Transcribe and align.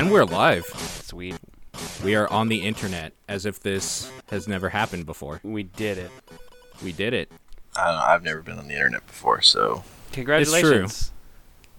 And 0.00 0.10
we're 0.10 0.24
live. 0.24 0.64
Sweet. 0.64 1.36
We 2.02 2.14
are 2.14 2.26
on 2.32 2.48
the 2.48 2.62
internet 2.62 3.12
as 3.28 3.44
if 3.44 3.60
this 3.60 4.10
has 4.30 4.48
never 4.48 4.70
happened 4.70 5.04
before. 5.04 5.42
We 5.42 5.64
did 5.64 5.98
it. 5.98 6.10
We 6.82 6.92
did 6.92 7.12
it. 7.12 7.30
I 7.76 7.84
don't 7.84 7.96
know. 7.96 8.04
I've 8.04 8.22
never 8.22 8.40
been 8.40 8.58
on 8.58 8.66
the 8.66 8.72
internet 8.72 9.06
before, 9.06 9.42
so 9.42 9.84
Congratulations. 10.12 11.12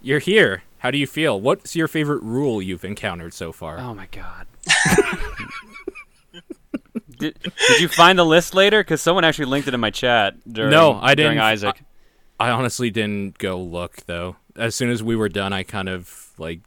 You're 0.03 0.19
here. 0.19 0.61
How 0.77 0.91
do 0.91 0.99
you 0.99 1.07
feel? 1.07 1.41
What's 1.41 1.75
your 1.75 1.87
favorite 1.87 2.21
rule 2.21 2.61
you've 2.61 2.85
encountered 2.85 3.33
so 3.33 3.51
far? 3.51 3.79
Oh 3.79 3.95
my 3.95 4.07
god. 4.11 4.45
did, 7.17 7.39
did 7.41 7.81
you 7.81 7.87
find 7.87 8.19
the 8.19 8.23
list 8.23 8.53
later? 8.53 8.83
Because 8.83 9.01
someone 9.01 9.23
actually 9.23 9.45
linked 9.45 9.67
it 9.67 9.73
in 9.73 9.79
my 9.79 9.89
chat 9.89 10.35
during, 10.47 10.69
No, 10.69 10.93
I 10.93 11.15
didn't. 11.15 11.39
Isaac. 11.39 11.81
I 12.39 12.51
honestly 12.51 12.91
didn't 12.91 13.39
go 13.39 13.59
look 13.59 14.05
though. 14.05 14.35
As 14.55 14.75
soon 14.75 14.91
as 14.91 15.01
we 15.01 15.15
were 15.15 15.29
done, 15.29 15.53
I 15.53 15.63
kind 15.63 15.89
of 15.89 16.33
like 16.37 16.59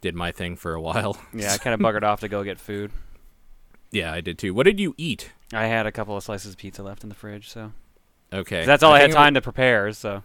did 0.00 0.14
my 0.14 0.32
thing 0.32 0.56
for 0.56 0.74
a 0.74 0.80
while. 0.80 1.18
yeah, 1.34 1.52
I 1.52 1.58
kind 1.58 1.74
of 1.74 1.80
buggered 1.80 2.02
off 2.04 2.20
to 2.20 2.28
go 2.28 2.42
get 2.44 2.58
food. 2.60 2.90
yeah, 3.90 4.12
I 4.12 4.20
did 4.20 4.38
too. 4.38 4.54
What 4.54 4.64
did 4.64 4.78
you 4.80 4.94
eat? 4.96 5.32
I 5.52 5.66
had 5.66 5.86
a 5.86 5.92
couple 5.92 6.16
of 6.16 6.22
slices 6.22 6.52
of 6.52 6.58
pizza 6.58 6.82
left 6.82 7.02
in 7.02 7.08
the 7.08 7.14
fridge, 7.14 7.48
so 7.48 7.72
Okay. 8.32 8.64
that's 8.66 8.82
all 8.82 8.92
I, 8.92 8.98
had 9.00 9.06
think 9.10 9.16
time 9.16 9.34
to 9.34 9.40
prepare. 9.40 9.92
So 9.92 10.22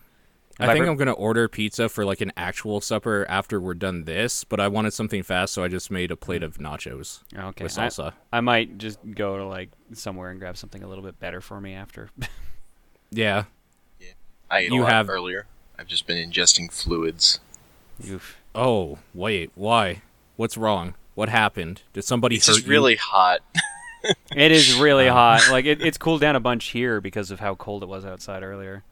I 0.59 0.65
I 0.65 0.67
think 0.73 0.79
pre- 0.83 0.89
I'm 0.89 0.97
gonna 0.97 1.13
order 1.13 1.47
pizza 1.47 1.87
for 1.89 2.03
like 2.05 2.19
an 2.21 2.31
actual 2.37 2.81
supper 2.81 3.25
after 3.29 3.59
we're 3.61 3.73
done 3.73 4.03
this, 4.03 4.43
but 4.43 4.59
I 4.59 4.67
wanted 4.67 4.91
something 4.93 5.23
fast, 5.23 5.53
so 5.53 5.63
I 5.63 5.67
just 5.69 5.89
made 5.89 6.11
a 6.11 6.15
plate 6.17 6.43
of 6.43 6.58
nachos 6.58 7.21
okay, 7.35 7.63
with 7.63 7.73
salsa. 7.73 8.13
I 8.31 8.41
might 8.41 8.77
just 8.77 8.99
go 9.15 9.37
to 9.37 9.45
like 9.45 9.69
somewhere 9.93 10.30
and 10.30 10.39
grab 10.39 10.58
something 10.58 10.83
a 10.83 10.87
little 10.87 11.03
bit 11.03 11.19
better 11.19 11.39
for 11.41 11.59
me 11.61 11.73
after. 11.73 12.09
yeah. 13.11 13.45
I 14.52 14.59
ate 14.59 14.71
You 14.71 14.81
a 14.81 14.83
lot 14.83 14.91
have- 14.91 15.09
earlier. 15.09 15.47
I've 15.80 15.87
just 15.87 16.05
been 16.05 16.17
ingesting 16.30 16.71
fluids. 16.71 17.39
Oof. 18.08 18.37
Oh 18.55 18.99
wait, 19.13 19.51
why? 19.55 20.01
What's 20.35 20.57
wrong? 20.57 20.95
What 21.15 21.29
happened? 21.29 21.81
Did 21.93 22.03
somebody 22.03 22.35
It's 22.37 22.47
hurt 22.47 22.53
just 22.55 22.65
you? 22.65 22.71
really 22.71 22.95
hot. 22.95 23.39
It 24.35 24.51
is 24.51 24.75
really 24.75 25.07
Um, 25.07 25.15
hot. 25.15 25.47
Like 25.49 25.63
it, 25.63 25.81
it's 25.81 25.97
cooled 25.97 26.19
down 26.19 26.35
a 26.35 26.41
bunch 26.41 26.65
here 26.71 26.99
because 26.99 27.31
of 27.31 27.39
how 27.39 27.55
cold 27.55 27.83
it 27.83 27.85
was 27.85 28.03
outside 28.03 28.43
earlier. 28.43 28.83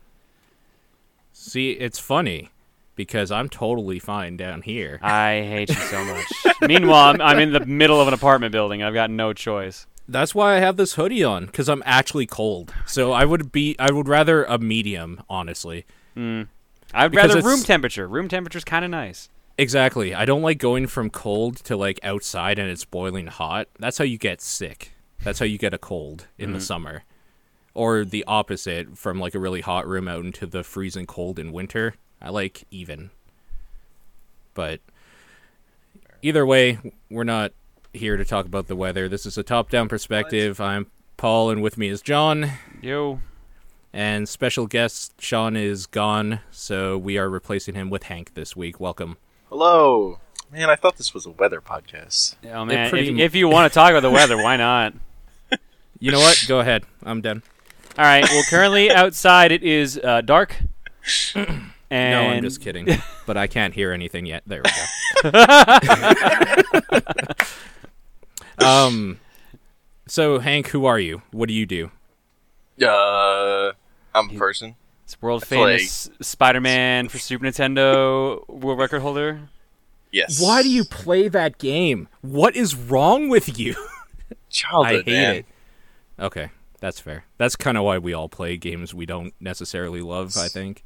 See, 1.34 1.72
it's 1.72 2.00
funny 2.00 2.50
because 2.96 3.30
I'm 3.30 3.50
totally 3.50 4.00
fine 4.00 4.38
down 4.38 4.62
here. 4.62 5.00
I 5.02 5.46
hate 5.50 5.68
you 5.68 5.76
so 5.76 6.06
much. 6.06 6.26
Meanwhile, 6.62 7.10
I'm, 7.16 7.22
I'm 7.22 7.40
in 7.40 7.52
the 7.52 7.66
middle 7.66 8.00
of 8.00 8.08
an 8.08 8.14
apartment 8.14 8.54
building. 8.54 8.82
I've 8.84 8.94
got 8.94 9.10
no 9.10 9.34
choice. 9.34 9.86
That's 10.08 10.34
why 10.34 10.56
I 10.56 10.60
have 10.60 10.78
this 10.78 10.94
hoodie 10.94 11.26
on 11.26 11.48
because 11.48 11.68
I'm 11.68 11.84
actually 11.86 12.26
cold. 12.26 12.74
So 12.86 13.12
I 13.12 13.26
would 13.26 13.52
be, 13.52 13.76
I 13.78 13.92
would 13.92 14.08
rather 14.08 14.46
a 14.46 14.58
medium, 14.60 15.24
honestly. 15.30 15.86
I'd 16.16 16.48
Because 17.12 17.36
rather 17.36 17.42
room 17.42 17.64
temperature. 17.64 18.08
Room 18.08 18.30
temperature's 18.30 18.64
kind 18.64 18.86
of 18.86 18.92
nice. 18.92 19.28
Exactly. 19.58 20.16
I 20.16 20.26
don't 20.26 20.42
like 20.42 20.58
going 20.58 20.88
from 20.88 21.10
cold 21.10 21.58
to 21.66 21.78
like 21.78 22.00
outside 22.04 22.58
and 22.58 22.70
it's 22.70 22.86
boiling 22.86 23.28
hot. 23.28 23.68
That's 23.80 23.98
how 23.98 24.06
you 24.06 24.18
get 24.18 24.42
sick. 24.42 24.94
That's 25.24 25.40
how 25.40 25.46
you 25.46 25.58
get 25.58 25.74
a 25.74 25.78
cold 25.78 26.28
in 26.38 26.52
the 26.52 26.58
mm-hmm. 26.58 26.64
summer. 26.64 27.04
Or 27.74 28.04
the 28.04 28.24
opposite 28.26 28.98
from 28.98 29.20
like 29.20 29.36
a 29.36 29.40
really 29.40 29.62
hot 29.62 29.88
room 29.88 30.08
out 30.08 30.26
into 30.26 30.46
the 30.46 30.64
freezing 30.64 31.06
cold 31.06 31.38
in 31.38 31.52
winter. 31.52 31.96
I 32.22 32.30
like 32.30 32.64
even. 32.72 33.12
But 34.54 34.82
either 36.22 36.46
way, 36.46 36.80
we're 37.10 37.24
not 37.24 37.54
here 37.94 38.18
to 38.18 38.26
talk 38.26 38.46
about 38.46 38.68
the 38.68 38.76
weather. 38.76 39.08
This 39.08 39.26
is 39.26 39.38
a 39.38 39.44
top-down 39.44 39.88
perspective. 39.90 40.60
I'm 40.60 40.88
Paul 41.18 41.52
and 41.52 41.62
with 41.62 41.78
me 41.78 41.88
is 41.88 42.02
John 42.02 42.52
Yo, 42.82 43.20
and 43.94 44.28
special 44.28 44.66
guest 44.66 45.14
Sean 45.22 45.56
is 45.56 45.86
gone, 45.86 46.40
so 46.50 46.98
we 46.98 47.18
are 47.18 47.30
replacing 47.30 47.76
him 47.76 47.90
with 47.90 48.04
Hank 48.04 48.34
this 48.34 48.56
week. 48.56 48.80
Welcome. 48.80 49.18
Hello, 49.52 50.18
man. 50.50 50.70
I 50.70 50.78
thought 50.78 50.96
this 50.96 51.14
was 51.14 51.26
a 51.26 51.32
weather 51.32 51.60
podcast. 51.60 52.36
oh 52.54 52.64
man, 52.64 52.90
pretty 52.90 53.10
if, 53.10 53.20
if 53.20 53.36
you 53.36 53.50
want 53.50 53.70
to 53.70 53.76
talk 53.76 53.90
about 53.90 54.00
the 54.00 54.10
weather, 54.10 54.38
why 54.38 54.56
not? 54.56 54.94
You 56.00 56.12
know 56.12 56.20
what? 56.20 56.46
Go 56.48 56.60
ahead. 56.62 56.84
I'm 57.04 57.22
done. 57.22 57.44
All 57.96 58.06
right. 58.06 58.24
Well, 58.24 58.44
currently 58.50 58.90
outside 58.90 59.52
it 59.52 59.62
is 59.62 60.00
uh, 60.04 60.22
dark. 60.22 60.56
And 61.36 61.46
no, 61.92 62.22
I'm 62.22 62.42
just 62.42 62.60
kidding. 62.60 62.88
but 63.28 63.38
I 63.38 63.46
can't 63.46 63.76
hear 63.76 63.92
anything 63.92 64.26
yet. 64.26 64.42
There 64.48 64.64
we 64.64 65.30
go. 65.30 65.46
um, 68.66 69.20
so 70.08 70.40
Hank, 70.40 70.70
who 70.70 70.86
are 70.86 70.98
you? 70.98 71.22
What 71.30 71.50
do 71.50 71.54
you 71.54 71.68
do? 71.68 71.92
Uh, 72.84 73.74
I'm 74.16 74.32
a 74.32 74.34
person. 74.40 74.76
It's 75.12 75.22
world 75.22 75.44
I 75.44 75.46
feel 75.46 75.66
famous 75.66 76.10
Spider-Man 76.22 77.10
for 77.10 77.20
Super 77.20 77.44
Nintendo 77.44 78.48
world 78.48 78.80
record 78.80 79.02
holder. 79.02 79.42
Yes. 80.10 80.42
Why 80.42 80.64
do 80.64 80.70
you 80.70 80.86
play 80.86 81.28
that 81.28 81.58
game? 81.58 82.08
What 82.22 82.56
is 82.56 82.76
wrong 82.76 83.28
with 83.28 83.60
you? 83.60 83.76
I 84.74 84.94
hate 84.94 85.08
man. 85.08 85.36
it. 85.36 85.46
Okay, 86.18 86.50
that's 86.80 87.02
fair. 87.02 87.26
That's 87.38 87.58
kind 87.58 87.78
of 87.78 87.84
why 87.84 87.98
we 87.98 88.14
all 88.14 88.30
play 88.30 88.56
games 88.56 88.94
we 88.94 89.06
don't 89.06 89.34
necessarily 89.42 90.02
love. 90.02 90.38
I 90.38 90.48
think. 90.48 90.86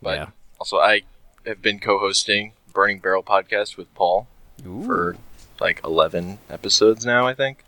But 0.00 0.16
yeah. 0.16 0.26
also, 0.58 0.78
I 0.78 1.02
have 1.44 1.60
been 1.60 1.80
co-hosting 1.80 2.54
Burning 2.72 2.98
Barrel 2.98 3.22
podcast 3.22 3.76
with 3.76 3.92
Paul 3.94 4.26
for 4.64 5.18
like 5.60 5.82
11 5.84 6.38
episodes 6.48 7.04
now, 7.04 7.26
I 7.26 7.34
think. 7.34 7.62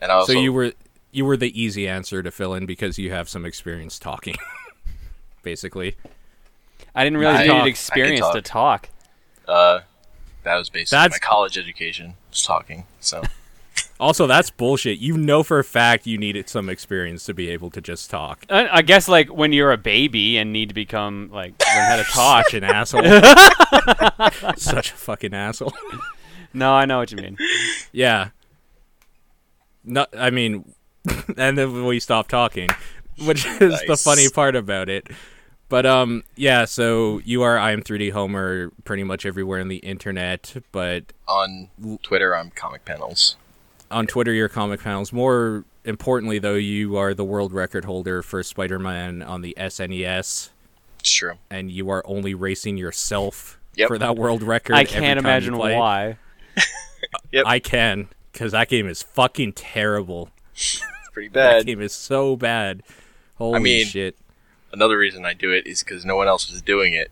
And 0.00 0.10
I 0.10 0.16
also 0.16 0.32
so 0.32 0.40
you 0.40 0.52
were 0.52 0.72
you 1.12 1.24
were 1.24 1.36
the 1.36 1.60
easy 1.60 1.86
answer 1.86 2.20
to 2.20 2.32
fill 2.32 2.52
in 2.54 2.66
because 2.66 2.98
you 2.98 3.12
have 3.12 3.28
some 3.28 3.44
experience 3.44 4.00
talking. 4.00 4.34
Basically. 5.42 5.96
I 6.94 7.04
didn't 7.04 7.18
realize 7.18 7.40
I- 7.40 7.44
you 7.44 7.52
needed 7.54 7.66
experience 7.68 8.20
talk. 8.20 8.34
to 8.34 8.42
talk. 8.42 8.88
uh, 9.48 9.80
that 10.44 10.56
was 10.56 10.68
basically 10.70 10.96
That's- 10.96 11.20
my 11.20 11.26
college 11.26 11.56
education. 11.58 12.14
Was 12.30 12.42
talking. 12.42 12.84
So 13.00 13.22
Also, 14.00 14.26
that's 14.26 14.50
bullshit. 14.50 14.98
You 14.98 15.16
know 15.16 15.42
for 15.44 15.58
a 15.60 15.64
fact 15.64 16.06
you 16.06 16.18
needed 16.18 16.48
some 16.48 16.68
experience 16.68 17.24
to 17.26 17.34
be 17.34 17.48
able 17.50 17.70
to 17.70 17.80
just 17.80 18.10
talk. 18.10 18.44
I, 18.50 18.78
I 18.78 18.82
guess 18.82 19.06
like 19.08 19.28
when 19.28 19.52
you're 19.52 19.70
a 19.72 19.76
baby 19.76 20.36
and 20.38 20.52
need 20.52 20.68
to 20.70 20.74
become 20.74 21.30
like 21.32 21.52
learn 21.74 21.84
how 21.86 21.96
to 21.96 22.02
talk. 22.10 22.44
Such 22.46 22.54
an 22.54 22.64
asshole. 22.64 23.02
Such 24.56 24.90
a 24.90 24.94
fucking 24.94 25.32
asshole. 25.34 25.72
no, 26.52 26.72
I 26.74 26.84
know 26.84 26.98
what 26.98 27.12
you 27.12 27.18
mean. 27.18 27.36
Yeah. 27.92 28.28
No, 29.84 30.06
I 30.16 30.30
mean, 30.30 30.64
and 31.36 31.56
then 31.58 31.84
we 31.84 31.98
stop 32.00 32.28
talking, 32.28 32.68
which 33.24 33.44
is 33.46 33.80
the 33.86 33.96
funny 33.96 34.28
part 34.28 34.54
about 34.56 34.88
it. 34.88 35.06
But 35.72 35.86
um, 35.86 36.22
yeah. 36.36 36.66
So 36.66 37.22
you 37.24 37.40
are 37.44 37.56
I 37.58 37.72
am 37.72 37.82
3D 37.82 38.12
Homer 38.12 38.70
pretty 38.84 39.04
much 39.04 39.24
everywhere 39.24 39.58
on 39.58 39.68
the 39.68 39.76
internet, 39.78 40.54
but 40.70 41.04
on 41.26 41.70
Twitter, 42.02 42.36
I'm 42.36 42.50
Comic 42.50 42.84
Panels. 42.84 43.36
on 43.90 44.06
Twitter, 44.06 44.34
you're 44.34 44.50
comic 44.50 44.80
panels. 44.80 45.14
More 45.14 45.64
importantly, 45.86 46.38
though, 46.38 46.56
you 46.56 46.98
are 46.98 47.14
the 47.14 47.24
world 47.24 47.54
record 47.54 47.86
holder 47.86 48.22
for 48.22 48.42
Spider-Man 48.42 49.22
on 49.22 49.40
the 49.40 49.54
SNES, 49.58 50.50
It's 51.00 51.10
true. 51.10 51.34
and 51.48 51.70
you 51.70 51.88
are 51.88 52.02
only 52.06 52.34
racing 52.34 52.76
yourself 52.76 53.58
Yep. 53.76 53.88
for 53.88 53.96
that 53.96 54.16
world 54.16 54.42
record. 54.42 54.76
I 54.76 54.84
can't 54.84 55.18
imagine 55.18 55.54
play. 55.54 55.74
why. 55.74 56.18
Yep. 57.32 57.46
I 57.46 57.58
can, 57.60 58.08
because 58.30 58.52
that 58.52 58.68
game 58.68 58.86
is 58.86 59.02
fucking 59.02 59.54
terrible. 59.54 60.28
It's 60.54 60.82
pretty 61.14 61.28
bad. 61.30 61.60
That 61.60 61.66
game 61.66 61.80
is 61.80 61.94
so 61.94 62.36
bad. 62.36 62.82
Holy 63.36 63.58
mean- 63.60 63.86
shit! 63.86 64.16
Another 64.72 64.96
reason 64.96 65.24
I 65.24 65.34
do 65.34 65.52
it 65.52 65.66
is 65.66 65.82
because 65.82 66.04
no 66.04 66.16
one 66.16 66.28
else 66.28 66.50
is 66.50 66.62
doing 66.62 66.94
it. 66.94 67.10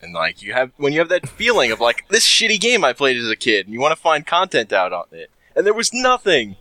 And 0.00 0.14
like 0.14 0.42
you 0.42 0.52
have 0.52 0.72
when 0.76 0.92
you 0.92 1.00
have 1.00 1.08
that 1.08 1.28
feeling 1.28 1.72
of 1.72 1.80
like 1.80 2.08
this 2.08 2.26
shitty 2.26 2.60
game 2.60 2.84
I 2.84 2.92
played 2.92 3.16
as 3.16 3.28
a 3.28 3.36
kid, 3.36 3.66
and 3.66 3.74
you 3.74 3.80
want 3.80 3.92
to 3.92 4.00
find 4.00 4.26
content 4.26 4.72
out 4.72 4.92
on 4.92 5.06
it, 5.12 5.30
and 5.56 5.66
there 5.66 5.74
was 5.74 5.92
nothing. 5.92 6.56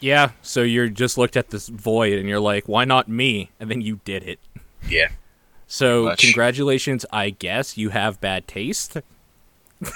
Yeah, 0.00 0.30
so 0.42 0.62
you're 0.62 0.88
just 0.88 1.18
looked 1.18 1.36
at 1.36 1.50
this 1.50 1.68
void 1.68 2.18
and 2.18 2.28
you're 2.28 2.38
like, 2.38 2.68
why 2.68 2.84
not 2.84 3.08
me? 3.08 3.50
And 3.58 3.70
then 3.70 3.80
you 3.80 4.00
did 4.04 4.22
it. 4.22 4.38
Yeah. 4.86 5.08
So 5.66 6.04
Much. 6.04 6.20
congratulations, 6.20 7.04
I 7.12 7.30
guess 7.30 7.76
you 7.76 7.88
have 7.90 8.20
bad 8.20 8.46
taste. 8.46 8.98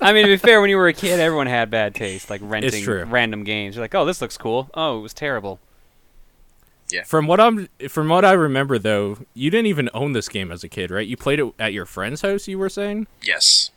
I 0.00 0.12
mean, 0.12 0.24
to 0.24 0.30
be 0.30 0.36
fair, 0.36 0.60
when 0.60 0.70
you 0.70 0.76
were 0.76 0.88
a 0.88 0.92
kid, 0.92 1.18
everyone 1.18 1.48
had 1.48 1.70
bad 1.70 1.94
taste, 1.94 2.30
like 2.30 2.40
renting 2.44 2.86
random 3.10 3.44
games. 3.44 3.74
You're 3.74 3.84
like, 3.84 3.94
oh, 3.94 4.04
this 4.04 4.20
looks 4.20 4.38
cool. 4.38 4.70
Oh, 4.74 4.98
it 4.98 5.02
was 5.02 5.12
terrible. 5.12 5.58
From 7.06 7.26
what 7.26 7.40
I'm, 7.40 7.68
from 7.88 8.08
what 8.08 8.24
I 8.24 8.32
remember 8.32 8.78
though, 8.78 9.18
you 9.34 9.50
didn't 9.50 9.66
even 9.66 9.88
own 9.94 10.12
this 10.12 10.28
game 10.28 10.50
as 10.52 10.62
a 10.64 10.68
kid, 10.68 10.90
right? 10.90 11.06
You 11.06 11.16
played 11.16 11.38
it 11.40 11.52
at 11.58 11.72
your 11.72 11.86
friend's 11.86 12.22
house. 12.22 12.48
You 12.48 12.58
were 12.58 12.68
saying, 12.68 13.06
Yes. 13.22 13.70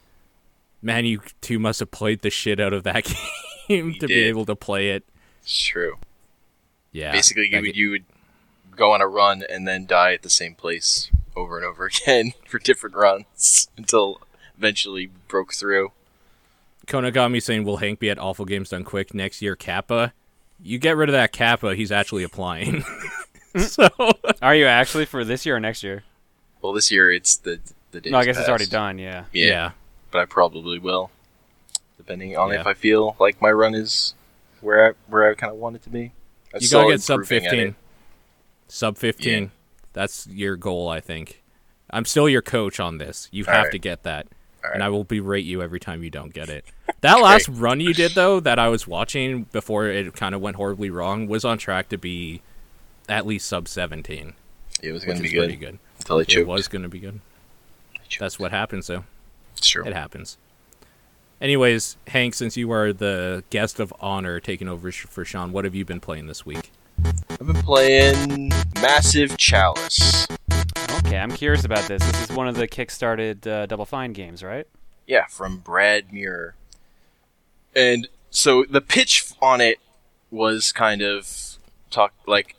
man, 0.81 1.05
you 1.05 1.21
two 1.41 1.59
must 1.59 1.79
have 1.79 1.91
played 1.91 2.21
the 2.21 2.29
shit 2.29 2.59
out 2.59 2.73
of 2.73 2.83
that 2.83 3.03
game 3.67 3.87
We 3.87 3.99
to 3.99 4.07
be 4.07 4.23
able 4.23 4.45
to 4.45 4.55
play 4.55 4.89
it. 4.91 5.03
It's 5.41 5.61
true. 5.61 5.97
Yeah, 6.91 7.11
Basically, 7.11 7.49
you 7.51 7.61
would 7.61 7.75
you 7.75 7.89
would 7.91 8.05
go 8.75 8.91
on 8.91 9.01
a 9.01 9.07
run 9.07 9.43
and 9.49 9.67
then 9.67 9.85
die 9.85 10.13
at 10.13 10.21
the 10.21 10.29
same 10.29 10.53
place 10.55 11.09
over 11.35 11.57
and 11.57 11.65
over 11.65 11.85
again 12.05 12.33
for 12.47 12.59
different 12.59 12.95
runs 12.95 13.67
until 13.77 14.21
eventually 14.57 15.09
broke 15.27 15.53
through. 15.53 15.91
Konagami 16.85 17.41
saying, 17.41 17.63
"Will 17.63 17.77
Hank 17.77 17.99
be 17.99 18.09
at 18.09 18.19
Awful 18.19 18.45
Games 18.45 18.69
Done 18.69 18.83
Quick 18.83 19.13
next 19.13 19.41
year?" 19.41 19.55
Kappa, 19.55 20.13
you 20.63 20.79
get 20.79 20.95
rid 20.97 21.09
of 21.09 21.13
that 21.13 21.31
Kappa. 21.31 21.75
He's 21.75 21.91
actually 21.91 22.23
applying. 22.23 22.83
so 23.57 23.87
Are 24.41 24.55
you 24.55 24.65
actually 24.65 25.05
for 25.05 25.23
this 25.23 25.45
year 25.45 25.57
or 25.57 25.59
next 25.59 25.83
year? 25.83 26.03
Well, 26.61 26.73
this 26.73 26.89
year 26.91 27.11
it's 27.11 27.35
the 27.35 27.59
the 27.91 28.01
days 28.01 28.11
No, 28.11 28.17
I 28.17 28.25
guess 28.25 28.37
it's 28.39 28.49
already 28.49 28.65
done. 28.65 28.97
Yeah. 28.97 29.25
Yeah, 29.31 29.71
but 30.09 30.19
I 30.19 30.25
probably 30.25 30.79
will, 30.79 31.11
depending 31.97 32.35
on 32.35 32.49
Yeah. 32.49 32.61
if 32.61 32.67
I 32.67 32.73
feel 32.73 33.15
like 33.19 33.41
my 33.41 33.51
run 33.51 33.75
is 33.75 34.15
where 34.61 34.89
I, 34.89 34.93
where 35.07 35.29
I 35.29 35.35
kind 35.35 35.51
of 35.51 35.59
want 35.59 35.75
it 35.75 35.83
to 35.83 35.89
be. 35.89 36.13
I'm 36.53 36.61
You 36.61 36.67
still 36.67 36.81
gotta 36.81 36.93
get 36.93 37.01
sub 37.01 37.25
fifteen. 37.25 37.75
Sub 38.67 38.97
fifteen. 38.97 39.43
Yeah. 39.43 39.49
That's 39.93 40.25
your 40.27 40.55
goal, 40.55 40.89
I 40.89 40.99
think. 40.99 41.43
I'm 41.91 42.05
still 42.05 42.27
your 42.27 42.41
coach 42.41 42.79
on 42.79 42.97
this. 42.97 43.27
You 43.31 43.45
All 43.47 43.53
have 43.53 43.63
right. 43.65 43.71
to 43.71 43.77
get 43.79 44.01
that. 44.03 44.25
All 44.63 44.71
And. 44.71 44.83
I 44.83 44.89
will 44.89 45.03
berate 45.03 45.45
you 45.45 45.61
every 45.61 45.79
time 45.79 46.03
you 46.03 46.09
don't 46.09 46.33
get 46.33 46.49
it. 46.49 46.65
That 47.01 47.15
last 47.21 47.47
run 47.49 47.79
you 47.79 47.93
did 47.93 48.11
though, 48.13 48.39
that 48.39 48.59
I 48.59 48.69
was 48.69 48.87
watching 48.87 49.43
before 49.51 49.87
it 49.87 50.13
kind 50.15 50.33
of 50.33 50.41
went 50.41 50.55
horribly 50.55 50.89
wrong, 50.89 51.27
was 51.27 51.43
on 51.43 51.57
track 51.57 51.89
to 51.89 51.97
be 51.97 52.41
at 53.09 53.25
least 53.25 53.47
sub 53.47 53.67
seventeen. 53.67 54.33
It 54.81 54.91
was 54.91 55.03
going 55.05 55.17
to 55.17 55.23
is 55.25 55.31
be 55.31 55.37
pretty 55.37 55.55
good 55.55 55.71
good. 55.71 55.79
until 55.99 56.19
It 56.19 56.27
choked. 56.29 56.47
was 56.47 56.67
gonna 56.67 56.89
be 56.89 56.99
good. 56.99 57.19
That's 58.19 58.37
what 58.39 58.51
happens 58.51 58.87
though. 58.87 59.03
It's 59.57 59.67
true. 59.67 59.85
It 59.85 59.93
happens. 59.93 60.37
Anyways, 61.41 61.97
Hank, 62.07 62.35
since 62.35 62.55
you 62.55 62.71
are 62.71 62.93
the 62.93 63.43
guest 63.49 63.79
of 63.81 63.93
honor 63.99 64.39
taking 64.39 64.69
over 64.69 64.91
for 64.91 65.25
Sean, 65.25 65.51
what 65.51 65.65
have 65.65 65.75
you 65.75 65.83
been 65.83 65.99
playing 65.99 66.27
this 66.27 66.45
week? 66.45 66.71
I've 67.29 67.39
been 67.45 67.61
playing 67.63 68.49
Massive 68.75 69.35
Chalice. 69.37 70.25
Okay, 71.13 71.21
I'm 71.21 71.29
curious 71.29 71.63
about 71.63 71.87
this. 71.87 72.03
This 72.03 72.27
is 72.27 72.35
one 72.35 72.47
of 72.47 72.55
the 72.55 72.67
kickstarted 72.67 73.45
uh, 73.45 73.67
Double 73.67 73.85
Fine 73.85 74.13
games, 74.13 74.41
right? 74.41 74.65
Yeah, 75.05 75.27
from 75.27 75.59
Brad 75.59 76.11
Muir. 76.11 76.55
And 77.75 78.07
so 78.31 78.65
the 78.67 78.81
pitch 78.81 79.31
on 79.39 79.61
it 79.61 79.77
was 80.31 80.71
kind 80.71 81.03
of 81.03 81.59
talk 81.91 82.15
like 82.25 82.55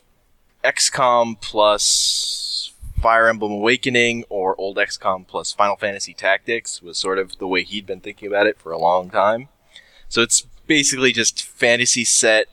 XCOM 0.62 1.40
plus 1.40 2.72
Fire 3.02 3.26
Emblem 3.26 3.50
Awakening 3.50 4.24
or 4.28 4.54
old 4.56 4.76
XCOM 4.76 5.26
plus 5.26 5.50
Final 5.52 5.74
Fantasy 5.74 6.14
Tactics 6.14 6.80
was 6.80 6.96
sort 6.96 7.18
of 7.18 7.36
the 7.38 7.48
way 7.48 7.64
he'd 7.64 7.86
been 7.86 7.98
thinking 7.98 8.28
about 8.28 8.46
it 8.46 8.56
for 8.60 8.70
a 8.70 8.78
long 8.78 9.10
time. 9.10 9.48
So 10.08 10.22
it's 10.22 10.46
basically 10.68 11.12
just 11.12 11.42
fantasy 11.42 12.04
set 12.04 12.46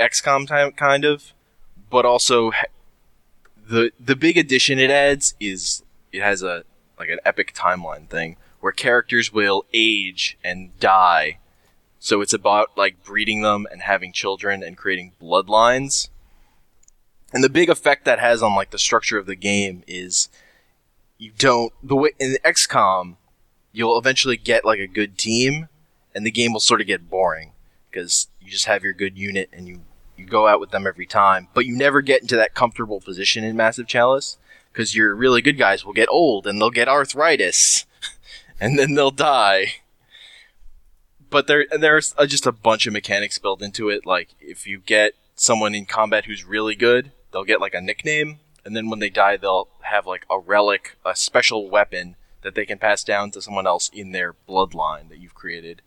XCOM 0.00 0.48
time 0.48 0.72
kind 0.72 1.04
of, 1.04 1.32
but 1.88 2.04
also 2.04 2.50
the 3.68 3.92
the 3.98 4.16
big 4.16 4.36
addition 4.36 4.78
it 4.78 4.90
adds 4.90 5.34
is 5.40 5.82
it 6.12 6.22
has 6.22 6.42
a 6.42 6.64
like 6.98 7.08
an 7.08 7.18
epic 7.24 7.54
timeline 7.54 8.08
thing 8.08 8.36
where 8.60 8.72
characters 8.72 9.32
will 9.32 9.64
age 9.72 10.38
and 10.42 10.78
die. 10.80 11.38
So 11.98 12.20
it's 12.20 12.32
about 12.32 12.76
like 12.76 13.02
breeding 13.02 13.42
them 13.42 13.66
and 13.70 13.82
having 13.82 14.12
children 14.12 14.62
and 14.62 14.76
creating 14.76 15.12
bloodlines. 15.20 16.08
And 17.32 17.42
the 17.42 17.48
big 17.48 17.68
effect 17.68 18.04
that 18.04 18.18
has 18.18 18.42
on 18.42 18.54
like 18.54 18.70
the 18.70 18.78
structure 18.78 19.18
of 19.18 19.26
the 19.26 19.36
game 19.36 19.82
is 19.86 20.28
you 21.18 21.32
don't 21.36 21.72
the 21.82 21.96
way 21.96 22.10
in 22.18 22.36
XCOM 22.44 23.16
you'll 23.72 23.98
eventually 23.98 24.36
get 24.36 24.64
like 24.64 24.78
a 24.78 24.86
good 24.86 25.18
team 25.18 25.68
and 26.14 26.24
the 26.24 26.30
game 26.30 26.52
will 26.52 26.60
sort 26.60 26.80
of 26.80 26.86
get 26.86 27.10
boring 27.10 27.52
because 27.90 28.28
you 28.40 28.50
just 28.50 28.66
have 28.66 28.82
your 28.82 28.92
good 28.92 29.18
unit 29.18 29.50
and 29.52 29.68
you 29.68 29.80
you 30.18 30.26
go 30.26 30.46
out 30.46 30.60
with 30.60 30.70
them 30.70 30.86
every 30.86 31.06
time, 31.06 31.48
but 31.54 31.66
you 31.66 31.76
never 31.76 32.00
get 32.00 32.22
into 32.22 32.36
that 32.36 32.54
comfortable 32.54 33.00
position 33.00 33.44
in 33.44 33.56
Massive 33.56 33.86
Chalice 33.86 34.38
because 34.72 34.94
your 34.94 35.14
really 35.14 35.40
good 35.40 35.58
guys 35.58 35.84
will 35.84 35.92
get 35.92 36.08
old 36.10 36.46
and 36.46 36.60
they'll 36.60 36.70
get 36.70 36.88
arthritis 36.88 37.86
and 38.60 38.78
then 38.78 38.94
they'll 38.94 39.10
die. 39.10 39.74
But 41.30 41.46
there 41.46 41.66
there's 41.70 42.14
uh, 42.16 42.26
just 42.26 42.46
a 42.46 42.52
bunch 42.52 42.86
of 42.86 42.92
mechanics 42.92 43.38
built 43.38 43.62
into 43.62 43.88
it. 43.88 44.06
Like 44.06 44.34
if 44.40 44.66
you 44.66 44.78
get 44.78 45.14
someone 45.34 45.74
in 45.74 45.86
combat 45.86 46.26
who's 46.26 46.44
really 46.44 46.74
good, 46.74 47.12
they'll 47.32 47.44
get 47.44 47.60
like 47.60 47.74
a 47.74 47.80
nickname, 47.80 48.38
and 48.64 48.76
then 48.76 48.88
when 48.88 49.00
they 49.00 49.10
die, 49.10 49.36
they'll 49.36 49.68
have 49.82 50.06
like 50.06 50.24
a 50.30 50.38
relic, 50.38 50.96
a 51.04 51.16
special 51.16 51.68
weapon 51.68 52.16
that 52.42 52.54
they 52.54 52.64
can 52.64 52.78
pass 52.78 53.02
down 53.02 53.30
to 53.32 53.42
someone 53.42 53.66
else 53.66 53.88
in 53.92 54.12
their 54.12 54.34
bloodline 54.48 55.08
that 55.08 55.18
you've 55.18 55.34
created. 55.34 55.82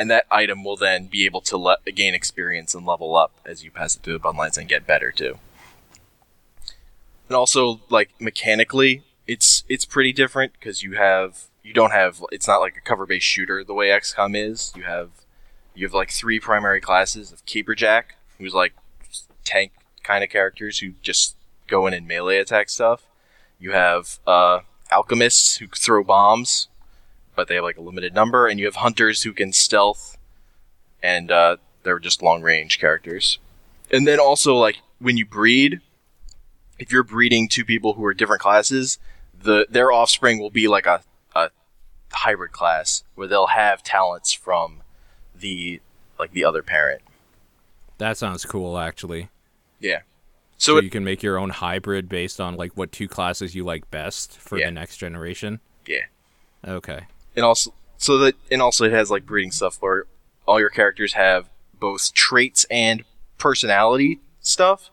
And 0.00 0.10
that 0.10 0.24
item 0.30 0.64
will 0.64 0.78
then 0.78 1.08
be 1.08 1.26
able 1.26 1.42
to 1.42 1.58
le- 1.58 1.76
gain 1.94 2.14
experience 2.14 2.74
and 2.74 2.86
level 2.86 3.16
up 3.16 3.32
as 3.44 3.62
you 3.62 3.70
pass 3.70 3.94
it 3.96 4.02
through 4.02 4.14
the 4.14 4.20
bloodlines 4.20 4.56
and 4.56 4.66
get 4.66 4.86
better 4.86 5.12
too. 5.12 5.36
And 7.28 7.36
also 7.36 7.82
like 7.90 8.10
mechanically 8.18 9.02
it's 9.26 9.62
it's 9.68 9.84
pretty 9.84 10.14
different 10.14 10.54
because 10.54 10.82
you 10.82 10.94
have 10.94 11.48
you 11.62 11.74
don't 11.74 11.90
have 11.90 12.24
it's 12.32 12.48
not 12.48 12.62
like 12.62 12.78
a 12.78 12.80
cover 12.80 13.04
based 13.04 13.26
shooter 13.26 13.62
the 13.62 13.74
way 13.74 13.88
XCOM 13.88 14.34
is. 14.34 14.72
You 14.74 14.84
have 14.84 15.10
you 15.74 15.86
have 15.86 15.92
like 15.92 16.10
three 16.10 16.40
primary 16.40 16.80
classes 16.80 17.30
of 17.30 17.44
Caberjack 17.44 18.04
who's 18.38 18.54
like 18.54 18.72
tank 19.44 19.72
kind 20.02 20.24
of 20.24 20.30
characters 20.30 20.78
who 20.78 20.92
just 21.02 21.36
go 21.68 21.86
in 21.86 21.92
and 21.92 22.08
melee 22.08 22.38
attack 22.38 22.70
stuff. 22.70 23.02
You 23.58 23.72
have 23.72 24.18
uh, 24.26 24.60
alchemists 24.90 25.58
who 25.58 25.66
throw 25.66 26.02
bombs 26.02 26.68
but 27.40 27.48
they 27.48 27.54
have 27.54 27.64
like 27.64 27.78
a 27.78 27.80
limited 27.80 28.12
number 28.14 28.46
and 28.46 28.60
you 28.60 28.66
have 28.66 28.76
hunters 28.76 29.22
who 29.22 29.32
can 29.32 29.50
stealth 29.50 30.18
and 31.02 31.30
uh, 31.30 31.56
they're 31.84 31.98
just 31.98 32.20
long 32.20 32.42
range 32.42 32.78
characters 32.78 33.38
and 33.90 34.06
then 34.06 34.20
also 34.20 34.54
like 34.56 34.76
when 34.98 35.16
you 35.16 35.24
breed 35.24 35.80
if 36.78 36.92
you're 36.92 37.02
breeding 37.02 37.48
two 37.48 37.64
people 37.64 37.94
who 37.94 38.04
are 38.04 38.12
different 38.12 38.42
classes, 38.42 38.98
the 39.42 39.66
their 39.70 39.90
offspring 39.90 40.38
will 40.38 40.50
be 40.50 40.68
like 40.68 40.84
a, 40.84 41.02
a 41.34 41.48
hybrid 42.12 42.52
class 42.52 43.04
where 43.14 43.26
they'll 43.26 43.46
have 43.48 43.82
talents 43.82 44.32
from 44.34 44.82
the 45.34 45.80
like 46.18 46.32
the 46.32 46.44
other 46.44 46.62
parent. 46.62 47.00
That 47.96 48.18
sounds 48.18 48.44
cool, 48.44 48.76
actually. 48.78 49.28
Yeah. 49.78 50.00
So, 50.58 50.72
So, 50.74 50.76
it, 50.78 50.84
you 50.84 50.90
can 50.90 51.04
make 51.04 51.22
your 51.22 51.38
own 51.38 51.50
hybrid 51.50 52.06
based 52.08 52.38
on 52.40 52.56
like 52.56 52.72
what 52.76 52.92
two 52.92 53.08
classes 53.08 53.54
you 53.54 53.64
like 53.64 53.90
best 53.90 54.38
for 54.38 54.58
Yeah. 54.58 54.66
the 54.66 54.72
next 54.72 54.98
generation. 54.98 55.60
yeah, 55.86 56.04
Okay. 56.66 57.06
And 57.36 57.44
also 57.44 57.72
so 57.98 58.18
that 58.18 58.34
and 58.50 58.62
also 58.62 58.84
it 58.84 58.92
has 58.92 59.10
like 59.10 59.26
breeding 59.26 59.50
stuff 59.50 59.76
where 59.80 60.06
all 60.46 60.58
your 60.58 60.70
characters 60.70 61.12
have 61.14 61.48
both 61.78 62.12
traits 62.14 62.66
and 62.70 63.04
personality 63.38 64.20
stuff. 64.40 64.90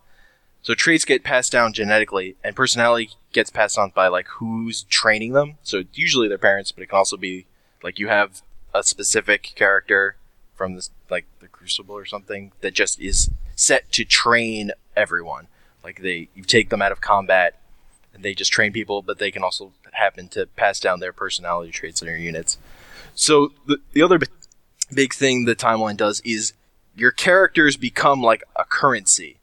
So 0.61 0.73
traits 0.73 1.05
get 1.05 1.23
passed 1.23 1.51
down 1.51 1.71
genetically, 1.73 2.35
and 2.43 2.55
personality 2.55 3.11
gets 3.31 3.49
passed 3.49 3.77
on 3.77 3.91
by 3.95 4.07
like 4.07 4.27
who's 4.27 4.83
training 4.83 5.33
them. 5.33 5.55
So 5.63 5.83
usually 5.93 6.27
their 6.27 6.37
parents, 6.37 6.71
but 6.71 6.83
it 6.83 6.87
can 6.87 6.97
also 6.97 7.17
be 7.17 7.45
like 7.83 7.99
you 7.99 8.07
have 8.07 8.41
a 8.73 8.83
specific 8.83 9.53
character 9.55 10.17
from 10.55 10.75
this 10.75 10.89
like 11.09 11.25
the 11.39 11.47
Crucible 11.47 11.95
or 11.95 12.05
something 12.05 12.51
that 12.61 12.73
just 12.73 12.99
is 12.99 13.29
set 13.55 13.91
to 13.93 14.03
train 14.03 14.71
everyone. 14.95 15.47
Like 15.83 16.01
they 16.01 16.29
you 16.35 16.43
take 16.43 16.69
them 16.69 16.81
out 16.81 16.91
of 16.91 16.99
combat 16.99 17.59
and 18.17 18.25
they 18.25 18.33
just 18.33 18.51
train 18.51 18.73
people, 18.73 19.01
but 19.01 19.19
they 19.19 19.31
can 19.31 19.43
also 19.43 19.71
happen 19.93 20.27
to 20.29 20.47
pass 20.47 20.79
down 20.79 20.99
their 20.99 21.13
personality 21.13 21.71
traits 21.71 22.01
in 22.01 22.07
their 22.07 22.17
units. 22.17 22.57
So 23.15 23.53
the 23.65 23.77
the 23.93 24.01
other 24.01 24.17
b- 24.17 24.27
big 24.93 25.13
thing 25.13 25.45
the 25.45 25.55
timeline 25.55 25.97
does 25.97 26.19
is 26.25 26.53
your 26.95 27.11
characters 27.11 27.77
become 27.77 28.21
like 28.21 28.43
a 28.55 28.65
currency. 28.65 29.37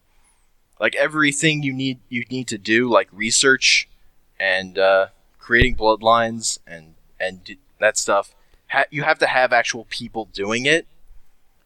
Like 0.81 0.97
everything 0.97 1.63
you 1.63 1.73
need 1.73 2.01
you 2.09 2.25
need 2.31 2.49
to 2.49 2.59
do, 2.59 2.91
like 2.91 3.09
research 3.13 3.89
and 4.39 4.77
uh, 4.77 5.07
creating 5.39 5.77
bloodlines 5.77 6.59
and 6.67 6.95
and 7.19 7.57
that 7.79 7.97
stuff. 7.97 8.35
Ha- 8.69 8.87
you 8.91 9.05
have 9.05 9.21
to 9.21 9.27
have 9.27 9.53
actual 9.53 9.87
people 9.89 10.29
doing 10.33 10.67
it, 10.67 10.87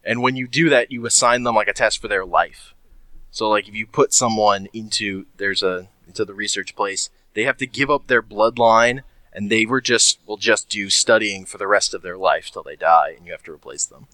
and 0.03 0.21
when 0.21 0.35
you 0.35 0.47
do 0.47 0.69
that, 0.69 0.91
you 0.91 1.05
assign 1.07 1.41
them 1.41 1.55
like 1.55 1.67
a 1.67 1.73
test 1.73 1.99
for 1.99 2.07
their 2.07 2.25
life. 2.25 2.75
So 3.31 3.49
like 3.49 3.67
if 3.67 3.73
you 3.73 3.87
put 3.87 4.13
someone 4.13 4.67
into 4.73 5.25
there's 5.37 5.63
a 5.63 5.87
into 6.09 6.25
the 6.25 6.33
research 6.33 6.75
place, 6.75 7.09
they 7.33 7.43
have 7.43 7.57
to 7.57 7.67
give 7.67 7.89
up 7.89 8.07
their 8.07 8.21
bloodline 8.21 9.03
and 9.31 9.49
they 9.49 9.65
were 9.65 9.79
just 9.81 10.19
will 10.25 10.37
just 10.37 10.67
do 10.69 10.89
studying 10.89 11.45
for 11.45 11.57
the 11.57 11.67
rest 11.67 11.93
of 11.93 12.01
their 12.01 12.17
life 12.17 12.49
till 12.51 12.63
they 12.63 12.75
die 12.75 13.13
and 13.15 13.25
you 13.25 13.31
have 13.31 13.43
to 13.43 13.53
replace 13.53 13.85
them. 13.85 14.07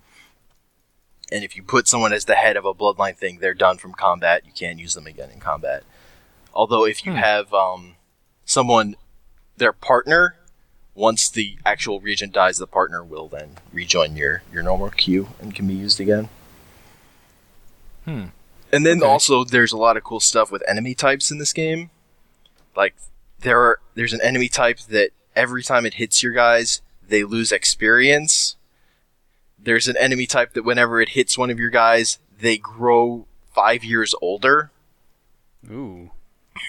And 1.31 1.43
if 1.43 1.55
you 1.55 1.63
put 1.63 1.87
someone 1.87 2.13
as 2.13 2.25
the 2.25 2.35
head 2.35 2.55
of 2.57 2.65
a 2.65 2.73
bloodline 2.73 3.15
thing, 3.15 3.39
they're 3.39 3.55
done 3.55 3.77
from 3.77 3.93
combat. 3.93 4.45
You 4.45 4.51
can't 4.53 4.77
use 4.79 4.93
them 4.93 5.07
again 5.07 5.31
in 5.31 5.39
combat. 5.39 5.83
Although 6.53 6.85
if 6.85 7.05
you 7.05 7.13
Hmm. 7.13 7.17
have 7.17 7.53
um, 7.53 7.95
someone 8.45 8.95
their 9.57 9.73
partner 9.73 10.35
once 10.93 11.29
the 11.29 11.57
actual 11.65 11.99
regent 11.99 12.31
dies, 12.33 12.57
the 12.57 12.67
partner 12.67 13.03
will 13.03 13.27
then 13.27 13.57
rejoin 13.73 14.15
your, 14.15 14.43
your 14.53 14.63
normal 14.63 14.89
queue 14.89 15.29
and 15.41 15.55
can 15.55 15.67
be 15.67 15.73
used 15.73 15.99
again. 15.99 16.29
Hmm. 18.05 18.25
And 18.75 18.85
then 18.85 18.97
Okay. 19.01 19.07
also 19.09 19.43
there's 19.43 19.71
a 19.71 19.77
lot 19.77 19.97
of 19.97 20.03
cool 20.03 20.19
stuff 20.19 20.51
with 20.51 20.61
enemy 20.67 20.93
types 20.95 21.31
in 21.31 21.37
this 21.37 21.53
game. 21.53 21.89
Like 22.75 22.95
there 23.39 23.59
are 23.61 23.79
there's 23.95 24.13
an 24.13 24.21
enemy 24.21 24.49
type 24.49 24.79
that 24.89 25.11
every 25.35 25.63
time 25.63 25.85
it 25.85 25.95
hits 25.95 26.21
your 26.21 26.33
guys, 26.33 26.81
they 27.07 27.23
lose 27.23 27.51
experience. 27.51 28.55
There's 29.57 29.87
an 29.87 29.95
enemy 29.97 30.25
type 30.27 30.53
that 30.53 30.63
whenever 30.65 31.01
it 31.01 31.09
hits 31.09 31.37
one 31.37 31.49
of 31.49 31.59
your 31.59 31.69
guys, 31.69 32.19
they 32.39 32.57
grow 32.57 33.25
five 33.53 33.83
years 33.83 34.13
older. 34.21 34.71
Ooh. 35.71 36.11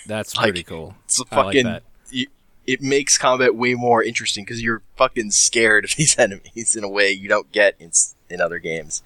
That's 0.06 0.34
Like, 0.36 0.44
pretty 0.44 0.62
cool. 0.62 0.96
It's 1.04 1.20
a 1.20 1.24
I 1.30 1.36
like 1.36 1.44
fucking 1.46 1.64
that. 1.64 1.82
y- 2.12 2.26
it 2.66 2.80
makes 2.82 3.18
combat 3.18 3.54
way 3.54 3.74
more 3.74 4.02
interesting 4.02 4.44
because 4.44 4.62
you're 4.62 4.82
fucking 4.96 5.30
scared 5.32 5.84
of 5.84 5.90
these 5.96 6.18
enemies 6.18 6.74
in 6.76 6.84
a 6.84 6.88
way 6.88 7.10
you 7.12 7.28
don't 7.28 7.50
get 7.52 7.74
in 7.78 7.90
in 8.30 8.40
other 8.40 8.58
games. 8.58 9.02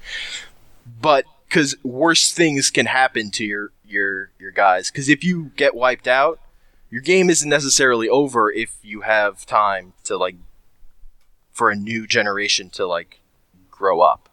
But 1.00 1.24
because 1.50 1.74
worse 1.82 2.32
things 2.32 2.70
can 2.70 2.86
happen 2.86 3.30
to 3.32 3.44
your 3.44 3.72
your 3.84 4.30
your 4.38 4.52
guys, 4.52 4.90
because 4.90 5.08
if 5.08 5.24
you 5.24 5.50
get 5.56 5.74
wiped 5.74 6.06
out, 6.06 6.40
your 6.90 7.02
game 7.02 7.28
isn't 7.28 7.48
necessarily 7.48 8.08
over 8.08 8.52
if 8.52 8.78
you 8.82 9.00
have 9.00 9.44
time 9.44 9.92
to 10.04 10.16
like 10.16 10.36
for 11.52 11.68
a 11.68 11.74
new 11.76 12.06
generation 12.06 12.70
to 12.70 12.86
like 12.86 13.18
grow 13.70 14.00
up, 14.00 14.28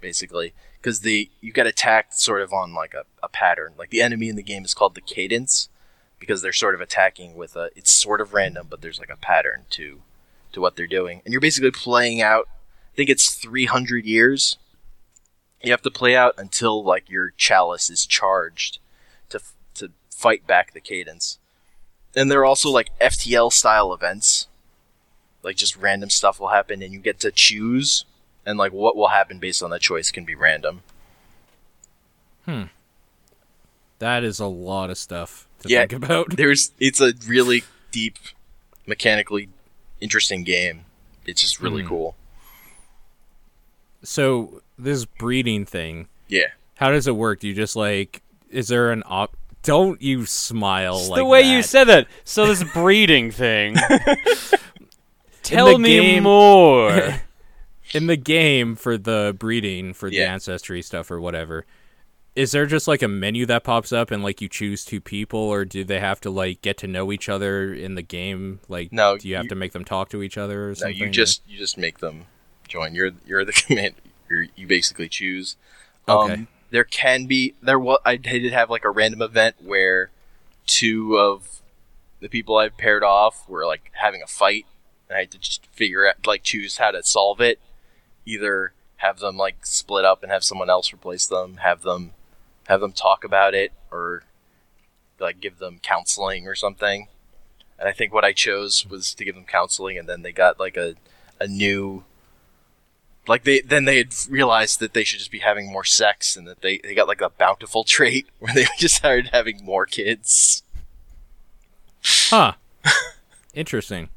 basically. 0.00 0.54
Because 0.80 1.00
the 1.00 1.30
you 1.42 1.52
get 1.52 1.66
attacked 1.66 2.14
sort 2.14 2.40
of 2.40 2.52
on 2.52 2.74
like 2.74 2.94
a, 2.94 3.04
a 3.22 3.28
pattern. 3.28 3.74
Like 3.76 3.90
the 3.90 4.02
enemy 4.02 4.30
in 4.30 4.36
the 4.36 4.42
game 4.42 4.64
is 4.64 4.74
called 4.74 4.94
the 4.94 5.02
cadence 5.02 5.68
because 6.18 6.40
they're 6.40 6.54
sort 6.54 6.74
of 6.74 6.80
attacking 6.80 7.34
with 7.36 7.54
a 7.54 7.68
it's 7.76 7.92
sort 7.92 8.22
of 8.22 8.32
random, 8.32 8.66
but 8.70 8.80
there's 8.80 8.98
like 8.98 9.10
a 9.10 9.16
pattern 9.16 9.66
to 9.70 10.00
to 10.52 10.60
what 10.62 10.76
they're 10.76 10.86
doing. 10.86 11.20
And 11.26 11.32
you're 11.32 11.40
basically 11.40 11.70
playing 11.70 12.22
out 12.22 12.48
I 12.92 12.96
think 12.96 13.10
it's 13.10 13.34
300 13.34 14.04
years. 14.04 14.58
You 15.64 15.70
have 15.72 15.82
to 15.82 15.90
play 15.90 16.16
out 16.16 16.34
until 16.38 16.82
like 16.82 17.08
your 17.08 17.30
chalice 17.36 17.88
is 17.90 18.04
charged 18.06 18.78
to 19.30 19.40
to 19.74 19.90
fight 20.10 20.46
back 20.46 20.72
the 20.72 20.80
cadence. 20.80 21.38
And 22.14 22.30
there 22.30 22.40
are 22.40 22.44
also 22.44 22.68
like 22.70 22.96
FTL 23.00 23.52
style 23.52 23.92
events. 23.94 24.46
Like 25.42 25.56
just 25.56 25.76
random 25.76 26.10
stuff 26.10 26.38
will 26.38 26.48
happen 26.48 26.82
and 26.82 26.92
you 26.92 27.00
get 27.00 27.18
to 27.20 27.32
choose 27.32 28.04
and 28.46 28.58
like 28.58 28.72
what 28.72 28.94
will 28.96 29.08
happen 29.08 29.38
based 29.38 29.62
on 29.62 29.70
that 29.70 29.80
choice 29.80 30.10
can 30.10 30.24
be 30.24 30.34
random. 30.34 30.82
Hmm. 32.44 32.64
That 33.98 34.24
is 34.24 34.40
a 34.40 34.46
lot 34.46 34.90
of 34.90 34.98
stuff 34.98 35.46
to 35.60 35.68
Yeah. 35.68 35.80
think 35.86 35.92
about. 35.92 36.30
There's 36.36 36.72
it's 36.80 37.00
a 37.00 37.14
really 37.26 37.62
deep 37.92 38.18
mechanically 38.86 39.48
interesting 40.00 40.42
game. 40.44 40.84
It's 41.24 41.40
just 41.40 41.60
really 41.60 41.82
Mhm. 41.84 41.88
cool. 41.88 42.16
So 44.02 44.62
this 44.82 45.04
breeding 45.04 45.64
thing, 45.66 46.08
Yeah. 46.28 46.48
how 46.76 46.90
does 46.90 47.06
it 47.06 47.16
work? 47.16 47.40
Do 47.40 47.48
you 47.48 47.54
just 47.54 47.76
like 47.76 48.22
is 48.50 48.68
there 48.68 48.90
an 48.92 49.02
op 49.06 49.36
don't 49.62 50.02
you 50.02 50.26
smile 50.26 50.98
It's 50.98 51.08
like 51.08 51.18
the 51.18 51.24
way 51.24 51.42
that. 51.44 51.48
you 51.54 51.62
said 51.62 51.84
that. 51.84 52.08
So 52.24 52.46
this 52.46 52.64
breeding 52.74 53.30
thing. 53.30 53.76
Tell 55.42 55.78
me 55.78 55.98
game- 56.00 56.22
more. 56.24 57.20
in 57.94 58.06
the 58.06 58.16
game 58.16 58.74
for 58.76 58.96
the 58.96 59.34
breeding 59.38 59.92
for 59.92 60.08
the 60.08 60.22
ancestry 60.22 60.80
stuff 60.80 61.10
or 61.10 61.20
whatever 61.20 61.66
is 62.34 62.50
there 62.52 62.64
just 62.64 62.88
like 62.88 63.02
a 63.02 63.08
menu 63.08 63.44
that 63.44 63.62
pops 63.62 63.92
up 63.92 64.10
and 64.10 64.22
like 64.22 64.40
you 64.40 64.48
choose 64.48 64.82
two 64.86 64.98
people 64.98 65.38
or 65.38 65.66
do 65.66 65.84
they 65.84 66.00
have 66.00 66.18
to 66.18 66.30
like 66.30 66.62
get 66.62 66.78
to 66.78 66.86
know 66.86 67.12
each 67.12 67.28
other 67.28 67.74
in 67.74 67.94
the 67.94 68.00
game 68.00 68.58
like 68.68 68.90
No, 68.90 69.18
do 69.18 69.28
you 69.28 69.34
have 69.34 69.44
you- 69.44 69.48
to 69.50 69.54
make 69.54 69.72
them 69.72 69.84
talk 69.84 70.08
to 70.10 70.22
each 70.22 70.38
other 70.38 70.64
or 70.64 70.68
No, 70.68 70.74
something 70.74 70.96
you 70.96 71.10
just 71.10 71.42
you 71.46 71.58
just 71.58 71.76
make 71.76 71.98
them 71.98 72.24
join. 72.66 72.94
You're 72.94 73.10
you're 73.26 73.44
the 73.44 73.52
command. 73.52 73.94
You're, 74.32 74.46
you 74.56 74.66
basically 74.66 75.08
choose. 75.08 75.56
Okay. 76.08 76.32
Um, 76.34 76.48
there 76.70 76.84
can 76.84 77.26
be 77.26 77.54
there. 77.62 77.78
was 77.78 77.98
I 78.04 78.16
did 78.16 78.50
have 78.52 78.70
like 78.70 78.84
a 78.84 78.90
random 78.90 79.20
event 79.20 79.56
where 79.62 80.10
two 80.66 81.18
of 81.18 81.60
the 82.20 82.28
people 82.28 82.56
I 82.56 82.70
paired 82.70 83.04
off 83.04 83.46
were 83.46 83.66
like 83.66 83.92
having 83.92 84.22
a 84.22 84.26
fight, 84.26 84.64
and 85.08 85.16
I 85.16 85.20
had 85.20 85.30
to 85.32 85.38
just 85.38 85.66
figure 85.66 86.08
out 86.08 86.26
like 86.26 86.42
choose 86.42 86.78
how 86.78 86.90
to 86.90 87.02
solve 87.02 87.42
it. 87.42 87.60
Either 88.24 88.72
have 88.96 89.18
them 89.18 89.36
like 89.36 89.66
split 89.66 90.06
up 90.06 90.22
and 90.22 90.32
have 90.32 90.44
someone 90.44 90.70
else 90.70 90.94
replace 90.94 91.26
them, 91.26 91.58
have 91.58 91.82
them 91.82 92.12
have 92.68 92.80
them 92.80 92.92
talk 92.92 93.22
about 93.22 93.54
it, 93.54 93.72
or 93.90 94.22
like 95.20 95.40
give 95.40 95.58
them 95.58 95.78
counseling 95.82 96.48
or 96.48 96.54
something. 96.54 97.08
And 97.78 97.86
I 97.86 97.92
think 97.92 98.14
what 98.14 98.24
I 98.24 98.32
chose 98.32 98.86
was 98.86 99.12
to 99.14 99.24
give 99.26 99.34
them 99.34 99.44
counseling, 99.44 99.98
and 99.98 100.08
then 100.08 100.22
they 100.22 100.32
got 100.32 100.58
like 100.58 100.78
a 100.78 100.94
a 101.38 101.46
new 101.46 102.04
like 103.26 103.44
they 103.44 103.60
then 103.60 103.84
they 103.84 103.98
had 103.98 104.14
realized 104.28 104.80
that 104.80 104.94
they 104.94 105.04
should 105.04 105.18
just 105.18 105.30
be 105.30 105.38
having 105.38 105.70
more 105.70 105.84
sex 105.84 106.36
and 106.36 106.46
that 106.46 106.60
they, 106.60 106.78
they 106.78 106.94
got 106.94 107.08
like 107.08 107.20
a 107.20 107.30
bountiful 107.30 107.84
trait 107.84 108.26
where 108.38 108.54
they 108.54 108.66
just 108.78 108.96
started 108.96 109.30
having 109.32 109.64
more 109.64 109.86
kids. 109.86 110.62
Huh. 112.04 112.54
Interesting. 113.54 114.08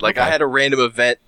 Like 0.00 0.16
i 0.18 0.28
had 0.28 0.42
a 0.42 0.46
random 0.46 0.80
event 0.80 1.18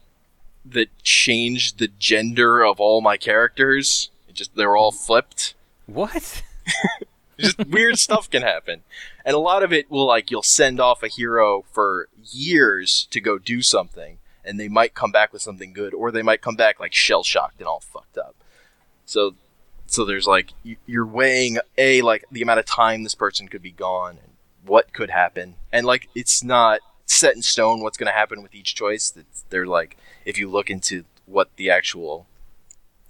that 0.64 0.88
changed 1.02 1.78
the 1.78 1.88
gender 1.88 2.64
of 2.64 2.80
all 2.80 3.00
my 3.00 3.16
characters. 3.16 4.10
It 4.28 4.34
just 4.34 4.54
they 4.54 4.66
were 4.66 4.76
all 4.76 4.92
flipped. 4.92 5.54
What? 5.86 6.42
just 7.38 7.58
weird 7.66 7.98
stuff 7.98 8.30
can 8.30 8.42
happen. 8.42 8.82
And 9.24 9.34
a 9.34 9.40
lot 9.40 9.62
of 9.62 9.72
it 9.72 9.90
will 9.90 10.06
like 10.06 10.30
you'll 10.30 10.42
send 10.42 10.80
off 10.80 11.02
a 11.02 11.08
hero 11.08 11.64
for 11.72 12.08
years 12.24 13.06
to 13.10 13.20
go 13.20 13.38
do 13.38 13.62
something 13.62 14.18
and 14.46 14.58
they 14.60 14.68
might 14.68 14.94
come 14.94 15.10
back 15.10 15.32
with 15.32 15.42
something 15.42 15.72
good 15.72 15.92
or 15.92 16.10
they 16.10 16.22
might 16.22 16.40
come 16.40 16.56
back 16.56 16.78
like 16.80 16.94
shell 16.94 17.22
shocked 17.24 17.58
and 17.58 17.66
all 17.68 17.80
fucked 17.80 18.16
up 18.18 18.34
so 19.04 19.34
so 19.86 20.04
there's 20.04 20.26
like 20.26 20.52
you- 20.62 20.76
you're 20.86 21.06
weighing 21.06 21.58
a 21.76 22.02
like 22.02 22.24
the 22.30 22.42
amount 22.42 22.60
of 22.60 22.66
time 22.66 23.02
this 23.02 23.14
person 23.14 23.48
could 23.48 23.62
be 23.62 23.70
gone 23.70 24.18
and 24.22 24.32
what 24.64 24.92
could 24.92 25.10
happen 25.10 25.54
and 25.72 25.86
like 25.86 26.08
it's 26.14 26.42
not 26.42 26.80
set 27.04 27.34
in 27.36 27.42
stone 27.42 27.80
what's 27.82 27.96
going 27.98 28.10
to 28.10 28.18
happen 28.18 28.42
with 28.42 28.54
each 28.54 28.74
choice 28.74 29.12
It's- 29.16 29.44
they're 29.50 29.66
like 29.66 29.96
if 30.24 30.38
you 30.38 30.48
look 30.50 30.70
into 30.70 31.04
what 31.26 31.50
the 31.56 31.70
actual 31.70 32.26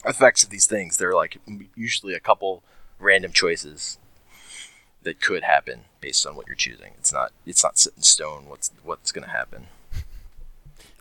effects 0.05 0.43
of 0.45 0.50
these 0.50 0.66
things 0.66 0.97
they're 0.97 1.14
like 1.14 1.38
usually 1.75 2.14
a 2.14 2.21
couple 2.21 2.62
random 2.99 3.33
choices 3.33 3.99
that 5.02 5.21
could 5.21 5.45
happen 5.45 5.85
based 6.00 6.26
on 6.26 6.35
what 6.35 6.47
you're 6.49 6.57
choosing. 6.57 6.93
It's 6.99 7.12
not 7.12 7.31
it's 7.47 7.62
not 7.62 7.78
set 7.78 7.93
in 7.97 8.02
stone 8.02 8.47
what's 8.49 8.71
what's 8.83 9.12
going 9.12 9.25
to 9.25 9.31
happen. 9.31 9.69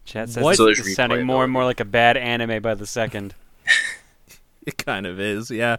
Chat 0.05 0.29
says 0.29 0.43
What? 0.43 0.57
this 0.57 0.77
So 0.79 0.83
sounding 0.93 1.25
more 1.25 1.43
and 1.43 1.51
more 1.51 1.65
like 1.65 1.79
a 1.79 1.85
bad 1.85 2.15
anime 2.15 2.61
by 2.61 2.75
the 2.75 2.85
second. 2.85 3.33
it 4.65 4.77
kind 4.77 5.05
of 5.05 5.19
is 5.19 5.51
yeah 5.51 5.77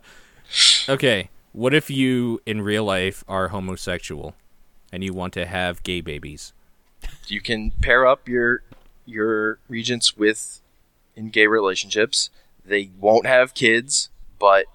okay 0.89 1.29
what 1.53 1.75
if 1.75 1.91
you 1.91 2.41
in 2.47 2.61
real 2.61 2.85
life 2.85 3.25
are 3.29 3.49
homosexual 3.49 4.35
and 4.93 5.03
you 5.03 5.13
want 5.13 5.33
to 5.35 5.47
have 5.47 5.83
gay 5.83 6.01
babies 6.01 6.53
You 7.29 7.41
can 7.41 7.71
pair 7.83 8.07
up 8.07 8.29
your 8.29 8.63
your 9.05 9.59
regents 9.69 10.17
with 10.17 10.61
in 11.15 11.31
gay 11.31 11.47
relationships. 11.47 12.31
They 12.65 12.91
won't 12.99 13.27
have 13.27 13.55
kids, 13.55 14.11
but 14.39 14.67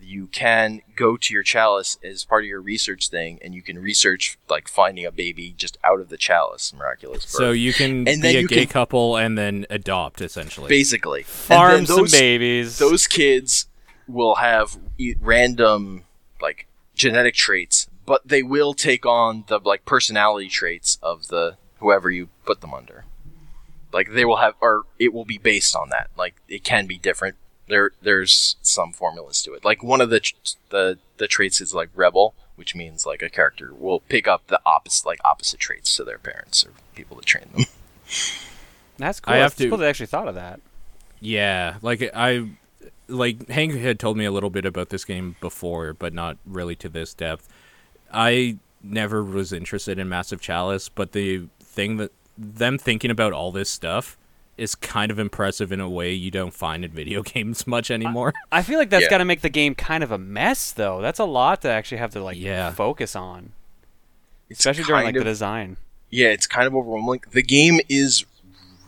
you 0.00 0.26
can 0.28 0.80
go 0.96 1.16
to 1.16 1.34
your 1.34 1.42
chalice 1.42 1.98
as 2.02 2.24
part 2.24 2.44
of 2.44 2.48
your 2.48 2.60
research 2.60 3.08
thing 3.08 3.38
and 3.42 3.54
you 3.54 3.62
can 3.62 3.78
research 3.78 4.38
like 4.48 4.68
finding 4.68 5.04
a 5.04 5.12
baby 5.12 5.54
just 5.56 5.76
out 5.84 6.00
of 6.00 6.08
the 6.08 6.16
chalice 6.16 6.72
miraculous 6.72 7.24
birth. 7.24 7.30
so 7.30 7.50
you 7.50 7.72
can 7.72 8.08
And 8.08 8.22
be 8.22 8.36
a 8.36 8.44
gay 8.44 8.64
can- 8.64 8.68
couple 8.72 9.16
and 9.16 9.36
then 9.36 9.66
adopt 9.70 10.20
essentially 10.20 10.68
basically 10.68 11.24
Farm 11.24 11.78
and 11.78 11.86
some 11.88 12.06
babies. 12.10 12.78
those 12.78 13.06
kids 13.06 13.66
will 14.06 14.36
have 14.36 14.78
e- 14.96 15.14
random 15.20 16.04
like 16.40 16.66
genetic 16.94 17.34
traits 17.34 17.86
but 18.06 18.26
they 18.26 18.42
will 18.42 18.72
take 18.72 19.04
on 19.04 19.44
the 19.48 19.58
like 19.58 19.84
personality 19.84 20.48
traits 20.48 20.98
of 21.02 21.28
the 21.28 21.56
whoever 21.80 22.10
you 22.10 22.28
put 22.46 22.60
them 22.62 22.72
under 22.72 23.04
like 23.92 24.12
they 24.12 24.24
will 24.24 24.36
have 24.38 24.54
or 24.60 24.84
it 24.98 25.12
will 25.12 25.24
be 25.26 25.38
based 25.38 25.76
on 25.76 25.90
that 25.90 26.08
like 26.16 26.36
it 26.48 26.64
can 26.64 26.86
be 26.86 26.96
different 26.96 27.36
there 27.68 27.92
there's 28.02 28.56
some 28.62 28.92
formulas 28.92 29.42
to 29.42 29.52
it 29.54 29.64
like 29.64 29.82
one 29.82 30.00
of 30.00 30.10
the 30.10 30.20
the 30.70 30.98
the 31.18 31.26
traits 31.28 31.60
is 31.60 31.74
like 31.74 31.90
rebel 31.94 32.34
which 32.56 32.74
means 32.74 33.06
like 33.06 33.22
a 33.22 33.30
character 33.30 33.72
will 33.72 34.00
pick 34.00 34.26
up 34.26 34.46
the 34.48 34.60
opposite 34.66 35.06
like 35.06 35.20
opposite 35.24 35.60
traits 35.60 35.96
to 35.96 36.04
their 36.04 36.18
parents 36.18 36.64
or 36.64 36.70
people 36.94 37.16
that 37.16 37.26
train 37.26 37.44
them 37.54 37.64
That's 38.98 39.20
cool. 39.20 39.32
I 39.34 39.36
have 39.36 39.52
That's 39.52 39.58
to- 39.58 39.68
cool 39.68 39.78
they 39.78 39.88
actually 39.88 40.06
thought 40.06 40.26
of 40.26 40.34
that. 40.34 40.60
Yeah, 41.20 41.76
like 41.82 42.10
I 42.14 42.48
like 43.06 43.48
Hank 43.48 43.74
had 43.74 44.00
told 44.00 44.16
me 44.16 44.24
a 44.24 44.32
little 44.32 44.50
bit 44.50 44.66
about 44.66 44.88
this 44.88 45.04
game 45.04 45.36
before, 45.40 45.92
but 45.92 46.12
not 46.12 46.36
really 46.44 46.74
to 46.76 46.88
this 46.88 47.14
depth. 47.14 47.48
I 48.12 48.58
never 48.82 49.22
was 49.22 49.52
interested 49.52 50.00
in 50.00 50.08
Massive 50.08 50.40
Chalice, 50.40 50.88
but 50.88 51.12
the 51.12 51.46
thing 51.60 51.98
that 51.98 52.10
them 52.36 52.76
thinking 52.76 53.12
about 53.12 53.32
all 53.32 53.52
this 53.52 53.70
stuff 53.70 54.17
is 54.58 54.74
kind 54.74 55.10
of 55.10 55.18
impressive 55.18 55.70
in 55.72 55.80
a 55.80 55.88
way 55.88 56.12
you 56.12 56.30
don't 56.30 56.52
find 56.52 56.84
in 56.84 56.90
video 56.90 57.22
games 57.34 57.66
much 57.66 57.90
anymore. 57.90 58.34
I 58.52 58.62
feel 58.62 58.78
like 58.78 58.90
that's 58.90 59.04
Yeah. 59.04 59.10
got 59.10 59.18
to 59.18 59.24
make 59.24 59.40
the 59.42 59.48
game 59.48 59.74
kind 59.74 60.02
of 60.04 60.10
a 60.10 60.18
mess, 60.18 60.72
though. 60.72 61.00
That's 61.00 61.18
a 61.18 61.24
lot 61.24 61.62
to 61.62 61.70
actually 61.70 61.98
have 61.98 62.10
to 62.12 62.22
like 62.22 62.36
Yeah. 62.38 62.72
focus 62.72 63.14
on, 63.16 63.52
it's 64.50 64.60
especially 64.60 64.84
during 64.84 65.04
like 65.04 65.14
kind 65.14 65.20
the 65.20 65.24
design. 65.30 65.76
yeah, 66.10 66.28
it's 66.28 66.46
kind 66.46 66.66
of 66.66 66.74
overwhelming. 66.74 67.22
The 67.30 67.42
game 67.42 67.80
is 67.88 68.24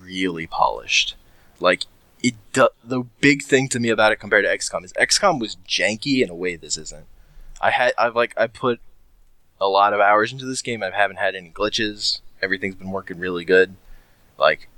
really 0.02 0.46
polished. 0.46 1.14
Like 1.60 1.84
it, 2.22 2.34
do- 2.52 2.68
the 2.84 3.02
big 3.20 3.42
thing 3.42 3.68
to 3.68 3.78
me 3.80 3.88
about 3.90 4.12
it 4.12 4.16
compared 4.16 4.44
to 4.44 4.50
XCOM 4.50 4.84
is 4.84 4.92
XCOM 4.94 5.38
was 5.40 5.56
janky 5.68 6.22
in 6.22 6.30
a 6.30 6.34
way 6.34 6.56
this 6.56 6.76
isn't. 6.76 7.06
I 7.60 7.70
had, 7.70 7.92
I've 7.98 8.16
like, 8.16 8.32
I 8.38 8.46
put 8.46 8.80
a 9.60 9.68
lot 9.68 9.92
of 9.92 10.00
hours 10.00 10.32
into 10.32 10.46
this 10.46 10.62
game. 10.62 10.82
I 10.82 10.90
haven't 10.90 11.18
had 11.18 11.34
any 11.34 11.50
glitches. 11.50 12.20
Everything's 12.40 12.74
been 12.76 12.90
working 12.90 13.18
really 13.18 13.44
good. 13.44 13.74
Like 14.38 14.68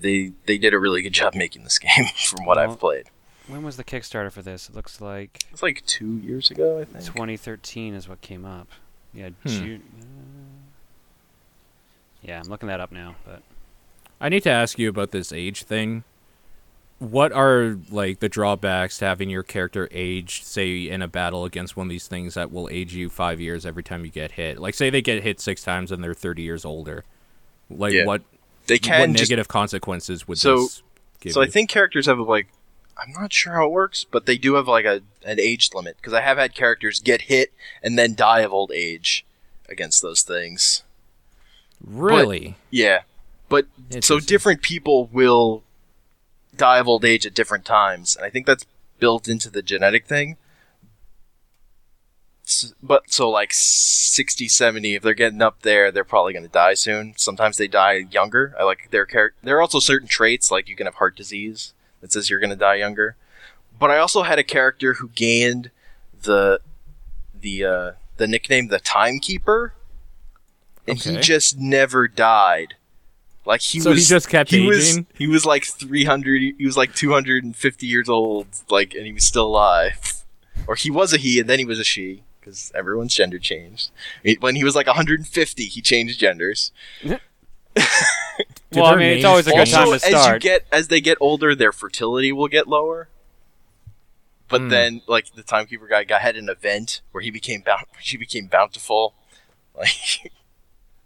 they, 0.00 0.32
they 0.46 0.58
did 0.58 0.74
a 0.74 0.78
really 0.78 1.02
good 1.02 1.12
job 1.12 1.34
making 1.34 1.64
this 1.64 1.78
game 1.78 2.06
from 2.26 2.44
what 2.44 2.56
Well- 2.56 2.70
I've 2.72 2.78
played. 2.78 3.06
When 3.46 3.62
was 3.62 3.78
the 3.78 3.84
Kickstarter 3.84 4.30
for 4.30 4.42
this? 4.42 4.68
It 4.68 4.74
looks 4.74 5.00
like 5.00 5.38
It's 5.50 5.62
like 5.62 5.82
two 5.86 6.18
years 6.18 6.50
ago, 6.50 6.80
I 6.80 6.84
think. 6.84 7.04
2013 7.06 7.94
is 7.94 8.06
what 8.06 8.20
came 8.20 8.44
up. 8.44 8.68
Yeah, 9.14 9.30
Hmm. 9.42 9.48
June. 9.48 9.82
uh, 9.98 10.04
yeah, 12.22 12.40
I'm 12.40 12.48
looking 12.48 12.68
that 12.68 12.80
up 12.80 12.92
now. 12.92 13.14
But 13.24 13.42
I 14.20 14.28
need 14.28 14.42
to 14.42 14.50
ask 14.50 14.78
you 14.78 14.88
about 14.88 15.12
this 15.12 15.32
age 15.32 15.62
thing. 15.64 16.04
what 16.98 17.30
are 17.32 17.78
like 17.90 18.18
the 18.18 18.28
drawbacks 18.28 18.98
to 18.98 19.04
having 19.06 19.30
your 19.30 19.44
character 19.44 19.88
age, 19.92 20.42
say, 20.42 20.88
in 20.88 21.00
a 21.00 21.06
battle 21.08 21.44
against 21.44 21.76
one 21.76 21.86
of 21.86 21.90
these 21.90 22.08
things 22.08 22.34
that 22.34 22.50
will 22.52 22.68
age 22.72 22.92
you 22.92 23.08
five 23.08 23.40
years 23.40 23.64
every 23.64 23.82
time 23.84 24.04
you 24.04 24.10
get 24.10 24.32
hit? 24.32 24.58
Like, 24.58 24.74
say 24.74 24.90
they 24.90 25.00
get 25.00 25.22
hit 25.22 25.40
six 25.40 25.62
times 25.62 25.90
and 25.92 26.02
they're 26.04 26.12
thirty 26.12 26.42
years 26.42 26.64
older. 26.64 27.04
Like, 27.70 27.92
Yeah. 27.94 28.04
what 28.04 28.22
They 28.68 28.74
what 28.74 28.82
can 28.82 29.14
just 29.14 29.30
negative 29.30 29.48
consequences 29.48 30.28
would 30.28 30.38
So- 30.38 30.56
this 30.62 30.82
give 31.20 31.32
So 31.32 31.42
I 31.42 31.46
think 31.46 31.68
characters 31.68 32.06
have 32.06 32.18
like 32.20 32.46
I'm 33.00 33.12
not 33.12 33.32
sure 33.32 33.52
how 33.54 33.66
it 33.66 33.70
works, 33.70 34.04
but 34.10 34.26
they 34.26 34.36
do 34.36 34.54
have 34.54 34.66
like 34.68 34.84
a 34.84 35.02
an 35.24 35.38
age 35.40 35.70
limit 35.74 35.96
because 35.96 36.12
I 36.12 36.20
have 36.20 36.38
had 36.38 36.54
characters 36.54 37.00
get 37.00 37.22
hit 37.22 37.52
and 37.82 37.98
then 37.98 38.14
die 38.14 38.40
of 38.40 38.52
old 38.52 38.72
age 38.72 39.24
against 39.68 40.02
those 40.02 40.22
things. 40.22 40.82
really. 41.84 42.56
Yeah, 42.70 43.02
but 43.48 43.66
so 44.00 44.18
different 44.20 44.62
people 44.62 45.06
will 45.12 45.62
die 46.56 46.78
of 46.78 46.88
old 46.88 47.04
age 47.04 47.24
at 47.26 47.34
different 47.34 47.64
times, 47.64 48.16
and 48.16 48.24
I 48.24 48.30
think 48.30 48.46
that's 48.46 48.66
built 48.98 49.28
into 49.28 49.48
the 49.50 49.62
genetic 49.62 50.06
thing. 50.06 50.36
But 52.82 53.12
so 53.12 53.28
like 53.28 53.52
60, 53.52 54.48
70, 54.48 54.94
if 54.94 55.02
they're 55.02 55.14
getting 55.14 55.42
up 55.42 55.62
there, 55.62 55.92
they're 55.92 56.04
probably 56.04 56.32
going 56.32 56.44
to 56.44 56.48
die 56.48 56.74
soon. 56.74 57.14
Sometimes 57.16 57.56
they 57.56 57.68
die 57.68 58.06
younger. 58.10 58.54
I 58.58 58.64
like 58.64 58.90
their 58.90 59.06
character. 59.06 59.38
There 59.42 59.56
are 59.56 59.60
also 59.60 59.80
certain 59.80 60.08
traits 60.08 60.50
like 60.50 60.68
you 60.68 60.76
can 60.76 60.86
have 60.86 60.96
heart 60.96 61.16
disease 61.16 61.74
that 62.00 62.12
says 62.12 62.30
you're 62.30 62.40
going 62.40 62.50
to 62.50 62.56
die 62.56 62.76
younger. 62.76 63.16
But 63.78 63.90
I 63.90 63.98
also 63.98 64.22
had 64.22 64.38
a 64.38 64.44
character 64.44 64.94
who 64.94 65.08
gained 65.08 65.70
the 66.22 66.60
the 67.38 67.64
uh, 67.64 67.92
the 68.16 68.26
nickname 68.26 68.68
the 68.68 68.80
Timekeeper, 68.80 69.74
and 70.86 70.98
he 70.98 71.18
just 71.18 71.58
never 71.58 72.08
died. 72.08 72.74
Like 73.44 73.60
he 73.60 73.80
So 73.80 73.90
he 73.90 73.94
was 73.94 74.08
just 74.08 74.28
kept 74.28 74.50
he 74.50 74.66
was 74.66 74.90
aging? 74.90 75.06
he 75.14 75.26
was 75.26 75.46
like 75.46 75.64
300 75.64 76.54
he 76.58 76.66
was 76.66 76.76
like 76.76 76.94
250 76.94 77.86
years 77.86 78.08
old 78.08 78.46
like 78.68 78.94
and 78.94 79.06
he 79.06 79.12
was 79.12 79.24
still 79.24 79.46
alive 79.46 80.22
or 80.66 80.74
he 80.74 80.90
was 80.90 81.14
a 81.14 81.16
he 81.16 81.40
and 81.40 81.48
then 81.48 81.58
he 81.58 81.64
was 81.64 81.78
a 81.78 81.84
she 81.84 82.24
because 82.48 82.72
everyone's 82.74 83.14
gender 83.14 83.38
changed 83.38 83.90
when 84.40 84.56
he 84.56 84.64
was 84.64 84.74
like 84.74 84.86
150 84.86 85.64
he 85.64 85.80
changed 85.82 86.18
genders 86.18 86.72
well, 87.04 87.18
I 88.86 88.96
mean, 88.96 89.16
it's 89.18 89.24
always 89.24 89.46
a 89.46 89.50
good 89.50 89.60
also 89.60 89.76
time 89.76 89.92
to 89.92 89.98
start. 89.98 90.14
as 90.14 90.32
you 90.34 90.38
get 90.40 90.66
as 90.72 90.88
they 90.88 91.00
get 91.00 91.18
older 91.20 91.54
their 91.54 91.72
fertility 91.72 92.32
will 92.32 92.48
get 92.48 92.66
lower 92.66 93.08
but 94.48 94.62
Hmm. 94.62 94.68
then 94.68 95.02
like 95.06 95.32
the 95.34 95.42
timekeeper 95.42 95.86
guy 95.86 96.04
got 96.04 96.22
had 96.22 96.36
an 96.36 96.48
event 96.48 97.02
where 97.12 97.22
he 97.22 97.30
became 97.30 97.60
bount 97.60 97.86
she 98.00 98.16
became 98.16 98.46
bountiful 98.46 99.14
like 99.78 99.90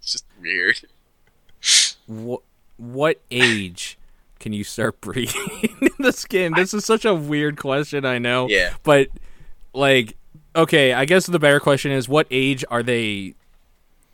it's 0.01 0.13
just 0.13 0.25
weird 0.41 0.81
what 2.07 2.43
what 2.77 3.21
age 3.31 3.99
can 4.39 4.53
you 4.53 4.65
start 4.65 5.01
breeding 5.01 5.71
in 5.81 5.91
the 6.01 6.11
skin? 6.13 6.53
This 6.57 6.75
is 6.75 6.85
such 6.85 7.05
a 7.05 7.15
weird 7.15 7.57
question, 7.57 8.05
I 8.05 8.19
know. 8.19 8.49
Yeah. 8.49 8.75
But 8.83 9.07
like 9.73 10.17
okay, 10.55 10.93
I 10.93 11.05
guess 11.05 11.27
the 11.27 11.39
better 11.39 11.61
question 11.61 11.93
is 11.93 12.09
what 12.09 12.27
age 12.31 12.65
are 12.71 12.83
they 12.83 13.35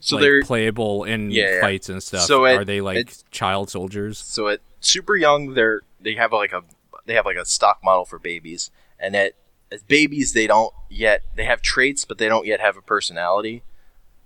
so 0.00 0.16
like 0.16 0.23
they're 0.23 0.42
playable 0.42 1.04
in 1.04 1.30
Yeah, 1.30 1.61
fights 1.61 1.88
and 1.88 2.02
stuff? 2.02 2.23
So 2.23 2.47
at- 2.47 2.57
are 2.59 2.64
they 2.64 2.80
like 2.80 2.97
at- 2.99 3.25
child 3.30 3.71
soldiers? 3.71 4.18
So 4.18 4.49
at 4.49 4.61
super 4.80 5.16
young, 5.16 5.54
they're 5.54 5.83
they 6.00 6.14
have 6.14 6.33
like 6.33 6.52
a 6.52 6.62
they 7.07 7.14
have 7.14 7.26
like 7.26 7.37
a 7.37 7.45
stock 7.45 7.80
model 7.83 8.04
for 8.04 8.18
babies, 8.18 8.71
and 8.99 9.16
at 9.16 9.33
as 9.73 9.83
babies 9.83 10.33
they 10.33 10.47
don't 10.47 10.73
yet 10.88 11.23
they 11.37 11.45
have 11.45 11.61
traits, 11.62 12.04
but 12.04 12.18
they 12.18 12.28
don't 12.28 12.47
yet 12.47 12.61
have 12.61 12.76
a 12.76 12.83
personality, 12.83 13.62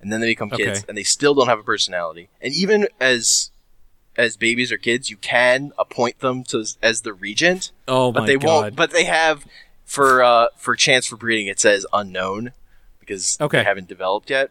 and 0.00 0.12
then 0.12 0.21
they 0.21 0.26
become 0.28 0.50
kids, 0.50 0.81
Okay. 0.81 0.85
and 0.88 0.97
they 0.99 1.02
still 1.02 1.35
don't 1.35 1.49
have 1.49 1.59
a 1.59 1.62
personality. 1.64 2.28
And 2.40 2.52
even 2.54 2.88
as 3.00 3.50
as 4.14 4.37
babies 4.37 4.70
or 4.70 4.77
kids, 4.77 5.09
you 5.09 5.16
can 5.16 5.72
appoint 5.79 6.18
them 6.18 6.44
to 6.44 6.66
as 6.83 7.01
the 7.01 7.14
regent, 7.14 7.72
Oh 7.88 8.12
but 8.12 8.20
my 8.20 8.27
they 8.27 8.37
god. 8.37 8.44
won't. 8.46 8.77
But 8.77 8.90
they 8.90 9.05
have 9.05 9.46
for 9.92 10.22
uh 10.22 10.46
for 10.57 10.74
chance 10.74 11.07
for 11.07 11.16
breeding, 11.16 11.46
it 11.48 11.61
says 11.61 11.85
unknown 11.92 12.52
because 12.98 13.37
Okay. 13.40 13.59
they 13.59 13.64
haven't 13.64 13.88
developed 13.88 14.31
yet. 14.31 14.48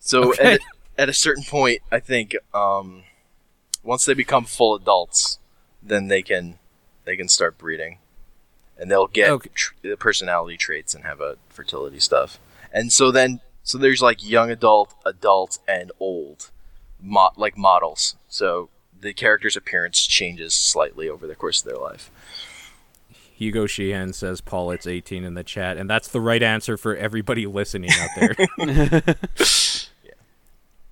So 0.00 0.30
Okay. 0.30 0.54
at, 0.54 0.60
at 0.98 1.08
a 1.08 1.12
certain 1.12 1.44
point, 1.44 1.80
I 1.92 2.00
think 2.00 2.34
um, 2.54 3.04
once 3.84 4.04
they 4.04 4.14
become 4.14 4.44
full 4.44 4.74
adults, 4.74 5.38
then 5.82 6.08
they 6.08 6.22
can 6.22 6.58
they 7.04 7.16
can 7.16 7.28
start 7.28 7.56
breeding, 7.56 7.98
and 8.76 8.90
they'll 8.90 9.06
get 9.06 9.30
Okay. 9.30 9.50
tr- 9.54 9.74
the 9.82 9.96
personality 9.96 10.56
traits 10.56 10.92
and 10.94 11.04
have 11.04 11.20
a 11.20 11.36
fertility 11.48 12.00
stuff. 12.00 12.40
And 12.72 12.92
so 12.92 13.12
then 13.12 13.40
so 13.62 13.78
there's 13.78 14.02
like 14.02 14.28
young 14.28 14.50
adult, 14.50 14.92
adult, 15.04 15.58
and 15.68 15.92
old, 16.00 16.50
mo- 17.00 17.30
like 17.36 17.56
models. 17.56 18.16
So 18.28 18.70
the 18.98 19.12
character's 19.12 19.56
appearance 19.56 20.04
changes 20.04 20.52
slightly 20.54 21.08
over 21.08 21.26
the 21.28 21.34
course 21.36 21.60
of 21.62 21.68
their 21.68 21.78
life. 21.80 22.10
Hugo 23.36 23.66
Sheehan 23.66 24.14
says 24.14 24.40
Paul 24.40 24.70
it's 24.70 24.86
18 24.86 25.22
in 25.22 25.34
the 25.34 25.44
chat 25.44 25.76
and 25.76 25.90
that's 25.90 26.08
the 26.08 26.22
right 26.22 26.42
answer 26.42 26.78
for 26.78 26.96
everybody 26.96 27.46
listening 27.46 27.90
out 27.92 28.10
there. 28.16 29.14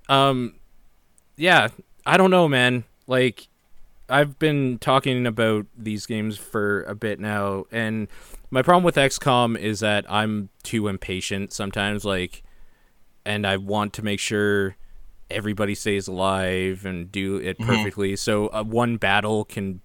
Um 0.06 0.56
yeah, 1.36 1.68
I 2.04 2.18
don't 2.18 2.30
know, 2.30 2.46
man. 2.46 2.84
Like 3.06 3.48
I've 4.10 4.38
been 4.38 4.78
talking 4.78 5.26
about 5.26 5.64
these 5.74 6.04
games 6.04 6.36
for 6.36 6.82
a 6.82 6.94
bit 6.94 7.18
now 7.18 7.64
and 7.72 8.08
my 8.50 8.60
problem 8.60 8.84
with 8.84 8.96
XCOM 8.96 9.56
is 9.58 9.80
that 9.80 10.04
I'm 10.10 10.50
too 10.62 10.88
impatient 10.88 11.54
sometimes 11.54 12.04
like 12.04 12.42
and 13.24 13.46
I 13.46 13.56
want 13.56 13.94
to 13.94 14.02
make 14.02 14.20
sure 14.20 14.76
everybody 15.30 15.74
stays 15.74 16.06
alive 16.06 16.84
and 16.84 17.10
do 17.10 17.36
it 17.36 17.58
perfectly. 17.58 18.14
So 18.16 18.48
uh, 18.48 18.62
one 18.62 18.98
battle 18.98 19.46
can 19.46 19.80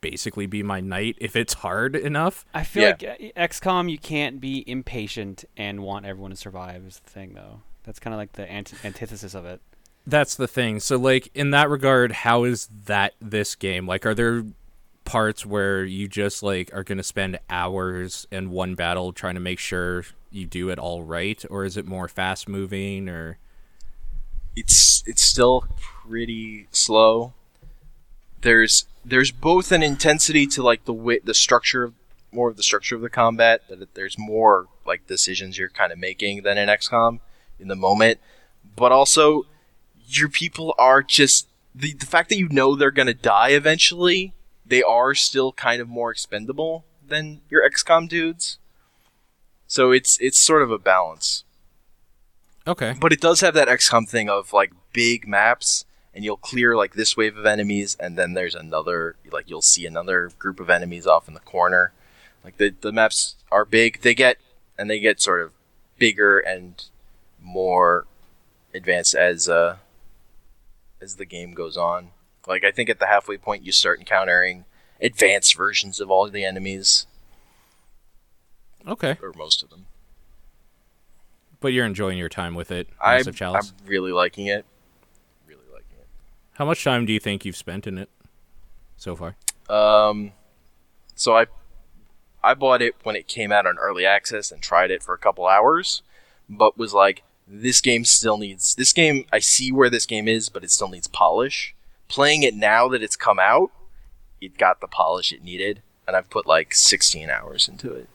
basically 0.00 0.46
be 0.46 0.62
my 0.62 0.80
night 0.80 1.16
if 1.20 1.36
it's 1.36 1.54
hard 1.54 1.94
enough. 1.96 2.44
I 2.54 2.64
feel 2.64 2.82
Yeah. 2.82 2.88
like 2.90 3.32
uh, 3.36 3.40
XCOM, 3.40 3.90
you 3.90 3.98
can't 3.98 4.40
be 4.40 4.68
impatient 4.68 5.44
and 5.56 5.80
want 5.82 6.06
everyone 6.06 6.30
to 6.30 6.36
survive. 6.36 6.84
Is 6.86 7.00
the 7.00 7.10
thing, 7.10 7.34
though. 7.34 7.60
That's 7.84 7.98
kind 7.98 8.14
of 8.14 8.18
like 8.18 8.32
the 8.32 8.50
anti- 8.50 8.76
antithesis 8.84 9.34
of 9.34 9.44
it. 9.44 9.60
That's 10.06 10.34
the 10.34 10.48
thing. 10.48 10.80
So 10.80 10.96
like 10.96 11.30
in 11.34 11.50
that 11.50 11.68
regard, 11.68 12.12
how 12.12 12.44
is 12.44 12.68
that 12.86 13.14
this 13.20 13.54
game? 13.54 13.86
Like 13.86 14.04
are 14.06 14.14
there 14.14 14.44
parts 15.04 15.44
where 15.44 15.84
you 15.84 16.06
just 16.08 16.42
like 16.42 16.72
are 16.72 16.84
going 16.84 16.98
to 16.98 17.04
spend 17.04 17.38
hours 17.50 18.26
in 18.30 18.50
one 18.50 18.74
battle 18.76 19.12
trying 19.12 19.34
to 19.34 19.40
make 19.40 19.58
sure 19.58 20.04
you 20.30 20.46
do 20.46 20.70
it 20.70 20.78
all 20.78 21.02
right 21.02 21.44
or 21.50 21.64
is 21.64 21.76
it 21.76 21.84
more 21.86 22.06
fast 22.08 22.48
moving 22.48 23.08
or 23.08 23.36
it's 24.56 25.02
it's 25.06 25.22
still 25.22 25.66
pretty 25.80 26.66
slow. 26.70 27.32
There's 28.42 28.86
there's 29.04 29.30
both 29.30 29.72
an 29.72 29.82
intensity 29.82 30.46
to 30.48 30.62
like 30.62 30.84
the 30.84 30.92
wit, 30.92 31.26
the 31.26 31.34
structure 31.34 31.84
of 31.84 31.94
more 32.30 32.48
of 32.48 32.56
the 32.56 32.62
structure 32.62 32.94
of 32.94 33.02
the 33.02 33.10
combat 33.10 33.62
that 33.68 33.94
there's 33.94 34.18
more 34.18 34.66
like 34.86 35.06
decisions 35.06 35.58
you're 35.58 35.68
kind 35.68 35.92
of 35.92 35.98
making 35.98 36.42
than 36.42 36.56
in 36.56 36.68
XCOM 36.68 37.20
in 37.58 37.68
the 37.68 37.76
moment, 37.76 38.18
but 38.76 38.90
also 38.90 39.44
your 40.06 40.28
people 40.28 40.74
are 40.78 41.02
just 41.02 41.48
the 41.74 41.92
the 41.94 42.06
fact 42.06 42.28
that 42.28 42.38
you 42.38 42.48
know 42.48 42.74
they're 42.74 42.90
gonna 42.90 43.14
die 43.14 43.50
eventually. 43.50 44.34
They 44.64 44.82
are 44.82 45.14
still 45.14 45.52
kind 45.52 45.82
of 45.82 45.88
more 45.88 46.10
expendable 46.10 46.84
than 47.06 47.42
your 47.50 47.68
XCOM 47.68 48.08
dudes. 48.08 48.58
So 49.66 49.90
it's 49.90 50.18
it's 50.20 50.38
sort 50.38 50.62
of 50.62 50.70
a 50.70 50.78
balance. 50.78 51.44
Okay. 52.66 52.94
But 53.00 53.12
it 53.12 53.20
does 53.20 53.40
have 53.40 53.54
that 53.54 53.68
XCOM 53.68 54.08
thing 54.08 54.28
of 54.28 54.52
like 54.52 54.72
big 54.92 55.26
maps, 55.26 55.84
and 56.14 56.24
you'll 56.24 56.36
clear 56.36 56.76
like 56.76 56.94
this 56.94 57.16
wave 57.16 57.36
of 57.36 57.46
enemies, 57.46 57.96
and 57.98 58.16
then 58.18 58.34
there's 58.34 58.54
another 58.54 59.16
like 59.30 59.48
you'll 59.48 59.62
see 59.62 59.86
another 59.86 60.30
group 60.38 60.60
of 60.60 60.68
enemies 60.70 61.06
off 61.06 61.28
in 61.28 61.34
the 61.34 61.40
corner. 61.40 61.92
Like 62.44 62.56
the 62.56 62.74
the 62.80 62.92
maps 62.92 63.36
are 63.50 63.64
big. 63.64 64.00
They 64.02 64.14
get 64.14 64.38
and 64.78 64.90
they 64.90 64.98
get 65.00 65.20
sort 65.20 65.42
of 65.42 65.52
bigger 65.98 66.38
and 66.38 66.82
more 67.40 68.06
advanced 68.74 69.14
as 69.14 69.48
uh 69.48 69.76
as 71.00 71.16
the 71.16 71.24
game 71.24 71.52
goes 71.52 71.76
on. 71.76 72.10
Like 72.46 72.64
I 72.64 72.70
think 72.70 72.88
at 72.90 72.98
the 72.98 73.06
halfway 73.06 73.36
point 73.38 73.64
you 73.64 73.72
start 73.72 73.98
encountering 73.98 74.64
advanced 75.00 75.56
versions 75.56 76.00
of 76.00 76.10
all 76.10 76.28
the 76.28 76.44
enemies 76.44 77.06
Okay. 78.86 79.16
or 79.22 79.32
most 79.36 79.62
of 79.62 79.70
them. 79.70 79.86
But 81.60 81.68
you're 81.72 81.86
enjoying 81.86 82.18
your 82.18 82.28
time 82.28 82.54
with 82.56 82.72
it, 82.72 82.88
I'm, 83.00 83.22
I'm 83.56 83.62
really 83.86 84.10
liking 84.10 84.46
it. 84.46 84.64
Really 86.62 86.70
liking 86.70 86.80
it. 86.80 86.84
How 86.84 86.84
much 86.84 86.84
time 86.84 87.06
do 87.06 87.12
you 87.12 87.20
think 87.20 87.44
you've 87.44 87.56
spent 87.56 87.86
in 87.86 87.98
it 87.98 88.08
so 88.96 89.16
far? 89.16 89.36
Um, 89.68 90.32
so 91.14 91.36
I 91.36 91.46
I 92.42 92.54
bought 92.54 92.82
it 92.82 92.94
when 93.02 93.16
it 93.16 93.28
came 93.28 93.52
out 93.52 93.66
on 93.66 93.78
early 93.78 94.04
access 94.04 94.50
and 94.50 94.62
tried 94.62 94.90
it 94.90 95.02
for 95.02 95.14
a 95.14 95.18
couple 95.18 95.46
hours, 95.46 96.02
but 96.48 96.76
was 96.76 96.92
like, 96.92 97.22
this 97.46 97.80
game 97.80 98.04
still 98.04 98.36
needs 98.36 98.74
this 98.74 98.92
game. 98.92 99.26
I 99.32 99.38
see 99.38 99.72
where 99.72 99.90
this 99.90 100.06
game 100.06 100.28
is, 100.28 100.48
but 100.48 100.64
it 100.64 100.70
still 100.70 100.88
needs 100.88 101.06
polish. 101.06 101.74
Playing 102.08 102.42
it 102.42 102.54
now 102.54 102.88
that 102.88 103.02
it's 103.02 103.16
come 103.16 103.38
out, 103.38 103.70
it 104.40 104.58
got 104.58 104.80
the 104.80 104.88
polish 104.88 105.32
it 105.32 105.44
needed, 105.44 105.82
and 106.06 106.16
I've 106.16 106.30
put 106.30 106.46
like 106.46 106.74
16 106.74 107.30
hours 107.30 107.68
into 107.68 107.92
it. 107.92 108.08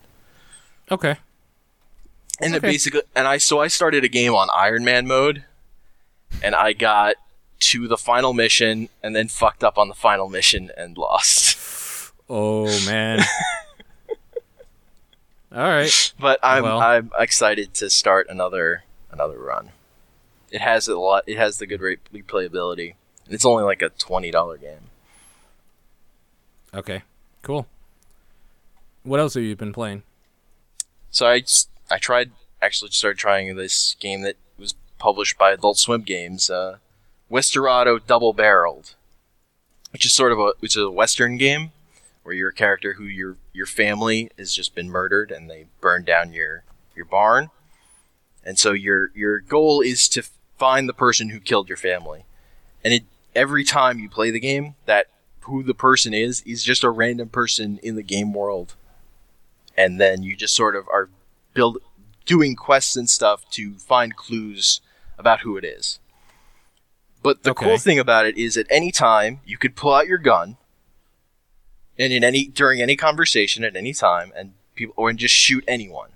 Okay. 0.92 1.18
And 2.40 2.56
it 2.56 2.62
basically, 2.62 3.02
and 3.16 3.28
I 3.28 3.40
so 3.40 3.60
I 3.60 3.68
started 3.68 4.04
a 4.04 4.08
game 4.08 4.36
on 4.36 4.50
Iron 4.54 4.86
Man 4.86 5.08
mode, 5.08 5.46
and 6.44 6.54
I 6.54 6.74
got 6.74 7.16
to 7.60 7.88
the 7.88 7.98
final 7.98 8.34
mission, 8.34 8.90
and 9.02 9.16
then 9.16 9.28
fucked 9.28 9.64
up 9.64 9.78
on 9.78 9.88
the 9.88 9.94
final 9.94 10.30
mission 10.30 10.72
and 10.78 10.98
lost. 10.98 12.12
Oh 12.30 12.66
man. 12.86 13.20
All 15.52 15.64
right. 15.64 16.14
But 16.20 16.40
I'm 16.44 16.64
Well. 16.64 16.80
I'm 16.80 17.12
excited 17.18 17.74
to 17.76 17.90
start 17.90 18.28
another 18.30 18.84
another 19.12 19.40
run. 19.40 19.70
It 20.52 20.62
has 20.62 20.88
a 20.88 20.98
lot. 20.98 21.24
It 21.26 21.38
has 21.38 21.58
the 21.58 21.66
good 21.66 21.82
replayability. 21.82 22.94
And 23.26 23.34
it's 23.34 23.46
only 23.46 23.64
like 23.64 23.82
a 23.82 23.90
twenty 23.90 24.32
dollar 24.32 24.58
game. 24.58 24.90
Okay. 26.74 27.04
Cool. 27.42 27.66
What 29.04 29.20
else 29.20 29.36
have 29.36 29.44
you 29.44 29.56
been 29.56 29.74
playing? 29.74 30.04
So 31.12 31.28
I 31.28 31.44
I 31.90 31.98
tried 31.98 32.32
actually 32.62 32.92
started 32.92 33.18
trying 33.18 33.56
this 33.56 33.96
game 34.00 34.22
that 34.22 34.36
was 34.58 34.76
published 35.00 35.38
by 35.38 35.52
Adult 35.52 35.78
Swim 35.78 36.02
Games, 36.02 36.50
uh, 36.50 36.78
Westerado 37.30 38.00
Double 38.00 38.34
Barreled, 38.34 38.96
which 39.92 40.06
is 40.06 40.14
sort 40.14 40.32
of 40.32 40.40
a 40.40 40.54
which 40.60 40.76
is 40.76 40.84
a 40.84 40.92
Western 40.92 41.38
game 41.38 41.72
where 42.24 42.36
you're 42.36 42.50
a 42.50 42.54
character 42.54 42.94
who 42.94 43.04
your 43.04 43.38
your 43.54 43.66
family 43.66 44.30
has 44.38 44.54
just 44.54 44.76
been 44.76 44.90
murdered 44.90 45.32
and 45.32 45.50
they 45.50 45.68
burned 45.82 46.06
down 46.06 46.34
your 46.34 46.64
your 46.96 47.06
barn, 47.06 47.50
and 48.44 48.58
so 48.58 48.72
your 48.72 49.12
your 49.16 49.40
goal 49.40 49.82
is 49.82 50.08
to 50.10 50.24
find 50.58 50.88
the 50.88 50.94
person 50.94 51.30
who 51.30 51.40
killed 51.40 51.68
your 51.68 51.78
family, 51.78 52.26
and 52.84 52.94
it 52.94 53.04
every 53.36 53.64
time 53.64 54.00
you 54.00 54.10
play 54.10 54.32
the 54.32 54.40
game 54.40 54.76
that 54.86 55.08
who 55.42 55.64
the 55.64 55.74
person 55.74 56.14
is 56.14 56.42
is 56.42 56.64
just 56.64 56.84
a 56.84 56.90
random 56.90 57.30
person 57.30 57.80
in 57.82 57.96
the 57.96 58.04
game 58.04 58.34
world. 58.34 58.76
And 59.78 60.02
then 60.02 60.24
you 60.24 60.36
just 60.36 60.56
sort 60.56 60.76
of 60.76 60.88
are 60.88 61.10
build 61.54 61.78
doing 62.26 62.56
quests 62.56 62.96
and 62.96 63.10
stuff 63.10 63.48
to 63.52 63.76
find 63.76 64.16
clues 64.16 64.82
about 65.20 65.42
who 65.42 65.56
it 65.56 65.64
is. 65.64 66.00
But 67.28 67.44
the 67.44 67.54
cool 67.54 67.78
thing 67.78 68.00
about 68.00 68.26
it 68.26 68.38
is 68.38 68.56
at 68.56 68.68
any 68.70 68.90
time 68.92 69.42
you 69.46 69.58
could 69.58 69.76
pull 69.76 69.94
out 69.94 70.08
your 70.08 70.18
gun 70.18 70.56
and 72.00 72.14
in 72.14 72.24
any 72.24 72.46
during 72.46 72.82
any 72.82 72.96
conversation 72.96 73.66
at 73.66 73.76
any 73.76 73.94
time 73.94 74.32
and 74.34 74.54
people 74.76 74.94
or 74.96 75.10
and 75.10 75.20
just 75.20 75.36
shoot 75.36 75.64
anyone. 75.68 76.12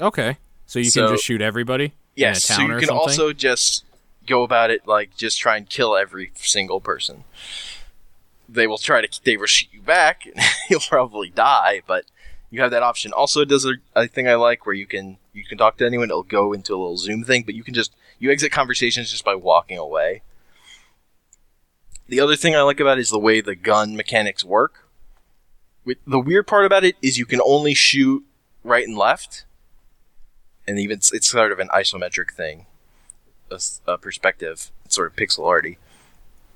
Okay. 0.00 0.38
So 0.66 0.78
you 0.78 0.86
So- 0.90 1.06
can 1.08 1.14
just 1.16 1.24
shoot 1.24 1.42
everybody 1.42 1.92
Yes, 2.14 2.48
in 2.48 2.54
a 2.54 2.56
so 2.56 2.62
you 2.62 2.68
can 2.78 2.88
something? 2.88 2.96
also 2.96 3.32
just 3.34 3.84
go 4.26 4.42
about 4.44 4.70
it 4.70 4.86
like 4.86 5.14
just 5.16 5.38
try 5.38 5.56
and 5.58 5.68
kill 5.68 5.94
every 5.96 6.32
single 6.36 6.80
person. 6.80 7.24
They 8.48 8.66
will 8.66 8.78
try 8.78 9.02
to 9.04 9.20
they 9.24 9.36
will 9.36 9.46
shoot 9.46 9.68
you 9.72 9.82
back, 9.82 10.24
and 10.26 10.42
you'll 10.70 10.80
probably 10.80 11.28
die, 11.30 11.82
but 11.86 12.06
you 12.50 12.60
have 12.62 12.70
that 12.70 12.82
option. 12.82 13.12
Also, 13.12 13.40
it 13.42 13.48
does 13.48 13.64
a, 13.66 13.74
a 13.94 14.06
thing 14.06 14.26
I 14.28 14.34
like 14.36 14.64
where 14.64 14.74
you 14.74 14.86
can 14.86 15.18
you 15.34 15.44
can 15.44 15.58
talk 15.58 15.76
to 15.78 15.86
anyone. 15.86 16.08
It'll 16.10 16.22
go 16.22 16.52
into 16.54 16.72
a 16.74 16.78
little 16.80 16.96
Zoom 16.98 17.24
thing, 17.24 17.42
but 17.44 17.54
you 17.54 17.62
can 17.64 17.74
just 17.74 17.92
you 18.22 18.30
exit 18.30 18.52
conversations 18.52 19.10
just 19.10 19.24
by 19.24 19.34
walking 19.34 19.76
away. 19.76 20.22
The 22.08 22.20
other 22.20 22.36
thing 22.36 22.54
I 22.54 22.62
like 22.62 22.78
about 22.78 22.98
it 22.98 23.02
is 23.02 23.10
the 23.10 23.18
way 23.18 23.40
the 23.40 23.56
gun 23.56 23.96
mechanics 23.96 24.44
work. 24.44 24.88
With, 25.84 25.98
the 26.06 26.20
weird 26.20 26.46
part 26.46 26.64
about 26.64 26.84
it 26.84 26.94
is 27.02 27.18
you 27.18 27.26
can 27.26 27.40
only 27.44 27.74
shoot 27.74 28.24
right 28.62 28.86
and 28.86 28.96
left, 28.96 29.44
and 30.68 30.78
even 30.78 30.98
it's, 30.98 31.12
it's 31.12 31.28
sort 31.28 31.50
of 31.50 31.58
an 31.58 31.68
isometric 31.74 32.30
thing, 32.32 32.66
a 33.88 33.98
perspective, 33.98 34.70
it's 34.84 34.94
sort 34.94 35.08
of 35.10 35.16
pixel 35.16 35.46
arty 35.46 35.78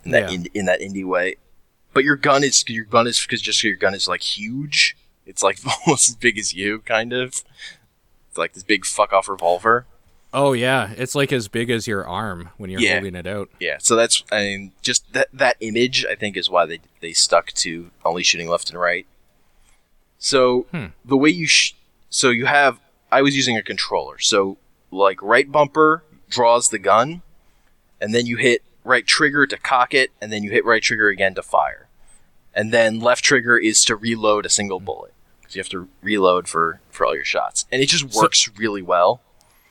in 0.04 0.12
that 0.12 0.30
Yeah. 0.30 0.36
in, 0.36 0.46
in 0.54 0.64
that 0.66 0.80
indie 0.80 1.04
way. 1.04 1.36
But 1.92 2.04
your 2.04 2.14
gun 2.16 2.44
is 2.44 2.62
your 2.68 2.84
gun 2.84 3.06
is 3.08 3.20
because 3.20 3.42
just 3.42 3.64
your 3.64 3.74
gun 3.74 3.94
is 3.94 4.06
like 4.06 4.22
huge. 4.22 4.96
It's 5.24 5.42
like 5.42 5.58
almost 5.86 6.08
as 6.10 6.14
big 6.14 6.38
as 6.38 6.54
you, 6.54 6.78
kind 6.80 7.12
of. 7.12 7.28
It's 8.28 8.36
like 8.38 8.52
this 8.52 8.62
big 8.62 8.86
fuck 8.86 9.12
off 9.12 9.28
revolver. 9.28 9.86
Oh 10.38 10.52
yeah, 10.52 10.92
it's 10.98 11.14
like 11.14 11.32
as 11.32 11.48
big 11.48 11.70
as 11.70 11.86
your 11.86 12.06
arm 12.06 12.50
when 12.58 12.68
you're 12.68 12.78
Yeah. 12.80 12.92
holding 12.96 13.14
it 13.14 13.26
out. 13.26 13.48
Yeah, 13.58 13.78
so 13.80 13.96
that's 13.96 14.22
I 14.30 14.40
mean, 14.40 14.72
just 14.82 15.10
that 15.14 15.28
that 15.32 15.56
image 15.60 16.04
I 16.04 16.14
think 16.14 16.36
is 16.36 16.50
why 16.50 16.66
they 16.66 16.80
they 17.00 17.14
stuck 17.14 17.52
to 17.52 17.90
only 18.04 18.22
shooting 18.22 18.46
left 18.46 18.68
and 18.68 18.78
right. 18.78 19.06
So 20.18 20.66
Hmm. 20.72 20.86
the 21.04 21.16
way 21.16 21.30
you 21.30 21.46
sh- 21.46 21.72
so 22.10 22.28
you 22.30 22.44
have 22.44 22.78
I 23.10 23.22
was 23.22 23.34
using 23.34 23.56
a 23.56 23.62
controller. 23.62 24.18
So 24.18 24.58
like 24.90 25.22
right 25.22 25.50
bumper 25.50 26.04
draws 26.28 26.68
the 26.68 26.78
gun, 26.78 27.22
and 27.98 28.14
then 28.14 28.26
you 28.26 28.36
hit 28.36 28.62
right 28.84 29.06
trigger 29.06 29.46
to 29.46 29.56
cock 29.56 29.94
it, 29.94 30.10
and 30.20 30.30
then 30.32 30.42
you 30.42 30.50
hit 30.50 30.64
right 30.66 30.82
trigger 30.82 31.08
again 31.08 31.34
to 31.36 31.42
fire, 31.42 31.88
and 32.54 32.72
then 32.74 33.00
left 33.00 33.24
trigger 33.24 33.56
is 33.56 33.84
to 33.86 33.96
reload 33.96 34.44
a 34.44 34.50
single 34.50 34.80
bullet. 34.80 35.14
'Cause 35.42 35.54
you 35.56 35.60
have 35.60 35.68
to 35.70 35.88
reload 36.02 36.46
for 36.46 36.80
for 36.90 37.06
all 37.06 37.14
your 37.14 37.24
shots, 37.24 37.64
and 37.72 37.80
it 37.80 37.86
just 37.88 38.12
So- 38.12 38.20
works 38.20 38.48
really 38.58 38.82
well. 38.82 39.22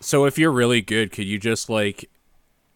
So 0.06 0.26
if 0.26 0.38
you're 0.38 0.52
really 0.52 0.82
good, 0.82 1.12
could 1.12 1.26
you 1.26 1.40
just 1.40 1.68
like 1.68 2.12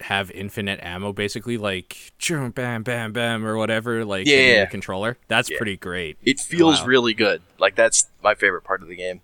have 0.00 0.32
infinite 0.32 0.80
ammo 0.82 1.12
basically 1.12 1.58
like 1.58 2.12
bam 2.56 2.82
bam 2.82 3.12
bam 3.12 3.46
or 3.46 3.56
whatever 3.56 4.04
like 4.04 4.26
in 4.26 4.32
Yeah. 4.32 4.56
your 4.56 4.66
controller? 4.66 5.16
That's 5.28 5.48
Yeah. 5.48 5.56
pretty 5.56 5.76
great. 5.76 6.18
It 6.24 6.40
feels 6.40 6.80
Wow. 6.80 6.86
really 6.86 7.14
good. 7.14 7.42
Like 7.56 7.76
that's 7.76 8.06
my 8.20 8.34
favorite 8.34 8.62
part 8.62 8.82
of 8.82 8.88
the 8.88 8.96
game. 8.96 9.20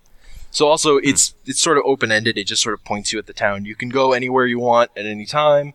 So 0.51 0.69
also 0.69 0.93
hmm. 0.99 1.05
it's 1.05 1.33
it's 1.45 1.59
sort 1.61 1.77
of 1.77 1.83
open 1.85 2.09
ended. 2.13 2.37
It 2.37 2.45
just 2.45 2.63
sort 2.63 2.75
of 2.75 2.85
points 2.85 3.11
you 3.11 3.19
at 3.19 3.25
the 3.25 3.33
town. 3.33 3.65
You 3.65 3.75
can 3.75 3.89
go 3.89 4.13
anywhere 4.13 4.45
you 4.45 4.59
want 4.59 4.89
at 4.95 5.05
any 5.05 5.25
time. 5.25 5.73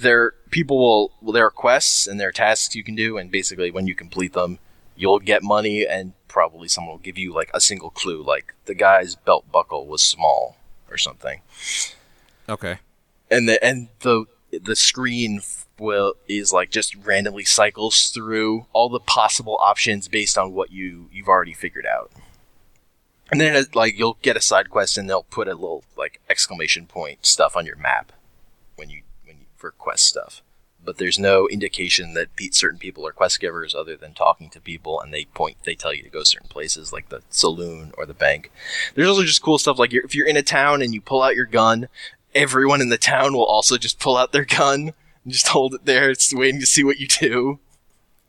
There 0.00 0.32
people 0.50 0.76
will 0.76 1.12
well, 1.22 1.32
there 1.32 1.46
are 1.46 1.52
quests 1.52 2.08
and 2.08 2.18
there 2.18 2.30
are 2.30 2.32
tasks 2.32 2.74
you 2.74 2.82
can 2.82 2.96
do 2.96 3.16
and 3.16 3.30
basically 3.30 3.70
when 3.70 3.86
you 3.86 3.94
complete 3.94 4.32
them, 4.32 4.58
you'll 4.96 5.20
get 5.20 5.44
money 5.44 5.86
and 5.86 6.14
probably 6.26 6.66
someone 6.66 6.94
will 6.94 6.98
give 6.98 7.16
you 7.16 7.32
like 7.32 7.50
a 7.54 7.60
single 7.60 7.90
clue 7.90 8.24
like 8.24 8.54
the 8.64 8.74
guy's 8.74 9.14
belt 9.14 9.44
buckle 9.52 9.86
was 9.86 10.02
small 10.02 10.56
or 10.90 10.98
something. 10.98 11.40
Okay. 12.48 12.78
And 13.30 13.48
the 13.48 13.62
and 13.64 13.88
the 14.00 14.26
the 14.50 14.76
screen 14.76 15.40
will 15.78 16.14
is 16.28 16.52
like 16.52 16.70
just 16.70 16.94
randomly 16.96 17.44
cycles 17.44 18.10
through 18.10 18.66
all 18.72 18.88
the 18.88 19.00
possible 19.00 19.56
options 19.60 20.08
based 20.08 20.36
on 20.36 20.52
what 20.52 20.70
you 20.70 21.08
you've 21.12 21.28
already 21.28 21.54
figured 21.54 21.86
out. 21.86 22.10
And 23.30 23.40
then 23.40 23.54
it, 23.54 23.74
like 23.74 23.96
you'll 23.98 24.18
get 24.22 24.36
a 24.36 24.40
side 24.40 24.70
quest 24.70 24.98
and 24.98 25.08
they'll 25.08 25.22
put 25.22 25.48
a 25.48 25.54
little 25.54 25.84
like 25.96 26.20
exclamation 26.28 26.86
point 26.86 27.24
stuff 27.24 27.56
on 27.56 27.66
your 27.66 27.76
map 27.76 28.12
when 28.76 28.90
you 28.90 29.02
when 29.24 29.38
you 29.38 29.46
for 29.56 29.70
quest 29.70 30.04
stuff. 30.04 30.42
But 30.82 30.96
there's 30.96 31.18
no 31.18 31.46
indication 31.48 32.14
that 32.14 32.28
certain 32.52 32.78
people 32.78 33.06
are 33.06 33.12
quest 33.12 33.38
givers 33.38 33.74
other 33.74 33.96
than 33.96 34.14
talking 34.14 34.48
to 34.50 34.60
people 34.60 35.00
and 35.00 35.12
they 35.12 35.26
point 35.26 35.58
they 35.64 35.74
tell 35.74 35.92
you 35.92 36.02
to 36.02 36.08
go 36.08 36.22
certain 36.22 36.48
places 36.48 36.92
like 36.92 37.10
the 37.10 37.22
saloon 37.28 37.92
or 37.98 38.06
the 38.06 38.14
bank. 38.14 38.50
There's 38.94 39.08
also 39.08 39.24
just 39.24 39.42
cool 39.42 39.58
stuff 39.58 39.78
like 39.78 39.92
you're, 39.92 40.04
if 40.04 40.14
you're 40.14 40.26
in 40.26 40.38
a 40.38 40.42
town 40.42 40.80
and 40.80 40.94
you 40.94 41.00
pull 41.00 41.22
out 41.22 41.36
your 41.36 41.44
gun, 41.46 41.88
everyone 42.34 42.80
in 42.80 42.88
the 42.88 42.98
town 42.98 43.34
will 43.34 43.44
also 43.44 43.76
just 43.76 43.98
pull 43.98 44.16
out 44.16 44.32
their 44.32 44.46
gun 44.46 44.94
and 45.24 45.32
just 45.32 45.48
hold 45.48 45.74
it 45.74 45.84
there. 45.84 46.10
It's 46.10 46.34
waiting 46.34 46.60
to 46.60 46.66
see 46.66 46.82
what 46.82 46.98
you 46.98 47.06
do. 47.06 47.58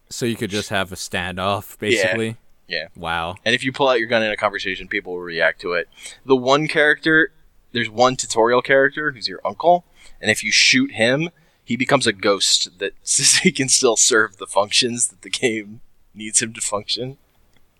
So 0.10 0.26
you 0.26 0.36
could 0.36 0.50
just 0.50 0.70
have 0.70 0.92
a 0.92 0.96
standoff 0.96 1.80
basically. 1.80 2.28
yeah. 2.28 2.34
Yeah. 2.68 2.88
Wow. 2.96 3.36
And 3.44 3.54
if 3.54 3.66
you 3.66 3.74
pull 3.74 3.90
out 3.90 4.00
your 4.00 4.08
gun 4.08 4.24
in 4.24 4.32
a 4.32 4.38
conversation, 4.38 4.88
people 4.88 5.14
will 5.14 5.22
react 5.22 5.60
to 5.62 5.74
it. 5.74 5.90
The 6.26 6.38
one 6.38 6.70
character, 6.70 7.34
there's 7.74 7.90
one 7.90 8.16
tutorial 8.16 8.62
character 8.62 9.12
who's 9.12 9.28
your 9.28 9.42
uncle, 9.44 9.84
and 10.22 10.32
if 10.32 10.42
you 10.42 10.54
shoot 10.54 10.92
him, 10.94 11.32
he 11.72 11.78
becomes 11.78 12.06
a 12.06 12.12
ghost 12.12 12.80
that 12.80 12.92
he 13.44 13.52
can 13.52 13.70
still 13.70 13.96
serve 13.96 14.36
the 14.38 14.46
functions 14.46 15.08
that 15.08 15.22
the 15.22 15.30
game 15.30 15.80
needs 16.14 16.42
him 16.42 16.52
to 16.54 16.60
function. 16.60 17.18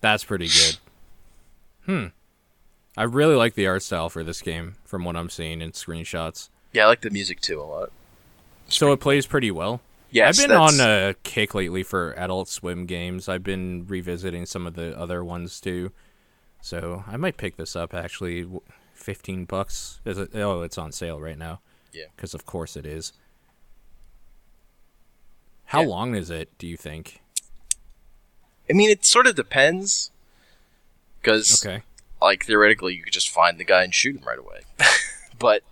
That's 0.00 0.24
pretty 0.24 0.48
good. 0.48 0.78
Hmm. 1.84 2.06
I 2.96 3.02
really 3.04 3.34
like 3.34 3.54
the 3.54 3.66
art 3.66 3.82
style 3.82 4.08
for 4.08 4.24
this 4.24 4.40
game 4.40 4.76
from 4.84 5.04
what 5.04 5.14
I'm 5.16 5.28
seeing 5.30 5.60
in 5.60 5.72
screenshots. 5.72 6.48
Yeah, 6.72 6.84
I 6.84 6.86
like 6.86 7.02
the 7.02 7.10
music 7.10 7.40
too 7.40 7.60
a 7.60 7.64
lot. 7.64 7.90
So 8.68 8.92
it 8.92 9.00
plays 9.00 9.26
pretty 9.26 9.50
well. 9.50 9.82
Yes, 10.10 10.38
I've 10.38 10.42
been 10.48 10.56
that's- 10.56 10.80
on 10.80 10.86
a 10.86 11.14
kick 11.22 11.54
lately 11.54 11.82
for 11.82 12.12
Adult 12.14 12.48
Swim 12.48 12.86
games. 12.86 13.28
I've 13.28 13.42
been 13.44 13.86
revisiting 13.86 14.46
some 14.46 14.66
of 14.66 14.74
the 14.74 14.98
other 14.98 15.22
ones 15.22 15.60
too. 15.60 15.92
So 16.62 17.04
I 17.06 17.16
might 17.18 17.36
pick 17.36 17.56
this 17.56 17.76
up 17.76 17.92
actually. 17.94 18.46
15 18.94 19.44
bucks. 19.46 20.00
Is 20.06 20.16
it? 20.16 20.30
Oh, 20.34 20.62
it's 20.62 20.78
on 20.78 20.92
sale 20.92 21.20
right 21.20 21.36
now. 21.38 21.60
Yeah. 21.92 22.04
Because 22.16 22.34
of 22.34 22.46
course 22.46 22.76
it 22.76 22.86
is. 22.86 23.12
How 25.72 25.80
Yeah. 25.80 25.88
long 25.88 26.14
is 26.14 26.28
it, 26.28 26.50
do 26.58 26.66
you 26.66 26.76
think? 26.76 27.22
I 28.68 28.74
mean, 28.74 28.90
it 28.90 29.06
sort 29.06 29.26
of 29.26 29.34
depends. 29.34 30.10
Because, 31.20 31.64
Okay. 31.64 31.82
like, 32.20 32.44
theoretically, 32.44 32.94
you 32.94 33.02
could 33.02 33.12
just 33.14 33.30
find 33.30 33.58
the 33.58 33.64
guy 33.64 33.82
and 33.82 33.94
shoot 33.94 34.16
him 34.16 34.22
right 34.26 34.38
away. 34.38 34.60
but 35.38 35.62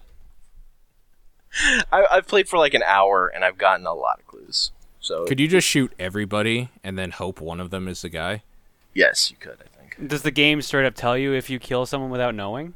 I, 1.92 2.06
I've 2.10 2.26
played 2.26 2.48
for 2.48 2.58
like 2.58 2.72
an 2.72 2.82
hour 2.82 3.26
and 3.28 3.44
I've 3.44 3.58
gotten 3.58 3.86
a 3.86 3.92
lot 3.92 4.20
of 4.20 4.26
clues. 4.26 4.70
So 5.00 5.26
Could 5.26 5.38
you 5.40 5.48
just 5.48 5.66
shoot 5.66 5.92
everybody 5.98 6.70
and 6.84 6.98
then 6.98 7.10
hope 7.10 7.40
one 7.40 7.60
of 7.60 7.68
them 7.70 7.86
is 7.88 8.02
the 8.02 8.08
guy? 8.08 8.42
yes, 8.94 9.30
you 9.30 9.36
could. 9.38 9.58
I 9.60 9.78
think. 9.80 10.08
Does 10.08 10.22
the 10.22 10.30
game 10.30 10.62
straight 10.62 10.86
up 10.86 10.94
tell 10.94 11.16
you 11.18 11.32
if 11.34 11.50
you 11.50 11.58
kill 11.58 11.84
someone 11.86 12.10
without 12.10 12.34
knowing? 12.34 12.74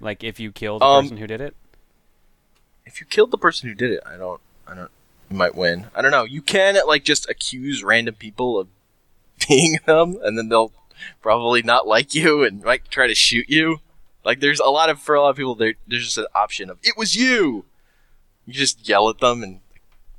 Like 0.00 0.24
if 0.24 0.40
you 0.40 0.50
kill 0.52 0.78
the 0.80 0.84
Um, 0.84 1.04
person 1.04 1.16
who 1.18 1.26
did 1.28 1.40
it? 1.40 1.54
If 2.84 3.00
you 3.00 3.06
killed 3.06 3.30
the 3.30 3.38
person 3.38 3.68
who 3.68 3.74
did 3.74 3.90
it, 3.92 4.00
I 4.04 4.16
don't. 4.16 4.40
I 4.66 4.74
don't. 4.74 4.90
You 5.30 5.36
might 5.36 5.54
win. 5.54 5.86
I 5.94 6.02
don't 6.02 6.10
know. 6.12 6.24
You 6.24 6.40
can 6.42 6.76
like 6.86 7.04
just 7.04 7.28
accuse 7.28 7.82
random 7.82 8.14
people 8.14 8.58
of 8.58 8.68
being 9.48 9.78
them, 9.86 10.18
and 10.22 10.38
then 10.38 10.48
they'll 10.48 10.72
probably 11.20 11.62
not 11.62 11.86
like 11.86 12.14
you 12.14 12.42
and 12.44 12.62
might 12.62 12.88
try 12.90 13.06
to 13.06 13.14
shoot 13.14 13.48
you. 13.48 13.78
Like 14.24 14.40
there's 14.40 14.60
a 14.60 14.66
lot 14.70 14.88
of 14.90 14.98
for 15.00 15.14
a 15.14 15.20
lot 15.20 15.30
of 15.30 15.36
people 15.36 15.54
there. 15.54 15.74
There's 15.86 16.04
just 16.04 16.18
an 16.18 16.26
option 16.34 16.70
of 16.70 16.78
it 16.82 16.94
was 16.96 17.14
you. 17.16 17.64
You 18.46 18.52
just 18.52 18.88
yell 18.88 19.08
at 19.08 19.18
them 19.18 19.42
and 19.42 19.60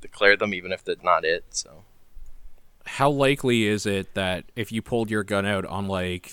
declare 0.00 0.36
them 0.36 0.52
even 0.54 0.72
if 0.72 0.84
they're 0.84 0.96
not 1.02 1.24
it. 1.24 1.44
So 1.50 1.84
how 2.84 3.10
likely 3.10 3.64
is 3.66 3.84
it 3.86 4.14
that 4.14 4.44
if 4.56 4.72
you 4.72 4.80
pulled 4.82 5.10
your 5.10 5.24
gun 5.24 5.44
out 5.44 5.64
on 5.66 5.88
like, 5.88 6.32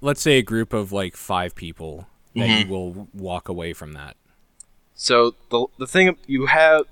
let's 0.00 0.20
say 0.20 0.38
a 0.38 0.42
group 0.42 0.72
of 0.72 0.92
like 0.92 1.16
five 1.16 1.54
people, 1.54 2.06
that 2.34 2.40
Mm-hmm. 2.48 2.68
you 2.70 2.74
will 2.74 3.08
walk 3.14 3.48
away 3.50 3.72
from 3.74 3.92
that? 3.92 4.16
So 4.94 5.34
the 5.50 5.66
the 5.78 5.86
thing 5.86 6.16
you 6.26 6.46
have, 6.46 6.82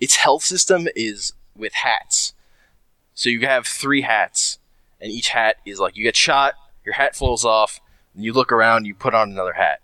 its 0.00 0.16
health 0.16 0.42
system 0.42 0.88
is 0.94 1.32
with 1.56 1.74
hats. 1.74 2.34
So 3.14 3.28
you 3.30 3.46
have 3.46 3.66
three 3.66 4.02
hats, 4.02 4.58
and 5.00 5.10
each 5.10 5.28
hat 5.30 5.56
is 5.64 5.78
like 5.78 5.96
you 5.96 6.02
get 6.02 6.16
shot, 6.16 6.54
your 6.84 6.94
hat 6.94 7.16
falls 7.16 7.44
off, 7.44 7.80
and 8.14 8.24
you 8.24 8.32
look 8.32 8.52
around, 8.52 8.84
you 8.84 8.94
put 8.94 9.14
on 9.14 9.30
another 9.30 9.54
hat, 9.54 9.80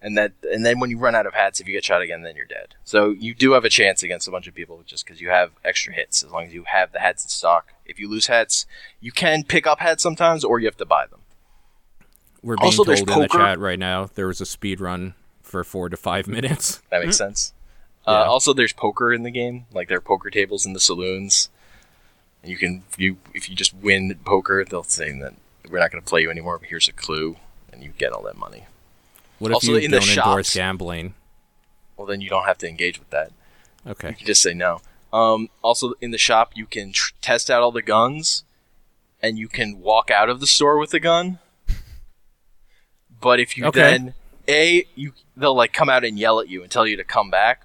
and 0.00 0.16
that 0.16 0.32
and 0.50 0.64
then 0.64 0.80
when 0.80 0.90
you 0.90 0.98
run 0.98 1.14
out 1.14 1.26
of 1.26 1.34
hats, 1.34 1.60
if 1.60 1.68
you 1.68 1.74
get 1.74 1.84
shot 1.84 2.02
again, 2.02 2.22
then 2.22 2.36
you're 2.36 2.46
dead. 2.46 2.74
So 2.84 3.10
you 3.10 3.34
do 3.34 3.52
have 3.52 3.64
a 3.64 3.68
chance 3.68 4.02
against 4.02 4.28
a 4.28 4.30
bunch 4.30 4.46
of 4.46 4.54
people 4.54 4.82
just 4.86 5.04
because 5.04 5.20
you 5.20 5.28
have 5.28 5.52
extra 5.64 5.92
hits. 5.92 6.22
As 6.22 6.30
long 6.30 6.44
as 6.44 6.54
you 6.54 6.64
have 6.66 6.92
the 6.92 7.00
hats 7.00 7.24
in 7.24 7.28
stock. 7.28 7.72
If 7.86 7.98
you 7.98 8.08
lose 8.08 8.28
hats, 8.28 8.64
you 9.00 9.12
can 9.12 9.44
pick 9.44 9.66
up 9.66 9.80
hats 9.80 10.02
sometimes, 10.02 10.42
or 10.42 10.58
you 10.58 10.66
have 10.66 10.76
to 10.78 10.86
buy 10.86 11.06
them. 11.06 11.20
We're 12.42 12.56
being 12.56 12.66
Also, 12.66 12.84
told 12.84 12.98
in 12.98 13.20
the 13.20 13.28
chat 13.28 13.58
right 13.58 13.78
now 13.78 14.08
there 14.14 14.26
was 14.26 14.40
a 14.40 14.46
speed 14.46 14.80
run 14.80 15.14
for 15.42 15.64
four 15.64 15.88
to 15.88 15.96
five 15.96 16.26
minutes. 16.26 16.82
That 16.90 17.02
makes 17.02 17.16
sense. 17.16 17.52
Yeah. 18.06 18.12
Uh, 18.22 18.24
also, 18.26 18.52
there's 18.52 18.72
poker 18.72 19.12
in 19.12 19.22
the 19.22 19.30
game. 19.30 19.66
Like 19.72 19.88
there 19.88 19.98
are 19.98 20.02
poker 20.02 20.30
tables 20.30 20.66
in 20.66 20.72
the 20.74 20.80
saloons, 20.80 21.48
and 22.42 22.50
you 22.50 22.56
can 22.58 22.82
you 22.98 23.16
if 23.32 23.48
you 23.48 23.56
just 23.56 23.74
win 23.74 24.14
poker, 24.24 24.64
they'll 24.64 24.82
say 24.82 25.10
that 25.20 25.34
we're 25.70 25.78
not 25.78 25.90
going 25.90 26.02
to 26.02 26.08
play 26.08 26.20
you 26.20 26.30
anymore. 26.30 26.58
But 26.58 26.68
here's 26.68 26.88
a 26.88 26.92
clue, 26.92 27.36
and 27.72 27.82
you 27.82 27.92
get 27.96 28.12
all 28.12 28.22
that 28.24 28.36
money. 28.36 28.64
What 29.38 29.50
if 29.50 29.54
Also, 29.56 29.72
you 29.72 29.78
in 29.78 29.90
don't 29.90 30.02
endorse 30.08 30.46
shops- 30.48 30.54
gambling? 30.54 31.14
Well, 31.96 32.06
then 32.06 32.20
you 32.20 32.28
don't 32.28 32.44
have 32.44 32.58
to 32.58 32.68
engage 32.68 32.98
with 32.98 33.10
that. 33.10 33.30
Okay. 33.86 34.08
You 34.10 34.14
can 34.14 34.26
just 34.26 34.42
say 34.42 34.52
no. 34.54 34.80
Um, 35.12 35.48
also, 35.62 35.92
in 36.00 36.10
the 36.10 36.18
shop, 36.18 36.52
you 36.56 36.66
can 36.66 36.92
tr- 36.92 37.12
test 37.20 37.48
out 37.50 37.62
all 37.62 37.70
the 37.72 37.82
guns, 37.82 38.42
and 39.22 39.38
you 39.38 39.46
can 39.48 39.80
walk 39.80 40.10
out 40.10 40.28
of 40.28 40.40
the 40.40 40.46
store 40.46 40.76
with 40.78 40.92
a 40.92 41.00
gun. 41.00 41.38
But 43.20 43.40
if 43.40 43.56
you 43.56 43.64
Okay. 43.66 43.80
then 43.80 44.14
a 44.48 44.86
you 44.94 45.12
they'll 45.36 45.54
like 45.54 45.72
come 45.72 45.88
out 45.88 46.04
and 46.04 46.18
yell 46.18 46.40
at 46.40 46.48
you 46.48 46.62
and 46.62 46.70
tell 46.70 46.86
you 46.86 46.96
to 46.96 47.04
come 47.04 47.30
back. 47.30 47.62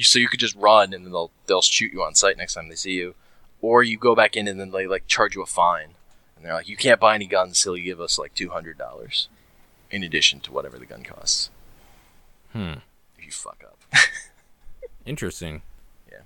You 0.00 0.04
so 0.04 0.18
you 0.18 0.28
could 0.28 0.40
just 0.40 0.56
run 0.56 0.94
and 0.94 1.04
then 1.04 1.12
they'll 1.12 1.30
they'll 1.46 1.60
shoot 1.60 1.92
you 1.92 2.02
on 2.02 2.14
sight 2.14 2.38
next 2.38 2.54
time 2.54 2.70
they 2.70 2.74
see 2.74 2.92
you, 2.92 3.14
or 3.60 3.82
you 3.82 3.98
go 3.98 4.14
back 4.14 4.34
in 4.34 4.48
and 4.48 4.58
then 4.58 4.70
they 4.70 4.86
like 4.86 5.06
charge 5.06 5.34
you 5.34 5.42
a 5.42 5.46
fine, 5.46 5.90
and 6.34 6.42
they're 6.42 6.54
like 6.54 6.70
you 6.70 6.76
can't 6.76 6.98
buy 6.98 7.14
any 7.14 7.26
guns 7.26 7.62
till 7.62 7.76
you 7.76 7.84
give 7.84 8.00
us 8.00 8.18
like 8.18 8.32
two 8.32 8.48
hundred 8.48 8.78
dollars, 8.78 9.28
in 9.90 10.02
addition 10.02 10.40
to 10.40 10.52
whatever 10.52 10.78
the 10.78 10.86
gun 10.86 11.04
costs. 11.04 11.50
Hmm. 12.54 12.76
If 13.18 13.26
you 13.26 13.30
fuck 13.30 13.62
up. 13.62 13.78
Interesting. 15.04 15.60
Yeah. 16.10 16.20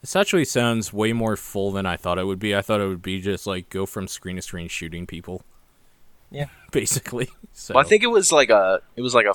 This 0.00 0.16
actually 0.16 0.44
sounds 0.44 0.92
way 0.92 1.12
more 1.12 1.36
full 1.36 1.70
than 1.70 1.86
I 1.86 1.96
thought 1.96 2.18
it 2.18 2.26
would 2.26 2.40
be. 2.40 2.56
I 2.56 2.62
thought 2.62 2.80
it 2.80 2.88
would 2.88 3.00
be 3.00 3.20
just 3.20 3.46
like 3.46 3.68
go 3.68 3.86
from 3.86 4.08
screen 4.08 4.34
to 4.34 4.42
screen 4.42 4.66
shooting 4.66 5.06
people. 5.06 5.42
Yeah. 6.32 6.46
Basically. 6.72 7.30
So 7.52 7.74
Well, 7.74 7.84
I 7.84 7.88
think 7.88 8.02
it 8.02 8.08
was 8.08 8.32
like 8.32 8.50
a 8.50 8.80
it 8.96 9.02
was 9.02 9.14
like 9.14 9.26
a 9.26 9.34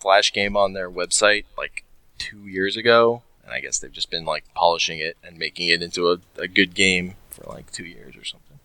flash 0.00 0.32
game 0.32 0.56
on 0.56 0.72
their 0.72 0.90
website 0.90 1.44
like 1.56 1.83
two 2.18 2.46
years 2.46 2.76
ago, 2.76 3.22
and 3.44 3.52
I 3.52 3.60
guess 3.60 3.78
they've 3.78 3.92
just 3.92 4.10
been 4.10 4.24
like 4.24 4.44
polishing 4.54 4.98
it 4.98 5.16
and 5.22 5.38
making 5.38 5.68
it 5.68 5.82
into 5.82 6.10
a, 6.10 6.18
a 6.36 6.48
good 6.48 6.74
game 6.74 7.14
for 7.30 7.44
like 7.50 7.70
two 7.72 7.84
years 7.84 8.16
or 8.16 8.24
something. 8.24 8.58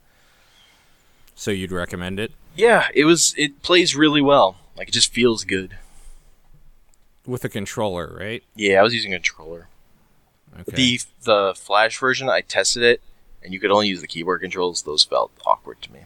so 1.36 1.52
you'd 1.52 1.72
recommend 1.72 2.20
it 2.20 2.32
Yeah, 2.56 2.88
it 2.94 3.06
was. 3.06 3.34
It 3.38 3.62
plays 3.62 3.96
really 3.96 4.22
well. 4.22 4.58
Like 4.78 4.90
it 4.90 4.94
just 4.94 5.12
feels 5.14 5.44
good. 5.44 5.78
with 7.26 7.44
a 7.44 7.50
controller, 7.50 8.16
right? 8.20 8.44
Yeah, 8.56 8.80
I 8.80 8.84
was 8.84 8.94
using 8.94 9.14
a 9.14 9.18
controller. 9.18 9.68
Okay. 10.62 10.76
The 10.76 11.00
the 11.24 11.54
flash 11.56 11.98
version, 12.00 12.30
I 12.30 12.42
tested 12.42 12.84
it, 12.84 13.02
and 13.44 13.54
you 13.54 13.60
could 13.60 13.72
only 13.72 13.88
use 13.88 14.02
the 14.02 14.08
keyboard 14.08 14.42
controls. 14.42 14.84
Those 14.84 15.04
felt 15.04 15.32
awkward 15.46 15.82
to 15.84 15.92
me. 15.92 16.02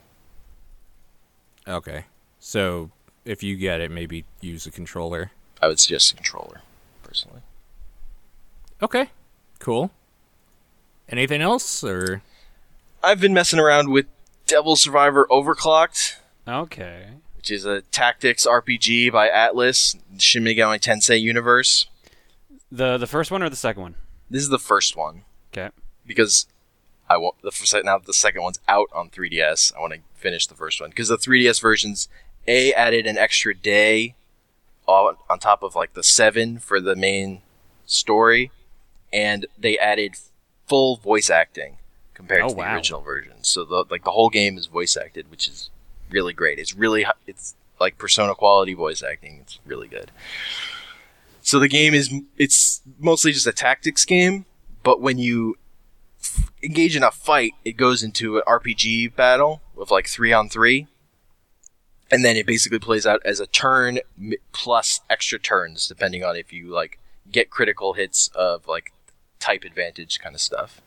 okay. 1.67 2.05
So 2.39 2.91
if 3.25 3.41
you 3.41 3.55
get 3.55 3.79
it, 3.79 3.89
maybe 3.89 4.25
use 4.41 4.65
a 4.65 4.71
controller. 4.71 5.31
I 5.61 5.67
would 5.67 5.79
suggest 5.79 6.11
a 6.11 6.15
controller, 6.15 6.61
personally. 7.13 7.41
Okay. 8.81 9.09
Cool. 9.59 9.91
Anything 11.07 11.41
else 11.41 11.83
or 11.83 12.23
I've 13.03 13.19
been 13.21 13.35
messing 13.35 13.59
around 13.59 13.91
with 13.91 14.07
Devil 14.47 14.75
Survivor 14.75 15.27
Overclocked. 15.29 16.15
Okay. 16.47 17.05
which 17.37 17.51
is 17.51 17.65
a 17.65 17.81
tactics 17.83 18.47
RPG 18.47 19.11
by 19.11 19.29
Atlus, 19.29 19.95
Shin 20.17 20.43
Megami 20.43 20.79
Tensei 20.79 21.21
universe. 21.21 21.85
The 22.71 22.97
the 22.97 23.05
first 23.05 23.29
one 23.29 23.43
or 23.43 23.49
the 23.49 23.55
second 23.55 23.83
one? 23.83 23.95
This 24.31 24.41
is 24.41 24.49
the 24.49 24.57
first 24.57 24.95
one 24.97 25.21
Okay. 25.55 25.69
because 26.07 26.47
I 27.07 27.17
want 27.17 27.35
the 27.43 27.51
first 27.51 27.75
now 27.85 27.99
that 27.99 28.07
the 28.07 28.13
second 28.13 28.41
one's 28.41 28.59
out 28.67 28.89
on 28.91 29.11
3DS. 29.11 29.71
I 29.77 29.81
want 29.81 29.93
to 29.93 29.99
finish 30.15 30.47
the 30.47 30.55
first 30.55 30.81
one 30.81 30.89
because 30.89 31.09
the 31.09 31.17
3DS 31.17 31.61
versions 31.61 32.09
a 32.47 32.73
added 32.73 33.05
an 33.05 33.19
extra 33.19 33.53
day 33.53 34.15
on, 34.87 35.15
on 35.29 35.39
top 35.39 35.63
of 35.63 35.75
like 35.75 35.93
the 35.93 36.03
seven 36.03 36.59
for 36.59 36.79
the 36.79 36.95
main 36.95 37.41
story, 37.85 38.51
and 39.11 39.45
they 39.57 39.77
added 39.77 40.15
full 40.67 40.95
voice 40.97 41.29
acting 41.29 41.77
compared 42.13 42.41
Oh, 42.43 42.49
to 42.49 42.53
the 42.55 42.59
wow. 42.59 42.75
original 42.75 43.01
version. 43.01 43.33
So 43.43 43.63
the 43.65 43.85
like 43.89 44.03
the 44.03 44.11
whole 44.11 44.29
game 44.29 44.57
is 44.57 44.67
voice 44.67 44.95
acted, 44.97 45.29
which 45.31 45.47
is 45.47 45.69
really 46.09 46.33
great. 46.33 46.59
It's 46.59 46.73
really 46.75 47.05
it's 47.27 47.55
like 47.79 47.97
Persona 47.97 48.35
quality 48.35 48.73
voice 48.73 49.01
acting. 49.03 49.39
It's 49.41 49.59
really 49.65 49.87
good. 49.87 50.11
So 51.41 51.59
the 51.59 51.67
game 51.67 51.93
is 51.93 52.13
it's 52.37 52.81
mostly 52.99 53.31
just 53.33 53.47
a 53.47 53.51
tactics 53.51 54.05
game, 54.05 54.45
but 54.83 55.01
when 55.01 55.17
you 55.17 55.57
f- 56.21 56.51
engage 56.63 56.95
in 56.95 57.03
a 57.03 57.11
fight, 57.11 57.53
it 57.65 57.73
goes 57.73 58.01
into 58.03 58.37
an 58.37 58.43
RPG 58.47 59.15
battle 59.15 59.61
with 59.75 59.91
like 59.91 60.07
three 60.07 60.31
on 60.31 60.47
three, 60.47 60.87
and 62.13 62.23
then 62.23 62.37
it 62.37 62.45
basically 62.45 62.77
plays 62.77 63.07
out 63.07 63.19
as 63.25 63.39
a 63.39 63.47
turn 63.47 63.97
plus 64.51 65.01
extra 65.09 65.39
turns, 65.39 65.87
depending 65.87 66.23
on 66.23 66.35
if 66.35 66.53
you 66.53 66.67
like 66.67 66.99
get 67.31 67.49
critical 67.49 67.93
hits 67.93 68.29
of 68.35 68.67
like 68.67 68.93
type 69.39 69.63
advantage 69.63 70.19
kind 70.19 70.35
of 70.35 70.41
stuff. 70.41 70.79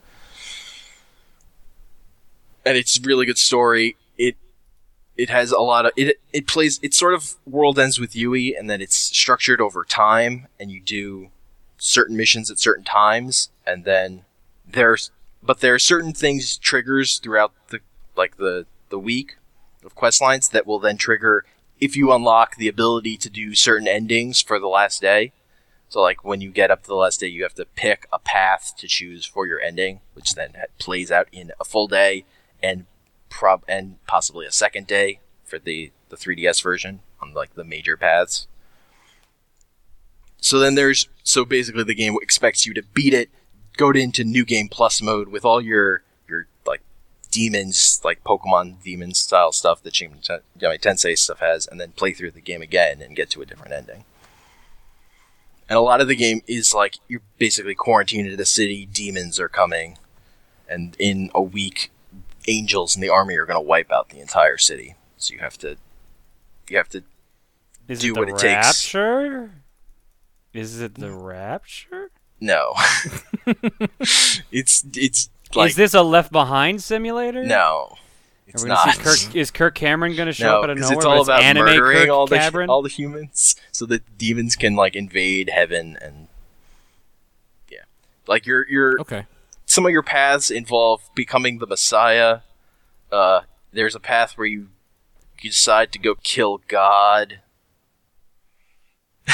And 2.64 2.76
it's 2.76 2.96
a 2.96 3.02
really 3.02 3.26
good 3.26 3.38
story. 3.38 3.96
It 4.16 4.36
it 5.16 5.28
has 5.28 5.50
a 5.50 5.58
lot 5.58 5.86
of 5.86 5.92
it. 5.96 6.20
It 6.32 6.46
plays. 6.46 6.78
It 6.80 6.94
sort 6.94 7.12
of 7.12 7.34
World 7.44 7.76
Ends 7.76 7.98
with 7.98 8.14
You, 8.14 8.32
and 8.56 8.70
then 8.70 8.80
it's 8.80 8.96
structured 8.96 9.60
over 9.60 9.82
time, 9.82 10.46
and 10.60 10.70
you 10.70 10.80
do 10.80 11.30
certain 11.76 12.16
missions 12.16 12.52
at 12.52 12.60
certain 12.60 12.84
times, 12.84 13.50
and 13.66 13.84
then 13.84 14.24
there's 14.64 15.10
but 15.42 15.58
there 15.58 15.74
are 15.74 15.80
certain 15.80 16.12
things 16.12 16.56
triggers 16.56 17.18
throughout 17.18 17.52
the 17.70 17.80
like 18.16 18.36
the 18.36 18.66
the 18.90 18.98
week 18.98 19.38
of 19.86 19.94
quest 19.94 20.20
lines 20.20 20.50
that 20.50 20.66
will 20.66 20.78
then 20.78 20.98
trigger 20.98 21.44
if 21.80 21.96
you 21.96 22.12
unlock 22.12 22.56
the 22.56 22.68
ability 22.68 23.16
to 23.18 23.30
do 23.30 23.54
certain 23.54 23.88
endings 23.88 24.42
for 24.42 24.58
the 24.58 24.66
last 24.66 25.00
day. 25.00 25.32
So 25.88 26.00
like 26.00 26.24
when 26.24 26.40
you 26.40 26.50
get 26.50 26.70
up 26.70 26.82
to 26.82 26.88
the 26.88 26.94
last 26.94 27.20
day, 27.20 27.28
you 27.28 27.44
have 27.44 27.54
to 27.54 27.64
pick 27.64 28.06
a 28.12 28.18
path 28.18 28.74
to 28.78 28.88
choose 28.88 29.24
for 29.24 29.46
your 29.46 29.60
ending, 29.60 30.00
which 30.14 30.34
then 30.34 30.52
plays 30.78 31.10
out 31.10 31.28
in 31.30 31.52
a 31.60 31.64
full 31.64 31.86
day 31.86 32.24
and 32.62 32.86
prob 33.28 33.62
and 33.68 34.04
possibly 34.06 34.46
a 34.46 34.52
second 34.52 34.86
day 34.86 35.20
for 35.44 35.58
the 35.58 35.92
the 36.08 36.16
3DS 36.16 36.62
version 36.62 37.00
on 37.20 37.32
like 37.32 37.54
the 37.54 37.64
major 37.64 37.96
paths. 37.96 38.48
So 40.38 40.58
then 40.58 40.74
there's 40.74 41.08
so 41.22 41.44
basically 41.44 41.84
the 41.84 41.94
game 41.94 42.16
expects 42.20 42.66
you 42.66 42.74
to 42.74 42.82
beat 42.82 43.14
it, 43.14 43.30
go 43.76 43.90
into 43.90 44.24
new 44.24 44.44
game 44.44 44.68
plus 44.68 45.02
mode 45.02 45.28
with 45.28 45.44
all 45.44 45.60
your 45.60 46.02
demons, 47.36 48.00
like 48.02 48.24
Pokemon 48.24 48.82
demon 48.82 49.12
style 49.12 49.52
stuff 49.52 49.82
that 49.82 49.94
Shin 49.94 50.10
Megami 50.58 50.80
Tensei 50.80 51.18
stuff 51.18 51.40
has, 51.40 51.66
and 51.66 51.78
then 51.78 51.92
play 51.92 52.14
through 52.14 52.30
the 52.30 52.40
game 52.40 52.62
again 52.62 53.02
and 53.02 53.14
get 53.14 53.28
to 53.30 53.42
a 53.42 53.46
different 53.46 53.74
ending. 53.74 54.04
And 55.68 55.76
a 55.76 55.82
lot 55.82 56.00
of 56.00 56.08
the 56.08 56.16
game 56.16 56.40
is 56.46 56.72
like 56.72 56.96
you're 57.08 57.20
basically 57.38 57.74
quarantined 57.74 58.26
in 58.26 58.40
a 58.40 58.44
city, 58.46 58.86
demons 58.86 59.38
are 59.38 59.48
coming, 59.50 59.98
and 60.66 60.96
in 60.98 61.30
a 61.34 61.42
week, 61.42 61.90
angels 62.48 62.96
in 62.96 63.02
the 63.02 63.10
army 63.10 63.36
are 63.36 63.44
going 63.44 63.62
to 63.62 63.68
wipe 63.68 63.92
out 63.92 64.08
the 64.08 64.20
entire 64.20 64.56
city. 64.56 64.94
So 65.18 65.34
you 65.34 65.40
have 65.40 65.58
to, 65.58 65.76
you 66.70 66.78
have 66.78 66.88
to 66.90 67.02
Is 67.86 68.00
Do 68.00 68.12
it 68.12 68.14
the 68.14 68.20
what 68.20 68.28
it 68.30 68.38
takes. 68.38 68.94
rapture? 68.94 69.50
Is 70.54 70.80
it 70.80 70.94
the 70.94 71.12
rapture? 71.12 72.10
no. 72.40 72.72
it's 74.50 74.84
it's 74.94 75.28
like 75.56 75.70
is 75.70 75.76
this 75.76 75.94
a 75.94 76.02
Left 76.02 76.30
Behind 76.32 76.82
simulator? 76.82 77.44
no, 77.44 77.96
it's 78.46 78.62
Are 78.62 78.66
we 78.66 78.70
gonna 78.70 78.86
not. 78.86 78.94
see 78.96 79.26
Kirk, 79.26 79.34
is 79.36 79.50
Kirk 79.50 79.74
Cameron 79.74 80.14
going 80.16 80.26
to 80.26 80.32
show 80.32 80.46
no, 80.46 80.58
up 80.58 80.64
out 80.64 80.70
of 80.70 80.76
because 80.76 80.90
nowhere? 80.90 80.98
it's 80.98 81.06
all 81.06 81.22
about 81.22 81.42
anime 81.42 81.64
murdering 81.64 81.98
Kirk 82.06 82.10
all 82.10 82.26
the 82.26 82.38
Cameron? 82.38 82.70
all 82.70 82.82
the 82.82 82.88
humans, 82.88 83.56
so 83.72 83.86
that 83.86 84.16
demons 84.18 84.54
can 84.56 84.76
like 84.76 84.94
invade 84.96 85.50
heaven 85.50 85.96
and 86.00 86.28
yeah, 87.70 87.80
like 88.26 88.46
your 88.46 88.68
your 88.68 89.00
Okay. 89.00 89.26
some 89.66 89.84
of 89.86 89.92
your 89.92 90.02
paths 90.02 90.50
involve 90.50 91.02
becoming 91.14 91.58
the 91.58 91.66
Messiah. 91.66 92.40
Uh, 93.10 93.42
there's 93.72 93.94
a 93.94 94.00
path 94.00 94.36
where 94.38 94.46
you 94.46 94.68
you 95.40 95.50
decide 95.50 95.92
to 95.92 95.98
go 95.98 96.14
kill 96.22 96.60
God. 96.68 97.40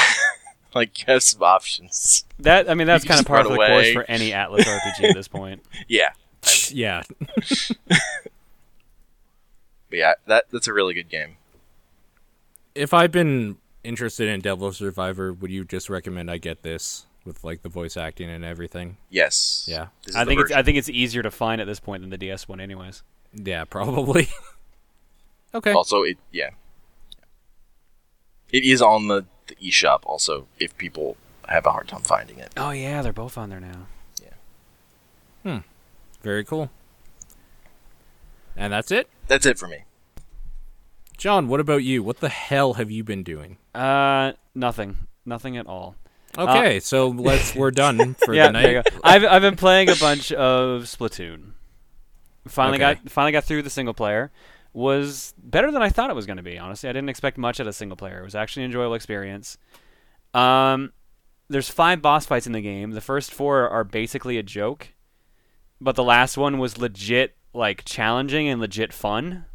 like 0.75 0.99
you 0.99 1.05
have 1.07 1.23
some 1.23 1.43
options. 1.43 2.25
That 2.39 2.69
I 2.69 2.73
mean, 2.73 2.87
that's 2.87 3.05
kind 3.05 3.19
of 3.19 3.25
part 3.25 3.41
of 3.41 3.51
run 3.51 3.59
the 3.59 3.67
course 3.67 3.91
for 3.91 4.03
any 4.09 4.31
Atlus 4.31 4.59
RPG 4.63 5.09
at 5.09 5.15
this 5.15 5.27
point. 5.27 5.63
Yeah, 5.87 6.09
yeah. 6.69 7.03
But 9.89 9.99
yeah, 9.99 10.13
that 10.27 10.45
that's 10.51 10.67
a 10.67 10.73
really 10.73 10.93
good 10.93 11.09
game. 11.09 11.37
If 12.75 12.93
I've 12.93 13.11
been 13.11 13.57
interested 13.83 14.27
in 14.27 14.41
Devil 14.41 14.71
Survivor, 14.73 15.31
would 15.31 15.51
you 15.51 15.65
just 15.65 15.89
recommend 15.89 16.31
I 16.31 16.37
get 16.37 16.63
this 16.63 17.05
with 17.25 17.43
like 17.43 17.61
the 17.61 17.69
voice 17.69 17.95
acting 17.95 18.29
and 18.29 18.43
everything? 18.43 18.97
Yes. 19.09 19.67
Yeah. 19.69 19.87
I 20.15 20.23
the 20.23 20.29
think 20.29 20.41
it's. 20.41 20.51
I 20.51 20.63
think 20.63 20.77
it's 20.77 20.89
easier 20.89 21.21
to 21.21 21.31
find 21.31 21.61
at 21.61 21.67
this 21.67 21.79
point 21.79 22.01
than 22.01 22.09
the 22.09 22.17
DS 22.17 22.47
one, 22.47 22.59
anyways. 22.59 23.03
Yeah, 23.33 23.65
probably. 23.65 24.29
okay. 25.53 25.73
also 25.73 26.03
it 26.03 26.17
yeah. 26.31 26.49
It 28.51 28.63
is 28.63 28.81
on 28.83 29.07
the, 29.07 29.25
the 29.47 29.55
eShop 29.55 29.99
also 30.03 30.47
if 30.59 30.77
people 30.77 31.17
have 31.47 31.65
a 31.65 31.71
hard 31.71 31.87
time 31.87 32.01
finding 32.01 32.39
it. 32.39 32.51
Oh 32.57 32.71
yeah, 32.71 33.01
they're 33.01 33.13
both 33.13 33.37
on 33.37 33.49
there 33.49 33.59
now. 33.59 33.87
Yeah. 34.21 34.29
Hmm. 35.43 35.57
Very 36.21 36.43
cool. 36.43 36.69
And 38.55 38.71
that's 38.71 38.91
it? 38.91 39.09
That's 39.27 39.45
it 39.45 39.57
for 39.57 39.67
me. 39.67 39.79
John, 41.17 41.47
what 41.47 41.59
about 41.59 41.83
you? 41.83 42.03
What 42.03 42.19
the 42.19 42.29
hell 42.29 42.73
have 42.73 42.91
you 42.91 43.03
been 43.03 43.23
doing? 43.23 43.57
Uh, 43.73 44.33
nothing, 44.53 44.97
nothing 45.25 45.57
at 45.57 45.67
all. 45.67 45.95
Okay, 46.37 46.79
so 46.79 47.09
let's 47.09 47.55
we're 47.55 47.71
done 47.85 48.15
for 48.25 48.33
yeah, 48.33 48.47
the 48.47 48.51
night. 48.53 48.73
go. 48.73 48.81
I've 49.03 49.23
I've 49.23 49.41
been 49.41 49.55
playing 49.55 49.89
a 49.89 49.95
bunch 49.95 50.31
of 50.31 50.83
Splatoon. 50.83 51.51
Finally 52.47 52.83
Okay. 52.83 52.95
got 53.01 53.09
finally 53.11 53.31
got 53.31 53.43
through 53.43 53.61
the 53.61 53.69
single 53.69 53.93
player. 53.93 54.31
Was 54.73 55.33
better 55.37 55.71
than 55.71 55.83
I 55.83 55.89
thought 55.89 56.09
it 56.09 56.15
was 56.15 56.25
going 56.25 56.37
to 56.37 56.43
be. 56.43 56.57
Honestly, 56.57 56.89
I 56.89 56.93
didn't 56.93 57.09
expect 57.09 57.37
much 57.37 57.59
at 57.59 57.67
a 57.67 57.73
single 57.73 57.95
player. 57.95 58.21
It 58.21 58.23
was 58.23 58.33
actually 58.35 58.63
an 58.63 58.71
enjoyable 58.71 58.95
experience. 58.95 59.57
Um, 60.33 60.93
there's 61.47 61.69
five 61.69 62.01
boss 62.01 62.25
fights 62.25 62.47
in 62.47 62.53
the 62.53 62.61
game. 62.61 62.91
The 62.91 63.01
first 63.01 63.31
four 63.33 63.69
are 63.69 63.83
basically 63.83 64.37
a 64.39 64.43
joke, 64.43 64.89
but 65.79 65.95
the 65.95 66.03
last 66.03 66.37
one 66.37 66.57
was 66.57 66.79
legit 66.79 67.35
like 67.53 67.85
challenging 67.85 68.47
and 68.47 68.59
legit 68.59 68.91
fun. 68.93 69.45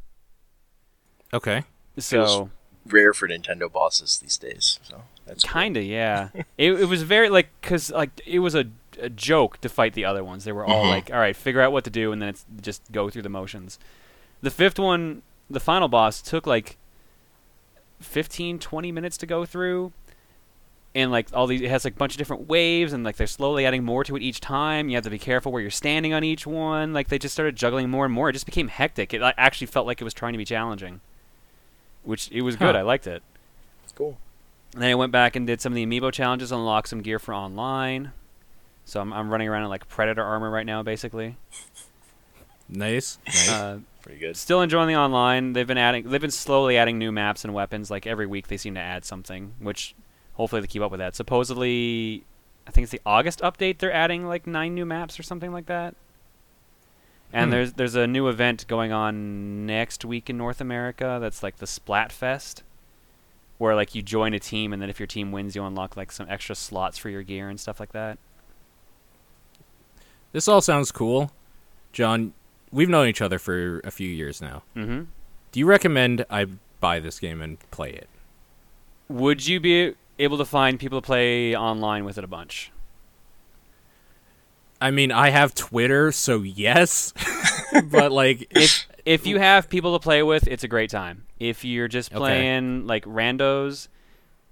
Okay. 1.35 1.64
So 1.98 2.50
Rare 2.87 3.12
for 3.12 3.26
Nintendo 3.28 3.70
bosses 3.70 4.18
these 4.18 4.38
days. 4.38 4.78
So 4.85 5.02
that's. 5.26 5.42
Kinda, 5.42 5.83
yeah. 5.83 6.28
it, 6.59 6.72
it 6.74 6.85
was 6.88 7.02
very 7.02 7.28
like 7.28 7.48
because 7.61 7.90
like 7.90 8.20
it 8.24 8.38
was 8.38 8.54
a, 8.54 8.66
a 9.00 9.09
joke 9.11 9.61
to 9.62 9.68
fight 9.68 9.94
the 9.94 10.04
other 10.04 10.22
ones. 10.22 10.44
They 10.44 10.52
were 10.52 10.64
all 10.64 10.85
Mhm. 10.85 10.90
like, 10.90 11.11
all 11.11 11.18
right, 11.18 11.35
figure 11.37 11.61
out 11.61 11.72
what 11.72 11.83
to 11.85 11.90
do, 11.90 12.12
and 12.12 12.22
then 12.22 12.28
it's 12.28 12.46
just 12.61 12.83
go 12.92 13.11
through 13.11 13.22
the 13.22 13.28
motions. 13.28 13.81
The 14.40 14.51
fifth 14.51 14.79
one, 14.79 15.22
the 15.51 15.61
final 15.61 15.88
boss, 15.88 16.22
took 16.22 16.46
like 16.46 16.77
15, 18.01 18.59
20 18.59 18.92
minutes 18.92 19.16
to 19.18 19.27
go 19.27 19.44
through, 19.44 19.92
and 20.94 21.11
like 21.11 21.29
all 21.33 21.46
these, 21.46 21.61
it 21.61 21.70
has 21.70 21.85
like 21.85 21.94
a 21.94 21.96
bunch 21.96 22.12
of 22.12 22.18
different 22.18 22.48
waves, 22.48 22.92
and 22.92 23.05
like 23.05 23.16
they're 23.16 23.27
slowly 23.27 23.66
adding 23.66 23.85
more 23.85 24.05
to 24.05 24.16
it 24.16 24.22
each 24.22 24.40
time. 24.40 24.88
You 24.88 24.96
have 24.96 25.05
to 25.05 25.11
be 25.11 25.18
careful 25.18 25.53
where 25.53 25.61
you're 25.61 25.70
standing 25.70 26.12
on 26.12 26.24
each 26.24 26.46
one. 26.46 26.92
Like 26.92 27.09
they 27.09 27.18
just 27.18 27.35
started 27.35 27.57
juggling 27.57 27.90
more 27.90 28.05
and 28.05 28.14
more. 28.14 28.31
It 28.31 28.35
just 28.35 28.46
became 28.46 28.68
hectic. 28.68 29.12
It 29.12 29.20
like, 29.20 29.35
actually 29.37 29.66
felt 29.66 29.87
like 29.87 30.01
it 30.01 30.05
was 30.05 30.14
trying 30.14 30.33
to 30.33 30.38
be 30.38 30.44
challenging, 30.44 31.01
which 32.05 32.31
it 32.31 32.42
was 32.42 32.57
good. 32.57 32.77
I 32.77 32.83
liked 32.83 33.07
it. 33.07 33.22
It's 33.85 33.92
Cool. 33.92 34.18
And 34.74 34.83
then 34.83 34.90
I 34.90 34.94
went 34.94 35.12
back 35.12 35.35
and 35.35 35.46
did 35.46 35.61
some 35.61 35.72
of 35.72 35.74
the 35.77 35.87
amiibo 35.87 36.12
challenges, 36.12 36.53
unlocked 36.53 36.88
some 36.88 37.01
gear 37.01 37.18
for 37.18 37.35
online. 37.35 38.12
So 38.85 39.01
I'm, 39.01 39.12
I'm 39.12 39.31
running 39.31 39.48
around 39.48 39.64
in 39.64 39.68
like 39.68 39.88
predator 39.88 40.22
armor 40.22 40.51
right 40.51 40.66
now, 40.66 40.83
basically. 40.83 41.37
Nice. 42.68 43.18
Nice. 43.27 43.51
Uh, 43.51 43.79
Pretty 44.09 44.21
good. 44.21 44.38
still 44.38 44.62
enjoying 44.62 44.88
the 44.88 44.97
online. 44.97 45.53
They've 45.53 45.66
been 45.66 45.77
adding, 45.77 46.09
they've 46.09 46.18
been 46.21 46.31
slowly 46.31 46.79
adding 46.79 46.99
new 46.99 47.12
maps 47.12 47.44
and 47.44 47.53
weapons. 47.53 47.90
Like 47.90 48.07
every 48.07 48.27
week, 48.27 48.49
they 48.49 48.57
seem 48.57 48.73
to 48.75 48.81
add 48.81 49.05
something, 49.05 49.53
which 49.61 49.94
hopefully 50.33 50.62
they 50.62 50.66
keep 50.66 50.81
up 50.81 50.90
with 50.90 51.01
that. 51.01 51.14
Supposedly, 51.14 52.25
I 52.66 52.71
think 52.71 52.85
it's 52.85 52.92
the 52.92 53.03
August 53.05 53.40
update. 53.40 53.79
They're 53.79 53.92
adding 53.92 54.27
like 54.27 54.47
nine 54.47 54.75
new 54.75 54.87
maps 54.87 55.21
or 55.21 55.23
something 55.23 55.53
like 55.53 55.66
that. 55.66 55.94
And 57.35 57.49
Hmm. 57.49 57.51
there's 57.51 57.73
there's 57.75 57.94
a 57.97 58.07
new 58.07 58.29
event 58.29 58.66
going 58.66 58.92
on 58.92 59.66
next 59.66 60.07
week 60.07 60.31
in 60.31 60.38
North 60.38 60.62
America. 60.62 61.18
That's 61.21 61.42
like 61.42 61.59
the 61.59 61.66
Splatfest, 61.66 62.62
where 63.59 63.75
like 63.75 63.94
you 63.94 64.01
join 64.01 64.33
a 64.33 64.38
team, 64.40 64.73
and 64.73 64.81
then 64.81 64.88
if 64.88 64.99
your 64.99 65.07
team 65.07 65.33
wins, 65.33 65.55
you 65.55 65.62
unlock 65.62 65.99
like 65.99 66.12
some 66.12 66.27
extra 66.31 66.55
slots 66.55 66.97
for 66.97 67.11
your 67.11 67.23
gear 67.23 67.51
and 67.51 67.61
stuff 67.61 67.79
like 67.79 67.92
that. 67.92 68.16
this 70.33 70.49
all 70.49 70.61
sounds 70.62 70.90
cool. 70.92 71.31
John, 71.92 72.33
we've 72.72 72.88
known 72.88 73.09
each 73.09 73.20
other 73.22 73.38
for 73.38 73.81
a 73.85 73.90
few 73.90 74.09
years 74.09 74.40
now. 74.40 74.62
Mm-hmm. 74.76 75.04
Do 75.52 75.61
you 75.61 75.66
recommend 75.66 76.24
I 76.31 76.46
buy 76.81 77.00
this 77.00 77.18
game 77.18 77.40
and 77.42 77.59
play 77.70 77.90
it? 77.90 78.09
Would 79.09 79.46
you 79.46 79.61
be 79.61 79.94
able 80.18 80.38
to 80.38 80.44
find 80.44 80.78
people 80.78 81.00
to 81.00 81.04
play 81.07 81.57
online 81.57 82.04
with 82.04 82.18
it 82.18 82.24
a 82.24 82.28
bunch? 82.28 82.70
I 84.81 84.90
mean, 84.90 85.11
I 85.11 85.31
have 85.31 85.54
Twitter, 85.54 86.12
so 86.12 86.42
yes. 86.42 87.12
but 87.90 88.12
like 88.12 88.46
if 88.54 88.87
if 89.04 89.26
you 89.26 89.38
have 89.38 89.68
people 89.68 89.98
to 89.98 90.02
play 90.02 90.22
with, 90.22 90.46
it's 90.46 90.62
a 90.64 90.68
great 90.68 90.90
time. 90.90 91.24
If 91.40 91.64
you're 91.64 91.88
just 91.88 92.11
Okay. 92.12 92.18
playing 92.18 92.87
like 92.87 93.04
randos, 93.04 93.88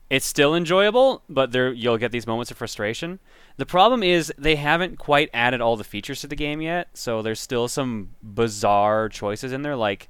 it's 0.08 0.26
still 0.26 0.54
enjoyable, 0.54 1.22
but 1.28 1.52
there 1.52 1.72
you'll 1.72 1.98
get 1.98 2.12
these 2.12 2.26
moments 2.26 2.50
of 2.50 2.56
frustration. 2.56 3.18
The 3.56 3.66
problem 3.66 4.02
is 4.02 4.32
they 4.38 4.56
haven't 4.56 4.98
quite 4.98 5.30
added 5.34 5.60
all 5.60 5.76
the 5.76 5.84
features 5.84 6.20
to 6.20 6.26
the 6.26 6.36
game 6.36 6.60
yet, 6.60 6.88
so 6.94 7.22
there's 7.22 7.40
still 7.40 7.68
some 7.68 8.10
bizarre 8.22 9.08
choices 9.08 9.52
in 9.52 9.62
there. 9.62 9.76
Like 9.76 10.08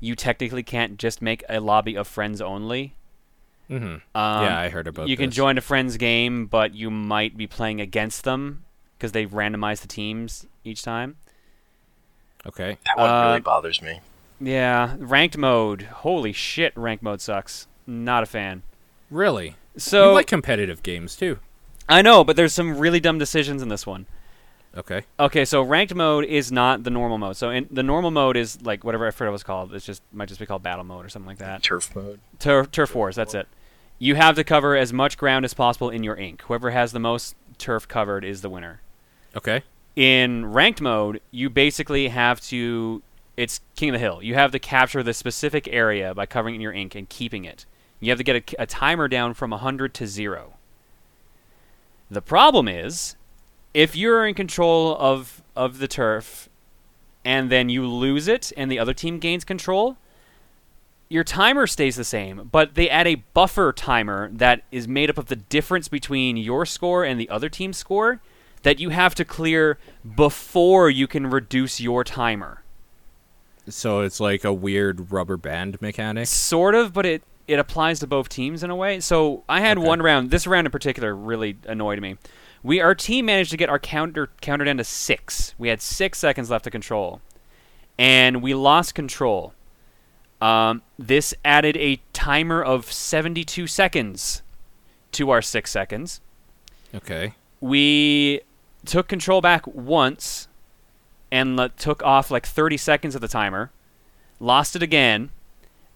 you 0.00 0.14
technically 0.14 0.62
can't 0.62 0.96
just 0.98 1.20
make 1.20 1.42
a 1.48 1.60
lobby 1.60 1.96
of 1.96 2.06
friends 2.06 2.40
only. 2.40 2.94
Mhm. 3.68 3.84
Um, 3.84 4.00
Yeah, 4.44 4.58
I 4.58 4.68
heard 4.68 4.86
about 4.86 5.02
that. 5.02 5.08
You 5.08 5.16
can 5.16 5.30
join 5.30 5.58
a 5.58 5.60
friend's 5.60 5.96
game, 5.96 6.46
but 6.46 6.74
you 6.74 6.90
might 6.90 7.36
be 7.36 7.46
playing 7.46 7.80
against 7.80 8.24
them 8.24 8.64
because 8.96 9.12
they 9.12 9.26
randomize 9.26 9.80
the 9.80 9.88
teams 9.88 10.46
each 10.64 10.82
time. 10.82 11.16
Okay. 12.46 12.78
That 12.86 12.96
one 12.96 13.10
Uh, 13.10 13.26
really 13.28 13.40
bothers 13.40 13.82
me. 13.82 14.00
Yeah, 14.40 14.94
ranked 14.98 15.36
mode. 15.36 15.82
Holy 15.82 16.32
shit, 16.32 16.72
ranked 16.76 17.02
mode 17.02 17.20
sucks. 17.20 17.66
Not 17.86 18.22
a 18.22 18.26
fan. 18.26 18.62
Really? 19.10 19.56
So 19.76 20.08
you 20.10 20.14
like 20.14 20.26
competitive 20.26 20.82
games 20.82 21.16
too. 21.16 21.38
I 21.88 22.02
know, 22.02 22.24
but 22.24 22.36
there's 22.36 22.52
some 22.52 22.78
really 22.78 22.98
dumb 23.00 23.18
decisions 23.18 23.62
in 23.62 23.68
this 23.68 23.86
one. 23.86 24.06
Okay. 24.76 25.04
Okay, 25.18 25.44
so 25.44 25.62
ranked 25.62 25.94
mode 25.94 26.24
is 26.24 26.52
not 26.52 26.82
the 26.82 26.90
normal 26.90 27.16
mode. 27.16 27.36
So 27.36 27.50
in, 27.50 27.66
the 27.70 27.82
normal 27.82 28.10
mode 28.10 28.36
is 28.36 28.60
like 28.62 28.84
whatever 28.84 29.06
I 29.06 29.10
forget 29.10 29.30
what 29.30 29.34
it's 29.36 29.42
called. 29.44 29.72
It's 29.74 29.86
just 29.86 30.02
might 30.12 30.28
just 30.28 30.40
be 30.40 30.46
called 30.46 30.62
battle 30.62 30.84
mode 30.84 31.04
or 31.06 31.08
something 31.08 31.28
like 31.28 31.38
that. 31.38 31.62
Turf 31.62 31.94
mode. 31.96 32.20
Turf, 32.38 32.70
turf 32.70 32.94
wars. 32.94 33.16
That's 33.16 33.34
it. 33.34 33.48
You 33.98 34.16
have 34.16 34.34
to 34.36 34.44
cover 34.44 34.76
as 34.76 34.92
much 34.92 35.16
ground 35.16 35.44
as 35.46 35.54
possible 35.54 35.88
in 35.88 36.02
your 36.02 36.16
ink. 36.16 36.42
Whoever 36.42 36.70
has 36.70 36.92
the 36.92 36.98
most 36.98 37.34
turf 37.58 37.88
covered 37.88 38.24
is 38.24 38.42
the 38.42 38.50
winner. 38.50 38.80
Okay. 39.34 39.62
in 39.94 40.46
ranked 40.46 40.80
mode, 40.82 41.20
you 41.30 41.48
basically 41.48 42.08
have 42.08 42.40
to. 42.42 43.02
It's 43.36 43.60
King 43.76 43.90
of 43.90 43.92
the 43.94 43.98
Hill. 43.98 44.22
You 44.22 44.34
have 44.34 44.50
to 44.52 44.58
capture 44.58 45.02
the 45.02 45.14
specific 45.14 45.68
area 45.68 46.14
by 46.14 46.24
covering 46.26 46.54
it 46.54 46.56
in 46.56 46.60
your 46.62 46.72
ink 46.72 46.94
and 46.94 47.08
keeping 47.08 47.44
it. 47.44 47.64
You 48.00 48.10
have 48.10 48.18
to 48.18 48.24
get 48.24 48.54
a, 48.54 48.62
a 48.62 48.66
timer 48.66 49.08
down 49.08 49.34
from 49.34 49.50
100 49.50 49.94
to 49.94 50.06
0. 50.06 50.54
The 52.10 52.22
problem 52.22 52.68
is, 52.68 53.16
if 53.74 53.96
you're 53.96 54.26
in 54.26 54.34
control 54.34 54.96
of, 54.98 55.42
of 55.54 55.78
the 55.78 55.88
turf 55.88 56.48
and 57.24 57.50
then 57.50 57.68
you 57.68 57.86
lose 57.86 58.28
it 58.28 58.52
and 58.56 58.70
the 58.70 58.78
other 58.78 58.94
team 58.94 59.18
gains 59.18 59.44
control, 59.44 59.96
your 61.08 61.24
timer 61.24 61.66
stays 61.66 61.96
the 61.96 62.04
same, 62.04 62.48
but 62.50 62.74
they 62.74 62.90
add 62.90 63.06
a 63.06 63.16
buffer 63.34 63.72
timer 63.72 64.30
that 64.32 64.62
is 64.72 64.88
made 64.88 65.10
up 65.10 65.18
of 65.18 65.26
the 65.26 65.36
difference 65.36 65.88
between 65.88 66.36
your 66.36 66.66
score 66.66 67.04
and 67.04 67.18
the 67.20 67.28
other 67.28 67.48
team's 67.48 67.76
score 67.76 68.20
that 68.62 68.80
you 68.80 68.90
have 68.90 69.14
to 69.14 69.24
clear 69.24 69.78
before 70.16 70.90
you 70.90 71.06
can 71.06 71.28
reduce 71.28 71.80
your 71.80 72.02
timer. 72.02 72.62
So 73.68 74.00
it's 74.00 74.20
like 74.20 74.44
a 74.44 74.52
weird 74.52 75.12
rubber 75.12 75.36
band 75.36 75.80
mechanic. 75.80 76.26
Sort 76.26 76.74
of, 76.74 76.92
but 76.92 77.06
it 77.06 77.22
it 77.48 77.58
applies 77.58 78.00
to 78.00 78.06
both 78.06 78.28
teams 78.28 78.62
in 78.62 78.70
a 78.70 78.76
way. 78.76 78.98
So 79.00 79.44
I 79.48 79.60
had 79.60 79.78
Okay. 79.78 79.86
one 79.86 80.02
round. 80.02 80.30
This 80.30 80.46
round 80.46 80.66
in 80.66 80.70
particular 80.70 81.14
really 81.14 81.56
annoyed 81.66 82.00
me. 82.00 82.16
We 82.62 82.80
our 82.80 82.94
team 82.94 83.26
managed 83.26 83.50
to 83.52 83.56
get 83.56 83.68
our 83.68 83.78
counter 83.78 84.30
counter 84.40 84.64
down 84.64 84.78
to 84.78 84.84
six. 84.84 85.54
We 85.58 85.68
had 85.68 85.80
six 85.80 86.18
seconds 86.18 86.50
left 86.50 86.64
to 86.64 86.70
control, 86.70 87.20
and 87.98 88.42
we 88.42 88.54
lost 88.54 88.94
control. 88.94 89.52
Um, 90.40 90.82
this 90.98 91.32
added 91.44 91.76
a 91.76 92.00
timer 92.12 92.62
of 92.62 92.90
seventy-two 92.90 93.66
seconds 93.66 94.42
to 95.12 95.30
our 95.30 95.40
six 95.42 95.70
seconds. 95.70 96.20
Okay. 96.94 97.34
we 97.60 98.40
took 98.84 99.08
control 99.08 99.40
back 99.40 99.66
once 99.66 100.46
and 101.32 101.56
let, 101.56 101.76
took 101.76 102.02
off 102.04 102.30
like 102.30 102.46
30 102.46 102.76
seconds 102.76 103.14
of 103.16 103.20
the 103.20 103.26
timer, 103.28 103.70
lost 104.38 104.76
it 104.76 104.82
again, 104.82 105.30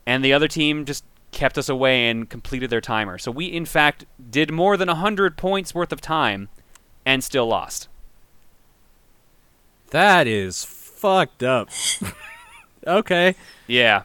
and 0.07 0.25
the 0.25 0.33
other 0.33 0.49
team 0.49 0.85
just 0.85 1.05
kept 1.33 1.59
us 1.59 1.68
away 1.68 2.09
and 2.09 2.28
completed 2.28 2.70
their 2.70 2.81
timer. 2.81 3.18
So 3.18 3.31
we, 3.31 3.47
in 3.47 3.64
fact, 3.64 4.05
did 4.31 4.51
more 4.53 4.76
than 4.76 4.89
100 4.89 5.37
points 5.37 5.74
worth 5.74 5.93
of 5.93 6.01
time 6.01 6.49
and 7.05 7.22
still 7.22 7.47
lost. 7.47 7.89
That 9.91 10.26
is 10.26 10.64
fucked 10.64 11.43
up. 11.43 11.68
okay. 12.87 13.35
Yeah. 13.66 14.03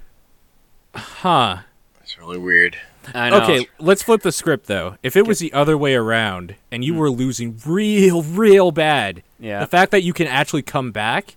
Huh. 0.96 1.58
That's 2.00 2.18
really 2.18 2.38
weird. 2.38 2.78
I 3.14 3.30
know. 3.30 3.42
Okay, 3.44 3.68
let's 3.80 4.02
flip 4.02 4.22
the 4.22 4.32
script 4.32 4.66
though. 4.66 4.98
If 5.04 5.16
it 5.16 5.28
was 5.28 5.40
the 5.40 5.54
other 5.54 5.78
way 5.78 5.94
around 5.94 6.56
and 6.72 6.84
you 6.84 6.94
hmm. 6.94 7.00
were 7.00 7.12
losing 7.12 7.60
real, 7.66 8.24
real 8.24 8.72
bad, 8.72 9.22
Yeah. 9.40 9.60
the 9.60 9.68
fact 9.68 9.92
that 9.92 10.04
you 10.04 10.14
can 10.14 10.28
actually 10.28 10.64
come 10.64 10.92
back 10.92 11.36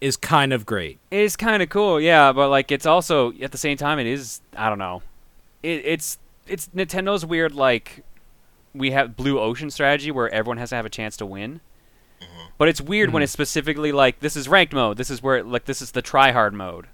is 0.00 0.16
kind 0.16 0.52
of 0.52 0.64
great. 0.64 0.98
It 1.10 1.20
is 1.20 1.36
kind 1.36 1.62
of 1.62 1.68
cool, 1.70 2.00
yeah, 2.00 2.32
but 2.32 2.50
like 2.50 2.70
it's 2.70 2.86
also 2.86 3.32
at 3.40 3.52
the 3.52 3.58
same 3.58 3.76
time 3.76 3.98
it 3.98 4.06
is 4.06 4.40
I 4.56 4.68
don't 4.68 4.78
know. 4.78 5.02
It, 5.62 5.82
it's 5.84 6.18
it's 6.46 6.68
Nintendo's 6.68 7.24
weird 7.26 7.54
like 7.54 8.04
we 8.74 8.90
have 8.92 9.16
blue 9.16 9.38
ocean 9.40 9.70
strategy 9.70 10.10
where 10.10 10.28
everyone 10.30 10.58
has 10.58 10.70
to 10.70 10.76
have 10.76 10.86
a 10.86 10.90
chance 10.90 11.16
to 11.18 11.26
win. 11.26 11.60
But 12.58 12.68
it's 12.68 12.80
weird 12.80 13.12
when 13.12 13.20
Mhm. 13.20 13.24
it's 13.24 13.32
specifically 13.32 13.92
like 13.92 14.18
this 14.20 14.36
is 14.36 14.48
ranked 14.48 14.72
mode. 14.72 14.96
This 14.96 15.10
is 15.10 15.22
where 15.22 15.42
like 15.44 15.66
this 15.66 15.80
is 15.80 15.92
the 15.92 16.02
try 16.02 16.32
hard 16.32 16.52
mode. 16.54 16.86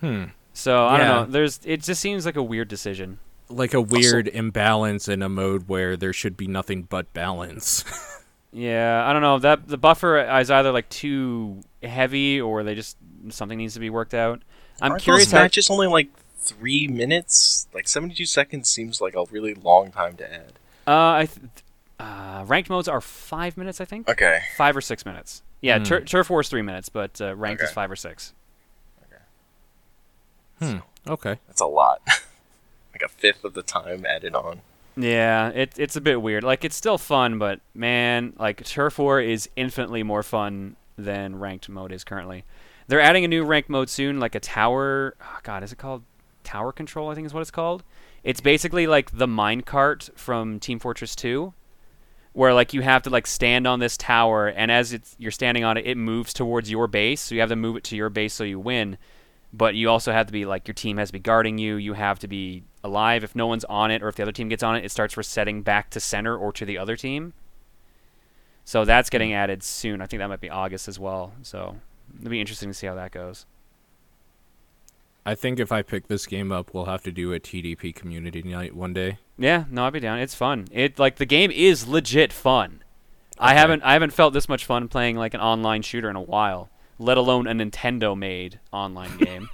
Hmm. 0.00 0.24
So 0.54 0.86
I 0.86 0.98
Yeah. 0.98 1.06
don't 1.08 1.26
know. 1.28 1.32
There's 1.32 1.60
it 1.64 1.82
just 1.82 2.00
seems 2.00 2.24
like 2.24 2.36
a 2.36 2.42
weird 2.42 2.68
decision. 2.68 3.18
Like 3.50 3.74
a 3.74 3.80
weird 3.80 4.28
imbalance 4.28 5.08
in 5.08 5.22
a 5.22 5.28
mode 5.28 5.68
where 5.68 5.96
there 5.96 6.12
should 6.12 6.36
be 6.36 6.46
nothing 6.46 6.82
but 6.82 7.12
balance. 7.12 7.84
Yeah, 8.50 9.04
I 9.06 9.12
don't 9.12 9.20
know. 9.20 9.38
That 9.38 9.68
the 9.68 9.76
buffer 9.76 10.18
is 10.40 10.50
either 10.50 10.72
like 10.72 10.88
too 10.88 11.60
heavy 11.82 12.40
or 12.40 12.62
they 12.62 12.74
just 12.74 12.96
something 13.28 13.58
needs 13.58 13.74
to 13.74 13.80
be 13.80 13.90
worked 13.90 14.14
out. 14.14 14.40
I'm 14.80 14.92
Aren't 14.92 15.02
curious 15.02 15.26
those 15.26 15.32
how 15.32 15.40
matches 15.40 15.68
only 15.68 15.86
like 15.86 16.08
three 16.38 16.86
minutes? 16.88 17.66
Like 17.74 17.88
seventy-two 17.88 18.26
seconds 18.26 18.70
seems 18.70 19.00
like 19.00 19.14
a 19.14 19.24
really 19.30 19.54
long 19.54 19.90
time 19.90 20.16
to 20.16 20.32
add. 20.32 20.52
uh, 20.86 20.92
I 21.22 21.26
th- 21.26 21.46
uh, 22.00 22.44
ranked 22.46 22.70
modes 22.70 22.88
are 22.88 23.00
five 23.00 23.56
minutes, 23.56 23.80
I 23.80 23.84
think. 23.84 24.08
Okay. 24.08 24.40
Five 24.56 24.76
or 24.76 24.80
six 24.80 25.04
minutes. 25.04 25.42
Yeah, 25.60 25.78
Hmm. 25.78 25.84
tur- 25.84 26.00
turf 26.02 26.30
war 26.30 26.40
is 26.40 26.48
three 26.48 26.62
minutes, 26.62 26.88
but 26.88 27.20
uh, 27.20 27.34
ranked 27.34 27.62
is 27.62 27.70
five 27.70 27.90
or 27.90 27.96
six. 27.96 28.32
Okay. 30.60 30.72
hmm. 30.72 31.10
Okay. 31.10 31.38
That's 31.48 31.60
a 31.60 31.66
lot. 31.66 32.00
like 32.92 33.02
a 33.04 33.08
fifth 33.08 33.44
of 33.44 33.54
the 33.54 33.62
time 33.62 34.06
added 34.06 34.34
on. 34.34 34.60
Yeah, 34.96 35.48
it, 35.50 35.72
it's 35.76 35.94
a 35.96 36.00
bit 36.00 36.20
weird. 36.22 36.42
Like 36.44 36.64
it's 36.64 36.74
still 36.76 36.98
fun, 36.98 37.38
but 37.38 37.60
man, 37.74 38.32
like 38.38 38.64
turf 38.64 38.98
war 38.98 39.20
is 39.20 39.48
infinitely 39.56 40.02
more 40.02 40.22
fun 40.22 40.76
than 40.96 41.38
ranked 41.38 41.68
mode 41.68 41.92
is 41.92 42.02
currently. 42.04 42.44
They're 42.88 43.00
adding 43.00 43.24
a 43.24 43.28
new 43.28 43.44
ranked 43.44 43.68
mode 43.68 43.90
soon, 43.90 44.18
like 44.18 44.34
a 44.34 44.40
tower. 44.40 45.14
Oh 45.20 45.38
God, 45.42 45.62
is 45.62 45.72
it 45.72 45.78
called 45.78 46.02
tower 46.48 46.72
control? 46.72 47.10
I 47.10 47.14
think 47.14 47.26
is 47.26 47.34
what 47.34 47.40
it's 47.40 47.50
called. 47.50 47.84
It's 48.24 48.40
basically 48.40 48.86
like 48.86 49.16
the 49.16 49.26
minecart 49.26 50.10
from 50.16 50.58
Team 50.58 50.78
Fortress 50.78 51.14
2, 51.14 51.52
where 52.32 52.54
like 52.54 52.72
you 52.72 52.80
have 52.80 53.02
to 53.02 53.10
like 53.10 53.26
stand 53.26 53.66
on 53.66 53.80
this 53.80 53.96
tower, 53.96 54.48
and 54.48 54.70
as 54.70 54.92
it's, 54.92 55.14
you're 55.18 55.30
standing 55.30 55.64
on 55.64 55.76
it, 55.76 55.86
it 55.86 55.96
moves 55.96 56.32
towards 56.32 56.70
your 56.70 56.86
base. 56.86 57.20
So 57.20 57.34
you 57.34 57.40
have 57.40 57.50
to 57.50 57.56
move 57.56 57.76
it 57.76 57.84
to 57.84 57.96
your 57.96 58.08
base 58.08 58.32
so 58.34 58.44
you 58.44 58.58
win. 58.58 58.96
But 59.52 59.74
you 59.74 59.88
also 59.88 60.12
have 60.12 60.26
to 60.26 60.32
be 60.32 60.44
like 60.44 60.66
your 60.66 60.74
team 60.74 60.98
has 60.98 61.08
to 61.08 61.12
be 61.12 61.18
guarding 61.18 61.58
you. 61.58 61.76
You 61.76 61.94
have 61.94 62.18
to 62.20 62.28
be 62.28 62.64
alive. 62.84 63.24
If 63.24 63.34
no 63.34 63.46
one's 63.46 63.64
on 63.64 63.90
it, 63.90 64.02
or 64.02 64.08
if 64.08 64.16
the 64.16 64.22
other 64.22 64.32
team 64.32 64.48
gets 64.48 64.62
on 64.62 64.76
it, 64.76 64.84
it 64.84 64.90
starts 64.90 65.16
resetting 65.16 65.62
back 65.62 65.90
to 65.90 66.00
center 66.00 66.36
or 66.36 66.52
to 66.52 66.64
the 66.64 66.78
other 66.78 66.96
team. 66.96 67.34
So 68.64 68.84
that's 68.84 69.08
getting 69.10 69.30
hmm. 69.30 69.36
added 69.36 69.62
soon. 69.62 70.00
I 70.02 70.06
think 70.06 70.20
that 70.20 70.28
might 70.28 70.40
be 70.40 70.50
August 70.50 70.88
as 70.88 70.98
well. 70.98 71.32
So 71.42 71.76
it'll 72.18 72.30
be 72.30 72.40
interesting 72.40 72.68
to 72.68 72.74
see 72.74 72.86
how 72.86 72.94
that 72.94 73.12
goes. 73.12 73.46
I 75.28 75.34
think 75.34 75.60
if 75.60 75.70
I 75.70 75.82
pick 75.82 76.08
this 76.08 76.26
game 76.26 76.50
up, 76.50 76.72
we'll 76.72 76.86
have 76.86 77.02
to 77.02 77.12
do 77.12 77.32
a 77.34 77.38
TDP 77.40 77.94
community 77.94 78.42
night 78.42 78.74
one 78.74 78.92
day. 78.94 79.18
Yeah, 79.36 79.64
no, 79.70 79.84
I'd 79.84 79.92
be 79.92 80.00
down. 80.00 80.18
It's 80.20 80.34
fun. 80.34 80.68
It 80.72 80.98
like 80.98 81.16
the 81.16 81.26
game 81.26 81.50
is 81.50 81.86
legit 81.86 82.32
fun. 82.32 82.82
I 83.38 83.54
haven't 83.54 83.82
I 83.82 83.92
haven't 83.92 84.12
felt 84.12 84.32
this 84.32 84.48
much 84.48 84.64
fun 84.64 84.88
playing 84.88 85.16
like 85.16 85.34
an 85.34 85.40
online 85.40 85.82
shooter 85.82 86.08
in 86.08 86.16
a 86.16 86.20
while, 86.22 86.70
let 86.98 87.16
alone 87.18 87.46
a 87.46 87.52
Nintendo 87.52 88.16
made 88.16 88.58
online 88.72 89.16
game. 89.24 89.48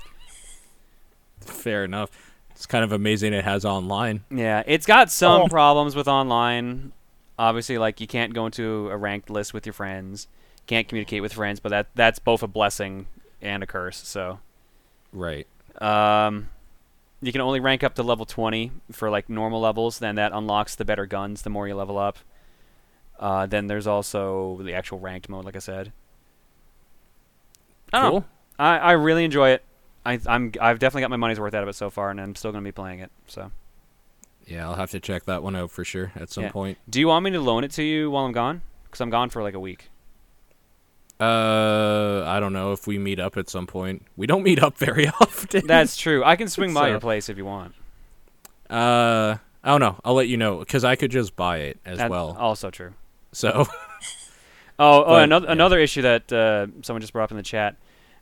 Fair 1.41 1.85
enough. 1.85 2.11
It's 2.53 2.67
kind 2.67 2.85
of 2.85 2.93
amazing 2.93 3.33
it 3.33 3.45
has 3.45 3.65
online. 3.65 4.23
yeah, 4.31 4.63
it's 4.67 4.87
got 4.87 5.11
some 5.11 5.43
Oh. 5.43 5.49
problems 5.49 5.97
with 5.97 6.07
online. 6.07 6.93
Obviously, 7.37 7.79
like 7.79 8.01
you 8.01 8.07
can't 8.07 8.33
go 8.33 8.47
into 8.47 8.89
a 8.91 8.97
ranked 8.97 9.29
list 9.29 9.53
with 9.53 9.67
your 9.67 9.73
friends, 9.73 10.29
can't 10.69 10.87
communicate 10.87 11.21
with 11.21 11.33
friends, 11.33 11.59
but 11.59 11.71
that 11.71 11.89
that's 11.97 12.21
both 12.21 12.43
a 12.45 12.47
blessing 12.47 13.07
and 13.43 13.63
a 13.63 13.67
curse. 13.67 14.07
So, 14.07 14.39
Right. 15.13 15.47
Um, 15.81 16.49
you 17.23 17.33
can 17.33 17.41
only 17.41 17.61
rank 17.61 17.83
up 17.83 17.95
to 17.95 18.03
level 18.03 18.27
20 18.27 18.71
for 18.93 19.11
like 19.11 19.29
normal 19.29 19.61
levels. 19.61 19.99
Then 19.99 20.15
that 20.17 20.33
unlocks 20.33 20.75
the 20.75 20.85
better 20.85 21.07
guns 21.07 21.43
the 21.43 21.51
more 21.51 21.67
you 21.69 21.75
level 21.75 21.99
up. 21.99 22.19
Uh, 23.19 23.47
then 23.47 23.67
there's 23.69 23.87
also 23.87 24.61
the 24.63 24.75
actual 24.75 24.99
ranked 24.99 25.29
mode, 25.29 25.45
like 25.45 25.57
I 25.57 25.61
said. 25.61 25.93
I 27.93 28.01
don't 28.01 28.05
know. 28.05 28.11
Cool. 28.21 28.25
I, 28.59 28.79
I 28.79 28.93
really 28.93 29.25
enjoy 29.25 29.51
it. 29.51 29.65
I, 30.07 30.19
I'm 30.27 30.53
I've 30.61 30.79
definitely 30.79 31.03
got 31.03 31.11
my 31.11 31.17
money's 31.17 31.41
worth 31.41 31.55
out 31.55 31.63
of 31.63 31.69
it 31.69 31.75
so 31.75 31.89
far, 31.91 32.11
and 32.11 32.21
I'm 32.21 32.35
still 32.35 32.53
gonna 32.53 32.63
be 32.65 32.73
playing 32.73 32.99
it. 33.01 33.11
So, 33.27 33.51
Yeah, 34.47 34.69
I'll 34.69 34.75
have 34.75 34.91
to 34.91 35.01
check 35.01 35.25
that 35.25 35.43
one 35.43 35.57
out 35.57 35.71
for 35.71 35.85
sure 35.85 36.13
at 36.17 36.31
some 36.31 36.45
Yeah. 36.45 36.51
point. 36.53 36.79
do 36.91 37.01
you 37.01 37.09
want 37.09 37.25
me 37.25 37.31
to 37.31 37.41
loan 37.41 37.65
it 37.65 37.71
to 37.73 37.83
you 37.83 38.11
while 38.11 38.27
I'm 38.27 38.33
gone? 38.33 38.61
Because 38.85 39.01
I'm 39.01 39.11
gone 39.11 39.31
for 39.31 39.43
like 39.43 39.55
a 39.55 39.61
week. 39.61 39.89
Uh, 41.25 42.25
I 42.27 42.41
don't 42.41 42.53
know 42.53 42.73
if 42.73 42.87
we 42.87 42.99
meet 42.99 43.19
up 43.19 43.37
at 43.37 43.49
some 43.49 43.67
point. 43.67 44.03
We 44.17 44.27
don't 44.27 44.43
meet 44.43 44.63
up 44.63 44.77
very 44.77 45.09
often. 45.21 45.67
That's 45.67 45.97
true. 45.97 46.23
I 46.25 46.37
can 46.37 46.49
swing 46.49 46.75
by 46.75 46.83
So- 46.85 46.91
your 46.91 47.01
place 47.01 47.29
if 47.29 47.37
you 47.37 47.45
want. 47.45 47.75
uh, 48.71 49.37
I 49.63 49.71
don't 49.71 49.81
know. 49.81 49.97
I'll 50.05 50.15
let 50.15 50.29
you 50.29 50.37
know 50.37 50.59
because 50.59 50.85
I 50.85 50.95
could 50.97 51.11
just 51.11 51.35
buy 51.37 51.59
it 51.59 51.79
as 51.87 51.99
That's 51.99 52.11
well. 52.11 52.37
also 52.39 52.71
true. 52.71 52.93
So 53.33 53.67
Oh, 54.79 55.03
oh, 55.03 55.05
But, 55.07 55.23
another 55.25 55.47
yeah. 55.47 55.53
another 55.53 55.79
issue 55.79 56.03
that 56.03 56.33
uh, 56.33 56.67
someone 56.83 57.01
just 57.01 57.13
brought 57.13 57.25
up 57.25 57.31
in 57.31 57.37
the 57.37 57.43
chat: 57.45 57.77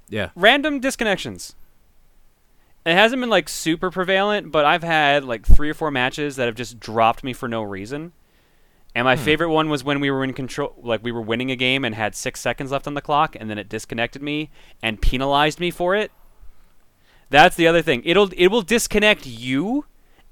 yeah, 0.09 0.31
random 0.37 0.81
disconnections. 0.81 1.55
It 2.85 2.95
hasn't 2.95 3.21
been 3.21 3.31
like 3.31 3.49
super 3.49 3.91
prevalent, 3.91 4.53
but 4.53 4.65
I've 4.65 4.83
had 4.83 5.25
like 5.25 5.47
three 5.47 5.71
or 5.71 5.75
four 5.75 5.91
matches 5.91 6.37
that 6.37 6.47
have 6.47 6.55
just 6.55 6.79
dropped 6.79 7.25
me 7.25 7.33
for 7.33 7.49
no 7.49 7.63
reason. 7.63 8.13
And 8.95 9.05
my 9.07 9.17
Hmm. 9.17 9.23
favorite 9.25 9.49
one 9.51 9.69
was 9.71 9.83
when 9.83 10.01
we 10.01 10.11
were 10.11 10.23
in 10.23 10.33
control, 10.35 10.75
like 10.83 11.03
we 11.03 11.13
were 11.13 11.23
winning 11.23 11.51
a 11.51 11.57
game 11.57 11.85
and 11.85 11.95
had 11.95 12.15
six 12.15 12.41
seconds 12.41 12.71
left 12.71 12.87
on 12.87 12.95
the 12.95 13.01
clock, 13.01 13.35
and 13.39 13.49
then 13.49 13.57
it 13.59 13.69
disconnected 13.69 14.23
me 14.23 14.51
and 14.83 15.01
penalized 15.01 15.59
me 15.61 15.71
for 15.71 15.95
it. 15.95 16.11
That's 17.31 17.57
the 17.57 17.67
other 17.67 17.81
thing. 17.81 18.03
It'll 18.05 18.31
it 18.37 18.49
will 18.49 18.61
disconnect 18.63 19.25
you, 19.27 19.87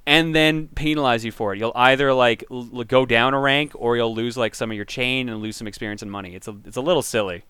and 0.06 0.34
then 0.34 0.68
penalize 0.68 1.24
you 1.24 1.32
for 1.32 1.54
it. 1.54 1.58
You'll 1.58 1.72
either 1.74 2.12
like 2.12 2.44
l- 2.50 2.84
go 2.84 3.06
down 3.06 3.32
a 3.32 3.40
rank, 3.40 3.72
or 3.74 3.96
you'll 3.96 4.14
lose 4.14 4.36
like 4.36 4.54
some 4.54 4.70
of 4.70 4.76
your 4.76 4.84
chain 4.84 5.30
and 5.30 5.40
lose 5.40 5.56
some 5.56 5.66
experience 5.66 6.02
and 6.02 6.11
money. 6.11 6.34
It's 6.34 6.46
a 6.48 6.54
it's 6.66 6.76
a 6.76 6.82
little 6.82 7.02
silly. 7.02 7.44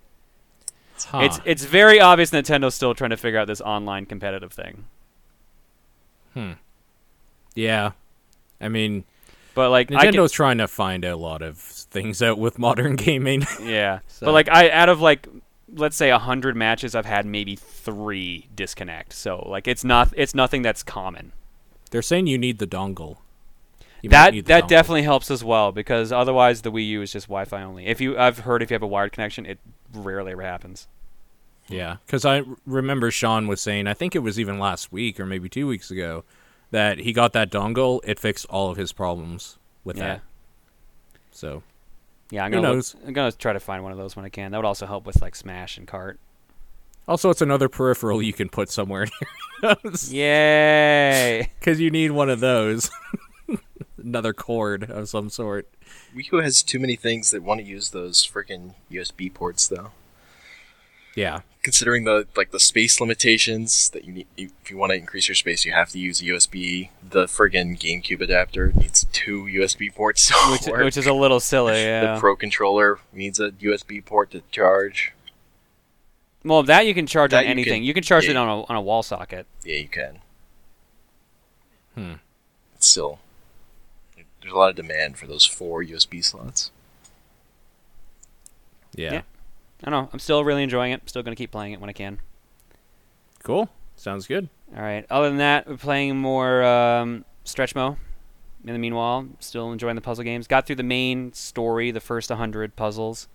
Huh. 1.07 1.21
It's 1.23 1.41
it's 1.45 1.65
very 1.65 1.99
obvious 1.99 2.31
Nintendo's 2.31 2.75
still 2.77 2.95
trying 2.95 3.11
to 3.11 3.17
figure 3.17 3.41
out 3.41 3.49
this 3.49 3.61
online 3.61 4.07
competitive 4.07 4.53
thing. 4.53 4.85
Hmm. 6.35 6.53
Yeah. 7.57 7.93
I 8.61 8.69
mean, 8.69 9.05
But 9.55 9.71
like 9.71 9.91
I 9.93 10.07
Nintendo's 10.07 10.33
trying 10.33 10.59
to 10.59 10.69
find 10.69 11.05
a 11.05 11.17
lot 11.17 11.43
of 11.43 11.59
things 11.59 12.23
out 12.23 12.39
with 12.39 12.59
modern 12.59 12.97
gaming. 13.07 13.47
yeah. 13.63 14.01
So- 14.09 14.27
But 14.27 14.33
like 14.33 14.49
I 14.49 14.71
out 14.71 14.89
of 14.89 15.01
like 15.01 15.27
let's 15.75 15.97
say 15.97 16.11
a 16.11 16.19
hundred 16.19 16.57
matches, 16.57 16.95
I've 16.95 17.07
had 17.07 17.27
maybe 17.27 17.57
three 17.57 18.49
disconnect. 18.55 19.13
So 19.13 19.45
like 19.49 19.67
it's 19.69 19.85
not 19.85 20.13
it's 20.17 20.35
nothing 20.35 20.63
that's 20.63 20.83
common. 20.83 21.33
They're 21.91 22.03
saying 22.03 22.27
you 22.29 22.39
need 22.39 22.59
the 22.59 22.67
dongle. 22.67 23.19
You 24.03 24.11
that 24.11 24.33
the 24.33 24.41
that 24.43 24.65
dongle. 24.65 24.69
definitely 24.69 25.03
helps 25.03 25.31
as 25.31 25.45
well 25.45 25.73
because 25.73 26.11
otherwise 26.13 26.63
the 26.63 26.73
Wii 26.73 26.87
U 26.89 27.03
is 27.03 27.13
just 27.13 27.27
Wi-Fi 27.27 27.63
only. 27.63 27.87
If 27.87 28.01
you 28.01 28.17
I've 28.19 28.41
heard 28.41 28.63
if 28.63 28.71
you 28.71 28.75
have 28.75 28.83
a 28.83 28.87
wired 28.87 29.13
connection, 29.13 29.45
it 29.47 29.59
rarely 29.93 30.33
ever 30.33 30.43
happens. 30.43 30.89
Yeah, 31.69 31.97
because 32.05 32.25
i 32.25 32.43
remember 32.67 33.13
Sean 33.13 33.47
was 33.47 33.61
saying, 33.61 33.87
I 33.87 33.95
think 33.95 34.17
it 34.17 34.21
was 34.21 34.41
even 34.41 34.59
last 34.59 34.91
week 34.91 35.21
or 35.21 35.27
maybe 35.27 35.49
two 35.49 35.69
weeks 35.69 35.93
ago, 35.93 36.25
that 36.71 36.99
he 36.99 37.13
got 37.13 37.33
that 37.33 37.51
dongle. 37.51 38.01
It 38.05 38.19
fixed 38.21 38.47
all 38.47 38.71
of 38.71 38.77
his 38.77 38.93
problems 38.93 39.59
with 39.85 39.97
Yeah. 39.97 40.05
that. 40.07 40.21
So 41.33 41.63
Yeah, 42.31 42.45
I'm 42.45 42.51
gonna 42.53 42.69
look- 42.69 42.77
knows? 42.77 42.97
I'm 43.07 43.13
gonna 43.13 43.33
try 43.33 43.53
to 43.53 43.61
find 43.61 43.83
one 43.83 43.93
of 43.93 43.99
those 43.99 44.15
when 44.17 44.25
I 44.25 44.29
can. 44.29 44.53
That 44.53 44.59
would 44.59 44.67
also 44.67 44.87
help 44.87 45.05
with 45.07 45.21
like 45.23 45.35
Smash 45.35 45.77
and 45.79 45.87
Kart. 45.89 46.17
also, 47.09 47.29
it's 47.31 47.43
another 47.43 47.69
peripheral 47.69 48.23
you 48.23 48.33
can 48.33 48.49
put 48.49 48.71
somewhere 48.71 49.03
in 49.63 49.75
your 49.85 49.93
Yay! 50.11 51.51
because 51.59 51.81
you 51.81 51.91
need 51.91 52.13
one 52.13 52.31
of 52.31 52.39
those. 52.41 52.91
another 53.99 54.33
cord 54.33 54.89
of 54.91 55.09
some 55.09 55.29
sort. 55.29 55.69
Wii 56.15 56.31
U 56.33 56.39
has 56.39 56.63
too 56.63 56.79
many 56.79 56.95
things 56.97 57.31
that 57.33 57.43
want 57.43 57.61
to 57.61 57.67
use 57.67 57.91
those 57.91 58.25
freaking 58.27 58.75
USB 58.91 59.33
ports, 59.33 59.67
though. 59.67 59.91
Yeah, 61.17 61.41
Considering 61.63 62.05
the 62.05 62.27
like 62.37 62.53
the 62.53 62.61
space 62.61 63.01
limitations 63.03 63.91
that 63.91 64.05
you 64.07 64.13
need, 64.15 64.27
if 64.39 64.71
you 64.71 64.79
want 64.79 64.91
to 64.93 64.97
increase 64.97 65.29
your 65.29 65.35
space, 65.35 65.67
you 65.67 65.73
have 65.73 65.91
to 65.91 65.99
use 65.99 66.23
a 66.23 66.25
USB. 66.25 66.89
The 67.07 67.27
friggin' 67.27 67.79
GameCube 67.79 68.23
adapter 68.23 68.73
needs 68.73 69.05
two 69.13 69.43
USB 69.45 69.95
ports 69.95 70.29
to 70.29 70.35
which 70.53 70.67
work. 70.67 70.85
which 70.85 70.97
is 70.97 71.07
a 71.07 71.13
little 71.13 71.39
silly. 71.41 71.75
Yeah. 71.83 72.15
The 72.15 72.21
Pro 72.21 72.35
controller 72.35 72.99
needs 73.13 73.39
a 73.39 73.51
USB 73.51 74.03
port 74.03 74.31
to 74.31 74.43
charge. 74.51 75.13
Well, 76.43 76.63
that 76.63 76.87
you 76.87 76.95
can 76.95 77.07
charge 77.07 77.33
That 77.33 77.41
on 77.41 77.45
you 77.45 77.51
anything. 77.51 77.75
can- 77.75 77.83
you 77.83 77.93
can 77.93 78.03
charge 78.03 78.25
yeah. 78.25 78.31
it 78.31 78.37
on 78.39 78.49
a 78.49 78.63
on 78.63 78.77
a 78.77 78.81
wall 78.81 79.03
socket. 79.03 79.47
Yeah, 79.63 79.77
you 79.77 79.89
can. 79.89 80.21
Hmm. 81.95 82.13
It's 82.77 82.87
still, 82.87 83.19
there's 84.41 84.55
a 84.55 84.57
lot 84.57 84.71
of 84.71 84.77
demand 84.77 85.19
for 85.19 85.27
those 85.27 85.45
four 85.45 85.85
USB 85.85 86.25
slots. 86.25 86.71
yeah, 88.95 89.13
Yeah. 89.13 89.23
I 89.83 89.91
don't 89.91 90.05
know. 90.05 90.11
I'm 90.13 90.19
still 90.19 90.45
really 90.45 90.63
enjoying 90.63 90.93
it. 90.93 91.03
Still 91.09 91.23
gonna 91.23 91.37
keep 91.37 91.51
playing 91.51 91.73
it 91.73 91.81
when 91.81 91.89
I 91.91 91.93
can. 91.95 92.19
Cool. 93.43 93.69
Sounds 93.97 94.27
good. 94.27 94.49
All 94.77 94.83
right. 94.83 95.05
Other 95.11 95.29
than 95.29 95.39
that, 95.39 95.67
we're 95.67 95.77
playing 95.77 96.17
more 96.17 96.63
um, 96.63 97.25
Stretchmo. 97.45 97.97
In 98.65 98.75
the 98.75 98.79
meanwhile, 98.79 99.27
still 99.39 99.73
enjoying 99.73 99.95
the 99.95 100.03
puzzle 100.03 100.23
games. 100.25 100.47
Got 100.47 100.67
through 100.67 100.77
the 100.77 100.83
main 100.83 101.33
story, 101.33 101.91
the 101.91 102.01
first 102.01 102.29
100 102.29 102.77
puzzles. 102.77 103.27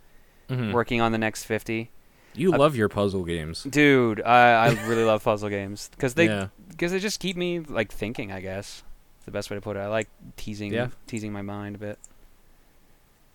Mhm. 0.50 0.72
Working 0.72 1.02
on 1.02 1.12
the 1.12 1.18
next 1.18 1.46
50. 1.46 1.90
You 2.36 2.52
love 2.52 2.76
your 2.76 2.90
puzzle 2.90 3.24
games. 3.24 3.64
Dude, 3.64 4.22
I, 4.22 4.68
I 4.68 4.88
really 4.88 5.04
love 5.04 5.24
puzzle 5.24 5.50
games 5.50 5.90
because 5.92 6.14
they 6.14 6.26
Yeah. 6.28 6.50
because 6.70 6.92
they 6.92 7.00
just 7.00 7.20
keep 7.20 7.36
me 7.38 7.60
like 7.60 7.92
thinking. 7.92 8.32
I 8.32 8.42
guess 8.42 8.84
it's 9.18 9.26
the 9.26 9.32
best 9.32 9.50
way 9.50 9.56
to 9.56 9.62
put 9.62 9.78
it. 9.78 9.80
I 9.80 9.88
like 9.88 10.10
teasing 10.38 10.72
Yeah. 10.74 10.90
teasing 11.08 11.32
my 11.34 11.42
mind 11.42 11.76
a 11.78 11.80
bit, 11.80 11.98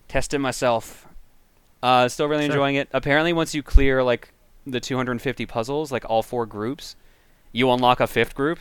testing 0.07 0.39
myself. 0.41 1.07
Uh, 1.83 2.07
still 2.07 2.27
really 2.27 2.43
Sure. 2.45 2.51
enjoying 2.53 2.75
it. 2.75 2.87
Apparently, 2.93 3.33
once 3.33 3.55
you 3.55 3.63
clear 3.63 4.03
like 4.03 4.33
the 4.67 4.79
250 4.79 5.45
puzzles, 5.45 5.91
like 5.91 6.05
all 6.09 6.21
four 6.21 6.45
groups, 6.45 6.95
you 7.51 7.71
unlock 7.71 7.99
a 7.99 8.07
fifth 8.07 8.35
group. 8.35 8.59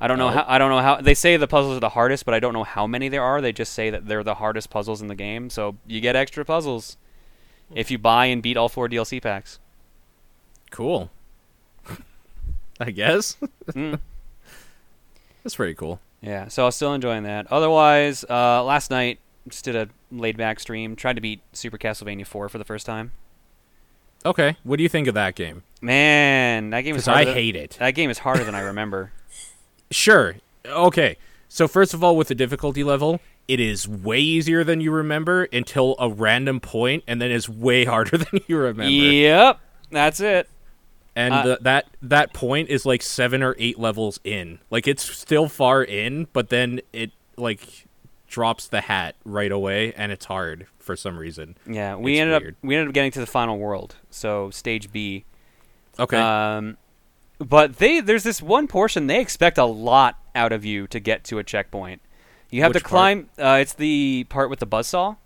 I 0.00 0.08
don't 0.08 0.18
know 0.18 0.28
Oh. 0.28 0.32
how. 0.32 0.44
I 0.48 0.58
don't 0.58 0.70
know 0.70 0.80
how 0.80 1.00
they 1.00 1.14
say 1.14 1.36
the 1.36 1.46
puzzles 1.46 1.76
are 1.76 1.80
the 1.80 1.90
hardest, 1.90 2.24
but 2.24 2.34
I 2.34 2.40
don't 2.40 2.52
know 2.52 2.64
how 2.64 2.86
many 2.86 3.08
there 3.08 3.22
are. 3.22 3.40
They 3.40 3.52
just 3.52 3.72
say 3.72 3.88
that 3.90 4.06
they're 4.06 4.24
the 4.24 4.34
hardest 4.34 4.68
puzzles 4.68 5.00
in 5.00 5.06
the 5.08 5.14
game, 5.14 5.48
so 5.48 5.76
you 5.86 6.00
get 6.00 6.16
extra 6.16 6.44
puzzles 6.44 6.96
if 7.74 7.90
you 7.90 7.98
buy 7.98 8.26
and 8.26 8.42
beat 8.42 8.56
all 8.56 8.68
four 8.68 8.88
DLC 8.88 9.20
packs. 9.22 9.58
Cool. 10.70 11.10
I 12.80 12.90
guess 12.90 13.36
Mm. 13.68 14.00
that's 15.42 15.54
pretty 15.56 15.74
cool. 15.74 16.00
Yeah, 16.20 16.48
so 16.48 16.64
I 16.64 16.66
was 16.66 16.76
still 16.76 16.94
enjoying 16.94 17.22
that. 17.24 17.46
Otherwise, 17.50 18.24
uh, 18.28 18.62
last 18.64 18.90
night 18.90 19.18
just 19.48 19.64
did 19.64 19.74
a 19.76 19.88
laid 20.12 20.36
back 20.36 20.60
stream. 20.60 20.94
Tried 20.96 21.14
to 21.16 21.20
beat 21.22 21.40
Super 21.52 21.78
Castlevania 21.78 22.26
4 22.26 22.48
for 22.48 22.58
the 22.58 22.64
first 22.64 22.86
time. 22.86 23.12
Okay, 24.24 24.56
what 24.62 24.76
do 24.76 24.84
you 24.84 24.88
think 24.88 25.08
of 25.08 25.14
that 25.14 25.34
game? 25.34 25.64
Man, 25.80 26.70
that 26.70 26.82
game 26.82 26.94
is 26.94 27.08
I 27.08 27.24
than- 27.24 27.34
hate 27.34 27.56
it. 27.56 27.76
that 27.80 27.90
game 27.92 28.08
is 28.08 28.18
harder 28.18 28.44
than 28.44 28.54
I 28.54 28.60
remember. 28.60 29.12
Sure. 29.90 30.36
Okay. 30.64 31.18
So 31.50 31.68
first 31.68 31.92
of 31.92 32.02
all, 32.02 32.16
with 32.16 32.28
the 32.28 32.34
difficulty 32.34 32.82
level, 32.82 33.20
it 33.46 33.60
is 33.60 33.86
way 33.86 34.20
easier 34.20 34.64
than 34.64 34.80
you 34.80 34.90
remember 34.90 35.44
until 35.52 35.96
a 35.98 36.08
random 36.08 36.60
point, 36.60 37.04
and 37.06 37.20
then 37.20 37.30
it's 37.30 37.46
way 37.46 37.84
harder 37.84 38.16
than 38.30 38.40
you 38.46 38.56
remember. 38.56 38.90
yep, 38.90 39.60
that's 39.90 40.18
it. 40.20 40.48
and 41.14 41.34
Uh, 41.34 41.42
the, 41.42 41.58
that 41.60 41.86
that 42.00 42.32
point 42.32 42.70
is 42.70 42.86
like 42.86 43.02
seven 43.02 43.42
or 43.42 43.54
eight 43.58 43.78
levels 43.78 44.18
in. 44.24 44.60
Like 44.70 44.86
it's 44.88 45.02
still 45.02 45.46
far 45.46 45.82
in, 45.84 46.26
but 46.32 46.48
then 46.48 46.80
it 46.94 47.10
like 47.36 47.84
drops 48.32 48.66
the 48.66 48.80
hat 48.80 49.14
right 49.24 49.52
away, 49.52 49.92
and 49.92 50.10
it's 50.10 50.24
hard 50.24 50.66
for 50.78 50.96
some 50.96 51.16
reason. 51.18 51.56
Yeah, 51.66 51.94
we 51.96 52.14
It's 52.14 52.20
ended 52.22 52.42
weird. 52.42 52.54
up 52.54 52.64
we 52.64 52.74
ended 52.74 52.88
up 52.88 52.94
getting 52.94 53.10
to 53.12 53.20
the 53.20 53.26
final 53.26 53.58
world, 53.58 53.96
so 54.10 54.50
stage 54.50 54.90
B. 54.90 55.24
Okay. 56.00 56.16
Um, 56.18 56.78
but 57.38 57.76
they 57.76 58.00
there's 58.00 58.22
this 58.24 58.40
one 58.42 58.66
portion 58.66 59.06
they 59.06 59.20
expect 59.20 59.58
a 59.58 59.64
lot 59.66 60.18
out 60.34 60.50
of 60.52 60.64
you 60.64 60.86
to 60.88 60.98
get 60.98 61.22
to 61.24 61.38
a 61.38 61.44
checkpoint. 61.44 62.00
You 62.50 62.62
have 62.62 62.74
Which 62.74 62.82
to 62.82 62.88
climb. 62.88 63.28
Uh, 63.38 63.58
it's 63.60 63.74
the 63.74 64.24
part 64.28 64.50
with 64.50 64.58
the 64.60 64.66
buzzsaw. 64.66 65.16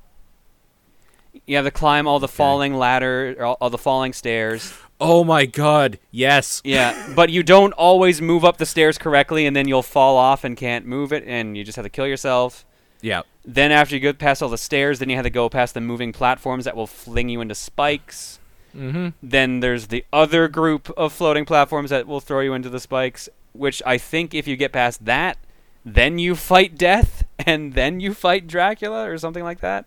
You 1.47 1.57
have 1.57 1.65
to 1.67 1.71
climb 1.71 2.07
all 2.09 2.19
the 2.19 2.29
falling 2.29 2.75
ladder, 2.75 3.37
all, 3.41 3.57
all 3.61 3.71
the 3.71 3.79
falling 3.79 4.13
stairs. 4.15 4.73
oh 5.01 5.23
my 5.23 5.45
god! 5.47 5.99
Yes. 6.11 6.63
Yeah, 6.65 7.13
but 7.15 7.31
you 7.31 7.43
don't 7.43 7.73
always 7.75 8.21
move 8.23 8.45
up 8.45 8.57
the 8.57 8.65
stairs 8.67 8.97
correctly, 8.99 9.47
and 9.47 9.55
then 9.55 9.69
you'll 9.69 9.83
fall 9.83 10.17
off 10.17 10.45
and 10.45 10.57
can't 10.57 10.87
move 10.87 11.13
it, 11.13 11.25
and 11.27 11.57
you 11.57 11.63
just 11.63 11.77
have 11.77 11.85
to 11.85 11.91
kill 11.91 12.07
yourself. 12.07 12.65
Yeah. 13.07 13.23
Then 13.45 13.71
after 13.71 13.95
you 13.95 14.01
go 14.01 14.13
past 14.13 14.43
all 14.43 14.49
the 14.49 14.59
stairs, 14.59 14.99
then 14.99 15.09
you 15.09 15.15
have 15.15 15.25
to 15.25 15.31
go 15.31 15.49
past 15.49 15.75
the 15.75 15.81
moving 15.81 16.13
platforms 16.13 16.65
that 16.65 16.75
will 16.75 16.89
fling 16.89 17.29
you 17.29 17.41
into 17.41 17.55
spikes. 17.55 18.41
Mm-hmm. 18.77 19.11
Then 19.23 19.61
there's 19.61 19.87
the 19.87 20.05
other 20.13 20.49
group 20.49 20.91
of 20.97 21.13
floating 21.13 21.45
platforms 21.45 21.91
that 21.91 22.09
will 22.09 22.19
throw 22.19 22.41
you 22.41 22.53
into 22.53 22.69
the 22.69 22.81
spikes, 22.81 23.29
which 23.53 23.81
I 23.87 23.97
think 23.97 24.35
if 24.35 24.49
you 24.49 24.57
get 24.57 24.73
past 24.73 25.05
that, 25.05 25.39
then 25.85 26.19
you 26.19 26.35
fight 26.35 26.77
death, 26.77 27.23
and 27.39 27.75
then 27.75 28.01
you 28.01 28.13
fight 28.13 28.49
Dracula 28.49 29.09
or 29.09 29.19
something 29.19 29.45
like 29.45 29.61
that. 29.61 29.85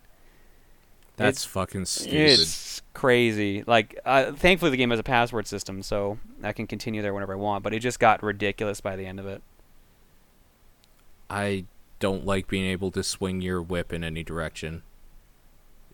That's 1.18 1.40
It's- 1.44 1.46
fucking 1.54 1.88
stupid. 1.88 2.40
It's 2.40 2.82
crazy. 2.94 3.66
Like, 3.68 4.00
uh, 4.06 4.32
thankfully 4.32 4.72
the 4.72 4.78
game 4.78 4.92
has 4.92 5.00
a 5.00 5.04
password 5.04 5.46
system, 5.46 5.84
so 5.84 6.20
I 6.42 6.54
can 6.54 6.68
continue 6.68 7.02
there 7.02 7.14
whenever 7.14 7.34
I 7.34 7.36
want. 7.36 7.66
But 7.66 7.74
it 7.74 7.80
just 7.80 8.00
got 8.00 8.24
ridiculous 8.24 8.80
by 8.80 8.96
the 8.96 9.06
end 9.06 9.20
of 9.20 9.28
it. 9.28 9.42
I 11.30 11.66
don't 12.00 12.26
like 12.26 12.48
being 12.48 12.66
able 12.66 12.92
to 12.92 13.04
swing 13.04 13.42
your 13.42 13.62
whip 13.62 13.94
in 13.94 14.04
any 14.04 14.24
direction. 14.24 14.84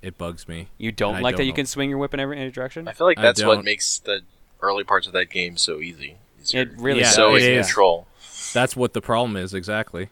It 0.01 0.17
bugs 0.17 0.47
me. 0.47 0.67
You 0.77 0.91
don't 0.91 1.21
like 1.21 1.33
that 1.33 1.37
don't 1.39 1.45
you 1.47 1.51
know. 1.51 1.55
can 1.55 1.65
swing 1.65 1.89
your 1.89 1.97
whip 1.97 2.13
in 2.13 2.19
every 2.19 2.37
any 2.37 2.51
direction. 2.51 2.87
I 2.87 2.93
feel 2.93 3.07
like 3.07 3.17
that's 3.17 3.43
what 3.43 3.63
makes 3.63 3.99
the 3.99 4.21
early 4.61 4.83
parts 4.83 5.07
of 5.07 5.13
that 5.13 5.29
game 5.29 5.57
so 5.57 5.79
easy. 5.79 6.17
Is 6.41 6.53
It 6.53 6.69
really 6.77 7.01
Yeah, 7.01 7.09
so 7.09 7.35
it 7.35 7.43
is. 7.43 7.67
control. 7.67 8.07
That's 8.53 8.75
what 8.75 8.93
the 8.93 9.01
problem 9.01 9.35
is 9.35 9.53
exactly. 9.53 10.09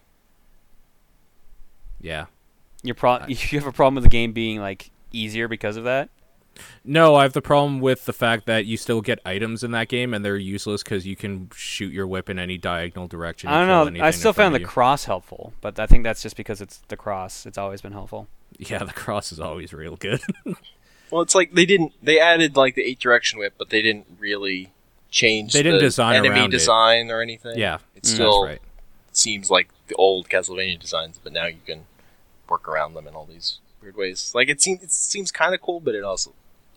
Yeah. 2.01 2.25
Your 2.81 2.95
pro- 2.95 3.25
you 3.27 3.59
have 3.59 3.67
a 3.67 3.71
problem 3.71 3.95
with 3.95 4.03
the 4.03 4.09
game 4.09 4.33
being 4.33 4.59
like 4.59 4.89
easier 5.11 5.47
because 5.47 5.77
of 5.77 5.83
that. 5.83 6.09
No, 6.83 7.15
I 7.15 7.23
have 7.23 7.33
the 7.33 7.41
problem 7.41 7.79
with 7.79 8.05
the 8.05 8.13
fact 8.13 8.45
that 8.45 8.65
you 8.65 8.77
still 8.77 9.01
get 9.01 9.19
items 9.25 9.63
in 9.63 9.71
that 9.71 9.87
game 9.87 10.13
and 10.13 10.23
they're 10.23 10.37
useless 10.37 10.83
because 10.83 11.05
you 11.05 11.15
can 11.15 11.49
shoot 11.55 11.91
your 11.91 12.07
whip 12.07 12.29
in 12.29 12.37
any 12.37 12.57
diagonal 12.57 13.07
direction. 13.07 13.49
I 13.49 13.65
don't 13.65 13.93
know. 13.93 14.03
I 14.03 14.11
still 14.11 14.33
found 14.33 14.53
the 14.53 14.59
you. 14.59 14.65
cross 14.65 15.05
helpful, 15.05 15.53
but 15.61 15.79
I 15.79 15.87
think 15.87 16.03
that's 16.03 16.21
just 16.21 16.35
because 16.35 16.61
it's 16.61 16.77
the 16.87 16.97
cross. 16.97 17.45
It's 17.45 17.57
always 17.57 17.81
been 17.81 17.93
helpful. 17.93 18.27
Yeah, 18.59 18.83
the 18.83 18.93
cross 18.93 19.31
is 19.31 19.39
always 19.39 19.73
real 19.73 19.95
good. 19.95 20.21
Well, 21.13 21.21
it's 21.21 21.35
like 21.35 21.53
they 21.53 21.67
didn't. 21.67 21.93
They 22.01 22.19
added 22.19 22.57
like 22.57 22.73
the 22.73 22.81
eight 22.81 22.97
direction 22.97 23.37
whip, 23.37 23.53
but 23.59 23.69
they 23.69 23.83
didn't 23.83 24.07
really 24.17 24.71
change. 25.11 25.53
They 25.53 25.61
didn't 25.61 25.77
the 25.77 25.85
design 25.85 26.15
enemy 26.15 26.39
around 26.39 26.49
it. 26.55 26.57
design 26.57 27.11
or 27.11 27.21
anything. 27.21 27.55
yeah, 27.55 27.75
it 27.75 27.77
mm, 27.77 27.93
that's 27.93 28.09
still 28.09 28.45
right. 28.45 28.59
seems 29.11 29.51
like 29.51 29.69
the 29.89 29.95
old 29.95 30.27
Castlevania 30.27 30.79
designs, 30.79 31.19
but 31.23 31.31
now 31.31 31.45
you 31.45 31.59
can 31.67 31.85
work 32.49 32.67
around 32.67 32.95
them 32.95 33.07
in 33.07 33.13
all 33.13 33.27
these 33.27 33.59
weird 33.79 33.95
ways. 33.95 34.31
Like 34.33 34.49
it 34.49 34.59
seems, 34.59 34.81
it 34.81 34.91
seems 34.91 35.31
kind 35.31 35.53
of 35.53 35.61
cool, 35.61 35.79
but 35.79 35.93
it 35.93 36.03
also, 36.03 36.33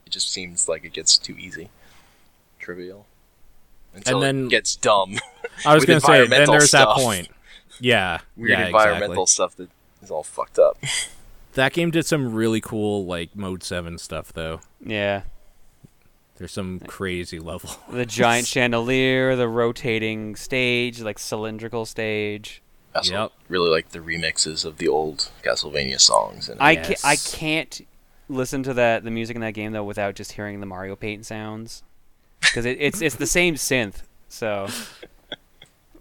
it 0.07 0.11
just 0.13 0.33
seems 0.33 0.69
like 0.69 0.85
it 0.85 0.93
gets 0.93 1.19
too 1.19 1.37
easy, 1.39 1.69
trivial, 2.59 3.07
until 3.95 4.21
then- 4.21 4.47
it 4.47 4.51
gets 4.51 4.77
dumb. 4.77 5.19
I 5.65 5.75
was 5.75 5.85
gonna 5.85 6.01
say 6.01 6.13
then 6.13 6.23
environmental 6.25 6.53
there's 6.55 6.71
that 6.71 6.89
point. 6.89 7.29
Yeah, 7.81 8.21
Weird 8.37 8.51
yeah, 8.51 8.67
environmental 8.67 9.25
exactly. 9.25 9.27
stuff 9.27 9.57
that 9.57 9.69
is 10.03 10.11
all 10.11 10.23
fucked 10.23 10.59
up. 10.59 10.79
That 11.55 11.73
game 11.73 11.91
did 11.91 12.05
some 12.05 12.35
really 12.35 12.61
cool 12.61 13.07
like 13.07 13.35
mode 13.35 13.63
seven 13.63 13.97
stuff 13.97 14.31
though. 14.31 14.61
Yeah, 14.85 15.23
There's 16.37 16.53
some 16.53 16.81
crazy 16.81 17.39
level. 17.39 17.71
the 17.91 18.05
giant 18.05 18.47
chandelier, 18.53 19.35
the 19.37 19.49
rotating 19.49 20.37
stage, 20.37 21.01
like 21.01 21.19
cylindrical 21.19 21.87
stage. 21.87 22.61
I 22.95 23.01
Yep. 23.05 23.33
really 23.49 23.71
like 23.71 23.89
the 23.89 24.01
remixes 24.01 24.67
of 24.67 24.77
the 24.77 24.89
old 24.89 25.31
Castlevania 25.43 25.99
songs. 25.99 26.51
And 26.51 26.61
I 26.61 26.73
Yes. 26.73 27.01
ca- 27.01 27.09
I 27.09 27.17
can't 27.17 27.81
listen 28.29 28.63
to 28.65 28.75
that 28.75 29.05
the 29.05 29.11
music 29.11 29.37
in 29.37 29.41
that 29.43 29.53
game 29.55 29.73
though 29.73 29.85
without 29.85 30.15
just 30.15 30.33
hearing 30.33 30.61
the 30.61 30.67
Mario 30.67 30.97
Paint 30.97 31.25
sounds 31.27 31.83
because 32.41 32.65
it, 32.65 32.79
it's 32.81 33.01
it's 33.01 33.15
the 33.17 33.27
same 33.27 33.55
synth. 33.55 34.03
So, 34.29 34.69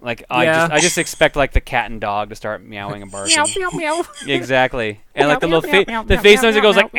like 0.01 0.23
I 0.29 0.43
Yeah. 0.45 0.53
just 0.53 0.71
I 0.71 0.79
just 0.79 0.97
expect 0.97 1.35
like 1.35 1.53
the 1.53 1.61
cat 1.61 1.91
and 1.91 2.01
dog 2.01 2.29
to 2.29 2.35
start 2.35 2.63
meowing 2.63 3.01
and 3.01 3.11
barking. 3.11 3.35
meow 3.35 3.45
meow. 3.55 3.69
Meow. 3.73 4.03
Exactly, 4.27 5.01
and 5.13 5.27
like 5.27 5.39
the 5.39 5.47
little 5.47 5.61
fa- 5.61 5.85
meow, 5.87 6.03
the 6.03 6.17
face 6.17 6.41
meow, 6.41 6.49
noise 6.51 6.55
that 6.55 6.61
goes 6.61 6.75
like. 6.75 6.91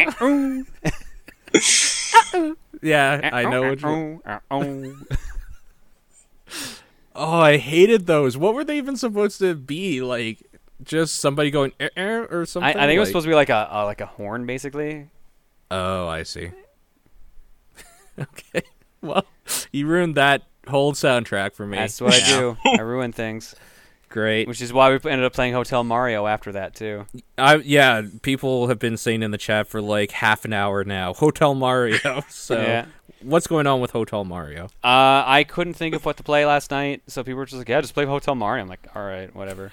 yeah, 2.83 3.31
I 3.33 3.45
know 3.45 3.63
what 3.71 3.83
you. 3.83 4.23
you. 4.51 5.07
Oh, 7.15 7.41
I 7.41 7.57
hated 7.57 8.07
those. 8.07 8.37
What 8.37 8.55
were 8.55 8.63
they 8.65 8.77
even 8.77 8.97
supposed 8.97 9.39
to 9.41 9.55
be? 9.55 10.03
Like 10.03 10.43
just 10.83 11.17
somebody 11.17 11.51
going 11.51 11.73
eh, 11.81 11.89
eh, 11.97 12.19
or 12.31 12.45
something. 12.45 12.77
I 12.77 12.87
think 12.87 12.97
it 12.97 13.01
was 13.01 13.09
supposed 13.09 13.25
to 13.25 13.31
be 13.31 13.35
like 13.35 13.49
a, 13.49 13.69
a 13.71 13.85
like 13.85 14.01
a 14.03 14.07
horn, 14.07 14.45
basically. 14.47 15.09
Oh, 15.71 16.07
I 16.09 16.23
see. 16.23 16.51
okay. 18.19 18.63
Well, 19.01 19.25
you 19.73 19.87
ruined 19.87 20.15
that 20.17 20.43
whole 20.69 20.93
soundtrack 20.93 21.55
for 21.55 21.67
me. 21.67 21.77
That's 21.79 22.01
what 22.01 22.15
I 22.15 22.27
do. 22.27 22.57
I 22.65 22.81
ruin 22.81 23.13
things, 23.13 23.55
Great. 24.09 24.49
which 24.49 24.61
is 24.63 24.73
why 24.73 24.91
we 24.91 24.95
ended 25.11 25.25
up 25.25 25.33
playing 25.33 25.53
Hotel 25.53 25.85
Mario 25.85 26.27
after 26.27 26.53
that 26.53 26.75
too. 26.75 27.07
I 27.39 27.57
yeah, 27.57 28.03
people 28.23 28.69
have 28.69 28.79
been 28.79 28.97
saying 28.97 29.23
in 29.23 29.31
the 29.31 29.39
chat 29.39 29.69
for 29.69 29.81
like 29.83 30.11
half 30.13 30.45
an 30.45 30.53
hour 30.53 30.83
now. 30.85 31.15
Hotel 31.15 31.55
Mario. 31.55 32.23
So 32.29 32.61
Yeah. 32.61 32.87
what's 33.23 33.47
going 33.47 33.67
on 33.67 33.81
with 33.81 33.91
Hotel 33.91 34.25
Mario? 34.25 34.65
Uh, 34.83 35.23
I 35.27 35.45
couldn't 35.49 35.75
think 35.75 35.95
of 35.95 36.05
what 36.05 36.17
to 36.17 36.23
play 36.23 36.47
last 36.47 36.71
night, 36.71 37.03
so 37.07 37.23
people 37.23 37.39
were 37.39 37.47
just 37.47 37.59
like, 37.59 37.69
"Yeah, 37.69 37.81
just 37.81 37.95
play 37.95 38.07
Hotel 38.07 38.35
Mario." 38.35 38.63
I'm 38.63 38.69
like, 38.69 38.87
"All 38.95 39.03
right, 39.05 39.35
whatever." 39.35 39.73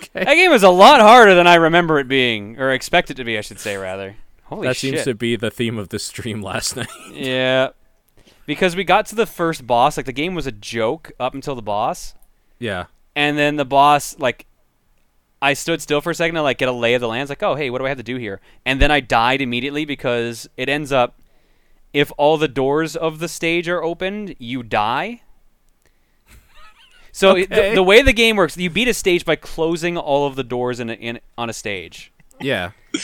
Okay. 0.00 0.24
That 0.24 0.34
game 0.34 0.52
is 0.52 0.62
a 0.62 0.68
lot 0.70 1.00
harder 1.00 1.34
than 1.34 1.48
I 1.48 1.56
remember 1.56 1.98
it 1.98 2.06
being, 2.06 2.56
or 2.60 2.70
expect 2.70 3.10
it 3.10 3.14
to 3.14 3.24
be, 3.24 3.36
I 3.36 3.40
should 3.40 3.58
say 3.58 3.76
rather. 3.76 4.14
Holy 4.48 4.66
that 4.66 4.76
shit! 4.76 4.94
seems 4.94 5.04
to 5.04 5.14
be 5.14 5.36
the 5.36 5.50
theme 5.50 5.78
of 5.78 5.88
the 5.90 5.98
stream 5.98 6.42
last 6.50 6.76
night. 6.76 6.88
yeah, 7.12 7.68
because 8.46 8.74
we 8.76 8.84
got 8.84 9.06
to 9.06 9.14
the 9.14 9.26
first 9.26 9.66
boss. 9.66 9.96
Like 9.96 10.06
the 10.06 10.12
game 10.12 10.34
was 10.34 10.46
a 10.46 10.52
joke 10.52 11.12
up 11.20 11.34
until 11.34 11.54
the 11.54 11.62
boss, 11.62 12.14
yeah. 12.58 12.86
and 13.16 13.38
then 13.38 13.56
the 13.56 13.64
boss 13.64 14.18
like. 14.18 14.46
I 15.40 15.52
stood 15.52 15.80
still 15.80 16.00
for 16.00 16.10
a 16.10 16.14
second 16.16 16.34
to 16.34 16.42
like 16.42 16.58
get 16.58 16.68
a 16.68 16.72
lay 16.72 16.94
of 16.94 17.00
the 17.00 17.06
land. 17.06 17.22
It's 17.22 17.28
like, 17.30 17.44
oh 17.44 17.54
hey, 17.54 17.70
what 17.70 17.78
do 17.78 17.84
I 17.86 17.90
have 17.90 17.98
to 17.98 18.02
do 18.02 18.16
here? 18.16 18.40
And 18.66 18.82
then 18.82 18.90
I 18.90 18.98
died 18.98 19.40
immediately 19.40 19.84
because 19.84 20.48
it 20.56 20.68
ends 20.68 20.90
up 20.90 21.20
if 21.92 22.10
all 22.18 22.36
the 22.38 22.48
doors 22.48 22.96
of 22.96 23.20
the 23.20 23.28
stage 23.28 23.68
are 23.68 23.80
opened, 23.80 24.34
you 24.40 24.64
die. 24.64 25.22
So 27.12 27.36
it- 27.36 27.52
Okay. 27.52 27.70
the, 27.70 27.76
the 27.76 27.82
way 27.84 28.02
the 28.02 28.12
game 28.12 28.34
works, 28.34 28.56
you 28.56 28.68
beat 28.68 28.88
a 28.88 28.94
stage 28.94 29.24
by 29.24 29.36
closing 29.36 29.96
all 29.96 30.26
of 30.26 30.34
the 30.34 30.42
doors 30.42 30.80
in, 30.80 30.90
a, 30.90 30.94
in 30.94 31.20
on 31.36 31.48
a 31.48 31.52
stage, 31.52 32.12
Yeah. 32.40 32.72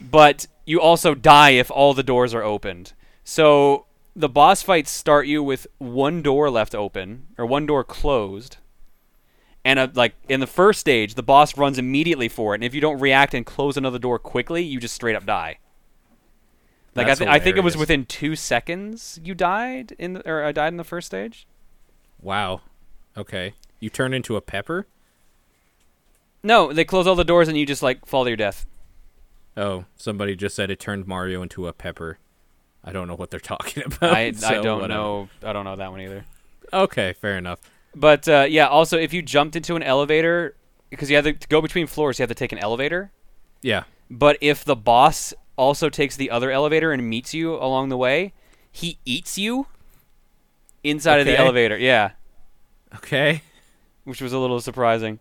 but 0.00 0.46
you 0.64 0.80
also 0.80 1.14
die 1.14 1.50
if 1.50 1.70
all 1.70 1.94
the 1.94 2.02
doors 2.02 2.34
are 2.34 2.42
opened. 2.42 2.92
So 3.24 3.86
the 4.14 4.28
boss 4.28 4.62
fights 4.62 4.90
start 4.90 5.26
you 5.26 5.42
with 5.42 5.66
one 5.78 6.22
door 6.22 6.50
left 6.50 6.74
open 6.74 7.26
or 7.36 7.46
one 7.46 7.66
door 7.66 7.84
closed. 7.84 8.56
And 9.64 9.78
uh 9.78 9.88
like 9.94 10.14
in 10.28 10.40
the 10.40 10.46
first 10.46 10.80
stage, 10.80 11.14
the 11.14 11.22
boss 11.22 11.56
runs 11.56 11.78
immediately 11.78 12.28
for 12.28 12.54
it, 12.54 12.58
and 12.58 12.64
if 12.64 12.74
you 12.74 12.80
don't 12.80 13.00
react 13.00 13.34
and 13.34 13.44
close 13.44 13.76
another 13.76 13.98
door 13.98 14.18
quickly, 14.18 14.62
you 14.62 14.78
just 14.78 14.94
straight 14.94 15.16
up 15.16 15.26
die. 15.26 15.58
Like 16.94 17.08
I, 17.08 17.14
th- 17.14 17.28
I 17.28 17.38
think 17.38 17.58
it 17.58 17.64
was 17.64 17.76
within 17.76 18.06
two 18.06 18.36
seconds 18.36 19.20
you 19.22 19.34
died 19.34 19.94
in 19.98 20.14
the, 20.14 20.28
or 20.28 20.44
I 20.44 20.52
died 20.52 20.68
in 20.68 20.78
the 20.78 20.84
first 20.84 21.06
stage. 21.06 21.46
Wow. 22.22 22.62
Okay. 23.16 23.52
You 23.80 23.90
turn 23.90 24.14
into 24.14 24.36
a 24.36 24.40
pepper? 24.40 24.86
No, 26.42 26.72
they 26.72 26.84
close 26.84 27.06
all 27.06 27.14
the 27.14 27.24
doors 27.24 27.48
and 27.48 27.58
you 27.58 27.66
just 27.66 27.82
like 27.82 28.06
fall 28.06 28.24
to 28.24 28.30
your 28.30 28.36
death. 28.36 28.64
Oh, 29.56 29.84
somebody 29.96 30.36
just 30.36 30.54
said 30.54 30.70
it 30.70 30.78
turned 30.80 31.06
Mario 31.06 31.42
into 31.42 31.66
a 31.66 31.72
pepper. 31.72 32.18
I 32.84 32.92
don't 32.92 33.08
know 33.08 33.14
what 33.16 33.30
they're 33.30 33.40
talking 33.54 33.82
about. 33.84 34.12
I, 34.12 34.26
I 34.26 34.30
don't 34.30 34.80
whatever. 34.82 34.88
know. 34.88 35.28
I 35.42 35.52
don't 35.52 35.64
know 35.64 35.76
that 35.76 35.90
one 35.90 36.00
either. 36.00 36.24
Okay, 36.72 37.12
fair 37.14 37.36
enough. 37.38 37.60
But 37.94 38.28
uh, 38.28 38.46
yeah, 38.48 38.66
also 38.68 38.98
if 38.98 39.12
you 39.12 39.22
jumped 39.22 39.56
into 39.56 39.76
an 39.76 39.82
elevator, 39.82 40.54
because 40.90 41.08
you 41.10 41.16
have 41.16 41.24
to, 41.24 41.32
to 41.32 41.48
go 41.48 41.62
between 41.62 41.86
floors, 41.86 42.18
you 42.18 42.22
have 42.22 42.28
to 42.28 42.34
take 42.34 42.52
an 42.52 42.58
elevator. 42.58 43.10
Yeah. 43.62 43.84
But 44.10 44.36
if 44.40 44.64
the 44.64 44.76
boss 44.76 45.32
also 45.56 45.88
takes 45.88 46.16
the 46.16 46.30
other 46.30 46.50
elevator 46.50 46.92
and 46.92 47.08
meets 47.08 47.32
you 47.32 47.54
along 47.54 47.88
the 47.88 47.96
way, 47.96 48.34
he 48.70 48.98
eats 49.06 49.38
you 49.38 49.66
inside 50.84 51.18
of 51.20 51.26
the 51.26 51.36
elevator. 51.38 51.78
Yeah, 51.78 52.10
Okay. 52.96 53.42
which 54.04 54.20
was 54.20 54.32
a 54.32 54.38
little 54.38 54.60
surprising. 54.60 55.18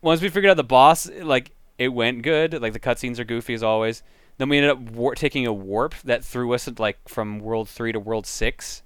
Once 0.00 0.20
we 0.22 0.28
figured 0.28 0.50
out 0.50 0.56
the 0.56 0.64
boss, 0.64 1.10
like 1.10 1.50
it 1.78 1.88
went 1.88 2.22
good. 2.22 2.60
Like 2.60 2.72
the 2.72 2.80
cutscenes 2.80 3.18
are 3.18 3.24
goofy 3.24 3.54
as 3.54 3.62
always. 3.62 4.02
Then 4.36 4.48
we 4.48 4.58
ended 4.58 4.70
up 4.70 4.78
war- 4.90 5.14
taking 5.14 5.46
a 5.46 5.52
warp 5.52 5.94
that 6.04 6.24
threw 6.24 6.52
us 6.52 6.68
like 6.78 7.08
from 7.08 7.38
world 7.40 7.68
three 7.68 7.92
to 7.92 8.00
world 8.00 8.26
six, 8.26 8.82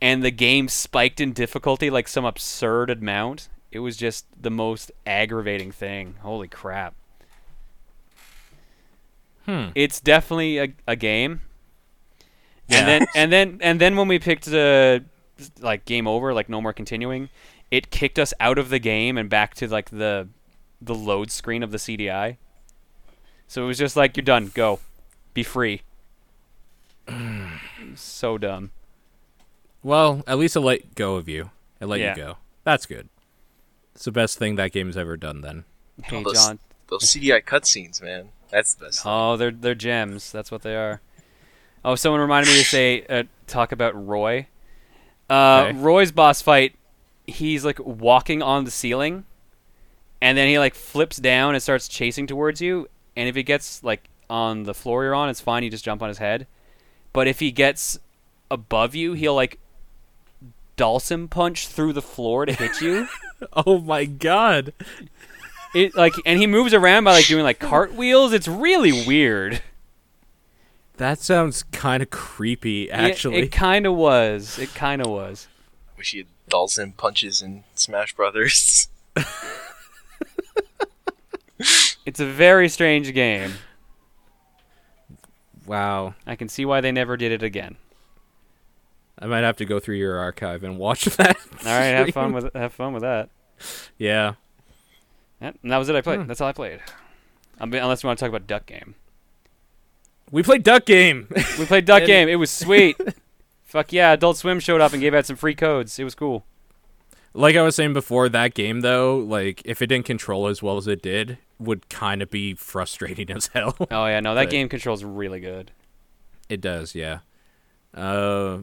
and 0.00 0.22
the 0.22 0.30
game 0.30 0.68
spiked 0.68 1.20
in 1.20 1.32
difficulty 1.32 1.90
like 1.90 2.08
some 2.08 2.24
absurd 2.24 2.90
amount. 2.90 3.48
It 3.72 3.80
was 3.80 3.96
just 3.96 4.26
the 4.40 4.50
most 4.50 4.92
aggravating 5.06 5.72
thing. 5.72 6.16
Holy 6.20 6.48
crap! 6.48 6.94
Hmm. 9.44 9.66
It's 9.74 10.00
definitely 10.00 10.58
a, 10.58 10.68
a 10.86 10.96
game. 10.96 11.42
Yeah. 12.68 12.78
And 12.78 12.88
then 12.88 13.06
and 13.14 13.32
then 13.32 13.58
and 13.60 13.80
then 13.80 13.96
when 13.96 14.08
we 14.08 14.18
picked 14.18 14.46
the 14.46 15.04
like 15.60 15.84
game 15.84 16.06
over, 16.06 16.34
like 16.34 16.48
no 16.48 16.60
more 16.60 16.72
continuing, 16.72 17.28
it 17.70 17.90
kicked 17.90 18.18
us 18.18 18.32
out 18.40 18.58
of 18.58 18.68
the 18.68 18.78
game 18.78 19.18
and 19.18 19.28
back 19.28 19.54
to 19.54 19.68
like 19.68 19.90
the 19.90 20.28
the 20.80 20.94
load 20.94 21.30
screen 21.30 21.62
of 21.62 21.70
the 21.70 21.78
CDI. 21.78 22.36
So 23.48 23.64
it 23.64 23.66
was 23.66 23.78
just 23.78 23.96
like 23.96 24.16
you're 24.16 24.24
done, 24.24 24.50
go. 24.54 24.80
Be 25.34 25.42
free. 25.42 25.82
so 27.94 28.38
dumb. 28.38 28.70
Well, 29.82 30.24
at 30.26 30.38
least 30.38 30.56
it 30.56 30.60
let 30.60 30.94
go 30.94 31.16
of 31.16 31.28
you. 31.28 31.50
It 31.80 31.86
let 31.86 32.00
Yeah. 32.00 32.10
you 32.10 32.22
go. 32.22 32.36
That's 32.64 32.86
good. 32.86 33.08
It's 33.94 34.04
the 34.04 34.12
best 34.12 34.38
thing 34.38 34.56
that 34.56 34.72
game's 34.72 34.96
ever 34.96 35.16
done 35.16 35.40
then. 35.42 35.64
Hey 36.02 36.22
those- 36.22 36.34
John. 36.34 36.58
Those 36.88 37.02
CDI 37.04 37.42
cutscenes, 37.44 38.00
man. 38.00 38.28
That's 38.50 38.74
the 38.74 38.86
best. 38.86 39.02
thing. 39.02 39.12
Oh, 39.12 39.36
they're 39.36 39.50
they're 39.50 39.74
gems. 39.74 40.30
That's 40.30 40.50
what 40.52 40.62
they 40.62 40.76
are. 40.76 41.00
Oh, 41.84 41.94
someone 41.96 42.20
reminded 42.20 42.50
me 42.52 42.58
to 42.58 42.64
say 42.64 43.04
uh, 43.08 43.24
talk 43.46 43.72
about 43.72 43.94
Roy. 44.06 44.46
Uh, 45.28 45.66
Okay. 45.68 45.78
Roy's 45.78 46.12
boss 46.12 46.42
fight. 46.42 46.76
He's 47.26 47.64
like 47.64 47.80
walking 47.80 48.40
on 48.42 48.64
the 48.64 48.70
ceiling, 48.70 49.24
and 50.20 50.36
then 50.36 50.48
he 50.48 50.58
like 50.58 50.74
flips 50.74 51.16
down 51.18 51.54
and 51.54 51.62
starts 51.62 51.88
chasing 51.88 52.26
towards 52.26 52.60
you. 52.60 52.88
And 53.16 53.28
if 53.28 53.34
he 53.34 53.42
gets 53.42 53.82
like 53.82 54.08
on 54.28 54.64
the 54.64 54.74
floor 54.74 55.04
you're 55.04 55.14
on, 55.14 55.28
it's 55.28 55.40
fine. 55.40 55.62
You 55.62 55.70
just 55.70 55.84
jump 55.84 56.02
on 56.02 56.08
his 56.08 56.18
head. 56.18 56.46
But 57.12 57.26
if 57.28 57.40
he 57.40 57.50
gets 57.50 57.98
above 58.50 58.94
you, 58.94 59.14
he'll 59.14 59.34
like 59.34 59.58
Dawson 60.76 61.28
punch 61.28 61.68
through 61.68 61.94
the 61.94 62.02
floor 62.02 62.46
to 62.46 62.52
hit 62.52 62.80
you. 62.80 63.08
Oh 63.52 63.78
my 63.80 64.06
god. 64.06 64.72
it 65.74 65.94
like, 65.94 66.14
and 66.24 66.40
he 66.40 66.46
moves 66.46 66.72
around 66.72 67.04
by 67.04 67.12
like 67.12 67.26
doing 67.26 67.44
like 67.44 67.58
cartwheels. 67.58 68.32
It's 68.32 68.48
really 68.48 69.06
weird. 69.06 69.60
That 70.96 71.18
sounds 71.18 71.62
kind 71.64 72.02
of 72.02 72.08
creepy, 72.08 72.90
actually. 72.90 73.36
it, 73.40 73.52
kind 73.52 73.84
of 73.84 73.94
was. 73.94 74.58
It 74.58 74.74
kind 74.74 75.02
of 75.02 75.08
was. 75.08 75.48
Wish 75.98 76.12
he 76.12 76.18
had 76.18 76.26
Dawson 76.48 76.92
punches 76.92 77.42
in 77.42 77.64
Smash 77.74 78.14
Brothers. 78.14 78.88
It's 82.04 82.20
a 82.20 82.26
very 82.26 82.68
strange 82.68 83.12
game. 83.14 83.52
wow. 85.66 86.14
I 86.26 86.36
can 86.36 86.48
see 86.48 86.64
why 86.64 86.80
they 86.80 86.92
never 86.92 87.16
did 87.16 87.32
it 87.32 87.42
again. 87.42 87.76
I 89.18 89.26
might 89.26 89.40
have 89.44 89.56
to 89.56 89.64
go 89.64 89.80
through 89.80 89.96
your 89.96 90.18
archive 90.18 90.62
and 90.62 90.78
watch 90.78 91.04
that. 91.16 91.36
All 91.64 91.64
right, 91.64 91.86
have 91.86 92.10
fun 92.10 92.32
with 92.32 92.52
have 92.54 92.72
fun 92.72 92.92
with 92.92 93.02
that. 93.02 93.30
Yeah. 93.98 94.34
And 95.40 95.58
that 95.64 95.78
was 95.78 95.88
it. 95.88 95.96
I 95.96 96.00
played. 96.02 96.20
Hmm. 96.20 96.26
That's 96.26 96.40
all 96.40 96.48
I 96.48 96.52
played. 96.52 96.80
I 97.58 97.64
mean, 97.64 97.82
unless 97.82 98.02
you 98.02 98.06
want 98.06 98.18
to 98.18 98.24
talk 98.24 98.28
about 98.28 98.46
Duck 98.46 98.66
Game. 98.66 98.94
We 100.30 100.42
played 100.42 100.62
Duck 100.62 100.84
Game. 100.84 101.28
We 101.58 101.64
played 101.66 101.84
Duck 101.86 102.04
Game. 102.06 102.28
It 102.28 102.36
was 102.36 102.50
sweet. 102.50 102.96
Fuck 103.64 103.92
yeah! 103.92 104.12
Adult 104.12 104.36
Swim 104.36 104.60
showed 104.60 104.80
up 104.80 104.92
and 104.92 105.00
gave 105.00 105.14
out 105.14 105.26
some 105.26 105.36
free 105.36 105.54
codes. 105.54 105.98
It 105.98 106.04
was 106.04 106.14
cool. 106.14 106.44
Like 107.36 107.54
I 107.56 107.62
was 107.62 107.76
saying 107.76 107.92
before, 107.92 108.28
that 108.28 108.54
game 108.54 108.80
though, 108.80 109.18
like 109.18 109.62
if 109.64 109.80
it 109.82 109.86
didn't 109.86 110.06
control 110.06 110.46
as 110.48 110.62
well 110.62 110.76
as 110.76 110.86
it 110.86 111.02
did, 111.02 111.38
would 111.58 111.88
kind 111.88 112.22
of 112.22 112.30
be 112.30 112.54
frustrating 112.54 113.30
as 113.36 113.48
hell. 113.48 113.76
Oh 113.90 114.06
yeah, 114.06 114.20
no, 114.20 114.34
that 114.34 114.44
But- 114.44 114.50
game 114.50 114.68
controls 114.68 115.04
really 115.04 115.40
good. 115.40 115.70
It 116.48 116.60
does, 116.60 116.94
yeah. 116.94 117.20
Uh, 117.94 118.58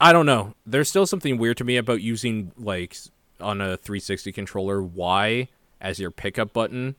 I 0.00 0.12
don't 0.12 0.26
know. 0.26 0.54
There's 0.66 0.88
still 0.88 1.06
something 1.06 1.38
weird 1.38 1.56
to 1.58 1.64
me 1.64 1.76
about 1.78 2.02
using 2.02 2.52
like 2.58 2.96
on 3.40 3.60
a 3.60 3.76
360 3.76 4.32
controller 4.32 4.82
Y 4.82 5.48
as 5.80 5.98
your 5.98 6.10
pickup 6.10 6.52
button. 6.52 6.94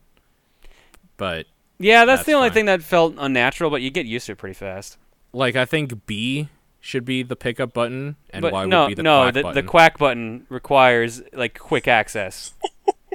But 1.17 1.45
Yeah, 1.79 2.05
that's, 2.05 2.19
That's 2.19 2.27
the 2.27 2.33
only 2.33 2.49
fine. 2.49 2.53
thing 2.53 2.65
that 2.65 2.81
felt 2.83 3.15
unnatural, 3.17 3.69
but 3.69 3.81
you 3.81 3.89
get 3.91 4.05
used 4.05 4.25
to 4.27 4.31
it 4.33 4.37
pretty 4.37 4.53
fast. 4.55 4.97
like 5.33 5.55
I 5.55 5.65
think 5.65 6.05
B 6.07 6.49
should 6.87 7.03
be 7.03 7.21
the 7.21 7.35
pickup 7.35 7.73
button 7.73 8.15
and 8.29 8.41
but 8.41 8.53
Y 8.53 8.65
no, 8.65 8.83
would 8.83 8.87
be 8.87 8.93
the 8.93 9.03
no, 9.03 9.23
quack 9.23 9.33
the, 9.33 9.41
button. 9.43 9.55
the 9.55 9.63
quack 9.69 9.97
button 9.97 10.45
requires 10.47 11.21
like 11.33 11.59
quick 11.59 11.85
access. 11.85 12.53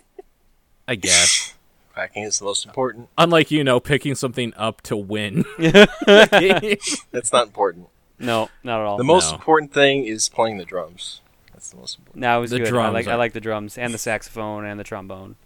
I 0.88 0.94
guess. 0.94 1.54
Cracking 1.94 2.24
is 2.24 2.38
the 2.38 2.44
most 2.44 2.66
important. 2.66 3.08
Unlike 3.16 3.50
you 3.50 3.64
know 3.64 3.80
picking 3.80 4.14
something 4.14 4.52
up 4.58 4.82
to 4.82 4.96
win. 4.96 5.44
That's 5.58 7.32
not 7.32 7.46
important. 7.46 7.88
No, 8.18 8.50
not 8.62 8.80
at 8.80 8.86
all. 8.86 8.98
The 8.98 9.04
most 9.04 9.30
No. 9.30 9.36
important 9.36 9.72
thing 9.72 10.04
is 10.04 10.28
playing 10.28 10.58
the 10.58 10.64
drums. 10.66 11.20
That's 11.52 11.70
the 11.70 11.76
most 11.78 11.98
important. 11.98 12.20
No, 12.20 12.38
it 12.38 12.40
was 12.42 12.50
The 12.50 12.58
good. 12.58 12.66
I 12.68 12.70
drums 12.70 12.94
like 12.94 13.06
I 13.08 13.12
are- 13.12 13.16
like 13.16 13.32
the 13.32 13.40
drums 13.40 13.78
and 13.78 13.94
the 13.94 13.98
saxophone 13.98 14.66
and 14.66 14.78
the 14.78 14.84
trombone. 14.84 15.36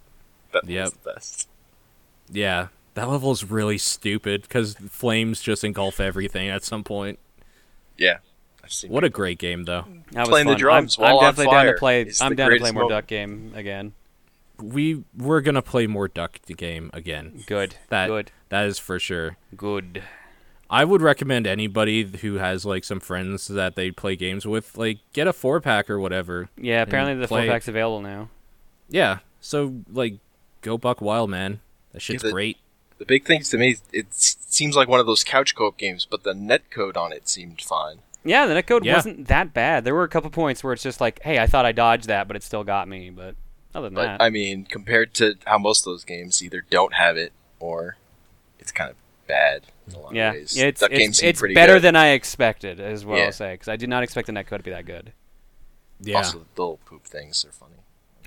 That 0.51 0.67
Yep. 0.67 0.83
was 0.83 0.93
the 0.93 1.13
best. 1.13 1.47
yeah, 2.29 2.67
that 2.95 3.07
level 3.09 3.31
is 3.31 3.49
really 3.49 3.77
stupid 3.77 4.41
because 4.41 4.75
flames 4.89 5.41
just 5.41 5.63
engulf 5.63 5.99
everything 6.01 6.49
at 6.49 6.63
some 6.63 6.83
point. 6.83 7.19
Yeah. 7.97 8.17
I've 8.63 8.71
seen 8.73 8.91
What 8.91 9.03
a 9.03 9.09
great 9.09 9.39
game 9.39 9.63
though. 9.63 9.85
That 10.11 10.21
was 10.21 10.29
Playing 10.29 10.47
the 10.47 10.53
fun. 10.53 10.59
drums 10.59 10.97
I'm, 10.97 11.01
while 11.03 11.11
I'm 11.19 11.25
on 11.25 11.31
definitely 11.35 11.53
down 11.55 11.65
to 11.67 11.73
play. 11.73 12.01
is 12.03 12.21
I'm 12.21 12.29
the 12.31 12.35
down 12.35 12.49
to 12.49 12.51
play 12.51 12.57
greatest 12.59 12.73
more 12.73 12.83
moment. 12.83 12.97
Duck 12.97 13.07
Game 13.07 13.51
again. 13.55 13.93
We 14.61 15.03
we're 15.15 15.41
gonna 15.41 15.61
play 15.61 15.85
more 15.87 16.07
Duck 16.07 16.39
game 16.45 16.89
again. 16.93 17.43
Good. 17.45 17.75
That 17.89 18.07
good. 18.07 18.31
that 18.49 18.65
is 18.65 18.79
for 18.79 18.97
sure. 18.99 19.37
Good. 19.55 20.03
I 20.69 20.83
would 20.83 21.01
recommend 21.01 21.47
anybody 21.47 22.03
who 22.03 22.35
has 22.35 22.65
like 22.65 22.83
some 22.83 22.99
friends 22.99 23.47
that 23.47 23.75
they 23.75 23.91
play 23.91 24.15
games 24.17 24.45
with, 24.45 24.77
like 24.77 24.97
get 25.13 25.27
a 25.27 25.31
four 25.33 25.61
pack 25.61 25.89
or 25.89 25.99
whatever. 25.99 26.49
Yeah. 26.57 26.81
Apparently 26.81 27.13
the 27.15 27.27
play 27.27 27.45
four 27.45 27.53
pack's 27.53 27.67
available 27.67 28.01
now. 28.01 28.29
Yeah, 28.89 29.19
so 29.39 29.75
like 29.91 30.15
go 30.61 30.77
buck 30.77 31.01
wild, 31.01 31.29
man. 31.29 31.59
That 31.93 32.01
shit's 32.01 32.23
the- 32.23 32.31
great. 32.31 32.57
The 32.97 33.05
big 33.05 33.25
things 33.25 33.49
to 33.49 33.57
me, 33.57 33.77
it 33.93 34.07
seems 34.13 34.75
like 34.75 34.87
one 34.87 34.99
of 34.99 35.05
those 35.05 35.23
couch 35.23 35.55
co-op 35.55 35.77
games, 35.77 36.07
but 36.09 36.23
the 36.23 36.33
net 36.33 36.69
code 36.71 36.97
on 36.97 37.11
it 37.13 37.27
seemed 37.29 37.61
fine. 37.61 37.99
Yeah, 38.23 38.45
the 38.45 38.55
netcode 38.55 38.83
Yeah. 38.83 38.95
wasn't 38.95 39.27
that 39.27 39.53
bad. 39.53 39.83
There 39.85 39.93
were 39.95 40.03
a 40.03 40.09
couple 40.09 40.29
points 40.31 40.63
where 40.63 40.73
it's 40.73 40.83
just 40.83 40.99
like, 40.99 41.21
hey, 41.23 41.39
I 41.39 41.47
thought 41.47 41.65
I 41.65 41.71
dodged 41.71 42.07
that, 42.07 42.27
but 42.27 42.35
it 42.35 42.43
still 42.43 42.63
got 42.63 42.87
me. 42.87 43.09
But 43.09 43.35
other 43.75 43.87
than 43.87 43.93
But 43.95 44.03
that, 44.03 44.21
I 44.21 44.29
mean, 44.29 44.65
compared 44.65 45.13
to 45.15 45.35
how 45.45 45.57
most 45.59 45.81
of 45.81 45.93
those 45.93 46.03
games 46.03 46.43
either 46.43 46.65
don't 46.69 46.93
have 46.95 47.17
it 47.17 47.31
or 47.59 47.97
it's 48.59 48.71
kind 48.71 48.89
of 48.89 48.95
bad 49.27 49.63
in 49.87 49.93
a 49.95 49.99
lot 49.99 50.13
yeah, 50.15 50.29
of 50.29 50.35
ways. 50.35 50.57
it's 50.57 50.81
that 50.81 50.89
game 50.89 51.09
it's, 51.09 51.19
seemed 51.19 51.29
it's 51.29 51.39
pretty 51.39 51.53
better 51.55 51.73
good. 51.75 51.83
than 51.83 51.95
I 51.95 52.07
expected, 52.09 52.79
as 52.79 53.05
well. 53.05 53.17
Yeah. 53.17 53.25
I'll 53.25 53.31
say 53.31 53.53
because 53.53 53.67
I 53.67 53.75
did 53.75 53.89
not 53.89 54.03
expect 54.03 54.27
the 54.27 54.33
netcode 54.33 54.57
to 54.57 54.63
be 54.63 54.71
that 54.71 54.85
good. 54.85 55.13
Yeah, 56.01 56.17
Also, 56.17 56.39
the 56.55 56.61
little 56.61 56.79
poop 56.85 57.05
things 57.05 57.45
are 57.45 57.51
funny. 57.51 57.73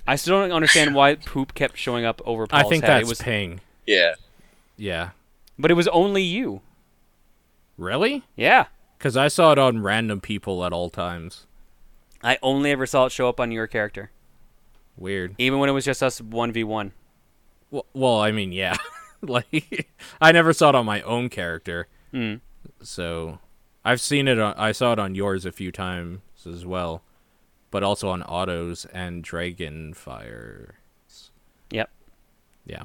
I 0.06 0.16
still 0.16 0.40
don't 0.40 0.52
understand 0.52 0.94
why 0.94 1.14
poop 1.16 1.54
kept 1.54 1.76
showing 1.76 2.04
up 2.04 2.20
over 2.24 2.44
I 2.50 2.62
Paul's 2.62 2.70
think 2.70 2.84
head. 2.84 2.90
that's 2.90 3.06
it 3.06 3.08
was, 3.08 3.20
ping. 3.20 3.60
Yeah. 3.86 4.14
Yeah, 4.80 5.10
but 5.58 5.70
it 5.70 5.74
was 5.74 5.88
only 5.88 6.22
you. 6.22 6.62
really? 7.76 8.24
Yeah, 8.34 8.66
Because 8.96 9.14
I 9.16 9.28
saw 9.28 9.52
it 9.52 9.58
on 9.58 9.82
random 9.82 10.20
people 10.20 10.64
at 10.64 10.72
all 10.72 10.88
times. 10.88 11.46
I 12.22 12.38
only 12.42 12.70
ever 12.70 12.86
saw 12.86 13.06
it 13.06 13.12
show 13.12 13.28
up 13.28 13.38
on 13.40 13.50
your 13.52 13.66
character, 13.66 14.10
Weird. 14.96 15.34
even 15.38 15.58
when 15.58 15.68
it 15.68 15.72
was 15.72 15.84
just 15.84 16.02
us 16.02 16.20
one 16.20 16.50
v 16.52 16.64
one. 16.64 16.92
Well, 17.70 17.84
well 17.92 18.20
I 18.20 18.32
mean, 18.32 18.52
yeah. 18.52 18.76
like 19.22 19.88
I 20.20 20.32
never 20.32 20.52
saw 20.54 20.70
it 20.70 20.74
on 20.74 20.86
my 20.86 21.02
own 21.02 21.28
character, 21.28 21.86
Hmm. 22.10 22.36
so 22.82 23.38
I've 23.84 24.00
seen 24.00 24.28
it. 24.28 24.38
On, 24.38 24.54
I 24.56 24.72
saw 24.72 24.92
it 24.94 24.98
on 24.98 25.14
yours 25.14 25.44
a 25.44 25.52
few 25.52 25.70
times 25.72 26.20
as 26.46 26.64
well, 26.66 27.02
but 27.70 27.82
also 27.82 28.08
on 28.08 28.22
autos 28.22 28.86
and 28.94 29.22
Dragonfire. 29.24 30.70
Yep. 31.70 31.90
Yeah. 32.66 32.82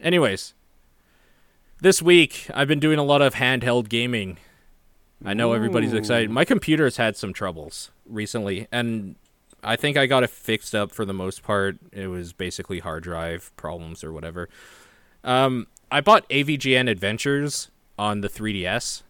Anyways, 0.00 0.54
this 1.82 2.00
week 2.00 2.48
I've 2.54 2.68
been 2.68 2.80
doing 2.80 2.98
a 2.98 3.02
lot 3.02 3.22
of 3.22 3.34
handheld 3.34 3.88
gaming. 3.88 4.38
I 5.24 5.34
know 5.34 5.52
everybody's 5.52 5.92
excited. 5.92 6.30
Ooh. 6.30 6.32
My 6.32 6.44
computer's 6.44 6.96
had 6.96 7.16
some 7.16 7.32
troubles 7.32 7.90
recently, 8.06 8.66
and 8.72 9.16
I 9.62 9.76
think 9.76 9.96
I 9.96 10.06
got 10.06 10.22
it 10.22 10.30
fixed 10.30 10.74
up 10.74 10.92
for 10.92 11.04
the 11.04 11.12
most 11.12 11.42
part. 11.42 11.76
It 11.92 12.06
was 12.06 12.32
basically 12.32 12.78
hard 12.78 13.02
drive 13.02 13.54
problems 13.56 14.02
or 14.02 14.12
whatever. 14.12 14.48
Um, 15.24 15.66
I 15.90 16.00
bought 16.00 16.28
AVGN 16.28 16.88
Adventures 16.88 17.70
on 17.98 18.20
the 18.20 18.28
3DS. 18.28 19.02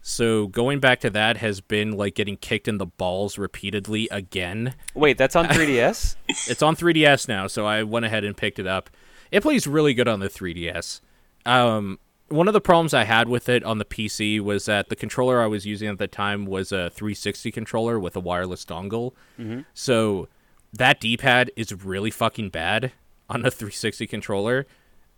So 0.00 0.46
going 0.46 0.78
back 0.80 1.00
to 1.00 1.10
that 1.10 1.38
has 1.38 1.60
been 1.60 1.92
like 1.92 2.14
getting 2.14 2.36
kicked 2.36 2.68
in 2.68 2.78
the 2.78 2.86
balls 2.86 3.38
repeatedly 3.38 4.08
again. 4.10 4.74
Wait, 4.94 5.18
that's 5.18 5.36
on 5.36 5.46
3DS. 5.46 6.16
It's 6.48 6.62
on 6.62 6.76
3DS 6.76 7.28
now, 7.28 7.46
so 7.46 7.66
I 7.66 7.82
went 7.82 8.06
ahead 8.06 8.24
and 8.24 8.36
picked 8.36 8.58
it 8.58 8.66
up. 8.66 8.90
It 9.30 9.42
plays 9.42 9.66
really 9.66 9.94
good 9.94 10.08
on 10.08 10.20
the 10.20 10.28
3DS. 10.28 11.00
Um, 11.44 11.98
one 12.28 12.46
of 12.48 12.54
the 12.54 12.60
problems 12.60 12.92
I 12.94 13.04
had 13.04 13.28
with 13.28 13.48
it 13.48 13.64
on 13.64 13.78
the 13.78 13.84
PC 13.84 14.40
was 14.40 14.66
that 14.66 14.88
the 14.88 14.96
controller 14.96 15.40
I 15.40 15.46
was 15.46 15.66
using 15.66 15.88
at 15.88 15.98
the 15.98 16.06
time 16.06 16.46
was 16.46 16.72
a 16.72 16.90
360 16.90 17.50
controller 17.50 17.98
with 17.98 18.16
a 18.16 18.20
wireless 18.20 18.64
dongle. 18.64 19.12
Mm-hmm. 19.38 19.60
So 19.74 20.28
that 20.72 21.00
D-pad 21.00 21.50
is 21.56 21.72
really 21.84 22.10
fucking 22.10 22.50
bad 22.50 22.92
on 23.30 23.44
a 23.44 23.50
360 23.50 24.06
controller, 24.06 24.66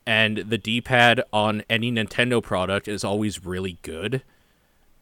and 0.07 0.39
the 0.39 0.59
D-pad 0.59 1.23
on 1.33 1.63
any 1.69 1.93
Nintendo 1.93 2.43
product 2.43 2.89
is 2.89 3.05
always 3.05 3.45
really 3.45 3.79
good. 3.83 4.23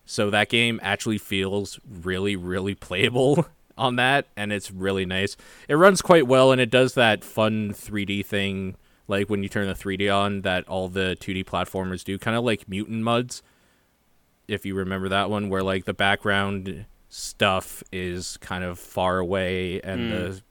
So 0.05 0.31
that 0.31 0.49
game 0.49 0.81
actually 0.83 1.19
feels 1.19 1.79
really, 1.87 2.37
really 2.37 2.75
playable 2.75 3.47
on 3.79 3.97
that, 3.97 4.27
and 4.37 4.53
it's 4.53 4.71
really 4.71 5.05
nice. 5.05 5.37
It 5.69 5.75
runs 5.75 6.01
quite 6.01 6.27
well, 6.27 6.53
and 6.53 6.61
it 6.61 6.71
does 6.71 6.95
that 6.95 7.25
fun 7.25 7.71
3D 7.73 8.25
thing, 8.25 8.77
like 9.09 9.29
when 9.29 9.43
you 9.43 9.49
turn 9.49 9.67
the 9.67 9.75
3D 9.75 10.15
on, 10.15 10.43
that 10.43 10.69
all 10.69 10.89
the 10.89 11.17
2D 11.19 11.45
platformers 11.45 12.05
do, 12.05 12.19
kind 12.19 12.37
of 12.37 12.45
like 12.45 12.69
Mutant 12.69 13.03
Mudds, 13.03 13.43
if 14.47 14.65
you 14.65 14.75
remember 14.75 15.09
that 15.09 15.31
one, 15.31 15.49
where 15.49 15.63
like 15.63 15.87
the 15.87 15.95
background 15.95 16.85
stuff 17.09 17.83
is 17.91 18.37
kind 18.37 18.63
of 18.63 18.79
far 18.79 19.19
away, 19.19 19.81
and 19.81 20.01
hmm. 20.01 20.11
the 20.11 20.43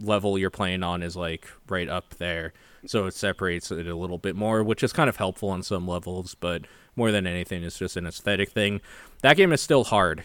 level 0.00 0.38
you're 0.38 0.50
playing 0.50 0.82
on 0.82 1.02
is 1.02 1.16
like 1.16 1.46
right 1.68 1.88
up 1.88 2.14
there. 2.16 2.52
So 2.86 3.06
it 3.06 3.14
separates 3.14 3.70
it 3.70 3.86
a 3.86 3.94
little 3.94 4.16
bit 4.16 4.34
more, 4.34 4.64
which 4.64 4.82
is 4.82 4.92
kind 4.92 5.10
of 5.10 5.16
helpful 5.16 5.50
on 5.50 5.62
some 5.62 5.86
levels, 5.86 6.34
but 6.34 6.62
more 6.96 7.10
than 7.10 7.26
anything, 7.26 7.62
it's 7.62 7.78
just 7.78 7.96
an 7.96 8.06
aesthetic 8.06 8.50
thing. 8.50 8.80
That 9.20 9.36
game 9.36 9.52
is 9.52 9.60
still 9.60 9.84
hard. 9.84 10.24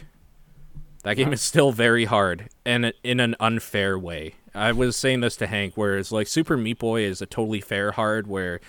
That 1.05 1.17
game 1.17 1.33
is 1.33 1.41
still 1.41 1.71
very 1.71 2.05
hard, 2.05 2.49
and 2.65 2.91
in 3.03 3.19
an 3.19 3.35
unfair 3.39 3.97
way. 3.97 4.33
I 4.55 4.71
was 4.71 4.97
saying 4.97 5.19
this 5.19 5.35
to 5.35 5.45
Hank, 5.45 5.73
whereas 5.75 6.11
like 6.11 6.25
Super 6.27 6.57
Meat 6.57 6.79
Boy 6.79 7.03
is 7.03 7.21
a 7.21 7.27
totally 7.27 7.61
fair 7.61 7.91
hard, 7.91 8.25
where 8.25 8.59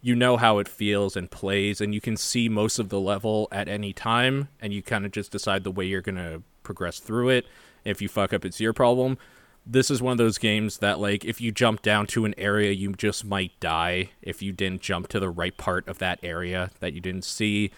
you 0.00 0.16
know 0.16 0.38
how 0.38 0.56
it 0.58 0.68
feels 0.68 1.16
and 1.16 1.30
plays, 1.30 1.82
and 1.82 1.92
you 1.92 2.00
can 2.00 2.16
see 2.16 2.48
most 2.48 2.78
of 2.78 2.88
the 2.88 2.98
level 2.98 3.46
at 3.52 3.68
any 3.68 3.92
time, 3.92 4.48
and 4.58 4.72
you 4.72 4.82
kind 4.82 5.04
of 5.04 5.12
just 5.12 5.30
decide 5.30 5.64
the 5.64 5.70
way 5.70 5.84
you're 5.84 6.00
gonna 6.00 6.40
progress 6.62 6.98
through 6.98 7.28
it. 7.28 7.44
If 7.84 8.00
you 8.00 8.08
fuck 8.08 8.32
up, 8.32 8.46
it's 8.46 8.58
your 8.58 8.72
problem. 8.72 9.18
This 9.66 9.90
is 9.90 10.00
one 10.00 10.12
of 10.12 10.18
those 10.18 10.38
games 10.38 10.78
that, 10.78 10.98
like, 10.98 11.26
if 11.26 11.42
you 11.42 11.52
jump 11.52 11.82
down 11.82 12.06
to 12.06 12.24
an 12.24 12.34
area, 12.38 12.72
you 12.72 12.94
just 12.94 13.22
might 13.22 13.52
die 13.60 14.12
if 14.22 14.40
you 14.40 14.52
didn't 14.52 14.80
jump 14.80 15.08
to 15.08 15.20
the 15.20 15.28
right 15.28 15.58
part 15.58 15.86
of 15.86 15.98
that 15.98 16.20
area 16.22 16.70
that 16.80 16.94
you 16.94 17.02
didn't 17.02 17.26
see, 17.26 17.70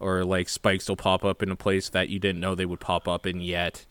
or 0.00 0.24
like 0.24 0.48
spikes 0.48 0.88
will 0.88 0.96
pop 0.96 1.24
up 1.24 1.42
in 1.42 1.50
a 1.50 1.56
place 1.56 1.88
that 1.90 2.08
you 2.08 2.18
didn't 2.18 2.40
know 2.40 2.54
they 2.54 2.66
would 2.66 2.80
pop 2.80 3.06
up 3.06 3.26
in 3.26 3.40
yet. 3.40 3.86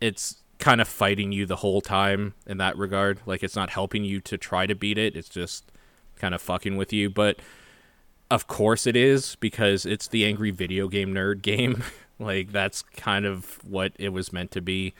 It's 0.00 0.42
kind 0.58 0.80
of 0.80 0.88
fighting 0.88 1.30
you 1.32 1.46
the 1.46 1.56
whole 1.56 1.80
time 1.80 2.34
in 2.46 2.58
that 2.58 2.76
regard. 2.76 3.20
Like, 3.26 3.42
it's 3.42 3.56
not 3.56 3.70
helping 3.70 4.04
you 4.04 4.20
to 4.22 4.38
try 4.38 4.66
to 4.66 4.74
beat 4.74 4.98
it, 4.98 5.16
it's 5.16 5.28
just 5.28 5.70
kind 6.16 6.34
of 6.34 6.40
fucking 6.40 6.76
with 6.76 6.92
you. 6.92 7.10
But 7.10 7.40
of 8.30 8.46
course 8.46 8.86
it 8.86 8.96
is 8.96 9.36
because 9.36 9.86
it's 9.86 10.08
the 10.08 10.24
angry 10.24 10.50
video 10.50 10.88
game 10.88 11.14
nerd 11.14 11.42
game. 11.42 11.82
like 12.18 12.52
that's 12.52 12.82
kind 12.82 13.26
of 13.26 13.58
what 13.64 13.92
it 13.98 14.10
was 14.10 14.32
meant 14.32 14.50
to 14.52 14.60
be. 14.60 14.94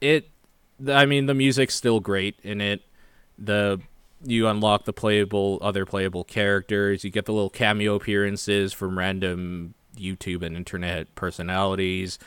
It 0.00 0.28
I 0.86 1.06
mean 1.06 1.26
the 1.26 1.34
music's 1.34 1.74
still 1.74 2.00
great 2.00 2.38
in 2.42 2.60
it. 2.60 2.82
The 3.38 3.80
you 4.24 4.46
unlock 4.46 4.84
the 4.84 4.92
playable 4.92 5.58
other 5.60 5.84
playable 5.84 6.24
characters, 6.24 7.04
you 7.04 7.10
get 7.10 7.26
the 7.26 7.32
little 7.32 7.50
cameo 7.50 7.94
appearances 7.94 8.72
from 8.72 8.98
random 8.98 9.74
YouTube 9.96 10.42
and 10.42 10.56
internet 10.56 11.14
personalities. 11.14 12.18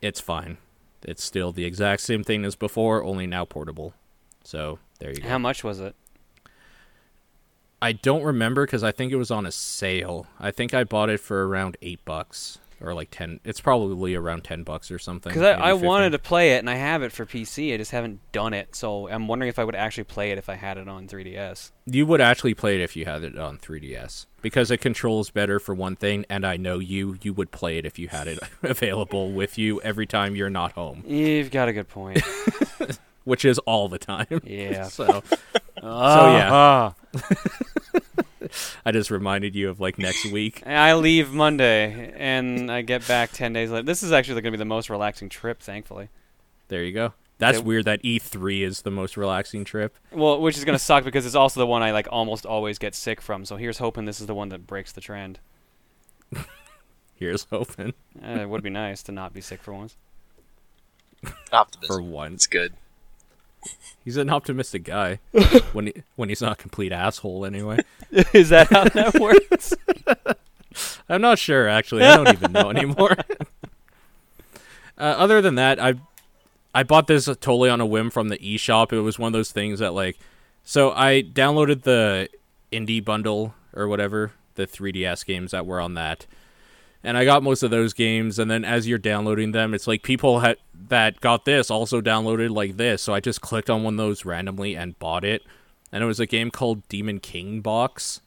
It's 0.00 0.20
fine. 0.20 0.58
It's 1.02 1.22
still 1.22 1.52
the 1.52 1.64
exact 1.64 2.02
same 2.02 2.22
thing 2.24 2.44
as 2.44 2.54
before, 2.54 3.02
only 3.02 3.26
now 3.26 3.44
portable. 3.44 3.94
So, 4.44 4.78
there 4.98 5.10
you 5.10 5.16
go. 5.16 5.28
How 5.28 5.38
much 5.38 5.64
was 5.64 5.80
it? 5.80 5.94
I 7.80 7.92
don't 7.92 8.22
remember 8.22 8.64
because 8.64 8.84
I 8.84 8.92
think 8.92 9.10
it 9.12 9.16
was 9.16 9.30
on 9.30 9.44
a 9.44 9.52
sale. 9.52 10.26
I 10.38 10.52
think 10.52 10.72
I 10.72 10.84
bought 10.84 11.10
it 11.10 11.18
for 11.18 11.48
around 11.48 11.76
eight 11.82 12.04
bucks 12.04 12.58
or 12.82 12.94
like 12.94 13.10
ten. 13.10 13.40
It's 13.44 13.60
probably 13.60 14.14
around 14.14 14.44
ten 14.44 14.62
bucks 14.62 14.90
or 14.90 14.98
something. 14.98 15.30
Because 15.30 15.42
I, 15.42 15.70
I 15.70 15.72
wanted 15.74 16.10
to 16.10 16.18
play 16.18 16.52
it 16.52 16.58
and 16.58 16.68
I 16.68 16.74
have 16.74 17.02
it 17.02 17.12
for 17.12 17.24
PC. 17.24 17.74
I 17.74 17.76
just 17.76 17.90
haven't 17.90 18.20
done 18.32 18.54
it, 18.54 18.74
so 18.74 19.08
I'm 19.08 19.28
wondering 19.28 19.48
if 19.48 19.58
I 19.58 19.64
would 19.64 19.74
actually 19.74 20.04
play 20.04 20.30
it 20.30 20.38
if 20.38 20.48
I 20.48 20.54
had 20.54 20.78
it 20.78 20.88
on 20.88 21.08
3DS. 21.08 21.70
You 21.86 22.06
would 22.06 22.20
actually 22.20 22.54
play 22.54 22.76
it 22.76 22.80
if 22.82 22.96
you 22.96 23.04
had 23.04 23.24
it 23.24 23.38
on 23.38 23.58
3DS 23.58 24.26
because 24.40 24.70
it 24.70 24.78
controls 24.78 25.30
better 25.30 25.58
for 25.58 25.74
one 25.74 25.96
thing, 25.96 26.24
and 26.28 26.46
I 26.46 26.56
know 26.56 26.78
you. 26.78 27.18
You 27.22 27.32
would 27.34 27.50
play 27.50 27.78
it 27.78 27.86
if 27.86 27.98
you 27.98 28.08
had 28.08 28.26
it 28.26 28.38
available 28.62 29.32
with 29.32 29.58
you 29.58 29.80
every 29.82 30.06
time 30.06 30.36
you're 30.36 30.50
not 30.50 30.72
home, 30.72 31.04
You've 31.06 31.50
got 31.50 31.68
a 31.68 31.72
good 31.72 31.88
point. 31.88 32.22
which 33.24 33.44
is 33.44 33.58
all 33.60 33.88
the 33.88 33.98
time. 33.98 34.26
Yeah. 34.44 34.84
so 34.84 35.22
Ah, 35.82 36.94
I 38.84 38.92
just 38.92 39.10
reminded 39.10 39.54
you 39.54 39.68
of 39.70 39.80
like 39.80 39.98
next 39.98 40.30
week. 40.30 40.62
I 40.66 40.94
leave 40.94 41.32
Monday 41.32 42.12
and 42.16 42.70
I 42.70 42.82
get 42.82 43.06
back 43.08 43.32
10 43.32 43.52
days 43.52 43.70
later. 43.70 43.84
This 43.84 44.02
is 44.02 44.12
actually 44.12 44.34
going 44.34 44.52
to 44.52 44.58
be 44.58 44.58
the 44.58 44.64
most 44.64 44.90
relaxing 44.90 45.28
trip, 45.28 45.60
thankfully. 45.62 46.08
There 46.68 46.84
you 46.84 46.92
go. 46.92 47.14
That's 47.38 47.58
Okay. 47.58 47.66
weird 47.66 47.84
that 47.86 48.02
E3 48.02 48.62
is 48.62 48.82
the 48.82 48.90
most 48.90 49.16
relaxing 49.16 49.64
trip. 49.64 49.96
Well, 50.12 50.40
which 50.40 50.56
is 50.56 50.64
going 50.64 50.78
to 50.78 50.84
suck 50.84 51.02
because 51.04 51.26
it's 51.26 51.34
also 51.34 51.60
the 51.60 51.66
one 51.66 51.82
I 51.82 51.90
like 51.92 52.06
almost 52.10 52.44
always 52.46 52.78
get 52.78 52.94
sick 52.94 53.20
from. 53.20 53.44
So 53.44 53.56
here's 53.56 53.78
hoping 53.78 54.04
this 54.04 54.20
is 54.20 54.26
the 54.26 54.34
one 54.34 54.48
that 54.50 54.66
breaks 54.66 54.92
the 54.92 55.00
trend. 55.00 55.38
Here's 57.14 57.44
hoping 57.50 57.94
Uh, 58.22 58.40
it 58.40 58.48
would 58.48 58.62
be 58.62 58.70
nice 58.70 59.02
to 59.04 59.12
not 59.12 59.32
be 59.32 59.40
sick 59.40 59.62
for 59.62 59.72
once. 59.72 59.96
Optimism. 61.52 61.86
for 61.96 62.02
once. 62.02 62.34
It's 62.34 62.46
good. 62.48 62.74
He's 64.04 64.16
an 64.16 64.30
optimistic 64.30 64.84
guy 64.84 65.20
when 65.72 65.86
he, 65.86 65.94
when 66.16 66.28
he's 66.28 66.42
not 66.42 66.52
a 66.52 66.56
complete 66.56 66.92
asshole 66.92 67.44
anyway. 67.44 67.78
is 68.32 68.48
that 68.48 68.68
how 68.68 68.84
that 68.84 69.14
works? 69.20 69.74
I'm 71.08 71.20
not 71.20 71.38
sure 71.38 71.68
actually. 71.68 72.02
I 72.04 72.16
don't 72.16 72.32
even 72.32 72.52
know 72.52 72.70
anymore. 72.70 73.16
uh, 74.98 75.02
other 75.02 75.40
than 75.40 75.54
that, 75.56 75.78
I 75.78 75.94
I 76.74 76.82
bought 76.82 77.06
this 77.06 77.26
totally 77.26 77.70
on 77.70 77.80
a 77.80 77.86
whim 77.86 78.10
from 78.10 78.28
the 78.28 78.38
eShop. 78.38 78.92
It 78.92 79.00
was 79.00 79.18
one 79.18 79.28
of 79.28 79.32
those 79.32 79.52
things 79.52 79.78
that 79.78 79.94
like 79.94 80.18
so 80.64 80.92
I 80.92 81.22
downloaded 81.22 81.82
the 81.82 82.28
indie 82.72 83.04
bundle 83.04 83.54
or 83.74 83.88
whatever, 83.88 84.32
the 84.54 84.66
3DS 84.66 85.24
games 85.26 85.50
that 85.52 85.66
were 85.66 85.80
on 85.80 85.94
that. 85.94 86.26
And 87.04 87.16
I 87.16 87.24
got 87.24 87.42
most 87.42 87.62
of 87.62 87.70
those 87.70 87.92
games 87.92 88.38
and 88.38 88.50
then 88.50 88.64
as 88.64 88.86
you're 88.86 88.98
downloading 88.98 89.52
them, 89.52 89.74
it's 89.74 89.86
like 89.86 90.02
people 90.02 90.40
had 90.40 90.56
that 90.88 91.20
got 91.20 91.44
this 91.44 91.70
also 91.70 92.00
downloaded 92.00 92.50
like 92.50 92.76
this. 92.76 93.02
So 93.02 93.12
I 93.12 93.20
just 93.20 93.40
clicked 93.40 93.68
on 93.70 93.82
one 93.82 93.94
of 93.94 93.98
those 93.98 94.24
randomly 94.24 94.76
and 94.76 94.98
bought 94.98 95.24
it. 95.24 95.42
And 95.90 96.02
it 96.02 96.06
was 96.06 96.20
a 96.20 96.26
game 96.26 96.50
called 96.50 96.86
Demon 96.88 97.18
King 97.18 97.60
Box. 97.60 98.20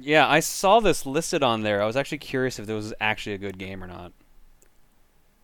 yeah, 0.00 0.26
I 0.28 0.40
saw 0.40 0.80
this 0.80 1.04
listed 1.06 1.42
on 1.42 1.62
there. 1.62 1.82
I 1.82 1.86
was 1.86 1.96
actually 1.96 2.18
curious 2.18 2.58
if 2.58 2.66
this 2.66 2.74
was 2.74 2.94
actually 3.00 3.34
a 3.34 3.38
good 3.38 3.58
game 3.58 3.84
or 3.84 3.86
not. 3.86 4.12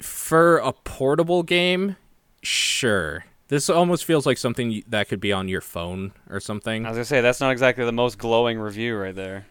for 0.00 0.56
a 0.58 0.72
portable 0.72 1.42
game, 1.42 1.96
sure. 2.42 3.24
This 3.48 3.68
almost 3.68 4.04
feels 4.04 4.26
like 4.26 4.38
something 4.38 4.82
that 4.88 5.08
could 5.08 5.20
be 5.20 5.32
on 5.32 5.48
your 5.48 5.60
phone 5.60 6.12
or 6.28 6.40
something. 6.40 6.86
I 6.86 6.90
was 6.90 6.96
going 6.96 7.02
to 7.02 7.08
say, 7.08 7.20
that's 7.20 7.40
not 7.40 7.50
exactly 7.50 7.84
the 7.84 7.92
most 7.92 8.16
glowing 8.16 8.58
review 8.58 8.96
right 8.96 9.14
there. 9.14 9.46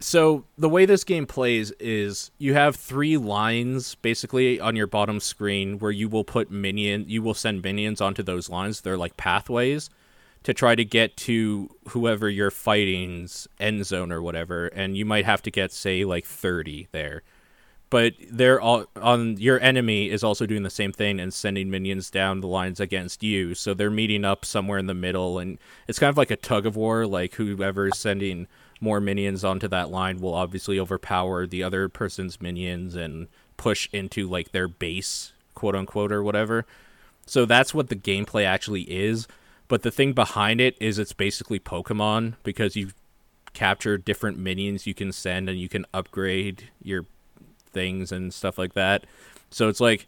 So, 0.00 0.44
the 0.56 0.68
way 0.68 0.86
this 0.86 1.02
game 1.02 1.26
plays 1.26 1.72
is 1.80 2.30
you 2.38 2.54
have 2.54 2.76
three 2.76 3.16
lines 3.16 3.96
basically 3.96 4.60
on 4.60 4.76
your 4.76 4.86
bottom 4.86 5.18
screen 5.18 5.78
where 5.80 5.90
you 5.90 6.08
will 6.08 6.22
put 6.24 6.50
minion 6.52 7.04
you 7.08 7.20
will 7.22 7.34
send 7.34 7.62
minions 7.62 8.00
onto 8.00 8.22
those 8.22 8.48
lines. 8.48 8.80
They're 8.80 8.96
like 8.96 9.16
pathways 9.16 9.90
to 10.44 10.54
try 10.54 10.76
to 10.76 10.84
get 10.84 11.16
to 11.16 11.68
whoever 11.88 12.28
you're 12.30 12.50
fighting's 12.52 13.48
end 13.58 13.84
zone 13.86 14.12
or 14.12 14.22
whatever, 14.22 14.68
and 14.68 14.96
you 14.96 15.04
might 15.04 15.24
have 15.24 15.42
to 15.42 15.50
get 15.50 15.72
say 15.72 16.04
like 16.04 16.24
30 16.26 16.88
there. 16.92 17.22
but 17.90 18.12
they're 18.30 18.60
all 18.60 18.84
on 19.00 19.38
your 19.38 19.58
enemy 19.60 20.10
is 20.10 20.22
also 20.22 20.44
doing 20.46 20.62
the 20.62 20.70
same 20.70 20.92
thing 20.92 21.18
and 21.18 21.32
sending 21.32 21.70
minions 21.70 22.10
down 22.10 22.40
the 22.40 22.46
lines 22.46 22.80
against 22.80 23.22
you. 23.22 23.54
So 23.54 23.72
they're 23.74 23.90
meeting 23.90 24.24
up 24.24 24.44
somewhere 24.44 24.78
in 24.78 24.86
the 24.86 24.94
middle, 24.94 25.38
and 25.38 25.58
it's 25.86 25.98
kind 25.98 26.10
of 26.10 26.18
like 26.18 26.30
a 26.30 26.36
tug 26.36 26.66
of 26.66 26.76
war. 26.76 27.06
Like 27.06 27.34
whoever's 27.34 27.96
sending 27.98 28.46
more 28.80 29.00
minions 29.00 29.44
onto 29.44 29.68
that 29.68 29.90
line 29.90 30.20
will 30.20 30.34
obviously 30.34 30.78
overpower 30.78 31.46
the 31.46 31.62
other 31.62 31.88
person's 31.88 32.40
minions 32.40 32.94
and 32.94 33.28
push 33.56 33.88
into 33.92 34.28
like 34.28 34.52
their 34.52 34.68
base, 34.68 35.32
quote 35.54 35.74
unquote, 35.74 36.12
or 36.12 36.22
whatever. 36.22 36.64
So 37.26 37.44
that's 37.44 37.74
what 37.74 37.88
the 37.88 37.96
gameplay 37.96 38.44
actually 38.44 38.82
is. 38.82 39.26
But 39.68 39.82
the 39.82 39.90
thing 39.90 40.12
behind 40.14 40.60
it 40.60 40.76
is 40.80 40.98
it's 40.98 41.12
basically 41.12 41.60
Pokemon 41.60 42.34
because 42.42 42.74
you 42.74 42.90
capture 43.52 43.98
different 43.98 44.38
minions 44.38 44.86
you 44.86 44.94
can 44.94 45.12
send 45.12 45.48
and 45.48 45.58
you 45.58 45.68
can 45.68 45.84
upgrade 45.92 46.70
your 46.82 47.04
things 47.70 48.12
and 48.12 48.32
stuff 48.32 48.56
like 48.56 48.74
that. 48.74 49.04
So 49.50 49.68
it's 49.68 49.80
like 49.80 50.06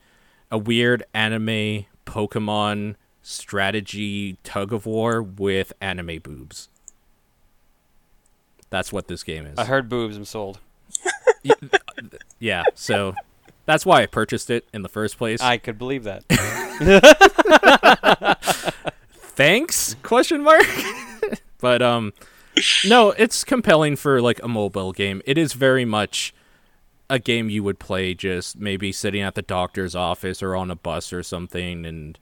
a 0.50 0.58
weird 0.58 1.02
anime 1.12 1.86
Pokemon 2.06 2.96
strategy 3.22 4.38
tug 4.42 4.72
of 4.72 4.86
war 4.86 5.22
with 5.22 5.72
anime 5.80 6.20
boobs. 6.20 6.68
That's 8.70 8.92
what 8.92 9.08
this 9.08 9.22
game 9.22 9.46
is. 9.46 9.58
I 9.58 9.64
heard 9.64 9.88
boobs. 9.88 10.16
I'm 10.16 10.24
sold. 10.24 10.60
yeah, 12.38 12.64
so 12.74 13.14
that's 13.66 13.86
why 13.86 14.02
I 14.02 14.06
purchased 14.06 14.50
it 14.50 14.66
in 14.72 14.82
the 14.82 14.88
first 14.88 15.18
place. 15.18 15.40
I 15.40 15.58
could 15.58 15.78
believe 15.78 16.04
that. 16.04 16.24
Thanks? 19.12 19.96
Question 20.02 20.42
mark. 20.42 20.66
but 21.60 21.82
um 21.82 22.12
no, 22.84 23.10
it's 23.12 23.44
compelling 23.44 23.96
for 23.96 24.20
like 24.20 24.42
a 24.42 24.48
mobile 24.48 24.92
game. 24.92 25.22
It 25.24 25.38
is 25.38 25.52
very 25.52 25.84
much 25.84 26.34
a 27.08 27.18
game 27.18 27.48
you 27.48 27.62
would 27.62 27.78
play 27.78 28.14
just 28.14 28.58
maybe 28.58 28.92
sitting 28.92 29.22
at 29.22 29.34
the 29.34 29.42
doctor's 29.42 29.94
office 29.94 30.42
or 30.42 30.54
on 30.54 30.70
a 30.70 30.76
bus 30.76 31.12
or 31.12 31.22
something 31.22 31.86
and 31.86 32.18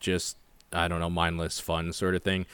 just 0.00 0.36
I 0.72 0.88
don't 0.88 1.00
know, 1.00 1.10
mindless 1.10 1.60
fun 1.60 1.92
sort 1.92 2.14
of 2.14 2.22
thing. 2.22 2.46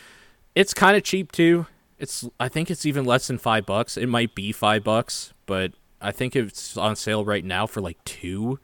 It's 0.55 0.75
kind 0.75 0.97
of 0.97 1.03
cheap 1.03 1.33
too. 1.33 1.67
It's 2.03 2.29
I 2.41 2.49
think 2.49 2.69
it's 2.69 2.85
even 2.85 3.05
less 3.05 3.29
than 3.29 3.39
5 3.39 3.65
bucks. 3.65 3.97
It 3.97 4.09
might 4.09 4.35
be 4.35 4.51
5 4.51 4.83
bucks, 4.83 5.33
but 5.47 5.73
I 6.01 6.11
think 6.11 6.35
it's 6.35 6.77
on 6.77 6.97
sale 6.97 7.25
right 7.25 7.45
now 7.45 7.65
for 7.65 7.81
like 7.81 8.03
2 8.05 8.59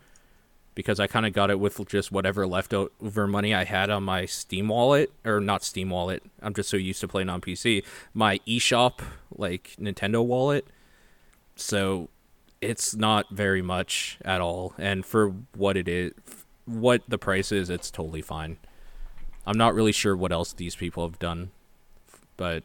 because 0.74 0.98
I 0.98 1.06
kind 1.06 1.24
of 1.24 1.32
got 1.32 1.48
it 1.48 1.60
with 1.60 1.80
just 1.88 2.10
whatever 2.10 2.48
leftover 2.48 3.28
money 3.28 3.54
I 3.54 3.62
had 3.62 3.90
on 3.90 4.02
my 4.02 4.26
Steam 4.26 4.66
wallet 4.68 5.12
or 5.24 5.40
not 5.40 5.62
Steam 5.62 5.90
wallet. 5.90 6.24
I'm 6.42 6.52
just 6.52 6.68
so 6.68 6.76
used 6.76 7.00
to 7.00 7.06
playing 7.06 7.28
on 7.28 7.40
PC. 7.40 7.84
My 8.12 8.38
eShop 8.40 9.02
like 9.30 9.76
Nintendo 9.80 10.24
wallet. 10.24 10.66
So 11.54 12.08
it's 12.60 12.96
not 12.96 13.30
very 13.30 13.62
much 13.62 14.18
at 14.24 14.40
all 14.40 14.74
and 14.78 15.06
for 15.06 15.32
what 15.54 15.76
it 15.76 15.86
is 15.86 16.12
what 16.64 17.02
the 17.06 17.18
price 17.18 17.52
is, 17.52 17.70
it's 17.70 17.90
totally 17.90 18.20
fine. 18.20 18.58
I'm 19.46 19.56
not 19.56 19.74
really 19.74 19.92
sure 19.92 20.16
what 20.16 20.32
else 20.32 20.52
these 20.52 20.74
people 20.74 21.08
have 21.08 21.20
done, 21.20 21.52
but 22.36 22.64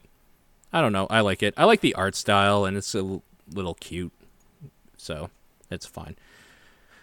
I 0.73 0.81
don't 0.81 0.91
know. 0.91 1.07
I 1.09 1.19
like 1.21 1.43
it. 1.43 1.53
I 1.55 1.65
like 1.65 1.81
the 1.81 1.93
art 1.95 2.15
style 2.15 2.65
and 2.65 2.75
it's 2.75 2.93
a 2.95 2.99
l- 2.99 3.23
little 3.53 3.75
cute. 3.75 4.11
So, 4.97 5.29
it's 5.69 5.85
fine. 5.85 6.15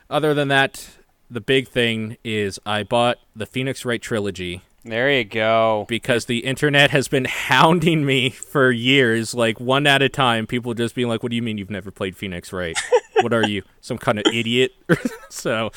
Other 0.09 0.35
than 0.35 0.49
that, 0.49 0.89
the 1.31 1.41
big 1.41 1.69
thing 1.69 2.17
is 2.25 2.59
I 2.67 2.83
bought 2.83 3.19
the 3.37 3.47
Phoenix 3.47 3.85
Wright 3.85 4.03
trilogy 4.03 4.63
There 4.85 5.11
you 5.13 5.23
go. 5.25 5.85
because 5.89 6.25
the 6.25 6.39
internet 6.41 6.91
has 6.91 7.07
been 7.07 7.25
hounding 7.29 8.05
me 8.05 8.31
for 8.31 8.73
years, 8.73 9.35
like 9.35 9.61
one 9.61 9.87
at 9.87 10.03
a 10.03 10.09
time. 10.09 10.47
People 10.49 10.75
just 10.75 10.95
being 10.97 11.09
like, 11.09 11.23
"What 11.23 11.31
do 11.31 11.37
you 11.37 11.43
mean 11.43 11.59
you've 11.59 11.71
never 11.71 11.91
played 11.93 12.17
Phoenix 12.17 12.53
Wright? 12.53 12.77
what 13.21 13.33
are 13.33 13.47
you, 13.47 13.63
some 13.81 13.99
kind 13.99 14.19
of 14.19 14.25
idiot?" 14.35 14.73
so 15.29 15.71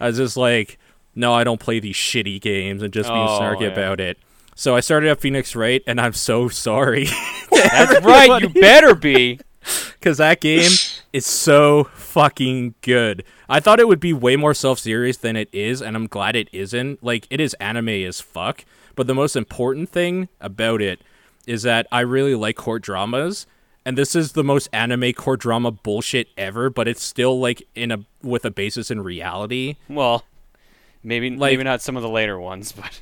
I 0.00 0.06
was 0.06 0.16
just 0.16 0.36
like, 0.38 0.78
"No, 1.14 1.34
I 1.34 1.44
don't 1.44 1.60
play 1.60 1.80
these 1.80 1.96
shitty 1.96 2.40
games," 2.40 2.82
and 2.82 2.92
just 2.94 3.10
being 3.10 3.26
Oh, 3.28 3.38
snarky 3.40 3.62
yeah. 3.62 3.68
about 3.68 4.00
it. 4.00 4.16
So 4.58 4.74
I 4.74 4.80
started 4.80 5.10
up 5.10 5.20
Phoenix 5.20 5.54
Wright, 5.54 5.82
and 5.86 6.00
I'm 6.00 6.14
so 6.14 6.48
sorry 6.48 7.04
That's 7.52 8.04
right. 8.04 8.42
You 8.42 8.48
better 8.60 8.94
be. 8.94 9.38
because 9.98 10.18
that 10.18 10.40
game 10.40 10.70
is 11.12 11.26
so 11.26 11.84
fucking 11.94 12.74
good. 12.80 13.24
I 13.48 13.60
thought 13.60 13.80
it 13.80 13.88
would 13.88 14.00
be 14.00 14.12
way 14.12 14.36
more 14.36 14.54
self 14.54 14.78
serious 14.78 15.16
than 15.18 15.36
it 15.36 15.48
is, 15.52 15.82
and 15.82 15.96
I'm 15.96 16.06
glad 16.06 16.36
it 16.36 16.48
isn't. 16.52 17.02
Like, 17.02 17.26
it 17.30 17.40
is 17.40 17.54
anime 17.54 17.88
as 17.88 18.20
fuck, 18.20 18.64
but 18.94 19.06
the 19.06 19.14
most 19.14 19.36
important 19.36 19.88
thing 19.90 20.28
about 20.40 20.80
it 20.80 21.00
is 21.46 21.62
that 21.62 21.86
I 21.92 22.00
really 22.00 22.34
like 22.34 22.56
court 22.56 22.82
dramas. 22.82 23.46
And 23.84 23.96
this 23.96 24.16
is 24.16 24.32
the 24.32 24.42
most 24.42 24.68
anime 24.72 25.12
court 25.12 25.40
drama 25.40 25.70
bullshit 25.70 26.28
ever, 26.36 26.70
but 26.70 26.88
it's 26.88 27.02
still 27.04 27.38
like 27.38 27.62
in 27.76 27.92
a 27.92 27.98
with 28.22 28.44
a 28.44 28.50
basis 28.50 28.90
in 28.90 29.00
reality. 29.00 29.76
Well, 29.88 30.24
maybe 31.04 31.30
Like- 31.30 31.52
maybe 31.52 31.62
not 31.64 31.82
some 31.82 31.96
of 31.96 32.02
the 32.02 32.08
later 32.08 32.38
ones, 32.40 32.72
but 32.72 33.00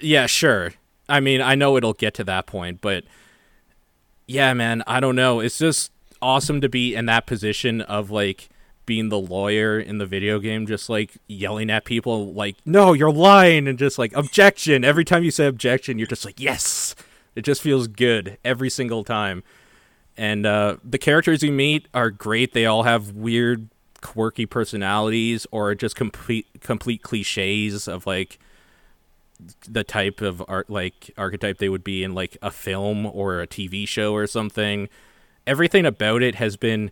Yeah, 0.00 0.26
sure. 0.26 0.74
I 1.08 1.20
mean, 1.20 1.40
I 1.40 1.54
know 1.54 1.76
it'll 1.76 1.92
get 1.92 2.14
to 2.14 2.24
that 2.24 2.46
point, 2.46 2.80
but 2.80 3.04
yeah, 4.26 4.52
man, 4.54 4.82
I 4.86 5.00
don't 5.00 5.16
know. 5.16 5.40
It's 5.40 5.58
just 5.58 5.92
awesome 6.20 6.60
to 6.60 6.68
be 6.68 6.94
in 6.94 7.06
that 7.06 7.26
position 7.26 7.80
of 7.82 8.10
like 8.10 8.48
being 8.86 9.08
the 9.08 9.18
lawyer 9.18 9.78
in 9.78 9.98
the 9.98 10.06
video 10.06 10.38
game, 10.38 10.66
just 10.66 10.88
like 10.88 11.16
yelling 11.26 11.70
at 11.70 11.84
people, 11.84 12.32
like, 12.32 12.56
no, 12.64 12.92
you're 12.92 13.12
lying, 13.12 13.66
and 13.66 13.78
just 13.78 13.98
like, 13.98 14.14
objection. 14.14 14.84
Every 14.84 15.04
time 15.04 15.24
you 15.24 15.30
say 15.30 15.46
objection, 15.46 15.98
you're 15.98 16.06
just 16.06 16.24
like, 16.24 16.40
yes. 16.40 16.94
It 17.34 17.42
just 17.42 17.60
feels 17.60 17.86
good 17.86 18.38
every 18.44 18.70
single 18.70 19.04
time. 19.04 19.42
And 20.16 20.46
uh, 20.46 20.78
the 20.82 20.98
characters 20.98 21.42
you 21.42 21.52
meet 21.52 21.86
are 21.92 22.10
great. 22.10 22.54
They 22.54 22.64
all 22.64 22.84
have 22.84 23.12
weird, 23.12 23.68
quirky 24.00 24.46
personalities 24.46 25.46
or 25.50 25.74
just 25.74 25.96
complete 25.96 26.46
complete 26.60 27.02
cliches 27.02 27.88
of 27.88 28.06
like 28.06 28.38
the 29.68 29.84
type 29.84 30.20
of 30.20 30.42
art 30.48 30.70
like 30.70 31.10
archetype 31.16 31.58
they 31.58 31.68
would 31.68 31.84
be 31.84 32.02
in 32.02 32.14
like 32.14 32.36
a 32.42 32.50
film 32.50 33.06
or 33.06 33.40
a 33.40 33.46
TV 33.46 33.86
show 33.86 34.14
or 34.14 34.26
something. 34.26 34.88
Everything 35.46 35.86
about 35.86 36.22
it 36.22 36.36
has 36.36 36.56
been 36.56 36.90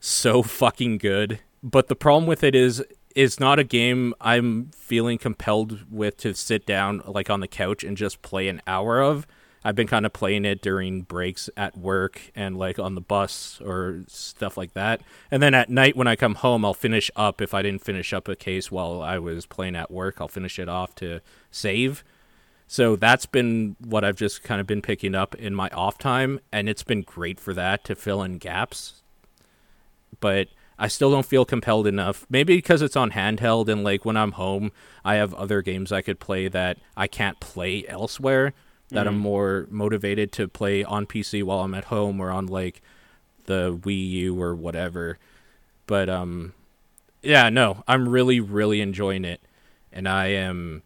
so 0.00 0.42
fucking 0.42 0.98
good. 0.98 1.40
But 1.62 1.88
the 1.88 1.96
problem 1.96 2.26
with 2.26 2.44
it 2.44 2.54
is 2.54 2.84
is 3.14 3.40
not 3.40 3.58
a 3.58 3.64
game 3.64 4.14
I'm 4.20 4.70
feeling 4.76 5.16
compelled 5.16 5.90
with 5.90 6.18
to 6.18 6.34
sit 6.34 6.66
down 6.66 7.02
like 7.06 7.30
on 7.30 7.40
the 7.40 7.48
couch 7.48 7.82
and 7.82 7.96
just 7.96 8.20
play 8.20 8.46
an 8.48 8.60
hour 8.66 9.00
of. 9.00 9.26
I've 9.66 9.74
been 9.74 9.88
kind 9.88 10.06
of 10.06 10.12
playing 10.12 10.44
it 10.44 10.62
during 10.62 11.02
breaks 11.02 11.50
at 11.56 11.76
work 11.76 12.30
and 12.36 12.56
like 12.56 12.78
on 12.78 12.94
the 12.94 13.00
bus 13.00 13.60
or 13.60 14.04
stuff 14.06 14.56
like 14.56 14.74
that. 14.74 15.00
And 15.28 15.42
then 15.42 15.54
at 15.54 15.68
night 15.68 15.96
when 15.96 16.06
I 16.06 16.14
come 16.14 16.36
home, 16.36 16.64
I'll 16.64 16.72
finish 16.72 17.10
up 17.16 17.40
if 17.42 17.52
I 17.52 17.62
didn't 17.62 17.82
finish 17.82 18.12
up 18.12 18.28
a 18.28 18.36
case 18.36 18.70
while 18.70 19.02
I 19.02 19.18
was 19.18 19.44
playing 19.44 19.74
at 19.74 19.90
work, 19.90 20.20
I'll 20.20 20.28
finish 20.28 20.60
it 20.60 20.68
off 20.68 20.94
to 20.96 21.20
save. 21.50 22.04
So 22.68 22.94
that's 22.94 23.26
been 23.26 23.74
what 23.80 24.04
I've 24.04 24.14
just 24.14 24.44
kind 24.44 24.60
of 24.60 24.68
been 24.68 24.82
picking 24.82 25.16
up 25.16 25.34
in 25.34 25.52
my 25.52 25.68
off 25.70 25.98
time 25.98 26.38
and 26.52 26.68
it's 26.68 26.84
been 26.84 27.02
great 27.02 27.40
for 27.40 27.52
that 27.52 27.82
to 27.86 27.96
fill 27.96 28.22
in 28.22 28.38
gaps. 28.38 29.02
But 30.20 30.46
I 30.78 30.86
still 30.86 31.10
don't 31.10 31.26
feel 31.26 31.44
compelled 31.44 31.88
enough. 31.88 32.24
Maybe 32.30 32.54
because 32.54 32.82
it's 32.82 32.94
on 32.94 33.10
handheld 33.10 33.68
and 33.68 33.82
like 33.82 34.04
when 34.04 34.16
I'm 34.16 34.32
home, 34.32 34.70
I 35.04 35.16
have 35.16 35.34
other 35.34 35.60
games 35.60 35.90
I 35.90 36.02
could 36.02 36.20
play 36.20 36.46
that 36.46 36.78
I 36.96 37.08
can't 37.08 37.40
play 37.40 37.84
elsewhere 37.88 38.54
that 38.90 39.08
I'm 39.08 39.18
more 39.18 39.66
motivated 39.70 40.32
to 40.32 40.48
play 40.48 40.84
on 40.84 41.06
PC 41.06 41.42
while 41.42 41.60
I'm 41.60 41.74
at 41.74 41.84
home 41.86 42.20
or 42.20 42.30
on 42.30 42.46
like 42.46 42.82
the 43.46 43.76
Wii 43.76 44.10
U 44.10 44.40
or 44.40 44.54
whatever. 44.54 45.18
But 45.86 46.08
um 46.08 46.54
yeah, 47.22 47.48
no, 47.48 47.82
I'm 47.88 48.08
really 48.08 48.40
really 48.40 48.80
enjoying 48.80 49.24
it 49.24 49.40
and 49.92 50.08
I 50.08 50.26
am 50.26 50.82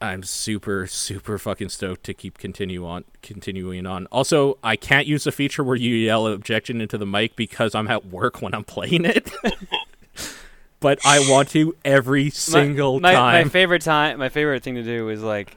I'm 0.00 0.22
super 0.22 0.86
super 0.86 1.38
fucking 1.38 1.68
stoked 1.68 2.04
to 2.04 2.14
keep 2.14 2.38
continue 2.38 2.86
on 2.86 3.04
continuing 3.22 3.86
on. 3.86 4.06
Also, 4.06 4.58
I 4.64 4.76
can't 4.76 5.06
use 5.06 5.24
the 5.24 5.32
feature 5.32 5.62
where 5.62 5.76
you 5.76 5.94
yell 5.94 6.26
objection 6.26 6.80
into 6.80 6.98
the 6.98 7.06
mic 7.06 7.36
because 7.36 7.74
I'm 7.74 7.88
at 7.88 8.06
work 8.06 8.40
when 8.40 8.54
I'm 8.54 8.64
playing 8.64 9.04
it. 9.04 9.30
but 10.80 10.98
I 11.04 11.20
want 11.30 11.50
to 11.50 11.76
every 11.84 12.30
single 12.30 12.98
my, 12.98 13.12
time. 13.12 13.44
My 13.44 13.50
favorite 13.50 13.82
time, 13.82 14.18
my 14.18 14.30
favorite 14.30 14.62
thing 14.62 14.74
to 14.76 14.82
do 14.82 15.10
is 15.10 15.22
like, 15.22 15.56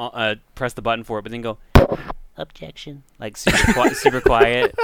uh, 0.00 0.06
uh, 0.08 0.34
press 0.54 0.72
the 0.72 0.82
button 0.82 1.04
for 1.04 1.18
it, 1.18 1.22
but 1.22 1.32
then 1.32 1.42
go 1.42 1.58
objection, 2.36 3.02
like 3.18 3.36
super 3.36 3.72
qui- 3.72 3.94
super 3.94 4.20
quiet. 4.20 4.74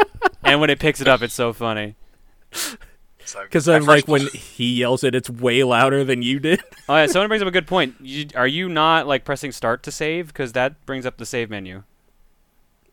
And 0.44 0.60
when 0.60 0.70
it 0.70 0.78
picks 0.78 1.00
it 1.00 1.08
up, 1.08 1.22
it's 1.22 1.34
so 1.34 1.52
funny. 1.52 1.96
So 3.24 3.42
Because 3.42 3.68
at 3.68 3.72
then, 3.80 3.86
like 3.86 4.06
when 4.06 4.26
he 4.28 4.74
yells 4.76 5.02
it, 5.02 5.14
it's 5.14 5.28
way 5.28 5.64
louder 5.64 6.04
than 6.04 6.22
you 6.22 6.38
did. 6.38 6.62
Oh 6.88 6.94
yeah, 6.94 7.06
someone 7.06 7.26
brings 7.26 7.42
up 7.42 7.48
a 7.48 7.50
good 7.50 7.66
point. 7.66 7.96
You, 8.00 8.26
are 8.36 8.46
you 8.46 8.68
not 8.68 9.08
like 9.08 9.24
pressing 9.24 9.50
start 9.50 9.82
to 9.82 9.90
save? 9.90 10.28
Because 10.28 10.52
that 10.52 10.86
brings 10.86 11.04
up 11.04 11.16
the 11.16 11.26
save 11.26 11.50
menu. 11.50 11.82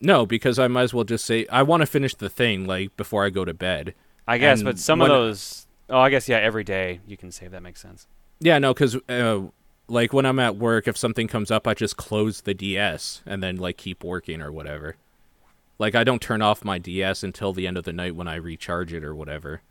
no, 0.02 0.26
because 0.26 0.58
I 0.58 0.68
might 0.68 0.82
as 0.84 0.94
well 0.96 1.04
just 1.04 1.26
say 1.26 1.46
I 1.52 1.62
want 1.62 1.82
to 1.82 1.86
finish 1.86 2.16
the 2.16 2.28
thing 2.30 2.66
like 2.66 2.98
before 2.98 3.24
I 3.24 3.30
go 3.30 3.46
to 3.46 3.54
bed. 3.54 3.94
I 4.28 4.40
guess, 4.40 4.60
And 4.60 4.66
but 4.66 4.80
some 4.80 4.98
when- 5.00 5.12
of 5.12 5.16
those. 5.18 5.68
Oh, 5.92 6.00
I 6.00 6.10
guess 6.10 6.28
yeah. 6.28 6.38
Every 6.38 6.64
day 6.64 7.02
you 7.06 7.18
can 7.18 7.32
save. 7.32 7.52
That 7.52 7.62
makes 7.62 7.80
sense. 7.82 8.08
Yeah, 8.40 8.58
no, 8.58 8.74
because 8.74 8.96
uh, 9.08 9.42
like 9.88 10.14
when 10.14 10.26
I'm 10.26 10.40
at 10.40 10.56
work, 10.56 10.88
if 10.88 10.98
something 10.98 11.28
comes 11.28 11.52
up, 11.52 11.68
I 11.68 11.74
just 11.74 11.98
close 11.98 12.42
the 12.42 12.54
DS 12.54 13.22
and 13.26 13.44
then 13.44 13.58
like 13.58 13.78
keep 13.78 14.04
working 14.04 14.42
or 14.42 14.52
whatever. 14.52 14.96
Like 15.80 15.96
I 15.96 16.04
don't 16.04 16.22
turn 16.22 16.42
off 16.42 16.64
my 16.64 16.78
DS 16.78 17.24
until 17.24 17.54
the 17.54 17.68
end 17.68 17.78
of 17.78 17.84
the 17.84 17.94
night 17.94 18.16
when 18.16 18.28
I 18.28 18.36
recharge 18.36 18.94
it 18.94 19.04
or 19.04 19.14
whatever. 19.16 19.62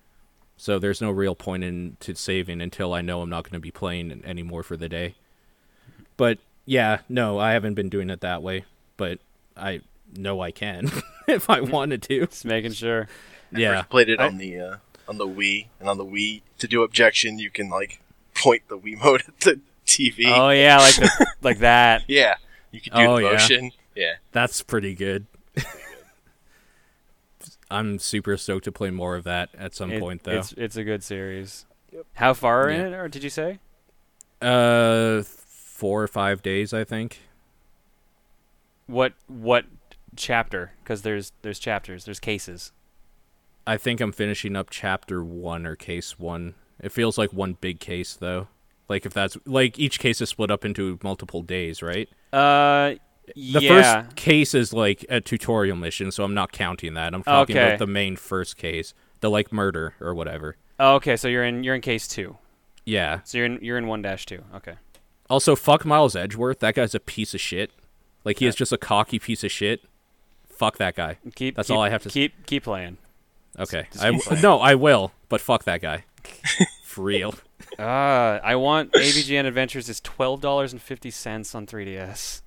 So 0.57 0.79
there's 0.79 1.01
no 1.01 1.11
real 1.11 1.35
point 1.35 1.65
in 1.65 1.97
to 2.01 2.15
saving 2.15 2.61
until 2.61 2.93
I 2.93 3.01
know 3.01 3.23
I'm 3.23 3.31
not 3.31 3.45
going 3.45 3.55
to 3.55 3.59
be 3.61 3.71
playing 3.71 4.23
anymore 4.25 4.63
for 4.63 4.77
the 4.77 4.89
day. 4.89 5.15
But 6.17 6.39
yeah, 6.67 6.99
no, 7.09 7.39
I 7.39 7.53
haven't 7.53 7.75
been 7.75 7.89
doing 7.89 8.11
it 8.11 8.21
that 8.21 8.43
way. 8.43 8.65
But 8.97 9.19
I 9.57 9.81
no, 10.15 10.41
I 10.41 10.51
can 10.51 10.91
if 11.29 11.49
I 11.49 11.61
wanted 11.61 12.03
to. 12.03 12.27
Just 12.27 12.45
making 12.45 12.73
sure. 12.73 13.09
Yeah. 13.51 13.81
I 13.81 13.83
played 13.83 14.09
it 14.09 14.21
I- 14.21 14.27
on 14.27 14.39
the 14.39 14.59
uh, 14.61 14.77
on 15.09 15.19
the 15.19 15.27
Wii, 15.27 15.67
and 15.81 15.89
on 15.89 15.99
the 15.99 16.05
Wii, 16.05 16.43
to 16.59 16.69
do 16.69 16.83
objection, 16.83 17.39
you 17.39 17.51
can 17.51 17.69
like 17.69 18.01
point 18.35 18.63
the 18.69 18.79
Wiimote 18.79 19.29
at 19.29 19.41
the 19.41 19.61
TV. 19.87 20.25
Oh 20.27 20.51
yeah, 20.51 20.79
like 20.79 20.95
the, 20.97 21.27
like 21.43 21.59
that. 21.59 22.03
yeah, 22.09 22.35
you 22.71 22.81
can 22.81 22.93
do 22.95 23.07
Oh, 23.07 23.17
the 23.17 23.23
yeah. 23.25 23.31
motion. 23.33 23.71
Yeah. 23.95 24.15
That's 24.33 24.63
pretty 24.63 24.95
good. 24.95 25.27
I'm 27.71 27.99
super 27.99 28.37
stoked 28.37 28.65
to 28.65 28.73
play 28.73 28.91
more 28.91 29.17
of 29.17 29.25
that 29.25 29.51
at 29.57 29.75
some 29.75 29.91
It- 29.93 30.01
point, 30.01 30.25
though. 30.25 30.39
It's 30.39 30.53
it's 30.53 30.77
a 30.77 30.85
good 30.85 31.03
series. 31.03 31.65
How 32.15 32.35
far 32.35 32.69
in 32.69 32.81
Yeah. 32.81 32.87
it, 32.89 32.93
or 32.95 33.09
did 33.09 33.23
you 33.23 33.31
say? 33.31 33.59
Uh, 34.41 35.23
four 35.23 36.03
or 36.03 36.09
five 36.09 36.43
days, 36.43 36.73
I 36.73 36.85
think. 36.85 37.21
What 38.87 39.15
what 39.27 39.67
chapter? 40.17 40.73
Because 40.83 41.03
there's 41.03 41.33
there's 41.43 41.59
chapters, 41.59 42.05
there's 42.05 42.21
cases. 42.21 42.73
I 43.67 43.77
think 43.77 44.01
I'm 44.01 44.13
finishing 44.13 44.57
up 44.57 44.71
chapter 44.71 45.23
one 45.23 45.67
or 45.67 45.77
case 45.77 46.19
one. 46.19 46.55
It 46.81 46.91
feels 46.93 47.17
like 47.17 47.33
one 47.33 47.57
big 47.61 47.79
case, 47.79 48.15
though. 48.17 48.49
Like 48.93 49.07
if 49.07 49.15
that's 49.15 49.39
like 49.47 49.79
each 49.79 49.99
case 49.99 50.21
is 50.21 50.29
split 50.29 50.51
up 50.51 50.65
into 50.67 50.99
multiple 51.03 51.41
days, 51.43 51.81
right? 51.83 52.09
Uh, 52.33 52.97
The 53.35 53.61
yeah. 53.63 54.03
first 54.03 54.17
case 54.17 54.53
is 54.55 54.73
like 54.75 55.07
a 55.09 55.21
tutorial 55.21 55.77
mission, 55.77 56.11
so 56.11 56.25
I'm 56.25 56.35
not 56.35 56.53
counting 56.53 56.93
that. 56.95 57.15
I'm 57.15 57.23
talking 57.23 57.57
Okay. 57.57 57.67
about 57.69 57.79
the 57.79 57.87
main 57.87 58.17
first 58.17 58.57
case, 58.59 58.93
the 59.21 59.31
like 59.31 59.51
murder 59.53 59.95
or 60.01 60.15
whatever. 60.15 60.57
Oh, 60.79 60.97
okay, 60.97 61.17
so 61.17 61.27
you're 61.29 61.45
in 61.45 61.65
you're 61.65 61.75
in 61.75 61.81
case 61.81 62.07
two. 62.07 62.37
Yeah. 62.85 63.21
So 63.25 63.39
you're 63.39 63.47
in 63.47 63.59
you're 63.63 63.79
in 63.79 63.87
one 63.87 64.03
dash 64.03 64.27
two. 64.27 64.43
Okay. 64.55 64.75
Also, 65.31 65.57
fuck 65.57 65.87
Miles 65.87 66.15
Edgeworth. 66.15 66.59
That 66.59 66.75
guy's 66.75 66.95
a 66.95 67.01
piece 67.01 67.33
of 67.33 67.41
shit. 67.41 67.71
Like 68.25 68.41
he 68.41 68.47
is 68.47 68.55
just 68.55 68.73
a 68.73 68.79
cocky 68.79 69.19
piece 69.19 69.43
of 69.45 69.51
shit. 69.51 69.81
Fuck 70.49 70.77
that 70.77 70.95
guy. 70.97 71.17
Keep. 71.35 71.57
That's 71.57 71.69
keep- 71.69 71.77
all 71.77 71.83
I 71.83 71.89
have 71.89 72.03
to 72.03 72.09
s- 72.11 72.13
keep 72.13 72.45
keep 72.47 72.65
playing. 72.65 72.99
Okay. 73.59 73.87
Just 73.93 74.05
I 74.05 74.11
keep 74.11 74.21
playing. 74.23 74.43
no, 74.43 74.59
I 74.61 74.75
will, 74.75 75.13
but 75.31 75.41
fuck 75.41 75.65
that 75.65 75.81
guy. 75.81 76.05
For 76.85 77.03
real. 77.05 77.35
Uh, 77.79 78.41
I 78.43 78.57
want 78.57 78.93
AVGN 78.93 79.47
Adventures 79.47 79.89
is 79.89 80.01
twelve 80.01 80.41
dollars 80.41 80.73
and 80.73 80.81
fifty 80.81 81.11
cents 81.11 81.55
on 81.55 81.67
3DS. 81.67 82.43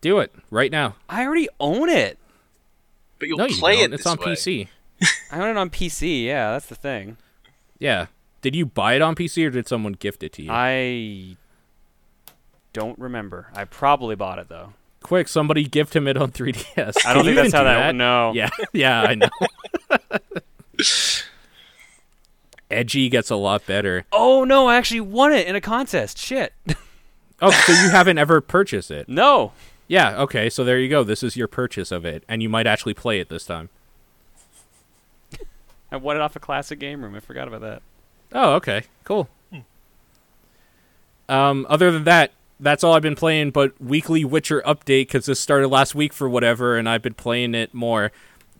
Do 0.00 0.18
it 0.18 0.32
right 0.50 0.70
now. 0.70 0.96
I 1.08 1.24
already 1.24 1.48
own 1.60 1.88
it. 1.88 2.18
But 3.18 3.28
you'll 3.28 3.38
no, 3.38 3.46
you 3.46 3.56
play 3.56 3.76
don't. 3.76 3.84
it 3.84 3.94
It's 3.94 4.04
this 4.04 4.06
on 4.10 4.18
way. 4.18 4.32
PC. 4.34 4.68
I 5.32 5.40
own 5.40 5.48
it 5.50 5.56
on 5.56 5.70
PC. 5.70 6.24
Yeah, 6.24 6.52
that's 6.52 6.66
the 6.66 6.74
thing. 6.74 7.16
Yeah. 7.78 8.06
Did 8.42 8.54
you 8.54 8.66
buy 8.66 8.94
it 8.94 9.02
on 9.02 9.14
PC 9.14 9.46
or 9.46 9.50
did 9.50 9.66
someone 9.66 9.94
gift 9.94 10.22
it 10.22 10.32
to 10.34 10.42
you? 10.42 10.50
I 10.52 11.36
don't 12.74 12.98
remember. 12.98 13.48
I 13.54 13.64
probably 13.64 14.14
bought 14.16 14.38
it 14.38 14.48
though. 14.50 14.74
Quick, 15.02 15.28
somebody 15.28 15.64
gift 15.64 15.94
him 15.96 16.06
it 16.06 16.16
on 16.16 16.30
3DS. 16.32 17.06
I 17.06 17.14
don't 17.14 17.24
think 17.24 17.36
that's 17.36 17.48
even 17.48 17.52
how 17.52 17.60
do 17.62 17.64
that. 17.64 17.94
No. 17.94 18.32
Yeah, 18.34 18.50
yeah, 18.72 19.02
I 19.02 19.14
know. 19.14 19.28
Edgy 22.70 23.08
gets 23.08 23.30
a 23.30 23.36
lot 23.36 23.66
better. 23.66 24.04
Oh 24.12 24.44
no! 24.44 24.66
I 24.68 24.76
actually 24.76 25.00
won 25.00 25.32
it 25.32 25.46
in 25.46 25.54
a 25.54 25.60
contest. 25.60 26.18
Shit. 26.18 26.52
Oh, 27.40 27.50
so 27.50 27.72
you 27.72 27.88
haven't 27.90 28.18
ever 28.18 28.40
purchased 28.40 28.90
it? 28.90 29.08
no. 29.08 29.52
Yeah, 29.86 30.18
okay, 30.22 30.48
so 30.48 30.64
there 30.64 30.78
you 30.78 30.88
go. 30.88 31.04
This 31.04 31.22
is 31.22 31.36
your 31.36 31.46
purchase 31.46 31.92
of 31.92 32.06
it, 32.06 32.24
and 32.26 32.42
you 32.42 32.48
might 32.48 32.66
actually 32.66 32.94
play 32.94 33.20
it 33.20 33.28
this 33.28 33.44
time. 33.44 33.68
I 35.92 35.96
won 35.98 36.16
it 36.16 36.22
off 36.22 36.34
a 36.36 36.40
classic 36.40 36.78
game 36.78 37.02
room. 37.02 37.14
I 37.14 37.20
forgot 37.20 37.48
about 37.48 37.60
that. 37.60 37.82
Oh, 38.32 38.54
okay, 38.54 38.84
cool. 39.04 39.28
Um, 41.28 41.66
other 41.68 41.90
than 41.90 42.04
that, 42.04 42.32
that's 42.60 42.82
all 42.82 42.94
I've 42.94 43.02
been 43.02 43.14
playing. 43.14 43.50
But 43.50 43.78
weekly 43.80 44.24
Witcher 44.24 44.62
update 44.66 45.08
because 45.08 45.26
this 45.26 45.38
started 45.38 45.68
last 45.68 45.94
week 45.94 46.12
for 46.14 46.28
whatever, 46.30 46.76
and 46.78 46.88
I've 46.88 47.02
been 47.02 47.14
playing 47.14 47.54
it 47.54 47.74
more. 47.74 48.10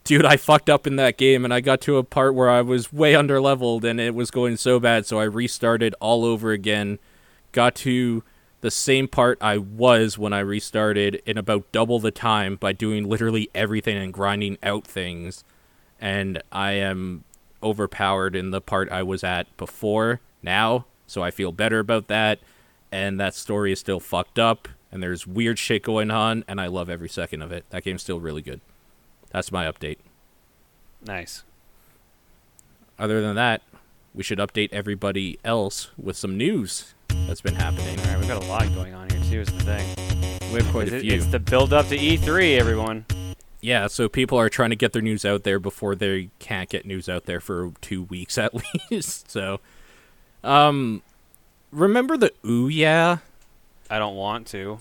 Dude, 0.05 0.27
I 0.27 0.37
fucked 0.37 0.69
up 0.69 0.87
in 0.87 0.97
that 0.97 1.17
game, 1.17 1.47
and 1.47 1.55
I 1.55 1.61
got 1.61 1.81
to 1.83 1.97
a 1.97 2.05
part 2.05 2.35
where 2.35 2.51
I 2.51 2.61
was 2.61 2.93
way 2.93 3.15
under 3.15 3.41
leveled, 3.41 3.87
and 3.87 3.99
it 3.99 4.15
was 4.15 4.31
going 4.31 4.59
so 4.59 4.79
bad. 4.79 5.07
So 5.07 5.19
I 5.19 5.25
restarted 5.25 5.95
all 5.99 6.27
over 6.27 6.53
again. 6.53 6.99
Got 7.53 7.75
to 7.77 8.23
the 8.61 8.71
same 8.71 9.09
part 9.09 9.39
I 9.41 9.57
was 9.57 10.19
when 10.19 10.35
I 10.35 10.41
restarted 10.41 11.23
in 11.25 11.39
about 11.39 11.73
double 11.73 12.01
the 12.01 12.11
time 12.11 12.57
by 12.57 12.73
doing 12.73 13.09
literally 13.09 13.49
everything 13.55 13.97
and 13.97 14.13
grinding 14.13 14.59
out 14.63 14.87
things. 14.87 15.43
And 15.99 16.43
I 16.53 16.73
am 16.73 17.25
overpowered 17.63 18.37
in 18.37 18.51
the 18.51 18.61
part 18.61 18.93
I 18.93 19.03
was 19.03 19.25
at 19.25 19.55
before 19.57 20.21
now, 20.43 20.85
so 21.07 21.23
I 21.23 21.31
feel 21.31 21.51
better 21.51 21.79
about 21.79 22.09
that. 22.09 22.41
And 22.93 23.19
that 23.21 23.35
story 23.35 23.73
is 23.73 23.81
still 23.81 24.01
fucked 24.01 24.39
up, 24.39 24.69
and 24.93 25.03
there's 25.03 25.27
weird 25.27 25.59
shit 25.59 25.83
going 25.83 26.11
on, 26.11 26.45
and 26.47 26.61
I 26.61 26.67
love 26.67 26.91
every 26.91 27.09
second 27.09 27.41
of 27.41 27.53
it. 27.53 27.65
That 27.71 27.85
game's 27.85 28.03
still 28.03 28.21
really 28.21 28.43
good. 28.43 28.61
That's 29.35 29.51
my 29.51 29.65
update. 29.65 29.97
Nice. 31.05 31.43
Other 33.01 33.21
than 33.21 33.35
that, 33.35 33.63
we 34.15 34.23
should 34.23 34.39
update 34.39 34.69
everybody 34.71 35.41
else 35.45 35.91
with 36.01 36.17
some 36.17 36.37
news 36.37 36.95
that's 37.27 37.41
been 37.41 37.57
happening. 37.57 37.99
All 37.99 38.07
right, 38.07 38.19
we've 38.21 38.29
got 38.29 38.45
a 38.45 38.47
lot 38.47 38.73
going 38.77 38.95
on 38.95 39.11
here 39.11 39.19
too. 39.25 39.41
Is 39.41 39.49
the 39.49 39.65
thing. 39.65 40.53
We 40.53 40.63
have 40.63 40.71
quite 40.71 40.87
a 40.87 41.01
few. 41.01 41.15
It's 41.15 41.27
the 41.27 41.41
build 41.41 41.73
up 41.73 41.89
to 41.89 41.99
E3, 41.99 42.61
everyone. 42.61 43.07
Yeah, 43.61 43.89
so 43.89 44.09
people 44.09 44.39
are 44.39 44.49
trying 44.49 44.71
to 44.71 44.77
get 44.77 44.93
their 44.93 45.03
news 45.03 45.25
out 45.25 45.43
there 45.43 45.59
before 45.59 45.97
they 45.97 46.31
can't 46.39 46.69
get 46.69 46.87
news 46.87 47.09
out 47.09 47.25
there 47.25 47.41
for 47.41 47.73
two 47.81 48.05
weeks 48.05 48.39
at 48.39 48.53
least. 48.89 49.33
So, 49.33 49.59
um, 50.45 51.03
remember 51.73 52.17
the 52.17 52.33
Ouya? 52.45 53.21
I 53.91 53.99
don't 53.99 54.15
want 54.15 54.47
to. 54.49 54.79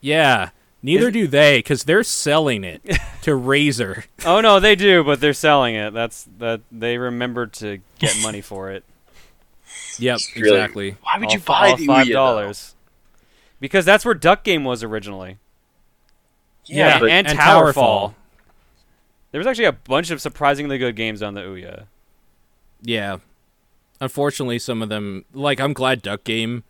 Yeah, 0.00 0.50
neither 0.84 1.08
Is- 1.08 1.12
do 1.12 1.26
they 1.26 1.58
because 1.58 1.82
they're 1.84 2.04
selling 2.04 2.62
it 2.62 2.80
to 3.22 3.30
Razer. 3.32 4.04
Oh 4.24 4.40
no, 4.40 4.60
they 4.60 4.76
do, 4.76 5.02
but 5.02 5.20
they're 5.20 5.32
selling 5.32 5.74
it. 5.74 5.92
That's 5.92 6.28
that 6.38 6.60
they 6.70 6.98
remembered 6.98 7.52
to 7.54 7.78
get 7.98 8.16
money 8.22 8.40
for 8.52 8.70
it. 8.70 8.84
Yep, 9.98 10.20
really- 10.36 10.48
exactly. 10.50 10.96
Why 11.02 11.18
would 11.18 11.26
All 11.26 11.32
you 11.32 11.38
f- 11.38 11.44
buy 11.46 11.70
all 11.70 11.76
the 11.76 11.86
five 11.86 12.06
Ouya, 12.06 12.10
though? 12.10 12.12
dollars? 12.14 12.74
Because 13.60 13.84
that's 13.84 14.04
where 14.04 14.14
Duck 14.14 14.44
Game 14.44 14.62
was 14.64 14.82
originally. 14.82 15.38
Yeah, 16.66 16.92
and, 16.94 17.00
but 17.00 17.10
and 17.10 17.26
and 17.28 17.38
Towerfall. 17.38 17.72
Towerfall. 17.74 18.14
There 19.30 19.38
was 19.38 19.46
actually 19.46 19.64
a 19.64 19.72
bunch 19.72 20.10
of 20.10 20.20
surprisingly 20.20 20.78
good 20.78 20.94
games 20.96 21.22
on 21.22 21.34
the 21.34 21.40
Ouya. 21.40 21.84
Yeah. 22.82 23.18
Unfortunately, 24.00 24.58
some 24.58 24.82
of 24.82 24.88
them, 24.88 25.24
like, 25.32 25.60
I'm 25.60 25.72
glad 25.72 26.02
Duck 26.02 26.24
Game 26.24 26.62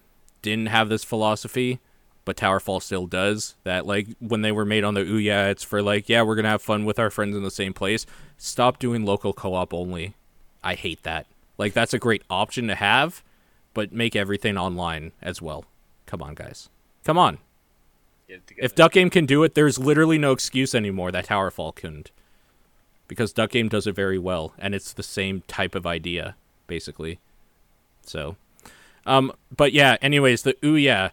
didn't 0.43 0.67
have 0.67 0.89
this 0.89 1.05
philosophy, 1.05 1.81
but 2.25 2.37
Towerfall 2.37 2.83
still 2.83 3.07
does. 3.07 3.55
That, 3.64 3.87
like, 3.87 4.09
when 4.20 4.43
they 4.43 4.53
were 4.53 4.64
made 4.64 4.85
on 4.85 4.95
the 4.95 5.05
Ouya, 5.05 5.51
it's 5.51 5.62
for, 5.62 5.83
like, 5.83 6.09
yeah, 6.09 6.22
we're 6.22 6.35
going 6.35 6.45
to 6.45 6.51
have 6.51 6.62
fun 6.62 6.85
with 6.85 6.99
our 6.99 7.11
friends 7.11 7.37
in 7.37 7.43
the 7.43 7.51
same 7.51 7.72
place. 7.72 8.07
Stop 8.39 8.79
doing 8.79 9.05
local 9.05 9.33
co 9.33 9.55
op 9.55 9.75
only. 9.75 10.14
I 10.62 10.75
hate 10.75 11.03
that. 11.03 11.27
Like, 11.59 11.72
that's 11.72 11.95
a 11.95 11.99
great 11.99 12.22
option 12.29 12.68
to 12.68 12.75
have, 12.75 13.22
but 13.75 13.93
make 13.93 14.16
everything 14.16 14.57
online 14.57 15.12
as 15.22 15.43
well. 15.43 15.64
Come 16.07 16.22
on, 16.22 16.35
guys. 16.35 16.68
Come 17.05 17.18
on. 17.18 17.39
Get 18.27 18.37
it 18.39 18.47
together. 18.47 18.64
If 18.64 18.75
Duck 18.75 18.93
Game 18.93 19.11
can 19.11 19.27
do 19.27 19.43
it, 19.45 19.55
there's 19.55 19.79
literally 19.79 20.18
no 20.18 20.33
excuse 20.33 20.75
anymore 20.75 21.12
that 21.12 21.27
Towerfall 21.27 21.75
couldn't. 21.75 22.11
Because 23.07 23.35
Duck 23.35 23.51
Game 23.51 23.68
does 23.68 23.87
it 23.87 23.95
very 23.95 24.18
well, 24.18 24.55
and 24.59 24.75
it's 24.75 24.93
the 24.95 25.03
same 25.03 25.43
type 25.47 25.75
of 25.75 25.87
idea, 25.87 26.37
basically. 26.66 27.18
So, 28.03 28.37
um, 29.05 29.31
but 29.55 29.75
yeah. 29.75 29.99
Anyways, 30.01 30.43
the 30.43 30.55
Ouya, 30.55 31.11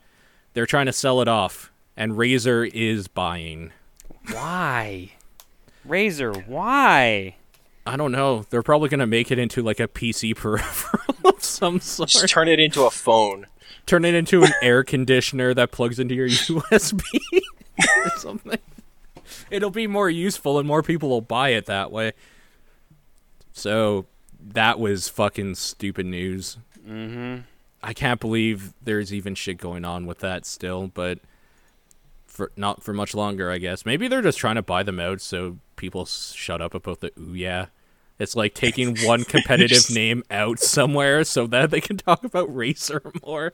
they're 0.53 0.65
trying 0.65 0.85
to 0.87 0.93
sell 0.93 1.21
it 1.21 1.27
off, 1.27 1.71
and 1.95 2.13
Razer 2.13 2.69
is 2.73 3.07
buying. 3.07 3.71
Why? 4.31 5.11
Razer, 5.87 6.47
why? 6.47 7.35
I 7.85 7.97
don't 7.97 8.11
know. 8.11 8.45
They're 8.49 8.61
probably 8.63 8.89
gonna 8.89 9.07
make 9.07 9.31
it 9.31 9.39
into 9.39 9.61
like 9.61 9.79
a 9.79 9.87
PC 9.87 10.35
peripheral 10.35 11.15
of 11.25 11.43
some 11.43 11.79
sort. 11.79 12.09
Just 12.09 12.29
turn 12.29 12.47
it 12.47 12.59
into 12.59 12.83
a 12.83 12.91
phone. 12.91 13.47
Turn 13.85 14.05
it 14.05 14.13
into 14.13 14.43
an 14.43 14.51
air 14.61 14.83
conditioner 14.83 15.53
that 15.53 15.71
plugs 15.71 15.99
into 15.99 16.13
your 16.13 16.27
USB 16.29 17.01
or 17.79 18.09
something. 18.17 18.59
It'll 19.49 19.71
be 19.71 19.87
more 19.87 20.09
useful 20.09 20.59
and 20.59 20.67
more 20.67 20.83
people 20.83 21.09
will 21.09 21.21
buy 21.21 21.49
it 21.49 21.65
that 21.65 21.91
way. 21.91 22.13
So 23.53 24.05
that 24.39 24.79
was 24.79 25.09
fucking 25.09 25.55
stupid 25.55 26.05
news. 26.05 26.57
Mm-hmm. 26.87 27.41
I 27.83 27.93
can't 27.93 28.19
believe 28.19 28.73
there's 28.83 29.13
even 29.13 29.35
shit 29.35 29.57
going 29.57 29.85
on 29.85 30.05
with 30.05 30.19
that 30.19 30.45
still, 30.45 30.87
but 30.93 31.19
for 32.27 32.51
not 32.55 32.83
for 32.83 32.93
much 32.93 33.13
longer, 33.15 33.51
I 33.51 33.57
guess. 33.57 33.85
Maybe 33.85 34.07
they're 34.07 34.21
just 34.21 34.37
trying 34.37 34.55
to 34.55 34.61
buy 34.61 34.83
them 34.83 34.99
out 34.99 35.19
so 35.21 35.57
people 35.75 36.05
shut 36.05 36.61
up 36.61 36.73
about 36.73 36.99
the 36.99 37.09
Ouya. 37.11 37.69
It's 38.19 38.35
like 38.35 38.53
taking 38.53 38.95
one 39.01 39.23
competitive 39.23 39.89
name 39.89 40.23
out 40.29 40.59
somewhere 40.59 41.23
so 41.23 41.47
that 41.47 41.71
they 41.71 41.81
can 41.81 41.97
talk 41.97 42.23
about 42.23 42.49
Razer 42.49 43.01
more. 43.25 43.51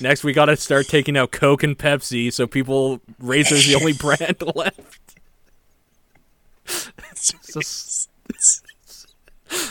Next, 0.00 0.22
we 0.22 0.32
got 0.32 0.44
to 0.46 0.56
start 0.56 0.86
taking 0.86 1.16
out 1.16 1.32
Coke 1.32 1.64
and 1.64 1.76
Pepsi 1.76 2.32
so 2.32 2.46
people 2.46 3.00
Razer's 3.20 3.66
the 3.66 3.74
only 3.74 3.92
brand 3.98 4.40
left. 4.54 5.00
It's 7.10 7.32
just- 7.52 8.08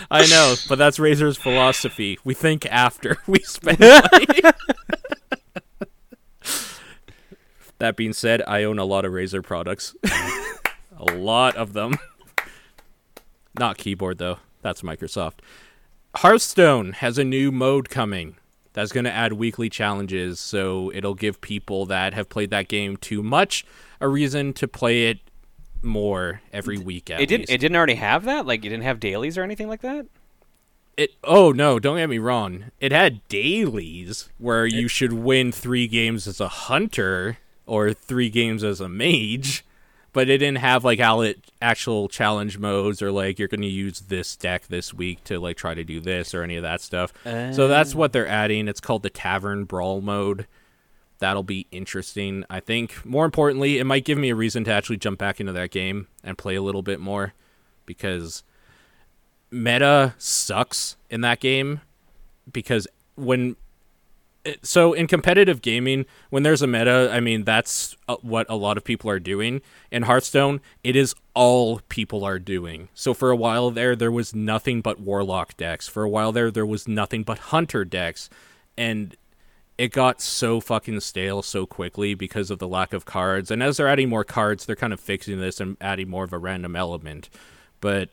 I 0.10 0.26
know, 0.28 0.56
but 0.70 0.78
that's 0.78 0.98
Razer's 1.00 1.38
philosophy. 1.38 2.18
We 2.24 2.34
think 2.34 2.66
after 2.68 3.18
we 3.28 3.40
spend 3.40 3.80
money. 3.80 4.42
that 7.80 7.96
being 7.96 8.14
said, 8.14 8.42
I 8.48 8.64
own 8.64 8.80
a 8.80 8.86
lot 8.86 9.06
of 9.06 9.14
Razor 9.14 9.42
products. 9.42 9.96
A 10.98 11.14
lot 11.14 11.56
of 11.56 11.74
them. 11.74 11.98
Not 13.60 13.78
keyboard 13.78 14.18
though. 14.18 14.40
That's 14.62 14.82
Microsoft. 14.82 15.40
Hearthstone 16.18 16.94
has 16.94 17.18
a 17.18 17.24
new 17.24 17.52
mode 17.52 17.90
coming 17.90 18.38
that's 18.74 18.92
going 18.92 19.04
to 19.06 19.12
add 19.12 19.34
weekly 19.34 19.70
challenges, 19.70 20.40
so 20.40 20.92
it'll 20.94 21.16
give 21.16 21.42
people 21.42 21.86
that 21.88 22.14
have 22.14 22.30
played 22.30 22.50
that 22.52 22.68
game 22.68 22.98
too 22.98 23.22
much 23.24 23.66
a 24.00 24.08
reason 24.08 24.54
to 24.54 24.68
play 24.68 25.08
it 25.10 25.20
more 25.88 26.42
every 26.54 26.78
week. 26.78 27.10
It 27.10 27.26
didn't. 27.28 27.42
least. 27.42 27.52
It 27.52 27.58
didn't 27.60 27.78
already 27.78 27.96
have 27.96 28.26
that. 28.26 28.46
Like 28.46 28.64
you 28.64 28.70
didn't 28.70 28.84
have 28.84 29.00
dailies 29.00 29.38
or 29.38 29.44
anything 29.44 29.68
like 29.68 29.82
that. 29.82 30.06
It 30.96 31.12
oh 31.24 31.52
no, 31.52 31.80
don't 31.80 31.98
get 31.98 32.10
me 32.10 32.18
wrong. 32.18 32.66
It 32.80 32.92
had 32.92 33.28
dailies 33.28 34.30
where 34.38 34.66
you 34.66 34.88
should 34.88 35.14
win 35.14 35.52
three 35.52 35.88
games 35.88 36.28
as 36.28 36.40
a 36.40 36.48
hunter 36.48 37.38
or 37.68 37.94
three 37.94 38.30
games 38.30 38.64
as 38.64 38.82
a 38.82 38.90
mage, 38.90 39.64
but 40.14 40.30
it 40.30 40.40
didn't 40.40 40.58
have 40.58 40.84
like 40.84 41.00
al- 41.00 41.34
actual 41.62 42.08
challenge 42.08 42.58
modes 42.58 43.02
or 43.02 43.12
like 43.12 43.38
you're 43.38 43.48
going 43.48 43.62
to 43.62 43.68
use 43.68 44.00
this 44.02 44.36
deck 44.36 44.68
this 44.68 44.94
week 44.94 45.24
to 45.26 45.40
like 45.40 45.58
try 45.58 45.76
to 45.76 45.84
do 45.84 46.00
this 46.00 46.34
or 46.34 46.42
any 46.42 46.56
of 46.56 46.64
that 46.64 46.82
stuff. 46.82 47.14
so 47.24 47.68
that's 47.68 47.94
oh. 47.94 47.98
what 48.00 48.14
they're 48.14 48.28
adding. 48.28 48.68
It's 48.68 48.80
called 48.80 49.04
the 49.04 49.10
Tavern 49.12 49.66
Brawl 49.66 50.02
mode. 50.02 50.48
That'll 51.20 51.44
be 51.44 51.68
interesting. 51.72 52.44
I 52.50 52.60
think 52.60 53.06
more 53.06 53.26
importantly, 53.26 53.80
it 53.80 53.86
might 53.86 54.06
give 54.06 54.18
me 54.18 54.30
a 54.30 54.36
reason 54.36 54.64
to 54.66 54.72
actually 54.72 54.98
jump 54.98 55.20
back 55.20 55.40
into 55.40 55.54
that 55.54 55.72
game 55.72 56.08
and 56.24 56.38
play 56.38 56.56
a 56.56 56.62
little 56.62 56.84
bit 56.84 57.00
more 57.00 57.34
because 57.86 58.44
meta 59.50 60.14
sucks 60.18 60.98
in 61.10 61.22
that 61.22 61.40
game 61.40 61.82
because 62.52 62.88
when 63.16 63.56
so 64.62 64.94
in 64.94 65.08
competitive 65.08 65.62
gaming 65.62 66.06
when 66.30 66.44
there's 66.44 66.62
a 66.62 66.68
meta 66.68 67.10
i 67.12 67.20
mean 67.20 67.44
that's 67.44 67.96
uh, 68.08 68.16
what 68.22 68.46
a 68.50 68.56
lot 68.56 68.78
of 68.78 68.84
people 68.84 69.10
are 69.10 69.20
doing. 69.20 69.62
In 69.92 70.04
hearthstone 70.04 70.62
it 70.84 70.96
is 70.96 71.16
all 71.34 71.82
people 71.90 72.24
are 72.24 72.40
doing. 72.40 72.90
So 72.94 73.14
for 73.14 73.32
a 73.32 73.36
while 73.36 73.72
there 73.72 73.96
there 73.96 74.12
was 74.12 74.36
nothing 74.36 74.82
but 74.82 75.00
warlock 75.00 75.58
decks. 75.58 75.88
For 75.88 76.04
a 76.04 76.10
while 76.10 76.32
there 76.32 76.52
there 76.52 76.66
was 76.66 76.88
nothing 76.88 77.24
but 77.24 77.40
hunter 77.40 77.84
decks. 77.86 78.30
And 78.78 79.16
it 79.78 79.92
got 79.92 80.22
so 80.22 80.60
fucking 80.60 81.00
stale 81.00 81.42
so 81.44 81.66
quickly 81.66 82.14
because 82.14 82.50
of 82.50 82.60
the 82.60 82.68
lack 82.68 82.94
of 82.94 83.06
cards 83.06 83.52
and 83.52 83.62
as 83.62 83.78
they're 83.78 83.88
adding 83.88 84.10
more 84.10 84.24
cards 84.24 84.66
they're 84.66 84.76
kind 84.76 84.94
of 84.94 85.00
fixing 85.00 85.40
this 85.40 85.60
and 85.60 85.78
adding 85.82 86.10
more 86.10 86.24
of 86.24 86.34
a 86.34 86.38
random 86.38 86.76
element 86.76 87.30
but 87.82 88.10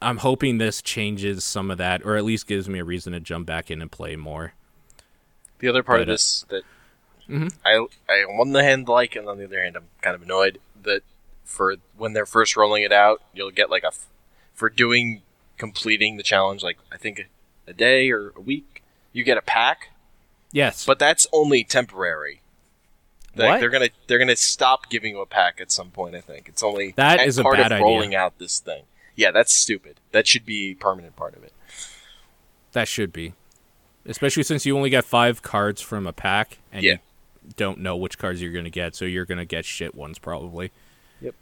I'm 0.00 0.18
hoping 0.18 0.58
this 0.58 0.80
changes 0.80 1.42
some 1.44 1.72
of 1.72 1.78
that, 1.78 2.04
or 2.04 2.16
at 2.16 2.24
least 2.24 2.46
gives 2.46 2.68
me 2.68 2.78
a 2.78 2.84
reason 2.84 3.12
to 3.14 3.20
jump 3.20 3.46
back 3.46 3.68
in 3.68 3.82
and 3.82 3.90
play 3.90 4.14
more. 4.14 4.54
The 5.58 5.68
other 5.68 5.82
part 5.82 6.00
of 6.00 6.06
But, 6.06 6.12
uh, 6.12 6.14
this 6.14 6.44
that 6.50 6.62
Mhm. 7.28 7.52
I, 7.64 7.84
I 8.08 8.22
on 8.22 8.38
one 8.38 8.54
hand 8.54 8.88
like, 8.88 9.16
and 9.16 9.28
on 9.28 9.38
the 9.38 9.44
other 9.44 9.60
hand, 9.62 9.76
I'm 9.76 9.88
kind 10.00 10.14
of 10.14 10.22
annoyed 10.22 10.60
that 10.84 11.02
for 11.44 11.74
when 11.96 12.12
they're 12.12 12.26
first 12.26 12.56
rolling 12.56 12.84
it 12.84 12.92
out, 12.92 13.20
you'll 13.34 13.50
get 13.50 13.70
like 13.70 13.82
a 13.82 13.88
f- 13.88 14.06
for 14.54 14.70
doing 14.70 15.22
completing 15.56 16.16
the 16.16 16.22
challenge, 16.22 16.62
like 16.62 16.78
I 16.92 16.96
think 16.96 17.18
a, 17.66 17.70
a 17.70 17.72
day 17.72 18.10
or 18.10 18.32
a 18.36 18.40
week, 18.40 18.82
you 19.12 19.24
get 19.24 19.36
a 19.36 19.42
pack, 19.42 19.88
Yes, 20.52 20.84
but 20.86 20.98
that's 20.98 21.26
only 21.32 21.62
temporary. 21.64 22.40
Like, 23.36 23.48
What? 23.48 23.60
They're 23.60 23.70
gonna 23.70 23.90
they're 24.06 24.18
gonna 24.18 24.34
stop 24.36 24.88
giving 24.90 25.14
you 25.14 25.20
a 25.20 25.26
pack 25.26 25.60
at 25.60 25.70
some 25.70 25.90
point. 25.90 26.14
I 26.14 26.20
think 26.20 26.48
it's 26.48 26.62
only 26.62 26.92
that 26.96 27.20
is 27.26 27.38
a- 27.38 27.42
a 27.42 27.44
part 27.44 27.56
bad 27.58 27.66
of 27.66 27.72
idea. 27.72 27.84
rolling 27.84 28.14
out 28.14 28.38
this 28.38 28.58
thing. 28.58 28.84
Yeah, 29.14 29.30
that's 29.30 29.52
stupid. 29.54 29.96
That 30.12 30.26
should 30.26 30.46
be 30.46 30.70
a 30.70 30.74
permanent 30.74 31.16
part 31.16 31.36
of 31.36 31.42
it. 31.44 31.52
that 32.72 32.86
should 32.88 33.12
be, 33.12 33.32
especially 34.06 34.42
since 34.42 34.64
you 34.66 34.76
only 34.76 34.90
get 34.90 35.04
five 35.04 35.42
cards 35.42 35.80
from 35.80 36.06
a 36.06 36.12
pack, 36.12 36.58
and 36.72 36.82
Yeah. 36.84 36.92
you 37.44 37.52
don't 37.56 37.78
know 37.80 37.96
which 37.96 38.18
cards 38.18 38.40
you're 38.42 38.52
gonna 38.52 38.70
get, 38.70 38.94
so 38.94 39.04
you're 39.04 39.24
gonna 39.24 39.44
get 39.46 39.64
shit 39.64 39.94
ones 39.94 40.18
probably. 40.18 40.70
Yep. 41.20 41.34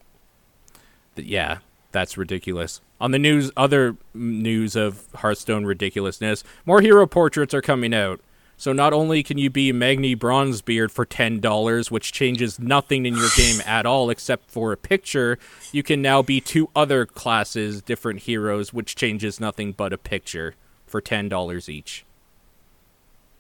Th- 1.17 1.29
yeah, 1.29 1.59
that's 1.93 2.17
ridiculous. 2.17 2.81
On 3.01 3.11
the 3.11 3.19
news, 3.19 3.51
other 3.57 3.97
news 4.15 4.77
of 4.77 5.07
Hearthstone 5.17 5.65
ridiculousness, 5.67 6.45
more 6.65 6.81
hero 6.81 7.07
portraits 7.07 7.53
are 7.55 7.61
coming 7.63 7.93
out. 7.95 8.21
So 8.59 8.73
not 8.73 8.95
only 8.95 9.23
can 9.23 9.37
you 9.37 9.51
be 9.51 9.71
Magni 9.71 10.17
Bronzebeard 10.17 10.91
for 10.91 11.05
ten 11.05 11.41
dollars, 11.41 11.91
which 11.91 12.11
changes 12.11 12.59
nothing 12.59 13.05
in 13.05 13.15
your 13.15 13.29
game 13.37 13.61
at 13.67 13.85
all 13.85 14.09
except 14.09 14.51
for 14.51 14.73
a 14.73 14.77
picture, 14.77 15.39
you 15.73 15.83
can 15.83 16.01
now 16.01 16.23
be 16.23 16.41
two 16.41 16.71
other 16.75 17.05
classes, 17.05 17.83
different 17.83 18.21
heroes, 18.21 18.73
which 18.73 18.95
changes 18.95 19.39
nothing 19.41 19.73
but 19.73 19.93
a 19.93 19.99
picture 19.99 20.55
for 20.87 21.03
ten 21.03 21.29
dollars 21.29 21.69
each. 21.69 22.07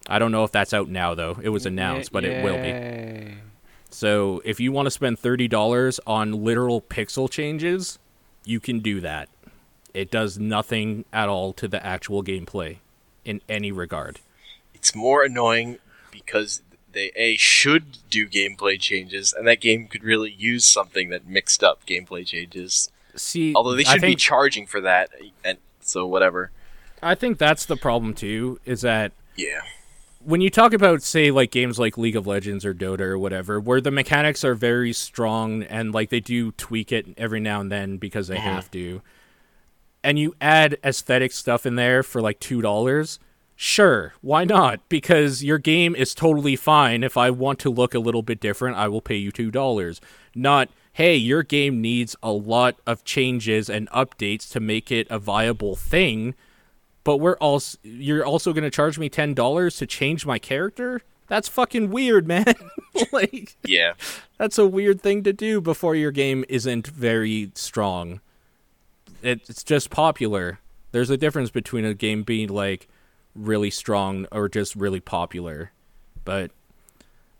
I 0.09 0.19
don't 0.19 0.33
know 0.33 0.45
if 0.45 0.53
that's 0.53 0.75
out 0.75 0.89
now 0.89 1.15
though. 1.15 1.39
It 1.43 1.49
was 1.49 1.65
announced, 1.65 2.13
but 2.13 2.25
it 2.25 2.45
will 2.45 2.63
be. 2.63 3.39
So 3.91 4.43
if 4.45 4.61
you 4.61 4.71
want 4.71 4.87
to 4.87 4.91
spend 4.91 5.19
thirty 5.19 5.49
dollars 5.49 5.99
on 6.07 6.45
literal 6.45 6.83
pixel 6.83 7.31
changes, 7.31 7.99
you 8.45 8.61
can 8.61 8.81
do 8.81 9.01
that. 9.01 9.31
It 9.95 10.11
does 10.11 10.39
nothing 10.39 11.07
at 11.11 11.31
all 11.31 11.55
to 11.55 11.67
the 11.67 11.85
actual 11.85 12.23
gameplay 12.23 12.79
in 13.25 13.41
any 13.49 13.73
regard. 13.73 14.21
It's 14.87 14.95
more 14.95 15.25
annoying 15.25 15.79
because 16.13 16.63
they 16.93 17.11
a 17.17 17.37
should 17.37 17.99
do 18.09 18.29
gameplay 18.29 18.81
changes, 18.81 19.33
and 19.33 19.45
that 19.49 19.61
game 19.61 19.89
could 19.89 20.05
really 20.05 20.31
use 20.31 20.65
something 20.65 21.09
that 21.11 21.27
mixed 21.27 21.65
up 21.65 21.85
gameplay 21.85 22.25
changes. 22.25 22.89
See, 23.17 23.53
Although 23.53 23.75
they 23.75 23.83
should 23.83 24.01
be 24.01 24.15
charging 24.15 24.65
for 24.65 24.81
that, 24.83 25.11
and 25.45 25.59
so 25.81 26.07
whatever. 26.07 26.53
I 27.03 27.17
think 27.17 27.39
that's 27.39 27.67
the 27.67 27.77
problem 27.77 28.15
too. 28.15 28.61
Is 28.65 28.83
that 28.83 29.11
Yeah, 29.35 29.63
when 30.21 30.41
you 30.41 30.51
talk 30.51 30.73
about 30.73 31.03
say 31.03 31.33
like 31.33 31.51
games 31.51 31.81
like 31.81 31.99
League 31.99 32.15
of 32.15 32.29
Legends 32.29 32.65
or 32.65 32.73
Dota 32.73 33.01
or 33.01 33.19
whatever, 33.19 33.59
where 33.59 33.81
the 33.81 33.91
mechanics 33.91 34.45
are 34.45 34.55
very 34.55 34.93
strong 34.93 35.65
and 35.65 35.93
like 35.93 36.11
they 36.11 36.21
do 36.21 36.53
tweak 36.53 36.93
it 36.93 37.07
every 37.17 37.41
now 37.41 37.61
and 37.61 37.73
then 37.73 37.97
because 37.97 38.29
they 38.29 38.37
mm-hmm. 38.37 38.47
have 38.47 38.71
to, 38.71 39.03
and 40.05 40.21
you 40.21 40.37
add 40.41 40.79
aesthetic 40.85 41.33
stuff 41.33 41.67
in 41.67 41.75
there 41.75 42.05
for 42.05 42.23
like 42.23 42.39
two 42.39 42.63
dollars, 42.63 43.19
sure, 43.57 44.15
why 44.21 44.45
not? 44.45 44.87
Because 44.89 45.43
your 45.43 45.59
game 45.59 45.97
is 45.97 46.15
totally 46.15 46.55
fine. 46.55 47.03
If 47.03 47.17
I 47.17 47.31
want 47.31 47.59
to 47.61 47.71
look 47.71 47.95
a 47.95 47.99
little 47.99 48.23
bit 48.23 48.41
different, 48.41 48.77
I 48.77 48.89
will 48.89 49.01
pay 49.01 49.17
you 49.17 49.33
two 49.33 49.51
dollars. 49.51 50.01
Not 50.35 50.69
hey, 50.93 51.17
your 51.17 51.43
game 51.43 51.83
needs 51.83 52.17
a 52.23 52.33
lot 52.33 52.77
of 52.87 53.05
changes 53.05 53.69
and 53.69 53.91
updates 53.91 54.51
to 54.51 54.61
make 54.61 54.91
it 54.91 55.07
a 55.11 55.19
viable 55.19 55.77
thing 55.77 56.35
but 57.07 57.19
we're 57.19 57.37
also 57.37 57.79
you're 57.85 58.27
also 58.27 58.53
going 58.53 58.65
to 58.65 58.71
charge 58.71 58.99
me 58.99 59.09
$10 59.09 59.79
to 59.79 59.87
change 59.87 60.27
my 60.27 60.41
character? 60.41 61.03
That's 61.29 61.47
fucking 61.47 61.91
weird, 61.91 62.27
man. 62.27 62.53
like 63.13 63.57
yeah. 63.65 63.93
that's 64.39 64.59
a 64.59 64.67
weird 64.67 65.01
thing 65.03 65.23
to 65.23 65.33
do 65.33 65.61
before 65.61 65.95
your 65.95 66.11
game 66.11 66.45
isn't 66.49 66.89
very 66.89 67.53
strong. 67.55 68.21
It, 69.23 69.49
it's 69.49 69.63
just 69.63 69.89
popular. 69.89 70.59
There's 70.91 71.09
a 71.09 71.17
difference 71.17 71.51
between 71.51 71.85
a 71.85 71.95
game 71.95 72.25
being 72.25 72.49
like 72.49 72.89
really 73.37 73.71
strong 73.71 74.27
or 74.33 74.49
just 74.49 74.75
really 74.75 75.01
popular. 75.01 75.73
But 76.25 76.51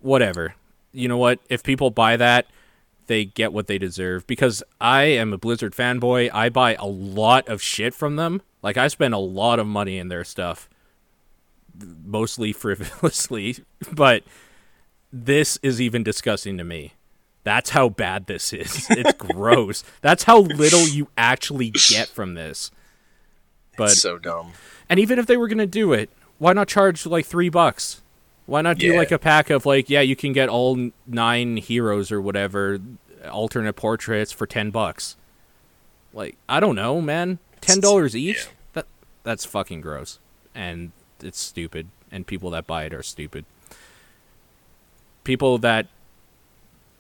whatever. 0.01 0.55
You 0.93 1.09
know 1.09 1.19
what? 1.19 1.41
If 1.49 1.63
people 1.63 1.91
buy 1.91 2.17
that, 2.17 2.47
they 3.07 3.25
get 3.25 3.53
what 3.53 3.67
they 3.67 3.79
deserve 3.79 4.27
because 4.27 4.63
I 4.81 5.05
am 5.05 5.33
a 5.33 5.39
Blizzard 5.39 5.75
fanboy. 5.75 6.31
I 6.33 6.49
buy 6.49 6.75
a 6.75 6.87
lot 6.87 7.49
of 7.49 7.63
shit 7.63 7.95
from 7.95 8.17
them. 8.17 8.43
Like 8.63 8.77
I 8.77 8.89
spend 8.89 9.15
a 9.15 9.19
lot 9.19 9.59
of 9.59 9.67
money 9.67 9.99
in 9.99 10.09
their 10.09 10.25
stuff, 10.25 10.69
mostly 12.05 12.53
frivolously, 12.53 13.57
but 13.93 14.25
this 15.13 15.59
is 15.63 15.81
even 15.81 16.03
disgusting 16.03 16.59
to 16.59 16.65
me. 16.65 16.95
That's 17.45 17.71
how 17.71 17.89
bad 17.89 18.27
this 18.27 18.53
is. 18.53 18.89
It's 18.91 19.13
gross. 19.19 19.85
That's 20.01 20.25
how 20.25 20.41
little 20.41 20.89
you 20.89 21.09
actually 21.17 21.71
get 21.71 22.09
from 22.09 22.35
this. 22.35 22.73
But 23.77 23.93
it's 23.93 24.01
so 24.03 24.19
dumb. 24.19 24.53
and 24.89 24.99
even 25.01 25.19
if 25.19 25.27
they 25.27 25.37
were 25.37 25.49
gonna 25.49 25.67
do 25.67 25.93
it, 25.93 26.11
why 26.39 26.53
not 26.53 26.69
charge 26.69 27.05
like 27.07 27.27
three 27.27 27.49
bucks? 27.49 28.01
Why 28.47 28.63
not 28.63 28.79
do 28.79 28.87
Yeah. 28.89 28.99
like 28.99 29.11
a 29.11 29.19
pack 29.19 29.51
of 29.51 29.67
like, 29.67 29.91
yeah, 29.91 30.01
you 30.03 30.15
can 30.17 30.33
get 30.33 30.49
all 30.49 30.91
nine 31.07 31.57
heroes 31.57 32.13
or 32.13 32.21
whatever, 32.21 32.79
alternate 33.31 33.73
portraits 33.75 34.31
for 34.33 34.47
ten 34.47 34.71
bucks. 34.71 35.17
Like, 36.13 36.37
I 36.49 36.61
don't 36.61 36.77
know, 36.77 37.01
man. 37.01 37.39
Ten 37.61 37.81
dollars 37.81 38.15
each? 38.17 38.37
yeah. 38.45 38.51
That 38.75 38.87
that's 39.25 39.45
fucking 39.45 39.81
gross. 39.81 40.19
And 40.55 40.93
it's 41.23 41.39
stupid. 41.41 41.89
And 42.13 42.27
people 42.27 42.51
that 42.51 42.67
buy 42.67 42.85
it 42.85 42.95
are 42.95 43.03
stupid. 43.03 43.45
People 45.25 45.59
that 45.59 45.87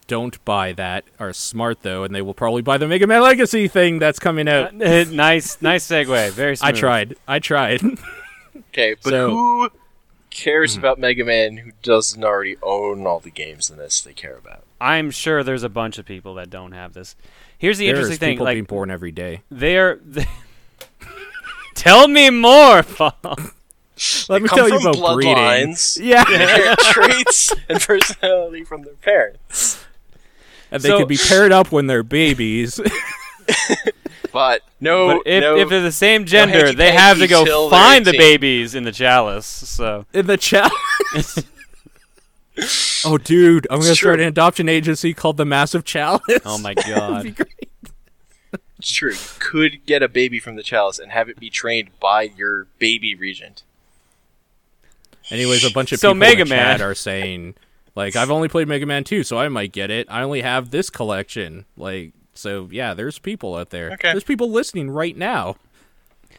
don't 0.06 0.42
buy 0.44 0.72
that 0.72 1.04
are 1.18 1.32
smart 1.32 1.82
though, 1.82 2.04
and 2.04 2.14
they 2.14 2.22
will 2.22 2.34
probably 2.34 2.62
buy 2.62 2.78
the 2.78 2.86
Mega 2.88 3.06
Man 3.06 3.22
Legacy 3.22 3.68
thing 3.68 3.98
that's 3.98 4.18
coming 4.18 4.48
out. 4.48 4.72
Nice, 4.74 5.60
nice 5.62 5.86
segue. 5.86 6.30
Very. 6.30 6.56
I 6.60 6.72
tried. 6.72 7.16
I 7.28 7.38
tried. 7.38 7.80
Okay, 8.70 8.94
but 9.02 9.10
So- 9.10 9.30
who 9.30 9.68
cares 10.30 10.74
Hmm. 10.74 10.80
about 10.80 10.98
Mega 10.98 11.24
Man 11.24 11.56
who 11.58 11.70
doesn't 11.82 12.22
already 12.24 12.56
own 12.62 13.06
all 13.06 13.20
the 13.20 13.30
games 13.30 13.70
in 13.70 13.76
this 13.78 14.00
they 14.02 14.12
care 14.12 14.36
about? 14.36 14.64
I'm 14.80 15.10
sure 15.10 15.42
there's 15.42 15.62
a 15.62 15.68
bunch 15.70 15.96
of 15.98 16.04
people 16.04 16.34
that 16.34 16.50
don't 16.50 16.72
have 16.72 16.92
this. 16.92 17.16
Here's 17.56 17.78
the 17.78 17.86
There's 17.86 17.98
interesting 18.00 18.18
thing. 18.20 18.34
people 18.34 18.44
Like 18.44 18.54
being 18.56 18.64
born 18.64 18.90
every 18.90 19.12
day. 19.12 19.42
they're. 19.50 19.96
They... 20.04 20.26
Tell 21.74 22.08
me 22.08 22.30
more, 22.30 22.82
Paul. 22.82 23.12
Let 24.28 24.42
me 24.42 24.48
tell 24.48 24.68
you 24.68 24.76
about 24.78 25.14
breeding. 25.14 25.34
bloodlines, 25.36 25.98
Yeah. 26.02 26.74
traits 26.80 27.54
and 27.68 27.80
personality 27.80 28.64
from 28.64 28.82
their 28.82 28.94
parents. 28.94 29.82
And 30.76 30.84
they 30.84 30.88
So- 30.90 30.98
could 30.98 31.08
be 31.08 31.18
paired 31.18 31.52
up 31.52 31.72
when 31.72 31.86
they're 31.86 32.02
babies. 32.02 32.80
But 34.32 34.60
no, 34.80 35.06
But 35.18 35.22
if, 35.26 35.40
no, 35.40 35.56
if 35.56 35.68
they're 35.70 35.80
the 35.80 35.90
same 35.90 36.26
gender, 36.26 36.70
they 36.74 36.92
have 36.92 37.18
to 37.20 37.26
go 37.26 37.70
find 37.70 38.04
the 38.04 38.12
babies 38.12 38.74
in 38.74 38.84
the 38.84 38.92
chalice. 38.92 39.46
So 39.46 40.04
in 40.12 40.26
the 40.26 40.36
chalice. 40.36 41.42
oh, 43.06 43.16
dude, 43.16 43.66
I'm 43.70 43.78
gonna 43.78 43.90
It's 43.92 44.00
start 44.00 44.16
true. 44.16 44.22
an 44.24 44.28
adoption 44.28 44.68
agency 44.68 45.14
called 45.14 45.38
the 45.38 45.46
Massive 45.46 45.84
Chalice. 45.86 46.40
Oh 46.44 46.58
my 46.58 46.74
That'd 46.76 46.84
be 47.24 47.30
god. 47.30 47.36
great. 47.36 47.70
it's 48.78 48.92
true. 48.92 49.12
You 49.12 49.16
could 49.38 49.86
get 49.86 50.02
a 50.02 50.08
baby 50.08 50.38
from 50.38 50.56
the 50.56 50.62
chalice 50.62 50.98
and 50.98 51.12
have 51.12 51.30
it 51.30 51.40
be 51.40 51.48
trained 51.48 51.98
by 51.98 52.24
your 52.24 52.66
baby 52.78 53.14
regent. 53.14 53.62
Anyways, 55.30 55.64
a 55.64 55.72
bunch 55.72 55.92
of 55.92 55.98
So 55.98 56.08
people 56.10 56.18
Mega 56.18 56.42
in 56.42 56.48
the 56.48 56.54
chat 56.56 56.80
Man. 56.80 56.88
are 56.88 56.94
saying, 56.94 57.54
like, 57.96 58.14
I've 58.14 58.30
only 58.30 58.48
played 58.48 58.68
Mega 58.68 58.86
Man 58.86 59.02
2, 59.02 59.24
so 59.24 59.38
I 59.38 59.48
might 59.48 59.72
get 59.72 59.90
it. 59.90 60.06
I 60.10 60.22
only 60.22 60.42
have 60.42 60.70
this 60.70 60.90
collection. 60.90 61.64
Like, 61.76 62.12
so 62.34 62.68
yeah, 62.70 62.94
there's 62.94 63.18
people 63.18 63.56
out 63.56 63.70
there. 63.70 63.92
Okay. 63.92 64.12
There's 64.12 64.24
people 64.24 64.50
listening 64.50 64.90
right 64.90 65.16
now. 65.16 65.56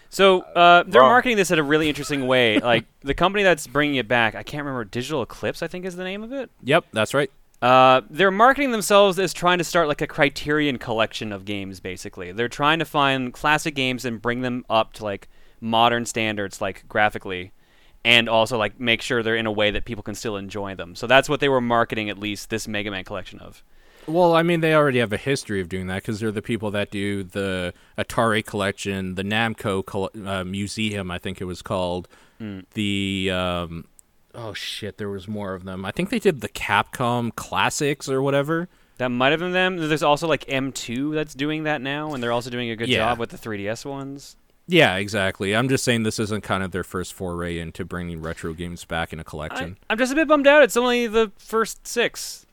So 0.10 0.42
uh, 0.42 0.84
they're 0.88 1.02
wrong. 1.02 1.12
marketing 1.12 1.38
this 1.38 1.52
in 1.52 1.60
a 1.60 1.64
really 1.64 1.90
interesting 1.90 2.28
way. 2.28 2.60
Like 2.68 2.86
the 3.02 3.14
company 3.14 3.44
that's 3.44 3.66
bringing 3.66 3.96
it 3.96 4.08
back, 4.08 4.36
I 4.36 4.44
can't 4.44 4.64
remember. 4.64 4.84
Digital 4.86 5.22
Eclipse, 5.22 5.64
I 5.64 5.68
think, 5.68 5.86
is 5.86 5.96
the 5.96 6.04
name 6.04 6.22
of 6.22 6.32
it. 6.32 6.52
Yep, 6.64 6.86
that's 6.92 7.14
right. 7.14 7.32
Uh, 7.62 8.02
they're 8.10 8.30
marketing 8.30 8.72
themselves 8.72 9.18
as 9.18 9.34
trying 9.34 9.58
to 9.58 9.64
start 9.64 9.88
like 9.88 10.02
a 10.02 10.08
Criterion 10.08 10.78
collection 10.78 11.32
of 11.32 11.46
games. 11.46 11.80
Basically, 11.80 12.32
they're 12.32 12.50
trying 12.50 12.80
to 12.80 12.86
find 12.86 13.34
classic 13.34 13.74
games 13.74 14.06
and 14.06 14.22
bring 14.22 14.42
them 14.42 14.66
up 14.70 14.94
to 14.94 15.04
like 15.04 15.28
modern 15.60 16.06
standards, 16.06 16.62
like 16.62 16.88
graphically, 16.88 17.52
and 18.08 18.30
also 18.30 18.58
like 18.58 18.80
make 18.80 19.02
sure 19.02 19.22
they're 19.22 19.36
in 19.36 19.46
a 19.46 19.52
way 19.52 19.70
that 19.72 19.86
people 19.86 20.02
can 20.04 20.16
still 20.16 20.38
enjoy 20.38 20.74
them. 20.76 20.96
So 20.96 21.08
that's 21.08 21.28
what 21.28 21.40
they 21.42 21.50
were 21.50 21.62
marketing 21.62 22.10
at 22.10 22.18
least 22.18 22.50
this 22.50 22.68
Mega 22.68 22.90
Man 22.90 23.04
collection 23.04 23.40
of. 23.40 23.64
Well, 24.08 24.34
I 24.34 24.42
mean, 24.42 24.62
they 24.62 24.74
already 24.74 25.00
have 25.00 25.12
a 25.12 25.18
history 25.18 25.60
of 25.60 25.68
doing 25.68 25.88
that 25.88 25.96
because 26.02 26.22
they're 26.22 26.32
the 26.32 26.42
people 26.42 26.72
that 26.72 26.90
do 26.90 27.24
the 27.24 27.74
Atari 27.98 28.46
collection, 28.46 29.16
the 29.16 29.24
Namco 29.24 29.86
col- 29.86 30.12
uh, 30.26 30.46
museum, 30.46 31.12
I 31.12 31.18
think 31.18 31.42
it 31.42 31.46
was 31.46 31.62
called. 31.62 32.08
The 32.74 33.32
um, 33.34 33.86
oh 34.36 34.54
shit, 34.54 34.98
there 34.98 35.10
was 35.10 35.28
more 35.28 35.54
of 35.56 35.66
them. 35.66 35.84
I 35.84 35.92
think 35.92 36.10
they 36.10 36.20
did 36.20 36.40
the 36.42 36.50
Capcom 36.50 37.36
classics 37.36 38.08
or 38.08 38.22
whatever. 38.22 38.70
That 38.98 39.10
might 39.10 39.32
have 39.32 39.40
been 39.42 39.52
them. 39.52 39.78
There's 39.78 40.04
also 40.04 40.28
like 40.28 40.46
M2 40.46 41.14
that's 41.14 41.34
doing 41.36 41.64
that 41.64 41.82
now, 41.82 42.14
and 42.14 42.22
they're 42.24 42.32
also 42.32 42.50
doing 42.50 42.70
a 42.70 42.76
good 42.76 42.90
Yeah. 42.90 42.98
job 43.00 43.20
with 43.20 43.32
the 43.32 43.38
3DS 43.38 43.86
ones. 43.86 44.36
Yeah, 44.68 44.96
exactly. 44.98 45.56
I'm 45.56 45.70
just 45.70 45.84
saying 45.86 46.04
this 46.04 46.20
isn't 46.20 46.44
kind 46.44 46.62
of 46.62 46.72
their 46.72 46.84
first 46.84 47.14
foray 47.14 47.58
into 47.58 47.86
bringing 47.86 48.22
retro 48.22 48.54
games 48.54 48.84
back 48.84 49.14
in 49.14 49.20
a 49.20 49.24
collection. 49.24 49.78
I'm 49.90 49.98
just 49.98 50.12
a 50.12 50.16
bit 50.16 50.28
bummed 50.28 50.46
out. 50.48 50.62
It's 50.64 50.76
only 50.76 51.08
the 51.08 51.32
first 51.38 51.88
six, 51.88 52.46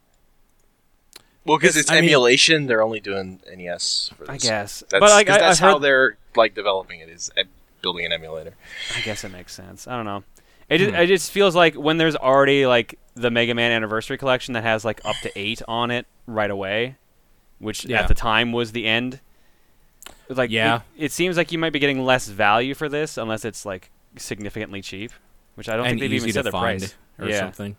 Well, 1.47 1.59
because 1.59 1.77
It's- 1.77 1.83
it's 1.85 1.91
I 1.91 1.97
mean- 1.97 2.05
emulation, 2.05 2.67
they're 2.69 2.81
only 2.83 3.01
doing 3.01 3.41
NES. 3.55 4.11
For 4.17 4.25
this. 4.25 4.31
I 4.31 4.39
guess. 4.39 4.81
That's, 4.89 4.93
but 4.93 5.03
like, 5.11 5.27
'cause 5.27 5.37
I, 5.37 5.41
that's 5.41 5.61
I've 5.61 5.69
how 5.73 5.79
they're 5.79 6.17
like 6.37 6.55
developing 6.55 7.01
it 7.01 7.11
is 7.11 7.31
building 7.83 8.07
an 8.07 8.13
emulator. 8.13 8.55
I 8.97 9.01
guess 9.03 9.25
it 9.25 9.29
makes 9.31 9.53
sense. 9.53 9.87
I 9.87 9.95
don't 9.97 10.07
know. 10.07 10.25
It 10.71 10.79
just, 10.79 10.91
hmm. 10.93 10.97
it 10.97 11.07
just 11.07 11.31
feels 11.31 11.55
like 11.55 11.75
when 11.75 11.99
there's 11.99 12.17
already 12.17 12.65
like 12.67 12.99
the 13.15 13.31
Mega 13.31 13.55
Man 13.55 13.73
Anniversary 13.73 14.17
Collection 14.17 14.55
that 14.55 14.63
has 14.63 14.87
like 14.87 15.03
up 15.05 15.17
to 15.23 15.31
eight 15.39 15.61
on 15.69 15.91
it 15.91 16.07
right 16.27 16.51
away, 16.51 16.97
which 17.59 17.85
Yeah. 17.85 18.01
at 18.01 18.09
the 18.09 18.15
time 18.15 18.51
was 18.53 18.73
the 18.73 18.87
end. 18.87 19.21
Like, 20.29 20.51
Yeah. 20.51 20.77
it, 20.97 21.07
it 21.07 21.13
seems 21.13 21.37
like 21.37 21.53
you 21.53 21.59
might 21.59 21.73
be 21.73 21.79
getting 21.79 22.05
less 22.05 22.29
value 22.29 22.75
for 22.75 22.89
this 22.89 23.17
unless 23.19 23.45
it's 23.45 23.65
like 23.67 23.91
significantly 24.17 24.81
cheap, 24.83 25.13
which 25.55 25.69
I 25.69 25.77
don't 25.77 25.87
and 25.87 25.99
think 25.99 26.11
they've 26.11 26.21
even 26.23 26.33
said 26.33 26.41
to 26.45 26.51
their 26.51 26.53
price. 26.53 26.95
or 27.19 27.29
yeah. 27.29 27.41
something. 27.41 27.77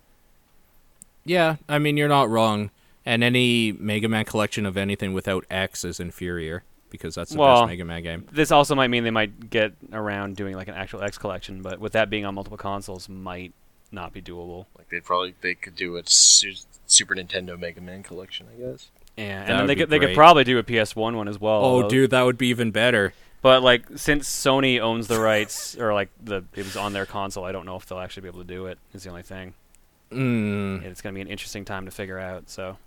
Yeah, 1.23 1.55
I 1.67 1.79
mean 1.79 1.97
you're 1.97 2.07
not 2.07 2.29
wrong. 2.29 2.69
And 3.05 3.23
any 3.23 3.71
Mega 3.71 4.07
Man 4.09 4.25
collection 4.25 4.65
of 4.65 4.77
anything 4.77 5.13
without 5.13 5.45
X 5.49 5.83
is 5.83 5.99
inferior 5.99 6.63
because 6.89 7.15
that's 7.15 7.31
the 7.31 7.37
Well, 7.39 7.61
best 7.61 7.69
Mega 7.69 7.85
Man 7.85 8.03
game. 8.03 8.25
This 8.31 8.51
also 8.51 8.73
might 8.75 8.87
mean 8.89 9.03
they 9.03 9.11
might 9.11 9.49
get 9.49 9.73
around 9.91 10.35
doing 10.35 10.55
like 10.55 10.67
an 10.67 10.73
actual 10.75 11.01
X 11.03 11.17
collection, 11.17 11.61
but 11.61 11.79
with 11.79 11.93
that 11.93 12.09
being 12.09 12.25
on 12.25 12.35
multiple 12.35 12.57
consoles, 12.57 13.07
might 13.09 13.53
not 13.91 14.11
be 14.13 14.21
doable. 14.21 14.65
Like 14.77 14.89
they 14.89 14.99
probably 15.01 15.35
they 15.41 15.55
could 15.55 15.75
do 15.75 15.97
a 15.97 16.03
su- 16.05 16.53
Super 16.87 17.15
Nintendo 17.15 17.59
Mega 17.59 17.81
Man 17.81 18.01
collection, 18.03 18.47
I 18.55 18.59
guess. 18.71 18.89
Yeah, 19.17 19.23
and 19.23 19.47
That 19.49 19.57
then 19.57 19.67
they 19.67 19.75
could 19.75 19.89
they 19.89 19.99
could 19.99 20.15
probably 20.15 20.43
do 20.43 20.57
a 20.57 20.63
PS1 20.63 21.15
one 21.15 21.27
as 21.27 21.39
well. 21.39 21.53
Oh, 21.53 21.63
although- 21.63 21.89
dude, 21.89 22.09
that 22.11 22.23
would 22.23 22.37
be 22.37 22.47
even 22.47 22.71
better. 22.71 23.13
But 23.41 23.61
like 23.63 23.85
since 23.95 24.27
Sony 24.27 24.79
owns 24.79 25.07
the 25.07 25.19
rights 25.19 25.75
or 25.79 25.93
like 25.93 26.09
the 26.23 26.43
it 26.55 26.63
was 26.63 26.75
on 26.75 26.93
their 26.93 27.05
console, 27.05 27.43
I 27.45 27.51
don't 27.51 27.65
know 27.65 27.75
if 27.75 27.85
they'll 27.85 27.99
actually 27.99 28.23
be 28.23 28.27
able 28.29 28.41
to 28.41 28.47
do 28.47 28.65
it. 28.65 28.77
Is 28.93 29.03
the 29.03 29.09
only 29.09 29.23
thing. 29.23 29.53
Mm. 30.11 30.83
It's 30.83 31.01
gonna 31.01 31.13
be 31.13 31.21
an 31.21 31.27
interesting 31.27 31.63
time 31.65 31.85
to 31.85 31.91
figure 31.91 32.17
out. 32.19 32.49
So 32.49 32.77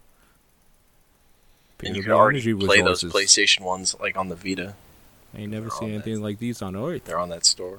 And 1.84 1.96
you 1.96 2.02
can 2.02 2.12
already 2.12 2.38
energy 2.40 2.54
play 2.54 2.80
those. 2.82 3.02
PlayStation 3.04 3.60
ones 3.60 3.94
like 4.00 4.16
on 4.16 4.28
the 4.28 4.34
Vita. 4.36 4.74
I 5.34 5.40
ain't 5.42 5.52
never 5.52 5.68
They're 5.68 5.78
seen 5.78 5.88
on 5.90 5.94
anything 5.94 6.22
like 6.22 6.38
these 6.38 6.60
on 6.60 6.74
Earth. 6.74 7.04
They're 7.04 7.18
on 7.18 7.28
that 7.28 7.44
store. 7.44 7.78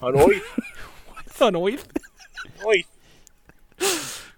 on 0.00 0.16
Oi, 0.20 0.40
on 1.40 1.56
Earth? 1.56 1.88
Oi. 2.66 2.84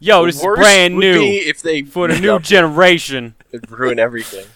Yo, 0.01 0.27
this 0.27 0.37
is 0.37 0.43
brand 0.43 0.97
would 0.97 1.01
new 1.01 1.21
be 1.21 1.37
if 1.39 1.63
they 1.63 1.83
for 1.83 2.09
the 2.09 2.19
new 2.19 2.35
up 2.35 2.43
generation. 2.43 3.35
and 3.53 3.71
ruin 3.71 3.99
everything. 3.99 4.47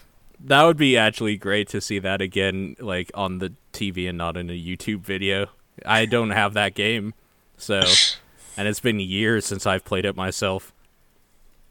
That 0.40 0.64
would 0.64 0.76
be 0.76 0.96
actually 0.96 1.36
great 1.36 1.68
to 1.70 1.80
see 1.80 1.98
that 2.00 2.20
again, 2.20 2.76
like 2.80 3.10
on 3.14 3.38
the 3.38 3.54
TV 3.72 4.08
and 4.08 4.18
not 4.18 4.36
in 4.36 4.50
a 4.50 4.52
YouTube 4.52 5.00
video. 5.00 5.46
I 5.86 6.06
don't 6.06 6.30
have 6.30 6.54
that 6.54 6.74
game, 6.74 7.14
so, 7.56 7.82
and 8.56 8.68
it's 8.68 8.80
been 8.80 9.00
years 9.00 9.46
since 9.46 9.66
I've 9.66 9.84
played 9.84 10.04
it 10.04 10.16
myself. 10.16 10.72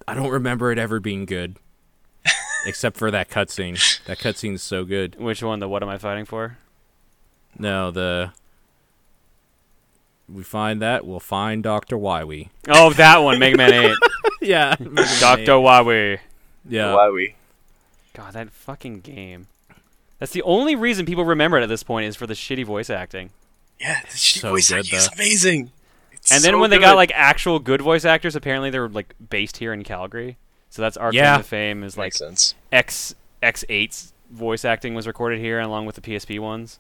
I 0.08 0.14
don't 0.14 0.30
remember 0.30 0.72
it 0.72 0.80
ever 0.80 1.00
being 1.00 1.26
good, 1.26 1.58
except 2.66 2.98
for 2.98 3.12
that 3.12 3.30
cutscene. 3.30 4.04
That 4.06 4.20
cutscene's 4.20 4.64
so 4.64 4.86
good. 4.86 5.16
Which 5.20 5.44
one? 5.44 5.60
The 5.60 5.68
what 5.68 5.84
am 5.84 5.90
I 5.90 5.98
fighting 5.98 6.26
for? 6.26 6.58
No, 7.58 7.92
the 7.92 8.32
we 10.30 10.44
find 10.44 10.82
that 10.82 11.06
we'll 11.06 11.20
find 11.20 11.64
Doctor 11.64 11.98
Wywee. 11.98 12.50
Oh, 12.68 12.94
that 12.94 13.18
one, 13.20 13.40
Mega 13.40 13.58
Man 13.58 13.74
Eight, 13.74 13.98
yeah, 14.42 14.76
Doctor 15.20 15.60
Wily. 15.60 16.20
Yeah, 16.68 16.94
Why? 16.96 17.36
God, 18.14 18.34
that 18.34 18.52
fucking 18.52 19.02
game. 19.02 19.48
That's 20.20 20.32
the 20.32 20.44
only 20.44 20.76
reason 20.76 21.06
people 21.06 21.26
remember 21.26 21.58
it 21.58 21.64
at 21.64 21.70
this 21.70 21.84
point 21.84 22.06
is 22.08 22.16
for 22.16 22.26
the 22.28 22.34
shitty 22.36 22.66
voice 22.66 22.90
acting. 22.90 23.32
Yeah, 23.80 24.00
the 24.02 24.08
shitty 24.08 24.40
So 24.40 24.50
voice 24.52 24.70
good, 24.70 24.80
acting 24.80 24.98
is 25.00 25.10
amazing. 25.14 25.72
It's 26.14 26.32
And 26.32 26.42
then 26.44 26.54
so 26.54 26.60
when 26.60 26.70
they 26.70 26.80
got 26.80 26.96
like 26.96 27.12
actual 27.14 27.60
good 27.60 27.82
voice 27.82 28.06
actors, 28.06 28.36
apparently 28.36 28.70
they 28.70 28.80
were 28.80 28.88
like 28.88 29.14
based 29.30 29.58
here 29.58 29.74
in 29.74 29.84
Calgary. 29.84 30.38
So 30.70 30.82
that's 30.82 30.96
our 30.96 31.12
Yeah. 31.12 31.34
claim 31.34 31.44
to 31.44 31.48
fame 31.50 31.84
is 31.84 31.98
like 31.98 32.06
makes 32.08 32.20
sense. 32.20 32.56
X 32.72 33.14
X8's 33.42 34.14
voice 34.32 34.64
acting 34.64 34.94
was 34.96 35.06
recorded 35.06 35.40
here 35.40 35.60
along 35.60 35.86
with 35.86 35.96
the 35.96 36.02
PSP 36.02 36.40
ones. 36.40 36.80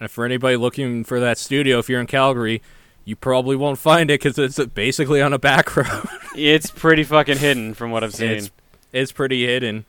And 0.00 0.10
for 0.10 0.24
anybody 0.24 0.56
looking 0.56 1.04
for 1.04 1.18
that 1.20 1.38
studio, 1.38 1.78
if 1.78 1.88
you're 1.88 2.00
in 2.00 2.06
Calgary, 2.06 2.62
you 3.04 3.16
probably 3.16 3.56
won't 3.56 3.78
find 3.78 4.10
it 4.10 4.20
because 4.22 4.38
it's 4.38 4.58
basically 4.74 5.20
on 5.22 5.32
a 5.32 5.38
back 5.38 5.74
road. 5.76 6.06
It's 6.36 6.70
pretty 6.70 7.04
fucking 7.04 7.38
hidden 7.38 7.74
from 7.74 7.90
what 7.90 8.04
I've 8.04 8.14
seen. 8.14 8.30
It's 8.30 8.50
it's 8.92 9.12
pretty 9.12 9.46
hidden. 9.46 9.84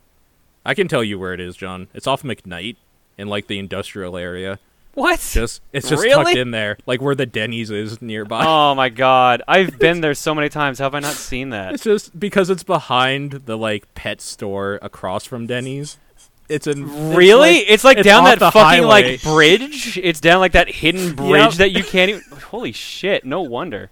I 0.66 0.74
can 0.74 0.88
tell 0.88 1.04
you 1.04 1.18
where 1.20 1.34
it 1.34 1.40
is, 1.40 1.56
John. 1.56 1.88
It's 1.94 2.08
off 2.08 2.24
McKnight 2.24 2.76
in 3.18 3.28
like 3.28 3.48
the 3.48 3.60
industrial 3.60 4.18
area. 4.18 4.60
what? 4.94 5.20
Just 5.32 5.62
it's 5.74 5.88
just 5.88 6.04
Really? 6.04 6.24
tucked 6.34 6.38
in 6.38 6.52
there, 6.52 6.78
like 6.86 7.02
where 7.02 7.16
the 7.16 7.26
Denny's 7.26 7.70
is 7.72 8.02
nearby. 8.02 8.44
oh 8.46 8.74
my 8.76 8.90
god. 8.90 9.42
I've 9.48 9.78
been 9.80 10.02
there 10.02 10.14
so 10.16 10.34
many 10.34 10.50
times. 10.50 10.80
How 10.80 10.86
have 10.86 10.96
I 10.96 11.00
not 11.00 11.14
seen 11.14 11.50
that? 11.52 11.74
It's 11.76 11.84
just 11.84 12.18
because 12.20 12.50
it's 12.50 12.64
behind 12.64 13.32
the 13.46 13.58
like 13.58 13.94
pet 13.96 14.22
store 14.22 14.80
across 14.82 15.26
from 15.26 15.46
Denny's. 15.46 15.98
It's 16.50 16.66
in 16.68 16.84
it's 16.90 17.16
Really? 17.16 17.58
like- 17.60 17.66
it's 17.70 17.84
like 17.84 17.98
it's 18.00 18.06
down 18.08 18.24
that 18.26 18.40
fucking 18.40 18.60
highway. 18.62 18.86
like 19.14 19.22
bridge. 19.24 19.98
It's 19.98 20.20
down 20.20 20.40
like 20.40 20.54
that 20.54 20.68
hidden 20.70 21.16
bridge 21.16 21.30
Yep. 21.42 21.54
that 21.54 21.72
you 21.72 21.84
can't 21.84 22.10
even. 22.10 22.24
Holy 22.50 22.72
shit! 22.72 23.24
No 23.24 23.42
wonder. 23.42 23.92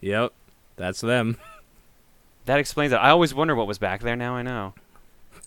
Yep, 0.00 0.32
that's 0.76 1.00
them. 1.00 1.36
That 2.46 2.58
explains 2.58 2.92
it. 2.92 2.96
I 2.96 3.10
always 3.10 3.34
wonder 3.34 3.54
what 3.54 3.66
was 3.66 3.78
back 3.78 4.00
there. 4.02 4.16
Now 4.16 4.34
I 4.36 4.42
know. 4.42 4.74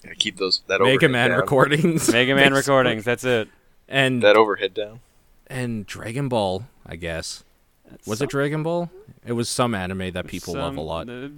Yeah, 0.04 0.14
keep 0.18 0.38
those 0.38 0.62
that 0.68 0.80
Mega 0.82 0.92
overhead 1.08 1.12
Man 1.12 1.30
down. 1.32 1.40
recordings. 1.40 2.12
Mega 2.12 2.36
Man 2.42 2.54
recordings. 2.54 3.04
That's 3.04 3.24
it. 3.24 3.50
and 3.88 4.22
That 4.22 4.36
overhead 4.38 4.74
down. 4.74 5.00
and 5.48 5.86
Dragon 5.86 6.30
Ball. 6.30 6.66
I 6.86 6.96
guess 6.96 7.44
was 8.06 8.22
it 8.22 8.30
Dragon 8.30 8.62
Ball? 8.64 8.90
It 9.26 9.34
was 9.34 9.50
some 9.50 9.74
anime 9.74 10.12
that 10.12 10.28
people 10.28 10.54
love 10.54 10.78
a 10.78 10.82
lot. 10.82 11.10
uh, 11.10 11.30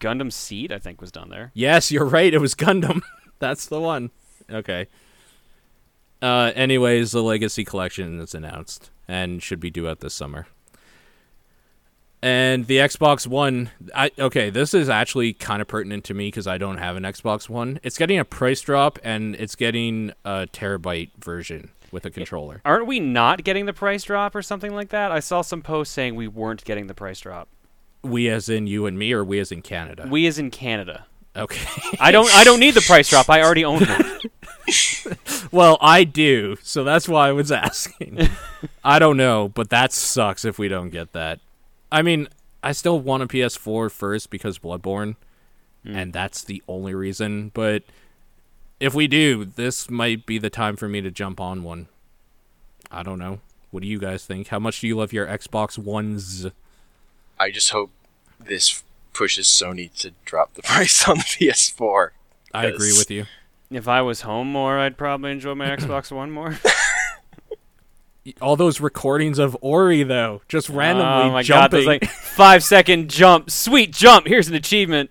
Gundam 0.00 0.32
Seed, 0.32 0.72
I 0.72 0.78
think, 0.78 1.00
was 1.00 1.10
done 1.12 1.28
there. 1.28 1.50
Yes, 1.54 1.90
you're 1.92 2.04
right. 2.06 2.32
It 2.32 2.38
was 2.40 2.54
Gundam. 2.54 3.02
That's 3.40 3.66
the 3.66 3.80
one. 3.80 4.10
Okay. 4.50 4.86
Uh, 6.20 6.52
anyways, 6.54 7.12
the 7.12 7.22
Legacy 7.22 7.64
Collection 7.64 8.18
is 8.20 8.34
announced 8.34 8.90
and 9.06 9.42
should 9.42 9.60
be 9.60 9.70
due 9.70 9.88
out 9.88 10.00
this 10.00 10.14
summer. 10.14 10.46
And 12.20 12.66
the 12.66 12.78
Xbox 12.78 13.28
One, 13.28 13.70
I 13.94 14.10
okay, 14.18 14.50
this 14.50 14.74
is 14.74 14.88
actually 14.88 15.32
kind 15.32 15.62
of 15.62 15.68
pertinent 15.68 16.02
to 16.04 16.14
me 16.14 16.26
because 16.26 16.48
I 16.48 16.58
don't 16.58 16.78
have 16.78 16.96
an 16.96 17.04
Xbox 17.04 17.48
One. 17.48 17.78
It's 17.84 17.96
getting 17.96 18.18
a 18.18 18.24
price 18.24 18.60
drop 18.60 18.98
and 19.04 19.36
it's 19.36 19.54
getting 19.54 20.10
a 20.24 20.48
terabyte 20.52 21.10
version 21.22 21.70
with 21.92 22.04
a 22.04 22.10
controller. 22.10 22.60
Aren't 22.64 22.86
we 22.86 22.98
not 22.98 23.44
getting 23.44 23.66
the 23.66 23.72
price 23.72 24.02
drop 24.02 24.34
or 24.34 24.42
something 24.42 24.74
like 24.74 24.88
that? 24.88 25.12
I 25.12 25.20
saw 25.20 25.42
some 25.42 25.62
posts 25.62 25.94
saying 25.94 26.16
we 26.16 26.26
weren't 26.26 26.64
getting 26.64 26.88
the 26.88 26.94
price 26.94 27.20
drop. 27.20 27.48
We 28.02 28.28
as 28.28 28.48
in 28.48 28.66
you 28.66 28.86
and 28.86 28.98
me, 28.98 29.12
or 29.12 29.24
we 29.24 29.38
as 29.38 29.52
in 29.52 29.62
Canada? 29.62 30.08
We 30.10 30.26
as 30.26 30.40
in 30.40 30.50
Canada. 30.50 31.06
Okay. 31.36 31.64
I 32.00 32.10
don't. 32.10 32.32
I 32.34 32.42
don't 32.42 32.58
need 32.58 32.74
the 32.74 32.80
price 32.80 33.08
drop. 33.10 33.30
I 33.30 33.42
already 33.42 33.64
own 33.64 33.84
one. 33.84 34.20
well, 35.52 35.78
I 35.80 36.04
do, 36.04 36.56
so 36.62 36.84
that's 36.84 37.08
why 37.08 37.28
I 37.28 37.32
was 37.32 37.50
asking. 37.52 38.28
I 38.84 38.98
don't 38.98 39.16
know, 39.16 39.48
but 39.48 39.70
that 39.70 39.92
sucks 39.92 40.44
if 40.44 40.58
we 40.58 40.68
don't 40.68 40.90
get 40.90 41.12
that. 41.12 41.40
I 41.90 42.02
mean, 42.02 42.28
I 42.62 42.72
still 42.72 43.00
want 43.00 43.22
a 43.22 43.26
PS4 43.26 43.90
first 43.90 44.30
because 44.30 44.58
Bloodborne, 44.58 45.16
hmm. 45.84 45.96
and 45.96 46.12
that's 46.12 46.42
the 46.42 46.62
only 46.68 46.94
reason. 46.94 47.50
But 47.54 47.82
if 48.80 48.94
we 48.94 49.06
do, 49.06 49.44
this 49.44 49.90
might 49.90 50.26
be 50.26 50.38
the 50.38 50.50
time 50.50 50.76
for 50.76 50.88
me 50.88 51.00
to 51.00 51.10
jump 51.10 51.40
on 51.40 51.62
one. 51.62 51.88
I 52.90 53.02
don't 53.02 53.18
know. 53.18 53.40
What 53.70 53.82
do 53.82 53.88
you 53.88 53.98
guys 53.98 54.24
think? 54.24 54.48
How 54.48 54.58
much 54.58 54.80
do 54.80 54.86
you 54.86 54.96
love 54.96 55.12
your 55.12 55.26
Xbox 55.26 55.76
Ones? 55.76 56.46
I 57.38 57.50
just 57.50 57.70
hope 57.70 57.90
this 58.40 58.82
pushes 59.12 59.46
Sony 59.46 59.92
to 60.00 60.12
drop 60.24 60.54
the 60.54 60.62
price 60.64 61.06
on 61.08 61.18
the 61.18 61.24
PS4. 61.24 62.10
I 62.54 62.66
agree 62.66 62.92
with 62.92 63.10
you. 63.10 63.26
If 63.70 63.86
I 63.88 64.00
was 64.02 64.22
home 64.22 64.50
more, 64.50 64.78
I'd 64.78 64.96
probably 64.96 65.30
enjoy 65.32 65.54
my 65.54 65.66
Xbox 65.76 66.10
One 66.10 66.30
more. 66.30 66.58
All 68.42 68.56
those 68.56 68.78
recordings 68.80 69.38
of 69.38 69.56
Ori 69.62 70.02
though, 70.02 70.42
just 70.48 70.70
oh 70.70 70.74
randomly 70.74 71.30
oh 71.30 71.32
my 71.32 71.42
god, 71.42 71.70
jumping. 71.70 71.78
those 71.80 71.86
like 71.86 72.04
five 72.04 72.62
second 72.62 73.08
jump, 73.10 73.50
sweet 73.50 73.90
jump. 73.92 74.26
Here's 74.26 74.48
an 74.48 74.54
achievement. 74.54 75.10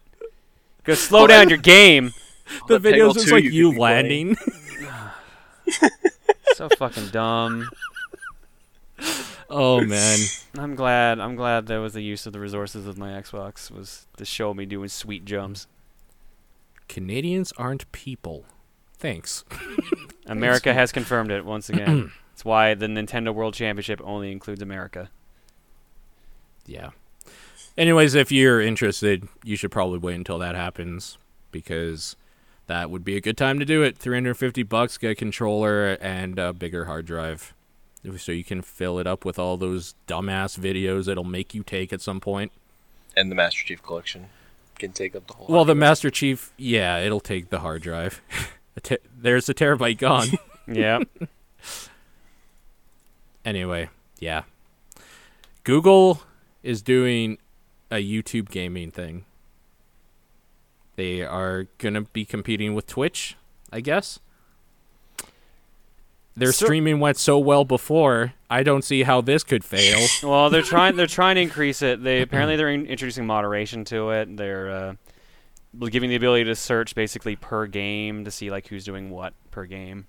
Go 0.84 0.94
slow 0.94 1.24
Oh, 1.24 1.28
down 1.28 1.50
your 1.50 1.58
game. 1.58 2.12
the 2.68 2.78
the 2.78 2.90
videos 2.92 3.16
just 3.16 3.28
2 3.28 3.34
like 3.34 3.44
you 3.44 3.50
you 3.72 3.80
landing. 3.80 4.36
So 6.56 6.70
fucking 6.70 7.10
dumb. 7.10 7.70
oh 9.50 9.82
man. 9.82 10.18
I'm 10.58 10.74
glad. 10.74 11.20
I'm 11.20 11.36
glad 11.36 11.68
there 11.68 11.82
was 11.82 11.94
the 11.94 12.02
use 12.02 12.26
of 12.26 12.34
the 12.34 12.40
resources 12.40 12.88
of 12.88 12.98
my 12.98 13.10
Xbox 13.10 13.70
was 13.70 14.08
to 14.18 14.26
show 14.26 14.56
me 14.56 14.66
doing 14.66 14.90
sweet 14.90 15.24
jumps. 15.24 15.68
Canadians 16.88 17.54
aren't 17.58 17.92
people. 17.92 18.46
Thanks. 18.98 19.44
America 20.28 20.74
has 20.74 20.92
confirmed 20.92 21.32
it 21.32 21.46
once 21.46 21.70
again. 21.70 22.12
It's 22.38 22.46
why 22.46 22.76
the 22.76 22.86
Nintendo 22.86 23.34
World 23.34 23.56
Championship 23.56 24.00
only 24.04 24.32
includes 24.32 24.62
America. 24.62 25.10
Yeah. 26.68 26.92
Anyways, 27.76 28.14
if 28.14 28.32
you're 28.32 28.62
interested, 28.62 29.28
you 29.44 29.56
should 29.56 29.72
probably 29.72 29.98
wait 29.98 30.18
until 30.18 30.38
that 30.38 30.54
happens 30.54 31.18
because 31.52 32.16
that 32.68 32.92
would 32.92 33.04
be 33.04 33.18
a 33.18 33.22
good 33.22 33.38
time 33.38 33.58
to 33.58 33.66
do 33.66 33.82
it. 33.82 33.98
350 33.98 34.62
bucks, 34.62 35.00
get 35.00 35.10
a 35.10 35.16
controller 35.16 35.94
and 36.00 36.38
a 36.38 36.54
bigger 36.54 36.86
hard 36.86 37.08
drive. 37.08 37.56
So 38.18 38.32
you 38.32 38.44
can 38.44 38.62
fill 38.62 39.00
it 39.00 39.08
up 39.08 39.26
with 39.26 39.40
all 39.40 39.58
those 39.58 39.96
dumbass 40.08 40.60
videos 40.60 41.06
that'll 41.06 41.24
make 41.24 41.56
you 41.56 41.64
take 41.64 41.92
at 41.92 42.02
some 42.02 42.20
point. 42.20 42.52
And 43.16 43.32
the 43.32 43.36
Master 43.36 43.64
Chief 43.64 43.82
Collection 43.82 44.28
can 44.78 44.92
take 44.92 45.16
up 45.16 45.28
the 45.28 45.34
whole. 45.34 45.48
Well, 45.48 45.66
the 45.66 45.76
Master 45.76 46.10
Chief, 46.10 46.54
yeah, 46.58 47.00
it'll 47.00 47.20
take 47.20 47.50
the 47.50 47.60
hard 47.60 47.82
drive. 47.82 48.22
A 48.76 48.80
te- 48.80 48.98
There's 49.18 49.50
a 49.50 49.54
terabyte 49.54 49.98
gone. 49.98 50.28
Yeah. 50.70 51.00
anyway, 53.46 53.90
yeah. 54.20 54.44
Google 55.64 56.24
is 56.62 56.82
doing 56.82 57.38
a 57.90 58.04
YouTube 58.04 58.50
gaming 58.50 58.92
thing. 58.92 59.24
They 60.98 61.22
are 61.22 61.68
going 61.78 61.94
to 61.94 62.02
be 62.02 62.26
competing 62.26 62.76
with 62.76 62.86
Twitch, 62.86 63.38
I 63.72 63.80
guess. 63.80 64.20
Their 66.38 66.52
So- 66.52 66.68
streaming 66.68 67.00
went 67.00 67.18
so 67.18 67.40
well 67.40 67.66
before. 67.66 68.34
I 68.48 68.62
don't 68.62 68.84
see 68.84 69.04
how 69.04 69.22
this 69.22 69.44
could 69.44 69.64
fail. 69.64 70.08
well, 70.24 70.52
they're 70.52 70.62
trying. 70.62 70.96
They're 70.96 71.08
trying 71.22 71.36
to 71.36 71.42
increase 71.42 71.82
it. 71.82 72.04
They 72.04 72.22
apparently 72.22 72.56
they're 72.56 72.70
in, 72.70 72.86
introducing 72.86 73.26
moderation 73.26 73.84
to 73.86 74.12
it. 74.12 74.38
They're 74.38 74.70
uh, 74.70 74.94
giving 75.90 76.12
the 76.12 76.16
ability 76.16 76.44
to 76.44 76.56
search 76.56 76.94
basically 76.94 77.36
per 77.36 77.66
game 77.66 78.24
to 78.24 78.30
see 78.30 78.52
like 78.52 78.68
who's 78.68 78.86
doing 78.86 79.10
what 79.10 79.34
per 79.50 79.66
game. 79.66 80.06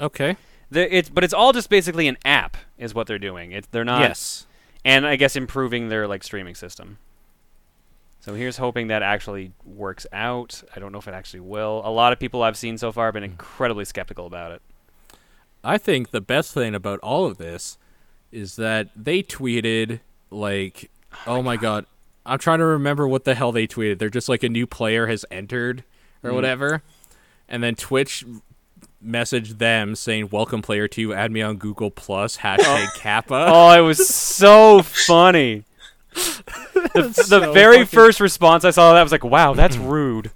okay. 0.00 0.36
The, 0.68 0.96
it's 0.96 1.08
but 1.08 1.22
it's 1.22 1.34
all 1.34 1.52
just 1.52 1.70
basically 1.70 2.08
an 2.08 2.16
app 2.24 2.56
is 2.76 2.92
what 2.92 3.06
they're 3.06 3.20
doing. 3.20 3.52
It's 3.52 3.68
they're 3.68 3.84
not 3.84 4.00
yes. 4.00 4.46
and 4.84 5.06
I 5.06 5.14
guess 5.14 5.36
improving 5.36 5.90
their 5.90 6.08
like 6.08 6.24
streaming 6.24 6.56
system. 6.56 6.98
So 8.20 8.34
here's 8.34 8.56
hoping 8.56 8.88
that 8.88 9.02
actually 9.02 9.52
works 9.64 10.06
out. 10.12 10.64
I 10.74 10.80
don't 10.80 10.90
know 10.90 10.98
if 10.98 11.06
it 11.06 11.14
actually 11.14 11.40
will. 11.40 11.82
A 11.84 11.90
lot 11.90 12.12
of 12.12 12.18
people 12.18 12.42
I've 12.42 12.56
seen 12.56 12.78
so 12.78 12.90
far 12.90 13.04
have 13.04 13.14
been 13.14 13.22
incredibly 13.22 13.84
skeptical 13.84 14.26
about 14.26 14.50
it. 14.50 14.62
I 15.66 15.78
think 15.78 16.10
the 16.10 16.20
best 16.20 16.54
thing 16.54 16.74
about 16.74 17.00
all 17.00 17.26
of 17.26 17.38
this 17.38 17.76
is 18.30 18.56
that 18.56 18.88
they 18.94 19.22
tweeted 19.22 20.00
like, 20.30 20.90
"Oh, 21.26 21.36
oh 21.36 21.42
my 21.42 21.56
god, 21.56 21.86
I'm 22.24 22.38
trying 22.38 22.60
to 22.60 22.64
remember 22.64 23.08
what 23.08 23.24
the 23.24 23.34
hell 23.34 23.50
they 23.50 23.66
tweeted. 23.66 23.98
They're 23.98 24.08
just 24.08 24.28
like 24.28 24.44
a 24.44 24.48
new 24.48 24.66
player 24.66 25.08
has 25.08 25.24
entered 25.30 25.82
or 26.22 26.30
mm. 26.30 26.34
whatever." 26.34 26.82
And 27.48 27.62
then 27.62 27.74
Twitch 27.74 28.24
messaged 29.04 29.58
them 29.58 29.96
saying, 29.96 30.28
"Welcome 30.30 30.62
player 30.62 30.86
2, 30.86 31.12
add 31.12 31.32
me 31.32 31.42
on 31.42 31.56
Google 31.56 31.90
Plus 31.90 32.36
hashtag 32.38 32.94
Kappa." 32.94 33.46
Oh, 33.48 33.70
it 33.70 33.80
was 33.80 34.08
so 34.08 34.82
funny. 34.82 35.64
The, 36.14 37.26
the 37.28 37.50
very 37.52 37.78
fucking- 37.78 37.86
first 37.86 38.20
response 38.20 38.64
I 38.64 38.70
saw 38.70 38.90
to 38.90 38.94
that 38.94 39.02
was 39.02 39.12
like, 39.12 39.24
"Wow, 39.24 39.54
that's 39.54 39.76
rude." 39.76 40.30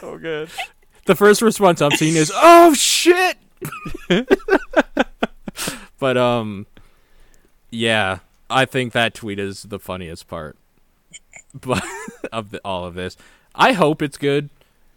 so 0.00 0.18
good. 0.18 0.48
The 1.06 1.14
first 1.14 1.40
response 1.42 1.80
I'm 1.80 1.92
seeing 1.92 2.16
is, 2.16 2.32
"Oh 2.34 2.74
shit!" 2.74 3.36
but 5.98 6.16
um, 6.16 6.66
yeah, 7.70 8.18
I 8.50 8.64
think 8.64 8.92
that 8.92 9.14
tweet 9.14 9.38
is 9.38 9.64
the 9.64 9.78
funniest 9.78 10.28
part, 10.28 10.56
but 11.60 11.82
of 12.32 12.50
the, 12.50 12.60
all 12.64 12.84
of 12.84 12.94
this. 12.94 13.16
I 13.54 13.72
hope 13.72 14.02
it's 14.02 14.18
good 14.18 14.50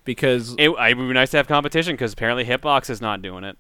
because 0.04 0.54
It, 0.58 0.70
it 0.70 0.98
would 0.98 1.08
be 1.08 1.14
nice 1.14 1.32
to 1.32 1.38
have 1.38 1.48
competition 1.48 1.94
because 1.94 2.14
apparently 2.14 2.44
Hitbox 2.46 2.90
is 2.90 3.00
not 3.02 3.22
doing 3.22 3.44
it. 3.44 3.58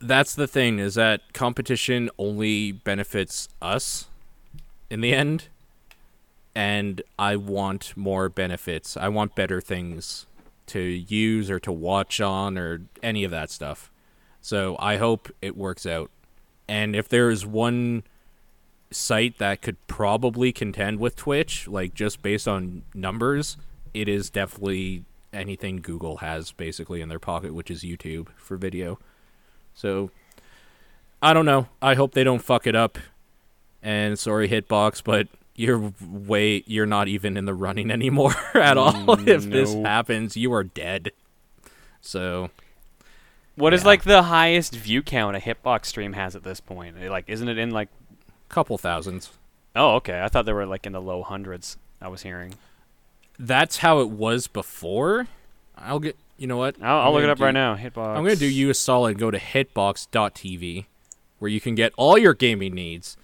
that's 0.00 0.34
the 0.34 0.46
thing 0.46 0.78
is 0.78 0.94
that 0.94 1.32
competition 1.32 2.10
only 2.18 2.72
benefits 2.72 3.48
us 3.60 4.06
in 4.90 5.00
the 5.02 5.12
end, 5.12 5.48
and 6.54 7.02
I 7.18 7.36
want 7.36 7.94
more 7.96 8.28
benefits. 8.28 8.96
I 8.96 9.08
want 9.08 9.34
better 9.34 9.60
things 9.60 10.26
to 10.68 10.80
use 10.80 11.50
or 11.50 11.58
to 11.60 11.72
watch 11.72 12.20
on 12.20 12.56
or 12.56 12.82
any 13.02 13.24
of 13.24 13.30
that 13.30 13.50
stuff. 13.50 13.90
So 14.40 14.76
I 14.78 14.96
hope 14.96 15.30
it 15.42 15.56
works 15.56 15.86
out. 15.86 16.10
And 16.68 16.94
if 16.94 17.08
there 17.08 17.30
is 17.30 17.44
one 17.44 18.04
site 18.90 19.38
that 19.38 19.62
could 19.62 19.76
probably 19.86 20.52
contend 20.52 21.00
with 21.00 21.16
Twitch, 21.16 21.66
like 21.68 21.94
just 21.94 22.22
based 22.22 22.46
on 22.46 22.82
numbers, 22.94 23.56
it 23.94 24.08
is 24.08 24.30
definitely 24.30 25.04
anything 25.32 25.76
Google 25.76 26.18
has 26.18 26.52
basically 26.52 27.00
in 27.00 27.08
their 27.08 27.18
pocket, 27.18 27.54
which 27.54 27.70
is 27.70 27.82
YouTube 27.82 28.28
for 28.36 28.56
video. 28.56 28.98
So 29.74 30.10
I 31.20 31.32
don't 31.32 31.46
know. 31.46 31.68
I 31.82 31.94
hope 31.94 32.12
they 32.12 32.24
don't 32.24 32.42
fuck 32.42 32.66
it 32.66 32.76
up. 32.76 32.98
And 33.82 34.18
sorry, 34.18 34.48
Hitbox, 34.48 35.02
but 35.04 35.28
you're 35.58 35.92
way 36.00 36.62
you're 36.66 36.86
not 36.86 37.08
even 37.08 37.36
in 37.36 37.44
the 37.44 37.54
running 37.54 37.90
anymore 37.90 38.34
at 38.54 38.76
all. 38.78 39.18
if 39.28 39.44
this 39.44 39.74
happens, 39.74 40.36
you 40.36 40.52
are 40.52 40.64
dead. 40.64 41.10
So 42.00 42.50
What 43.56 43.74
is 43.74 43.82
Yeah. 43.82 43.86
like 43.88 44.02
the 44.04 44.22
highest 44.24 44.74
view 44.74 45.02
count 45.02 45.36
a 45.36 45.40
Hitbox 45.40 45.86
stream 45.86 46.12
has 46.14 46.36
at 46.36 46.44
this 46.44 46.60
point? 46.60 46.96
Eh, 47.00 47.10
Like, 47.10 47.24
isn't 47.28 47.48
it 47.48 47.58
in 47.58 47.70
like? 47.70 47.88
couple 48.48 48.78
thousands. 48.78 49.30
Oh, 49.76 49.96
okay. 49.96 50.22
I 50.22 50.28
thought 50.28 50.46
they 50.46 50.52
were 50.54 50.64
like 50.66 50.86
in 50.86 50.92
the 50.92 51.00
low 51.02 51.22
hundreds. 51.22 51.76
I 52.00 52.08
was 52.08 52.22
hearing. 52.22 52.54
That's 53.38 53.78
how 53.78 54.00
it 54.00 54.08
was 54.08 54.46
before. 54.46 55.26
I'll 55.76 55.98
get. 56.00 56.16
You 56.38 56.46
know 56.46 56.56
what? 56.56 56.76
I'll, 56.80 57.00
I'll 57.00 57.12
look 57.12 57.24
it 57.24 57.30
up 57.30 57.38
do- 57.38 57.44
right 57.44 57.52
now. 57.54 57.76
Hitbox. 57.76 58.16
I'm 58.16 58.22
gonna 58.24 58.36
do 58.36 58.46
you 58.46 58.70
a 58.70 58.74
solid. 58.74 59.18
Go 59.18 59.30
to 59.30 59.38
hitbox.tv, 59.38 60.86
where 61.38 61.48
you 61.50 61.60
can 61.60 61.74
get 61.74 61.92
all 61.96 62.16
your 62.16 62.32
gaming 62.34 62.74
needs. 62.74 63.16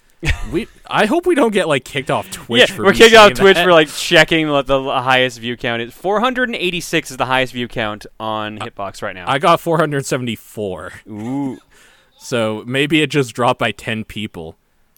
We. 0.51 0.67
I 0.87 1.05
hope 1.05 1.25
we 1.25 1.35
don't 1.35 1.51
get 1.53 1.67
like 1.67 1.83
kicked 1.85 2.11
off 2.11 2.29
Twitch. 2.31 2.69
yeah, 2.69 2.75
for 2.75 2.83
we're 2.85 2.93
kicked 2.93 3.15
off 3.15 3.33
Twitch 3.33 3.55
that. 3.55 3.63
for 3.63 3.71
like 3.73 3.87
checking 3.89 4.49
what 4.49 4.67
the 4.67 4.81
highest 4.83 5.39
view 5.39 5.57
count 5.57 5.81
is. 5.81 5.93
486 5.93 7.11
is 7.11 7.17
the 7.17 7.25
highest 7.25 7.53
view 7.53 7.67
count 7.67 8.05
on 8.19 8.57
Hitbox 8.59 9.01
right 9.01 9.15
now. 9.15 9.25
I 9.29 9.39
got 9.39 9.59
474. 9.59 10.91
Ooh, 11.09 11.57
So 12.17 12.63
maybe 12.65 13.01
it 13.01 13.09
just 13.09 13.33
dropped 13.33 13.59
by 13.59 13.71
10 13.71 14.03
people. 14.05 14.55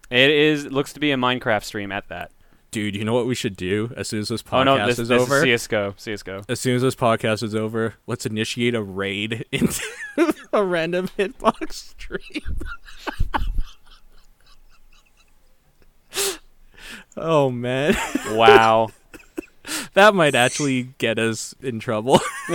it 0.10 0.30
is 0.30 0.66
looks 0.66 0.94
to 0.94 1.00
be 1.00 1.12
a 1.12 1.16
Minecraft 1.18 1.64
stream 1.64 1.92
at 1.92 2.08
that. 2.10 2.32
Dude, 2.70 2.96
you 2.98 3.06
know 3.06 3.14
what 3.14 3.26
we 3.26 3.34
should 3.34 3.56
do 3.56 3.94
as 3.96 4.10
soon 4.10 4.20
as 4.20 4.28
this 4.28 4.44
podcast 4.44 4.60
is 4.66 4.68
over? 4.68 4.70
oh 4.70 4.78
no, 4.78 4.86
this, 4.88 5.00
is 5.00 5.08
this 5.08 5.22
over? 5.22 5.38
is 5.46 5.62
CS:GO. 5.62 5.94
CS:GO. 5.98 6.42
as 6.50 6.60
soon 6.60 6.76
as 6.76 6.82
this 6.82 6.96
podcast 6.96 7.42
is 7.42 7.56
over, 7.56 7.96
let's 8.08 8.26
initiate 8.26 8.76
a 8.76 8.84
raid 8.84 9.46
into 9.54 9.82
a 10.54 10.64
random 10.64 11.08
hitbox 11.18 11.72
stream. 11.74 12.58
oh 17.18 17.50
man, 17.50 17.96
Wow. 18.32 18.90
that 19.94 20.16
might 20.16 20.36
actually 20.36 20.90
get 20.98 21.20
us 21.20 21.54
in 21.62 21.80
trouble. 21.80 22.20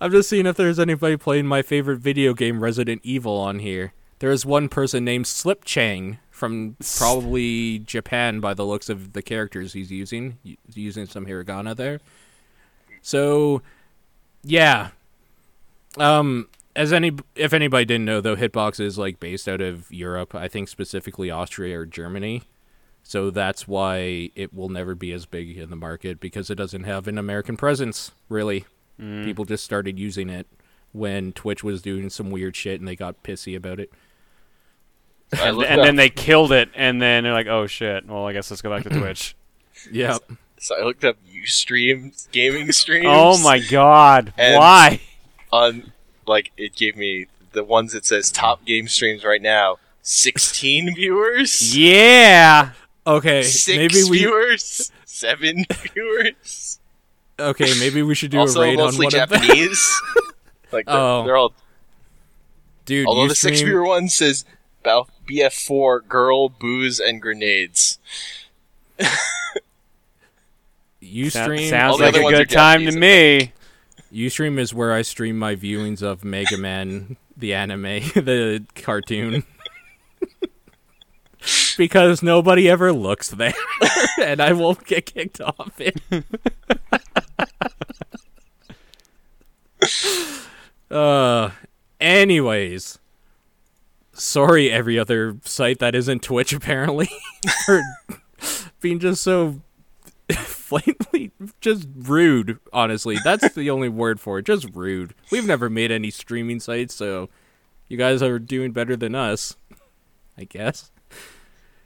I'm 0.00 0.10
just 0.10 0.28
seeing 0.28 0.46
if 0.46 0.56
there's 0.56 0.78
anybody 0.78 1.16
playing 1.16 1.46
my 1.46 1.62
favorite 1.62 2.00
video 2.00 2.34
game, 2.34 2.62
Resident 2.62 3.00
Evil, 3.04 3.36
on 3.38 3.60
here. 3.60 3.94
There 4.18 4.30
is 4.30 4.44
one 4.44 4.68
person 4.68 5.04
named 5.04 5.26
Slip 5.26 5.64
Chang 5.64 6.18
from 6.30 6.76
probably 6.98 7.78
Japan 7.78 8.40
by 8.40 8.54
the 8.54 8.66
looks 8.66 8.88
of 8.88 9.12
the 9.12 9.22
characters 9.22 9.72
he's 9.72 9.90
using. 9.90 10.38
He's 10.42 10.56
using 10.74 11.06
some 11.06 11.26
hiragana 11.26 11.74
there. 11.76 12.00
So, 13.02 13.62
yeah. 14.42 14.90
Um, 15.96 16.48
as 16.76 16.92
any 16.92 17.12
if 17.34 17.52
anybody 17.52 17.84
didn't 17.84 18.04
know 18.04 18.20
though, 18.20 18.36
Hitbox 18.36 18.80
is 18.80 18.98
like 18.98 19.20
based 19.20 19.48
out 19.48 19.60
of 19.60 19.90
Europe. 19.92 20.34
I 20.34 20.48
think 20.48 20.68
specifically 20.68 21.30
Austria 21.30 21.78
or 21.78 21.86
Germany. 21.86 22.42
So 23.02 23.30
that's 23.30 23.68
why 23.68 24.30
it 24.34 24.54
will 24.54 24.70
never 24.70 24.94
be 24.94 25.12
as 25.12 25.26
big 25.26 25.58
in 25.58 25.68
the 25.68 25.76
market 25.76 26.20
because 26.20 26.48
it 26.48 26.54
doesn't 26.54 26.84
have 26.84 27.06
an 27.06 27.18
American 27.18 27.56
presence, 27.56 28.12
really. 28.30 28.64
Mm. 28.98 29.24
People 29.24 29.44
just 29.44 29.62
started 29.62 29.98
using 29.98 30.30
it 30.30 30.46
when 30.92 31.32
Twitch 31.32 31.62
was 31.62 31.82
doing 31.82 32.08
some 32.08 32.30
weird 32.30 32.56
shit 32.56 32.80
and 32.80 32.88
they 32.88 32.96
got 32.96 33.22
pissy 33.22 33.54
about 33.54 33.78
it. 33.78 33.92
And, 35.32 35.62
and 35.62 35.82
then 35.82 35.96
they 35.96 36.10
killed 36.10 36.52
it, 36.52 36.70
and 36.74 37.02
then 37.02 37.24
they're 37.24 37.32
like, 37.32 37.48
"Oh 37.48 37.66
shit! 37.66 38.06
Well, 38.06 38.26
I 38.26 38.32
guess 38.32 38.50
let's 38.50 38.62
go 38.62 38.70
back 38.70 38.84
to 38.84 38.90
Twitch." 39.00 39.34
Yep. 39.90 40.22
so 40.58 40.76
I 40.80 40.84
looked 40.84 41.04
up 41.04 41.16
Ustream 41.26 42.30
gaming 42.30 42.70
streams. 42.70 43.06
oh 43.08 43.42
my 43.42 43.58
god! 43.58 44.32
Why? 44.36 45.00
On 45.50 45.92
like 46.26 46.52
it 46.56 46.74
gave 46.74 46.96
me 46.96 47.26
the 47.52 47.64
ones 47.64 47.92
that 47.92 48.04
says 48.04 48.30
top 48.30 48.64
game 48.64 48.88
streams 48.88 49.24
right 49.24 49.42
now. 49.42 49.78
Sixteen 50.02 50.94
viewers. 50.94 51.76
Yeah. 51.76 52.72
Okay, 53.06 53.42
Six 53.42 53.76
maybe 53.76 54.08
we 54.10 54.18
viewers. 54.18 54.90
Seven 55.04 55.64
viewers. 55.94 56.78
okay 57.38 57.72
maybe 57.78 58.02
we 58.02 58.14
should 58.14 58.30
do 58.30 58.38
also 58.38 58.60
a 58.60 58.62
raid 58.64 58.78
on 58.80 58.86
mostly 58.86 59.06
one 59.06 59.14
of 59.20 59.28
them. 59.28 59.40
Japanese. 59.42 60.00
like 60.72 60.86
the, 60.86 60.92
Oh. 60.92 61.22
they're 61.24 61.36
all. 61.36 61.52
Dude, 62.84 63.06
Although 63.06 63.22
you 63.22 63.28
the 63.28 63.34
six 63.34 63.60
viewer 63.62 63.84
one 63.84 64.08
says 64.08 64.44
about 64.82 65.08
BF4 65.28 66.06
girl 66.06 66.48
booze 66.50 67.00
and 67.00 67.20
grenades. 67.22 67.98
you 71.00 71.30
stream 71.30 71.68
sounds 71.68 72.00
like 72.00 72.14
a 72.16 72.20
good 72.20 72.50
time 72.50 72.80
to 72.80 72.86
Japanese, 72.92 72.96
me. 72.96 73.52
Ustream 74.14 74.58
is 74.58 74.72
where 74.72 74.92
I 74.92 75.02
stream 75.02 75.38
my 75.38 75.56
viewings 75.56 76.00
of 76.00 76.24
Mega 76.24 76.56
Man, 76.56 77.16
the 77.36 77.52
anime, 77.52 77.82
the 77.82 78.64
cartoon. 78.76 79.42
because 81.76 82.22
nobody 82.22 82.70
ever 82.70 82.92
looks 82.92 83.30
there, 83.30 83.52
and 84.22 84.40
I 84.40 84.52
won't 84.52 84.86
get 84.86 85.06
kicked 85.06 85.40
off 85.40 85.80
it. 85.80 86.00
uh, 90.90 91.50
anyways, 92.00 93.00
sorry, 94.12 94.70
every 94.70 94.96
other 94.98 95.36
site 95.42 95.80
that 95.80 95.96
isn't 95.96 96.22
Twitch, 96.22 96.52
apparently, 96.52 97.10
for 97.66 97.82
being 98.80 99.00
just 99.00 99.22
so 99.22 99.60
blatantly 100.68 101.30
just 101.60 101.86
rude 101.94 102.58
honestly 102.72 103.16
that's 103.22 103.52
the 103.54 103.68
only 103.70 103.88
word 103.88 104.18
for 104.18 104.38
it 104.38 104.46
just 104.46 104.66
rude 104.74 105.14
we've 105.30 105.46
never 105.46 105.68
made 105.68 105.90
any 105.92 106.10
streaming 106.10 106.58
sites 106.58 106.94
so 106.94 107.28
you 107.88 107.96
guys 107.98 108.22
are 108.22 108.38
doing 108.38 108.72
better 108.72 108.96
than 108.96 109.14
us 109.14 109.56
i 110.38 110.44
guess 110.44 110.90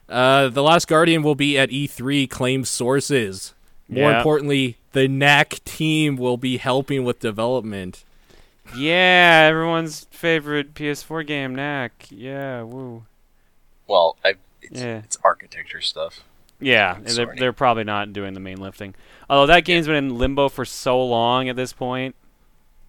uh 0.09 0.49
the 0.49 0.63
last 0.63 0.87
guardian 0.87 1.23
will 1.23 1.35
be 1.35 1.59
at 1.59 1.71
e3 1.71 2.31
claims 2.31 2.69
sources 2.69 3.55
more 3.89 4.11
Yeah. 4.11 4.19
importantly 4.19 4.77
the 4.93 5.09
knack 5.09 5.59
team 5.65 6.17
will 6.17 6.37
be 6.37 6.57
helping 6.59 7.05
with 7.05 7.19
development 7.21 8.05
Yeah, 8.77 9.47
everyone's 9.51 10.07
favorite 10.11 10.75
PS4 10.75 11.27
game, 11.27 11.55
Knack. 11.55 12.07
Yeah, 12.11 12.65
woo. 12.65 13.05
Well, 13.87 14.19
I, 14.23 14.35
it's, 14.61 14.83
Yeah. 14.83 14.99
it's 14.99 15.17
architecture 15.25 15.81
stuff. 15.81 16.23
Yeah, 16.61 16.95
I'm 16.97 17.05
they're, 17.05 17.35
they're 17.39 17.53
probably 17.53 17.85
not 17.85 18.13
doing 18.13 18.35
the 18.35 18.41
main 18.41 18.61
lifting. 18.61 18.95
Although 19.31 19.53
that 19.53 19.65
game's 19.65 19.87
been 19.87 19.97
in 19.97 20.19
limbo 20.19 20.49
for 20.49 20.65
so 20.65 21.03
long 21.05 21.49
at 21.49 21.57
this 21.57 21.73
point. 21.73 22.15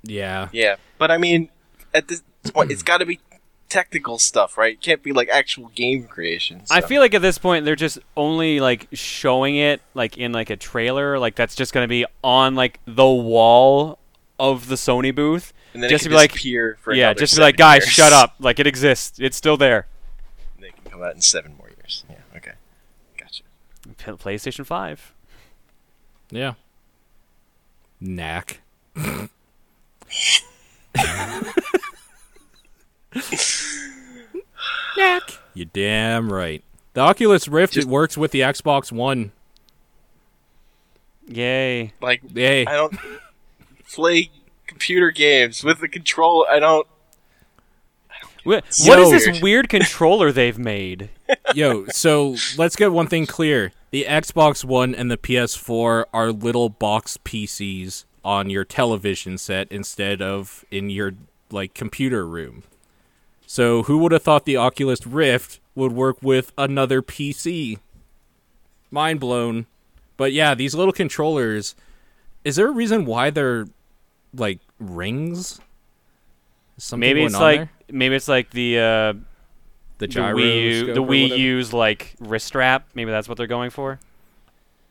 yeah 0.03 0.49
Yeah, 0.51 0.75
but 0.97 1.11
I 1.11 1.17
mean, 1.17 1.49
at 1.93 2.07
this 2.07 2.23
point, 2.53 2.71
it's 2.71 2.81
got 2.83 2.97
to 2.99 3.05
be 3.05 3.19
technical 3.67 4.17
stuff, 4.17 4.57
right? 4.57 4.73
It 4.73 4.81
can't 4.81 5.03
be 5.03 5.11
like 5.13 5.29
actual 5.29 5.67
game 5.75 6.05
creation. 6.07 6.63
I 6.71 6.81
feel 6.81 7.01
like 7.01 7.13
at 7.13 7.21
this 7.21 7.37
point 7.37 7.65
they're 7.65 7.75
just 7.75 7.99
only 8.17 8.59
like 8.59 8.87
showing 8.93 9.55
it 9.57 9.81
like 9.93 10.17
in 10.17 10.31
like 10.31 10.49
a 10.49 10.55
trailer, 10.55 11.19
like 11.19 11.35
that's 11.35 11.53
just 11.55 11.71
gonna 11.73 11.87
be 11.87 12.05
on 12.23 12.55
like 12.55 12.79
the 12.85 13.07
wall 13.07 13.99
of 14.39 14.67
the 14.69 14.75
Sony 14.75 15.13
booth. 15.13 15.53
and 15.75 15.83
then 15.83 15.89
just 15.91 16.01
it 16.01 16.05
to 16.05 16.09
can 16.09 16.13
be 16.13 16.15
like- 16.15 16.31
disappear 16.31 16.77
for 16.81 16.93
yeah, 16.93 17.13
just 17.13 17.33
to 17.35 17.39
be 17.41 17.43
like, 17.43 17.57
guys, 17.57 17.83
years. 17.83 17.89
shut 17.93 18.13
up. 18.13 18.33
Like 18.39 18.59
it 18.59 18.65
exists. 18.65 19.19
It's 19.19 19.37
still 19.37 19.57
there. 19.57 19.85
They 20.59 20.69
can 20.71 20.91
come 20.91 21.03
out 21.03 21.13
in 21.13 21.21
seven 21.21 21.55
more 21.57 21.67
years. 21.67 22.03
Yeah, 22.09 22.15
okay, 22.15 22.17
gotcha. 22.17 22.17
P- 22.17 22.18
PlayStation 23.99 24.65
Five. 24.65 25.13
yeah 26.31 26.53
knack 28.01 28.61
knack 34.97 35.21
you 35.53 35.65
damn 35.65 36.31
right 36.31 36.63
the 36.93 37.01
oculus 37.01 37.47
rift 37.47 37.73
Just- 37.73 37.87
it 37.87 37.91
works 37.91 38.17
with 38.17 38.31
the 38.31 38.41
xbox 38.41 38.91
one 38.91 39.31
Yay. 41.31 41.93
Like, 42.01 42.21
Yay. 42.33 42.65
I 42.65 42.71
don't 42.73 42.97
play 43.93 44.31
computer 44.65 45.11
games 45.11 45.63
with 45.63 45.79
the 45.79 45.87
control. 45.87 46.47
I 46.49 46.57
don't. 46.57 46.87
What 48.43 48.63
is 48.69 49.11
this 49.11 49.41
weird 49.41 49.69
controller 49.69 50.31
they've 50.31 50.57
made? 50.57 51.09
yo, 51.53 51.85
so 51.87 52.35
let's 52.57 52.75
get 52.75 52.91
one 52.91 53.07
thing 53.07 53.25
clear. 53.25 53.71
The 53.91 54.05
Xbox 54.07 54.63
One 54.63 54.93
and 54.93 55.09
the 55.09 55.17
PS4 55.17 56.05
are 56.13 56.31
little 56.31 56.69
box 56.69 57.17
PCs 57.17 58.05
on 58.23 58.49
your 58.49 58.63
television 58.63 59.37
set 59.37 59.71
instead 59.71 60.21
of 60.21 60.63
in 60.69 60.89
your 60.89 61.13
like 61.51 61.73
computer 61.73 62.27
room. 62.27 62.63
So 63.47 63.83
who 63.83 63.97
would 63.99 64.11
have 64.11 64.21
thought 64.21 64.45
the 64.45 64.57
Oculus 64.57 65.07
Rift 65.07 65.59
would 65.73 65.91
work 65.91 66.17
with 66.21 66.51
another 66.57 67.01
PC? 67.01 67.79
Mind 68.91 69.19
blown. 69.19 69.65
But 70.17 70.33
yeah, 70.33 70.53
these 70.53 70.75
little 70.75 70.93
controllers 70.93 71.75
is 72.43 72.55
there 72.55 72.67
a 72.67 72.71
reason 72.71 73.05
why 73.05 73.29
they're 73.29 73.67
like 74.33 74.59
rings? 74.79 75.59
Something 76.79 76.99
maybe 77.01 77.23
it's 77.23 77.35
like 77.35 77.59
there? 77.59 77.69
maybe 77.91 78.15
it's 78.15 78.27
like 78.27 78.49
the 78.51 78.79
uh, 78.79 79.13
the 79.99 80.07
the 80.07 80.07
Wii 80.07 80.63
U, 80.63 80.93
the 80.93 81.03
Wii 81.03 81.37
U's 81.37 81.73
like 81.73 82.15
wrist 82.19 82.47
strap. 82.47 82.87
Maybe 82.95 83.11
that's 83.11 83.27
what 83.27 83.37
they're 83.37 83.47
going 83.47 83.69
for. 83.69 83.99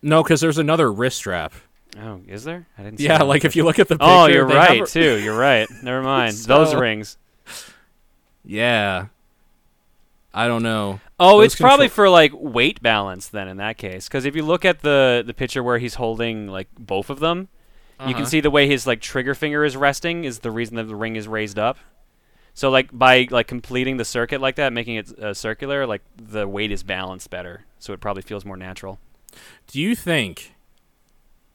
No, 0.03 0.23
because 0.23 0.41
there's 0.41 0.59
another 0.59 0.93
wrist 0.93 1.17
strap. 1.17 1.53
Oh, 2.01 2.21
is 2.29 2.45
there? 2.45 2.67
I 2.77 2.83
didn't. 2.83 2.99
see 2.99 3.07
Yeah, 3.07 3.23
like 3.23 3.45
if 3.45 3.57
you 3.57 3.65
look 3.65 3.79
at 3.79 3.89
the 3.89 3.97
picture. 3.97 4.07
Oh, 4.07 4.27
you're 4.27 4.47
right 4.47 4.83
a- 4.83 4.87
too. 4.87 5.19
You're 5.19 5.39
right. 5.39 5.67
Never 5.83 6.03
mind. 6.03 6.35
Those 6.35 6.75
rings. 6.75 7.17
Yeah. 8.45 9.07
I 10.33 10.47
don't 10.47 10.63
know. 10.63 11.01
Oh, 11.19 11.39
Those 11.39 11.53
it's 11.53 11.61
probably 11.61 11.89
for 11.89 12.09
like 12.09 12.33
weight 12.35 12.81
balance 12.83 13.29
then 13.29 13.49
in 13.49 13.57
that 13.57 13.79
case. 13.79 14.07
Because 14.07 14.25
if 14.25 14.37
you 14.37 14.45
look 14.45 14.65
at 14.65 14.83
the 14.83 15.25
the 15.27 15.35
picture 15.35 15.63
where 15.63 15.79
he's 15.79 15.95
holding 15.95 16.47
like 16.47 16.69
both 16.79 17.11
of 17.11 17.19
them, 17.19 17.49
you 18.07 18.15
can 18.15 18.23
Uh-huh. 18.23 18.25
see 18.27 18.41
the 18.41 18.51
way 18.51 18.67
his 18.69 18.87
like 18.87 19.01
trigger 19.01 19.35
finger 19.35 19.65
is 19.65 19.77
resting 19.77 20.25
is 20.25 20.41
the 20.41 20.51
reason 20.51 20.77
that 20.77 20.85
the 20.85 20.95
ring 20.97 21.17
is 21.17 21.27
raised 21.29 21.59
up. 21.59 21.79
So 22.55 22.71
like 22.71 22.89
by 22.93 23.29
like 23.31 23.47
completing 23.47 23.97
the 23.99 24.05
circuit 24.05 24.41
like 24.41 24.57
that, 24.57 24.73
making 24.73 24.97
it 24.97 25.19
uh, 25.19 25.35
circular, 25.35 25.87
like 25.87 26.03
the 26.17 26.47
weight 26.49 26.73
is 26.73 26.83
balanced 26.83 27.31
better. 27.31 27.65
So 27.79 27.93
it 27.93 28.01
probably 28.01 28.23
feels 28.23 28.45
more 28.45 28.57
natural. 28.57 28.99
Do 29.69 29.81
you 29.81 29.95
think 29.95 30.55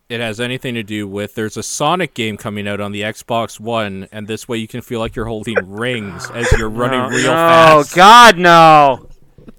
it 0.10 0.20
has 0.22 0.40
anything 0.40 0.76
to 0.76 0.84
do 0.84 1.08
with 1.08 1.36
there's 1.36 1.58
a 1.58 1.64
Sonic 1.64 2.14
game 2.14 2.38
coming 2.38 2.68
out 2.68 2.80
on 2.80 2.92
the 2.92 3.02
Xbox 3.02 3.60
One, 3.60 4.08
and 4.12 4.28
this 4.28 4.48
way 4.48 4.58
you 4.58 4.68
can 4.68 4.82
feel 4.82 5.00
like 5.00 5.16
you're 5.16 5.26
holding 5.26 5.56
rings 5.70 6.30
as 6.32 6.52
you're 6.54 6.70
running 6.84 7.00
no, 7.00 7.08
real 7.10 7.24
no, 7.24 7.32
fast? 7.34 7.94
Oh 7.94 7.96
God 7.96 8.38
no. 8.38 9.10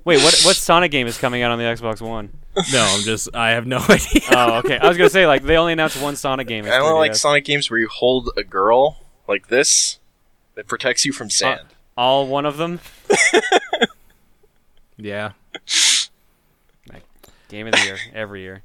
Wait, 0.04 0.18
what 0.22 0.38
what 0.44 0.56
Sonic 0.56 0.90
game 0.90 1.06
is 1.06 1.16
coming 1.16 1.42
out 1.42 1.50
on 1.50 1.58
the 1.58 1.64
Xbox 1.64 2.00
One? 2.00 2.30
No, 2.72 2.84
I'm 2.84 3.02
just 3.02 3.34
I 3.34 3.50
have 3.50 3.66
no 3.66 3.78
idea. 3.88 4.22
Oh, 4.30 4.58
okay. 4.58 4.78
I 4.78 4.88
was 4.88 4.98
gonna 4.98 5.10
say 5.10 5.26
like 5.26 5.42
they 5.42 5.56
only 5.56 5.72
announced 5.72 6.00
one 6.00 6.14
Sonic 6.16 6.46
game. 6.46 6.66
I 6.66 6.78
don't 6.78 6.98
like 6.98 7.14
Sonic 7.14 7.44
games 7.44 7.70
where 7.70 7.80
you 7.80 7.88
hold 7.88 8.30
a 8.36 8.44
girl 8.44 8.98
like 9.26 9.48
this 9.48 9.98
that 10.54 10.66
protects 10.66 11.04
you 11.04 11.12
from 11.12 11.28
uh, 11.28 11.30
sand. 11.30 11.66
all 11.96 12.26
one 12.26 12.44
of 12.44 12.58
them. 12.58 12.80
yeah. 14.96 15.32
Game 17.48 17.66
of 17.66 17.72
the 17.72 17.80
year 17.84 17.98
every 18.12 18.42
year. 18.42 18.62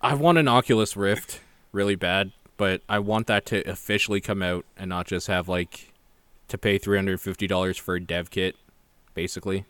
I 0.00 0.14
want 0.14 0.36
an 0.38 0.48
Oculus 0.48 0.96
Rift 0.96 1.40
really 1.72 1.94
bad, 1.94 2.32
but 2.56 2.82
I 2.88 2.98
want 2.98 3.26
that 3.28 3.46
to 3.46 3.62
officially 3.68 4.20
come 4.20 4.42
out 4.42 4.64
and 4.76 4.88
not 4.88 5.06
just 5.06 5.26
have 5.28 5.48
like 5.48 5.92
to 6.48 6.58
pay 6.58 6.76
three 6.76 6.98
hundred 6.98 7.20
fifty 7.20 7.46
dollars 7.46 7.78
for 7.78 7.94
a 7.94 8.00
dev 8.00 8.30
kit, 8.30 8.56
basically. 9.14 9.64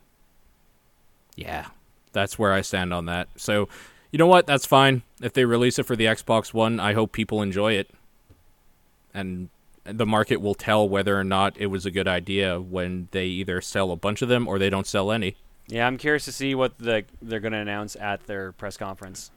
Yeah, 1.35 1.67
that's 2.13 2.39
where 2.39 2.53
I 2.53 2.61
stand 2.61 2.93
on 2.95 3.07
that. 3.07 3.29
So, 3.37 3.69
you 4.11 4.19
know 4.19 4.27
what? 4.27 4.47
That's 4.47 4.67
fine. 4.67 5.03
If 5.21 5.33
they 5.33 5.45
release 5.45 5.79
it 5.79 5.85
for 5.85 5.97
the 5.97 6.07
Xbox 6.07 6.55
One, 6.55 6.79
I 6.81 6.93
hope 6.93 7.13
people 7.13 7.43
enjoy 7.43 7.73
it, 7.73 7.91
and 9.13 9.49
the 9.85 10.07
market 10.07 10.41
will 10.41 10.55
tell 10.55 10.89
whether 10.89 11.19
or 11.19 11.25
not 11.25 11.57
it 11.59 11.67
was 11.67 11.85
a 11.85 11.91
good 11.91 12.09
idea 12.09 12.61
when 12.61 13.09
they 13.11 13.27
either 13.27 13.61
sell 13.61 13.91
a 13.91 13.97
bunch 13.97 14.23
of 14.23 14.29
them 14.29 14.49
or 14.49 14.59
they 14.59 14.71
don't 14.71 14.87
sell 14.87 15.13
any. 15.13 15.37
Yeah, 15.67 15.87
I'm 15.87 15.99
curious 15.99 16.25
to 16.27 16.33
see 16.33 16.55
what 16.55 16.79
the 16.79 17.05
they're 17.23 17.41
going 17.41 17.53
to 17.53 17.59
announce 17.59 17.97
at 17.97 18.27
their 18.27 18.53
press 18.53 18.77
conference. 18.77 19.31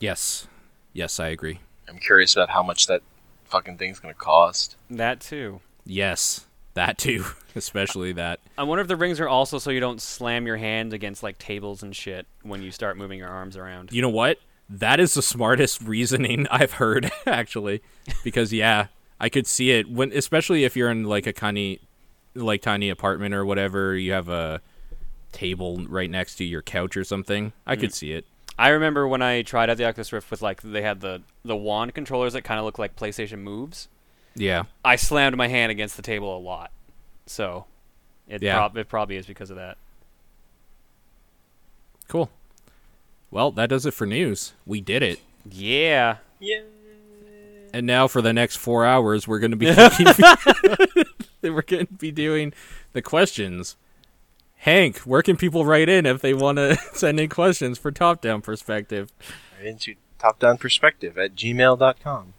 Yes, 0.00 0.46
yes, 0.92 1.18
I 1.20 1.28
agree. 1.28 1.60
I'm 1.88 1.98
curious 1.98 2.34
about 2.34 2.50
how 2.50 2.62
much 2.62 2.86
that 2.86 3.02
fucking 3.44 3.78
thing's 3.78 4.00
gonna 4.00 4.14
cost. 4.14 4.76
That 4.90 5.20
too. 5.20 5.60
Yes, 5.84 6.46
that 6.74 6.98
too, 6.98 7.24
especially 7.54 8.12
that. 8.12 8.40
I 8.58 8.62
wonder 8.64 8.82
if 8.82 8.88
the 8.88 8.96
rings 8.96 9.20
are 9.20 9.28
also 9.28 9.58
so 9.58 9.70
you 9.70 9.80
don't 9.80 10.00
slam 10.00 10.46
your 10.46 10.56
hand 10.56 10.92
against 10.92 11.22
like 11.22 11.38
tables 11.38 11.82
and 11.82 11.94
shit 11.94 12.26
when 12.42 12.62
you 12.62 12.70
start 12.70 12.96
moving 12.96 13.18
your 13.18 13.28
arms 13.28 13.56
around. 13.56 13.92
You 13.92 14.02
know 14.02 14.10
what? 14.10 14.38
That 14.68 15.00
is 15.00 15.14
the 15.14 15.22
smartest 15.22 15.80
reasoning 15.82 16.46
I've 16.50 16.72
heard 16.74 17.10
actually, 17.26 17.82
because 18.22 18.52
yeah, 18.52 18.86
I 19.20 19.28
could 19.28 19.46
see 19.46 19.70
it 19.70 19.88
when, 19.90 20.12
especially 20.12 20.64
if 20.64 20.76
you're 20.76 20.90
in 20.90 21.04
like 21.04 21.26
a 21.26 21.32
tiny, 21.32 21.80
like 22.34 22.62
tiny 22.62 22.90
apartment 22.90 23.34
or 23.34 23.44
whatever. 23.44 23.96
You 23.96 24.12
have 24.12 24.28
a 24.28 24.60
table 25.32 25.84
right 25.88 26.10
next 26.10 26.36
to 26.36 26.44
your 26.44 26.62
couch 26.62 26.96
or 26.96 27.04
something. 27.04 27.52
I 27.66 27.76
could 27.76 27.90
mm. 27.90 27.94
see 27.94 28.12
it. 28.12 28.26
I 28.58 28.68
remember 28.68 29.08
when 29.08 29.20
I 29.20 29.42
tried 29.42 29.68
out 29.68 29.76
the 29.76 29.84
Oculus 29.84 30.12
Rift 30.12 30.30
with 30.30 30.40
like 30.40 30.62
they 30.62 30.82
had 30.82 31.00
the 31.00 31.22
the 31.44 31.56
wand 31.56 31.94
controllers 31.94 32.34
that 32.34 32.42
kind 32.42 32.58
of 32.58 32.64
look 32.64 32.78
like 32.78 32.96
PlayStation 32.96 33.38
moves. 33.38 33.88
Yeah. 34.34 34.64
I 34.84 34.96
slammed 34.96 35.36
my 35.36 35.48
hand 35.48 35.70
against 35.72 35.96
the 35.96 36.02
table 36.02 36.36
a 36.36 36.40
lot, 36.40 36.70
so 37.26 37.66
it 38.28 38.42
Yeah. 38.42 38.56
prob- 38.56 38.76
it 38.76 38.88
probably 38.88 39.16
is 39.16 39.26
because 39.26 39.50
of 39.50 39.56
that. 39.56 39.76
Cool. 42.08 42.30
Well, 43.30 43.50
that 43.52 43.68
does 43.68 43.86
it 43.86 43.94
for 43.94 44.06
news. 44.06 44.52
We 44.66 44.80
did 44.80 45.02
it. 45.02 45.20
Yeah. 45.50 46.18
Yeah. 46.40 46.60
And 47.72 47.86
now 47.86 48.06
for 48.06 48.22
the 48.22 48.32
next 48.32 48.56
four 48.56 48.84
hours, 48.86 49.26
we're 49.26 49.40
going 49.40 49.50
to 49.50 49.56
be 49.56 49.66
we're 51.42 51.62
going 51.62 51.86
to 51.86 51.92
be 51.94 52.12
doing 52.12 52.52
the 52.92 53.02
questions. 53.02 53.76
Hank, 54.58 54.98
where 54.98 55.22
can 55.22 55.36
people 55.36 55.64
write 55.64 55.88
in 55.88 56.06
if 56.06 56.20
they 56.22 56.34
want 56.34 56.58
to 56.58 56.76
send 56.94 57.18
in 57.18 57.28
questions 57.28 57.78
for 57.78 57.90
top 57.90 58.20
down 58.20 58.42
perspective? 58.42 59.12
Right 59.58 59.66
into 59.68 59.94
top 60.18 60.38
down 60.38 60.56
perspective 60.58 61.18
at 61.18 61.34
gmail.com. 61.34 62.33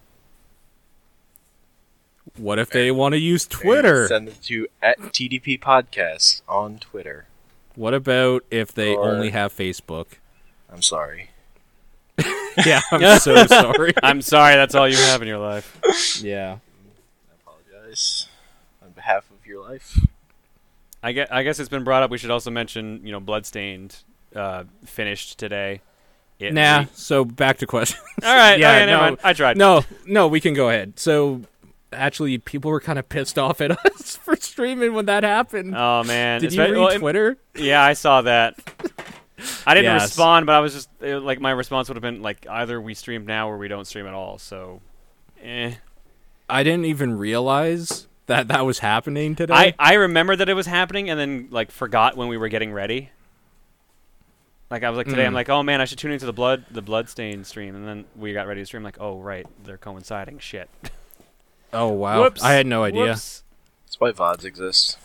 What 2.38 2.60
if 2.60 2.70
they 2.70 2.92
want 2.92 3.14
to 3.14 3.20
use 3.20 3.46
Twitter? 3.46 4.08
Send 4.08 4.28
it 4.30 4.42
to 4.44 4.68
at 4.82 5.00
TDP 5.00 5.60
Podcast 5.60 6.42
on 6.50 6.80
Twitter. 6.80 7.28
What 7.76 7.94
about 7.94 8.44
if 8.52 8.74
they 8.74 8.96
Or- 8.96 9.10
only 9.12 9.30
have 9.30 9.54
Facebook? 9.56 10.08
I'm 10.72 10.82
sorry. 10.82 11.30
Yeah, 12.66 12.80
I'm 12.90 13.20
so 13.20 13.46
sorry. 13.48 13.94
I'm 14.02 14.22
sorry, 14.22 14.56
that's 14.56 14.76
all 14.76 14.88
you 14.88 14.96
have 14.96 15.22
in 15.22 15.28
your 15.28 15.40
life. 15.40 15.78
Yeah. 16.24 16.60
I 17.30 17.34
apologize 17.44 18.28
on 18.82 18.92
behalf 18.92 19.26
of 19.30 19.46
your 19.46 19.62
life. 19.62 20.00
I 21.04 21.12
guess, 21.12 21.28
I 21.30 21.44
guess 21.44 21.60
it's 21.60 21.68
been 21.68 21.84
brought 21.84 22.02
up. 22.04 22.12
We 22.12 22.18
should 22.18 22.32
also 22.32 22.50
mention, 22.52 23.02
you 23.06 23.12
know, 23.12 23.20
Bloodstained 23.20 23.98
uh, 24.34 24.64
finished 24.86 25.38
today. 25.38 25.82
It 26.40 26.54
Nah. 26.54 26.80
re- 26.80 26.88
So 26.94 27.26
back 27.26 27.58
to 27.58 27.68
questions. 27.68 28.02
all 28.24 28.34
right. 28.34 28.58
Yeah, 28.60 28.70
okay, 28.70 28.86
never 28.86 28.92
no. 28.92 29.00
mind. 29.02 29.18
I 29.26 29.34
tried. 29.34 29.58
No, 29.58 29.84
no, 30.06 30.30
we 30.30 30.40
can 30.40 30.54
go 30.54 30.70
ahead. 30.70 30.98
So 30.98 31.42
actually, 31.96 32.38
people 32.38 32.70
were 32.72 32.80
kind 32.80 33.00
of 33.00 33.08
pissed 33.10 33.40
off 33.40 33.62
at 33.62 33.72
us 33.86 34.18
for 34.18 34.36
streaming 34.36 34.94
when 34.94 35.06
that 35.08 35.24
happened. 35.24 35.76
Oh 35.76 36.04
man. 36.04 36.42
Did 36.42 36.48
It's 36.48 36.56
you 36.56 36.62
read 36.62 36.72
well, 36.78 36.88
it- 36.90 37.00
Twitter? 37.00 37.38
Yeah, 37.56 37.84
I 37.84 37.94
saw 37.94 38.22
that. 38.24 38.56
I 39.68 39.74
didn't 39.74 39.86
Yes. 39.94 40.04
respond, 40.04 40.46
but 40.46 40.54
I 40.56 40.60
was 40.60 40.74
just 40.74 40.90
uh, 41.04 41.20
like, 41.20 41.40
my 41.42 41.52
response 41.52 41.90
would 41.90 41.96
have 41.98 42.02
been 42.02 42.22
like, 42.22 42.48
either 42.50 42.80
we 42.80 42.94
stream 42.94 43.26
now 43.26 43.50
or 43.50 43.58
we 43.58 43.68
don't 43.68 43.86
stream 43.86 44.08
at 44.08 44.14
all. 44.14 44.38
So, 44.38 44.82
eh. 45.44 45.74
I 46.50 46.64
didn't 46.64 46.86
even 46.86 47.18
realize 47.18 48.08
that 48.28 48.48
that 48.48 48.66
was 48.66 48.80
happening 48.80 49.36
today. 49.36 49.54
I 49.54 49.76
I 49.78 49.94
remember 49.96 50.36
that 50.36 50.48
it 50.50 50.54
was 50.54 50.68
happening, 50.68 51.10
and 51.10 51.20
then 51.20 51.48
like 51.52 51.70
forgot 51.72 52.16
when 52.18 52.28
we 52.28 52.38
were 52.38 52.48
getting 52.50 52.72
ready. 52.72 53.10
Like 54.72 54.84
I 54.84 54.90
was 54.90 54.98
like 54.98 55.08
today, 55.08 55.26
I'm 55.26 55.32
Mm. 55.32 55.36
like, 55.36 55.50
oh 55.50 55.62
man, 55.64 55.80
I 55.82 55.86
should 55.86 56.00
tune 56.00 56.12
into 56.12 56.26
the 56.26 56.34
blood 56.34 56.66
the 56.72 56.82
bloodstain 56.82 57.44
stream, 57.44 57.76
and 57.76 57.88
then 57.88 58.06
we 58.16 58.34
got 58.34 58.48
ready 58.48 58.62
to 58.62 58.66
stream. 58.66 58.84
Like, 58.84 58.98
oh 59.00 59.20
right, 59.20 59.46
they're 59.64 59.78
coinciding. 59.78 60.40
Shit. 60.40 60.70
oh 61.74 61.90
wow, 61.90 62.22
Whoops. 62.24 62.44
I 62.44 62.54
had 62.54 62.66
no 62.68 62.84
idea. 62.84 63.06
Whoops. 63.06 63.44
That's 63.86 64.00
why 64.00 64.12
VODs 64.12 64.46
exist. 64.46 64.98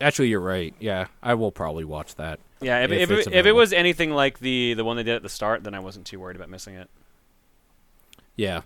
Actually, 0.00 0.28
you're 0.28 0.40
right. 0.40 0.74
Yeah, 0.80 1.06
I 1.22 1.34
will 1.34 1.52
probably 1.52 1.84
watch 1.84 2.16
that. 2.16 2.40
Yeah, 2.60 2.84
if, 2.84 2.90
If 2.92 3.10
if, 3.10 3.26
it, 3.26 3.32
if 3.34 3.46
it 3.46 3.52
was 3.52 3.72
anything 3.72 4.10
like 4.10 4.38
the 4.38 4.74
the 4.74 4.84
one 4.84 4.96
they 4.96 5.02
did 5.02 5.16
at 5.16 5.22
the 5.22 5.28
start, 5.28 5.64
then 5.64 5.74
I 5.74 5.80
wasn't 5.80 6.06
too 6.06 6.20
worried 6.20 6.36
about 6.36 6.48
missing 6.50 6.74
it. 6.74 6.88
Yeah, 8.36 8.62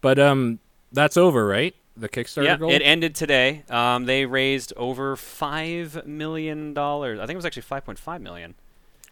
but 0.00 0.18
um, 0.18 0.58
that's 0.92 1.16
over, 1.16 1.46
right? 1.46 1.74
The 1.96 2.08
Kickstarter 2.08 2.44
yeah, 2.44 2.56
goal. 2.56 2.70
it 2.70 2.80
ended 2.82 3.14
today. 3.14 3.64
Um, 3.68 4.06
they 4.06 4.24
raised 4.24 4.72
over 4.76 5.16
five 5.16 6.06
million 6.06 6.72
dollars. 6.72 7.18
I 7.18 7.22
think 7.26 7.34
it 7.34 7.36
was 7.36 7.44
actually 7.46 7.62
five 7.62 7.84
point 7.84 7.98
five 7.98 8.20
million. 8.20 8.54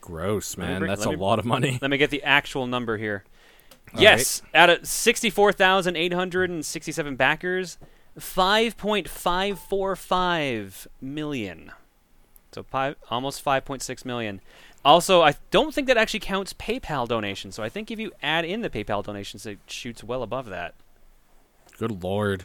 Gross, 0.00 0.56
man. 0.56 0.78
bring- 0.78 0.88
That's 0.88 1.04
a 1.04 1.10
me- 1.10 1.16
lot 1.16 1.38
of 1.38 1.44
money. 1.44 1.78
Let 1.82 1.90
me 1.90 1.98
get 1.98 2.10
the 2.10 2.22
actual 2.22 2.66
number 2.66 2.96
here. 2.96 3.24
All 3.94 4.00
yes, 4.00 4.42
out 4.54 4.70
of 4.70 4.86
sixty-four 4.86 5.52
thousand 5.52 5.96
eight 5.96 6.12
hundred 6.12 6.50
and 6.50 6.64
sixty-seven 6.64 7.16
backers, 7.16 7.78
five 8.18 8.76
point 8.76 9.08
five 9.08 9.58
four 9.58 9.96
five 9.96 10.86
million. 11.00 11.72
So 12.52 12.62
five, 12.62 12.96
almost 13.10 13.42
five 13.42 13.64
point 13.64 13.82
six 13.82 14.04
million. 14.04 14.40
Also, 14.84 15.22
I 15.22 15.34
don't 15.50 15.74
think 15.74 15.86
that 15.88 15.96
actually 15.96 16.20
counts 16.20 16.52
PayPal 16.54 17.06
donations. 17.06 17.54
So 17.54 17.62
I 17.62 17.68
think 17.68 17.90
if 17.90 17.98
you 17.98 18.12
add 18.22 18.44
in 18.44 18.62
the 18.62 18.70
PayPal 18.70 19.04
donations, 19.04 19.44
it 19.44 19.58
shoots 19.66 20.04
well 20.04 20.22
above 20.22 20.46
that. 20.46 20.74
Good 21.78 22.02
lord. 22.02 22.44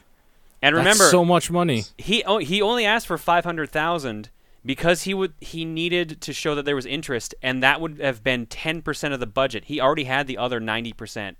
And 0.61 0.75
That's 0.75 0.85
remember, 0.85 1.09
so 1.09 1.23
much 1.25 1.51
money. 1.51 1.83
he 1.97 2.23
oh, 2.23 2.37
he 2.37 2.61
only 2.61 2.85
asked 2.85 3.07
for 3.07 3.17
five 3.17 3.45
hundred 3.45 3.69
thousand 3.69 4.29
because 4.65 5.03
he 5.03 5.13
would 5.13 5.33
he 5.41 5.65
needed 5.65 6.21
to 6.21 6.33
show 6.33 6.55
that 6.55 6.63
there 6.65 6.75
was 6.75 6.85
interest, 6.85 7.35
and 7.41 7.61
that 7.63 7.81
would 7.81 7.99
have 7.99 8.23
been 8.23 8.45
ten 8.45 8.81
percent 8.81 9.13
of 9.13 9.19
the 9.19 9.27
budget. 9.27 9.65
He 9.65 9.79
already 9.81 10.05
had 10.05 10.27
the 10.27 10.37
other 10.37 10.59
ninety 10.59 10.93
percent 10.93 11.37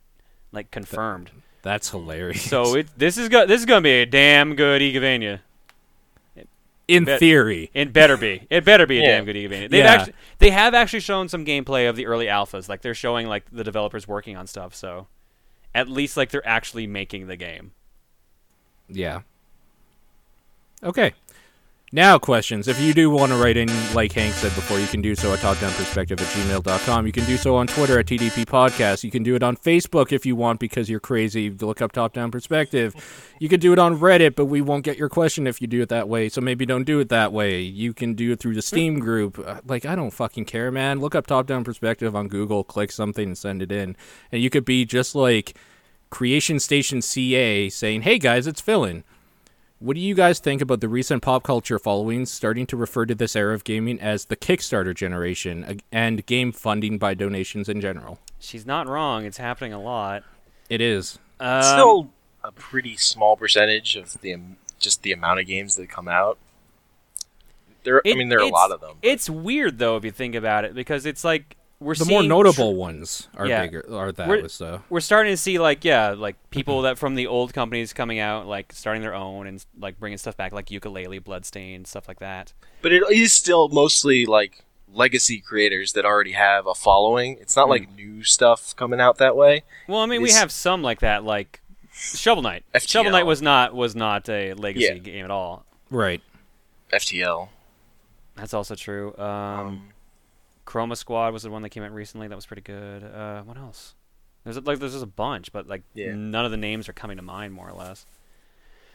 like 0.52 0.72
confirmed. 0.72 1.32
That's 1.62 1.90
hilarious. 1.90 2.42
So 2.42 2.76
it 2.76 2.88
this 2.98 3.18
is 3.18 3.30
go- 3.30 3.46
this 3.46 3.60
is 3.62 3.66
gonna 3.66 3.82
be 3.82 4.02
a 4.02 4.06
damn 4.06 4.56
good 4.56 4.82
Igavania. 4.82 5.40
in 6.90 7.06
bet- 7.06 7.20
theory, 7.20 7.72
It 7.74 7.94
better 7.94 8.18
be. 8.18 8.46
It 8.50 8.66
better 8.66 8.86
be 8.86 9.00
a 9.00 9.02
Yeah. 9.04 9.08
damn 9.16 9.26
good 9.26 9.38
Igavania. 9.38 9.70
They've 9.70 9.86
Yeah. 9.86 9.92
actually 9.94 10.14
they 10.40 10.50
have 10.50 10.74
actually 10.74 11.00
shown 11.00 11.30
some 11.30 11.46
gameplay 11.46 11.90
of 11.90 11.96
the 11.96 12.06
early 12.06 12.26
alphas. 12.26 12.68
Like 12.68 12.82
they're 12.82 12.94
showing 12.94 13.28
like 13.28 13.46
the 13.52 13.64
developers 13.64 14.06
working 14.08 14.36
on 14.36 14.48
stuff. 14.48 14.76
So 14.76 15.08
at 15.74 15.88
least 15.88 16.18
like 16.18 16.30
they're 16.30 16.46
actually 16.48 16.86
making 16.86 17.28
the 17.28 17.38
game. 17.38 17.72
yeah. 18.90 19.22
Okay. 20.84 21.14
Now 21.96 22.18
questions. 22.18 22.68
If 22.68 22.82
you 22.82 22.92
do 22.92 23.12
want 23.12 23.32
to 23.34 23.38
write 23.38 23.56
in, 23.56 23.70
like 23.94 24.14
Hank 24.14 24.34
said 24.34 24.56
before, 24.56 24.80
you 24.80 24.88
can 24.88 25.00
do 25.04 25.14
so 25.14 25.32
at 25.32 25.38
topdownperspective 25.38 26.20
at 26.20 26.28
gmail.com. 26.28 27.06
You 27.06 27.12
can 27.12 27.24
do 27.26 27.38
so 27.38 27.56
on 27.56 27.68
Twitter 27.68 28.00
at 28.00 28.08
TDP 28.08 28.46
Podcast. 28.48 29.04
You 29.04 29.12
can 29.12 29.22
do 29.22 29.36
it 29.36 29.44
on 29.44 29.56
Facebook 29.56 30.12
if 30.12 30.26
you 30.26 30.36
want 30.36 30.60
because 30.60 30.90
you're 30.90 31.00
crazy. 31.00 31.52
Look 31.52 31.84
up 31.84 31.92
Top 31.92 32.14
Down 32.14 32.32
Perspective. 32.32 32.96
You 33.40 33.48
can 33.48 33.60
do 33.60 33.74
it 33.74 33.78
on 33.78 34.00
Reddit, 34.00 34.34
but 34.34 34.46
we 34.46 34.60
won't 34.60 34.84
get 34.84 34.98
your 34.98 35.08
question 35.08 35.46
if 35.46 35.62
you 35.62 35.68
do 35.68 35.84
it 35.84 35.90
that 35.90 36.10
way. 36.10 36.30
So 36.30 36.42
maybe 36.42 36.66
don't 36.66 36.84
do 36.84 37.00
it 37.00 37.10
that 37.10 37.32
way. 37.32 37.62
You 37.62 37.94
can 37.94 38.16
do 38.16 38.32
it 38.32 38.40
through 38.40 38.56
the 38.56 38.64
Steam 38.64 38.98
group. 38.98 39.38
Uh, 39.38 39.62
Like, 39.64 39.86
I 39.86 39.94
don't 39.94 40.10
fucking 40.10 40.46
care, 40.46 40.72
man. 40.72 41.00
Look 41.00 41.14
up 41.14 41.28
Top 41.28 41.46
Down 41.46 41.64
Perspective 41.64 42.16
on 42.16 42.28
Google, 42.28 42.64
click 42.64 42.92
something, 42.92 43.28
and 43.28 43.38
send 43.38 43.62
it 43.62 43.72
in. 43.72 43.96
And 44.32 44.42
you 44.42 44.50
could 44.50 44.66
be 44.66 44.84
just 44.84 45.14
like 45.14 45.56
Creation 46.10 46.60
Station 46.60 47.04
CA 47.04 47.70
saying, 47.70 48.02
hey 48.02 48.18
guys, 48.18 48.48
it's 48.48 48.64
Philin. 48.64 49.04
What 49.84 49.96
do 49.96 50.00
you 50.00 50.16
guys 50.16 50.40
think 50.40 50.62
about 50.62 50.80
the 50.80 50.88
recent 50.88 51.22
pop 51.22 51.44
culture 51.44 51.78
followings 51.78 52.32
starting 52.32 52.66
to 52.68 52.78
refer 52.78 53.06
to 53.06 53.14
this 53.14 53.36
era 53.36 53.54
of 53.54 53.66
gaming 53.66 54.00
as 54.00 54.24
the 54.24 54.38
Kickstarter 54.38 54.96
generation 54.96 55.82
and 55.92 56.26
game 56.26 56.54
funding 56.54 56.98
by 56.98 57.16
donations 57.16 57.68
in 57.68 57.82
general? 57.82 58.18
She's 58.40 58.66
not 58.66 58.88
wrong. 58.88 59.26
It's 59.26 59.40
happening 59.40 59.74
a 59.74 59.82
lot. 59.82 60.24
It 60.70 60.80
is. 60.80 61.20
Um, 61.38 61.64
Still 61.64 62.10
a 62.46 62.54
pretty 62.54 62.96
small 62.96 63.36
percentage 63.36 63.98
of 63.98 64.22
the 64.22 64.38
just 64.80 65.04
the 65.04 65.12
amount 65.12 65.42
of 65.42 65.48
games 65.48 65.76
that 65.76 65.90
come 65.90 66.08
out. 66.08 66.38
There, 67.84 68.02
I 68.08 68.14
mean, 68.14 68.30
there 68.30 68.40
are 68.40 68.44
a 68.44 68.48
lot 68.48 68.72
of 68.72 68.80
them. 68.80 68.96
It's 69.02 69.30
weird 69.30 69.80
though 69.80 69.98
if 69.98 70.06
you 70.06 70.12
think 70.12 70.34
about 70.34 70.64
it 70.64 70.76
because 70.76 71.06
it's 71.06 71.26
like 71.26 71.58
we're 71.84 71.96
The 71.96 72.06
more 72.06 72.24
notable 72.24 72.76
ones 72.76 73.28
are 73.36 73.46
Yeah. 73.48 73.62
bigger, 73.64 73.86
are 73.92 74.12
that 74.14 74.28
We're- 74.28 74.42
was 74.44 74.62
uh, 74.62 74.80
we're 74.90 75.00
starting 75.02 75.34
to 75.34 75.38
see 75.38 75.60
like 75.60 75.84
yeah 75.86 76.12
like 76.12 76.36
people 76.50 76.82
that 76.84 76.98
from 76.98 77.16
the 77.16 77.28
old 77.28 77.54
companies 77.54 77.94
coming 77.94 78.20
out 78.20 78.48
like 78.48 78.72
starting 78.74 79.02
their 79.02 79.14
own 79.14 79.48
and 79.48 79.64
like 79.80 80.00
bringing 80.00 80.18
stuff 80.18 80.36
back 80.38 80.52
like 80.54 80.68
Yooka-Laylee 80.68 81.24
bloodstain 81.24 81.86
stuff 81.86 82.08
like 82.08 82.20
that 82.20 82.54
But 82.82 82.92
it 82.94 83.04
is 83.12 83.34
still 83.34 83.68
mostly 83.70 84.26
like 84.26 84.64
legacy 84.92 85.40
creators 85.40 85.94
that 85.94 86.06
already 86.06 86.34
have 86.34 86.68
a 86.68 86.76
following. 86.76 87.38
It's 87.42 87.56
not 87.56 87.68
like 87.68 87.94
new 87.96 88.24
stuff 88.24 88.76
coming 88.76 89.00
out 89.02 89.18
that 89.18 89.36
way. 89.36 89.64
well 89.88 90.00
i 90.02 90.06
mean 90.06 90.22
we 90.22 90.32
have 90.32 90.52
some 90.52 90.82
like 90.82 91.00
that 91.02 91.24
like 91.24 91.62
shovel 91.94 92.42
knight 92.44 92.64
FTL. 92.74 92.88
shovel 92.90 93.12
knight 93.12 93.26
was 93.26 93.42
not 93.42 93.76
was 93.76 93.96
not 93.96 94.28
a 94.30 94.54
legacy 94.54 94.86
Yeah. 94.86 94.98
game 95.00 95.26
at 95.26 95.32
all 95.32 95.66
right. 95.90 96.22
FTL. 96.92 97.50
that's 98.36 98.54
also 98.54 98.76
true 98.76 99.16
um, 99.18 99.26
Um, 99.28 99.90
chroma 100.66 100.96
squad 100.98 101.34
was 101.34 101.44
the 101.44 101.50
one 101.52 101.62
that 101.62 101.70
came 101.70 101.84
out 101.84 101.92
recently 101.92 102.28
that 102.28 102.36
was 102.36 102.46
pretty 102.46 102.62
good 102.62 103.04
uh, 103.04 103.42
what 103.44 103.58
else 103.58 103.96
there's 104.44 104.58
like 104.62 104.80
there's 104.80 104.94
just 104.94 105.04
a 105.04 105.08
bunch 105.08 105.52
but 105.52 105.68
like 105.68 105.84
Yeah. 105.94 106.14
none 106.16 106.46
of 106.46 106.52
the 106.52 106.58
names 106.58 106.88
are 106.90 106.94
coming 106.94 107.18
to 107.18 107.24
mind 107.24 107.54
more 107.54 107.68
or 107.70 107.74
less 107.74 108.06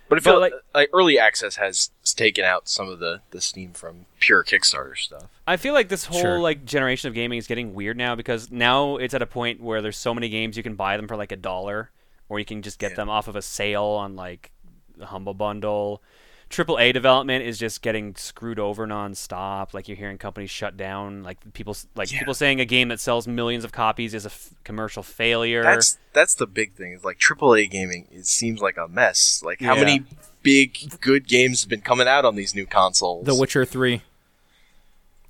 But 0.09 0.17
I 0.19 0.21
feel 0.23 0.35
But, 0.35 0.41
like, 0.41 0.53
like- 0.53 0.63
like 0.75 0.91
early 0.95 1.19
access 1.19 1.57
has 1.57 1.91
taken 2.17 2.43
out 2.45 2.67
some 2.69 2.89
of 2.89 2.99
the 2.99 3.21
the 3.31 3.41
steam 3.43 3.73
from 3.75 4.07
pure 4.21 4.43
Kickstarter 4.43 4.97
stuff. 4.97 5.27
I 5.47 5.57
feel 5.59 5.75
like 5.75 5.89
this 5.91 6.07
whole 6.07 6.21
Sure. 6.21 6.41
like 6.41 6.65
generation 6.65 7.09
of 7.09 7.15
gaming 7.15 7.39
is 7.39 7.47
getting 7.47 7.75
weird 7.75 7.97
now 7.99 8.15
because 8.17 8.51
now 8.51 8.97
it's 8.97 9.13
at 9.13 9.21
a 9.21 9.27
point 9.27 9.61
where 9.61 9.83
there's 9.83 9.99
so 9.99 10.15
many 10.15 10.31
games 10.31 10.57
you 10.57 10.63
can 10.63 10.75
buy 10.77 10.97
them 10.97 11.07
for 11.09 11.17
like 11.17 11.31
a 11.33 11.37
dollar, 11.37 11.91
or 12.31 12.39
you 12.39 12.47
can 12.47 12.63
just 12.63 12.79
get 12.79 12.93
Yeah. 12.93 12.97
them 12.97 13.11
off 13.11 13.29
of 13.29 13.37
a 13.37 13.43
sale 13.43 13.85
on 13.85 14.17
like 14.17 14.51
the 14.97 15.07
Humble 15.07 15.35
Bundle. 15.35 16.03
Triple 16.49 16.79
A 16.79 16.93
development 16.93 17.45
is 17.45 17.59
just 17.59 17.83
getting 17.83 18.15
screwed 18.17 18.59
over 18.59 18.87
nonstop. 18.87 19.75
Like 19.75 19.87
you're 19.87 19.99
hearing 19.99 20.17
companies 20.17 20.51
shut 20.51 20.77
down. 20.79 21.23
Like 21.23 21.53
people 21.53 21.77
like 21.95 22.11
Yeah. 22.11 22.21
people 22.21 22.33
saying 22.35 22.59
a 22.59 22.65
game 22.65 22.89
that 22.89 23.01
sells 23.01 23.29
millions 23.29 23.65
of 23.65 23.73
copies 23.73 24.15
is 24.15 24.25
a 24.25 24.29
f- 24.31 24.51
commercial 24.65 25.03
failure. 25.03 25.63
That's 25.63 25.99
that's 26.15 26.35
the 26.35 26.47
big 26.47 26.73
thing. 26.75 26.93
Is 26.93 27.05
like 27.05 27.19
AAA 27.19 27.71
gaming. 27.71 28.09
It 28.11 28.27
seems 28.27 28.61
like 28.63 28.79
a 28.79 28.89
mess. 28.89 29.43
Like 29.45 29.61
how 29.61 29.75
Yeah. 29.75 29.81
many 29.85 30.03
big 30.43 30.99
good 31.01 31.29
games 31.29 31.61
have 31.61 31.69
been 31.69 31.83
coming 31.83 32.09
out 32.09 32.25
on 32.25 32.35
these 32.35 32.55
new 32.55 32.65
consoles? 32.67 33.27
The 33.27 33.35
Witcher 33.35 33.67
3 33.67 34.01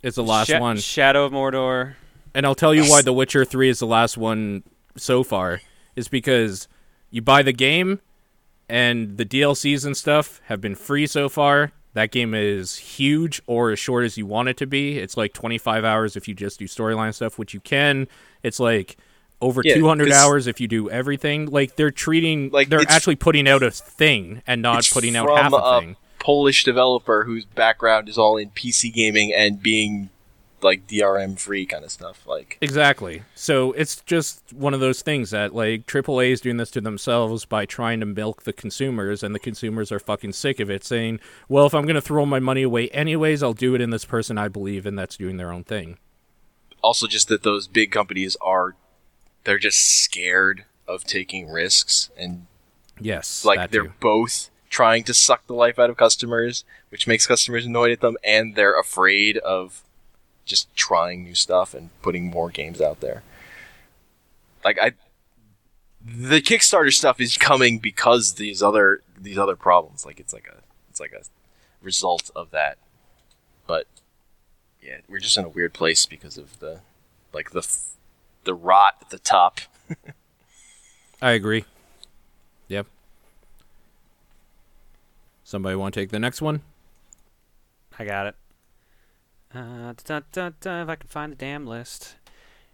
is 0.02 0.14
the 0.14 0.22
last 0.22 0.46
Sha- 0.48 0.60
one. 0.60 0.76
Shadow 0.78 1.24
of 1.24 1.32
Mordor. 1.32 1.94
And 2.34 2.46
I'll 2.46 2.54
tell 2.54 2.72
you 2.74 2.84
why 2.84 3.02
The 3.02 3.12
Witcher 3.12 3.44
3 3.44 3.68
is 3.68 3.80
the 3.80 3.86
last 3.86 4.16
one 4.16 4.62
so 4.96 5.24
far 5.24 5.60
is 5.96 6.06
because 6.06 6.68
you 7.10 7.22
buy 7.22 7.42
the 7.42 7.52
game 7.52 7.98
and 8.68 9.16
the 9.16 9.24
DLCs 9.24 9.84
and 9.84 9.96
stuff 9.96 10.40
have 10.46 10.60
been 10.60 10.74
free 10.74 11.06
so 11.06 11.28
far. 11.28 11.72
That 11.94 12.10
game 12.10 12.34
is 12.34 12.76
huge 12.76 13.40
or 13.46 13.70
as 13.72 13.78
short 13.78 14.04
as 14.04 14.16
you 14.18 14.26
want 14.26 14.48
it 14.48 14.56
to 14.58 14.66
be. 14.66 14.98
It's 14.98 15.16
like 15.16 15.32
25 15.32 15.84
hours 15.84 16.16
if 16.16 16.28
you 16.28 16.34
just 16.34 16.58
do 16.58 16.66
storyline 16.66 17.14
stuff, 17.14 17.38
which 17.38 17.54
you 17.54 17.60
can. 17.60 18.06
It's 18.42 18.60
like 18.60 18.96
over 19.40 19.62
Yeah, 19.64 19.74
200 19.74 20.08
'cause- 20.08 20.16
hours 20.16 20.46
if 20.46 20.60
you 20.60 20.68
do 20.68 20.90
everything. 20.90 21.46
Like 21.46 21.76
they're 21.76 21.90
treating 21.90 22.50
Like, 22.50 22.68
they're 22.68 22.82
actually 22.88 23.16
putting 23.16 23.48
out 23.48 23.62
a 23.62 23.70
thing 23.70 24.42
and 24.46 24.60
not 24.62 24.88
putting 24.92 25.16
out 25.16 25.28
half 25.36 25.52
a 25.52 25.56
a 25.56 25.80
thing. 25.80 25.96
Polish 26.18 26.64
developer 26.64 27.24
whose 27.24 27.44
background 27.46 28.08
is 28.08 28.18
all 28.18 28.36
in 28.36 28.50
PC 28.50 28.90
gaming 28.92 29.32
and 29.32 29.62
being 29.62 30.10
like 30.62 30.86
DRM 30.86 31.38
free 31.38 31.66
kind 31.66 31.84
of 31.84 31.90
stuff. 31.90 32.26
Like 32.26 32.58
Exactly. 32.60 33.22
So 33.34 33.72
it's 33.72 34.02
just 34.02 34.52
one 34.52 34.74
of 34.74 34.80
those 34.80 35.02
things 35.02 35.30
that 35.30 35.54
like 35.54 35.86
AAA 35.86 36.32
is 36.32 36.40
doing 36.40 36.56
this 36.56 36.70
to 36.72 36.80
themselves 36.80 37.44
by 37.44 37.66
trying 37.66 38.00
to 38.00 38.06
milk 38.06 38.42
the 38.42 38.52
consumers, 38.52 39.22
and 39.22 39.34
the 39.34 39.38
consumers 39.38 39.90
are 39.92 40.00
fucking 40.00 40.32
sick 40.32 40.60
of 40.60 40.70
it, 40.70 40.84
saying, 40.84 41.20
"Well, 41.48 41.66
if 41.66 41.74
I'm 41.74 41.84
going 41.84 41.94
to 41.94 42.00
throw 42.00 42.26
my 42.26 42.40
money 42.40 42.62
away 42.62 42.88
anyways, 42.90 43.42
I'll 43.42 43.52
do 43.52 43.74
it 43.74 43.80
in 43.80 43.90
this 43.90 44.04
person 44.04 44.38
I 44.38 44.48
believe 44.48 44.86
in 44.86 44.96
that's 44.96 45.16
doing 45.16 45.36
their 45.36 45.52
own 45.52 45.64
thing." 45.64 45.98
also 46.80 47.08
just 47.08 47.26
that 47.28 47.42
those 47.42 47.66
big 47.66 47.90
companies 47.90 48.36
are 48.40 48.76
they're 49.44 49.58
just 49.58 49.78
scared 50.04 50.64
of 50.86 51.04
taking 51.04 51.50
risks 51.50 52.10
and 52.16 52.46
Yes, 53.00 53.44
like 53.44 53.70
they're 53.70 53.84
too. 53.88 53.92
both 54.00 54.50
trying 54.70 55.04
to 55.04 55.14
suck 55.14 55.46
the 55.46 55.54
life 55.54 55.78
out 55.78 55.88
of 55.90 55.96
customers, 55.96 56.64
which 56.90 57.06
makes 57.06 57.26
customers 57.26 57.64
annoyed 57.64 57.90
at 57.92 58.00
them, 58.00 58.16
and 58.24 58.54
they're 58.54 58.78
afraid 58.78 59.38
of 59.38 59.82
just 60.48 60.74
trying 60.74 61.22
new 61.22 61.34
stuff 61.34 61.74
and 61.74 61.90
putting 62.02 62.26
more 62.26 62.50
games 62.50 62.80
out 62.80 63.00
there. 63.00 63.22
Like 64.64 64.78
I, 64.80 64.92
the 66.04 66.40
Kickstarter 66.40 66.92
stuff 66.92 67.20
is 67.20 67.36
coming 67.36 67.78
because 67.78 68.34
these 68.34 68.62
other 68.62 69.02
these 69.16 69.38
other 69.38 69.56
problems. 69.56 70.04
Like 70.04 70.18
it's 70.18 70.32
like 70.32 70.48
a 70.48 70.62
it's 70.90 70.98
like 70.98 71.12
a 71.12 71.22
result 71.82 72.30
of 72.34 72.50
that. 72.50 72.78
But 73.66 73.86
yeah, 74.82 74.98
we're 75.08 75.18
just 75.18 75.36
in 75.36 75.44
a 75.44 75.48
weird 75.48 75.74
place 75.74 76.06
because 76.06 76.38
of 76.38 76.58
the 76.58 76.80
like 77.32 77.50
the 77.50 77.66
the 78.44 78.54
rot 78.54 78.96
at 79.02 79.10
the 79.10 79.18
top. 79.18 79.60
I 81.22 81.32
agree. 81.32 81.64
Yep. 82.68 82.86
Somebody 85.44 85.76
want 85.76 85.94
to 85.94 86.00
take 86.00 86.10
the 86.10 86.18
next 86.18 86.42
one? 86.42 86.62
I 87.98 88.04
got 88.04 88.26
it. 88.26 88.34
Uh, 89.54 89.94
da, 90.04 90.20
da, 90.32 90.50
da, 90.60 90.82
if 90.82 90.88
I 90.88 90.96
can 90.96 91.08
find 91.08 91.32
the 91.32 91.36
damn 91.36 91.66
list. 91.66 92.16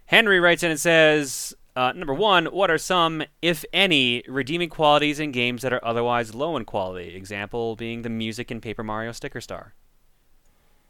Henry 0.07 0.39
writes 0.39 0.61
in 0.61 0.71
and 0.71 0.79
says, 0.79 1.55
uh, 1.75 1.91
number 1.93 2.13
one, 2.13 2.45
what 2.45 2.71
are 2.71 2.77
some, 2.77 3.23
if 3.41 3.65
any, 3.73 4.23
redeeming 4.27 4.69
qualities 4.69 5.19
in 5.19 5.31
games 5.31 5.61
that 5.61 5.73
are 5.73 5.83
otherwise 5.83 6.33
low 6.33 6.55
in 6.55 6.65
quality? 6.65 7.15
Example 7.15 7.75
being 7.75 8.01
the 8.01 8.09
music 8.09 8.51
in 8.51 8.61
Paper 8.61 8.83
Mario 8.83 9.11
Sticker 9.11 9.41
Star. 9.41 9.73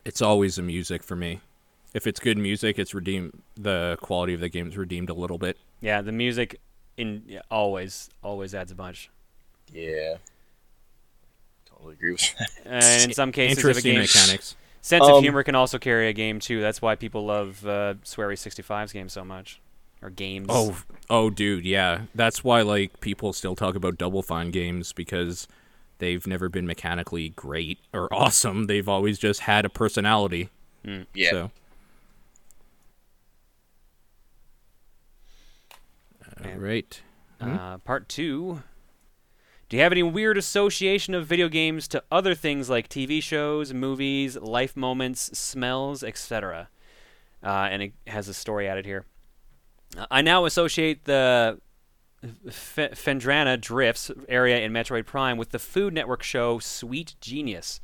It's 0.03 0.21
always 0.21 0.57
the 0.57 0.61
music 0.61 1.01
for 1.03 1.15
me. 1.15 1.41
If 1.93 2.05
it's 2.05 2.19
good 2.19 2.37
music, 2.37 2.77
it's 2.77 2.93
redeemed. 2.93 3.41
The 3.55 3.97
quality 4.01 4.33
of 4.33 4.41
the 4.41 4.49
game 4.49 4.67
is 4.67 4.77
redeemed 4.77 5.09
a 5.09 5.13
little 5.13 5.37
bit. 5.37 5.57
Yeah, 5.81 6.01
the 6.01 6.11
music 6.11 6.59
in 6.97 7.23
yeah, 7.25 7.41
always 7.49 8.09
always 8.21 8.53
adds 8.53 8.71
a 8.71 8.75
bunch. 8.75 9.09
Yeah, 9.73 10.17
totally 11.65 11.93
agree 11.93 12.11
with 12.11 12.35
that. 12.37 12.49
And 12.65 13.03
in 13.09 13.13
some 13.15 13.31
cases, 13.31 13.57
if 13.59 13.63
a 13.63 13.67
Interesting 13.69 13.93
game 13.93 14.01
mechanics. 14.01 14.55
Sense 14.85 15.03
of 15.07 15.15
Um, 15.15 15.23
humor 15.23 15.43
can 15.43 15.55
also 15.55 15.79
carry 15.79 16.07
a 16.07 16.13
game 16.13 16.39
too. 16.39 16.61
That's 16.61 16.81
why 16.81 16.95
people 16.95 17.25
love 17.25 17.65
uh, 17.65 17.95
Swery 18.03 18.35
65's 18.35 18.93
game 18.93 19.09
so 19.09 19.25
much, 19.25 19.59
or 20.01 20.09
games. 20.11 20.47
Oh, 20.49 20.77
oh, 21.09 21.29
dude, 21.29 21.65
yeah. 21.65 22.01
That's 22.13 22.43
why 22.43 22.61
like 22.61 22.99
people 22.99 23.33
still 23.33 23.55
talk 23.55 23.75
about 23.75 23.97
Double 23.97 24.21
Fine 24.21 24.51
games 24.51 24.93
because 24.93 25.47
they've 25.97 26.25
never 26.27 26.49
been 26.49 26.67
mechanically 26.67 27.29
great 27.29 27.79
or 27.93 28.07
awesome. 28.13 28.67
They've 28.67 28.87
always 28.87 29.17
just 29.17 29.41
had 29.41 29.65
a 29.65 29.69
personality. 29.69 30.49
Yeah, 31.15 31.31
So, 31.31 31.51
Yeah. 36.43 36.51
all 36.53 36.59
right. 36.59 37.01
Uh, 37.41 37.77
part 37.79 38.07
two. 38.07 38.61
Do 39.75 39.79
you 39.79 39.83
have 39.83 39.91
any 39.91 40.03
weird 40.03 40.37
association 40.37 41.13
of 41.13 41.27
video 41.27 41.49
games 41.49 41.89
to 41.89 42.01
other 42.09 42.33
things 42.33 42.69
like 42.69 42.87
TV 42.87 43.21
shows, 43.21 43.73
movies, 43.73 44.37
life 44.37 44.77
moments, 44.77 45.37
smells, 45.37 46.01
etc.? 46.01 46.69
Uh, 47.43 47.67
and 47.69 47.83
it 47.83 47.93
has 48.07 48.29
a 48.29 48.33
story 48.33 48.69
added 48.69 48.85
here. 48.85 49.03
I 50.09 50.21
now 50.21 50.45
associate 50.45 51.03
the 51.03 51.59
F- 52.23 52.93
Phendrana 52.93 53.59
Drifts 53.59 54.11
area 54.29 54.59
in 54.59 54.71
Metroid 54.71 55.05
Prime 55.05 55.35
with 55.35 55.49
the 55.49 55.59
Food 55.59 55.93
Network 55.93 56.23
show 56.23 56.57
Sweet 56.57 57.15
Genius 57.19 57.81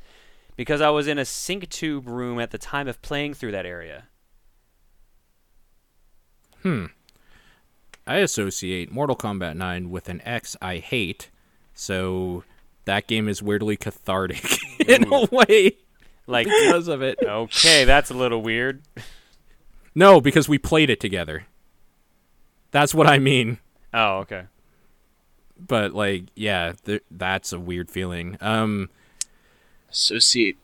because 0.55 0.79
I 0.79 0.91
was 0.91 1.09
in 1.09 1.17
a 1.17 1.25
sync 1.25 1.67
tube 1.67 2.07
room 2.07 2.39
at 2.39 2.51
the 2.51 2.57
time 2.57 2.87
of 2.87 3.01
playing 3.01 3.33
through 3.33 3.51
that 3.51 3.65
area. 3.65 4.05
Hmm. 6.61 6.85
I 8.07 8.19
associate 8.19 8.93
Mortal 8.93 9.17
Kombat 9.17 9.57
9 9.57 9.89
with 9.89 10.07
an 10.07 10.21
X 10.21 10.55
I 10.61 10.77
hate, 10.77 11.29
so 11.73 12.43
that 12.85 13.07
game 13.07 13.27
is 13.27 13.41
weirdly 13.41 13.77
cathartic 13.77 14.43
in 14.87 15.11
a 15.11 15.25
way 15.31 15.77
Like, 16.27 16.47
because 16.61 16.87
of 16.87 17.01
it. 17.01 17.19
okay, 17.23 17.83
that's 17.85 18.09
a 18.09 18.13
little 18.13 18.41
weird. 18.41 18.81
No, 19.93 20.21
because 20.21 20.47
we 20.47 20.57
played 20.57 20.89
it 20.89 20.99
together. 20.99 21.45
That's 22.71 22.93
what 22.95 23.07
I 23.07 23.19
mean. 23.19 23.57
Oh, 23.93 24.19
okay. 24.19 24.43
But 25.59 25.93
like, 25.93 26.25
yeah, 26.35 26.73
th- 26.85 27.03
that's 27.11 27.51
a 27.51 27.59
weird 27.59 27.89
feeling. 27.91 28.37
Um, 28.39 28.89
associate 29.91 30.57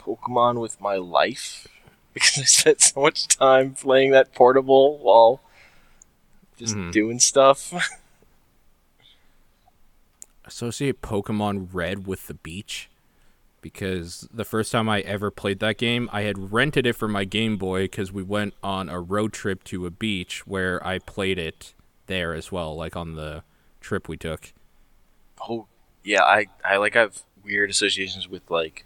Pokemon 0.00 0.60
with 0.60 0.80
my 0.80 0.96
life 0.96 1.68
because 2.14 2.38
I 2.38 2.42
spent 2.44 2.80
so 2.80 3.00
much 3.00 3.28
time 3.28 3.74
playing 3.74 4.10
that 4.10 4.34
portable 4.34 4.98
while 4.98 5.40
just 6.58 6.74
Mhm. 6.76 6.90
doing 6.92 7.18
stuff. 7.20 7.72
Associate 10.52 11.00
Pokemon 11.00 11.68
Red 11.72 12.06
with 12.06 12.26
the 12.26 12.34
beach 12.34 12.90
because 13.62 14.28
the 14.32 14.44
first 14.44 14.70
time 14.70 14.88
I 14.88 15.00
ever 15.00 15.30
played 15.30 15.60
that 15.60 15.78
game, 15.78 16.10
I 16.12 16.22
had 16.22 16.52
rented 16.52 16.86
it 16.86 16.94
for 16.94 17.08
my 17.08 17.24
Game 17.24 17.56
Boy 17.56 17.84
because 17.84 18.12
we 18.12 18.22
went 18.22 18.54
on 18.62 18.88
a 18.88 19.00
road 19.00 19.32
trip 19.32 19.64
to 19.64 19.86
a 19.86 19.90
beach 19.90 20.46
where 20.46 20.84
I 20.86 20.98
played 20.98 21.38
it 21.38 21.72
there 22.06 22.34
as 22.34 22.52
well, 22.52 22.76
like 22.76 22.96
on 22.96 23.14
the 23.14 23.44
trip 23.80 24.08
we 24.08 24.16
took. 24.16 24.52
oh 25.48 25.66
yeah, 26.04 26.22
I 26.22 26.46
I 26.64 26.76
like 26.76 26.94
have 26.94 27.22
weird 27.42 27.70
associations 27.70 28.28
with 28.28 28.42
like 28.50 28.84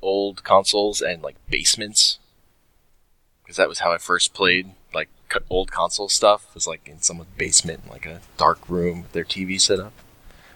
old 0.00 0.44
consoles 0.44 1.00
and 1.00 1.22
like 1.22 1.36
basements 1.48 2.18
because 3.42 3.56
that 3.56 3.68
was 3.68 3.80
how 3.80 3.92
I 3.92 3.98
first 3.98 4.34
played 4.34 4.72
like 4.92 5.08
old 5.48 5.70
console 5.70 6.08
stuff. 6.08 6.52
Was 6.54 6.66
like 6.66 6.86
in 6.86 7.00
someone's 7.00 7.30
basement, 7.36 7.82
in 7.84 7.90
like 7.90 8.06
a 8.06 8.20
dark 8.36 8.68
room 8.68 9.02
with 9.02 9.12
their 9.12 9.24
TV 9.24 9.60
set 9.60 9.78
up. 9.78 9.92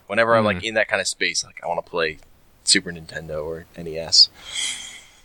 Whenever 0.07 0.37
I'm 0.37 0.45
like 0.45 0.65
in 0.65 0.75
that 0.75 0.89
kind 0.89 1.01
of 1.01 1.09
space, 1.09 1.45
like 1.45 1.61
I 1.63 1.67
want 1.67 1.85
to 1.85 1.91
play 1.91 2.19
Super 2.65 2.93
Nintendo 2.93 3.45
or 3.45 3.67
NES. 3.77 4.29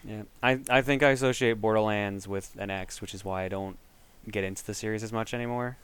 Yeah, 0.03 0.23
I 0.41 0.59
I 0.69 0.81
think 0.81 1.03
I 1.03 1.09
associate 1.09 1.61
Borderlands 1.61 2.27
with 2.27 2.55
an 2.57 2.69
X, 2.69 3.01
which 3.01 3.13
is 3.13 3.23
why 3.23 3.43
I 3.43 3.47
don't 3.47 3.77
get 4.29 4.43
into 4.43 4.65
the 4.65 4.73
series 4.73 5.03
as 5.03 5.11
much 5.11 5.33
anymore. 5.33 5.77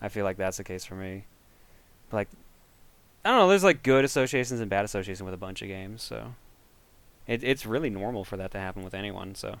I 0.00 0.08
feel 0.08 0.24
like 0.24 0.36
that's 0.36 0.58
the 0.58 0.64
case 0.64 0.84
for 0.84 0.94
me. 0.94 1.24
Like, 2.12 2.28
I 3.24 3.30
don't 3.30 3.38
know. 3.38 3.48
There's 3.48 3.64
like 3.64 3.82
good 3.82 4.04
associations 4.04 4.60
and 4.60 4.70
bad 4.70 4.84
associations 4.84 5.24
with 5.24 5.34
a 5.34 5.38
bunch 5.38 5.62
of 5.62 5.68
games, 5.68 6.02
so 6.02 6.34
it 7.26 7.42
it's 7.42 7.66
really 7.66 7.90
normal 7.90 8.24
for 8.24 8.36
that 8.36 8.52
to 8.52 8.58
happen 8.58 8.84
with 8.84 8.94
anyone. 8.94 9.34
So 9.34 9.58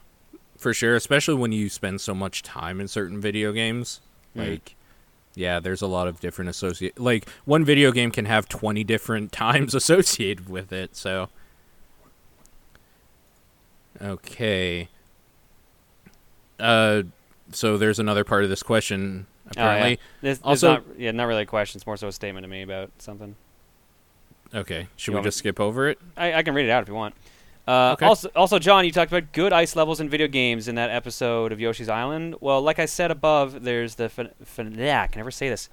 For 0.56 0.72
sure, 0.72 0.94
especially 0.94 1.34
when 1.34 1.50
you 1.50 1.68
spend 1.68 2.00
so 2.00 2.14
much 2.14 2.42
time 2.44 2.80
in 2.80 2.86
certain 2.86 3.20
video 3.20 3.52
games. 3.52 4.00
Mm. 4.36 4.50
Like, 4.50 4.75
Yeah, 5.36 5.60
there's 5.60 5.82
a 5.82 5.86
lot 5.86 6.08
of 6.08 6.18
different 6.18 6.48
associate. 6.48 6.98
Like 6.98 7.28
one 7.44 7.62
video 7.64 7.92
game 7.92 8.10
can 8.10 8.24
have 8.24 8.48
20 8.48 8.82
different 8.84 9.30
times 9.44 9.74
associated 9.74 10.48
with 10.48 10.72
it. 10.72 10.96
So, 10.96 11.28
okay. 14.00 14.88
Uh, 16.58 17.02
so 17.52 17.76
there's 17.78 17.98
another 17.98 18.24
part 18.24 18.44
of 18.44 18.50
this 18.50 18.62
question. 18.62 19.26
Apparently, 19.50 19.86
Oh, 19.86 19.90
yeah. 19.90 19.96
This, 20.22 20.40
Also- 20.42 20.68
not, 20.74 20.84
yeah, 20.98 21.10
not 21.12 21.24
really 21.24 21.42
a 21.42 21.46
question. 21.46 21.78
It's 21.78 21.86
more 21.86 21.96
so 21.96 22.08
a 22.08 22.12
statement 22.12 22.44
to 22.44 22.48
me 22.48 22.62
about 22.62 22.90
something. 22.98 23.36
okay. 24.54 24.88
Should 24.96 25.08
You 25.08 25.12
we 25.12 25.16
want 25.16 25.24
me- 25.24 25.28
just 25.28 25.38
skip 25.38 25.60
over 25.60 25.88
it? 25.88 25.98
I, 26.16 26.34
I 26.34 26.42
can 26.42 26.54
read 26.54 26.66
it 26.66 26.70
out 26.70 26.82
if 26.82 26.88
you 26.88 26.94
want. 26.94 27.14
Uh, 27.66 27.92
Okay. 27.94 28.06
Also, 28.06 28.28
also, 28.36 28.58
John, 28.58 28.84
you 28.84 28.92
talked 28.92 29.10
about 29.10 29.32
good 29.32 29.52
ice 29.52 29.74
levels 29.74 29.98
in 30.00 30.08
video 30.08 30.28
games 30.28 30.68
in 30.68 30.76
that 30.76 30.90
episode 30.90 31.50
of 31.52 31.58
Yoshi's 31.60 31.88
Island. 31.88 32.36
Well, 32.40 32.62
like 32.62 32.78
I 32.78 32.86
said 32.86 33.10
above, 33.10 33.64
there's 33.64 33.96
the 33.96 34.08
fin- 34.08 34.30
fin- 34.44 34.74
yeah, 34.78 35.02
I 35.02 35.06
can 35.08 35.18
never 35.18 35.30
say 35.32 35.48
this. 35.48 35.68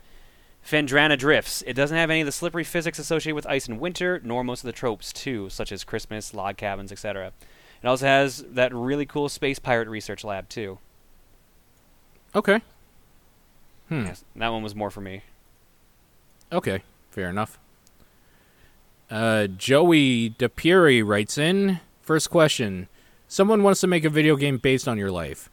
Phendrana 0.66 1.18
drifts. 1.18 1.62
It 1.68 1.74
doesn't 1.74 1.96
have 1.98 2.10
any 2.10 2.22
of 2.22 2.26
the 2.26 2.32
slippery 2.32 2.64
physics 2.64 2.98
associated 2.98 3.36
with 3.36 3.46
ice 3.48 3.68
in 3.68 3.80
winter, 3.80 4.20
nor 4.24 4.44
most 4.44 4.62
of 4.64 4.68
the 4.68 4.72
tropes 4.72 5.12
too, 5.14 5.50
such 5.50 5.72
as 5.72 5.84
Christmas, 5.84 6.34
log 6.34 6.58
cabins, 6.58 6.92
etc. 6.92 7.32
It 7.84 7.88
also 7.88 8.06
has 8.08 8.44
that 8.50 8.74
really 8.74 9.06
cool 9.06 9.28
space 9.30 9.60
pirate 9.60 9.90
research 9.90 10.24
lab 10.24 10.48
too. 10.50 10.80
Okay. 12.34 12.62
Hmm. 13.90 14.06
Yes, 14.06 14.24
that 14.38 14.48
one 14.50 14.64
was 14.64 14.74
more 14.74 14.90
for 14.90 15.02
me. 15.02 15.22
Okay, 16.52 16.82
fair 17.12 17.30
enough. 17.30 17.60
Uh, 19.14 19.46
Joey 19.46 20.32
DePuri 20.32 21.06
writes 21.06 21.38
in 21.38 21.80
first 22.02 22.32
question: 22.32 22.88
Someone 23.28 23.62
wants 23.62 23.80
to 23.82 23.88
make 23.88 24.04
a 24.04 24.10
video 24.10 24.36
game 24.36 24.58
based 24.58 24.88
on 24.88 24.98
your 24.98 25.12
life. 25.12 25.52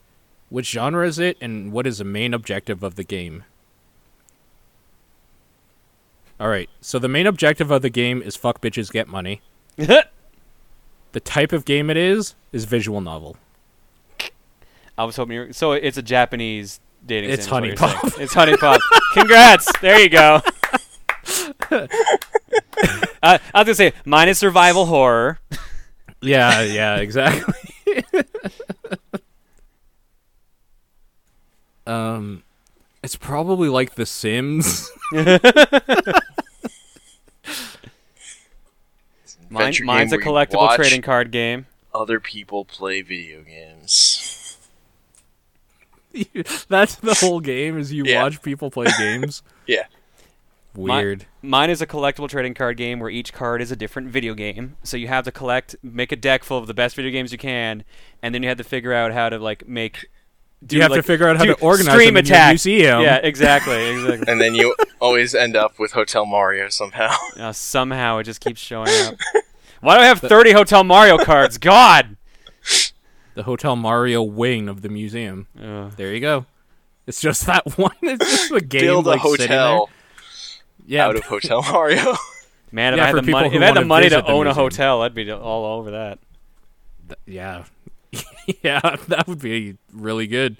Which 0.49 0.71
genre 0.71 1.07
is 1.07 1.19
it, 1.19 1.37
and 1.43 1.71
what 1.71 1.87
is 1.87 1.99
the 1.99 2.05
main 2.05 2.33
objective 2.33 2.83
of 2.83 2.95
the 2.95 3.05
game? 3.05 3.45
All 6.41 6.49
right, 6.49 6.71
so 6.81 6.99
the 6.99 7.07
main 7.09 7.27
objective 7.27 7.71
of 7.71 7.83
the 7.83 7.91
game 7.91 8.23
is 8.23 8.35
fuck 8.35 8.63
bitches 8.63 8.91
get 8.91 9.07
money. 9.09 9.43
The 11.13 11.19
type 11.21 11.53
of 11.53 11.65
game 11.65 11.91
it 11.91 11.97
is 11.97 12.37
is 12.53 12.67
visual 12.67 13.01
novel. 13.01 13.37
I 14.97 15.03
was 15.03 15.17
hoping 15.17 15.35
you 15.35 15.41
were, 15.41 15.53
so 15.53 15.73
it's 15.73 15.97
a 15.97 16.03
Japanese 16.03 16.79
dating 17.05 17.31
It's 17.31 17.47
sim. 17.49 17.65
is 17.65 17.81
what 17.81 17.81
you're 17.81 17.89
HuniePop. 17.99 18.11
saying. 18.11 18.23
It's 18.25 18.35
HuniePop. 18.35 18.79
Congrats. 19.15 19.73
There 19.81 19.99
you 20.01 20.09
go. 20.09 20.41
uh, 21.73 21.87
I 23.23 23.39
was 23.55 23.65
gonna 23.65 23.75
say 23.75 23.93
mine 24.05 24.29
is 24.29 24.39
survival 24.39 24.87
horror. 24.87 25.39
Yeah, 26.23 26.63
yeah, 26.63 26.97
exactly. 26.97 27.55
um, 31.87 32.43
it's 33.03 33.17
probably 33.17 33.69
like 33.69 33.95
The 33.95 34.07
Sims. 34.07 34.91
Mine, 39.53 39.75
mine's 39.85 40.13
a 40.13 40.17
game 40.19 40.33
where 40.33 40.43
you 40.43 40.47
collectible 40.47 40.75
trading 40.77 41.03
card 41.03 41.33
game. 41.33 41.67
Other 41.93 42.21
people 42.21 42.65
play 42.65 43.03
video 43.03 43.43
games. 43.43 44.57
That's 46.69 46.95
the 46.97 47.15
whole 47.15 47.41
game. 47.41 47.77
Is 47.77 47.93
you 47.93 48.05
Yeah. 48.05 48.23
watch 48.23 48.43
people 48.43 48.71
play 48.71 48.87
games. 48.97 49.43
Yeah. 49.67 49.87
Weird. 50.75 51.27
Mine 51.43 51.71
is 51.71 51.83
a 51.83 51.87
collectible 51.87 52.29
trading 52.29 52.55
card 52.55 52.77
game 52.77 53.01
where 53.01 53.11
each 53.11 53.33
card 53.33 53.61
is 53.61 53.73
a 53.73 53.77
different 53.77 54.09
video 54.09 54.35
game. 54.35 54.77
So 54.83 54.97
you 54.97 55.09
have 55.09 55.25
to 55.25 55.33
collect, 55.33 55.75
make 55.83 56.13
a 56.13 56.17
deck 56.17 56.45
full 56.45 56.59
of 56.59 56.67
the 56.67 56.75
best 56.75 56.95
video 56.97 57.11
games 57.11 57.33
you 57.33 57.39
can, 57.39 57.85
and 58.23 58.35
then 58.35 58.43
you 58.43 58.49
have 58.49 58.59
to 58.59 58.65
figure 58.65 58.93
out 58.93 59.13
how 59.13 59.29
to 59.29 59.39
like 59.39 59.67
make. 59.67 60.07
Do 60.65 60.77
you 60.77 60.83
have 60.83 60.93
to 60.93 61.03
figure 61.03 61.27
out 61.27 61.39
how 61.39 61.45
to 61.45 61.55
organize 61.61 61.95
stream 61.95 62.15
them 62.15 62.19
in 62.19 62.27
your 62.27 62.35
attack. 62.37 62.51
museum. 62.51 63.01
Yeah, 63.01 63.17
exactly, 63.17 63.89
exactly. 63.89 64.31
And 64.31 64.41
then 64.41 64.55
you 64.55 64.75
always 65.01 65.35
end 65.35 65.57
up 65.57 65.79
with 65.79 65.93
Hotel 65.93 66.27
Mario 66.27 66.69
somehow. 66.69 67.17
Uh, 67.39 67.53
somehow 67.53 68.19
it 68.19 68.25
just 68.25 68.41
keeps 68.41 68.61
showing 68.61 68.91
up. 69.07 69.15
Why 69.81 69.97
do 69.97 70.03
I 70.03 70.07
have 70.07 70.21
30 70.21 70.53
Hotel 70.53 70.85
Mario 70.85 71.17
cards? 71.17 71.57
God. 71.57 72.19
The 73.35 73.45
Hotel 73.45 73.77
Mario 73.77 74.23
wing 74.23 74.69
of 74.69 74.83
the 74.83 74.91
museum. 74.91 75.47
Ugh. 75.59 75.93
There 75.97 76.13
you 76.13 76.21
go. 76.21 76.45
It's 77.07 77.23
just 77.23 77.47
that 77.47 77.67
one. 77.79 77.93
It's 78.03 78.31
just 78.31 78.53
a 78.53 78.61
game. 78.61 78.83
Build 78.83 79.07
a 79.07 79.11
like, 79.11 79.23
sitting 79.23 79.49
there. 79.49 79.59
hotel 79.59 79.89
Yeah, 80.91 81.07
out 81.07 81.15
of 81.15 81.23
Hotel 81.23 81.63
Mario. 81.73 82.17
Man, 82.73 82.95
if 82.95 82.99
Yeah, 82.99 83.05
I 83.05 83.07
had 83.07 83.17
the 83.17 83.23
money, 83.31 83.47
if 83.55 83.63
I 83.63 83.65
had 83.65 83.75
the 83.77 83.81
wanna 83.81 83.87
money 83.87 84.09
to 84.09 84.17
visit 84.17 84.27
the 84.27 84.33
own 84.33 84.49
a 84.49 84.55
hotel, 84.55 85.03
I'd 85.03 85.15
be 85.15 85.31
all 85.31 85.79
over 85.79 85.93
that. 85.93 86.19
yeah, 87.27 87.65
yeah. 88.63 88.81
That 89.09 89.29
would 89.29 89.41
be 89.41 89.77
really 89.93 90.27
good. 90.27 90.57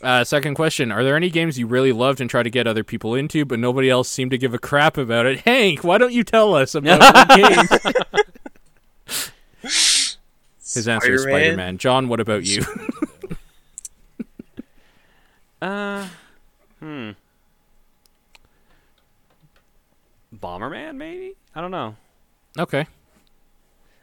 Uh, 0.00 0.24
second 0.24 0.54
question: 0.54 0.90
Are 0.90 1.04
there 1.04 1.14
any 1.14 1.28
games 1.28 1.58
you 1.58 1.66
really 1.66 1.92
loved 1.92 2.22
and 2.22 2.30
tried 2.30 2.44
to 2.44 2.50
get 2.50 2.66
other 2.66 2.82
people 2.82 3.14
into, 3.14 3.44
but 3.44 3.58
nobody 3.58 3.90
else 3.90 4.08
seemed 4.08 4.30
to 4.30 4.38
give 4.38 4.54
a 4.54 4.58
crap 4.58 4.96
about 4.96 5.26
it? 5.26 5.40
Hank, 5.40 5.84
why 5.84 5.98
don't 5.98 6.12
you 6.12 6.24
tell 6.24 6.54
us 6.54 6.74
about 6.74 7.00
the 7.00 7.36
game? 7.36 9.12
His 9.62 10.88
answer 10.88 11.12
is 11.12 11.22
Spider-Man? 11.22 11.42
Spider-Man. 11.44 11.78
John, 11.78 12.08
what 12.08 12.20
about 12.20 12.46
you? 12.46 12.62
Uh, 15.60 16.06
hmm. 16.80 17.10
Bomberman, 20.40 20.96
maybe? 20.96 21.34
I 21.54 21.60
don't 21.60 21.70
know. 21.70 21.96
okay. 22.58 22.86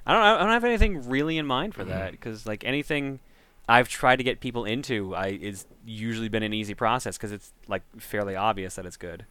I 0.08 0.14
don't. 0.14 0.22
I 0.22 0.38
don't 0.40 0.50
have 0.50 0.64
anything 0.64 1.10
really 1.10 1.38
in 1.40 1.48
mind 1.48 1.74
for 1.74 1.84
that 1.86 2.12
because 2.12 2.46
like 2.46 2.64
anything 2.64 3.20
I've 3.68 3.90
tried 3.90 4.18
to 4.18 4.24
get 4.24 4.40
people 4.40 4.64
into, 4.64 5.16
I 5.16 5.28
it's 5.30 5.66
usually 5.84 6.30
been 6.30 6.44
an 6.44 6.54
easy 6.54 6.76
process 6.76 7.18
because 7.18 7.32
it's 7.32 7.52
like 7.68 7.82
fairly 7.98 8.36
obvious 8.36 8.76
that 8.76 8.86
it's 8.86 8.98
good. 8.98 9.26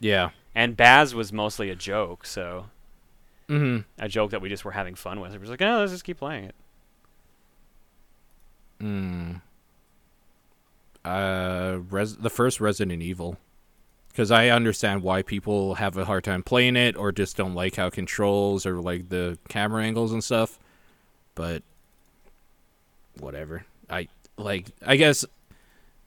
Yeah. 0.00 0.30
And 0.54 0.76
Baz 0.76 1.14
was 1.14 1.32
mostly 1.32 1.70
a 1.70 1.76
joke, 1.76 2.26
so 2.26 2.66
hmm 3.48 3.78
a 4.00 4.08
joke 4.08 4.32
that 4.32 4.40
we 4.42 4.48
just 4.48 4.64
were 4.64 4.72
having 4.72 4.96
fun 4.96 5.20
with. 5.20 5.32
It 5.32 5.40
was 5.40 5.48
like, 5.48 5.62
oh, 5.62 5.78
let's 5.78 5.92
just 5.92 6.02
keep 6.02 6.18
playing 6.18 6.44
it. 6.46 6.54
Mm. 8.80 9.40
Uh, 11.04 11.78
res- 11.88 12.16
the 12.16 12.30
first 12.30 12.60
Resident 12.60 13.00
Evil, 13.02 13.38
because 14.16 14.30
I 14.30 14.48
understand 14.48 15.02
why 15.02 15.20
people 15.20 15.74
have 15.74 15.98
a 15.98 16.06
hard 16.06 16.24
time 16.24 16.42
playing 16.42 16.74
it 16.74 16.96
or 16.96 17.12
just 17.12 17.36
don't 17.36 17.54
like 17.54 17.76
how 17.76 17.88
it 17.88 17.92
controls 17.92 18.64
or 18.64 18.80
like 18.80 19.10
the 19.10 19.38
camera 19.50 19.84
angles 19.84 20.10
and 20.10 20.24
stuff. 20.24 20.58
But 21.34 21.62
whatever. 23.20 23.66
I 23.90 24.08
like. 24.38 24.68
I 24.86 24.96
guess 24.96 25.26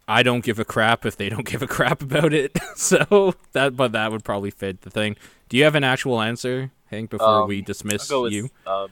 I 0.07 0.23
don't 0.23 0.43
give 0.43 0.57
a 0.57 0.65
crap 0.65 1.05
if 1.05 1.17
they 1.17 1.29
don't 1.29 1.45
give 1.47 1.61
a 1.61 1.67
crap 1.67 2.01
about 2.01 2.33
it. 2.33 2.57
so 2.75 3.35
that, 3.51 3.75
but 3.77 3.91
that 3.91 4.11
would 4.11 4.23
probably 4.23 4.49
fit 4.49 4.81
the 4.81 4.89
thing. 4.89 5.15
Do 5.47 5.57
you 5.57 5.63
have 5.63 5.75
an 5.75 5.83
actual 5.83 6.19
answer, 6.19 6.71
Hank? 6.87 7.11
Before 7.11 7.43
Um, 7.43 7.47
we 7.47 7.61
dismiss 7.61 8.09
with 8.09 8.33
you. 8.33 8.49
uh, 8.65 8.87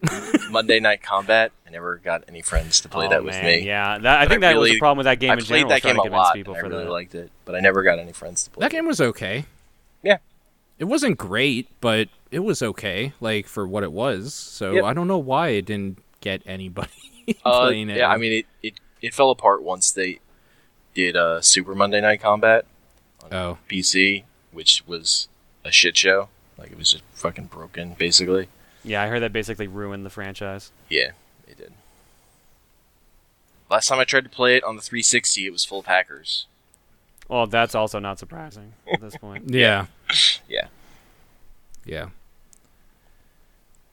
Monday 0.50 0.80
Night 0.80 1.02
Combat. 1.02 1.52
I 1.66 1.70
never 1.70 1.96
got 1.96 2.24
any 2.28 2.42
friends 2.42 2.80
to 2.82 2.88
play 2.88 3.06
oh, 3.06 3.10
that 3.10 3.24
with 3.24 3.40
me. 3.42 3.66
Yeah, 3.66 3.98
that, 3.98 4.20
I 4.20 4.26
think 4.26 4.44
I 4.44 4.48
that 4.48 4.56
was 4.56 4.66
really- 4.66 4.76
the 4.76 4.78
problem 4.80 4.98
with 4.98 5.04
that 5.06 5.18
game 5.20 5.30
I 5.30 5.34
in 5.34 5.38
played 5.40 5.48
general. 5.48 5.68
that 5.70 5.82
trying 5.82 5.94
game 5.94 5.96
to 5.96 6.00
a 6.00 6.10
convince 6.10 6.26
lot, 6.26 6.34
people 6.34 6.54
and 6.54 6.58
I 6.58 6.60
for 6.62 6.68
really 6.70 6.84
that. 6.84 6.90
liked 6.90 7.14
it, 7.14 7.30
but 7.44 7.54
I 7.54 7.60
never 7.60 7.82
got 7.82 7.98
any 7.98 8.12
friends 8.12 8.44
to 8.44 8.50
play. 8.50 8.60
That 8.62 8.70
game 8.72 8.86
was 8.86 9.00
okay. 9.00 9.46
Yeah. 10.02 10.18
It 10.78 10.84
wasn't 10.84 11.16
great, 11.18 11.68
but 11.80 12.08
it 12.30 12.40
was 12.40 12.62
okay, 12.62 13.12
like 13.20 13.46
for 13.46 13.66
what 13.66 13.82
it 13.82 13.92
was. 13.92 14.34
So 14.34 14.72
Yep. 14.72 14.84
I 14.84 14.92
don't 14.92 15.08
know 15.08 15.18
why 15.18 15.48
it 15.48 15.64
didn't 15.64 15.98
get 16.20 16.42
anybody 16.46 16.90
Uh, 17.44 17.66
playing 17.66 17.90
it. 17.90 17.96
yeah, 17.96 18.08
I 18.08 18.18
mean 18.18 18.32
it, 18.32 18.46
it. 18.62 18.74
It 19.02 19.14
fell 19.14 19.30
apart 19.30 19.62
once 19.62 19.90
they 19.90 20.20
did 20.94 21.16
uh, 21.16 21.40
Super 21.40 21.74
Monday 21.74 22.00
Night 22.00 22.20
Combat 22.20 22.64
oh, 23.32 23.58
PC, 23.68 24.24
which 24.52 24.84
was 24.86 25.28
a 25.64 25.70
shit 25.72 25.96
show. 25.96 26.28
Like 26.56 26.70
it 26.72 26.78
was 26.78 26.92
just 26.92 27.02
fucking 27.14 27.46
broken, 27.46 27.94
basically. 27.98 28.48
Yeah, 28.86 29.02
I 29.02 29.08
heard 29.08 29.20
that 29.20 29.32
basically 29.32 29.66
ruined 29.66 30.06
the 30.06 30.10
franchise. 30.10 30.70
Yeah, 30.88 31.10
it 31.48 31.58
did. 31.58 31.72
Last 33.68 33.88
time 33.88 33.98
I 33.98 34.04
tried 34.04 34.22
to 34.24 34.30
play 34.30 34.56
it 34.56 34.62
on 34.62 34.76
the 34.76 34.82
360, 34.82 35.44
it 35.46 35.50
was 35.50 35.64
full 35.64 35.80
of 35.80 35.86
hackers. 35.86 36.46
Well, 37.28 37.48
that's 37.48 37.74
also 37.74 37.98
not 37.98 38.20
surprising 38.20 38.74
at 38.90 39.00
this 39.00 39.16
point. 39.16 39.50
yeah, 39.52 39.86
Yeah. 40.48 40.68
yeah. 41.84 42.08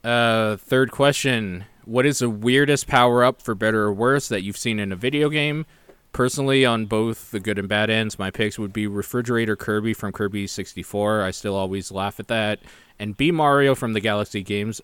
Uh, 0.03 0.57
third 0.57 0.91
question: 0.91 1.65
What 1.85 2.05
is 2.05 2.19
the 2.19 2.29
weirdest 2.29 2.85
power 2.85 3.23
up, 3.23 3.41
for 3.41 3.55
better 3.55 3.83
or 3.83 3.93
worse, 3.93 4.27
that 4.27 4.43
you've 4.43 4.57
seen 4.57 4.77
in 4.79 4.91
a 4.91 4.95
video 4.95 5.29
game? 5.29 5.65
Personally, 6.13 6.63
on 6.63 6.85
both 6.85 7.31
the 7.31 7.39
good 7.39 7.57
and 7.57 7.67
bad 7.67 7.89
ends, 7.89 8.19
my 8.19 8.29
picks 8.29 8.59
would 8.59 8.71
be 8.71 8.85
Refrigerator 8.85 9.55
Kirby 9.55 9.95
from 9.95 10.11
Kirby 10.11 10.45
64. 10.45 11.23
I 11.23 11.31
still 11.31 11.55
always 11.55 11.91
laugh 11.91 12.19
at 12.19 12.27
that. 12.27 12.59
And 12.99 13.17
Bee 13.17 13.31
Mario 13.31 13.73
from 13.73 13.93
the 13.93 13.99
Galaxy 13.99 14.43
games, 14.43 14.79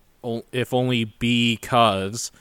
if 0.51 0.73
only 0.73 1.05
because 1.05 2.31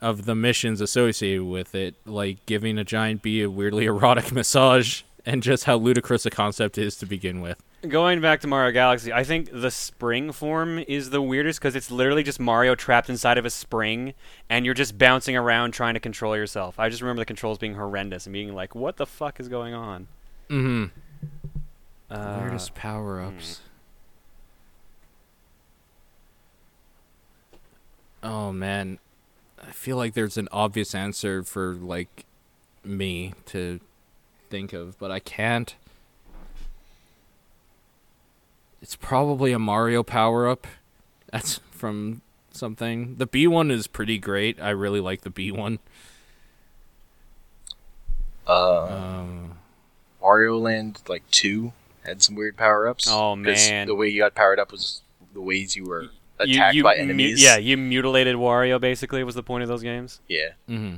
of 0.00 0.26
the 0.26 0.36
missions 0.36 0.80
associated 0.80 1.42
with 1.42 1.74
it, 1.74 1.96
like 2.06 2.46
giving 2.46 2.78
a 2.78 2.84
giant 2.84 3.22
bee 3.22 3.42
a 3.42 3.50
weirdly 3.50 3.84
erotic 3.86 4.30
massage, 4.30 5.02
and 5.26 5.42
just 5.42 5.64
how 5.64 5.76
ludicrous 5.76 6.24
a 6.24 6.30
concept 6.30 6.78
is 6.78 6.96
to 6.96 7.06
begin 7.06 7.40
with. 7.40 7.60
Going 7.88 8.20
back 8.20 8.40
to 8.40 8.46
Mario 8.46 8.72
Galaxy, 8.72 9.10
I 9.10 9.24
think 9.24 9.48
the 9.50 9.70
spring 9.70 10.32
form 10.32 10.78
is 10.80 11.08
the 11.08 11.22
weirdest 11.22 11.60
because 11.60 11.74
it's 11.74 11.90
literally 11.90 12.22
just 12.22 12.38
Mario 12.38 12.74
trapped 12.74 13.08
inside 13.08 13.38
of 13.38 13.46
a 13.46 13.50
spring, 13.50 14.12
and 14.50 14.66
you're 14.66 14.74
just 14.74 14.98
bouncing 14.98 15.34
around 15.34 15.72
trying 15.72 15.94
to 15.94 16.00
control 16.00 16.36
yourself. 16.36 16.78
I 16.78 16.90
just 16.90 17.00
remember 17.00 17.22
the 17.22 17.26
controls 17.26 17.56
being 17.56 17.76
horrendous 17.76 18.26
and 18.26 18.34
being 18.34 18.54
like, 18.54 18.74
"What 18.74 18.98
the 18.98 19.06
fuck 19.06 19.40
is 19.40 19.48
going 19.48 19.72
on?" 19.72 20.08
Mm-hmm. 20.50 20.84
Uh, 22.10 22.38
Weirdest 22.42 22.74
power 22.74 23.22
ups. 23.22 23.60
Oh 28.22 28.52
man, 28.52 28.98
I 29.62 29.70
feel 29.70 29.96
like 29.96 30.12
there's 30.12 30.36
an 30.36 30.48
obvious 30.52 30.94
answer 30.94 31.42
for 31.42 31.72
like 31.74 32.26
me 32.84 33.32
to 33.46 33.80
think 34.50 34.74
of, 34.74 34.98
but 34.98 35.10
I 35.10 35.18
can't. 35.18 35.74
It's 38.82 38.96
probably 38.96 39.52
a 39.52 39.58
Mario 39.58 40.02
power 40.02 40.48
up. 40.48 40.66
That's 41.32 41.60
from 41.70 42.22
something. 42.52 43.16
The 43.16 43.26
B 43.26 43.46
one 43.46 43.70
is 43.70 43.86
pretty 43.86 44.18
great. 44.18 44.60
I 44.60 44.70
really 44.70 45.00
like 45.00 45.20
the 45.22 45.30
B 45.30 45.50
one. 45.52 45.78
Uh, 48.46 48.84
Um, 48.86 49.58
Wario 50.22 50.60
Land 50.60 51.00
like 51.08 51.22
two 51.30 51.72
had 52.04 52.22
some 52.22 52.34
weird 52.34 52.56
power 52.56 52.88
ups. 52.88 53.06
Oh, 53.08 53.36
man. 53.36 53.86
the 53.86 53.94
way 53.94 54.08
you 54.08 54.20
got 54.22 54.34
powered 54.34 54.58
up 54.58 54.72
was 54.72 55.02
the 55.34 55.40
ways 55.40 55.76
you 55.76 55.84
were 55.84 56.06
attacked 56.38 56.74
you 56.74 56.82
by 56.82 56.96
mu- 56.96 57.02
enemies. 57.02 57.42
yeah, 57.42 57.56
you 57.58 57.76
mutilated 57.76 58.36
Wario. 58.36 58.80
Basically, 58.80 59.22
was 59.22 59.34
the 59.34 59.42
point 59.42 59.62
of 59.62 59.68
those 59.68 59.82
games. 59.82 60.20
yeah. 60.28 60.50
hmm 60.66 60.96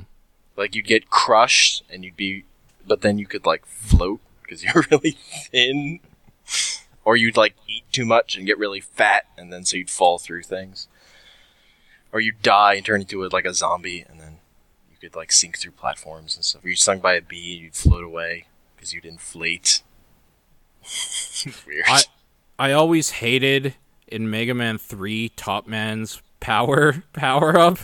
Like 0.55 0.75
you'd 0.75 0.87
get 0.87 1.09
crushed 1.09 1.83
and 1.91 2.03
you'd 2.03 2.15
be, 2.17 2.45
but 2.87 3.01
then 3.01 3.19
you 3.19 3.25
could 3.27 3.45
like 3.45 3.65
float 3.65 4.21
because 4.41 4.63
you're 4.63 4.85
really 4.91 5.11
thin, 5.51 5.99
or 7.05 7.15
you'd 7.15 7.37
like 7.37 7.55
eat 7.67 7.83
too 7.91 8.05
much 8.05 8.35
and 8.35 8.45
get 8.45 8.57
really 8.57 8.79
fat, 8.79 9.25
and 9.37 9.51
then 9.51 9.65
so 9.65 9.77
you'd 9.77 9.89
fall 9.89 10.17
through 10.17 10.43
things, 10.43 10.87
or 12.11 12.19
you'd 12.19 12.41
die 12.41 12.75
and 12.75 12.85
turn 12.85 13.01
into 13.01 13.25
a, 13.25 13.27
like 13.27 13.45
a 13.45 13.53
zombie, 13.53 14.05
and 14.07 14.19
then 14.19 14.37
you 14.91 14.97
could 14.99 15.15
like 15.15 15.31
sink 15.31 15.57
through 15.57 15.71
platforms 15.71 16.35
and 16.35 16.45
stuff. 16.45 16.63
Or 16.63 16.67
you're 16.67 16.75
stung 16.75 16.99
by 16.99 17.13
a 17.13 17.21
bee, 17.21 17.55
you'd 17.55 17.75
float 17.75 18.03
away 18.03 18.47
because 18.75 18.93
you'd 18.93 19.05
inflate. 19.05 19.81
Weird. 21.67 21.85
I 21.87 22.03
I 22.59 22.71
always 22.71 23.11
hated 23.11 23.75
in 24.07 24.29
Mega 24.29 24.53
Man 24.53 24.77
3 24.77 25.29
Top 25.29 25.67
Man's 25.67 26.21
power 26.39 27.03
power 27.13 27.57
up 27.57 27.79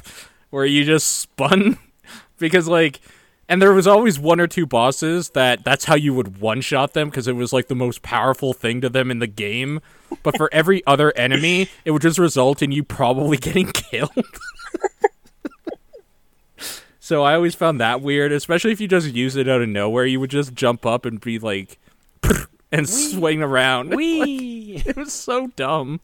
where 0.49 0.65
you 0.65 0.83
just 0.83 1.19
spun 1.19 1.77
because 2.37 2.67
like 2.67 2.99
and 3.49 3.59
there 3.59 3.73
was 3.73 3.87
always 3.87 4.19
one 4.19 4.39
or 4.39 4.45
two 4.45 4.67
bosses 4.67 5.31
that 5.31 5.63
that's 5.63 5.85
how 5.85 5.95
you 5.95 6.13
would 6.13 6.39
one 6.39 6.61
shot 6.61 6.93
them 6.93 7.09
because 7.09 7.27
it 7.27 7.35
was 7.35 7.51
like 7.51 7.67
the 7.67 7.75
most 7.75 8.03
powerful 8.03 8.53
thing 8.53 8.79
to 8.81 8.89
them 8.89 9.09
in 9.09 9.17
the 9.17 9.27
game. 9.27 9.81
But 10.21 10.37
for 10.37 10.49
every 10.53 10.85
other 10.85 11.11
enemy, 11.17 11.67
it 11.83 11.91
would 11.91 12.03
just 12.03 12.19
result 12.19 12.61
in 12.61 12.71
you 12.71 12.83
probably 12.83 13.37
getting 13.37 13.71
killed. 13.71 14.11
so 16.99 17.23
I 17.23 17.33
always 17.33 17.55
found 17.55 17.81
that 17.81 18.01
weird, 18.01 18.31
especially 18.31 18.71
if 18.71 18.79
you 18.79 18.87
just 18.87 19.13
use 19.13 19.35
it 19.35 19.49
out 19.49 19.63
of 19.63 19.69
nowhere. 19.69 20.05
You 20.05 20.19
would 20.19 20.29
just 20.29 20.53
jump 20.53 20.85
up 20.85 21.05
and 21.05 21.19
be 21.19 21.39
like, 21.39 21.79
and 22.71 22.87
swing 22.87 23.41
around. 23.41 23.95
Wee. 23.95 24.83
It 24.85 24.95
was 24.95 25.11
so 25.11 25.47
dumb. 25.55 26.01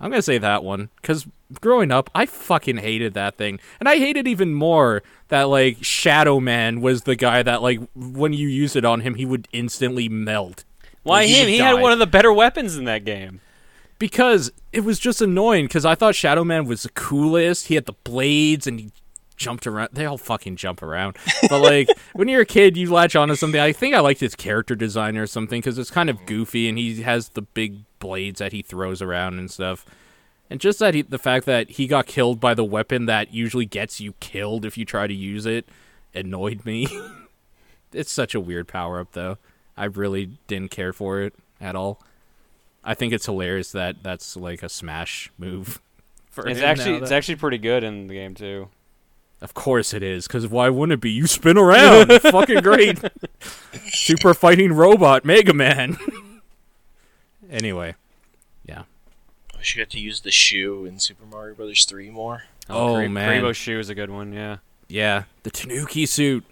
I'm 0.00 0.10
gonna 0.10 0.22
say 0.22 0.38
that 0.38 0.64
one 0.64 0.88
because 1.00 1.26
growing 1.60 1.90
up, 1.92 2.08
I 2.14 2.26
fucking 2.26 2.78
hated 2.78 3.14
that 3.14 3.36
thing, 3.36 3.60
and 3.78 3.88
I 3.88 3.96
hated 3.98 4.26
even 4.26 4.54
more 4.54 5.02
that 5.28 5.44
like 5.44 5.78
Shadow 5.82 6.40
Man 6.40 6.80
was 6.80 7.02
the 7.02 7.16
guy 7.16 7.42
that 7.42 7.62
like 7.62 7.80
when 7.94 8.32
you 8.32 8.48
use 8.48 8.76
it 8.76 8.84
on 8.84 9.00
him, 9.00 9.16
he 9.16 9.26
would 9.26 9.46
instantly 9.52 10.08
melt. 10.08 10.64
Why 11.02 11.20
Like, 11.20 11.28
him? 11.28 11.48
He 11.48 11.58
had 11.58 11.80
one 11.80 11.92
of 11.92 11.98
the 11.98 12.06
better 12.06 12.32
weapons 12.32 12.76
in 12.76 12.84
that 12.84 13.04
game. 13.04 13.40
because 13.98 14.50
it 14.72 14.80
was 14.80 14.98
just 14.98 15.20
annoying 15.20 15.66
because 15.66 15.84
I 15.84 15.94
thought 15.94 16.14
Shadow 16.14 16.44
Man 16.44 16.64
was 16.66 16.82
the 16.84 16.90
coolest. 16.90 17.66
He 17.66 17.74
had 17.74 17.84
the 17.86 17.92
blades 18.04 18.66
and 18.66 18.80
he 18.80 18.92
jumped 19.36 19.66
around. 19.66 19.90
They 19.92 20.04
all 20.06 20.18
fucking 20.18 20.56
jump 20.56 20.82
around. 20.82 21.16
But 21.48 21.60
like 21.60 21.88
when 22.14 22.28
you're 22.28 22.42
a 22.42 22.46
kid, 22.46 22.76
you 22.76 22.90
latch 22.92 23.16
onto 23.16 23.34
something. 23.34 23.60
I 23.60 23.72
think 23.72 23.94
I 23.94 24.00
liked 24.00 24.20
his 24.20 24.34
character 24.34 24.74
design 24.74 25.16
or 25.16 25.26
something 25.26 25.60
because 25.60 25.78
it's 25.78 25.90
kind 25.90 26.08
of 26.10 26.24
goofy 26.26 26.68
and 26.68 26.78
he 26.78 27.02
has 27.02 27.30
the 27.30 27.42
big 27.42 27.78
blades 28.00 28.40
that 28.40 28.52
he 28.52 28.62
throws 28.62 29.00
around 29.00 29.38
and 29.38 29.50
stuff. 29.50 29.86
And 30.50 30.60
just 30.60 30.80
that 30.80 30.94
he, 30.94 31.02
the 31.02 31.18
fact 31.18 31.46
that 31.46 31.70
he 31.70 31.86
got 31.86 32.06
killed 32.06 32.40
by 32.40 32.54
the 32.54 32.64
weapon 32.64 33.06
that 33.06 33.32
usually 33.32 33.66
gets 33.66 34.00
you 34.00 34.14
killed 34.18 34.64
if 34.64 34.76
you 34.76 34.84
try 34.84 35.06
to 35.06 35.14
use 35.14 35.46
it 35.46 35.68
annoyed 36.14 36.64
me. 36.64 36.88
it's 37.92 38.10
such 38.10 38.34
a 38.34 38.40
weird 38.40 38.68
power 38.68 39.00
up 39.00 39.12
though. 39.12 39.38
I 39.76 39.84
really 39.84 40.32
didn't 40.46 40.70
care 40.70 40.92
for 40.92 41.20
it 41.20 41.34
at 41.60 41.76
all. 41.76 42.02
I 42.82 42.94
think 42.94 43.12
it's 43.12 43.26
hilarious 43.26 43.72
that 43.72 44.02
that's 44.02 44.36
like 44.36 44.62
a 44.62 44.68
smash 44.68 45.30
move. 45.38 45.80
For 46.30 46.46
It's 46.46 46.60
actually 46.60 46.94
it's 46.94 47.10
actually 47.10 47.34
pretty 47.34 47.58
good 47.58 47.82
in 47.82 48.06
the 48.06 48.14
game 48.14 48.36
too. 48.36 48.68
of 49.40 49.52
course 49.52 49.92
it 49.92 50.00
is, 50.04 50.28
because 50.28 50.46
why 50.46 50.68
wouldn't 50.68 50.94
it 50.94 51.00
be? 51.00 51.10
You 51.10 51.26
spin 51.26 51.58
around, 51.58 52.12
fucking 52.22 52.60
great. 52.60 53.00
Super 53.88 54.32
fighting 54.32 54.72
robot 54.72 55.24
Mega 55.24 55.52
Man. 55.52 55.98
Anyway, 57.50 57.94
yeah. 58.64 58.84
I 59.52 59.58
wish 59.58 59.74
you 59.76 59.82
got 59.82 59.90
to 59.90 60.00
use 60.00 60.20
the 60.20 60.30
shoe 60.30 60.84
in 60.86 60.98
Super 60.98 61.24
Mario 61.26 61.54
Brothers 61.54 61.84
3 61.84 62.10
more. 62.10 62.44
Oh, 62.68 62.90
oh 62.90 62.94
Kari- 62.94 63.08
man. 63.08 63.42
Kuribo's 63.42 63.56
shoe 63.56 63.78
is 63.78 63.88
a 63.88 63.94
good 63.94 64.10
one. 64.10 64.32
Yeah, 64.32 64.58
Yeah, 64.88 65.24
the 65.42 65.50
Tanuki 65.50 66.06
suit. 66.06 66.44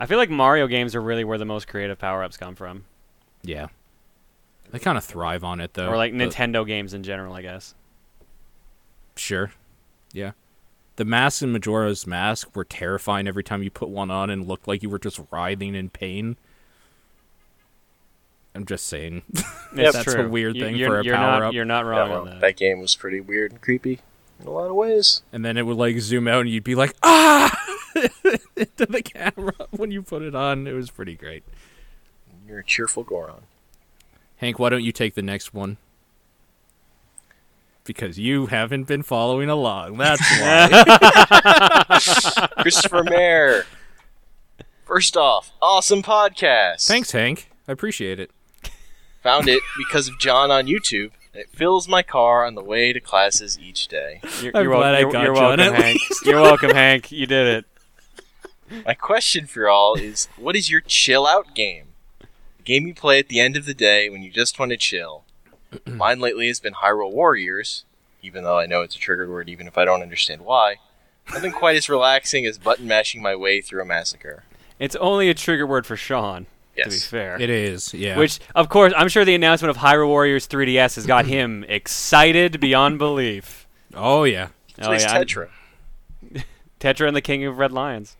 I 0.00 0.06
feel 0.06 0.16
like 0.18 0.30
Mario 0.30 0.66
games 0.66 0.94
are 0.94 1.02
really 1.02 1.24
where 1.24 1.36
the 1.38 1.44
most 1.44 1.68
creative 1.68 1.98
power 1.98 2.24
ups 2.24 2.36
come 2.38 2.54
from, 2.54 2.84
Yeah. 3.42 3.68
They 4.70 4.78
kind 4.78 4.96
of 4.96 5.04
thrive 5.04 5.42
on 5.44 5.60
it, 5.60 5.74
though. 5.74 5.88
or 5.88 5.96
like 5.96 6.16
but- 6.16 6.30
Nintendo 6.30 6.64
games 6.66 6.94
in 6.94 7.02
general, 7.02 7.34
I 7.34 7.42
guess. 7.42 7.74
Sure. 9.16 9.52
Yeah. 10.12 10.32
The 10.96 11.04
masks 11.04 11.42
in 11.42 11.52
Majora's 11.52 12.06
Mask 12.06 12.54
were 12.54 12.64
terrifying 12.64 13.26
every 13.26 13.42
time 13.44 13.62
you 13.62 13.70
put 13.70 13.88
one 13.88 14.10
on 14.10 14.30
and 14.30 14.46
looked 14.46 14.68
like 14.68 14.82
you 14.82 14.88
were 14.90 14.98
just 14.98 15.20
writhing 15.30 15.74
in 15.74 15.88
pain. 15.90 16.36
I'm 18.54 18.66
just 18.66 18.86
saying. 18.86 19.22
It's 19.72 19.96
That's 19.96 20.14
a 20.16 20.28
weird 20.28 20.54
thing 20.56 20.74
you're, 20.74 20.88
for 20.88 20.98
a 20.98 21.04
you're 21.04 21.14
not, 21.14 21.38
power-up. 21.38 21.54
You're 21.54 21.64
not 21.64 21.84
Yeah, 21.84 21.90
wrong 21.90 22.10
well, 22.10 22.20
on 22.22 22.26
that. 22.30 22.40
that 22.40 22.56
game 22.56 22.80
was 22.80 22.96
pretty 22.96 23.20
weird 23.20 23.52
and 23.52 23.60
creepy 23.60 24.00
in 24.40 24.48
a 24.48 24.50
lot 24.50 24.68
of 24.68 24.74
ways. 24.74 25.22
and 25.32 25.44
then 25.44 25.56
it 25.56 25.64
would 25.64 25.76
like 25.76 26.00
zoom 26.00 26.26
out 26.26 26.40
and 26.40 26.50
you'd 26.50 26.64
be 26.64 26.74
like, 26.74 26.92
ah! 27.04 27.56
into 28.56 28.84
the 28.86 29.00
camera 29.00 29.52
when 29.70 29.92
you 29.92 30.02
put 30.02 30.22
it 30.22 30.34
on. 30.34 30.66
It 30.66 30.72
was 30.72 30.90
pretty 30.90 31.14
great. 31.14 31.44
You're 32.48 32.58
a 32.58 32.64
cheerful 32.64 33.04
Goron. 33.04 33.42
Hank, 34.38 34.58
why 34.58 34.70
don't 34.70 34.82
you 34.82 34.90
take 34.90 35.14
the 35.14 35.22
next 35.22 35.54
one? 35.54 35.76
Because 37.84 38.18
you 38.18 38.46
haven't 38.46 38.88
been 38.88 39.04
following 39.04 39.48
along. 39.48 39.98
That's 39.98 40.20
why. 40.40 41.84
Christopher 42.60 43.04
Mayer. 43.04 43.66
First 44.84 45.16
off, 45.16 45.52
awesome 45.62 46.02
podcast. 46.02 46.88
Thanks, 46.88 47.12
Hank. 47.12 47.52
I 47.68 47.72
appreciate 47.72 48.18
it. 48.18 48.32
Found 49.22 49.48
it 49.48 49.62
because 49.76 50.08
of 50.08 50.18
John 50.18 50.50
on 50.50 50.66
YouTube. 50.66 51.10
It 51.34 51.48
fills 51.50 51.86
my 51.86 52.02
car 52.02 52.44
on 52.46 52.54
the 52.54 52.62
way 52.64 52.92
to 52.92 53.00
classes 53.00 53.58
each 53.58 53.86
day. 53.88 54.20
You're, 54.42 54.52
I'm 54.56 54.62
you're, 54.64 54.70
wel- 54.70 54.80
glad 54.80 54.94
I 54.94 55.00
you're- 55.00 55.12
got 55.12 55.22
you're 55.24 55.34
John 55.34 55.58
welcome, 55.58 55.74
at 55.76 55.82
Hank. 55.82 56.00
You're 56.24 56.40
welcome, 56.40 56.70
Hank. 56.70 57.12
You 57.12 57.26
did 57.26 57.46
it. 58.70 58.82
My 58.86 58.94
question 58.94 59.46
for 59.46 59.66
y'all 59.66 59.94
is 59.94 60.28
what 60.36 60.56
is 60.56 60.70
your 60.70 60.80
chill 60.80 61.26
out 61.26 61.54
game? 61.54 61.86
The 62.58 62.62
game 62.64 62.86
you 62.86 62.94
play 62.94 63.18
at 63.18 63.28
the 63.28 63.40
end 63.40 63.56
of 63.56 63.64
the 63.66 63.74
day 63.74 64.08
when 64.10 64.22
you 64.22 64.30
just 64.30 64.58
want 64.58 64.70
to 64.70 64.76
chill. 64.76 65.24
Mine 65.86 66.20
lately 66.20 66.46
has 66.48 66.60
been 66.60 66.74
Hyrule 66.74 67.12
Warriors, 67.12 67.84
even 68.22 68.44
though 68.44 68.58
I 68.58 68.66
know 68.66 68.82
it's 68.82 68.96
a 68.96 68.98
trigger 68.98 69.28
word, 69.30 69.48
even 69.48 69.66
if 69.66 69.76
I 69.78 69.84
don't 69.84 70.02
understand 70.02 70.42
why. 70.42 70.76
Nothing 71.32 71.52
quite 71.52 71.76
as 71.76 71.88
relaxing 71.88 72.44
as 72.46 72.58
button 72.58 72.86
mashing 72.88 73.22
my 73.22 73.36
way 73.36 73.60
through 73.60 73.82
a 73.82 73.86
massacre. 73.86 74.44
It's 74.80 74.96
only 74.96 75.28
a 75.28 75.34
trigger 75.34 75.66
word 75.66 75.86
for 75.86 75.96
Sean, 75.96 76.46
to 76.76 76.88
be 76.90 76.96
fair. 76.96 77.40
It 77.40 77.50
is, 77.50 77.92
yeah. 77.94 78.16
Which, 78.16 78.40
of 78.54 78.68
course, 78.68 78.92
I'm 78.96 79.08
sure 79.08 79.24
the 79.24 79.34
announcement 79.34 79.70
of 79.70 79.76
Hyrule 79.78 80.08
Warriors 80.08 80.46
3DS 80.48 80.94
has 80.96 81.06
got 81.06 81.26
him 81.26 81.64
excited 81.68 82.60
beyond 82.60 82.98
belief. 82.98 83.66
oh 83.94 84.24
yeah. 84.24 84.48
Oh, 84.80 84.86
Plays 84.86 85.02
yeah, 85.02 85.22
Tetra. 85.22 85.48
Tetra 86.80 87.06
and 87.08 87.14
the 87.16 87.20
King 87.20 87.44
of 87.44 87.58
Red 87.58 87.72
Lions. 87.72 88.16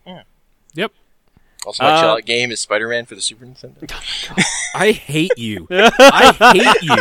Yep. 0.75 0.91
Also, 1.65 1.83
my 1.83 1.91
Uh, 1.91 2.01
chill 2.01 2.09
out 2.11 2.25
game 2.25 2.51
is 2.51 2.59
Spider 2.59 2.87
Man 2.87 3.05
for 3.05 3.15
the 3.15 3.21
Super 3.21 3.45
Nintendo. 3.45 3.91
I 4.75 4.91
hate 4.91 5.31
you. 5.37 5.67
I 5.71 6.53
hate 6.53 6.81
you. 6.83 6.95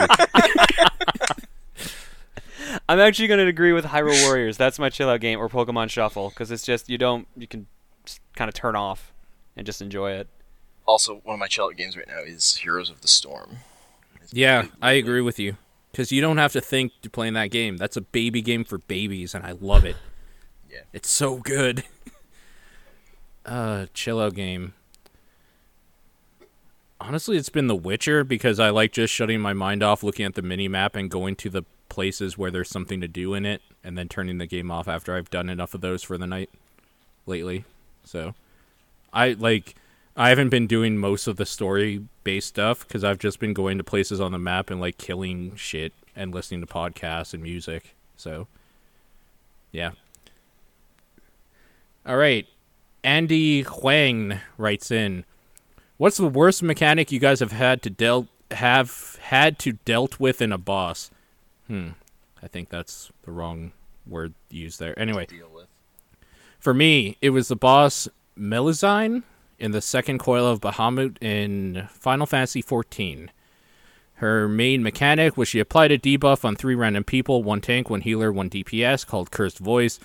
I'm 2.88 3.00
actually 3.00 3.28
going 3.28 3.38
to 3.38 3.46
agree 3.46 3.72
with 3.72 3.84
Hyrule 3.86 4.22
Warriors. 4.26 4.56
That's 4.56 4.78
my 4.78 4.90
chill 4.90 5.08
out 5.08 5.20
game, 5.20 5.38
or 5.40 5.48
Pokemon 5.48 5.90
Shuffle, 5.90 6.28
because 6.30 6.50
it's 6.50 6.64
just, 6.64 6.88
you 6.88 6.98
don't, 6.98 7.26
you 7.36 7.46
can 7.48 7.66
kind 8.36 8.48
of 8.48 8.54
turn 8.54 8.76
off 8.76 9.12
and 9.56 9.66
just 9.66 9.82
enjoy 9.82 10.12
it. 10.12 10.28
Also, 10.90 11.20
one 11.22 11.34
of 11.34 11.38
my 11.38 11.46
chill 11.46 11.66
out 11.66 11.76
games 11.76 11.96
right 11.96 12.08
now 12.08 12.18
is 12.18 12.56
Heroes 12.56 12.90
of 12.90 13.00
the 13.00 13.06
Storm. 13.06 13.58
Yeah, 14.32 14.66
I 14.82 14.94
agree 14.94 15.20
with 15.20 15.38
you. 15.38 15.56
Because 15.92 16.10
you 16.10 16.20
don't 16.20 16.38
have 16.38 16.50
to 16.54 16.60
think 16.60 16.90
to 17.02 17.08
playing 17.08 17.34
that 17.34 17.52
game. 17.52 17.76
That's 17.76 17.96
a 17.96 18.00
baby 18.00 18.42
game 18.42 18.64
for 18.64 18.78
babies, 18.78 19.32
and 19.32 19.46
I 19.46 19.52
love 19.52 19.84
it. 19.84 19.94
Yeah. 20.68 20.80
It's 20.92 21.08
so 21.08 21.36
good. 21.36 21.84
uh, 23.46 23.86
chill 23.94 24.18
out 24.18 24.34
game. 24.34 24.74
Honestly, 27.00 27.36
it's 27.36 27.50
been 27.50 27.68
The 27.68 27.76
Witcher 27.76 28.24
because 28.24 28.58
I 28.58 28.70
like 28.70 28.90
just 28.90 29.14
shutting 29.14 29.40
my 29.40 29.52
mind 29.52 29.84
off, 29.84 30.02
looking 30.02 30.26
at 30.26 30.34
the 30.34 30.42
mini 30.42 30.66
map, 30.66 30.96
and 30.96 31.08
going 31.08 31.36
to 31.36 31.48
the 31.48 31.62
places 31.88 32.36
where 32.36 32.50
there's 32.50 32.68
something 32.68 33.00
to 33.00 33.06
do 33.06 33.34
in 33.34 33.46
it, 33.46 33.62
and 33.84 33.96
then 33.96 34.08
turning 34.08 34.38
the 34.38 34.46
game 34.46 34.72
off 34.72 34.88
after 34.88 35.14
I've 35.14 35.30
done 35.30 35.48
enough 35.48 35.72
of 35.72 35.82
those 35.82 36.02
for 36.02 36.18
the 36.18 36.26
night 36.26 36.50
lately. 37.26 37.64
So, 38.02 38.34
I 39.12 39.34
like 39.34 39.76
I 40.16 40.28
haven't 40.28 40.48
been 40.50 40.66
doing 40.66 40.98
most 40.98 41.26
of 41.26 41.36
the 41.36 41.46
story 41.46 42.04
based 42.24 42.48
stuff 42.48 42.86
because 42.86 43.04
I've 43.04 43.18
just 43.18 43.38
been 43.38 43.54
going 43.54 43.78
to 43.78 43.84
places 43.84 44.20
on 44.20 44.32
the 44.32 44.38
map 44.38 44.70
and 44.70 44.80
like 44.80 44.98
killing 44.98 45.54
shit 45.56 45.92
and 46.16 46.34
listening 46.34 46.60
to 46.60 46.66
podcasts 46.66 47.32
and 47.32 47.42
music. 47.42 47.94
So, 48.16 48.48
yeah. 49.72 49.92
All 52.04 52.16
right. 52.16 52.46
Andy 53.02 53.62
Huang 53.62 54.40
writes 54.58 54.90
in, 54.90 55.24
"What's 55.96 56.18
the 56.18 56.28
worst 56.28 56.62
mechanic 56.62 57.10
you 57.10 57.18
guys 57.18 57.40
have 57.40 57.52
had 57.52 57.82
to 57.82 57.90
dealt 57.90 58.26
have 58.50 59.18
had 59.22 59.58
to 59.60 59.72
dealt 59.72 60.20
with 60.20 60.42
in 60.42 60.52
a 60.52 60.58
boss?" 60.58 61.10
Hmm. 61.66 61.90
I 62.42 62.48
think 62.48 62.68
that's 62.68 63.10
the 63.22 63.30
wrong 63.30 63.72
word 64.06 64.34
used 64.50 64.80
there. 64.80 64.98
Anyway, 64.98 65.26
Deal 65.26 65.48
with. 65.54 65.66
for 66.58 66.74
me, 66.74 67.16
it 67.22 67.30
was 67.30 67.48
the 67.48 67.56
boss 67.56 68.08
Melusine 68.38 69.22
in 69.60 69.72
the 69.72 69.80
second 69.80 70.18
coil 70.18 70.46
of 70.46 70.60
Bahamut 70.60 71.16
in 71.22 71.86
Final 71.90 72.26
Fantasy 72.26 72.62
XIV. 72.62 73.28
Her 74.14 74.48
main 74.48 74.82
mechanic 74.82 75.36
was 75.36 75.48
she 75.48 75.60
applied 75.60 75.90
a 75.92 75.98
debuff 75.98 76.44
on 76.44 76.54
three 76.54 76.74
random 76.74 77.04
people, 77.04 77.42
one 77.42 77.62
tank, 77.62 77.88
one 77.88 78.02
healer, 78.02 78.30
one 78.30 78.50
DPS, 78.50 79.06
called 79.06 79.30
Cursed 79.30 79.58
Voice. 79.58 79.98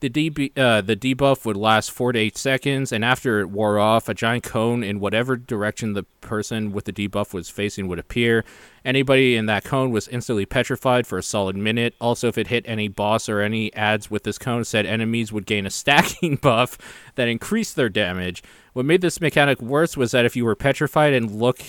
The, 0.00 0.52
uh, 0.56 0.80
the 0.80 0.96
debuff 0.96 1.44
would 1.44 1.58
last 1.58 1.90
four 1.90 2.12
to 2.12 2.18
eight 2.18 2.38
seconds, 2.38 2.90
and 2.90 3.04
after 3.04 3.38
it 3.40 3.50
wore 3.50 3.78
off, 3.78 4.08
a 4.08 4.14
giant 4.14 4.44
cone 4.44 4.82
in 4.82 4.98
whatever 4.98 5.36
direction 5.36 5.92
the 5.92 6.04
person 6.22 6.72
with 6.72 6.86
the 6.86 6.92
debuff 6.92 7.34
was 7.34 7.50
facing 7.50 7.86
would 7.86 7.98
appear. 7.98 8.44
Anybody 8.82 9.36
in 9.36 9.44
that 9.46 9.62
cone 9.62 9.90
was 9.90 10.08
instantly 10.08 10.46
petrified 10.46 11.06
for 11.06 11.18
a 11.18 11.22
solid 11.22 11.54
minute. 11.54 11.94
Also, 12.00 12.28
if 12.28 12.38
it 12.38 12.46
hit 12.46 12.64
any 12.66 12.88
boss 12.88 13.28
or 13.28 13.40
any 13.40 13.72
adds 13.74 14.10
with 14.10 14.24
this 14.24 14.38
cone, 14.38 14.64
said 14.64 14.86
enemies 14.86 15.32
would 15.32 15.44
gain 15.44 15.66
a 15.66 15.70
stacking 15.70 16.36
buff 16.42 16.78
that 17.16 17.28
increased 17.28 17.76
their 17.76 17.90
damage. 17.90 18.42
What 18.72 18.86
made 18.86 19.00
this 19.00 19.20
mechanic 19.20 19.60
worse 19.60 19.96
was 19.96 20.12
that 20.12 20.24
if 20.24 20.36
you 20.36 20.44
were 20.44 20.54
petrified 20.54 21.12
and 21.12 21.30
look 21.30 21.60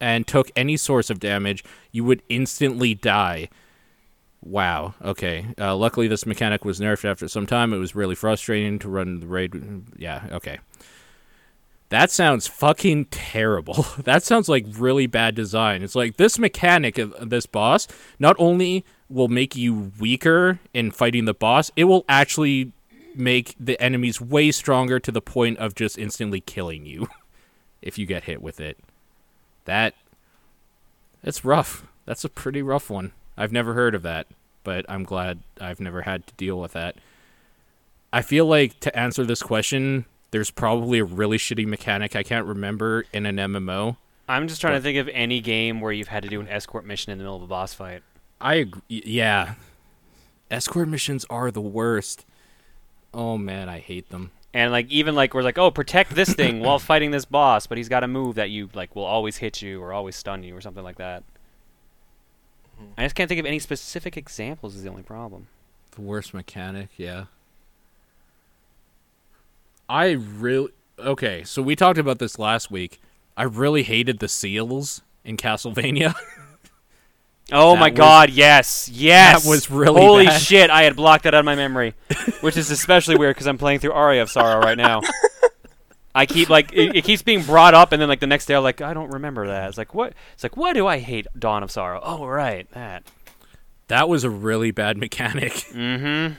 and 0.00 0.26
took 0.26 0.50
any 0.56 0.76
source 0.76 1.10
of 1.10 1.20
damage, 1.20 1.62
you 1.92 2.04
would 2.04 2.22
instantly 2.28 2.94
die. 2.94 3.48
Wow. 4.42 4.94
Okay. 5.02 5.46
Uh, 5.58 5.76
luckily, 5.76 6.08
this 6.08 6.24
mechanic 6.24 6.64
was 6.64 6.80
nerfed 6.80 7.04
after 7.04 7.28
some 7.28 7.46
time. 7.46 7.72
It 7.72 7.78
was 7.78 7.94
really 7.94 8.14
frustrating 8.14 8.78
to 8.80 8.88
run 8.88 9.20
the 9.20 9.26
raid. 9.26 9.52
Yeah. 9.96 10.26
Okay. 10.32 10.58
That 11.90 12.10
sounds 12.10 12.46
fucking 12.46 13.06
terrible. 13.06 13.84
that 13.98 14.22
sounds 14.22 14.48
like 14.48 14.64
really 14.72 15.06
bad 15.06 15.34
design. 15.34 15.82
It's 15.82 15.96
like 15.96 16.16
this 16.16 16.38
mechanic 16.38 16.98
this 17.20 17.46
boss 17.46 17.86
not 18.18 18.36
only 18.38 18.84
will 19.08 19.28
make 19.28 19.56
you 19.56 19.92
weaker 19.98 20.60
in 20.72 20.92
fighting 20.92 21.24
the 21.24 21.34
boss, 21.34 21.70
it 21.76 21.84
will 21.84 22.04
actually 22.08 22.72
make 23.14 23.54
the 23.58 23.80
enemies 23.80 24.20
way 24.20 24.50
stronger 24.50 24.98
to 25.00 25.12
the 25.12 25.20
point 25.20 25.58
of 25.58 25.74
just 25.74 25.98
instantly 25.98 26.40
killing 26.40 26.86
you 26.86 27.08
if 27.82 27.98
you 27.98 28.06
get 28.06 28.24
hit 28.24 28.42
with 28.42 28.60
it. 28.60 28.78
That 29.64 29.94
it's 31.22 31.44
rough. 31.44 31.86
That's 32.06 32.24
a 32.24 32.28
pretty 32.28 32.62
rough 32.62 32.90
one. 32.90 33.12
I've 33.36 33.52
never 33.52 33.74
heard 33.74 33.94
of 33.94 34.02
that, 34.02 34.26
but 34.64 34.84
I'm 34.88 35.04
glad 35.04 35.40
I've 35.60 35.80
never 35.80 36.02
had 36.02 36.26
to 36.26 36.34
deal 36.34 36.58
with 36.58 36.72
that. 36.72 36.96
I 38.12 38.22
feel 38.22 38.46
like 38.46 38.80
to 38.80 38.98
answer 38.98 39.24
this 39.24 39.42
question, 39.42 40.06
there's 40.30 40.50
probably 40.50 40.98
a 40.98 41.04
really 41.04 41.38
shitty 41.38 41.66
mechanic 41.66 42.16
I 42.16 42.22
can't 42.22 42.46
remember 42.46 43.04
in 43.12 43.26
an 43.26 43.36
MMO. 43.36 43.96
I'm 44.28 44.48
just 44.48 44.60
trying 44.60 44.74
to 44.74 44.80
think 44.80 44.98
of 44.98 45.08
any 45.12 45.40
game 45.40 45.80
where 45.80 45.92
you've 45.92 46.08
had 46.08 46.22
to 46.22 46.28
do 46.28 46.40
an 46.40 46.48
escort 46.48 46.84
mission 46.84 47.12
in 47.12 47.18
the 47.18 47.24
middle 47.24 47.36
of 47.36 47.42
a 47.42 47.46
boss 47.46 47.74
fight. 47.74 48.02
I 48.40 48.54
agree. 48.54 48.82
Yeah. 48.88 49.54
Escort 50.50 50.88
missions 50.88 51.24
are 51.28 51.50
the 51.50 51.60
worst. 51.60 52.24
Oh 53.12 53.36
man, 53.36 53.68
I 53.68 53.78
hate 53.78 54.08
them. 54.10 54.30
And 54.52 54.72
like 54.72 54.90
even 54.90 55.14
like 55.14 55.34
we're 55.34 55.42
like, 55.42 55.58
oh, 55.58 55.70
protect 55.70 56.14
this 56.14 56.32
thing 56.32 56.60
while 56.60 56.78
fighting 56.90 57.10
this 57.10 57.24
boss, 57.24 57.66
but 57.66 57.78
he's 57.78 57.88
got 57.88 58.04
a 58.04 58.08
move 58.08 58.36
that 58.36 58.50
you 58.50 58.68
like 58.74 58.94
will 58.96 59.04
always 59.04 59.36
hit 59.36 59.62
you 59.62 59.82
or 59.82 59.92
always 59.92 60.16
stun 60.16 60.42
you 60.42 60.56
or 60.56 60.60
something 60.60 60.84
like 60.84 60.96
that. 60.96 61.22
Mm-hmm. 62.80 62.92
I 62.98 63.04
just 63.04 63.14
can't 63.14 63.28
think 63.28 63.40
of 63.40 63.46
any 63.46 63.58
specific 63.58 64.16
examples. 64.16 64.74
Is 64.74 64.82
the 64.82 64.90
only 64.90 65.02
problem. 65.02 65.48
The 65.92 66.02
worst 66.02 66.34
mechanic, 66.34 66.88
yeah. 66.96 67.24
I 69.88 70.10
really 70.10 70.70
okay. 70.98 71.44
So 71.44 71.62
we 71.62 71.76
talked 71.76 71.98
about 71.98 72.18
this 72.18 72.38
last 72.38 72.70
week. 72.70 73.00
I 73.36 73.44
really 73.44 73.82
hated 73.82 74.18
the 74.18 74.28
seals 74.28 75.02
in 75.24 75.36
Castlevania. 75.36 76.14
Oh 77.52 77.74
That 77.74 77.80
my 77.80 77.88
was- 77.90 77.96
god, 77.98 78.30
yes, 78.30 78.88
yes. 78.92 79.42
That 79.44 79.48
was 79.48 79.70
really 79.70 80.00
Holy 80.00 80.26
bad. 80.26 80.40
shit! 80.40 80.70
I 80.70 80.82
had 80.82 80.96
blocked 80.96 81.24
that 81.24 81.34
out 81.34 81.40
of 81.40 81.44
my 81.44 81.54
memory, 81.56 81.94
which 82.40 82.56
is 82.56 82.70
especially 82.70 83.16
weird 83.16 83.34
because 83.34 83.46
I'm 83.46 83.58
playing 83.58 83.80
through 83.80 83.92
Aria 83.92 84.22
of 84.22 84.30
Sorrow 84.30 84.60
right 84.60 84.76
now. 84.78 85.00
I 86.14 86.26
keep 86.26 86.48
like 86.48 86.72
it, 86.72 86.96
it 86.96 87.04
keeps 87.04 87.22
being 87.22 87.42
brought 87.44 87.74
up, 87.74 87.92
and 87.92 88.00
then 88.02 88.08
like 88.08 88.20
the 88.20 88.26
next 88.26 88.46
day, 88.46 88.54
I'm 88.54 88.62
like, 88.62 88.80
I 88.80 88.94
don't 88.94 89.10
remember 89.12 89.46
that. 89.46 89.68
It's 89.68 89.78
like 89.78 89.94
what? 89.94 90.12
It's 90.34 90.42
like 90.42 90.56
why 90.56 90.72
do 90.72 90.86
I 90.86 90.98
hate 90.98 91.26
Dawn 91.38 91.62
of 91.62 91.70
Sorrow? 91.70 92.00
Oh 92.02 92.26
right, 92.26 92.68
that. 92.72 93.04
that 93.88 94.08
was 94.08 94.24
a 94.24 94.30
really 94.30 94.70
bad 94.70 94.96
mechanic. 94.98 95.52
Mm-hmm. 95.72 96.34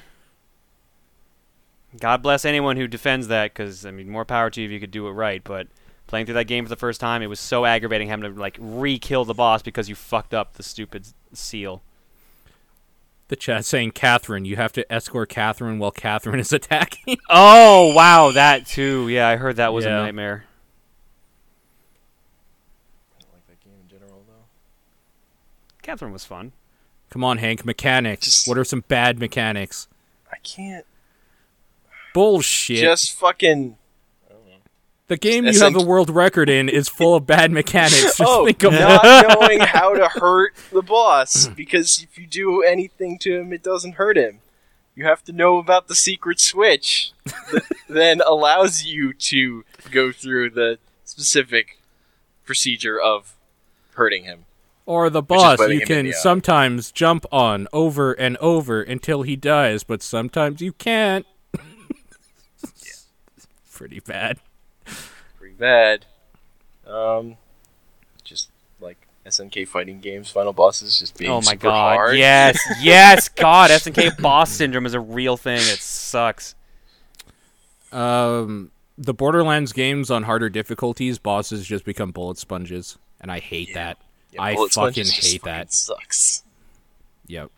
God 2.00 2.22
bless 2.24 2.46
anyone 2.46 2.78
who 2.78 2.88
defends 2.88 3.28
that, 3.28 3.54
because 3.54 3.86
I 3.86 3.92
mean, 3.92 4.10
more 4.10 4.24
power 4.26 4.50
to 4.50 4.62
you 4.62 4.68
if 4.68 4.72
you 4.72 4.80
could 4.80 4.92
do 4.92 5.08
it 5.08 5.12
right. 5.12 5.44
But 5.44 5.68
playing 6.12 6.26
through 6.28 6.36
that 6.36 6.44
game 6.46 6.66
for 6.66 6.70
the 6.70 6.76
first 6.76 7.00
time, 7.02 7.22
it 7.24 7.28
was 7.28 7.40
so 7.40 7.66
aggravating 7.66 8.10
having 8.10 8.32
to 8.34 8.40
like 8.40 8.58
re-kill 8.60 9.24
the 9.26 9.34
boss 9.34 9.62
because 9.64 9.88
you 9.90 9.96
fucked 9.96 10.34
up 10.34 10.54
the 10.54 10.62
stupid 10.64 11.08
seal. 11.34 11.82
The 13.30 13.38
chat 13.38 13.64
saying 13.64 13.92
Catherine, 13.92 14.44
you 14.44 14.58
have 14.58 14.74
to 14.74 14.92
escort 14.92 15.30
Catherine 15.30 15.80
while 15.80 15.92
Catherine 15.92 16.40
is 16.42 16.52
attacking. 16.60 17.18
Oh 17.30 17.94
wow, 17.96 18.32
that 18.32 18.68
too. 18.68 19.08
Yeah, 19.08 19.28
I 19.30 19.38
heard 19.38 19.56
that 19.56 19.72
was 19.74 19.86
Yeah. 19.86 20.00
a 20.00 20.04
nightmare. 20.04 20.44
I 23.18 23.22
don't 23.22 23.34
like 23.34 23.48
that 23.48 23.60
game 23.64 23.74
in 23.82 23.88
general, 23.90 24.22
though. 24.28 24.46
Catherine 25.82 26.12
was 26.12 26.26
fun. 26.26 26.52
Come 27.10 27.24
on, 27.24 27.38
Hank. 27.38 27.66
Mechanics. 27.66 28.26
Just- 28.26 28.48
What 28.48 28.58
are 28.58 28.64
some 28.66 28.84
bad 28.88 29.18
mechanics? 29.18 29.88
I 30.32 30.38
can't. 30.44 30.86
Bullshit. 32.14 32.80
Just 32.82 33.18
fucking. 33.18 33.78
The 35.12 35.18
game 35.18 35.46
you 35.46 35.60
have 35.60 35.74
the 35.74 35.86
world 35.86 36.10
record 36.10 36.50
in 36.50 36.70
is 36.70 36.88
full 36.88 37.16
of 37.16 37.28
bad 37.28 37.52
mechanics. 37.52 38.02
Just 38.02 38.22
oh, 38.26 38.46
think 38.46 38.64
of 38.64 38.72
not 38.72 39.04
knowing 39.28 39.60
how 39.60 39.94
to 39.94 40.08
hurt 40.08 40.56
the 40.72 40.82
boss 40.82 41.48
because 41.50 42.02
if 42.02 42.18
you 42.18 42.26
do 42.26 42.64
anything 42.64 43.20
to 43.20 43.42
him, 43.42 43.52
it 43.52 43.62
doesn't 43.62 43.96
hurt 43.96 44.18
him. 44.18 44.40
You 44.96 45.04
have 45.04 45.22
to 45.26 45.34
know 45.34 45.58
about 45.58 45.90
the 45.90 45.96
secret 45.96 46.40
switch 46.40 47.12
that 47.26 47.64
then 47.90 48.22
allows 48.26 48.86
you 48.86 49.12
to 49.12 49.66
go 49.92 50.14
through 50.14 50.52
the 50.52 50.80
specific 51.04 51.82
procedure 52.46 52.98
of 52.98 53.36
hurting 53.96 54.24
him. 54.24 54.46
Or 54.86 55.10
the 55.10 55.22
boss 55.22 55.60
you 55.68 55.86
can 55.86 56.08
eye. 56.08 56.12
Uh, 56.12 56.14
sometimes 56.14 56.90
jump 56.90 57.26
on 57.34 57.68
over 57.74 58.14
and 58.14 58.38
over 58.38 58.82
until 58.82 59.24
he 59.24 59.36
dies, 59.36 59.84
but 59.84 60.02
sometimes 60.02 60.62
you 60.62 60.72
can't. 60.72 61.26
Pretty 63.74 64.00
bad. 64.00 64.40
Pretty 65.62 66.06
bad. 66.86 66.92
Um, 66.92 67.38
just 68.24 68.50
like 68.80 68.98
SNK 69.26 69.68
fighting 69.68 70.00
games, 70.00 70.30
final 70.30 70.54
bosses 70.54 70.98
just 71.00 71.18
being 71.18 71.30
oh 71.32 71.36
my 71.42 71.52
super 71.52 71.68
god. 71.68 71.96
hard. 71.96 72.18
Yes, 72.18 72.60
yes. 72.82 73.30
God, 73.30 73.70
SNK 73.70 74.20
boss 74.22 74.52
syndrome 74.52 74.86
is 74.86 74.94
a 74.94 75.00
real 75.00 75.38
thing. 75.38 75.58
It 75.58 75.80
sucks. 75.80 76.56
Um, 77.92 78.72
the 78.98 79.14
Borderlands 79.14 79.72
games 79.74 80.10
on 80.10 80.24
harder 80.24 80.50
difficulties, 80.50 81.20
bosses 81.20 81.66
just 81.66 81.86
become 81.86 82.12
bullet 82.12 82.38
sponges, 82.38 82.98
and 83.20 83.32
I 83.32 83.40
hate 83.40 83.70
Yeah. 83.70 83.76
that. 83.76 83.98
Yeah, 84.32 84.42
I 84.44 84.56
Bullet 84.56 84.72
Sponge 84.72 84.96
fucking 84.96 85.04
just 85.04 85.32
hate 85.32 85.42
fucking 85.42 85.54
that. 85.54 85.74
Sucks. 85.74 86.44
Yep. 87.28 87.52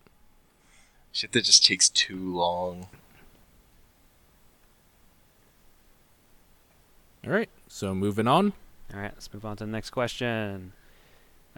Shit 1.12 1.32
that 1.34 1.44
just 1.44 1.64
takes 1.66 1.88
too 1.88 2.36
long. 2.36 2.88
All 7.26 7.32
right. 7.32 7.50
So 7.74 7.96
moving 7.96 8.28
on. 8.28 8.54
All 8.94 9.00
right, 9.00 9.12
let's 9.16 9.34
move 9.34 9.46
on 9.46 9.58
to 9.58 9.66
the 9.66 9.72
next 9.72 9.90
question. 9.90 10.74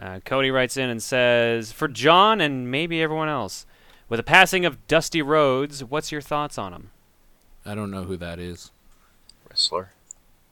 Uh, 0.00 0.20
Cody 0.24 0.50
writes 0.50 0.78
in 0.78 0.88
and 0.88 1.02
says, 1.02 1.72
"For 1.72 1.88
John 1.88 2.40
and 2.40 2.70
maybe 2.70 3.02
everyone 3.02 3.28
else, 3.28 3.66
with 4.08 4.16
the 4.18 4.22
passing 4.24 4.64
of 4.64 4.86
Dusty 4.86 5.20
Rhodes, 5.20 5.84
what's 5.84 6.10
your 6.10 6.22
thoughts 6.22 6.56
on 6.56 6.72
him, 6.72 6.90
I 7.66 7.74
don't 7.74 7.90
know 7.90 8.04
who 8.04 8.16
that 8.16 8.38
is. 8.38 8.70
Wrestler. 9.50 9.90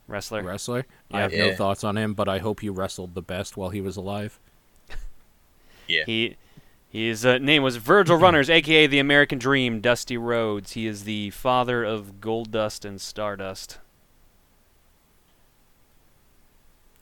wrestler?" 0.07 0.43
Wrestler. 0.43 0.85
I 1.09 1.17
Yeah. 1.17 1.21
have 1.23 1.33
no 1.33 1.55
thoughts 1.55 1.83
on 1.83 1.97
him, 1.97 2.13
but 2.13 2.29
I 2.29 2.37
hope 2.37 2.59
he 2.59 2.69
wrestled 2.69 3.15
the 3.15 3.23
best 3.23 3.57
while 3.57 3.69
he 3.71 3.81
was 3.81 3.97
alive. 3.97 4.39
Yeah. 5.87 6.03
He 6.05 6.37
his 6.89 7.25
uh, 7.25 7.39
name 7.39 7.63
was 7.63 7.77
Virgil 7.77 8.17
Runnels, 8.17 8.51
aka 8.51 8.85
the 8.85 8.99
American 8.99 9.39
Dream, 9.39 9.81
Dusty 9.81 10.15
Rhodes. 10.15 10.73
He 10.73 10.85
is 10.85 11.05
the 11.05 11.31
father 11.31 11.83
of 11.83 12.21
Goldust 12.21 12.85
and 12.85 13.01
Stardust. 13.01 13.79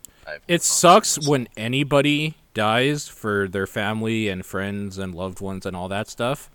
I 0.05 0.09
have 0.09 0.09
no 0.09 0.12
It 0.47 0.61
thoughts 0.61 0.69
on 0.69 1.03
sucks 1.05 1.27
when 1.27 1.47
anybody 1.57 2.35
dies 2.53 3.07
for 3.07 3.47
their 3.47 3.65
family 3.67 4.29
and 4.29 4.45
friends 4.45 4.97
and 4.97 5.13
loved 5.15 5.41
ones 5.41 5.65
and 5.65 5.75
all 5.75 5.87
that 5.89 6.07
stuff. 6.07 6.49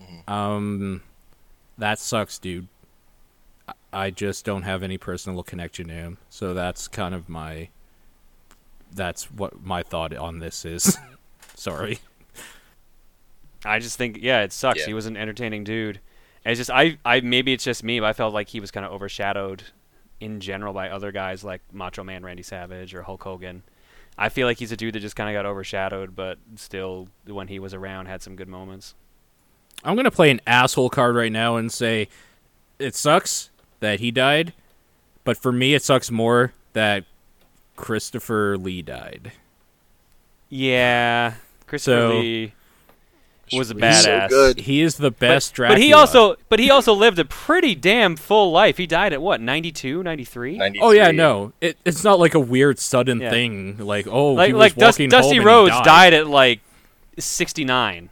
Mhm. 0.00 0.28
Um, 0.30 1.02
that 1.78 1.98
sucks, 1.98 2.38
dude. 2.38 2.68
I- 3.68 3.72
I 3.92 4.10
just 4.10 4.44
don't 4.44 4.62
have 4.62 4.82
any 4.82 4.98
personal 4.98 5.42
connection 5.42 5.88
to 5.88 5.94
him. 5.94 6.18
So 6.30 6.54
that's 6.54 6.88
kind 6.88 7.14
of 7.14 7.28
my 7.28 7.68
that's 8.92 9.30
what 9.30 9.64
my 9.64 9.82
thought 9.82 10.14
on 10.16 10.38
this 10.38 10.64
is. 10.64 10.96
Sorry. 11.56 11.98
I 13.64 13.78
just 13.78 13.96
think 13.98 14.18
yeah, 14.20 14.42
it 14.42 14.52
sucks. 14.52 14.80
Yeah. 14.80 14.86
He 14.86 14.94
was 14.94 15.06
an 15.06 15.16
entertaining 15.16 15.64
dude. 15.64 16.00
And 16.44 16.52
It's 16.52 16.58
just 16.58 16.70
I 16.70 16.98
I 17.04 17.20
maybe 17.20 17.52
it's 17.52 17.64
just 17.64 17.82
me, 17.82 17.98
but 18.00 18.06
I 18.06 18.12
felt 18.12 18.34
like 18.34 18.48
he 18.50 18.60
was 18.60 18.70
kind 18.70 18.84
of 18.86 18.92
overshadowed 18.92 19.64
in 20.24 20.40
general 20.40 20.72
by 20.72 20.88
other 20.90 21.12
guys 21.12 21.44
like 21.44 21.60
Macho 21.72 22.02
Man 22.02 22.24
Randy 22.24 22.42
Savage 22.42 22.94
or 22.94 23.02
Hulk 23.02 23.22
Hogan. 23.22 23.62
I 24.16 24.28
feel 24.28 24.46
like 24.46 24.58
he's 24.58 24.72
a 24.72 24.76
dude 24.76 24.94
that 24.94 25.00
just 25.00 25.16
kind 25.16 25.28
of 25.28 25.34
got 25.38 25.46
overshadowed, 25.48 26.14
but 26.16 26.38
still 26.56 27.08
when 27.26 27.48
he 27.48 27.58
was 27.58 27.74
around 27.74 28.06
had 28.06 28.22
some 28.22 28.36
good 28.36 28.48
moments. 28.48 28.94
I'm 29.84 29.94
going 29.96 30.04
to 30.04 30.10
play 30.10 30.30
an 30.30 30.40
asshole 30.46 30.88
card 30.90 31.14
right 31.16 31.32
now 31.32 31.56
and 31.56 31.70
say 31.72 32.08
it 32.78 32.94
sucks 32.94 33.50
that 33.80 34.00
he 34.00 34.10
died, 34.10 34.52
but 35.24 35.36
for 35.36 35.52
me 35.52 35.74
it 35.74 35.82
sucks 35.82 36.10
more 36.10 36.52
that 36.74 37.04
Christopher 37.76 38.56
Lee 38.56 38.82
died. 38.82 39.32
Yeah, 40.48 41.34
Christopher 41.66 42.12
So- 42.12 42.18
Lee 42.20 42.52
was 43.58 43.70
a 43.70 43.74
He's 43.74 44.02
so 44.02 44.08
badass. 44.08 44.28
good. 44.28 44.58
He 44.60 44.80
is 44.82 44.96
the 44.96 45.10
But, 45.10 45.18
best 45.18 45.52
but 45.52 45.56
Dracula. 45.56 45.78
he 45.80 45.92
also 45.92 46.36
but 46.48 46.58
he 46.60 46.70
also 46.70 46.92
lived 46.94 47.18
a 47.18 47.24
pretty 47.24 47.74
damn 47.74 48.16
full 48.16 48.50
life. 48.52 48.76
He 48.76 48.86
died 48.86 49.12
at 49.12 49.20
what, 49.22 49.40
92, 49.40 50.02
93? 50.02 50.56
93. 50.58 50.80
Oh 50.86 50.90
yeah, 50.92 51.10
no. 51.10 51.52
It, 51.60 51.76
it's 51.84 52.04
not 52.04 52.18
like 52.18 52.34
a 52.34 52.40
weird 52.40 52.78
sudden 52.78 53.20
Yeah. 53.20 53.30
thing 53.30 53.78
like 53.78 54.06
oh 54.06 54.32
Like 54.32 54.48
he 54.48 54.52
was 54.52 54.60
like 54.60 54.74
Dust, 54.76 54.98
Dusty 54.98 55.06
home 55.06 55.22
and 55.22 55.32
he 55.32 55.38
Rhodes 55.40 55.70
died. 55.72 55.84
died 55.84 56.14
at 56.14 56.26
like 56.26 56.60
69. 57.18 58.10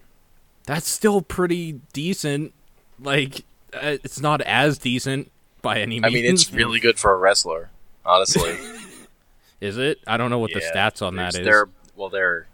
That's 0.66 0.88
still 0.88 1.22
pretty 1.22 1.80
decent. 1.92 2.52
Like 3.00 3.44
uh, 3.74 3.96
it's 4.04 4.20
not 4.20 4.40
as 4.42 4.78
decent 4.78 5.30
by 5.62 5.80
any 5.80 5.96
means. 6.00 6.04
I 6.04 6.10
mean, 6.10 6.24
it's 6.24 6.52
really 6.52 6.78
good 6.80 6.98
for 6.98 7.12
a 7.12 7.16
wrestler, 7.16 7.70
honestly. 8.04 8.56
Is 9.60 9.78
it? 9.78 9.98
I 10.06 10.16
don't 10.16 10.30
know 10.30 10.40
what 10.40 10.52
the 10.52 10.60
stats 10.60 11.02
on 11.06 11.14
that 11.16 11.36
is. 11.36 11.44
There, 11.44 11.68
well, 11.94 12.08
there, 12.08 12.46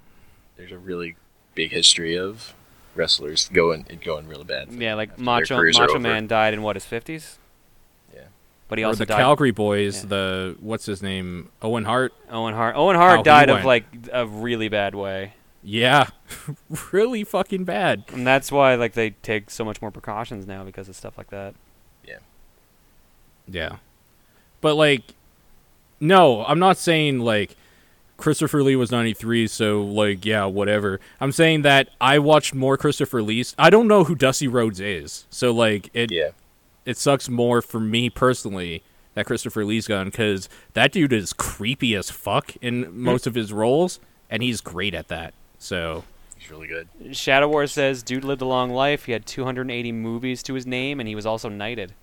there's 0.59 0.73
a 0.73 0.78
really 0.78 1.16
big 1.55 1.70
history 1.73 2.19
of 2.19 2.55
wrestlers 2.99 3.49
going 3.49 3.87
it 3.89 4.03
going 4.03 4.27
really 4.27 4.45
bad. 4.45 4.73
Yeah, 4.73 4.95
like 4.95 5.19
Macho 5.19 5.62
Macho. 5.62 5.99
Man 5.99 6.27
died 6.27 6.53
in 6.53 6.62
what 6.62 6.77
his 6.77 6.85
50s? 6.85 7.39
Yeah. 8.12 8.23
But 8.69 8.79
he 8.79 8.85
or 8.85 8.89
also 8.89 8.99
the 8.99 9.07
died 9.07 9.19
Calgary 9.19 9.53
boys, 9.53 10.03
yeah. 10.03 10.09
the 10.09 10.57
what's 10.61 10.85
his 10.85 11.03
name? 11.03 11.51
Owen 11.62 11.85
Hart. 11.85 12.12
Owen 12.31 12.55
Hart. 12.55 12.77
Owen 12.77 12.97
Hart 12.97 13.15
oh, 13.15 13.16
he 13.19 13.23
died 13.23 13.49
of 13.49 13.65
like 13.65 13.85
a 14.12 14.27
really 14.27 14.69
bad 14.69 14.95
way. 14.95 15.35
Yeah, 15.62 16.09
really 16.93 17.25
fucking 17.25 17.65
bad. 17.65 18.05
And 18.12 18.27
that's 18.27 18.53
why 18.53 18.75
like 18.75 18.93
they 18.93 19.11
take 19.11 19.51
so 19.51 19.65
much 19.65 19.81
more 19.81 19.91
precautions 19.91 20.47
now 20.47 20.65
because 20.65 20.89
of 20.89 20.97
stuff 20.97 21.16
like 21.16 21.31
that. 21.31 21.55
Yeah. 22.07 22.19
Yeah. 23.47 23.77
But 24.61 24.75
like 24.75 25.15
no, 26.01 26.45
I'm 26.45 26.59
not 26.59 26.77
saying 26.77 27.20
like 27.20 27.57
Christopher 28.19 28.65
Lee 28.65 28.77
was 28.77 28.90
93 28.90 29.47
so 29.47 29.81
like 29.81 30.27
yeah, 30.27 30.45
whatever. 30.45 31.01
I'm 31.20 31.32
saying 31.32 31.62
that 31.62 31.89
I 32.01 32.19
watched 32.19 32.53
more 32.53 32.77
Christopher 32.77 33.23
Lee's. 33.23 33.55
I 33.59 33.70
don't 33.70 33.89
know 33.89 34.05
who 34.05 34.15
Dusty 34.15 34.49
Rhodes 34.49 34.81
is. 34.81 35.24
So 35.31 35.53
like 35.53 35.89
it 35.95 36.11
Yeah, 36.11 36.31
it 36.85 36.99
sucks 36.99 37.28
more 37.28 37.62
for 37.62 37.81
me 37.81 38.11
personally 38.11 38.82
that 39.15 39.24
Christopher 39.24 39.65
Lee's 39.65 39.86
gone 39.86 40.11
cuz 40.11 40.49
that 40.74 40.93
dude 40.93 41.12
is 41.12 41.32
creepy 41.32 41.95
as 41.95 42.11
fuck 42.11 42.57
in 42.61 42.89
most 42.93 43.27
of 43.27 43.35
his 43.35 43.53
roles 43.53 44.01
and 44.28 44.43
he's 44.43 44.61
great 44.61 44.95
at 44.95 45.09
that. 45.09 45.32
So 45.59 46.03
he's 46.36 46.51
really 46.51 46.66
good. 46.66 46.89
Shadow 47.12 47.49
War 47.49 47.69
says 47.69 48.03
dude 48.03 48.24
lived 48.24 48.43
a 48.43 48.47
long 48.47 48.70
life. 48.70 49.05
He 49.05 49.12
had 49.12 49.27
280 49.27 49.93
movies 49.93 50.43
to 50.43 50.55
his 50.55 50.66
name 50.66 50.99
and 50.99 51.09
he 51.09 51.15
was 51.15 51.24
also 51.24 51.49
knighted. 51.49 51.95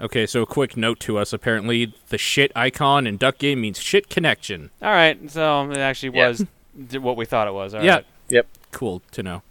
Okay, 0.00 0.26
so 0.26 0.42
a 0.42 0.46
quick 0.46 0.76
note 0.76 0.98
to 1.00 1.18
us. 1.18 1.32
Apparently, 1.32 1.92
the 2.08 2.16
shit 2.18 2.50
icon 2.56 3.06
in 3.06 3.16
Duck 3.18 3.36
Game 3.38 3.60
means 3.60 3.78
shit 3.78 4.08
connection. 4.08 4.70
All 4.80 4.90
right, 4.90 5.30
so 5.30 5.70
it 5.70 5.76
actually 5.76 6.16
Yeah. 6.16 6.28
was 6.28 6.46
d- 6.88 6.98
what 6.98 7.16
we 7.16 7.26
thought 7.26 7.46
it 7.48 7.52
was. 7.54 7.74
All 7.74 7.82
yeah, 7.84 7.96
right. 7.96 8.06
Yep. 8.30 8.46
cool 8.72 9.02
to 9.12 9.22
know. 9.22 9.42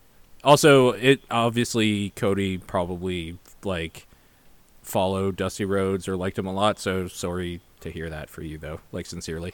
Also, 0.44 0.90
it 0.92 1.22
obviously 1.30 2.12
Cody 2.16 2.58
probably 2.58 3.38
like 3.64 4.08
followed 4.82 5.36
Dusty 5.36 5.66
Rhodes 5.66 6.08
or 6.08 6.16
liked 6.18 6.40
him 6.40 6.48
a 6.48 6.54
lot. 6.54 6.80
So 6.80 7.08
sorry 7.08 7.62
to 7.82 7.92
hear 7.92 8.10
that 8.10 8.30
for 8.30 8.42
you, 8.42 8.58
though. 8.58 8.80
Like 8.92 9.06
sincerely. 9.06 9.54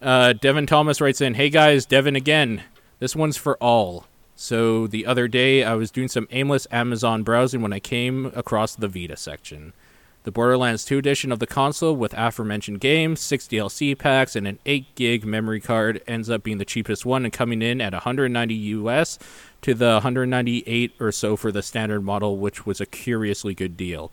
Uh, 0.00 0.32
Devin 0.32 0.66
Thomas 0.66 1.00
writes 1.00 1.20
in, 1.20 1.34
"Hey 1.34 1.50
guys, 1.50 1.84
Devin 1.84 2.16
again. 2.16 2.62
This 2.98 3.14
one's 3.14 3.36
for 3.36 3.56
all. 3.58 4.06
So 4.36 4.86
the 4.86 5.04
other 5.04 5.28
day, 5.28 5.62
I 5.64 5.74
was 5.74 5.90
doing 5.90 6.08
some 6.08 6.26
aimless 6.30 6.66
Amazon 6.72 7.22
browsing 7.24 7.60
when 7.60 7.72
I 7.72 7.78
came 7.80 8.26
across 8.34 8.74
the 8.74 8.88
Vita 8.88 9.16
section." 9.16 9.72
The 10.24 10.30
Borderlands 10.30 10.84
2 10.84 10.98
edition 10.98 11.32
of 11.32 11.40
the 11.40 11.48
console 11.48 11.96
with 11.96 12.14
aforementioned 12.16 12.80
games, 12.80 13.20
6 13.20 13.48
DLC 13.48 13.98
packs, 13.98 14.36
and 14.36 14.46
an 14.46 14.60
8 14.64 14.94
gig 14.94 15.24
memory 15.24 15.60
card 15.60 16.00
ends 16.06 16.30
up 16.30 16.44
being 16.44 16.58
the 16.58 16.64
cheapest 16.64 17.04
one 17.04 17.24
and 17.24 17.32
coming 17.32 17.60
in 17.60 17.80
at 17.80 17.92
190 17.92 18.54
US 18.54 19.18
to 19.62 19.74
the 19.74 19.94
198 19.94 20.92
or 21.00 21.10
so 21.10 21.36
for 21.36 21.50
the 21.50 21.62
standard 21.62 22.02
model, 22.02 22.36
which 22.36 22.64
was 22.64 22.80
a 22.80 22.86
curiously 22.86 23.52
good 23.52 23.76
deal. 23.76 24.12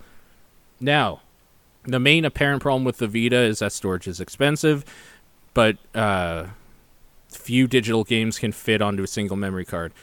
Now, 0.80 1.22
the 1.84 2.00
main 2.00 2.26
apparent 2.26 2.64
problem 2.64 2.86
with 2.86 2.98
the 2.98 3.08
Vita 3.08 3.38
is 3.38 3.60
that 3.60 3.72
storage 3.72 4.08
is 4.08 4.20
expensive, 4.20 4.84
but 5.54 5.78
uh, 5.94 6.48
few 7.30 7.68
digital 7.68 8.04
games 8.04 8.40
can 8.40 8.52
fit 8.52 8.82
onto 8.82 9.04
a 9.04 9.08
single 9.08 9.38
memory 9.38 9.66
card. 9.66 9.94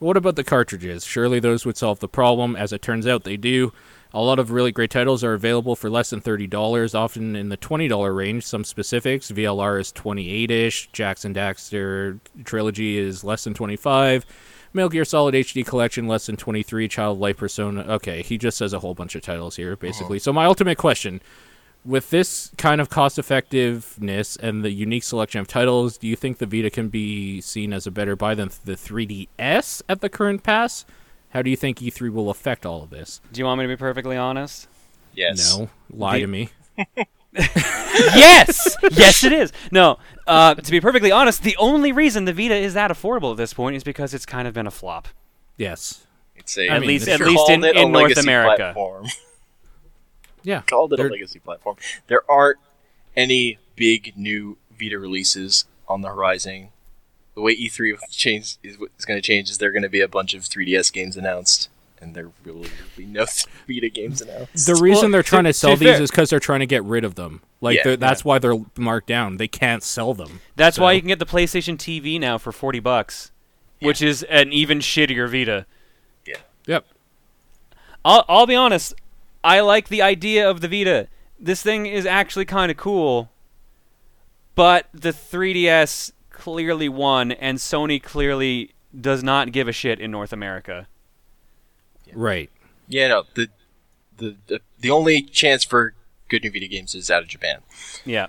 What 0.00 0.16
about 0.16 0.34
the 0.34 0.42
cartridges? 0.42 1.04
Surely 1.04 1.38
those 1.38 1.64
would 1.64 1.76
solve 1.76 2.00
the 2.00 2.08
problem. 2.08 2.56
As 2.56 2.72
it 2.72 2.82
turns 2.82 3.06
out, 3.06 3.22
they 3.22 3.36
do. 3.36 3.72
A 4.14 4.20
lot 4.20 4.38
of 4.38 4.50
really 4.50 4.72
great 4.72 4.90
titles 4.90 5.24
are 5.24 5.32
available 5.32 5.74
for 5.74 5.88
less 5.88 6.10
than 6.10 6.20
$30, 6.20 6.94
often 6.94 7.34
in 7.34 7.48
the 7.48 7.56
$20 7.56 8.14
range. 8.14 8.44
Some 8.44 8.62
specifics 8.62 9.30
VLR 9.30 9.80
is 9.80 9.92
28ish, 9.92 10.92
Jak 10.92 11.24
and 11.24 11.34
Daxter 11.34 12.20
trilogy 12.44 12.98
is 12.98 13.24
less 13.24 13.44
than 13.44 13.54
25, 13.54 14.26
Metal 14.74 14.88
Gear 14.88 15.04
Solid 15.04 15.34
HD 15.34 15.64
collection 15.64 16.08
less 16.08 16.26
than 16.26 16.36
23, 16.36 16.88
Child 16.88 17.20
Life 17.20 17.36
Persona. 17.38 17.82
Okay, 17.82 18.22
he 18.22 18.38
just 18.38 18.56
says 18.56 18.72
a 18.72 18.80
whole 18.80 18.94
bunch 18.94 19.14
of 19.14 19.22
titles 19.22 19.56
here 19.56 19.72
uh-huh. 19.72 19.80
basically. 19.80 20.18
So 20.18 20.32
my 20.32 20.44
ultimate 20.44 20.78
question, 20.78 21.20
with 21.84 22.10
this 22.10 22.50
kind 22.56 22.80
of 22.80 22.88
cost 22.88 23.18
effectiveness 23.18 24.36
and 24.36 24.64
the 24.64 24.70
unique 24.70 25.02
selection 25.04 25.40
of 25.40 25.48
titles, 25.48 25.98
do 25.98 26.06
you 26.06 26.16
think 26.16 26.38
the 26.38 26.46
Vita 26.46 26.70
can 26.70 26.88
be 26.88 27.40
seen 27.40 27.72
as 27.72 27.86
a 27.86 27.90
better 27.90 28.16
buy 28.16 28.34
than 28.34 28.50
the 28.64 28.74
3DS 28.74 29.82
at 29.88 30.00
the 30.00 30.08
current 30.08 30.42
pass? 30.42 30.84
How 31.32 31.42
do 31.42 31.50
you 31.50 31.56
think 31.56 31.78
E3 31.78 32.10
will 32.12 32.30
affect 32.30 32.64
all 32.66 32.82
of 32.82 32.90
this? 32.90 33.20
Do 33.32 33.38
you 33.40 33.44
want 33.44 33.58
me 33.58 33.64
to 33.64 33.68
be 33.68 33.76
perfectly 33.76 34.16
honest? 34.16 34.68
Yes. 35.14 35.56
No, 35.58 35.68
lie 35.90 36.16
The- 36.16 36.20
to 36.22 36.26
me. 36.26 36.48
yes, 37.34 38.76
yes, 38.92 39.24
it 39.24 39.32
is. 39.32 39.52
No, 39.70 39.98
uh, 40.26 40.54
to 40.54 40.70
be 40.70 40.80
perfectly 40.80 41.10
honest, 41.10 41.42
the 41.42 41.56
only 41.56 41.92
reason 41.92 42.24
the 42.24 42.32
Vita 42.32 42.54
is 42.54 42.74
that 42.74 42.90
affordable 42.90 43.32
at 43.32 43.36
this 43.36 43.52
point 43.54 43.76
is 43.76 43.84
because 43.84 44.14
it's 44.14 44.26
kind 44.26 44.46
of 44.48 44.54
been 44.54 44.66
a 44.66 44.70
flop. 44.70 45.08
Yes. 45.56 46.06
It's 46.36 46.56
a, 46.58 46.68
At 46.68 46.80
they 46.80 46.86
least- 46.86 47.08
at 47.08 47.20
least 47.20 47.48
in- 47.50 47.64
it 47.64 47.76
a 47.76 47.80
in 47.82 47.92
North 47.92 48.16
America. 48.18 48.56
Platform. 48.74 49.06
Yeah. 50.44 50.62
called 50.62 50.92
it 50.92 50.98
a 50.98 51.02
They're- 51.04 51.12
legacy 51.12 51.38
platform. 51.38 51.76
There 52.08 52.28
aren't 52.28 52.58
any 53.16 53.58
big 53.76 54.14
new 54.16 54.58
Vita 54.76 54.98
releases 54.98 55.66
on 55.86 56.00
the 56.00 56.08
horizon. 56.08 56.70
The 57.34 57.40
way 57.40 57.56
E3 57.56 57.98
change 58.10 58.56
is, 58.62 58.76
is 58.98 59.04
going 59.06 59.16
to 59.18 59.22
change 59.22 59.48
is 59.50 59.58
there 59.58 59.70
are 59.70 59.72
going 59.72 59.82
to 59.82 59.88
be 59.88 60.00
a 60.00 60.08
bunch 60.08 60.34
of 60.34 60.42
3DS 60.42 60.92
games 60.92 61.16
announced, 61.16 61.70
and 62.00 62.14
there 62.14 62.30
will 62.44 62.66
be 62.96 63.06
no 63.06 63.24
Vita 63.66 63.88
games 63.88 64.20
announced. 64.20 64.66
The 64.66 64.74
reason 64.74 65.04
Well, 65.04 65.12
they're 65.12 65.22
trying 65.22 65.44
to, 65.44 65.50
to 65.52 65.58
sell 65.58 65.70
be 65.76 65.86
these 65.86 65.94
fair- 65.94 66.02
is 66.02 66.10
because 66.10 66.30
they're 66.30 66.40
trying 66.40 66.60
to 66.60 66.66
get 66.66 66.84
rid 66.84 67.04
of 67.04 67.14
them. 67.14 67.40
Like 67.62 67.76
Yeah. 67.78 67.82
they're 67.84 67.96
that's 67.96 68.24
why 68.24 68.38
they're 68.38 68.56
marked 68.76 69.06
down. 69.06 69.36
They 69.38 69.48
can't 69.48 69.82
sell 69.82 70.12
them. 70.14 70.40
That's 70.56 70.78
why 70.78 70.92
you 70.92 71.00
can 71.00 71.08
get 71.08 71.20
the 71.20 71.26
PlayStation 71.26 71.76
TV 71.78 72.18
now 72.20 72.36
for 72.36 72.50
forty 72.52 72.80
bucks, 72.80 73.30
which 73.80 74.02
is 74.02 74.24
an 74.24 74.52
even 74.52 74.80
shittier 74.80 75.30
Vita. 75.30 75.64
Yeah. 76.26 76.36
Yep. 76.66 76.86
I'll, 78.04 78.24
I'll 78.28 78.46
be 78.46 78.56
honest. 78.56 78.94
I 79.44 79.60
like 79.60 79.88
the 79.88 80.02
idea 80.02 80.48
of 80.50 80.60
the 80.60 80.68
Vita. 80.68 81.06
This 81.38 81.62
thing 81.62 81.86
is 81.86 82.04
actually 82.04 82.44
kind 82.46 82.70
of 82.70 82.76
cool, 82.76 83.30
but 84.54 84.86
the 84.92 85.10
3DS 85.10 86.12
clearly 86.42 86.88
won, 86.88 87.32
and 87.32 87.58
Sony 87.58 88.02
clearly 88.02 88.72
does 88.98 89.22
not 89.22 89.52
give 89.52 89.68
a 89.68 89.72
shit 89.72 90.00
in 90.00 90.10
North 90.10 90.32
America. 90.32 90.86
Right. 92.12 92.50
yeah, 92.88 93.08
no, 93.08 93.24
the, 93.34 93.48
the 94.18 94.36
the 94.46 94.60
the 94.80 94.90
only 94.90 95.22
chance 95.22 95.64
for 95.64 95.94
good 96.28 96.42
new 96.44 96.50
Vita 96.50 96.68
games 96.68 96.94
is 96.94 97.10
out 97.10 97.22
of 97.22 97.28
Japan. 97.28 97.60
Yeah. 98.04 98.26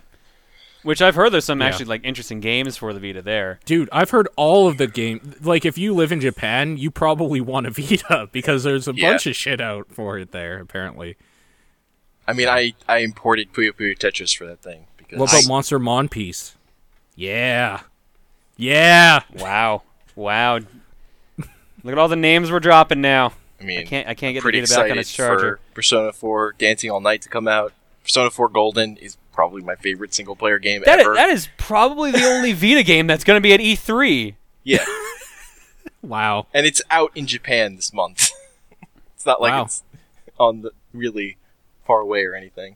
Which 0.83 1.01
I've 1.01 1.15
heard 1.15 1.31
there's 1.31 1.45
some 1.45 1.59
Yeah. 1.61 1.67
actually 1.67 1.85
like 1.85 2.03
interesting 2.03 2.39
games 2.39 2.77
for 2.77 2.93
the 2.93 2.99
Vita 2.99 3.21
there. 3.21 3.59
Dude, 3.65 3.89
I've 3.91 4.09
heard 4.11 4.27
all 4.35 4.67
of 4.67 4.77
the 4.77 4.87
game. 4.87 5.33
Like, 5.41 5.65
if 5.65 5.77
you 5.77 5.93
live 5.93 6.11
in 6.11 6.19
Japan, 6.21 6.77
you 6.77 6.91
probably 6.91 7.39
want 7.41 7.67
a 7.67 7.71
Vita 7.71 8.29
because 8.31 8.63
there's 8.63 8.87
a 8.87 8.93
Yeah. 8.95 9.11
bunch 9.11 9.25
of 9.27 9.35
shit 9.35 9.59
out 9.61 9.87
for 9.91 10.17
it 10.19 10.31
there. 10.31 10.59
Apparently. 10.59 11.15
I 12.27 12.33
mean, 12.33 12.47
I 12.47 12.73
I 12.87 12.99
imported 12.99 13.51
Puyo 13.53 13.71
Puyo 13.71 13.97
Tetris 13.97 14.35
for 14.37 14.45
that 14.45 14.61
thing 14.61 14.85
because 14.97 15.19
What 15.19 15.29
about 15.31 15.47
Monster 15.47 15.79
Monpiece? 15.79 16.55
Yeah. 17.15 17.81
Yeah. 18.57 19.21
Wow. 19.37 19.83
Wow. 20.15 20.59
Look 21.37 21.91
at 21.91 21.97
all 21.97 22.07
the 22.07 22.15
names 22.15 22.51
we're 22.51 22.59
dropping 22.59 23.01
now. 23.01 23.33
I 23.59 23.65
mean, 23.65 23.79
I 23.79 23.83
can't 23.83 24.07
I 24.07 24.13
can't 24.13 24.33
get 24.33 24.39
the 24.39 24.43
pretty 24.43 24.59
Vita 24.61 24.71
back 24.73 24.79
on 24.79 24.85
excited 24.85 24.99
its 25.01 25.13
charger. 25.13 25.57
for 25.69 25.73
Persona 25.75 26.13
4 26.13 26.55
Dancing 26.57 26.91
All 26.91 27.01
Night 27.01 27.21
to 27.23 27.29
come 27.29 27.47
out. 27.47 27.73
Persona 28.03 28.29
4 28.29 28.49
Golden 28.49 28.97
is 28.97 29.17
probably 29.31 29.61
my 29.61 29.75
favorite 29.75 30.13
single 30.13 30.35
player 30.35 30.59
game 30.59 30.83
That 30.85 30.99
is, 30.99 31.05
ever. 31.05 31.15
that 31.15 31.29
is 31.29 31.47
probably 31.57 32.11
the 32.11 32.23
only 32.23 32.53
Vita 32.53 32.83
game 32.83 33.07
that's 33.07 33.23
going 33.23 33.37
to 33.37 33.41
be 33.41 33.53
at 33.53 33.61
E 33.61 33.75
E3. 33.75 34.35
yeah, 34.63 34.85
Wow. 36.01 36.47
and 36.53 36.65
it's 36.65 36.81
out 36.91 37.11
in 37.15 37.25
Japan 37.27 37.75
this 37.77 37.93
month. 37.93 38.31
it's 39.15 39.25
not 39.25 39.41
like 39.41 39.53
Wow. 39.53 39.63
it's 39.63 39.83
on 40.39 40.61
the 40.61 40.71
really 40.93 41.37
far 41.85 41.99
away 42.01 42.23
or 42.25 42.35
anything. 42.35 42.75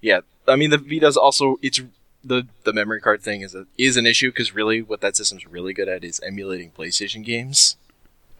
Yeah, 0.00 0.20
I 0.46 0.56
mean 0.56 0.70
the 0.70 0.78
Vita's 0.78 1.16
also 1.16 1.56
it's 1.62 1.80
the 2.24 2.46
the 2.64 2.72
memory 2.72 3.00
card 3.00 3.22
thing 3.22 3.42
is 3.42 3.54
a, 3.54 3.66
is 3.78 3.96
an 3.96 4.06
issue 4.06 4.30
because 4.30 4.54
really 4.54 4.80
what 4.82 5.00
that 5.02 5.16
system's 5.16 5.46
really 5.46 5.72
good 5.74 5.88
at 5.88 6.02
is 6.04 6.20
emulating 6.20 6.70
PlayStation 6.70 7.24
games. 7.24 7.76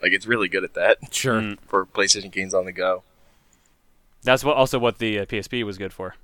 Like 0.02 0.12
it's 0.12 0.27
really 0.27 0.48
good 0.48 0.65
at 0.65 0.74
that 0.74 0.98
Sure. 1.15 1.40
Mm. 1.40 1.59
for 1.66 1.86
PlayStation 1.86 2.31
games 2.31 2.52
on 2.55 2.65
the 2.65 2.73
go. 2.73 3.02
That's 4.23 4.43
what 4.44 4.56
also 4.56 4.78
what 4.78 4.98
the 4.98 5.20
uh, 5.20 5.24
PSP 5.27 5.65
was 5.65 5.77
good 5.78 5.93
for. 5.93 6.16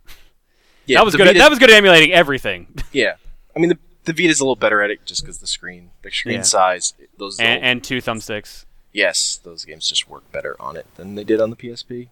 Yeah, 0.86 0.98
that 0.98 1.04
was 1.04 1.12
the 1.12 1.18
good. 1.18 1.28
At, 1.28 1.34
that 1.36 1.50
was 1.50 1.58
good 1.58 1.70
at 1.70 1.76
emulating 1.76 2.12
everything. 2.12 2.66
Yeah, 2.92 3.14
I 3.54 3.58
mean 3.58 3.68
the 3.68 3.78
the 4.04 4.12
Vita's 4.14 4.40
a 4.40 4.44
little 4.44 4.56
better 4.56 4.82
at 4.82 4.90
it 4.90 5.04
just 5.04 5.22
because 5.22 5.38
the 5.38 5.46
screen, 5.46 5.90
the 6.02 6.10
screen 6.10 6.36
Yeah. 6.36 6.42
size, 6.42 6.94
those 7.18 7.38
and, 7.38 7.48
little- 7.50 7.64
and 7.68 7.84
two 7.84 7.98
thumbsticks. 7.98 8.64
yes, 8.92 9.38
those 9.44 9.64
games 9.66 9.88
just 9.88 10.08
work 10.08 10.30
better 10.32 10.56
on 10.58 10.76
it 10.76 10.86
than 10.96 11.14
they 11.14 11.24
did 11.24 11.40
on 11.40 11.50
the 11.50 11.56
PSP. 11.56 12.08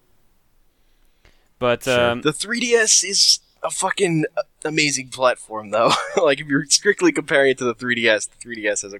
But 1.57 1.87
um, 1.87 2.21
the 2.21 2.31
3DS 2.31 3.03
is 3.03 3.39
a 3.63 3.69
fucking 3.69 4.25
amazing 4.65 5.09
platform, 5.09 5.71
though. 5.71 5.91
like 6.23 6.39
if 6.39 6.47
you're 6.47 6.65
strictly 6.65 7.11
comparing 7.11 7.51
it 7.51 7.57
to 7.59 7.65
the 7.65 7.75
3DS, 7.75 8.29
the 8.29 8.49
3DS 8.49 8.81
has 8.83 8.93
a, 8.93 8.99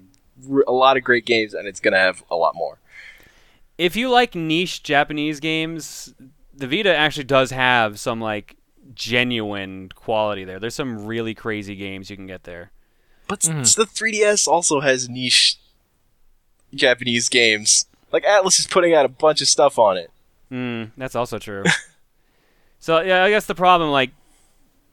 a 0.68 0.72
lot 0.72 0.98
of 0.98 1.04
great 1.04 1.26
games, 1.26 1.54
and 1.54 1.68
it's 1.68 1.80
gonna 1.80 1.98
have 1.98 2.24
a 2.30 2.36
lot 2.36 2.56
more. 2.56 2.80
if 3.78 3.96
you 3.96 4.10
like 4.10 4.36
niche 4.36 4.84
Japanese 4.84 5.40
games, 5.40 6.14
the 6.54 6.68
Vita 6.68 6.94
actually 6.96 7.24
does 7.26 7.52
have 7.52 8.00
some 8.00 8.20
like 8.20 8.58
genuine 8.94 9.90
quality 9.96 10.44
there. 10.44 10.60
There's 10.60 10.76
some 10.76 11.06
really 11.06 11.34
crazy 11.34 11.76
games 11.76 12.10
you 12.10 12.16
can 12.18 12.28
get 12.28 12.44
there. 12.44 12.72
But 13.28 13.46
s- 13.46 13.50
Mhm. 13.52 13.76
the 13.76 13.86
3DS 13.86 14.48
also 14.48 14.80
has 14.82 15.08
niche 15.08 15.58
Japanese 16.74 17.30
games. 17.30 17.86
Like 18.12 18.24
Atlus 18.24 18.60
is 18.60 18.68
putting 18.68 18.94
out 18.94 19.06
a 19.06 19.10
bunch 19.10 19.42
of 19.42 19.48
stuff 19.48 19.78
on 19.80 19.98
it. 19.98 20.10
Mm, 20.52 20.92
that's 20.98 21.16
also 21.16 21.38
true. 21.40 21.64
so 22.80 23.02
yeah, 23.02 23.24
I 23.24 23.30
guess 23.30 23.46
the 23.46 23.56
problem, 23.56 23.92
like, 23.92 24.12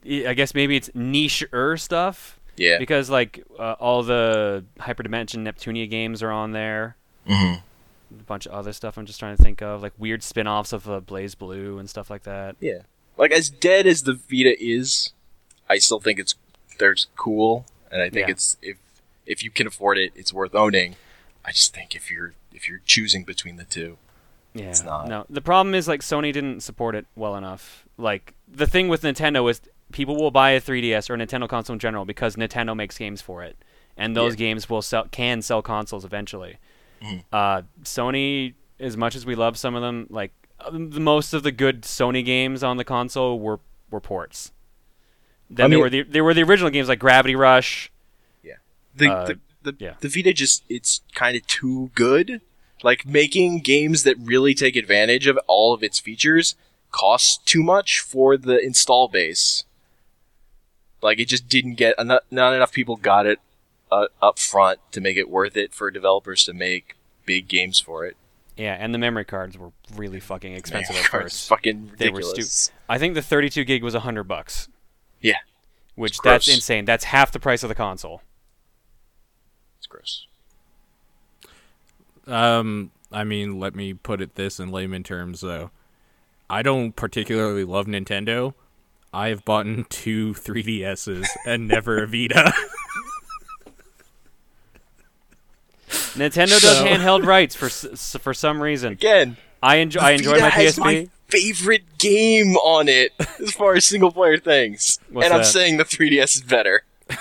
I 0.07 0.29
I 0.29 0.33
guess 0.33 0.53
maybe 0.53 0.75
it's 0.75 0.89
niche-er 0.93 1.77
stuff 1.77 2.39
Yeah. 2.55 2.77
because 2.79 3.09
like 3.09 3.43
uh, 3.59 3.73
all 3.79 4.03
the 4.03 4.63
Hyperdimension 4.79 5.39
Neptunia 5.47 5.89
games 5.89 6.23
are 6.23 6.31
on 6.31 6.51
there. 6.51 6.95
Mm-hmm. 7.27 7.59
A 8.19 8.23
bunch 8.23 8.45
of 8.45 8.53
other 8.53 8.71
stuff 8.73 8.97
I'm 8.97 9.05
just 9.05 9.19
trying 9.19 9.35
to 9.35 9.43
think 9.43 9.61
of, 9.61 9.81
like 9.81 9.93
weird 9.97 10.23
spin-offs 10.23 10.71
of 10.71 10.89
uh, 10.89 11.01
BlazBlue 11.01 11.79
and 11.79 11.89
stuff 11.89 12.09
like 12.09 12.23
that. 12.23 12.55
Yeah. 12.61 12.79
Like 13.17 13.31
as 13.31 13.49
dead 13.49 13.85
as 13.85 14.03
the 14.03 14.13
Vita 14.13 14.55
is, 14.63 15.11
I 15.69 15.77
still 15.79 15.99
think 15.99 16.19
it's 16.19 16.35
there's 16.79 17.07
cool, 17.17 17.65
and 17.91 18.01
I 18.01 18.09
think 18.09 18.27
Yeah. 18.27 18.31
it's 18.33 18.57
if 18.61 18.77
if 19.25 19.43
you 19.43 19.49
can 19.51 19.67
afford 19.67 19.97
it, 19.97 20.13
it's 20.15 20.31
worth 20.31 20.55
owning. 20.55 20.95
I 21.43 21.51
just 21.51 21.73
think 21.73 21.95
if 21.95 22.09
you're 22.11 22.33
if 22.53 22.69
you're 22.69 22.81
choosing 22.85 23.23
between 23.23 23.57
the 23.57 23.63
two, 23.65 23.97
Yeah. 24.53 24.65
It's 24.69 24.83
not. 24.83 25.07
No, 25.09 25.25
the 25.29 25.41
problem 25.41 25.75
is 25.75 25.87
like 25.87 26.01
Sony 26.01 26.31
didn't 26.31 26.61
support 26.61 26.95
it 26.95 27.07
well 27.15 27.35
enough. 27.35 27.85
Like 27.97 28.33
the 28.47 28.67
thing 28.67 28.87
with 28.87 29.01
Nintendo 29.01 29.49
is 29.49 29.59
people 29.91 30.15
will 30.15 30.31
buy 30.31 30.51
a 30.51 30.61
3DS 30.61 31.09
or 31.09 31.13
a 31.15 31.17
Nintendo 31.17 31.47
console 31.47 31.73
in 31.73 31.79
general 31.79 32.05
because 32.05 32.35
Nintendo 32.35 32.75
makes 32.75 32.97
games 32.97 33.21
for 33.21 33.43
it, 33.43 33.57
and 33.95 34.15
those 34.15 34.33
Yeah. 34.33 34.37
games 34.39 34.69
will 34.69 34.81
sell 34.81 35.05
can 35.11 35.41
sell 35.41 35.61
consoles 35.61 36.03
eventually. 36.05 36.57
Mhm. 37.01 37.23
Uh, 37.31 37.61
Sony, 37.83 38.53
as 38.79 38.97
much 38.97 39.15
as 39.15 39.25
we 39.25 39.35
love 39.35 39.57
some 39.57 39.75
of 39.75 39.81
them, 39.81 40.07
like 40.09 40.31
most 40.71 41.33
of 41.33 41.43
the 41.43 41.51
good 41.51 41.83
Sony 41.83 42.23
games 42.25 42.63
on 42.63 42.77
the 42.77 42.83
console 42.83 43.39
were 43.39 43.59
were 43.89 44.01
ports. 44.01 44.51
Then 45.49 45.67
I 45.67 45.69
there 45.69 45.79
were 45.79 45.89
the 45.89 46.03
there 46.03 46.23
were 46.23 46.33
the 46.33 46.43
original 46.43 46.69
games 46.69 46.89
like 46.89 46.99
Gravity 46.99 47.35
Rush. 47.35 47.91
the 48.95 49.11
Uh, 49.11 49.25
the, 49.27 49.39
the, 49.61 49.75
yeah. 49.79 49.93
the 49.99 50.09
Vita 50.09 50.33
just 50.33 50.63
it's 50.69 51.01
kind 51.13 51.37
of 51.37 51.45
too 51.45 51.91
good. 51.93 52.41
Like 52.81 53.05
making 53.05 53.59
games 53.59 54.01
that 54.03 54.15
really 54.19 54.55
take 54.55 54.75
advantage 54.75 55.27
of 55.27 55.37
all 55.47 55.71
of 55.73 55.83
its 55.83 55.99
features 55.99 56.55
costs 56.91 57.37
too 57.45 57.61
much 57.61 57.99
for 57.99 58.37
the 58.37 58.57
install 58.57 59.07
base. 59.07 59.65
Like 61.01 61.19
it 61.19 61.25
just 61.25 61.47
didn't 61.47 61.75
get 61.75 61.95
enough, 61.99 62.21
not 62.31 62.53
enough 62.53 62.71
people 62.71 62.95
got 62.95 63.25
it 63.25 63.39
uh, 63.91 64.07
up 64.21 64.39
front 64.39 64.79
to 64.91 65.01
make 65.01 65.17
it 65.17 65.29
worth 65.29 65.55
it 65.55 65.73
for 65.73 65.91
developers 65.91 66.43
to 66.45 66.53
make 66.53 66.95
big 67.25 67.47
games 67.47 67.79
for 67.79 68.05
it. 68.05 68.17
Yeah, 68.55 68.75
and 68.79 68.91
the 68.93 68.97
memory 68.97 69.25
cards 69.25 69.55
were 69.57 69.71
really 69.95 70.19
fucking 70.19 70.53
expensive 70.53 70.95
Man, 70.95 70.99
at 70.99 71.05
it's 71.05 71.09
first. 71.09 71.49
fucking 71.49 71.91
They 71.97 72.09
were 72.09 72.17
ridiculous. 72.17 72.71
I 72.89 72.97
think 72.97 73.13
the 73.13 73.21
32 73.21 73.63
gig 73.65 73.83
was 73.83 73.93
100 73.93 74.23
bucks. 74.23 74.67
Yeah. 75.21 75.37
Which 75.93 76.17
that's 76.19 76.47
insane. 76.47 76.85
That's 76.85 77.05
half 77.05 77.31
the 77.31 77.39
price 77.39 77.61
of 77.61 77.69
the 77.69 77.75
console. 77.75 78.23
It's 79.77 79.85
gross. 79.85 80.25
Um, 82.25 82.91
I 83.11 83.23
mean, 83.23 83.59
let 83.59 83.75
me 83.75 83.93
put 83.93 84.21
it 84.21 84.35
this 84.35 84.59
in 84.59 84.71
layman 84.71 85.03
terms, 85.03 85.41
though. 85.41 85.69
I 86.49 86.61
don't 86.61 86.95
particularly 86.95 87.63
love 87.63 87.85
Nintendo. 87.85 88.53
I 89.13 89.29
have 89.29 89.43
bought 89.45 89.65
two 89.89 90.33
3DSs 90.33 91.25
and 91.45 91.67
never 91.67 92.03
a 92.03 92.07
Vita. 92.07 92.53
Nintendo 96.15 96.59
does 96.59 96.77
So- 96.77 96.85
handheld 96.85 97.25
rights 97.25 97.55
for 97.55 97.67
s- 97.67 97.85
s- 97.85 98.17
for 98.19 98.33
some 98.33 98.61
reason. 98.61 98.93
Again, 98.93 99.37
I 99.63 99.77
enjoy 99.77 100.01
I 100.01 100.11
enjoy 100.11 100.39
Vita 100.39 100.43
my 100.43 100.49
PSP. 100.51 100.79
my 100.79 101.09
favorite 101.27 101.97
game 101.97 102.55
on 102.57 102.87
it 102.87 103.13
as 103.41 103.51
far 103.53 103.75
as 103.75 103.85
single 103.85 104.11
player 104.11 104.37
things, 104.37 104.99
What's 105.09 105.25
and 105.25 105.33
I'm 105.33 105.43
saying 105.43 105.77
the 105.77 105.83
3DS 105.85 106.35
is 106.35 106.41
better. 106.41 106.83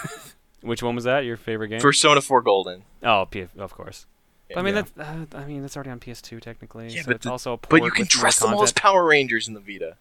Which 0.62 0.82
one 0.82 0.94
was 0.96 1.04
that? 1.04 1.20
Your 1.24 1.36
favorite 1.36 1.68
game? 1.68 1.80
Persona 1.80 2.20
4 2.20 2.42
Golden. 2.42 2.82
oh, 3.04 3.26
P- 3.30 3.46
of 3.56 3.72
course. 3.74 4.06
But 4.48 4.58
I 4.58 4.62
mean 4.62 4.74
Yeah. 4.74 4.82
that's 4.96 5.34
uh, 5.34 5.38
I 5.38 5.44
mean 5.44 5.62
that's 5.62 5.76
already 5.76 5.90
on 5.90 6.00
PS2 6.00 6.40
technically. 6.40 6.88
Yeah, 6.88 7.02
so 7.02 7.06
but 7.08 7.16
it's 7.16 7.24
the- 7.24 7.30
also 7.30 7.52
a 7.52 7.56
port 7.58 7.70
But 7.80 7.84
you 7.84 7.90
can 7.92 8.06
dress 8.08 8.38
them 8.40 8.52
all 8.54 8.62
as. 8.62 8.72
Power 8.72 9.04
Rangers 9.04 9.46
in 9.48 9.54
the 9.54 9.60
Vita. 9.60 9.96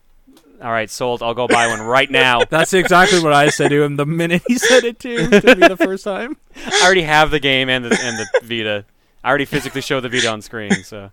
All 0.61 0.72
right, 0.72 0.90
sold. 0.90 1.22
I'll 1.22 1.34
go 1.34 1.48
buy 1.48 1.68
one 1.68 1.82
right 1.82 2.10
now. 2.10 2.44
That's 2.49 2.73
exactly 2.73 3.22
what 3.22 3.34
I 3.34 3.49
said 3.49 3.69
to 3.69 3.84
him 3.84 3.95
the 3.98 4.06
minute 4.06 4.41
he 4.48 4.57
said 4.57 4.84
it 4.84 4.99
to, 4.99 5.41
to 5.41 5.56
me 5.56 5.68
the 5.68 5.77
first 5.77 6.03
time. 6.03 6.38
I 6.65 6.82
already 6.84 7.03
have 7.03 7.32
the 7.32 7.40
game 7.40 7.69
and 7.69 7.86
the 7.86 7.99
and 8.02 8.18
the 8.18 8.27
Vita. 8.44 8.86
I 9.23 9.30
already 9.30 9.45
physically 9.45 9.82
showed 9.82 10.02
the 10.02 10.10
Vita 10.10 10.32
on 10.32 10.41
screen, 10.41 10.72
so 10.84 11.11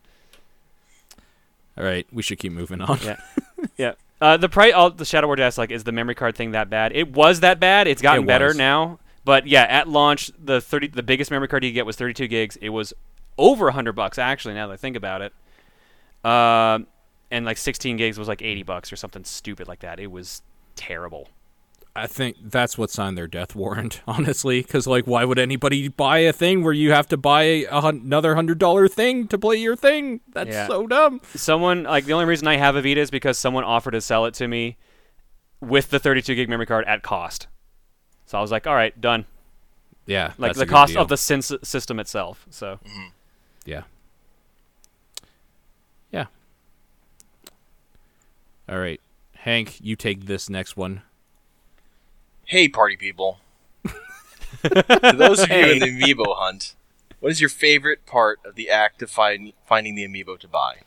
All 1.77 1.85
right, 1.85 2.07
we 2.13 2.23
should 2.23 2.39
keep 2.39 2.53
moving 2.53 2.81
on. 2.81 2.99
Yeah. 3.03 3.17
yeah. 3.77 3.93
Uh, 4.21 4.37
the 4.37 4.49
price, 4.49 4.73
all 4.73 4.91
the 4.91 5.05
Shadow 5.05 5.27
Word 5.27 5.41
asks, 5.41 5.59
like, 5.59 5.73
is 5.73 5.83
the 5.83 5.91
memory 5.91 6.15
card 6.15 6.37
thing 6.37 6.53
that 6.53 6.71
bad? 6.71 6.93
It 6.93 7.13
was 7.13 7.41
that 7.41 7.59
bad. 7.59 7.89
It's 7.89 8.01
gotten 8.01 8.23
It 8.23 8.27
better 8.29 8.55
now. 8.55 9.01
But 9.25 9.47
yeah, 9.47 9.63
at 9.63 9.89
launch, 9.89 10.31
the 10.39 10.61
thirty, 10.61 10.89
the 10.89 11.03
biggest 11.03 11.31
memory 11.31 11.49
card 11.49 11.65
you 11.65 11.71
could 11.71 11.75
get 11.75 11.87
was 11.87 11.97
32 11.97 12.29
gigs. 12.29 12.57
It 12.57 12.71
was 12.71 12.93
over 13.39 13.67
100 13.67 13.93
bucks 13.93 14.19
actually. 14.19 14.55
Now 14.55 14.69
that 14.69 14.75
I 14.75 14.77
think 14.77 14.97
about 14.97 15.23
it, 15.23 15.33
um, 16.25 16.87
and 17.33 17.45
like 17.45 17.57
16 17.57 17.97
gigs 17.97 18.17
was 18.19 18.29
like 18.29 18.43
80 18.43 18.63
bucks 18.63 18.93
or 18.93 18.97
something 18.97 19.25
stupid 19.25 19.67
like 19.67 19.81
that. 19.81 19.99
It 19.99 20.13
was 20.13 20.43
terrible. 20.77 21.29
I 21.95 22.07
think 22.07 22.37
that's 22.45 22.79
what 22.79 22.91
signed 22.91 23.19
their 23.19 23.27
death 23.27 23.55
warrant, 23.55 24.01
honestly. 24.07 24.63
Because, 24.63 24.87
like, 24.87 25.07
why 25.07 25.25
would 25.27 25.39
anybody 25.39 25.89
buy 25.89 26.19
a 26.21 26.33
thing 26.33 26.63
where 26.65 26.73
you 26.73 26.93
have 26.93 27.07
to 27.09 27.17
buy 27.19 27.43
a 27.43 27.81
hun- 27.83 28.01
another 28.05 28.35
hundred 28.35 28.59
dollar 28.59 28.89
thing 28.89 29.29
to 29.29 29.37
play 29.39 29.57
your 29.57 29.77
thing? 29.77 30.21
That's 30.33 30.49
Yeah. 30.51 30.69
so 30.69 30.87
dumb. 30.87 31.21
Someone 31.35 31.83
like 31.83 32.07
the 32.07 32.15
only 32.15 32.25
reason 32.25 32.49
I 32.49 32.57
have 32.57 32.77
a 32.77 32.83
Vita 32.83 33.01
is 33.01 33.11
because 33.11 33.39
someone 33.39 33.65
offered 33.65 33.91
to 33.91 34.01
sell 34.01 34.25
it 34.25 34.33
to 34.35 34.49
me 34.49 34.79
with 35.61 35.91
the 35.91 35.99
32 35.99 36.35
gig 36.35 36.49
memory 36.49 36.65
card 36.67 36.87
at 36.87 37.03
cost. 37.03 37.47
So 38.25 38.39
I 38.39 38.41
was 38.41 38.51
like, 38.51 38.67
all 38.67 38.75
right, 38.75 38.99
done. 38.99 39.27
Yeah, 40.07 40.33
Like 40.39 40.49
that's 40.51 40.59
the 40.59 40.63
a 40.63 40.67
good 40.67 40.73
cost 40.73 40.93
deal. 40.95 41.03
of 41.03 41.09
the 41.09 41.15
sys- 41.17 41.65
system 41.65 42.01
itself. 42.01 42.47
So 42.51 42.79
mm-hmm. 42.87 43.09
Yeah. 43.67 43.77
Yeah. 43.77 43.83
All 48.69 48.79
right, 48.79 49.01
Hank, 49.37 49.81
you 49.81 49.97
take 49.97 50.27
this 50.27 50.49
next 50.49 50.77
one. 50.77 51.03
Hey, 52.45 52.69
party 52.69 52.97
people. 52.97 53.39
to 54.63 55.15
those 55.17 55.41
of 55.43 55.51
you 55.51 55.57
in 55.57 55.79
the 55.81 55.87
amiibo 55.87 56.37
hunt, 56.37 56.75
what 57.21 57.33
is 57.33 57.41
your 57.41 57.51
favorite 57.51 58.07
part 58.07 58.41
of 58.45 58.55
the 58.55 58.71
act 58.71 59.03
of 59.03 59.11
find, 59.11 59.53
finding 59.67 59.95
the 59.95 60.07
amiibo 60.07 60.39
to 60.39 60.49
buy? 60.49 60.79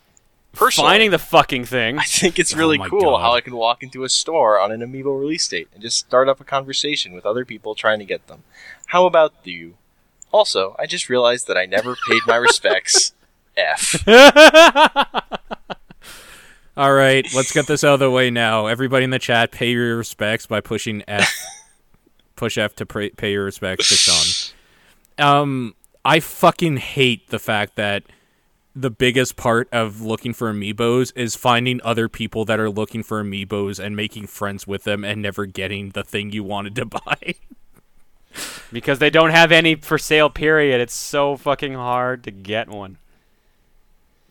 Personally, 0.52 0.90
finding 0.90 1.10
the 1.10 1.18
fucking 1.18 1.66
thing. 1.66 1.98
I 1.98 2.04
think 2.04 2.38
it's 2.38 2.54
Oh 2.54 2.58
really 2.58 2.78
my 2.78 2.88
cool 2.88 3.00
God. 3.00 3.20
how 3.20 3.32
I 3.34 3.42
can 3.42 3.54
walk 3.54 3.82
into 3.82 4.04
a 4.04 4.08
store 4.08 4.58
on 4.58 4.72
an 4.72 4.80
amiibo 4.80 5.18
release 5.20 5.46
date 5.46 5.68
and 5.74 5.82
just 5.82 5.98
start 5.98 6.28
up 6.30 6.40
a 6.40 6.44
conversation 6.44 7.12
with 7.12 7.26
other 7.26 7.44
people 7.44 7.74
trying 7.74 7.98
to 7.98 8.06
get 8.06 8.26
them. 8.26 8.42
How 8.86 9.04
about 9.04 9.34
you? 9.44 9.74
Also, 10.32 10.74
I 10.78 10.86
just 10.86 11.10
realized 11.10 11.46
that 11.48 11.58
I 11.58 11.66
never 11.66 11.94
paid 12.08 12.20
my 12.26 12.36
respects. 12.48 13.12
F. 13.56 14.02
All 16.76 16.92
right, 16.92 17.26
let's 17.34 17.52
get 17.52 17.66
this 17.66 17.82
out 17.84 17.94
of 17.94 18.00
the 18.00 18.10
way 18.10 18.30
now. 18.30 18.66
Everybody 18.66 19.04
in 19.04 19.10
the 19.10 19.18
chat, 19.18 19.50
pay 19.50 19.70
your 19.70 19.96
respects 19.96 20.46
by 20.46 20.60
pushing 20.60 21.02
F. 21.08 21.32
Push 22.36 22.58
F 22.58 22.76
to 22.76 22.84
pray, 22.84 23.08
pay 23.10 23.32
your 23.32 23.44
respects 23.44 23.88
to 23.88 23.94
Sean. 23.94 24.54
Um, 25.18 25.74
I 26.04 26.20
fucking 26.20 26.76
hate 26.76 27.30
the 27.30 27.38
fact 27.38 27.76
that 27.76 28.02
the 28.74 28.90
biggest 28.90 29.36
part 29.36 29.70
of 29.72 30.02
looking 30.02 30.34
for 30.34 30.52
amiibos 30.52 31.12
is 31.16 31.34
finding 31.34 31.80
other 31.82 32.10
people 32.10 32.44
that 32.44 32.60
are 32.60 32.68
looking 32.68 33.02
for 33.02 33.24
amiibos 33.24 33.82
and 33.82 33.96
making 33.96 34.26
friends 34.26 34.66
with 34.66 34.84
them 34.84 35.02
and 35.02 35.22
never 35.22 35.46
getting 35.46 35.90
the 35.90 36.04
thing 36.04 36.30
you 36.30 36.44
wanted 36.44 36.76
to 36.76 36.84
buy. 36.84 37.36
because 38.70 38.98
they 38.98 39.08
don't 39.08 39.30
have 39.30 39.50
any 39.50 39.76
for 39.76 39.96
sale. 39.96 40.28
Period. 40.28 40.78
It's 40.78 40.92
so 40.92 41.38
fucking 41.38 41.72
hard 41.72 42.22
to 42.24 42.30
get 42.30 42.68
one. 42.68 42.98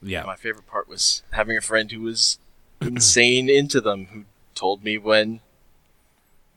Yeah. 0.06 0.24
My 0.24 0.36
favorite 0.36 0.68
part 0.68 0.88
was 0.88 1.24
having 1.32 1.58
a 1.58 1.62
friend 1.62 1.92
who 1.92 2.02
was 2.02 2.38
insane 2.82 3.50
into 3.50 3.82
them, 3.82 4.06
who 4.14 4.24
told 4.54 4.84
me 4.84 4.98
when 4.98 5.40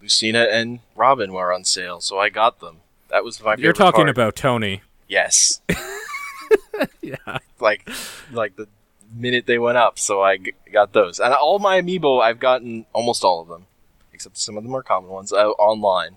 Lucina 0.00 0.44
and 0.50 0.80
Robin 0.94 1.32
were 1.32 1.52
on 1.52 1.64
sale, 1.64 2.00
so 2.00 2.18
I 2.18 2.28
got 2.28 2.60
them. 2.60 2.78
That 3.08 3.24
was 3.24 3.40
my 3.40 3.42
favorite 3.42 3.54
part. 3.56 3.60
You're 3.60 3.72
talking 3.72 4.04
part. 4.04 4.08
about 4.10 4.36
Tony. 4.36 4.82
yes, 5.08 5.60
Yeah. 7.02 7.38
like 7.60 7.88
like 8.30 8.56
the 8.56 8.68
minute 9.12 9.46
they 9.46 9.58
went 9.58 9.78
up, 9.78 9.98
so 9.98 10.22
I 10.22 10.36
g- 10.36 10.52
got 10.72 10.92
those. 10.92 11.18
And 11.18 11.32
all 11.34 11.58
my 11.58 11.80
amiibo, 11.80 12.20
I've 12.22 12.38
gotten 12.38 12.84
almost 12.92 13.24
all 13.24 13.40
of 13.40 13.48
them, 13.48 13.66
except 14.12 14.36
some 14.36 14.56
of 14.56 14.62
the 14.62 14.68
more 14.68 14.82
common 14.82 15.10
ones 15.10 15.32
uh, 15.32 15.48
online, 15.52 16.16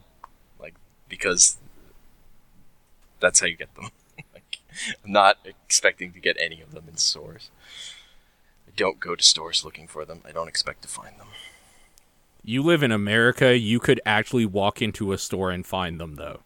like 0.59 0.75
because 1.09 1.57
that's 3.19 3.39
how 3.39 3.47
you 3.47 3.55
get 3.55 3.73
them. 3.75 3.89
Like, 4.87 4.97
I'm 5.05 5.11
not 5.11 5.37
expecting 5.45 6.11
to 6.13 6.19
get 6.19 6.37
any 6.39 6.61
of 6.61 6.71
them 6.73 6.85
in 6.87 6.97
stores. 6.97 7.49
I 8.67 8.71
don't 8.75 8.99
go 8.99 9.15
to 9.15 9.23
stores 9.23 9.63
looking 9.65 9.87
for 9.87 10.05
them. 10.05 10.21
I 10.25 10.31
don't 10.31 10.47
expect 10.47 10.81
to 10.83 10.87
find 10.87 11.19
them. 11.19 11.27
You 12.43 12.63
live 12.63 12.81
in 12.81 12.91
America, 12.91 13.57
you 13.57 13.79
could 13.79 14.01
actually 14.05 14.45
walk 14.45 14.81
into 14.81 15.11
a 15.11 15.17
store 15.17 15.51
and 15.51 15.65
find 15.65 15.99
them 15.99 16.15
though. 16.15 16.39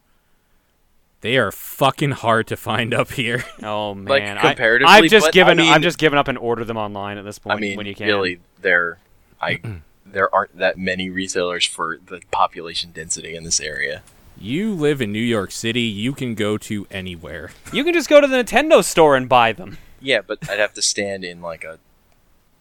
They 1.22 1.38
are 1.38 1.50
fucking 1.50 2.10
hard 2.12 2.46
to 2.48 2.56
find 2.56 2.92
up 2.92 3.12
here. 3.12 3.44
Oh 3.62 3.94
man, 3.94 4.04
Like, 4.06 4.22
I- 4.44 4.48
comparatively, 4.50 4.92
I've 4.92 5.10
just 5.10 5.32
given. 5.32 5.58
I 5.58 5.62
mean- 5.62 5.72
I've 5.72 5.82
just 5.82 5.98
given 5.98 6.18
up 6.18 6.28
and 6.28 6.36
ordered 6.36 6.66
them 6.66 6.76
online 6.76 7.16
at 7.18 7.24
this 7.24 7.38
point. 7.38 7.56
I 7.56 7.60
mean, 7.60 7.76
when 7.76 7.86
you 7.86 7.94
can. 7.94 8.06
really, 8.06 8.40
there, 8.60 8.98
I 9.40 9.60
there 10.06 10.32
aren't 10.34 10.56
that 10.58 10.76
many 10.78 11.08
retailers 11.08 11.64
for 11.66 11.98
the 12.06 12.20
population 12.30 12.90
density 12.92 13.34
in 13.34 13.44
this 13.44 13.60
area. 13.60 14.02
You 14.38 14.74
live 14.74 15.00
in 15.00 15.12
New 15.12 15.18
York 15.18 15.50
City, 15.50 15.80
you 15.82 16.12
can 16.12 16.34
go 16.34 16.58
to 16.58 16.86
anywhere. 16.90 17.50
you 17.72 17.84
can 17.84 17.94
just 17.94 18.08
go 18.08 18.20
to 18.20 18.26
the 18.26 18.36
Nintendo 18.36 18.84
store 18.84 19.16
and 19.16 19.28
buy 19.28 19.52
them. 19.52 19.78
Yeah, 20.00 20.20
but 20.20 20.38
I'd 20.50 20.58
have 20.58 20.74
to 20.74 20.82
stand 20.82 21.24
in 21.24 21.40
like 21.40 21.64
a 21.64 21.78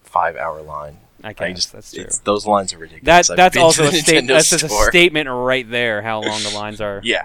five-hour 0.04 0.62
line. 0.62 0.98
I 1.24 1.30
I 1.30 1.34
guess 1.34 1.56
just, 1.56 1.72
that's 1.74 1.92
true. 1.92 2.02
it's- 2.02 2.20
those 2.20 2.46
lines 2.46 2.74
are 2.74 2.78
ridiculous. 2.78 3.28
That 3.28 3.34
I've 3.34 3.38
that's 3.38 3.56
been 3.56 3.64
also 3.64 3.88
a 3.88 3.92
the 3.92 3.98
statement. 3.98 4.28
That's 4.30 4.50
just 4.50 4.64
a 4.64 4.70
statement 4.70 5.28
right 5.30 5.70
there. 5.70 6.02
How 6.02 6.22
long 6.22 6.42
the 6.44 6.52
lines 6.56 6.80
are. 6.80 7.02
Yeah, 7.04 7.24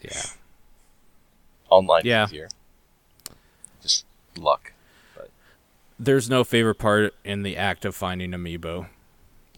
Yeah. 0.00 0.22
online 1.68 2.02
Yeah. 2.04 2.24
easier. 2.26 2.48
Just 3.82 4.04
luck. 4.38 4.72
But. 5.16 5.30
There's 5.98 6.30
no 6.30 6.44
favorite 6.44 6.76
part 6.76 7.14
in 7.24 7.42
the 7.42 7.56
act 7.56 7.84
of 7.84 7.94
finding 7.94 8.30
amiibo. 8.30 8.86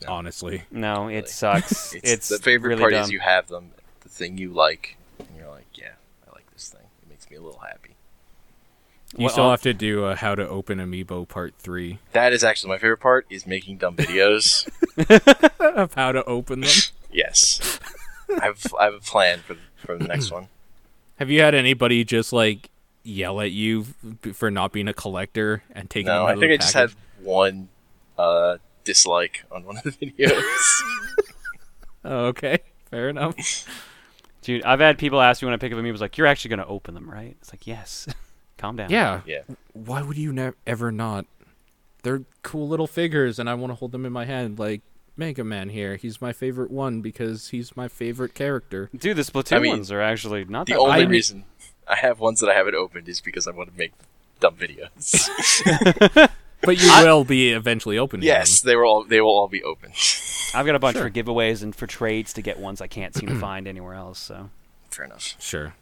No. 0.07 0.13
Honestly. 0.13 0.63
No, 0.71 1.03
Really. 1.07 1.17
it 1.17 1.29
sucks. 1.29 1.95
It's, 1.95 2.11
it's 2.13 2.29
the 2.29 2.39
favorite 2.39 2.71
really 2.71 2.81
part 2.81 2.93
dumb. 2.93 3.03
is 3.05 3.11
you 3.11 3.21
have 3.21 3.49
them, 3.49 3.71
the 4.01 4.09
thing 4.09 4.39
you 4.39 4.51
like, 4.51 4.97
and 5.19 5.29
you're 5.37 5.49
like, 5.51 5.67
yeah, 5.75 5.93
I 6.29 6.35
like 6.35 6.51
this 6.53 6.69
thing. 6.69 6.87
It 7.03 7.09
makes 7.09 7.31
me 7.31 7.37
a 7.37 7.41
little 7.43 7.61
happy. 7.61 7.91
You 9.17 9.25
Well, 9.25 9.29
still 9.33 9.47
uh, 9.47 9.51
have 9.53 9.63
to 9.63 9.73
do 9.75 10.05
a 10.07 10.17
how 10.17 10.35
to 10.35 10.47
open 10.49 10.79
amiibo 10.79 11.29
part 11.29 11.55
3 11.59 11.99
That 12.13 12.33
is 12.33 12.43
actually 12.43 12.71
my 12.71 12.79
favorite 12.79 12.99
part 12.99 13.27
is 13.31 13.47
making 13.47 13.79
dumb 13.79 13.95
videos. 13.97 14.69
of 15.77 15.95
how 15.95 16.13
to 16.13 16.25
open 16.25 16.61
them. 16.63 16.71
yes, 17.13 17.79
I 18.41 18.45
have 18.47 18.65
I 18.79 18.85
have 18.87 18.95
a 18.95 19.01
plan 19.01 19.41
for 19.41 19.57
for 19.77 19.97
the 19.97 20.05
next 20.05 20.31
one. 20.33 20.49
Have 21.21 21.31
you 21.31 21.43
had 21.43 21.55
anybody 21.55 22.03
just 22.03 22.33
like 22.33 22.71
yell 23.05 23.41
at 23.41 23.53
you 23.53 23.85
for 24.33 24.51
not 24.51 24.73
being 24.73 24.89
a 24.89 24.93
collector 24.95 25.63
and 25.71 25.89
taking 25.89 26.07
them 26.07 26.17
No, 26.17 26.23
out 26.23 26.29
I 26.31 26.33
of 26.33 26.39
think 26.41 26.51
the 26.51 26.55
I 26.55 26.57
just 26.57 26.75
had 26.75 26.91
one 27.21 27.69
uh, 28.19 28.57
dislike 28.85 29.45
on 29.51 29.65
one 29.65 29.77
of 29.79 29.83
the 29.85 29.91
videos. 29.93 30.43
Oh, 32.07 32.27
okay. 32.27 32.59
Fair 32.91 33.09
enough. 33.09 33.35
Dude, 34.43 34.63
I've 34.63 34.81
had 34.81 34.99
people 34.99 35.23
ask 35.23 35.41
me 35.41 35.47
when 35.47 35.55
I 35.55 35.57
pick 35.57 35.73
up 35.73 35.79
amiibos, 35.79 36.01
like, 36.01 36.19
"You're 36.19 36.27
actually 36.27 36.51
gonna 36.51 36.67
open 36.67 36.93
them, 36.93 37.09
right?" 37.11 37.35
It's 37.41 37.51
like, 37.51 37.67
yes. 37.67 38.07
Calm 38.59 38.77
down. 38.77 38.91
Yeah. 38.91 39.23
yeah, 39.25 39.41
Why 39.73 40.03
would 40.03 40.19
you 40.19 40.31
never 40.31 40.55
ever 40.67 40.93
not? 40.93 41.25
They're 42.03 42.25
cool 42.43 42.69
little 42.69 42.87
figures, 42.87 43.39
and 43.39 43.49
I 43.49 43.55
want 43.55 43.71
to 43.71 43.75
hold 43.75 43.93
them 43.93 44.05
in 44.05 44.13
my 44.13 44.27
hand. 44.27 44.59
Like 44.59 44.83
Mega 45.17 45.45
Man 45.45 45.71
here, 45.71 45.97
he's 45.97 46.21
my 46.21 46.35
favorite 46.35 46.71
one 46.71 47.01
because 47.01 47.49
he's 47.49 47.75
my 47.75 47.89
favorite 47.89 48.35
character. 48.35 48.91
Dude, 48.95 49.17
the 49.17 49.23
Splatoon 49.23 49.57
I 49.57 49.59
mean, 49.61 49.73
ones 49.73 49.91
are 49.91 50.03
actually 50.03 50.45
not 50.45 50.67
the 50.67 50.75
that 50.75 50.81
only 50.81 51.05
bad. 51.05 51.11
reason 51.11 51.45
I 51.89 51.97
have 51.97 52.21
ones 52.21 52.39
that 52.41 52.51
I 52.51 52.55
haven't 52.55 52.75
opened 52.75 53.09
is 53.09 53.23
because 53.23 53.47
I 53.49 53.53
want 53.53 53.73
to 53.73 53.79
make 53.79 53.93
dumb 54.41 54.57
videos. 54.57 55.27
But 56.65 56.81
you 56.81 56.89
will 57.05 57.25
be 57.25 57.51
eventually 57.53 57.99
opening 57.99 58.27
yes, 58.27 58.61
them. 58.61 58.69
they 58.71 58.77
will 58.77 58.85
all 58.87 59.05
they 59.05 59.21
will 59.21 59.31
all 59.31 59.49
be 59.49 59.63
open. 59.63 59.93
I've 60.55 60.67
got 60.67 60.75
a 60.75 60.79
bunch 60.79 60.97
Sure. 60.97 61.05
for 61.05 61.11
giveaways 61.11 61.63
and 61.63 61.75
for 61.75 61.87
trades 61.87 62.33
to 62.35 62.43
get 62.43 62.59
ones 62.61 62.81
I 62.81 62.87
can't 62.87 63.15
seem 63.15 63.29
to 63.29 63.39
find 63.41 63.67
anywhere 63.67 63.95
else. 63.95 64.19
So 64.21 64.51
Fair 64.91 65.07
enough. 65.07 65.35
Sure. 65.41 65.75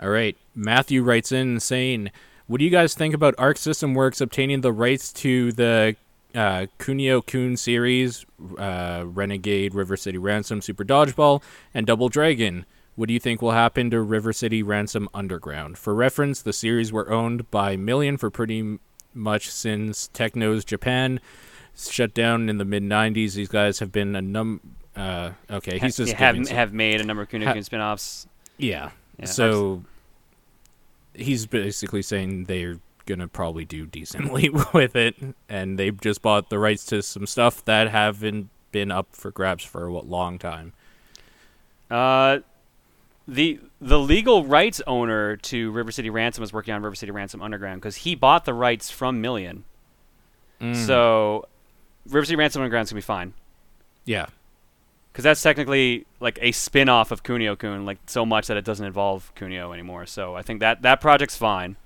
All 0.00 0.10
right. 0.10 0.36
Matthew 0.54 1.02
writes 1.02 1.32
in 1.32 1.60
saying, 1.60 2.10
"What 2.46 2.58
do 2.58 2.64
you 2.64 2.70
guys 2.70 2.94
think 2.94 3.14
about 3.14 3.34
Arc 3.38 3.56
System 3.58 3.94
Works 3.94 4.20
obtaining 4.20 4.60
the 4.60 4.72
rights 4.72 5.12
to 5.14 5.52
the 5.52 5.96
uh, 6.34 6.66
Kunio 6.78 7.24
Kun 7.26 7.56
series, 7.56 8.24
uh, 8.58 9.02
Renegade, 9.06 9.74
River 9.74 9.96
City 9.96 10.18
Ransom, 10.18 10.60
Super 10.62 10.84
Dodgeball, 10.84 11.42
and 11.74 11.86
Double 11.86 12.08
Dragon? 12.08 12.64
What 12.96 13.06
do 13.08 13.14
you 13.14 13.20
think 13.20 13.40
will 13.42 13.52
happen 13.52 13.90
to 13.90 14.00
River 14.00 14.32
City 14.32 14.62
Ransom 14.62 15.08
Underground? 15.14 15.78
For 15.78 15.94
reference, 15.94 16.42
the 16.42 16.52
series 16.52 16.92
were 16.92 17.10
owned 17.10 17.48
by 17.50 17.76
Million 17.76 18.16
for 18.16 18.28
pretty 18.30 18.58
m- 18.60 18.80
much 19.14 19.50
since 19.50 20.08
Techno's 20.12 20.64
Japan 20.64 21.20
shut 21.76 22.12
down 22.14 22.48
in 22.48 22.58
the 22.58 22.64
mid 22.64 22.82
'90s. 22.82 23.34
These 23.34 23.48
guys 23.48 23.78
have 23.80 23.92
been 23.92 24.14
a 24.16 24.20
num. 24.22 24.60
Uh, 24.96 25.30
okay, 25.50 25.78
he's 25.78 25.96
just 25.96 26.12
have 26.14 26.34
some- 26.36 26.56
have 26.56 26.72
made 26.72 27.00
a 27.00 27.04
number 27.04 27.22
of 27.22 27.30
Ha- 27.30 27.36
Kunio-kun 27.38 27.62
spin-offs. 27.62 28.26
yeah. 28.56 28.90
Yeah, 29.18 29.26
so 29.26 29.82
he's 31.14 31.46
basically 31.46 32.02
saying 32.02 32.44
they're 32.44 32.78
gonna 33.06 33.26
probably 33.28 33.64
do 33.64 33.84
decently 33.86 34.48
with 34.72 34.94
it, 34.94 35.16
and 35.48 35.78
they've 35.78 36.00
just 36.00 36.22
bought 36.22 36.50
the 36.50 36.58
rights 36.58 36.84
to 36.86 37.02
some 37.02 37.26
stuff 37.26 37.64
that 37.64 37.90
haven't 37.90 38.48
been 38.70 38.90
up 38.92 39.08
for 39.12 39.30
grabs 39.32 39.64
for 39.64 39.86
a 39.86 39.92
long 39.92 40.38
time. 40.38 40.72
Uh, 41.90 42.38
the 43.28 43.60
the 43.80 43.98
legal 43.98 44.44
rights 44.44 44.80
owner 44.86 45.36
to 45.36 45.70
River 45.70 45.92
City 45.92 46.10
Ransom 46.10 46.40
was 46.40 46.52
working 46.52 46.74
on 46.74 46.82
River 46.82 46.96
City 46.96 47.12
Ransom 47.12 47.40
Underground 47.42 47.80
because 47.80 47.96
he 47.96 48.16
bought 48.16 48.44
the 48.44 48.54
rights 48.54 48.90
from 48.90 49.20
Million. 49.20 49.64
Mm. 50.60 50.74
So 50.74 51.46
River 52.06 52.24
City 52.24 52.34
Ransom 52.36 52.62
Underground's 52.62 52.90
gonna 52.90 52.98
be 52.98 53.02
fine 53.02 53.34
yeah, 54.08 54.26
because 55.12 55.22
that's 55.22 55.42
technically 55.42 56.06
like 56.18 56.38
a 56.40 56.50
spin-off 56.52 57.10
of 57.10 57.22
Kunio 57.22 57.58
Kun, 57.58 57.84
like 57.84 57.98
so 58.06 58.24
much 58.24 58.46
that 58.46 58.56
it 58.56 58.64
doesn't 58.64 58.86
involve 58.86 59.30
Kunio 59.36 59.74
anymore. 59.74 60.06
So 60.06 60.34
I 60.34 60.40
think 60.40 60.60
that 60.60 60.80
that 60.82 61.02
project's 61.02 61.36
fine. 61.36 61.76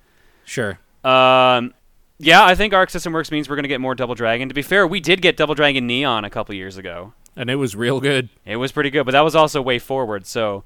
sure. 0.44 0.78
Um, 1.02 1.74
yeah, 2.20 2.44
I 2.44 2.55
think 2.55 2.73
Arc 2.73 2.90
System 2.90 3.12
Works 3.12 3.32
means 3.32 3.48
we're 3.48 3.56
gonna 3.56 3.66
get 3.66 3.81
more 3.81 3.97
Double 3.97 4.14
Dragon. 4.14 4.48
To 4.48 4.55
be 4.55 4.62
fair, 4.62 4.86
we 4.86 5.01
did 5.01 5.20
get 5.20 5.36
Double 5.36 5.56
Dragon 5.56 5.85
Neon 5.89 6.24
a 6.24 6.31
couple 6.31 6.55
years 6.55 6.77
ago. 6.77 7.12
And 7.35 7.51
it 7.51 7.56
was 7.56 7.74
real 7.74 7.98
good. 7.98 8.28
It 8.47 8.56
was 8.56 8.70
pretty 8.70 8.90
good, 8.90 9.05
but 9.05 9.10
that 9.12 9.23
was 9.23 9.35
also 9.35 9.60
way 9.60 9.81
forward. 9.81 10.27
So, 10.27 10.62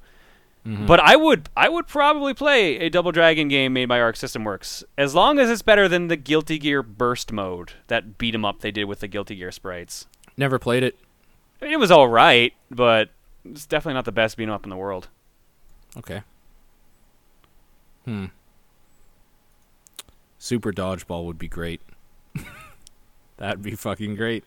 but 0.85 0.99
I 0.99 1.15
would 1.15 1.49
I 1.55 1.69
would 1.69 1.87
probably 1.87 2.33
play 2.33 2.77
a 2.79 2.89
Double 2.89 3.11
Dragon 3.13 3.47
game 3.47 3.71
made 3.73 3.85
by 3.85 4.01
Arc 4.01 4.17
System 4.17 4.43
Works 4.43 4.83
as 4.97 5.15
long 5.15 5.39
as 5.39 5.49
it's 5.49 5.61
better 5.61 5.87
than 5.87 6.07
the 6.07 6.17
Guilty 6.17 6.57
Gear 6.57 6.83
Burst 6.83 7.31
mode 7.31 7.73
that 7.87 8.17
beat 8.17 8.35
'em 8.35 8.43
up 8.43 8.59
they 8.59 8.71
did 8.71 8.85
with 8.85 8.99
the 8.99 9.07
Guilty 9.07 9.35
Gear 9.35 9.51
sprites. 9.51 10.07
Never 10.35 10.59
played 10.59 10.83
it. 10.83 10.97
I 11.61 11.65
mean, 11.65 11.73
it 11.73 11.79
was 11.79 11.91
all 11.91 12.07
right, 12.09 12.53
but 12.69 13.09
it's 13.45 13.65
definitely 13.65 13.93
not 13.95 14.05
the 14.05 14.11
best 14.11 14.35
beat 14.35 14.43
'em 14.43 14.49
up 14.49 14.65
in 14.65 14.69
the 14.69 14.75
world. 14.75 15.07
Okay. 15.95 16.21
Hmm. 18.05 18.25
Super 20.37 20.71
dodgeball 20.71 21.25
would 21.25 21.37
be 21.39 21.47
great. 21.47 21.81
That'd 23.37 23.63
be 23.63 23.71
fucking 23.75 24.15
great. 24.15 24.43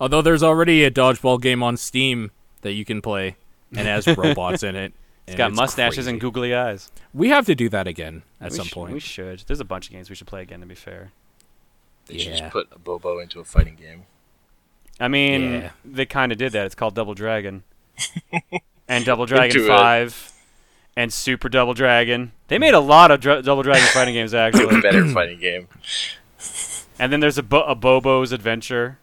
Although 0.00 0.22
there's 0.22 0.42
already 0.42 0.84
a 0.84 0.90
dodgeball 0.90 1.40
game 1.40 1.62
on 1.62 1.76
Steam 1.76 2.30
that 2.62 2.72
you 2.72 2.84
can 2.84 3.00
play 3.00 3.36
and 3.74 3.86
has 3.86 4.06
robots 4.16 4.62
in 4.62 4.74
it. 4.76 4.92
It's 5.26 5.32
and 5.32 5.38
got 5.38 5.52
mustaches 5.54 6.06
and 6.06 6.20
googly 6.20 6.54
eyes. 6.54 6.90
We 7.14 7.30
have 7.30 7.46
to 7.46 7.54
do 7.54 7.68
that 7.70 7.86
again 7.86 8.22
at 8.40 8.50
we 8.52 8.56
some 8.58 8.66
sh- 8.66 8.72
point. 8.72 8.92
we 8.92 9.00
should. 9.00 9.42
There's 9.46 9.60
a 9.60 9.64
bunch 9.64 9.86
of 9.86 9.92
games 9.92 10.10
we 10.10 10.16
should 10.16 10.26
play 10.26 10.42
again. 10.42 10.60
To 10.60 10.66
be 10.66 10.74
fair, 10.74 11.12
They 12.06 12.18
should 12.18 12.32
Yeah. 12.34 12.38
just 12.40 12.52
put 12.52 12.68
Abobo 12.70 13.22
into 13.22 13.40
a 13.40 13.44
fighting 13.44 13.76
game. 13.76 14.04
I 15.00 15.08
mean, 15.08 15.42
Yeah. 15.54 15.70
they 15.84 16.04
kind 16.06 16.30
of 16.32 16.36
did 16.38 16.52
that. 16.52 16.66
It's 16.66 16.74
called 16.74 16.94
Double 16.94 17.14
Dragon, 17.14 17.62
and 18.88 19.04
Double 19.04 19.24
Dragon 19.26 19.56
Into 19.56 19.64
it. 19.64 19.68
Five, 19.68 20.32
and 20.96 21.10
Super 21.12 21.48
Double 21.48 21.72
Dragon. 21.74 22.32
They 22.48 22.58
made 22.58 22.74
a 22.74 22.80
lot 22.80 23.10
of 23.10 23.20
dra- 23.20 23.40
Double 23.42 23.62
Dragon 23.62 23.86
fighting 23.88 24.14
games 24.14 24.34
actually. 24.34 24.80
Better 24.82 25.08
fighting 25.08 25.40
game. 25.40 25.68
and 26.98 27.10
then 27.12 27.20
there's 27.20 27.38
a, 27.38 27.42
Bo- 27.42 27.66
Abobo's 27.74 28.30
Adventure. 28.32 28.98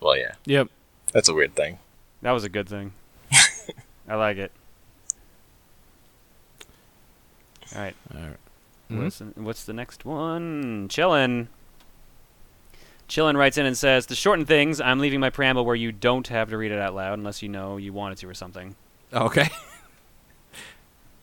Well, 0.00 0.16
yeah, 0.18 0.32
Yep. 0.44 0.68
that's 1.12 1.28
a 1.28 1.34
weird 1.34 1.54
thing. 1.54 1.78
That 2.22 2.32
was 2.32 2.42
a 2.44 2.48
good 2.48 2.68
thing. 2.68 2.92
I 4.08 4.16
like 4.16 4.36
it. 4.38 4.50
All 7.74 7.82
right. 7.82 7.96
What's, 8.88 9.18
hmm? 9.18 9.44
what's 9.44 9.64
the 9.64 9.72
next 9.72 10.04
one? 10.04 10.88
Chillin. 10.88 11.48
Chillin 13.08 13.36
writes 13.36 13.56
in 13.56 13.66
and 13.66 13.76
says, 13.76 14.06
To 14.06 14.14
shorten 14.14 14.44
things, 14.44 14.80
I'm 14.80 14.98
leaving 14.98 15.20
my 15.20 15.30
preamble 15.30 15.64
where 15.64 15.74
you 15.74 15.92
don't 15.92 16.26
have 16.28 16.50
to 16.50 16.58
read 16.58 16.72
it 16.72 16.78
out 16.78 16.94
loud 16.94 17.18
unless 17.18 17.42
you 17.42 17.48
know 17.48 17.76
you 17.76 17.92
wanted 17.92 18.18
to 18.18 18.28
or 18.28 18.34
something. 18.34 18.76
Okay. 19.12 19.48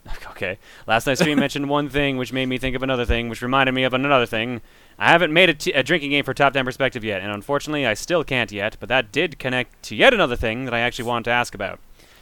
Okay. 0.31 0.57
Last 0.87 1.07
night's 1.07 1.21
stream 1.21 1.39
mentioned 1.39 1.69
one 1.69 1.89
thing, 1.89 2.17
which 2.17 2.33
made 2.33 2.47
me 2.47 2.57
think 2.57 2.75
of 2.75 2.83
another 2.83 3.05
thing, 3.05 3.29
which 3.29 3.41
reminded 3.41 3.73
me 3.73 3.83
of 3.83 3.93
another 3.93 4.25
thing. 4.25 4.61
I 4.97 5.11
haven't 5.11 5.31
made 5.31 5.49
a, 5.49 5.53
t- 5.53 5.71
a 5.71 5.83
drinking 5.83 6.09
game 6.11 6.23
for 6.23 6.33
Top 6.33 6.53
Down 6.53 6.65
Perspective 6.65 7.03
yet, 7.03 7.21
and 7.21 7.31
unfortunately, 7.31 7.85
I 7.85 7.93
still 7.93 8.23
can't 8.23 8.51
yet, 8.51 8.77
but 8.79 8.89
that 8.89 9.11
did 9.11 9.39
connect 9.39 9.83
to 9.83 9.95
yet 9.95 10.13
another 10.13 10.35
thing 10.35 10.65
that 10.65 10.73
I 10.73 10.79
actually 10.79 11.05
wanted 11.05 11.25
to 11.25 11.31
ask 11.31 11.55
about. 11.55 11.79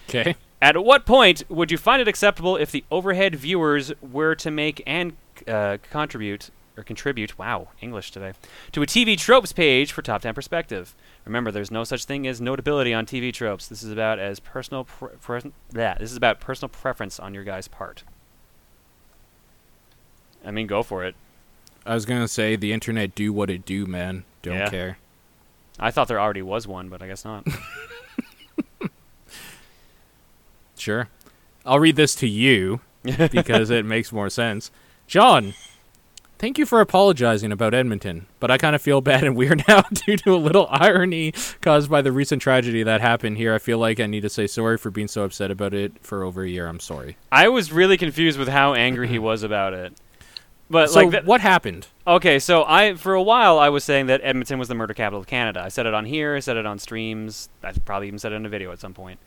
Okay. 0.10 0.36
At 0.62 0.84
what 0.84 1.06
point 1.06 1.44
would 1.50 1.72
you 1.72 1.78
find 1.78 2.02
it 2.02 2.08
acceptable 2.08 2.56
if 2.56 2.72
the 2.72 2.84
overhead 2.92 3.36
viewers 3.36 3.92
were 4.02 4.36
to 4.36 4.52
make 4.52 4.84
and 4.86 5.14
uh, 5.48 5.78
contribute 5.90 6.52
or 6.78 6.84
contribute? 6.84 7.38
Wow, 7.40 7.70
English 7.82 8.12
today. 8.12 8.34
To 8.74 8.84
a 8.84 8.86
TV 8.86 9.18
tropes 9.18 9.52
page 9.54 9.92
for 9.92 10.02
Top 10.04 10.22
Down 10.22 10.36
Perspective. 10.36 10.94
Remember, 11.26 11.50
there's 11.52 11.72
no 11.72 11.84
such 11.84 12.06
thing 12.06 12.28
as 12.28 12.40
notability 12.40 12.94
on 12.94 13.06
TV 13.08 13.34
tropes. 13.34 13.68
This 13.68 13.82
is 13.82 13.92
about 13.92 14.20
as 14.20 14.40
personal. 14.40 14.84
Pre- 14.84 15.10
pre- 15.20 15.52
yeah, 15.74 15.96
this 16.00 16.12
is 16.12 16.18
about 16.18 16.40
personal 16.40 16.70
preference 16.70 17.20
on 17.20 17.34
your 17.34 17.44
guy's 17.44 17.68
part. 17.68 18.04
I 20.46 20.52
mean, 20.52 20.68
go 20.68 20.84
for 20.84 21.04
it. 21.04 21.16
I 21.86 21.96
was 21.96 22.06
gonna 22.06 22.28
say 22.28 22.56
the 22.56 22.72
internet 22.74 23.16
do 23.16 23.34
what 23.34 23.50
it 23.50 23.66
do, 23.66 23.88
man. 23.88 24.24
Don't 24.44 24.54
Yeah. 24.58 24.70
care. 24.70 24.98
I 25.80 25.90
thought 25.90 26.08
there 26.08 26.20
already 26.22 26.42
was 26.44 26.68
one, 26.68 26.90
but 26.90 27.02
I 27.02 27.08
guess 27.08 27.26
not. 27.26 27.48
Sure. 30.82 31.10
I'll 31.64 31.80
read 31.80 31.96
this 31.96 32.16
to 32.16 32.28
you 32.28 32.82
because 33.04 33.70
it 33.70 33.86
makes 33.86 34.12
more 34.12 34.32
sense. 34.32 34.72
John, 35.06 35.54
thank 36.40 36.58
you 36.58 36.66
for 36.66 36.82
apologizing 36.82 37.52
about 37.52 37.76
Edmonton, 37.76 38.26
but 38.40 38.50
I 38.50 38.58
kind 38.58 38.76
of 38.76 38.82
feel 38.82 39.00
bad 39.00 39.24
and 39.24 39.36
weird 39.36 39.64
now 39.68 39.82
due 39.94 40.18
to 40.18 40.34
a 40.34 40.38
little 40.38 40.68
irony 40.72 41.34
caused 41.62 41.90
by 41.92 42.02
the 42.02 42.12
recent 42.12 42.42
tragedy 42.42 42.82
that 42.82 43.00
happened 43.00 43.38
here. 43.38 43.54
I 43.54 43.60
feel 43.60 43.78
like 43.78 44.00
I 44.00 44.08
need 44.08 44.22
to 44.22 44.30
say 44.30 44.48
sorry 44.48 44.78
for 44.80 44.90
being 44.90 45.08
so 45.08 45.22
upset 45.24 45.52
about 45.52 45.76
it 45.76 45.94
for 46.02 46.24
over 46.24 46.42
a 46.42 46.50
year. 46.50 46.68
I'm 46.68 46.80
sorry. 46.80 47.16
I 47.32 47.48
was 47.50 47.72
really 47.72 47.98
confused 47.98 48.40
with 48.40 48.48
how 48.48 48.74
angry 48.74 49.08
he 49.08 49.20
was 49.20 49.44
about 49.44 49.74
it. 49.74 49.94
But 50.68 50.90
so 50.90 51.02
like, 51.02 51.12
that, 51.12 51.26
what 51.26 51.42
happened? 51.42 51.86
Okay, 52.08 52.40
so 52.40 52.64
I 52.66 52.96
for 52.96 53.14
a 53.14 53.22
while 53.22 53.60
I 53.60 53.70
was 53.70 53.84
saying 53.84 54.08
that 54.08 54.22
Edmonton 54.24 54.58
was 54.58 54.68
the 54.68 54.74
murder 54.74 54.96
capital 54.96 55.20
of 55.20 55.28
Canada. 55.28 55.62
I 55.62 55.68
said 55.68 55.86
it 55.86 55.94
on 55.94 56.06
here, 56.06 56.36
I 56.36 56.40
said 56.40 56.58
it 56.58 56.66
on 56.66 56.80
streams. 56.80 57.50
I 57.62 57.72
probably 57.86 58.08
even 58.08 58.18
said 58.18 58.32
it 58.32 58.36
in 58.38 58.46
a 58.48 58.50
video 58.50 58.72
at 58.72 58.80
some 58.80 58.96
point. 58.96 59.20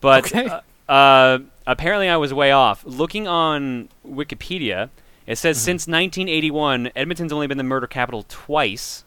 But 0.00 0.26
Okay. 0.32 0.46
uh, 0.46 0.60
uh, 0.88 1.38
apparently 1.66 2.08
I 2.08 2.16
was 2.16 2.32
way 2.32 2.50
off. 2.52 2.84
Looking 2.84 3.28
on 3.28 3.88
Wikipedia, 4.06 4.90
it 5.26 5.36
says 5.36 5.58
since 5.58 5.86
1981, 5.86 6.90
Edmonton's 6.96 7.32
only 7.32 7.46
been 7.46 7.58
the 7.58 7.64
murder 7.64 7.86
capital 7.86 8.24
twice. 8.28 9.04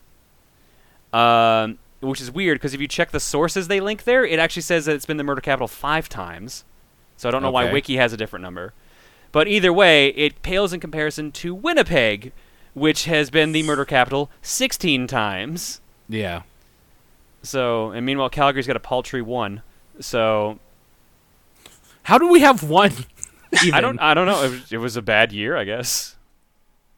Um, 1.14 1.80
which 2.00 2.22
is 2.22 2.32
weird 2.32 2.58
because 2.58 2.74
if 2.74 2.82
you 2.82 2.88
check 2.88 3.12
the 3.12 3.20
sources 3.20 3.68
they 3.68 3.80
link 3.80 4.04
there, 4.04 4.26
it 4.26 4.40
actually 4.40 4.62
says 4.62 4.86
that 4.86 4.96
it's 4.96 5.06
been 5.06 5.18
the 5.18 5.24
murder 5.24 5.42
capital 5.42 5.68
five 5.68 6.10
times. 6.10 6.64
So 7.18 7.28
I 7.30 7.32
don't 7.32 7.44
know 7.44 7.52
why 7.52 7.72
Wiki 7.72 7.98
has 7.98 8.14
a 8.14 8.18
different 8.18 8.44
number. 8.44 8.74
But 9.32 9.48
either 9.48 9.72
way, 9.72 10.08
it 10.10 10.42
pales 10.42 10.74
in 10.74 10.80
comparison 10.80 11.32
to 11.34 11.54
Winnipeg, 11.54 12.34
which 12.74 13.06
has 13.06 13.30
been 13.30 13.52
the 13.52 13.64
murder 13.64 13.86
capital 13.86 14.32
16 14.42 15.08
times. 15.08 15.82
Yeah. 16.10 16.42
So, 17.44 17.92
and 17.92 18.06
meanwhile, 18.06 18.30
Calgary's 18.30 18.68
got 18.68 18.76
a 18.76 18.82
paltry 18.82 19.22
one. 19.22 19.62
So, 20.00 20.60
How 22.04 22.18
do 22.18 22.30
we 22.30 22.42
have 22.42 22.64
one? 22.64 22.94
I 23.74 23.82
don't, 23.82 24.00
I 24.00 24.14
don't 24.14 24.28
know. 24.28 24.44
It 24.44 24.50
was, 24.52 24.72
it 24.72 24.78
was 24.78 24.98
a 24.98 25.02
bad 25.02 25.32
year, 25.32 25.58
I 25.58 25.64
guess. 25.64 26.16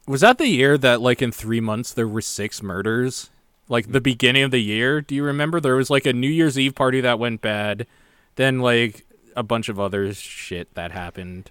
Was 0.07 0.21
that 0.21 0.38
the 0.38 0.47
year 0.47 0.77
that, 0.77 1.01
like, 1.01 1.21
in 1.21 1.31
three 1.31 1.61
months 1.61 1.93
there 1.93 2.07
were 2.07 2.21
six 2.21 2.61
murders? 2.61 3.30
Like 3.69 3.91
the 3.91 4.01
beginning 4.01 4.43
of 4.43 4.51
the 4.51 4.59
year? 4.59 5.01
Do 5.01 5.15
you 5.15 5.23
remember? 5.23 5.59
There 5.59 5.75
was 5.75 5.89
like 5.89 6.05
a 6.05 6.13
New 6.13 6.30
Year's 6.30 6.59
Eve 6.59 6.75
party 6.75 7.01
that 7.01 7.17
went 7.17 7.41
bad, 7.41 7.88
then 8.35 8.59
like 8.59 9.05
a 9.35 9.43
bunch 9.43 9.69
of 9.69 9.80
other 9.80 10.13
shit 10.13 10.73
that 10.75 10.91
happened. 10.91 11.49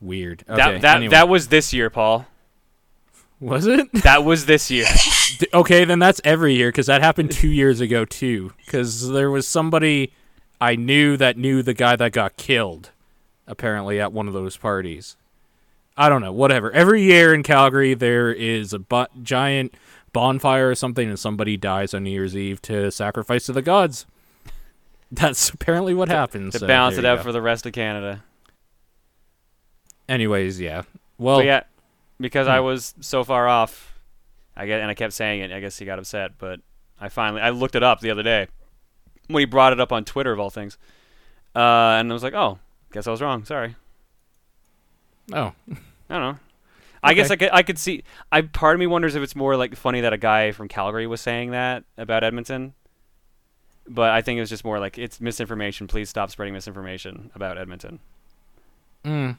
Weird. 0.00 0.42
Okay, 0.48 0.56
that 0.56 0.80
that 0.80 0.96
anyway. 0.96 1.10
that 1.10 1.28
was 1.28 1.48
this 1.48 1.74
year, 1.74 1.90
Paul. 1.90 2.26
was 3.38 3.66
it. 3.66 3.88
That 4.02 4.24
was 4.24 4.46
this 4.46 4.70
year. 4.70 4.86
Okay, 5.52 5.84
then 5.84 5.98
that's 5.98 6.20
every 6.24 6.54
year 6.54 6.68
because 6.68 6.86
that 6.86 7.02
happened 7.02 7.30
two 7.30 7.48
years 7.48 7.80
ago 7.80 8.06
too. 8.06 8.52
Because 8.64 9.10
there 9.10 9.30
was 9.30 9.46
somebody 9.46 10.12
I 10.60 10.76
knew 10.76 11.16
that 11.16 11.36
knew 11.38 11.62
the 11.62 11.74
guy 11.74 11.96
that 11.96 12.12
got 12.12 12.36
killed, 12.36 12.90
apparently 13.46 14.00
at 14.00 14.12
one 14.12 14.28
of 14.28 14.34
those 14.34 14.56
parties. 14.56 15.16
I 15.96 16.08
don't 16.08 16.22
know. 16.22 16.32
Whatever. 16.32 16.70
Every 16.72 17.02
year 17.02 17.34
in 17.34 17.42
Calgary 17.42 17.94
there 17.94 18.32
is 18.32 18.72
a 18.72 18.78
bu- 18.78 19.06
giant 19.22 19.74
bonfire 20.12 20.70
or 20.70 20.74
something, 20.74 21.08
and 21.08 21.18
somebody 21.18 21.56
dies 21.56 21.94
on 21.94 22.04
New 22.04 22.10
Year's 22.10 22.36
Eve 22.36 22.60
to 22.62 22.90
sacrifice 22.90 23.46
to 23.46 23.52
the 23.52 23.62
gods. 23.62 24.06
That's 25.12 25.50
apparently 25.50 25.94
what 25.94 26.08
happens. 26.08 26.52
to 26.52 26.60
so 26.60 26.66
balance 26.66 26.96
it 26.96 27.04
out 27.04 27.18
go. 27.18 27.24
for 27.24 27.32
the 27.32 27.42
rest 27.42 27.66
of 27.66 27.72
Canada. 27.72 28.22
Anyways, 30.08 30.60
yeah. 30.60 30.82
Well, 31.18 31.38
but 31.38 31.46
yeah, 31.46 31.62
because 32.20 32.48
I 32.48 32.58
hmm. 32.58 32.64
was 32.64 32.94
so 33.00 33.24
far 33.24 33.48
off, 33.48 33.98
I 34.56 34.66
get 34.66 34.80
and 34.80 34.90
I 34.90 34.94
kept 34.94 35.12
saying 35.12 35.40
it. 35.40 35.52
I 35.52 35.60
guess 35.60 35.78
he 35.78 35.84
got 35.84 35.98
upset, 35.98 36.32
but 36.38 36.60
I 37.00 37.08
finally 37.08 37.42
I 37.42 37.50
looked 37.50 37.74
it 37.74 37.82
up 37.82 38.00
the 38.00 38.10
other 38.10 38.22
day 38.22 38.48
when 39.30 39.40
he 39.40 39.44
brought 39.44 39.72
it 39.72 39.80
up 39.80 39.92
on 39.92 40.04
Twitter 40.04 40.32
of 40.32 40.40
all 40.40 40.50
things, 40.50 40.78
uh, 41.54 41.98
and 41.98 42.10
I 42.10 42.12
was 42.12 42.22
like, 42.22 42.34
oh, 42.34 42.58
guess 42.92 43.06
I 43.06 43.10
was 43.10 43.22
wrong. 43.22 43.44
Sorry. 43.44 43.76
oh, 45.32 45.52
I 45.70 45.74
don't 46.08 46.20
know. 46.20 46.38
I 47.02 47.14
guess. 47.14 47.30
I 47.30 47.36
could 47.36 47.50
I 47.52 47.62
could 47.62 47.78
see. 47.78 48.04
I 48.30 48.42
part 48.42 48.76
of 48.76 48.80
me 48.80 48.86
wonders 48.86 49.14
if 49.14 49.22
it's 49.22 49.34
more 49.34 49.56
like 49.56 49.74
funny 49.74 50.02
that 50.02 50.12
a 50.12 50.18
guy 50.18 50.52
from 50.52 50.68
Calgary 50.68 51.06
was 51.06 51.20
saying 51.20 51.52
that 51.52 51.84
about 51.96 52.24
Edmonton. 52.24 52.74
But 53.88 54.10
I 54.10 54.20
think 54.20 54.36
it 54.36 54.40
was 54.40 54.50
just 54.50 54.64
more 54.64 54.78
like 54.78 54.98
it's 54.98 55.20
misinformation. 55.20 55.86
Please 55.86 56.10
stop 56.10 56.30
spreading 56.30 56.52
misinformation 56.54 57.30
about 57.34 57.58
Edmonton. 57.58 58.00
Mm. 59.04 59.38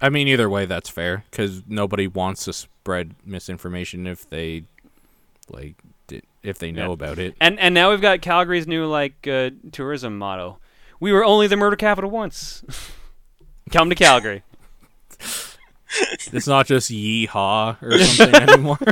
I 0.00 0.08
mean, 0.08 0.28
either 0.28 0.48
way, 0.48 0.66
that's 0.66 0.88
fair 0.88 1.24
because 1.30 1.62
nobody 1.68 2.06
wants 2.06 2.44
to 2.46 2.52
spread 2.52 3.14
misinformation 3.24 4.06
if 4.06 4.28
they 4.28 4.64
like 5.48 5.76
if 6.44 6.58
they 6.58 6.70
know 6.70 6.88
Yeah. 6.88 6.92
about 6.92 7.18
it. 7.18 7.34
And 7.40 7.58
and 7.58 7.74
now 7.74 7.90
we've 7.90 8.00
got 8.00 8.20
Calgary's 8.22 8.66
new 8.66 8.86
like 8.86 9.26
uh, 9.26 9.50
tourism 9.72 10.18
motto. 10.18 10.58
We 11.00 11.12
were 11.12 11.24
only 11.24 11.46
the 11.48 11.56
murder 11.56 11.76
capital 11.76 12.10
once. 12.10 12.62
Come 13.72 13.88
to 13.90 13.96
Calgary. 13.96 14.42
It's 16.32 16.46
not 16.48 16.66
just 16.66 16.90
yeehaw 16.90 17.80
or 17.80 17.98
something 18.04 18.34
anymore. 18.42 18.78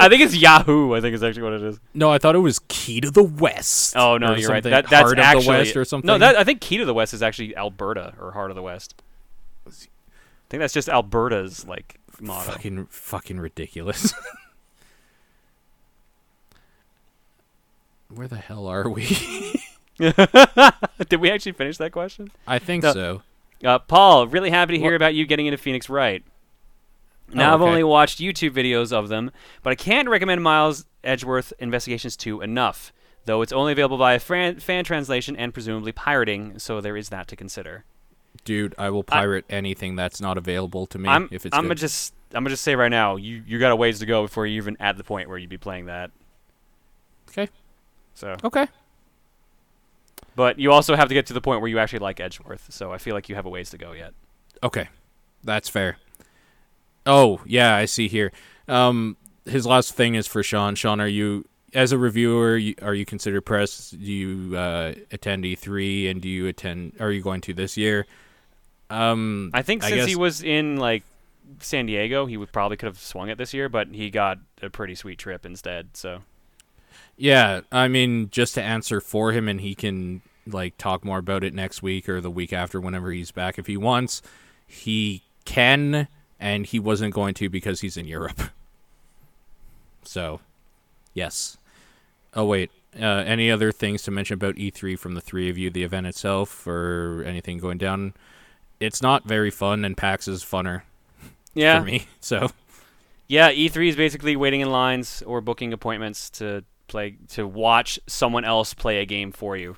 I 0.00 0.08
think 0.08 0.22
it's 0.22 0.34
Yahoo. 0.34 0.94
I 0.94 1.00
think 1.02 1.14
is 1.14 1.22
actually 1.22 1.42
what 1.42 1.52
it 1.52 1.62
is. 1.62 1.78
No, 1.92 2.10
I 2.10 2.16
thought 2.18 2.34
it 2.34 2.38
was 2.40 2.58
key 2.68 3.00
to 3.02 3.10
the 3.10 3.22
west. 3.22 3.94
Oh 3.96 4.16
no, 4.16 4.34
you're 4.34 4.48
right. 4.48 4.62
That, 4.62 4.88
that's 4.88 5.02
Heart 5.04 5.18
actually 5.18 5.38
of 5.38 5.44
the 5.44 5.50
west 5.50 5.76
or 5.76 5.84
something. 5.84 6.06
No, 6.06 6.18
that 6.18 6.36
I 6.36 6.44
think 6.44 6.60
Key 6.62 6.78
to 6.78 6.84
the 6.86 6.94
West 6.94 7.12
is 7.12 7.22
actually 7.22 7.54
Alberta 7.56 8.14
or 8.18 8.32
Heart 8.32 8.50
of 8.50 8.54
the 8.54 8.62
West. 8.62 9.00
I 9.66 9.70
think 10.48 10.60
that's 10.60 10.72
just 10.72 10.88
Alberta's 10.88 11.66
like 11.66 12.00
motto. 12.20 12.50
fucking 12.52 12.86
fucking 12.86 13.38
ridiculous. 13.38 14.14
Where 18.16 18.28
the 18.28 18.36
hell 18.36 18.66
are 18.66 18.88
we? 18.88 19.04
Did 19.98 21.20
we 21.20 21.30
actually 21.30 21.52
finish 21.52 21.76
that 21.78 21.92
question? 21.92 22.30
I 22.46 22.58
think 22.58 22.82
No. 22.82 22.92
so. 22.92 23.22
Uh, 23.64 23.78
Paul, 23.78 24.26
really 24.26 24.50
happy 24.50 24.74
to 24.74 24.78
hear 24.78 24.90
What- 24.92 24.96
about 24.96 25.14
you 25.14 25.26
getting 25.26 25.46
into 25.46 25.56
Phoenix 25.58 25.88
Wright. 25.88 26.24
Now 27.32 27.50
Oh, 27.52 27.54
I've 27.54 27.62
only 27.62 27.82
watched 27.84 28.18
YouTube 28.20 28.50
videos 28.50 28.92
of 28.92 29.08
them, 29.08 29.30
but 29.62 29.70
I 29.70 29.74
can't 29.74 30.08
recommend 30.08 30.42
Miles 30.42 30.84
Edgeworth 31.02 31.52
Investigations 31.58 32.16
2 32.16 32.40
enough, 32.40 32.92
though 33.24 33.42
it's 33.42 33.52
only 33.52 33.72
available 33.72 33.96
via 33.96 34.18
fan, 34.20 34.60
fan 34.60 34.84
translation 34.84 35.36
and 35.36 35.52
presumably 35.52 35.90
pirating, 35.92 36.58
so 36.58 36.80
there 36.80 36.96
is 36.96 37.08
that 37.08 37.26
to 37.28 37.36
consider. 37.36 37.84
Dude, 38.44 38.74
I 38.78 38.90
will 38.90 39.02
pirate 39.02 39.44
anything 39.50 39.96
that's 39.96 40.20
not 40.20 40.38
available 40.38 40.86
to 40.88 40.98
me 40.98 41.08
I'm 41.08 41.28
if 41.32 41.44
it's 41.46 41.56
I'm 41.56 41.62
good. 41.62 41.68
gonna 41.68 41.74
just 41.76 42.14
I'm 42.32 42.44
gonna 42.44 42.50
just 42.50 42.62
say 42.62 42.76
right 42.76 42.90
now, 42.90 43.16
you 43.16 43.42
you 43.46 43.58
got 43.58 43.72
a 43.72 43.76
ways 43.76 43.98
to 44.00 44.06
go 44.06 44.22
before 44.22 44.46
you're 44.46 44.58
even 44.62 44.76
at 44.78 44.96
the 44.96 45.04
point 45.04 45.28
where 45.28 45.38
you'd 45.38 45.48
be 45.50 45.56
playing 45.58 45.86
that. 45.86 46.10
Okay. 48.22 48.36
So, 48.40 48.46
Okay. 48.46 48.66
but 50.34 50.58
you 50.58 50.72
also 50.72 50.96
have 50.96 51.08
to 51.08 51.14
get 51.14 51.26
to 51.26 51.32
the 51.32 51.40
point 51.40 51.60
where 51.60 51.68
you 51.68 51.78
actually 51.78 52.00
like 52.00 52.20
Edgeworth, 52.20 52.72
so 52.72 52.92
I 52.92 52.98
feel 52.98 53.14
like 53.14 53.28
you 53.28 53.34
have 53.34 53.46
a 53.46 53.50
ways 53.50 53.70
to 53.70 53.78
go 53.78 53.92
yet. 53.92 54.12
Okay, 54.62 54.88
that's 55.44 55.68
fair. 55.68 55.98
Oh 57.04 57.40
yeah, 57.46 57.76
I 57.76 57.84
see 57.84 58.08
here. 58.08 58.32
Um, 58.68 59.16
his 59.44 59.66
last 59.66 59.94
thing 59.94 60.14
is 60.14 60.26
for 60.26 60.42
Sean. 60.42 60.74
Sean, 60.74 61.00
are 61.00 61.06
you 61.06 61.46
as 61.74 61.92
a 61.92 61.98
reviewer? 61.98 62.56
You, 62.56 62.74
are 62.82 62.94
you 62.94 63.04
considered 63.04 63.42
press? 63.42 63.90
Do 63.90 63.98
you 63.98 64.56
uh, 64.56 64.94
attend 65.12 65.44
E3 65.44 66.10
and 66.10 66.20
do 66.20 66.28
you 66.28 66.46
attend? 66.46 66.94
Are 66.98 67.12
you 67.12 67.22
going 67.22 67.40
to 67.42 67.54
this 67.54 67.76
year? 67.76 68.06
Um, 68.90 69.50
I 69.54 69.62
think 69.62 69.84
I 69.84 69.90
since 69.90 70.06
he 70.06 70.16
was 70.16 70.42
in 70.42 70.76
like 70.78 71.02
San 71.60 71.86
Diego, 71.86 72.26
he 72.26 72.36
would 72.36 72.52
probably 72.52 72.76
could 72.76 72.86
have 72.86 72.98
swung 72.98 73.28
it 73.28 73.38
this 73.38 73.54
year, 73.54 73.68
but 73.68 73.88
he 73.88 74.10
got 74.10 74.38
a 74.62 74.70
pretty 74.70 74.94
sweet 74.94 75.18
trip 75.18 75.46
instead. 75.46 75.96
So 75.96 76.22
yeah. 77.16 77.60
I 77.72 77.88
mean, 77.88 78.30
just 78.30 78.54
to 78.54 78.62
answer 78.62 79.00
for 79.00 79.32
him, 79.32 79.48
and 79.48 79.60
he 79.60 79.74
can 79.74 80.22
like 80.46 80.78
talk 80.78 81.04
more 81.04 81.18
about 81.18 81.44
it 81.44 81.54
next 81.54 81.82
week 81.82 82.08
or 82.08 82.20
the 82.20 82.30
week 82.30 82.52
after, 82.52 82.80
whenever 82.80 83.10
he's 83.10 83.30
back, 83.30 83.58
if 83.58 83.66
he 83.66 83.76
wants. 83.76 84.22
He 84.66 85.22
can 85.44 86.08
and 86.38 86.66
he 86.66 86.78
wasn't 86.78 87.14
going 87.14 87.34
to 87.34 87.48
because 87.48 87.80
he's 87.80 87.96
in 87.96 88.06
Europe. 88.06 88.40
So, 90.08 90.38
yes. 91.14 91.58
Oh 92.32 92.44
wait, 92.44 92.70
uh, 92.96 93.24
any 93.26 93.50
other 93.50 93.72
things 93.72 94.02
to 94.04 94.12
mention 94.12 94.34
about 94.34 94.54
E3 94.54 94.96
from 94.96 95.14
the 95.14 95.20
three 95.20 95.50
of 95.50 95.58
you? 95.58 95.68
The 95.68 95.82
event 95.82 96.06
itself, 96.06 96.64
or 96.64 97.24
anything 97.26 97.58
going 97.58 97.78
down? 97.78 98.14
It's 98.78 99.02
not 99.02 99.24
very 99.24 99.50
fun, 99.50 99.84
and 99.84 99.96
PAX 99.96 100.28
is 100.28 100.44
funner 100.44 100.82
Yeah, 101.54 101.80
for 101.80 101.86
me. 101.86 102.06
So, 102.20 102.50
yeah. 103.26 103.50
E3 103.50 103.88
is 103.88 103.96
basically 103.96 104.36
waiting 104.36 104.60
in 104.60 104.70
lines 104.70 105.22
or 105.26 105.40
booking 105.40 105.72
appointments 105.72 106.30
to 106.30 106.62
play 106.86 107.16
to 107.28 107.46
watch 107.46 107.98
someone 108.06 108.44
else 108.44 108.74
play 108.74 108.98
a 108.98 109.06
game 109.06 109.32
for 109.32 109.56
you. 109.56 109.76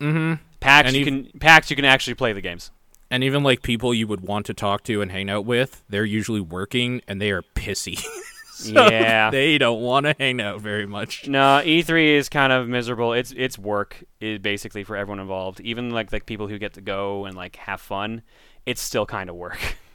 mm-hmm. 0.00 0.34
PAX 0.60 0.88
And 0.88 0.96
you 0.96 1.04
can 1.04 1.30
PAX 1.40 1.70
you 1.70 1.76
can 1.76 1.84
actually 1.84 2.14
play 2.14 2.32
the 2.32 2.40
games. 2.40 2.70
and 3.10 3.24
even 3.24 3.42
like 3.42 3.62
people 3.62 3.92
you 3.94 4.06
would 4.06 4.20
want 4.20 4.46
to 4.46 4.54
talk 4.54 4.84
to 4.84 5.00
and 5.02 5.10
hang 5.10 5.28
out 5.30 5.44
with, 5.44 5.82
they're 5.88 6.04
usually 6.04 6.40
working 6.40 7.00
and 7.08 7.20
they 7.20 7.30
are 7.30 7.42
pissy. 7.54 8.02
So 8.60 8.90
yeah. 8.90 9.30
they 9.30 9.56
don't 9.56 9.80
want 9.80 10.04
to 10.04 10.14
hang 10.18 10.38
out 10.38 10.60
very 10.60 10.84
much. 10.84 11.26
No, 11.26 11.62
E3 11.64 12.18
is 12.18 12.28
kind 12.28 12.52
of 12.52 12.68
miserable. 12.68 13.14
It's 13.14 13.32
it's 13.34 13.58
work 13.58 14.04
is 14.20 14.38
basically 14.38 14.84
for 14.84 14.96
everyone 14.96 15.18
involved. 15.18 15.60
Even 15.60 15.88
like 15.88 16.10
the 16.10 16.20
people 16.20 16.46
who 16.46 16.58
get 16.58 16.74
to 16.74 16.82
go 16.82 17.24
and 17.24 17.34
like 17.34 17.56
have 17.56 17.80
fun, 17.80 18.20
it's 18.66 18.82
still 18.82 19.06
kind 19.06 19.30
of 19.30 19.36
work. 19.36 19.76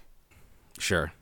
Sure. 0.80 1.14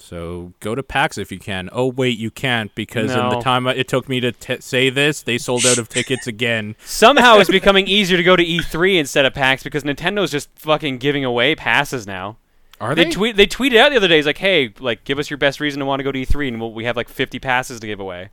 So 0.00 0.52
go 0.60 0.74
to 0.74 0.82
PAX 0.82 1.18
if 1.18 1.30
you 1.30 1.38
can. 1.38 1.68
Oh 1.72 1.86
wait, 1.86 2.18
you 2.18 2.30
can't 2.30 2.74
because 2.74 3.10
in 3.12 3.28
the 3.28 3.40
time 3.40 3.66
it 3.66 3.86
took 3.88 4.08
me 4.08 4.20
to 4.20 4.32
t- 4.32 4.60
say 4.60 4.90
this, 4.90 5.22
they 5.22 5.38
sold 5.38 5.64
out 5.66 5.78
of 5.78 5.88
tickets 5.90 6.26
again. 6.26 6.74
Somehow 6.84 7.38
it's 7.38 7.50
becoming 7.50 7.86
easier 7.86 8.16
to 8.16 8.22
go 8.22 8.34
to 8.36 8.44
E3 8.44 8.98
instead 8.98 9.24
of 9.26 9.34
PAX 9.34 9.62
because 9.62 9.84
Nintendo's 9.84 10.30
just 10.30 10.48
fucking 10.56 10.98
giving 10.98 11.24
away 11.24 11.54
passes 11.54 12.06
now. 12.06 12.36
Are 12.80 12.94
They 12.94 13.04
they? 13.04 13.10
tweet 13.10 13.36
they 13.36 13.46
tweeted 13.46 13.76
out 13.76 13.90
the 13.90 13.96
other 13.96 14.08
day, 14.08 14.18
it's 14.18 14.26
like, 14.26 14.38
hey, 14.38 14.72
like 14.80 15.04
give 15.04 15.18
us 15.18 15.28
your 15.28 15.36
best 15.38 15.60
reason 15.60 15.80
to 15.80 15.86
want 15.86 16.00
to 16.00 16.04
go 16.04 16.12
to 16.12 16.18
E3, 16.18 16.48
and 16.48 16.60
we'll, 16.60 16.72
we 16.72 16.84
have 16.84 16.96
like 16.96 17.08
50 17.08 17.38
passes 17.38 17.78
to 17.80 17.86
give 17.86 18.00
away. 18.00 18.30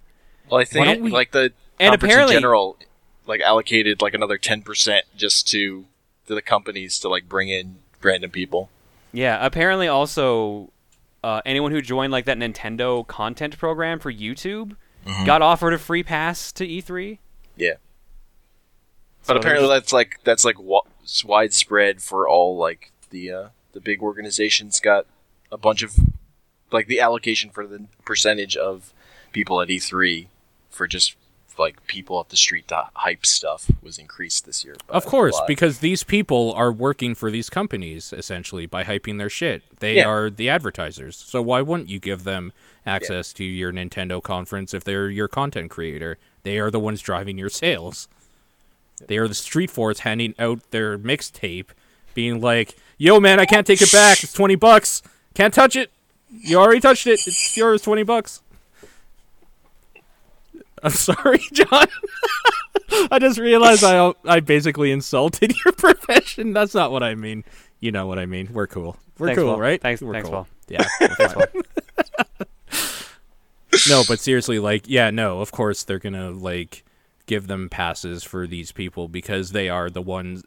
Well, 0.50 0.62
I 0.62 0.64
don't 0.64 0.86
think 0.86 1.04
we- 1.04 1.12
like 1.12 1.32
the 1.32 1.52
And 1.80 1.94
apparently- 1.94 2.36
in 2.36 2.42
general, 2.42 2.78
like 3.26 3.42
allocated 3.42 4.02
like 4.02 4.14
another 4.14 4.38
ten 4.38 4.62
percent 4.62 5.06
just 5.18 5.48
to 5.50 5.86
to 6.28 6.34
the 6.36 6.42
companies 6.42 6.98
to 7.00 7.10
like 7.10 7.28
bring 7.28 7.50
in 7.50 7.76
random 8.02 8.32
people. 8.32 8.70
Yeah, 9.12 9.46
apparently 9.46 9.88
also 9.90 10.72
uh, 11.24 11.42
anyone 11.46 11.72
who 11.72 11.82
joined 11.82 12.12
like 12.12 12.26
that 12.26 12.38
Nintendo 12.38 13.06
content 13.06 13.58
program 13.58 14.00
for 14.00 14.12
YouTube 14.12 14.76
got 15.26 15.42
offered 15.42 15.74
a 15.74 15.78
free 15.78 16.04
pass 16.04 16.52
to 16.52 16.66
E 16.66 16.82
E3. 16.82 17.18
Yeah, 17.56 17.76
So 19.24 19.34
but 19.34 19.38
apparently 19.38 19.68
that's 19.70 19.94
like 19.94 20.20
that's 20.24 20.44
like 20.46 20.60
wa- 20.60 20.82
widespread 21.26 22.02
for 22.02 22.28
all 22.28 22.58
like 22.58 22.92
the 23.10 23.32
uh, 23.32 23.48
the 23.72 23.80
big 23.80 24.02
organizations 24.02 24.80
got 24.80 25.06
a 25.52 25.58
bunch 25.58 25.82
of 25.82 25.96
like 26.72 26.88
the 26.88 27.00
allocation 27.00 27.50
for 27.50 27.66
the 27.66 27.86
percentage 28.06 28.58
of 28.58 28.94
people 29.32 29.62
at 29.62 29.70
E3 29.70 30.28
for 30.70 30.88
just 30.88 31.16
like 31.60 31.86
people 31.88 32.18
off 32.18 32.30
the 32.30 32.38
street 32.38 32.68
to 32.70 32.90
hype 32.94 33.26
stuff 33.26 33.70
was 33.82 33.98
increased 33.98 34.46
this 34.46 34.64
year. 34.66 34.76
Of 34.90 35.06
course, 35.06 35.40
because 35.48 35.80
these 35.80 36.04
people 36.04 36.54
are 36.54 36.72
working 36.72 37.16
for 37.16 37.32
these 37.32 37.50
companies 37.50 38.14
essentially 38.14 38.66
by 38.66 38.84
hyping 38.84 39.18
their 39.18 39.30
shit. 39.30 39.64
They 39.80 39.96
Yeah. 39.98 40.08
are 40.10 40.30
the 40.30 40.50
advertisers. 40.50 41.16
So 41.18 41.42
why 41.42 41.62
wouldn't 41.62 41.90
you 41.90 42.00
give 42.00 42.24
them 42.24 42.54
access 42.86 43.34
to 43.34 43.44
your 43.44 43.72
Nintendo 43.72 44.22
conference 44.22 44.74
if 44.74 44.84
they're 44.84 45.10
your 45.10 45.28
content 45.28 45.70
creator? 45.72 46.18
They 46.44 46.60
are 46.60 46.72
the 46.72 46.80
ones 46.80 47.02
driving 47.02 47.38
your 47.38 47.50
sales. 47.64 48.08
They 49.08 49.18
are 49.18 49.28
the 49.28 49.36
street 49.36 49.70
force 49.70 50.00
handing 50.00 50.34
out 50.40 50.60
their 50.72 50.98
mixtape, 50.98 51.68
being 52.16 52.42
like, 52.42 52.76
"Yo, 52.98 53.20
man, 53.20 53.40
I 53.40 53.46
can't 53.46 53.68
take 53.68 53.82
it 53.82 53.92
back. 53.92 54.24
It's 54.24 54.34
twenty 54.34 54.56
bucks. 54.56 55.04
Can't 55.36 55.54
touch 55.54 55.76
it. 55.76 55.92
You 56.32 56.58
already 56.58 56.80
touched 56.80 57.06
it. 57.06 57.20
It's 57.28 57.56
yours. 57.56 57.84
Twenty 57.84 58.02
bucks." 58.04 58.42
I'm 60.84 60.92
sorry, 60.92 61.40
John. 61.54 61.88
I 63.12 63.20
just 63.20 63.38
realized 63.40 63.84
I 63.84 64.14
I 64.26 64.40
basically 64.40 64.92
insulted 64.92 65.54
your 65.66 65.74
profession. 65.74 66.54
That's 66.54 66.74
not 66.74 66.92
what 66.92 67.04
I 67.04 67.16
mean. 67.16 67.44
You 67.80 67.92
know 67.92 68.08
what 68.08 68.18
I 68.20 68.26
mean. 68.26 68.50
We're 68.54 68.68
cool. 68.68 68.98
We're 69.18 69.28
Thanks, 69.28 69.40
cool, 69.42 69.52
Will. 69.54 69.60
right? 69.60 69.82
Thanks- 69.82 70.02
We're 70.02 70.14
thanks, 70.14 70.30
cool. 70.30 70.40
Will. 70.40 70.48
Yeah. 70.70 70.86
we're 71.02 71.28
fine. 71.30 71.46
no, 73.90 74.04
but 74.08 74.20
seriously, 74.20 74.60
like, 74.60 74.84
yeah, 74.88 75.10
no, 75.10 75.40
of 75.42 75.52
course 75.52 75.84
they're 75.84 76.00
gonna 76.00 76.32
like 76.32 76.84
give 77.26 77.48
them 77.48 77.70
passes 77.70 78.24
for 78.24 78.48
these 78.48 78.72
people 78.72 79.08
because 79.08 79.52
they 79.52 79.70
are 79.70 79.90
the 79.90 80.02
ones. 80.02 80.44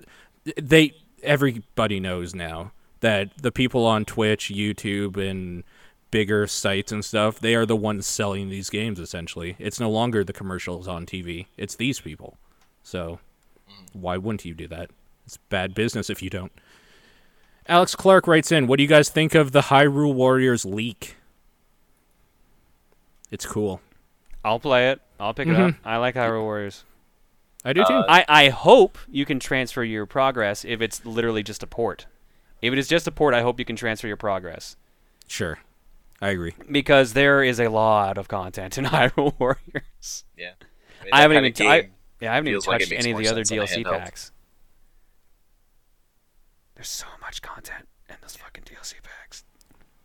They 0.60 0.94
everybody 1.22 2.00
knows 2.00 2.34
now 2.34 2.72
that 3.00 3.30
the 3.40 3.52
people 3.52 3.86
on 3.86 4.04
Twitch, 4.04 4.50
YouTube, 4.54 5.16
and 5.16 5.64
bigger 6.10 6.46
sites 6.46 6.92
and 6.92 7.04
stuff, 7.04 7.38
they 7.38 7.54
are 7.54 7.66
the 7.66 7.76
ones 7.76 8.06
selling 8.06 8.48
these 8.48 8.70
games. 8.70 8.98
Essentially, 8.98 9.56
it's 9.58 9.80
no 9.80 9.90
longer 9.90 10.24
the 10.24 10.32
commercials 10.32 10.88
on 10.88 11.06
TV; 11.06 11.46
it's 11.56 11.76
these 11.76 12.00
people. 12.00 12.36
So, 12.82 13.20
why 13.92 14.16
wouldn't 14.16 14.44
you 14.44 14.54
do 14.54 14.68
that? 14.68 14.90
It's 15.26 15.36
bad 15.36 15.74
business 15.74 16.10
if 16.10 16.22
you 16.22 16.30
don't. 16.30 16.52
Alex 17.66 17.94
Clark 17.94 18.26
writes 18.26 18.50
in, 18.50 18.66
"What 18.66 18.76
do 18.78 18.82
you 18.82 18.88
guys 18.88 19.08
think 19.08 19.34
of 19.34 19.52
the 19.52 19.62
Hyrule 19.62 20.14
Warriors 20.14 20.64
leak?" 20.64 21.16
It's 23.30 23.46
cool. 23.46 23.80
I'll 24.44 24.58
play 24.58 24.90
it. 24.90 25.00
I'll 25.20 25.34
pick 25.34 25.48
it 25.48 25.54
up. 25.56 25.74
I 25.84 25.98
like 25.98 26.14
Hyrule 26.14 26.42
Warriors. 26.42 26.84
I 27.64 27.72
do 27.74 27.84
too. 27.84 27.92
Uh, 27.92 28.04
I, 28.08 28.24
I 28.28 28.48
hope 28.48 28.98
you 29.08 29.26
can 29.26 29.38
transfer 29.38 29.84
your 29.84 30.06
progress 30.06 30.64
if 30.64 30.80
it's 30.80 31.04
literally 31.04 31.42
just 31.42 31.62
a 31.62 31.66
port. 31.66 32.06
If 32.62 32.72
it 32.72 32.78
is 32.78 32.88
just 32.88 33.06
a 33.06 33.12
port, 33.12 33.34
I 33.34 33.42
hope 33.42 33.58
you 33.58 33.64
can 33.64 33.76
transfer 33.76 34.06
your 34.06 34.16
progress. 34.16 34.76
sure, 35.28 35.58
I 36.20 36.28
agree. 36.30 36.54
Because 36.70 37.12
there 37.14 37.42
is 37.42 37.58
a 37.60 37.68
lot 37.68 38.18
of 38.18 38.28
content 38.28 38.76
in 38.78 38.84
Hyrule 38.86 39.38
Warriors. 39.38 40.24
yeah, 40.36 40.52
mean, 41.04 41.10
I 41.12 41.20
haven't 41.22 41.36
even 41.38 41.52
t- 41.52 41.66
I- 41.66 41.88
Yeah, 42.20 42.32
I 42.32 42.34
haven't 42.34 42.48
even 42.48 42.54
Feels 42.56 42.66
like 42.66 42.80
touched 42.80 42.92
any 42.92 43.10
of 43.12 43.18
the 43.18 43.28
other 43.28 43.44
sense 43.44 43.52
on 43.52 43.58
a 43.58 43.62
DLC 43.66 43.84
handheld. 43.84 43.98
packs. 43.98 44.32
There's 46.74 46.88
so 46.88 47.06
much 47.20 47.42
content 47.42 47.88
in 48.08 48.16
those 48.22 48.36
fucking 48.36 48.64
DLC 48.64 48.94
packs. 49.02 49.44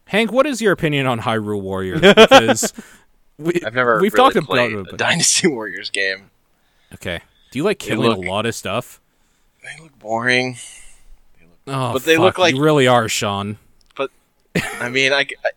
Hank, 0.08 0.32
what 0.32 0.46
is 0.46 0.62
your 0.62 0.72
opinion 0.74 1.06
on 1.08 1.22
Hyrule 1.22 1.62
Warriors? 1.62 2.02
Because 2.02 2.74
we, 3.38 3.54
I've 3.66 3.74
never 3.74 4.00
we've 4.02 4.14
really 4.14 4.34
talked 4.34 4.46
played 4.46 4.72
about 4.74 4.78
a 4.78 4.82
it. 4.82 4.88
But, 4.92 4.98
Dynasty 5.00 5.48
Warriors 5.52 5.90
game. 5.90 6.32
okay, 6.94 7.22
do 7.52 7.60
you 7.60 7.64
like 7.64 7.80
killing 7.80 8.10
look- 8.10 8.26
a 8.26 8.30
lot 8.30 8.46
of 8.46 8.56
stuff? 8.56 9.02
They 9.64 9.82
look 9.82 9.98
boring. 9.98 10.58
They 11.40 11.46
look, 11.46 11.58
Oh, 11.68 11.94
But 11.94 12.04
they 12.06 12.16
fuck, 12.16 12.24
look 12.24 12.38
like- 12.38 12.56
you 12.56 12.62
really 12.64 12.88
are, 12.88 13.10
Sean. 13.10 13.58
But 13.96 14.12
I 14.80 14.90
mean, 14.90 15.12
I, 15.12 15.22
I- 15.44 15.52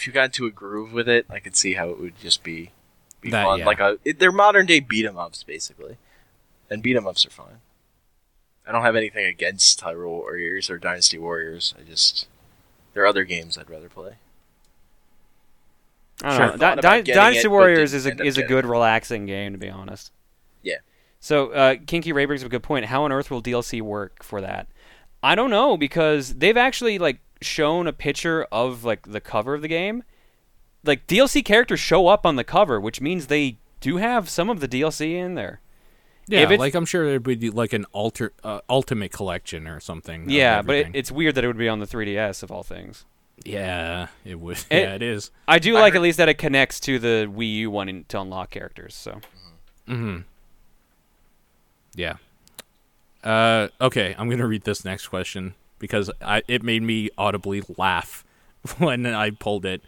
if 0.00 0.06
you 0.06 0.12
got 0.14 0.24
into 0.26 0.46
a 0.46 0.50
groove 0.50 0.92
with 0.92 1.08
it, 1.08 1.26
I 1.28 1.40
could 1.40 1.54
see 1.56 1.74
how 1.74 1.90
it 1.90 2.00
would 2.00 2.18
just 2.20 2.42
be, 2.42 2.70
be 3.20 3.30
That- 3.30 3.44
fun. 3.44 3.58
yeah. 3.58 3.66
Like 3.66 3.80
a, 3.80 3.98
it, 4.04 4.18
they're 4.18 4.32
modern 4.32 4.64
day 4.66 4.80
beat 4.80 5.04
'em 5.04 5.18
ups 5.18 5.42
basically, 5.42 5.98
and 6.70 6.82
beat 6.82 6.96
'em 6.96 7.06
ups 7.06 7.26
are 7.26 7.30
fine. 7.30 7.60
I 8.66 8.72
don't 8.72 8.82
have 8.82 8.96
anything 8.96 9.26
against 9.26 9.80
Hyrule 9.80 10.08
Warriors 10.20 10.70
or 10.70 10.78
Dynasty 10.78 11.18
Warriors. 11.18 11.74
I 11.78 11.82
just 11.82 12.28
there 12.94 13.02
are 13.02 13.06
other 13.06 13.24
games 13.24 13.58
I'd 13.58 13.68
rather 13.70 13.88
play. 13.88 14.14
I 16.22 16.28
don't 16.28 16.36
Sure. 16.36 16.46
know. 16.48 16.56
Thought 16.56 16.80
Di- 16.82 17.00
Di- 17.02 17.12
Dynasty 17.12 17.46
it, 17.46 17.50
Warriors 17.50 17.94
is 17.94 18.06
a 18.06 18.22
is 18.22 18.36
a 18.38 18.42
good 18.42 18.64
it. 18.64 18.68
relaxing 18.68 19.26
game 19.26 19.52
to 19.52 19.58
be 19.58 19.68
honest. 19.70 20.12
Yeah. 20.62 20.78
So 21.20 21.50
uh, 21.50 21.76
Kinky 21.86 22.12
Ray 22.12 22.24
brings 22.26 22.42
up 22.42 22.46
a 22.46 22.50
good 22.50 22.62
point. 22.62 22.86
How 22.86 23.04
on 23.04 23.12
earth 23.12 23.30
will 23.30 23.42
DLC 23.42 23.80
work 23.82 24.22
for 24.22 24.40
that? 24.40 24.66
I 25.22 25.34
don't 25.34 25.50
know 25.50 25.76
because 25.76 26.34
they've 26.34 26.56
actually 26.56 26.98
like 26.98 27.18
shown 27.42 27.86
a 27.86 27.92
picture 27.92 28.44
of 28.52 28.84
like 28.84 29.10
the 29.10 29.20
cover 29.20 29.54
of 29.54 29.62
the 29.62 29.68
game. 29.68 30.02
Like 30.84 31.06
DLC 31.06 31.44
characters 31.44 31.80
show 31.80 32.08
up 32.08 32.24
on 32.24 32.36
the 32.36 32.44
cover, 32.44 32.80
which 32.80 33.00
means 33.00 33.26
they 33.26 33.58
do 33.80 33.98
have 33.98 34.28
some 34.28 34.48
of 34.50 34.60
the 34.60 34.68
DLC 34.68 35.12
in 35.14 35.34
there. 35.34 35.60
Yeah, 36.26 36.46
like 36.48 36.74
I'm 36.74 36.84
sure 36.86 37.06
there'd 37.08 37.22
be 37.24 37.50
like 37.50 37.72
an 37.72 37.86
alter 37.92 38.32
uh, 38.44 38.60
ultimate 38.68 39.10
collection 39.10 39.66
or 39.66 39.80
something. 39.80 40.30
Yeah, 40.30 40.62
but 40.62 40.74
it, 40.76 40.86
it's 40.94 41.10
weird 41.10 41.34
that 41.34 41.42
it 41.44 41.48
would 41.48 41.58
be 41.58 41.68
on 41.68 41.80
the 41.80 41.86
3DS 41.86 42.42
of 42.44 42.52
all 42.52 42.62
things. 42.62 43.04
yeah, 43.44 44.08
it 44.24 44.38
would. 44.38 44.58
It- 44.70 44.82
yeah, 44.82 44.94
it 44.94 45.02
is. 45.02 45.30
I 45.48 45.58
do 45.58 45.76
I 45.76 45.80
like 45.80 45.92
heard- 45.94 45.98
at 45.98 46.02
least 46.02 46.18
that 46.18 46.28
it 46.28 46.34
connects 46.38 46.78
to 46.80 46.98
the 47.00 47.28
Wii 47.34 47.56
U 47.56 47.70
one 47.72 47.88
in, 47.88 48.04
to 48.04 48.20
unlock 48.20 48.50
characters. 48.50 48.94
So 48.94 49.20
Mm-hmm. 49.88 50.18
Yeah. 51.96 52.16
Uh, 53.24 53.68
okay, 53.80 54.14
I'm 54.16 54.30
gonna 54.30 54.46
read 54.46 54.62
this 54.64 54.84
next 54.84 55.08
question 55.08 55.54
because 55.80 56.08
I 56.22 56.42
it 56.46 56.62
made 56.62 56.82
me 56.84 57.10
audibly 57.18 57.64
laugh 57.76 58.24
when 58.78 59.04
I 59.04 59.30
pulled 59.30 59.64
it. 59.66 59.82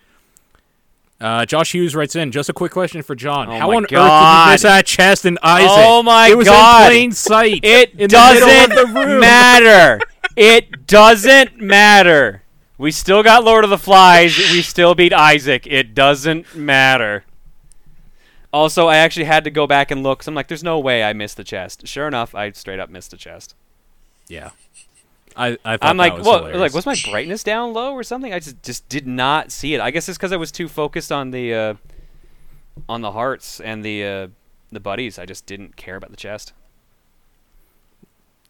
Uh, 1.20 1.46
Josh 1.46 1.70
Hughes 1.70 1.94
writes 1.94 2.16
in. 2.16 2.32
Just 2.32 2.48
a 2.48 2.52
quick 2.52 2.72
question 2.72 3.00
for 3.02 3.14
John. 3.14 3.48
Oh 3.48 3.56
How 3.56 3.70
on 3.70 3.84
earth 3.84 3.90
did 3.90 3.94
God. 3.94 4.46
you 4.48 4.52
miss 4.54 4.62
that 4.62 4.86
chest 4.86 5.24
and 5.24 5.38
Isaac? 5.40 5.70
Oh 5.70 6.02
my 6.02 6.28
God! 6.28 6.32
it 6.32 6.36
was 6.36 6.48
God. 6.48 6.82
in 6.82 6.88
plain 6.90 7.12
sight. 7.12 7.60
It 7.64 7.90
in 7.92 7.96
the 7.98 8.04
of 8.04 8.08
the 8.08 8.74
doesn't 8.74 9.20
matter. 9.20 10.00
It 10.34 10.88
doesn't 10.88 11.60
matter. 11.60 12.42
We 12.76 12.90
still 12.90 13.22
got 13.22 13.44
Lord 13.44 13.62
of 13.62 13.70
the 13.70 13.78
Flies. 13.78 14.36
We 14.36 14.62
still 14.62 14.96
beat 14.96 15.12
Isaac. 15.12 15.68
It 15.68 15.94
doesn't 15.94 16.56
matter. 16.56 17.24
Also, 18.52 18.88
I 18.88 18.96
actually 18.96 19.26
had 19.26 19.44
to 19.44 19.50
go 19.50 19.68
back 19.68 19.92
and 19.92 20.02
look. 20.02 20.24
So 20.24 20.30
I'm 20.30 20.34
like, 20.34 20.48
there's 20.48 20.64
no 20.64 20.80
way 20.80 21.04
I 21.04 21.12
missed 21.12 21.36
the 21.36 21.44
chest. 21.44 21.86
Sure 21.86 22.08
enough, 22.08 22.34
I 22.34 22.50
straight 22.50 22.80
up 22.80 22.90
missed 22.90 23.12
the 23.12 23.16
chest. 23.16 23.54
Yeah. 24.26 24.50
I, 25.36 25.58
I 25.64 25.76
thought 25.76 25.90
I'm 25.90 25.96
that 25.96 26.02
like, 26.02 26.18
was 26.18 26.26
what? 26.26 26.38
hilarious. 26.38 26.60
Like, 26.60 26.74
was 26.74 26.86
my 26.86 27.10
brightness 27.10 27.42
down 27.42 27.72
low 27.72 27.94
or 27.94 28.02
something? 28.02 28.32
I 28.32 28.38
just 28.38 28.62
just 28.62 28.88
did 28.88 29.06
not 29.06 29.50
see 29.52 29.74
it. 29.74 29.80
I 29.80 29.90
guess 29.90 30.08
it's 30.08 30.18
because 30.18 30.32
I 30.32 30.36
was 30.36 30.52
too 30.52 30.68
focused 30.68 31.10
on 31.12 31.30
the 31.30 31.54
uh, 31.54 31.74
on 32.88 33.00
the 33.00 33.12
hearts 33.12 33.60
and 33.60 33.84
the 33.84 34.04
uh, 34.04 34.28
the 34.70 34.80
buddies. 34.80 35.18
I 35.18 35.26
just 35.26 35.46
didn't 35.46 35.76
care 35.76 35.96
about 35.96 36.10
the 36.10 36.16
chest. 36.16 36.52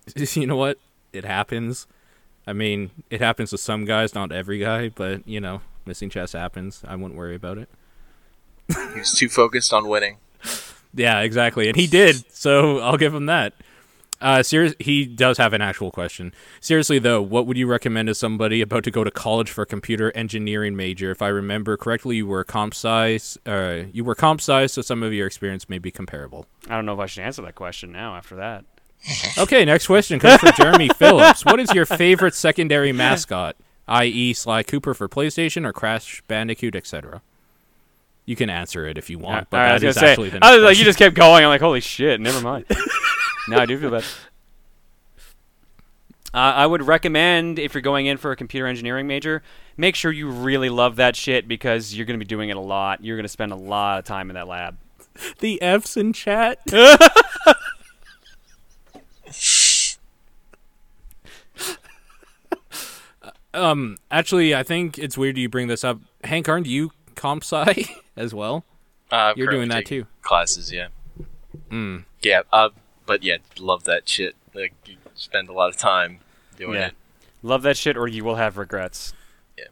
you 0.17 0.47
know 0.47 0.57
what? 0.57 0.79
It 1.13 1.25
happens. 1.25 1.87
I 2.47 2.53
mean, 2.53 2.91
it 3.11 3.21
happens 3.21 3.51
to 3.51 3.59
some 3.59 3.85
guys, 3.85 4.15
not 4.15 4.33
every 4.33 4.59
guy, 4.59 4.89
but 4.89 5.27
you 5.27 5.41
know, 5.41 5.61
missing 5.87 6.11
chest 6.11 6.33
happens. 6.33 6.83
I 6.87 6.97
wouldn't 6.97 7.15
worry 7.15 7.37
about 7.37 7.59
it. 7.59 7.69
He 8.69 8.99
was 8.99 9.13
too 9.13 9.29
focused 9.29 9.73
on 9.73 9.89
winning. 9.89 10.19
Yeah, 10.95 11.21
exactly, 11.21 11.69
and 11.69 11.77
he 11.77 11.87
did. 11.87 12.23
So 12.35 12.81
I'll 12.81 12.99
give 12.99 13.15
him 13.15 13.25
that. 13.25 13.55
Uh, 14.23 14.43
serious, 14.43 14.75
he 14.79 15.05
does 15.05 15.37
have 15.39 15.53
an 15.53 15.61
actual 15.61 15.91
question. 15.91 16.33
Seriously 16.61 16.99
though, 16.99 17.21
what 17.21 17.47
would 17.47 17.57
you 17.59 17.67
recommend 17.67 18.07
to 18.07 18.15
somebody 18.15 18.61
about 18.61 18.85
to 18.85 18.91
go 18.91 19.05
to 19.05 19.11
college 19.11 19.51
for 19.51 19.63
a 19.63 19.67
computer 19.67 20.13
engineering 20.17 20.77
major? 20.77 21.11
If 21.11 21.21
I 21.21 21.29
remember 21.29 21.77
correctly, 21.77 22.17
you 22.17 22.27
were 22.27 22.45
comp 22.45 22.75
sci. 22.75 23.19
Uh, 23.45 23.85
you 23.93 24.05
were 24.05 24.15
comp 24.15 24.41
sci, 24.41 24.67
so 24.69 24.81
some 24.81 25.03
of 25.03 25.13
your 25.13 25.27
experience 25.27 25.69
may 25.69 25.79
be 25.79 25.91
comparable. 25.91 26.47
I 26.69 26.77
don't 26.77 26.87
know 26.87 26.95
if 26.95 27.01
I 27.01 27.07
should 27.07 27.25
answer 27.25 27.43
that 27.43 27.57
question 27.57 27.93
now. 27.93 28.15
After 28.15 28.37
that, 28.37 28.65
Okay, 29.39 29.65
next 29.65 29.87
question 29.87 30.19
comes 30.19 30.41
from 30.41 30.53
Jeremy 30.57 30.89
Phillips. 30.97 31.45
What 31.45 31.61
is 31.61 31.73
your 31.75 31.87
favorite 31.87 32.35
secondary 32.35 32.93
mascot, 32.93 33.57
i.e., 33.89 34.33
Sly 34.33 34.63
Cooper 34.63 34.95
for 34.95 35.09
PlayStation 35.09 35.67
or 35.67 35.73
Crash 35.73 36.23
Bandicoot, 36.29 36.77
etc.? 36.77 37.23
You 38.25 38.37
can 38.37 38.49
answer 38.49 38.87
it 38.87 38.99
if 38.99 39.11
you 39.11 39.19
want, 39.19 39.51
but 39.51 39.57
right, 39.57 39.83
I 39.83 39.85
was 39.85 39.97
say, 39.97 40.11
actually 40.11 40.31
the 40.31 40.39
I 40.45 40.55
was 40.55 40.63
like, 40.63 40.79
you 40.79 40.85
just 40.85 40.99
kept 40.99 41.17
going. 41.17 41.43
I'm 41.43 41.49
like, 41.49 41.61
holy 41.61 41.81
shit, 41.81 42.21
never 42.21 42.41
mind. 42.41 42.67
now 43.49 43.61
I 43.61 43.67
do 43.67 43.79
feel 43.79 43.91
bad. 43.91 44.05
Uh, 46.35 46.39
I 46.39 46.65
would 46.67 46.83
recommend 46.87 47.59
if 47.59 47.75
you're 47.75 47.83
going 47.83 48.07
in 48.07 48.17
for 48.17 48.33
a 48.33 48.37
computer 48.37 48.67
engineering 48.67 49.07
major, 49.07 49.43
make 49.77 49.95
sure 49.95 50.11
you 50.11 50.31
really 50.31 50.71
love 50.71 50.97
that 50.97 51.15
shit 51.15 51.47
because 51.47 51.95
you're 51.95 52.07
going 52.07 52.19
to 52.19 52.25
be 52.25 52.29
doing 52.29 52.49
it 52.49 52.57
a 52.57 52.61
lot. 52.61 53.05
You're 53.05 53.17
going 53.17 53.25
to 53.25 53.29
spend 53.29 53.53
a 53.53 53.57
lot 53.57 53.99
of 53.99 54.07
time 54.07 54.31
in 54.31 54.35
that 54.35 54.49
lab. 54.49 54.79
the 55.41 55.61
F's 55.61 55.95
in 55.99 56.15
chat. 56.15 56.61
um, 63.53 63.99
actually, 64.11 64.55
I 64.55 64.63
think 64.63 64.99
it's 64.99 65.19
weird 65.19 65.37
you 65.37 65.51
bring 65.51 65.69
this 65.69 65.85
up. 65.85 66.01
Hank, 66.25 66.49
aren't 66.49 66.67
you 66.67 66.93
comp 67.15 67.45
sci 67.45 67.85
as 68.17 68.33
well? 68.33 68.65
Uh, 69.11 69.35
You're 69.37 69.51
doing 69.51 69.69
that 69.69 69.85
too. 69.85 70.07
Classes, 70.23 70.73
yeah. 70.73 70.89
Mm. 71.71 72.05
Yeah, 72.23 72.43
uh, 72.51 72.71
but 73.07 73.23
yeah, 73.23 73.39
love 73.59 73.85
that 73.85 74.09
shit. 74.09 74.35
Like, 74.55 74.75
you 74.87 74.97
spend 75.15 75.49
a 75.49 75.53
lot 75.53 75.69
of 75.71 75.77
time 75.77 76.19
doing 76.57 76.75
Yeah. 76.75 76.87
it. 76.89 76.95
Love 77.43 77.63
that 77.63 77.77
shit, 77.77 77.97
or 77.97 78.07
you 78.07 78.25
will 78.25 78.37
have 78.37 78.57
regrets. 78.57 79.13
Yeah. 79.59 79.65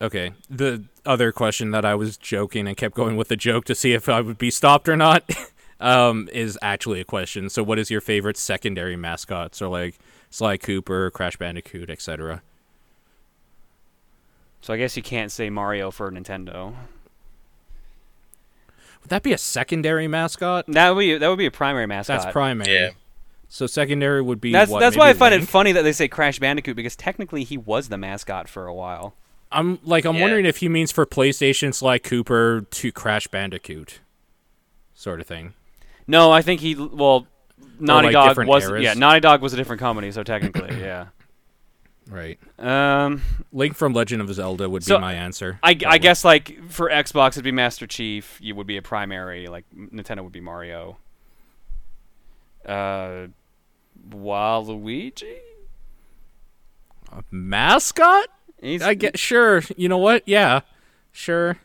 Okay. 0.00 0.32
The 0.48 0.84
other 1.04 1.32
question 1.32 1.70
that 1.72 1.84
I 1.84 1.94
was 1.94 2.16
joking 2.16 2.68
and 2.68 2.76
kept 2.76 2.94
going 2.94 3.16
with 3.16 3.28
the 3.28 3.36
joke 3.36 3.64
to 3.66 3.74
see 3.74 3.92
if 3.92 4.08
I 4.08 4.20
would 4.20 4.38
be 4.38 4.50
stopped 4.50 4.88
or 4.88 4.96
not 4.96 5.28
um, 5.80 6.28
is 6.32 6.58
actually 6.62 7.00
a 7.00 7.04
question. 7.04 7.48
So, 7.50 7.62
what 7.62 7.78
is 7.78 7.90
your 7.90 8.00
favorite 8.00 8.36
secondary 8.36 8.96
mascot? 8.96 9.54
So, 9.54 9.70
like 9.70 9.96
Sly 10.30 10.56
Cooper, 10.58 11.10
Crash 11.10 11.36
Bandicoot, 11.36 11.90
etc. 11.90 12.42
So 14.60 14.72
I 14.72 14.78
guess 14.78 14.96
you 14.96 15.02
can't 15.02 15.30
say 15.30 15.50
Mario 15.50 15.90
for 15.90 16.10
Nintendo. 16.10 16.72
Would 19.04 19.10
that 19.10 19.22
be 19.22 19.34
a 19.34 19.38
secondary 19.38 20.08
mascot? 20.08 20.64
That 20.66 20.90
would 20.90 21.00
be 21.00 21.18
that 21.18 21.28
would 21.28 21.36
be 21.38 21.44
a 21.44 21.50
primary 21.50 21.86
mascot. 21.86 22.22
That's 22.22 22.32
primary. 22.32 22.72
Yeah. 22.74 22.90
So 23.50 23.66
secondary 23.66 24.22
would 24.22 24.40
be 24.40 24.50
That's 24.50 24.70
what, 24.70 24.80
that's 24.80 24.96
why 24.96 25.04
I 25.04 25.08
maybe 25.08 25.18
find 25.18 25.34
it 25.34 25.46
funny 25.46 25.72
that 25.72 25.82
they 25.82 25.92
say 25.92 26.08
Crash 26.08 26.38
Bandicoot 26.38 26.74
because 26.74 26.96
technically 26.96 27.44
he 27.44 27.58
was 27.58 27.90
the 27.90 27.98
mascot 27.98 28.48
for 28.48 28.66
a 28.66 28.74
while. 28.74 29.14
I'm 29.52 29.78
like 29.84 30.06
I'm 30.06 30.16
Yeah. 30.16 30.22
wondering 30.22 30.46
if 30.46 30.56
he 30.56 30.70
means 30.70 30.90
for 30.90 31.04
PlayStation 31.04 31.74
Sly 31.74 31.98
Cooper 31.98 32.62
to 32.68 32.92
Crash 32.92 33.28
Bandicoot, 33.28 34.00
sort 34.94 35.20
of 35.20 35.26
thing. 35.26 35.52
No, 36.06 36.32
I 36.32 36.40
think 36.40 36.62
he 36.62 36.74
well, 36.74 37.26
Naughty 37.78 38.06
like, 38.06 38.34
Dog 38.36 38.46
was 38.48 38.64
eras? 38.64 38.82
yeah, 38.82 38.94
Naughty 38.94 39.20
Dog 39.20 39.42
was 39.42 39.52
a 39.52 39.56
different 39.56 39.80
company, 39.80 40.10
so 40.12 40.22
technically, 40.22 40.76
yeah. 40.80 41.08
Right. 42.08 42.38
Um, 42.58 43.22
Link 43.52 43.74
from 43.74 43.94
Legend 43.94 44.20
of 44.20 44.32
Zelda 44.32 44.68
would 44.68 44.84
So, 44.84 44.96
be 44.96 45.00
my 45.00 45.14
answer. 45.14 45.58
I, 45.62 45.76
I 45.86 45.98
guess 45.98 46.24
like 46.24 46.70
for 46.70 46.90
Xbox 46.90 47.30
it'd 47.30 47.44
be 47.44 47.52
Master 47.52 47.86
Chief. 47.86 48.38
You 48.42 48.54
would 48.54 48.66
be 48.66 48.76
a 48.76 48.82
primary. 48.82 49.46
Like 49.46 49.64
Nintendo 49.74 50.22
would 50.22 50.32
be 50.32 50.40
Mario. 50.40 50.98
Uh, 52.66 53.28
Waluigi. 54.10 55.38
A 57.12 57.22
mascot. 57.30 58.26
He's, 58.60 58.82
I 58.82 58.94
get 58.94 59.18
sure. 59.18 59.62
You 59.76 59.88
know 59.88 59.98
what? 59.98 60.22
Yeah, 60.26 60.60
sure. 61.12 61.58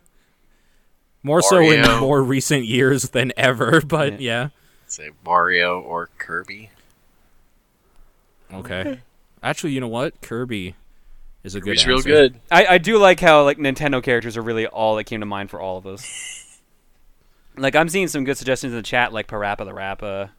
More 1.22 1.42
so 1.42 1.60
in 1.60 2.00
more 2.00 2.22
recent 2.24 2.66
years 2.66 3.10
than 3.10 3.34
ever, 3.36 3.82
but 3.86 4.22
yeah. 4.22 4.50
Say 4.88 5.10
Mario 5.26 5.80
or 5.82 6.10
Kirby. 6.18 6.70
Okay. 8.54 9.00
Actually, 9.42 9.72
you 9.74 9.80
know 9.82 9.88
what? 9.88 10.22
Kirby 10.22 10.76
is 11.44 11.56
a 11.56 11.60
good. 11.62 11.78
Kirby's 11.78 11.88
real 11.88 11.98
answer. 11.98 12.10
good. 12.10 12.40
I, 12.52 12.66
I 12.66 12.78
do 12.78 12.98
like 12.98 13.20
how 13.20 13.44
like 13.44 13.58
Nintendo 13.58 14.02
characters 14.04 14.36
are 14.38 14.42
really 14.42 14.68
all 14.68 14.96
that 14.98 15.06
came 15.06 15.20
to 15.22 15.26
mind 15.26 15.50
for 15.50 15.60
all 15.62 15.78
of 15.78 15.86
us. 15.88 16.36
Like 17.58 17.76
I'm 17.76 17.90
seeing 17.90 18.08
some 18.08 18.24
good 18.24 18.38
suggestions 18.38 18.72
in 18.72 18.78
the 18.78 18.84
chat, 18.84 19.12
like 19.12 19.28
Parappa 19.28 19.66
the 19.66 19.74
Rappa. 19.74 20.32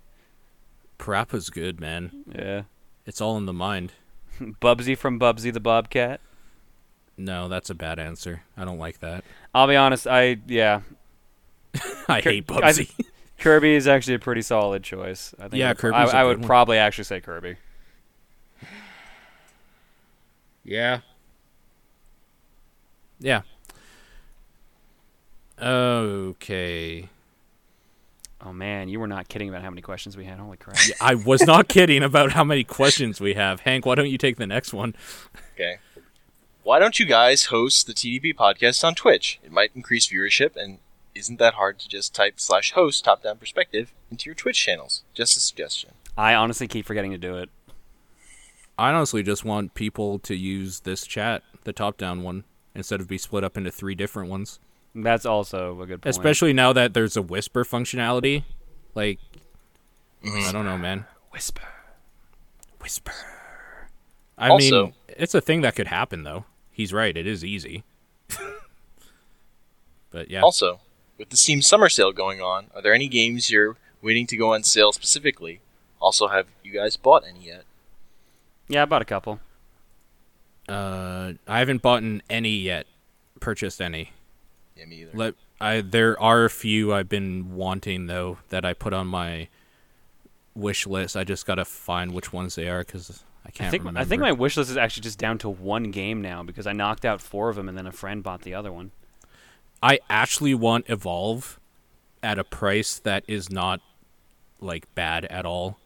Parappa's 0.98 1.50
good, 1.50 1.78
man. 1.78 2.10
Yeah. 2.34 2.62
It's 3.04 3.20
all 3.20 3.36
in 3.36 3.44
the 3.44 3.52
mind. 3.52 3.92
Bubsy 4.40 4.96
from 4.96 5.20
Bubsy 5.20 5.52
the 5.52 5.60
Bobcat. 5.60 6.20
No, 7.18 7.48
that's 7.48 7.68
a 7.68 7.74
bad 7.74 7.98
answer. 7.98 8.44
I 8.56 8.64
don't 8.64 8.78
like 8.78 9.00
that. 9.00 9.22
I'll 9.54 9.66
be 9.66 9.76
honest, 9.76 10.06
I 10.06 10.38
yeah. 10.46 10.80
I 12.08 12.22
Kir- 12.22 12.30
hate 12.30 12.50
I- 12.50 12.54
Bubsy. 12.72 12.90
Kirby 13.38 13.74
is 13.74 13.86
actually 13.86 14.14
a 14.14 14.18
pretty 14.18 14.42
solid 14.42 14.82
choice. 14.82 15.34
I 15.38 15.48
think 15.48 15.54
Yeah, 15.60 15.66
I 15.66 15.70
would- 15.72 15.78
Kirby's 15.78 16.12
a 16.12 16.16
I, 16.16 16.20
I 16.20 16.22
good 16.22 16.28
would 16.28 16.38
one. 16.38 16.46
probably 16.46 16.78
actually 16.78 17.04
say 17.04 17.20
Kirby. 17.20 17.56
Yeah. 20.64 21.00
Yeah. 23.18 23.42
Okay. 25.60 27.08
Oh 28.42 28.52
man, 28.52 28.88
you 28.88 28.98
were 28.98 29.06
not 29.06 29.28
kidding 29.28 29.50
about 29.50 29.62
how 29.62 29.68
many 29.68 29.82
questions 29.82 30.16
we 30.16 30.24
had. 30.24 30.38
Holy 30.38 30.56
crap! 30.56 30.76
Yeah, 30.88 30.94
I 31.00 31.14
was 31.14 31.42
not 31.42 31.68
kidding 31.68 32.02
about 32.02 32.32
how 32.32 32.44
many 32.44 32.64
questions 32.64 33.20
we 33.20 33.34
have. 33.34 33.60
Hank, 33.60 33.84
why 33.84 33.94
don't 33.94 34.08
you 34.08 34.16
take 34.16 34.36
the 34.38 34.46
next 34.46 34.72
one? 34.72 34.94
Okay. 35.54 35.76
Why 36.62 36.78
don't 36.78 36.98
you 36.98 37.04
guys 37.04 37.46
host 37.46 37.86
the 37.86 37.92
TDP 37.92 38.34
podcast 38.34 38.82
on 38.82 38.94
Twitch? 38.94 39.40
It 39.42 39.52
might 39.52 39.72
increase 39.74 40.08
viewership, 40.08 40.56
and 40.56 40.78
isn't 41.14 41.38
that 41.38 41.54
hard 41.54 41.78
to 41.80 41.88
just 41.88 42.14
type 42.14 42.40
slash 42.40 42.72
host 42.72 43.04
top 43.04 43.22
down 43.22 43.36
perspective 43.36 43.92
into 44.10 44.26
your 44.26 44.34
Twitch 44.34 44.58
channels? 44.64 45.02
Just 45.12 45.36
a 45.36 45.40
suggestion. 45.40 45.90
I 46.16 46.34
honestly 46.34 46.68
keep 46.68 46.86
forgetting 46.86 47.10
to 47.10 47.18
do 47.18 47.36
it. 47.36 47.50
I 48.80 48.94
honestly 48.94 49.22
just 49.22 49.44
want 49.44 49.74
people 49.74 50.18
to 50.20 50.34
use 50.34 50.80
this 50.80 51.06
chat, 51.06 51.42
the 51.64 51.72
top 51.74 51.98
down 51.98 52.22
one, 52.22 52.44
instead 52.74 52.98
of 52.98 53.08
be 53.08 53.18
split 53.18 53.44
up 53.44 53.58
into 53.58 53.70
three 53.70 53.94
different 53.94 54.30
ones. 54.30 54.58
That's 54.94 55.26
also 55.26 55.82
a 55.82 55.86
good 55.86 56.00
point. 56.00 56.06
Especially 56.16 56.54
now 56.54 56.72
that 56.72 56.94
there's 56.94 57.14
a 57.14 57.20
whisper 57.20 57.62
functionality. 57.64 58.44
Like, 58.94 59.18
mm-hmm. 60.24 60.48
I 60.48 60.52
don't 60.52 60.64
know, 60.64 60.78
man. 60.78 61.04
whisper. 61.30 61.60
Whisper. 62.80 63.12
I 64.38 64.48
Also- 64.48 64.86
mean, 64.86 64.94
it's 65.08 65.34
a 65.34 65.42
thing 65.42 65.60
that 65.60 65.76
could 65.76 65.88
happen, 65.88 66.22
though. 66.22 66.46
He's 66.72 66.94
right. 66.94 67.14
It 67.14 67.26
is 67.26 67.44
easy. 67.44 67.84
but 70.10 70.30
yeah. 70.30 70.40
Also, 70.40 70.80
with 71.18 71.28
the 71.28 71.36
Steam 71.36 71.60
Summer 71.60 71.90
Sale 71.90 72.12
going 72.12 72.40
on, 72.40 72.68
are 72.74 72.80
there 72.80 72.94
any 72.94 73.08
games 73.08 73.50
you're 73.50 73.76
waiting 74.00 74.26
to 74.28 74.38
go 74.38 74.54
on 74.54 74.62
sale 74.62 74.92
specifically? 74.92 75.60
Also, 76.00 76.28
have 76.28 76.46
you 76.64 76.72
guys 76.72 76.96
bought 76.96 77.24
any 77.28 77.46
yet? 77.46 77.64
Yeah, 78.70 78.82
I 78.82 78.84
bought 78.84 79.02
a 79.02 79.06
couple. 79.06 79.40
Uh, 80.68 81.32
I 81.48 81.58
haven't 81.58 81.82
bought 81.82 82.04
any 82.30 82.56
yet. 82.56 82.86
Purchased 83.40 83.80
any. 83.80 84.12
Yeah, 84.76 84.84
me 84.84 85.02
either. 85.02 85.10
Let 85.12 85.34
I 85.60 85.80
there 85.80 86.18
are 86.20 86.44
a 86.44 86.50
few 86.50 86.94
I've 86.94 87.08
been 87.08 87.56
wanting 87.56 88.06
though 88.06 88.38
that 88.50 88.64
I 88.64 88.72
put 88.72 88.92
on 88.92 89.08
my 89.08 89.48
wish 90.54 90.86
list. 90.86 91.16
I 91.16 91.24
just 91.24 91.46
gotta 91.46 91.64
find 91.64 92.12
which 92.12 92.32
ones 92.32 92.54
they 92.54 92.68
are 92.68 92.84
because 92.84 93.24
I 93.44 93.50
can't 93.50 93.68
I 93.68 93.70
think 93.70 93.80
remember. 93.82 94.00
I 94.00 94.04
think 94.04 94.22
my 94.22 94.32
wish 94.32 94.56
list 94.56 94.70
is 94.70 94.76
actually 94.76 95.02
just 95.02 95.18
down 95.18 95.38
to 95.38 95.48
one 95.48 95.90
game 95.90 96.22
now 96.22 96.44
because 96.44 96.68
I 96.68 96.72
knocked 96.72 97.04
out 97.04 97.20
four 97.20 97.48
of 97.48 97.56
them 97.56 97.68
and 97.68 97.76
then 97.76 97.88
a 97.88 97.92
friend 97.92 98.22
bought 98.22 98.42
the 98.42 98.54
other 98.54 98.72
one. 98.72 98.92
I 99.82 99.98
actually 100.08 100.54
want 100.54 100.88
Evolve 100.88 101.58
at 102.22 102.38
a 102.38 102.44
price 102.44 103.00
that 103.00 103.24
is 103.26 103.50
not 103.50 103.80
like 104.60 104.94
bad 104.94 105.24
at 105.24 105.44
all. 105.44 105.78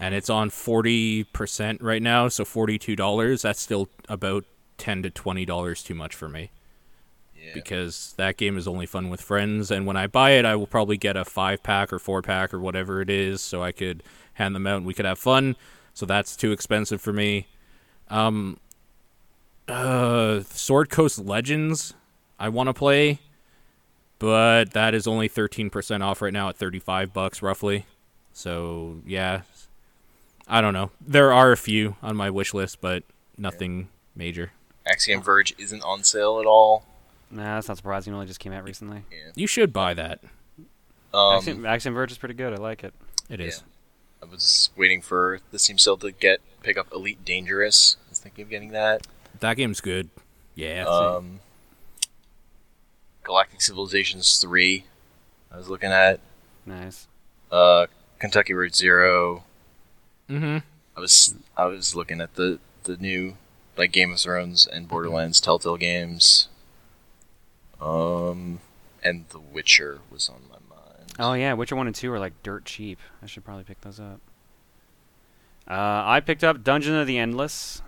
And 0.00 0.14
it's 0.14 0.28
on 0.30 0.50
40% 0.50 1.78
right 1.82 2.02
now, 2.02 2.28
so 2.28 2.44
$42. 2.44 3.42
That's 3.42 3.60
still 3.60 3.88
about 4.08 4.44
10 4.78 5.02
to 5.04 5.10
$20 5.10 5.84
too 5.84 5.94
much 5.94 6.14
for 6.14 6.28
me 6.28 6.50
Yeah. 7.40 7.52
because 7.54 8.12
that 8.16 8.36
game 8.36 8.58
is 8.58 8.66
only 8.66 8.86
fun 8.86 9.08
with 9.08 9.20
friends 9.20 9.70
and 9.70 9.86
when 9.86 9.96
I 9.96 10.08
buy 10.08 10.30
it 10.32 10.44
I 10.44 10.56
will 10.56 10.66
probably 10.66 10.96
get 10.96 11.16
a 11.16 11.24
5 11.24 11.62
pack 11.62 11.92
or 11.92 12.00
4 12.00 12.22
pack 12.22 12.52
or 12.52 12.58
whatever 12.58 13.00
it 13.00 13.08
is 13.08 13.40
so 13.40 13.62
I 13.62 13.70
could 13.70 14.02
hand 14.34 14.52
them 14.54 14.66
out 14.66 14.78
and 14.78 14.84
we 14.86 14.92
could 14.92 15.04
have 15.04 15.18
fun. 15.20 15.54
so 15.94 16.04
that's 16.06 16.34
too 16.36 16.50
expensive 16.50 17.00
for 17.00 17.12
me. 17.12 17.46
Um, 18.08 18.58
uh, 19.68 20.40
Sword 20.50 20.90
Coast 20.90 21.18
Legends, 21.20 21.94
I 22.38 22.48
want 22.48 22.68
to 22.68 22.74
play, 22.74 23.20
but 24.18 24.72
that 24.72 24.92
is 24.92 25.06
only 25.06 25.28
thirteen 25.28 25.70
percent 25.70 26.02
off 26.02 26.20
right 26.20 26.32
now 26.32 26.48
at 26.48 26.56
thirty-five 26.56 27.12
bucks 27.12 27.42
roughly. 27.42 27.86
So 28.32 29.00
yeah, 29.06 29.42
I 30.48 30.60
don't 30.60 30.74
know. 30.74 30.90
There 31.00 31.32
are 31.32 31.52
a 31.52 31.56
few 31.56 31.96
on 32.02 32.16
my 32.16 32.30
wish 32.30 32.52
list, 32.54 32.80
but 32.80 33.02
nothing 33.38 33.88
major. 34.14 34.52
Axiom 34.86 35.22
Verge 35.22 35.54
isn't 35.58 35.82
on 35.82 36.04
sale 36.04 36.38
at 36.40 36.46
all. 36.46 36.84
Nah, 37.30 37.54
that's 37.56 37.68
not 37.68 37.78
surprising. 37.78 38.12
It 38.12 38.16
only 38.16 38.26
just 38.26 38.40
came 38.40 38.52
out 38.52 38.64
recently. 38.64 39.02
Yeah. 39.10 39.32
You 39.34 39.46
should 39.46 39.72
buy 39.72 39.94
that. 39.94 40.20
Um, 41.14 41.36
Axiom, 41.36 41.64
Axiom 41.66 41.94
Verge 41.94 42.12
is 42.12 42.18
pretty 42.18 42.34
good. 42.34 42.52
I 42.52 42.56
like 42.56 42.84
it. 42.84 42.92
It 43.30 43.40
is. 43.40 43.62
I 44.22 44.26
was 44.26 44.70
waiting 44.76 45.00
for 45.00 45.40
the 45.50 45.58
Steam 45.58 45.78
sale 45.78 45.96
to 45.98 46.10
get 46.12 46.40
pick 46.62 46.76
up 46.76 46.92
Elite 46.92 47.24
Dangerous. 47.24 47.96
I 48.06 48.10
was 48.10 48.18
thinking 48.18 48.42
of 48.44 48.50
getting 48.50 48.70
that. 48.72 49.06
That 49.40 49.54
game's 49.56 49.80
good. 49.80 50.10
Yeah. 50.54 50.84
Um, 50.86 51.40
Galactic 53.22 53.60
Civilizations 53.62 54.36
three. 54.38 54.84
I 55.50 55.56
was 55.56 55.68
looking 55.68 55.90
at 55.90 56.20
Nice. 56.66 57.06
uh, 57.50 57.86
Kentucky 58.18 58.52
Route 58.52 58.74
Zero. 58.74 59.44
Mm-hmm. 60.30 60.58
I 60.96 61.00
was 61.00 61.34
I 61.56 61.64
was 61.66 61.94
looking 61.94 62.20
at 62.20 62.34
the 62.34 62.58
the 62.84 62.96
new 62.96 63.36
like 63.76 63.92
Game 63.92 64.12
of 64.12 64.20
Thrones 64.20 64.66
and 64.66 64.86
Borderlands 64.88 65.40
Telltale 65.40 65.76
games. 65.76 66.48
Um, 67.80 68.60
and 69.02 69.26
The 69.30 69.38
Witcher 69.40 69.98
was 70.10 70.28
on 70.28 70.42
my 70.48 70.58
mind. 70.74 71.12
Oh 71.18 71.32
yeah, 71.34 71.52
Witcher 71.54 71.76
one 71.76 71.86
and 71.86 71.94
two 71.94 72.12
are 72.12 72.18
like 72.18 72.32
dirt 72.42 72.64
cheap. 72.64 72.98
I 73.22 73.26
should 73.26 73.44
probably 73.44 73.64
pick 73.64 73.80
those 73.82 74.00
up. 74.00 74.20
Uh, 75.68 76.02
I 76.06 76.20
picked 76.20 76.44
up 76.44 76.62
Dungeon 76.62 76.94
of 76.94 77.06
the 77.06 77.18
Endless, 77.18 77.82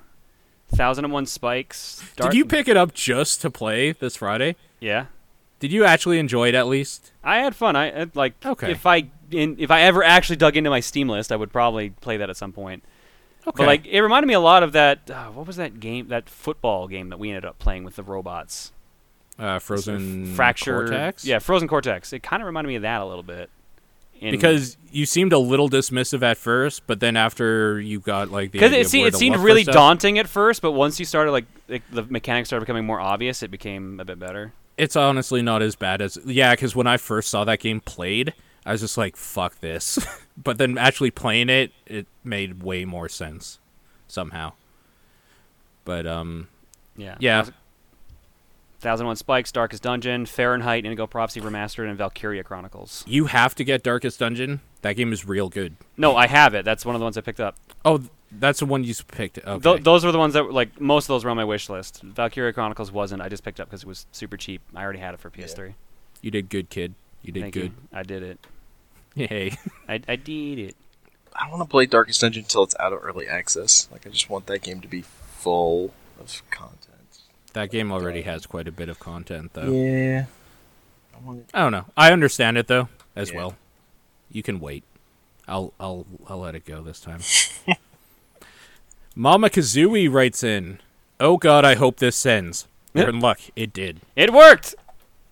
Thousand 0.75 1.05
and 1.05 1.13
One 1.13 1.27
Spikes. 1.27 2.03
Dark- 2.17 2.33
Did 2.33 2.39
you 2.39 2.45
pick 2.47 2.69
it 2.69 2.77
up 2.77 2.95
just 2.95 3.41
to 3.43 3.51
play 3.51 3.93
this 3.93 4.17
Friday? 4.17 4.57
Yeah, 4.81 5.07
Did 5.61 5.73
you 5.73 5.85
actually 5.85 6.19
enjoy 6.19 6.49
it 6.49 6.55
at 6.55 6.67
least? 6.67 7.13
I 7.23 7.39
had 7.39 7.55
fun. 7.55 7.77
I 7.77 8.03
I- 8.03 8.07
like. 8.15 8.35
Okay. 8.45 8.73
If 8.73 8.87
I 8.87 9.09
in, 9.31 9.57
if 9.59 9.71
I 9.71 9.83
ever 9.83 10.03
actually 10.05 10.37
dug 10.37 10.57
into 10.57 10.71
my 10.71 10.81
Steam 10.81 11.09
list, 11.09 11.33
I 11.33 11.37
would 11.37 11.53
probably 11.53 11.91
play 11.91 12.17
that 12.19 12.31
at 12.31 12.37
some 12.37 12.53
point. 12.53 12.83
Okay. 13.47 13.55
But 13.59 13.67
like, 13.67 13.87
it 13.87 14.01
reminded 14.01 14.27
me 14.27 14.35
a 14.35 14.41
lot 14.41 14.63
of 14.63 14.73
that. 14.73 15.09
Uh, 15.11 15.27
what 15.27 15.47
was 15.47 15.57
that 15.57 15.79
game? 15.81 16.09
That 16.09 16.29
football 16.29 16.89
game 16.89 17.11
that 17.11 17.19
we 17.19 17.29
ended 17.31 17.45
up 17.45 17.59
playing 17.59 17.85
with 17.85 17.97
the 17.97 18.03
robots. 18.03 18.73
uh, 19.39 19.59
Frozen 19.61 20.35
fracture. 20.35 20.75
Cortex. 20.79 21.25
Yeah, 21.25 21.39
Frozen 21.39 21.69
Cortex. 21.69 22.13
It 22.13 22.23
kind 22.23 22.43
of 22.43 22.47
reminded 22.47 22.69
me 22.69 22.75
of 22.77 22.83
that 22.83 23.01
a 23.01 23.05
little 23.05 23.23
bit. 23.23 23.51
In- 24.21 24.31
Because 24.31 24.79
you 24.91 25.05
seemed 25.07 25.33
a 25.35 25.39
little 25.39 25.69
dismissive 25.69 26.23
at 26.23 26.39
first, 26.39 26.87
but 26.87 27.01
then 27.01 27.17
after 27.17 27.79
you 27.81 28.01
got 28.01 28.31
like 28.33 28.51
the 28.51 28.59
because 28.59 28.73
it, 28.73 28.89
se- 28.89 29.03
it 29.03 29.15
seemed 29.15 29.37
really 29.37 29.63
daunting 29.63 30.19
at 30.19 30.27
first, 30.27 30.63
but 30.63 30.73
once 30.73 30.99
you 30.99 31.05
started 31.05 31.33
like, 31.33 31.45
like 31.69 31.83
the 31.93 32.03
mechanics 32.05 32.49
started 32.49 32.65
becoming 32.65 32.87
more 32.87 32.99
obvious, 32.99 33.43
it 33.43 33.51
became 33.51 34.01
a 34.01 34.05
bit 34.07 34.19
better. 34.19 34.55
It's 34.79 34.97
honestly 34.97 35.43
not 35.43 35.61
as 35.63 35.77
bad 35.77 36.01
as 36.01 36.19
yeah. 36.25 36.53
Because 36.55 36.75
when 36.75 36.87
I 36.87 36.97
first 36.97 37.29
saw 37.29 37.45
that 37.45 37.61
game 37.61 37.81
played, 37.81 38.33
I 38.67 38.73
was 38.73 38.81
just 38.83 38.99
like, 38.99 39.17
"Fuck 39.17 39.61
this," 39.61 39.99
but 40.37 40.59
then 40.59 40.77
actually 40.77 41.11
playing 41.13 41.49
it, 41.49 41.73
it 41.87 42.07
made 42.25 42.63
way 42.63 42.85
more 42.85 43.09
sense 43.09 43.59
somehow. 44.09 44.53
But 45.85 46.07
um, 46.07 46.49
Yeah. 46.97 47.17
yeah, 47.21 47.47
Thousand 48.81 49.07
One 49.07 49.17
Spikes, 49.17 49.51
Darkest 49.53 49.83
Dungeon, 49.83 50.27
Fahrenheit, 50.27 50.85
Indigo 50.85 51.07
Prophecy 51.07 51.41
Remastered, 51.41 51.89
and 51.89 51.97
Valkyria 51.97 52.43
Chronicles. 52.45 53.05
you 53.07 53.27
have 53.27 53.55
to 53.55 53.65
get 53.65 53.83
Darkest 53.83 54.19
Dungeon. 54.19 54.61
That 54.83 54.95
game 54.95 55.13
is 55.13 55.27
real 55.27 55.49
good. 55.49 55.77
No, 55.97 56.15
I 56.17 56.27
have 56.27 56.55
it. 56.55 56.65
That's 56.65 56.85
one 56.85 56.95
of 56.95 57.01
the 57.01 57.05
ones 57.05 57.17
I 57.17 57.21
picked 57.21 57.41
up. 57.41 57.57
Oh, 57.85 58.03
that's 58.31 58.59
the 58.61 58.67
one 58.67 58.85
you 58.85 58.95
picked. 59.09 59.39
Okay. 59.39 59.59
Th- 59.63 59.83
those 59.83 60.05
were 60.05 60.13
the 60.13 60.19
ones 60.19 60.35
that 60.35 60.45
were 60.45 60.53
like 60.53 60.81
most 60.81 61.05
of 61.05 61.09
those 61.09 61.25
were 61.25 61.31
on 61.31 61.37
my 61.37 61.45
wish 61.45 61.69
list. 61.71 62.03
Valkyria 62.03 62.53
Chronicles 62.53 62.93
wasn't. 62.93 63.23
I 63.23 63.29
just 63.29 63.43
picked 63.45 63.61
up 63.61 63.69
because 63.69 63.83
it 63.83 63.87
was 63.89 64.07
super 64.13 64.37
cheap. 64.37 64.61
I 64.75 64.83
already 64.83 64.99
had 64.99 65.15
it 65.15 65.21
for 65.21 65.31
PS3. 65.31 65.75
you 66.21 66.31
did 66.31 66.49
good, 66.49 66.69
kid. 66.69 66.95
You 67.23 67.33
did 67.33 67.41
Thank 67.45 67.55
good. 67.55 67.63
you. 67.65 67.73
I 67.93 68.03
did 68.03 68.23
it. 68.23 68.39
Yay. 69.17 69.57
I, 69.89 70.01
I 70.07 70.15
did 70.17 70.59
it. 70.61 70.77
I 71.35 71.43
don't 71.49 71.59
want 71.59 71.69
to 71.69 71.71
play 71.71 71.87
Darkest 71.87 72.21
Dungeon 72.21 72.45
until 72.45 72.63
it's 72.63 72.77
out 72.79 72.93
of 72.93 73.01
early 73.03 73.27
access. 73.27 73.89
Like 73.91 74.07
I 74.07 74.11
just 74.11 74.31
want 74.31 74.47
that 74.47 74.63
game 74.63 74.81
to 74.83 74.89
be 74.89 75.03
full 75.03 75.93
of 76.21 76.43
content. 76.51 77.19
that 77.53 77.71
game 77.71 77.91
already 77.93 78.23
has 78.23 78.47
quite 78.47 78.69
a 78.69 78.73
bit 78.73 78.89
of 78.89 78.99
content, 79.01 79.53
though. 79.55 79.71
Yeah. 79.71 80.27
I 81.15 81.27
want 81.27 81.41
it. 81.41 81.51
I 81.53 81.61
don't 81.61 81.73
know. 81.73 81.87
I 81.97 82.13
understand 82.13 82.57
it 82.59 82.69
though, 82.69 82.89
as 83.17 83.31
Yeah. 83.33 83.37
well. 83.39 83.55
You 84.31 84.43
can 84.43 84.61
wait. 84.61 84.85
I'll 85.49 85.73
I'll 85.81 86.07
I'll 86.29 86.39
let 86.41 86.55
it 86.55 86.65
go 86.65 86.83
this 86.83 87.01
time. 87.01 87.21
Mama 89.15 89.49
Kazooie 89.49 90.13
writes 90.13 90.43
in, 90.43 90.79
"Oh 91.21 91.37
God, 91.37 91.65
I 91.65 91.75
hope 91.75 91.97
this 91.99 92.17
sends." 92.17 92.67
You're 92.95 93.09
in 93.11 93.21
luck. 93.21 93.41
It 93.55 93.73
did. 93.75 94.01
It 94.17 94.33
worked. 94.33 94.75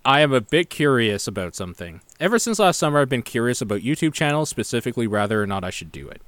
I 0.06 0.20
am 0.20 0.34
a 0.34 0.40
bit 0.42 0.68
curious 0.68 1.26
about 1.26 1.54
something. 1.54 2.02
Ever 2.20 2.38
since 2.38 2.58
last 2.58 2.78
summer, 2.78 3.00
I've 3.00 3.08
been 3.08 3.22
curious 3.22 3.62
about 3.62 3.80
YouTube 3.80 4.12
channels, 4.12 4.50
specifically 4.50 5.06
whether 5.06 5.42
or 5.42 5.46
not 5.46 5.64
I 5.64 5.70
should 5.70 5.90
do 5.90 6.08
it. 6.08 6.20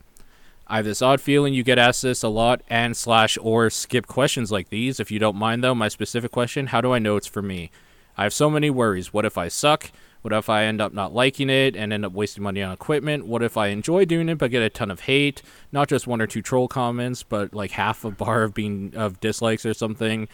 I 0.67 0.77
have 0.77 0.87
this 0.87 1.03
odd 1.03 1.21
feeling 1.21 1.53
you 1.53 1.63
get 1.63 1.79
asked 1.79 2.01
this 2.01 2.23
a 2.23 2.29
lot 2.29 2.63
and 2.71 2.97
slash 2.97 3.37
or 3.39 3.69
skip 3.69 4.07
questions 4.07 4.51
like 4.51 4.71
these. 4.71 4.99
If 4.99 5.11
you 5.11 5.19
don't 5.19 5.37
mind, 5.37 5.63
though, 5.63 5.75
my 5.75 5.89
specific 5.89 6.33
question: 6.33 6.69
How 6.69 6.81
do 6.81 6.93
I 6.93 6.99
know 6.99 7.17
it's 7.17 7.27
for 7.27 7.43
me? 7.43 7.71
I 8.17 8.23
have 8.23 8.33
so 8.33 8.49
many 8.49 8.71
worries. 8.71 9.13
What 9.13 9.27
if 9.27 9.37
I 9.37 9.49
suck? 9.49 9.91
What 10.23 10.33
if 10.33 10.49
I 10.49 10.65
end 10.65 10.81
up 10.81 10.95
not 10.95 11.15
liking 11.15 11.51
it 11.51 11.77
and 11.77 11.93
end 11.93 12.05
up 12.07 12.13
wasting 12.13 12.43
money 12.43 12.63
on 12.63 12.73
equipment? 12.73 13.27
What 13.27 13.43
if 13.43 13.59
I 13.59 13.69
enjoy 13.69 14.07
doing 14.07 14.31
it 14.31 14.39
but 14.39 14.51
get 14.51 14.63
a 14.63 14.71
ton 14.71 14.91
of 14.91 15.01
hate? 15.01 15.43
Not 15.71 15.89
just 15.89 16.07
one 16.07 16.23
or 16.23 16.27
two 16.27 16.43
troll 16.43 16.67
comments, 16.67 17.23
but 17.23 17.55
like 17.55 17.73
half 17.73 18.05
a 18.07 18.11
bar 18.11 18.43
of 18.43 18.55
being 18.55 18.93
of 18.97 19.21
dislikes 19.21 19.67
or 19.67 19.75
something. 19.75 20.29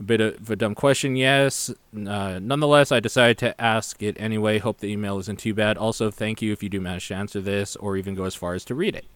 A 0.00 0.02
bit 0.02 0.20
of 0.20 0.48
a 0.50 0.56
dumb 0.56 0.74
question, 0.74 1.16
yes. 1.16 1.70
Uh, 1.92 2.38
nonetheless, 2.40 2.92
I 2.92 3.00
decided 3.00 3.38
to 3.38 3.60
ask 3.60 4.00
it 4.02 4.16
anyway. 4.18 4.58
Hope 4.58 4.78
the 4.78 4.86
email 4.92 5.18
isn't 5.18 5.40
too 5.40 5.54
bad. 5.54 5.76
Also, 5.76 6.10
thank 6.10 6.40
you 6.40 6.52
if 6.52 6.62
you 6.62 6.68
do 6.68 6.80
manage 6.80 7.08
to 7.08 7.14
answer 7.14 7.40
this 7.40 7.74
or 7.76 7.96
even 7.96 8.14
go 8.14 8.24
as 8.24 8.34
far 8.34 8.54
as 8.54 8.64
to 8.66 8.74
read 8.74 8.94
it. 8.94 9.06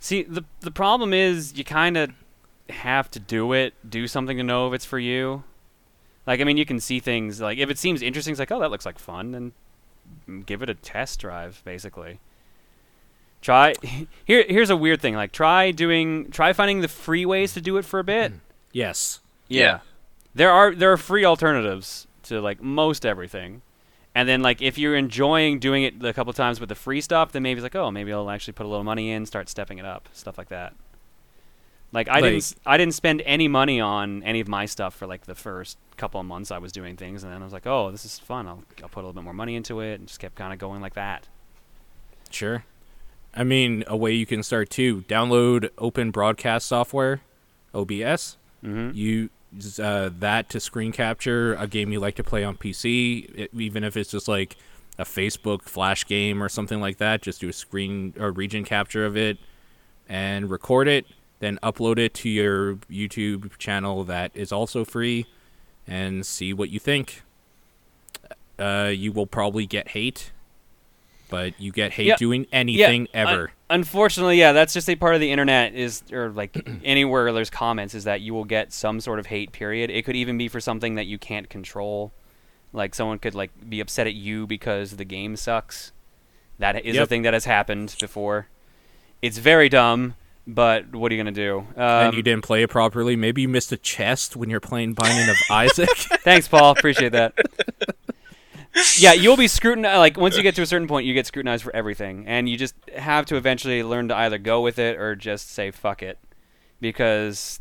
See, 0.00 0.22
the 0.22 0.44
the 0.60 0.70
problem 0.70 1.12
is 1.12 1.58
you 1.58 1.64
kind 1.64 1.96
of 1.96 2.10
have 2.70 3.10
to 3.10 3.20
do 3.20 3.52
it, 3.52 3.74
do 3.88 4.06
something 4.06 4.36
to 4.36 4.42
know 4.42 4.68
if 4.68 4.74
it's 4.74 4.84
for 4.84 4.98
you. 4.98 5.42
Like, 6.26 6.40
I 6.40 6.44
mean, 6.44 6.56
you 6.56 6.66
can 6.66 6.80
see 6.80 7.00
things 7.00 7.40
like 7.40 7.58
if 7.58 7.68
it 7.68 7.78
seems 7.78 8.00
interesting, 8.02 8.32
it's 8.32 8.38
like, 8.38 8.52
oh, 8.52 8.60
that 8.60 8.70
looks 8.70 8.86
like 8.86 8.98
fun, 8.98 9.32
then 9.32 9.52
give 10.46 10.62
it 10.62 10.70
a 10.70 10.74
test 10.74 11.20
drive, 11.20 11.62
basically. 11.64 12.20
Try 13.40 13.74
here. 14.24 14.44
Here's 14.48 14.70
a 14.70 14.76
weird 14.76 15.00
thing. 15.00 15.14
Like, 15.14 15.32
try 15.32 15.70
doing, 15.70 16.30
try 16.30 16.52
finding 16.52 16.80
the 16.80 16.88
free 16.88 17.26
ways 17.26 17.54
to 17.54 17.60
do 17.60 17.76
it 17.76 17.84
for 17.84 17.98
a 17.98 18.04
bit. 18.04 18.32
Yes. 18.72 19.20
Yeah. 19.48 19.80
There 20.38 20.50
are 20.52 20.72
there 20.74 20.92
are 20.92 20.96
free 20.96 21.24
alternatives 21.24 22.06
to 22.24 22.40
like 22.40 22.62
most 22.62 23.04
everything. 23.04 23.62
And 24.14 24.28
then 24.28 24.40
like 24.40 24.62
if 24.62 24.78
you're 24.78 24.96
enjoying 24.96 25.58
doing 25.58 25.82
it 25.82 26.02
a 26.04 26.12
couple 26.12 26.32
times 26.32 26.60
with 26.60 26.68
the 26.68 26.74
free 26.74 27.00
stuff, 27.00 27.32
then 27.32 27.42
maybe 27.42 27.58
it's 27.58 27.64
like, 27.64 27.74
oh, 27.76 27.90
maybe 27.90 28.12
I'll 28.12 28.30
actually 28.30 28.52
put 28.52 28.64
a 28.66 28.68
little 28.68 28.84
money 28.84 29.10
in, 29.10 29.26
start 29.26 29.48
stepping 29.48 29.78
it 29.78 29.84
up, 29.84 30.08
stuff 30.12 30.38
like 30.38 30.48
that. 30.48 30.74
Like 31.90 32.08
I 32.08 32.20
Like- 32.20 32.22
didn't 32.34 32.54
I 32.66 32.76
didn't 32.76 32.94
spend 32.94 33.22
any 33.26 33.48
money 33.48 33.80
on 33.80 34.22
any 34.22 34.38
of 34.40 34.46
my 34.48 34.66
stuff 34.66 34.94
for 34.94 35.06
like 35.08 35.24
the 35.26 35.34
first 35.34 35.76
couple 35.96 36.20
of 36.20 36.26
months 36.26 36.50
I 36.52 36.58
was 36.58 36.70
doing 36.70 36.96
things 36.96 37.24
and 37.24 37.32
then 37.32 37.40
I 37.40 37.44
was 37.44 37.52
like, 37.52 37.66
"Oh, 37.66 37.90
this 37.90 38.04
is 38.04 38.18
fun. 38.18 38.46
I'll 38.46 38.62
I'll 38.82 38.88
put 38.88 39.00
a 39.00 39.06
little 39.06 39.14
bit 39.14 39.24
more 39.24 39.34
money 39.34 39.56
into 39.56 39.80
it." 39.80 39.98
And 39.98 40.06
just 40.06 40.20
kept 40.20 40.36
kind 40.36 40.52
of 40.52 40.58
going 40.60 40.80
like 40.80 40.94
that. 40.94 41.26
Sure. 42.30 42.64
I 43.34 43.42
mean, 43.44 43.82
a 43.86 43.96
way 43.96 44.12
you 44.12 44.26
can 44.26 44.42
start 44.42 44.70
too. 44.70 45.02
Download 45.02 45.70
open 45.78 46.10
broadcast 46.10 46.66
software, 46.66 47.22
OBS. 47.74 48.36
Mhm. 48.64 48.94
You 48.94 49.30
uh, 49.78 50.10
that 50.18 50.48
to 50.50 50.60
screen 50.60 50.92
capture 50.92 51.54
a 51.54 51.66
game 51.66 51.92
you 51.92 52.00
like 52.00 52.16
to 52.16 52.24
play 52.24 52.44
on 52.44 52.56
PC, 52.56 53.34
it, 53.34 53.50
even 53.54 53.84
if 53.84 53.96
it's 53.96 54.10
just 54.10 54.28
like 54.28 54.56
a 54.98 55.04
Facebook 55.04 55.62
Flash 55.62 56.06
game 56.06 56.42
or 56.42 56.48
something 56.48 56.80
like 56.80 56.98
that. 56.98 57.22
Just 57.22 57.40
do 57.40 57.48
a 57.48 57.52
screen 57.52 58.14
or 58.18 58.30
region 58.30 58.64
capture 58.64 59.04
of 59.04 59.16
it 59.16 59.38
and 60.08 60.50
record 60.50 60.88
it, 60.88 61.06
then 61.40 61.58
upload 61.62 61.98
it 61.98 62.14
to 62.14 62.28
your 62.28 62.76
YouTube 62.90 63.56
channel 63.58 64.04
that 64.04 64.30
is 64.34 64.52
also 64.52 64.84
free, 64.84 65.26
and 65.86 66.26
see 66.26 66.52
what 66.52 66.70
you 66.70 66.78
think. 66.78 67.22
Uh, 68.58 68.90
you 68.92 69.12
will 69.12 69.26
probably 69.26 69.66
get 69.66 69.88
hate, 69.88 70.32
but 71.28 71.58
you 71.60 71.70
get 71.70 71.92
hate 71.92 72.06
Yeah, 72.06 72.16
doing 72.16 72.46
anything 72.52 73.02
un- 73.02 73.08
ever. 73.14 73.52
Unfortunately, 73.70 74.38
yeah, 74.38 74.52
that's 74.52 74.72
just 74.72 74.88
a 74.88 74.96
part 74.96 75.14
of 75.14 75.20
the 75.20 75.30
internet 75.30 75.74
is 75.74 76.02
or 76.12 76.30
like 76.30 76.56
anywhere 76.84 77.32
there's 77.32 77.50
comments 77.50 77.94
is 77.94 78.04
that 78.04 78.20
you 78.20 78.34
will 78.34 78.44
get 78.44 78.72
some 78.72 79.00
sort 79.00 79.18
of 79.18 79.26
hate 79.26 79.52
period. 79.52 79.90
It 79.90 80.04
could 80.04 80.16
even 80.16 80.38
be 80.38 80.48
for 80.48 80.60
something 80.60 80.96
that 80.96 81.06
you 81.06 81.18
can't 81.18 81.48
control. 81.48 82.12
Like 82.72 82.94
someone 82.94 83.18
could 83.18 83.34
like 83.34 83.50
be 83.68 83.80
upset 83.80 84.06
at 84.06 84.14
you 84.14 84.46
because 84.46 84.96
the 84.96 85.04
game 85.04 85.36
sucks. 85.36 85.92
That 86.58 86.84
is 86.84 86.96
a 86.96 87.06
thing 87.06 87.22
that 87.22 87.34
has 87.34 87.44
happened 87.44 87.94
before. 88.00 88.48
It's 89.22 89.38
very 89.38 89.68
dumb, 89.68 90.14
but 90.46 90.94
what 90.94 91.12
are 91.12 91.14
you 91.14 91.20
gonna 91.20 91.32
do? 91.32 91.58
Um, 91.76 92.06
and 92.06 92.14
you 92.14 92.22
didn't 92.22 92.44
play 92.44 92.62
it 92.62 92.68
properly. 92.68 93.16
Maybe 93.16 93.42
you 93.42 93.48
missed 93.48 93.70
a 93.72 93.76
chest 93.76 94.34
when 94.34 94.50
you're 94.50 94.60
playing 94.60 94.94
Binding 94.94 95.28
of 95.28 95.36
Isaac. 95.50 95.88
Thanks, 96.24 96.48
Paul. 96.48 96.72
Appreciate 96.72 97.12
that. 97.12 97.34
yeah, 98.98 99.12
you'll 99.12 99.36
be 99.36 99.48
scrutinized. 99.48 99.96
Uh, 99.96 99.98
like 99.98 100.16
once 100.16 100.36
you 100.36 100.42
get 100.42 100.54
to 100.56 100.62
a 100.62 100.66
certain 100.66 100.88
point, 100.88 101.06
you 101.06 101.14
get 101.14 101.26
scrutinized 101.26 101.64
for 101.64 101.74
everything, 101.74 102.24
and 102.26 102.48
you 102.48 102.56
just 102.56 102.74
have 102.96 103.26
to 103.26 103.36
eventually 103.36 103.82
learn 103.82 104.08
to 104.08 104.16
either 104.16 104.38
go 104.38 104.60
with 104.60 104.78
it 104.78 104.98
or 104.98 105.16
just 105.16 105.50
say 105.50 105.70
fuck 105.70 106.02
it, 106.02 106.18
because 106.80 107.60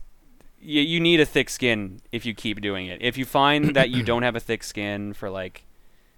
you 0.60 0.82
you 0.82 1.00
need 1.00 1.20
a 1.20 1.26
thick 1.26 1.50
skin 1.50 2.02
if 2.12 2.26
you 2.26 2.34
keep 2.34 2.62
doing 2.62 2.88
it. 2.88 3.02
If 3.02 3.18
you 3.18 3.26
find 3.26 3.76
that 3.76 3.90
you 3.90 4.04
don't 4.04 4.24
have 4.24 4.36
a 4.36 4.40
thick 4.40 4.64
skin 4.64 5.14
for 5.14 5.30
like 5.30 5.64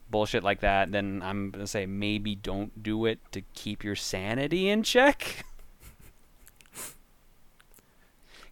bullshit 0.10 0.44
like 0.44 0.62
that, 0.62 0.92
then 0.92 1.22
I'm 1.24 1.52
gonna 1.52 1.68
say 1.68 1.86
maybe 1.86 2.36
don't 2.36 2.82
do 2.82 3.06
it 3.06 3.20
to 3.32 3.42
keep 3.54 3.84
your 3.84 3.96
sanity 3.96 4.70
in 4.70 4.84
check. 4.84 5.46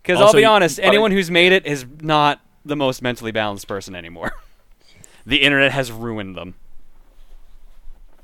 Because 0.08 0.22
I'll 0.22 0.32
be 0.32 0.46
honest, 0.46 0.80
anyone 0.80 1.12
who's 1.12 1.30
made 1.30 1.52
it 1.52 1.66
is 1.66 1.86
not 2.00 2.40
the 2.64 2.78
most 2.78 3.02
mentally 3.02 3.34
balanced 3.34 3.68
person 3.68 3.94
anymore. 3.94 4.32
the 5.28 5.44
internet 5.44 5.72
has 5.74 5.92
ruined 5.92 6.36
them. 6.36 6.56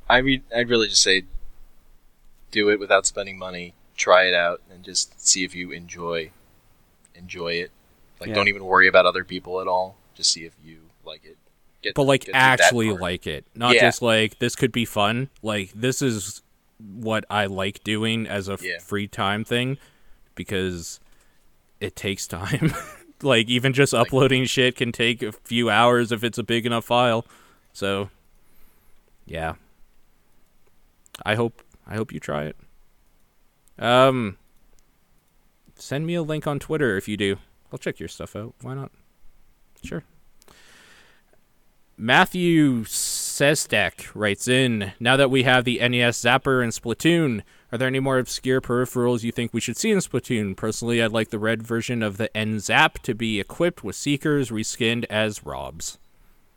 I 0.09 0.22
mean, 0.22 0.43
I'd 0.56 0.69
really 0.69 0.88
just 0.88 1.01
say, 1.03 1.23
do 2.51 2.69
it 2.69 2.80
without 2.80 3.06
spending 3.06 3.38
money. 3.38 3.73
Try 3.95 4.23
it 4.23 4.33
out 4.33 4.61
and 4.72 4.83
just 4.83 5.19
see 5.25 5.43
if 5.43 5.53
you 5.56 5.72
enjoy, 5.72 6.32
enjoy 7.15 7.53
it. 7.53 7.72
Like, 8.19 8.30
Yeah. 8.30 8.35
don't 8.35 8.48
even 8.48 8.64
worry 8.65 8.88
about 8.88 9.06
other 9.06 9.23
people 9.23 9.59
at 9.61 9.67
all. 9.67 9.95
Just 10.15 10.32
see 10.32 10.45
if 10.45 10.53
you 10.64 10.80
like 11.06 11.23
it. 11.25 11.38
Get, 11.82 11.95
but 11.95 12.03
like 12.03 12.25
get 12.25 12.35
actually 12.35 12.91
like 12.93 13.27
it 13.27 13.43
not 13.53 13.75
Yeah. 13.75 13.82
just 13.82 14.01
like 14.01 14.40
this 14.40 14.56
could 14.56 14.72
be 14.72 14.85
fun 14.85 15.30
like 15.41 15.69
this 15.75 16.01
is 16.01 16.41
what 16.80 17.25
i 17.30 17.45
like 17.45 17.83
doing 17.83 18.25
as 18.25 18.48
a 18.48 18.53
f- 18.53 18.64
Yeah. 18.64 18.80
free 18.80 19.06
time 19.06 19.43
thing 19.43 19.77
because 20.33 21.01
it 21.82 21.93
takes 21.98 22.25
time 22.25 22.73
like 23.24 23.48
even 23.50 23.74
just 23.74 23.93
uploading 23.93 24.45
shit 24.45 24.76
can 24.76 24.92
take 24.92 25.22
a 25.22 25.32
few 25.32 25.69
hours 25.69 26.11
if 26.11 26.24
it's 26.24 26.38
a 26.38 26.43
big 26.43 26.66
enough 26.66 26.85
file. 26.85 27.26
So 27.72 28.10
yeah. 29.26 29.56
I 31.26 31.35
hope 31.35 31.61
i 31.85 31.95
hope 31.95 32.11
you 32.11 32.19
try 32.19 32.43
it. 32.43 32.58
Um 33.80 34.38
send 35.76 36.06
me 36.06 36.16
a 36.16 36.24
link 36.24 36.48
on 36.48 36.60
twitter 36.60 36.98
if 36.98 37.08
you 37.08 37.18
do. 37.18 37.38
I'll 37.72 37.80
check 37.80 38.00
your 38.00 38.10
stuff 38.10 38.35
out. 38.35 38.53
Why 38.61 38.74
not? 38.76 38.92
Sure. 39.84 40.03
Matthew 41.98 42.84
Sestek 42.84 44.10
writes 44.14 44.48
in 44.48 44.93
Now 45.00 45.16
that 45.18 45.30
we 45.30 45.43
have 45.43 45.64
the 45.64 45.77
NES 45.80 46.22
Zapper 46.22 46.64
and 46.64 46.72
Splatoon, 46.72 47.42
are 47.74 47.77
there 47.80 47.88
any 47.88 48.00
more 48.00 48.19
obscure 48.19 48.61
peripherals 48.61 49.24
you 49.24 49.32
think 49.32 49.52
we 49.52 49.60
should 49.60 49.77
see 49.77 49.90
in 49.90 49.98
Splatoon? 49.98 50.56
Personally, 50.56 51.02
I'd 51.02 51.11
like 51.11 51.30
the 51.30 51.40
red 51.40 51.64
version 51.64 52.03
of 52.03 52.18
the 52.18 52.35
N 52.38 52.60
Zap 52.60 53.00
to 53.00 53.16
be 53.16 53.40
equipped 53.40 53.84
with 53.84 53.95
Seekers 53.95 54.52
reskinned 54.52 55.06
as 55.10 55.43
Robs. 55.43 55.98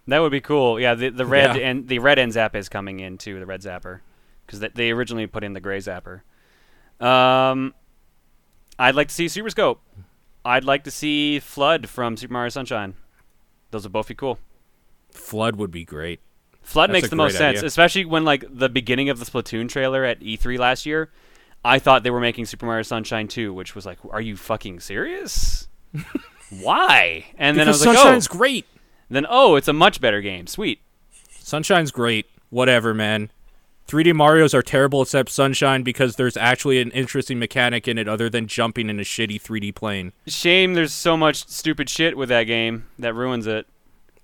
That 0.07 0.19
would 0.19 0.31
be 0.31 0.43
cool. 0.43 0.79
Yeah, 0.79 0.95
the 0.95 1.09
the 1.09 1.25
red 1.25 1.57
Yeah. 1.57 1.69
and 1.69 1.89
the 1.89 2.01
red 2.01 2.19
N 2.19 2.33
Zap 2.33 2.55
is 2.55 2.69
coming 2.69 3.01
in 3.01 3.17
too. 3.17 3.41
The 3.41 3.47
red 3.47 3.63
zapper, 3.63 4.01
because 4.45 4.61
they 4.75 4.91
originally 4.91 5.27
put 5.27 5.43
in 5.43 5.55
the 5.55 5.61
gray 5.61 5.79
zapper. 5.79 6.21
Um, 7.01 7.73
I'd 8.79 8.95
like 8.95 9.09
to 9.09 9.15
see 9.15 9.27
Super 9.29 9.49
Scope. 9.49 9.81
I'd 10.45 10.65
like 10.65 10.85
to 10.85 10.91
see 10.91 11.41
FLUDD 11.43 11.87
from 11.87 12.19
Super 12.19 12.35
Mario 12.35 12.51
Sunshine. 12.51 12.95
Those 13.71 13.85
would 13.85 13.93
both 13.93 14.09
be 14.09 14.15
cool. 14.15 14.39
FLUDD 15.15 15.57
would 15.57 15.71
be 15.71 15.87
great. 15.87 16.21
FLUDD 16.67 16.89
That's 16.89 16.93
makes 16.93 17.09
the 17.11 17.17
most 17.17 17.33
great 17.33 17.39
sense, 17.39 17.63
especially 17.63 18.05
when 18.05 18.25
like 18.25 18.45
the 18.51 18.69
beginning 18.69 19.09
of 19.09 19.19
the 19.19 19.25
Splatoon 19.25 19.69
trailer 19.69 20.05
at 20.05 20.21
E3 20.21 20.59
last 20.59 20.85
year. 20.85 21.11
I 21.65 21.79
thought 21.79 22.03
they 22.03 22.11
were 22.11 22.21
making 22.21 22.47
Super 22.47 22.67
Mario 22.67 22.83
Sunshine 22.83 23.29
2, 23.29 23.53
which 23.53 23.75
was 23.75 23.87
like, 23.87 23.99
are 24.11 24.21
you 24.21 24.37
fucking 24.37 24.81
serious? 24.81 25.69
Why? 26.51 27.27
And 27.39 27.57
then 27.57 27.69
I 27.69 27.73
because 27.73 27.81
was 27.81 27.87
like, 27.87 27.97
Sunshine's 27.97 28.29
oh, 28.31 28.37
great. 28.37 28.67
then 29.09 29.27
oh, 29.29 29.57
it's 29.57 29.69
a 29.69 29.73
much 29.73 30.01
better 30.01 30.21
game. 30.21 30.47
Sweet. 30.47 30.81
Sunshine's 31.39 31.91
great. 31.91 32.27
Whatever, 32.51 32.95
man. 32.95 33.31
3D 33.89 34.13
Marios 34.13 34.53
are 34.53 34.63
terrible 34.63 35.03
except 35.03 35.31
Sunshine 35.31 35.83
because 35.85 36.17
there's 36.17 36.37
actually 36.37 36.81
an 36.81 36.91
interesting 36.91 37.39
mechanic 37.39 37.87
in 37.87 37.99
it 37.99 38.09
other 38.09 38.29
than 38.29 38.49
jumping 38.49 38.91
in 38.91 38.99
a 38.99 39.05
shitty 39.05 39.41
3D 39.41 39.75
plane. 39.75 40.13
Shame 40.27 40.75
there's 40.75 40.93
so 40.93 41.17
much 41.17 41.49
stupid 41.49 41.89
shit 41.89 42.17
with 42.17 42.29
that 42.29 42.45
game 42.45 42.87
that 42.99 43.15
ruins 43.15 43.47
it. 43.47 43.67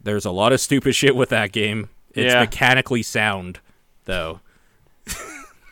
There's 0.03 0.25
a 0.25 0.33
lot 0.33 0.53
of 0.53 0.61
stupid 0.61 0.97
shit 0.97 1.15
with 1.15 1.29
that 1.29 1.53
game. 1.53 1.91
It's 2.15 2.33
Yeah. 2.33 2.41
mechanically 2.41 3.03
sound, 3.03 3.61
though. 4.05 4.41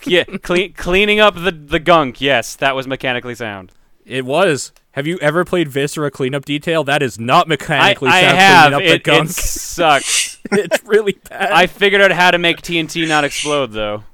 Yeah, 0.07 0.25
clean, 0.25 0.73
cleaning 0.73 1.21
up 1.21 1.35
the 1.35 1.51
the 1.53 1.79
gunk. 1.79 2.23
Yes, 2.23 2.57
that 2.57 2.75
was 2.75 2.87
mechanically 2.87 3.35
sound. 3.35 3.71
It 4.07 4.25
was. 4.25 4.73
Have 4.93 5.07
you 5.07 5.19
ever 5.19 5.45
played 5.45 5.69
Viscera 5.69 6.11
Cleanup 6.11 6.47
Detail? 6.47 6.85
That 6.85 7.03
is 7.03 7.21
not 7.21 7.47
I, 7.47 7.49
mechanically 7.51 8.09
I 8.09 8.23
sound 8.23 8.39
have. 8.39 8.73
cleaning 8.73 8.89
up 8.91 8.95
It, 8.97 9.05
the 9.05 9.21
it 9.21 9.29
sucks. 9.29 10.39
it's 10.53 10.83
really 10.85 11.19
bad. 11.29 11.53
I 11.53 11.67
figured 11.67 12.01
out 12.01 12.13
how 12.13 12.31
to 12.31 12.39
make 12.39 12.63
TNT 12.63 13.07
not 13.07 13.25
explode 13.25 13.73
though. 13.73 14.05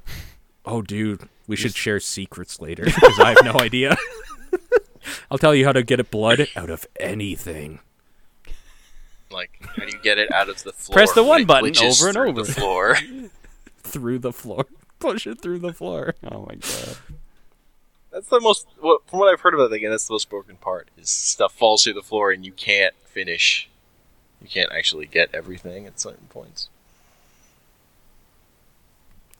oh, 0.64 0.82
dude, 0.82 1.28
we 1.46 1.54
should 1.54 1.76
share 1.76 2.00
secrets 2.00 2.60
later 2.60 2.84
because 2.86 3.20
I 3.20 3.28
have 3.34 3.44
no 3.44 3.52
idea. 3.60 3.96
I'll 5.30 5.38
tell 5.38 5.54
you 5.54 5.64
how 5.66 5.72
to 5.72 5.84
get 5.84 6.00
it 6.00 6.10
blood 6.10 6.48
out 6.56 6.68
of 6.68 6.84
anything. 6.98 7.78
Like, 9.36 9.60
how 9.76 9.84
do 9.84 9.92
you 9.94 10.02
get 10.02 10.16
it 10.16 10.32
out 10.32 10.48
of 10.48 10.64
the 10.64 10.72
floor? 10.72 10.94
Press 10.94 11.12
the 11.12 11.22
one 11.22 11.42
it 11.42 11.46
button 11.46 11.76
over 11.76 12.08
and 12.08 12.16
over. 12.16 12.42
The 12.42 12.52
floor. 12.52 12.96
Through 13.82 14.20
the 14.20 14.32
floor. 14.32 14.66
Push 14.98 15.26
it 15.26 15.42
through 15.42 15.58
the 15.58 15.74
floor. 15.74 16.14
Oh 16.24 16.46
my 16.46 16.54
god. 16.54 16.96
That's 18.10 18.28
the 18.28 18.40
most. 18.40 18.66
What, 18.80 19.06
from 19.06 19.18
what 19.18 19.30
I've 19.30 19.42
heard 19.42 19.52
about 19.52 19.68
the 19.68 19.78
game, 19.78 19.90
that's 19.90 20.08
the 20.08 20.14
most 20.14 20.30
broken 20.30 20.56
part. 20.56 20.88
Is 20.96 21.10
stuff 21.10 21.52
falls 21.52 21.84
through 21.84 21.92
the 21.92 22.02
floor 22.02 22.30
and 22.30 22.46
you 22.46 22.52
can't 22.52 22.94
finish. 23.04 23.68
You 24.40 24.48
can't 24.48 24.72
actually 24.72 25.04
get 25.04 25.28
everything 25.34 25.86
at 25.86 26.00
certain 26.00 26.28
points. 26.30 26.70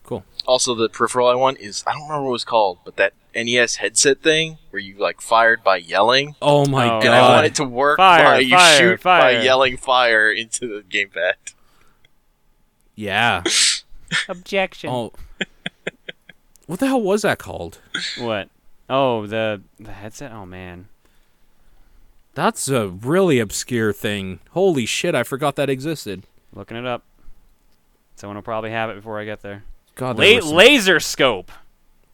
Cool. 0.07 0.25
Also, 0.47 0.75
the 0.75 0.89
peripheral 0.89 1.29
I 1.29 1.35
want 1.35 1.59
is 1.61 1.83
I 1.87 1.93
don't 1.93 2.03
remember 2.03 2.23
what 2.23 2.29
it 2.29 2.33
was 2.33 2.45
called, 2.45 2.79
but 2.85 2.97
that 2.97 3.13
NES 3.35 3.77
headset 3.77 4.23
thing 4.23 4.57
where 4.71 4.81
you 4.81 4.97
like 4.97 5.21
fired 5.21 5.63
by 5.65 5.77
yelling. 5.77 6.37
Oh 6.41 6.65
my 6.67 6.89
Oh, 6.89 7.01
And 7.01 7.09
I 7.09 7.29
want 7.29 7.47
it 7.47 7.55
to 7.57 7.65
work 7.65 7.97
Fire, 7.99 8.25
by 8.25 8.39
you 8.39 8.51
fire, 8.57 8.79
shoot 8.79 9.01
fire. 9.01 9.23
by 9.39 9.43
yelling 9.43 9.77
fire 9.77 10.31
into 10.31 10.69
the 10.69 10.83
gamepad. 10.83 11.35
Yeah. 12.95 13.43
Objection. 14.29 14.91
Oh. 14.91 15.13
What 16.67 16.81
the 16.81 16.87
hell 16.87 17.03
was 17.03 17.23
that 17.23 17.39
called? 17.39 17.79
What? 18.19 18.49
Oh, 18.89 19.27
the 19.27 19.63
the 19.79 19.93
headset. 19.93 20.33
Oh 20.33 20.47
man. 20.47 20.87
That's 22.35 22.69
a 22.69 22.89
really 22.89 23.39
obscure 23.39 23.93
thing. 23.93 24.41
Holy 24.51 24.85
shit, 24.87 25.15
I 25.15 25.23
forgot 25.23 25.57
that 25.57 25.71
existed. 25.71 26.25
Looking 26.53 26.77
it 26.77 26.87
up. 26.87 27.03
Someone 28.15 28.37
will 28.37 28.43
probably 28.43 28.71
have 28.71 28.91
it 28.91 28.97
before 28.97 29.19
I 29.21 29.25
get 29.25 29.43
there. 29.43 29.65
God, 29.97 30.19
La- 30.19 30.41
some- 30.41 30.51
laser 30.51 31.01
scope. 31.01 31.51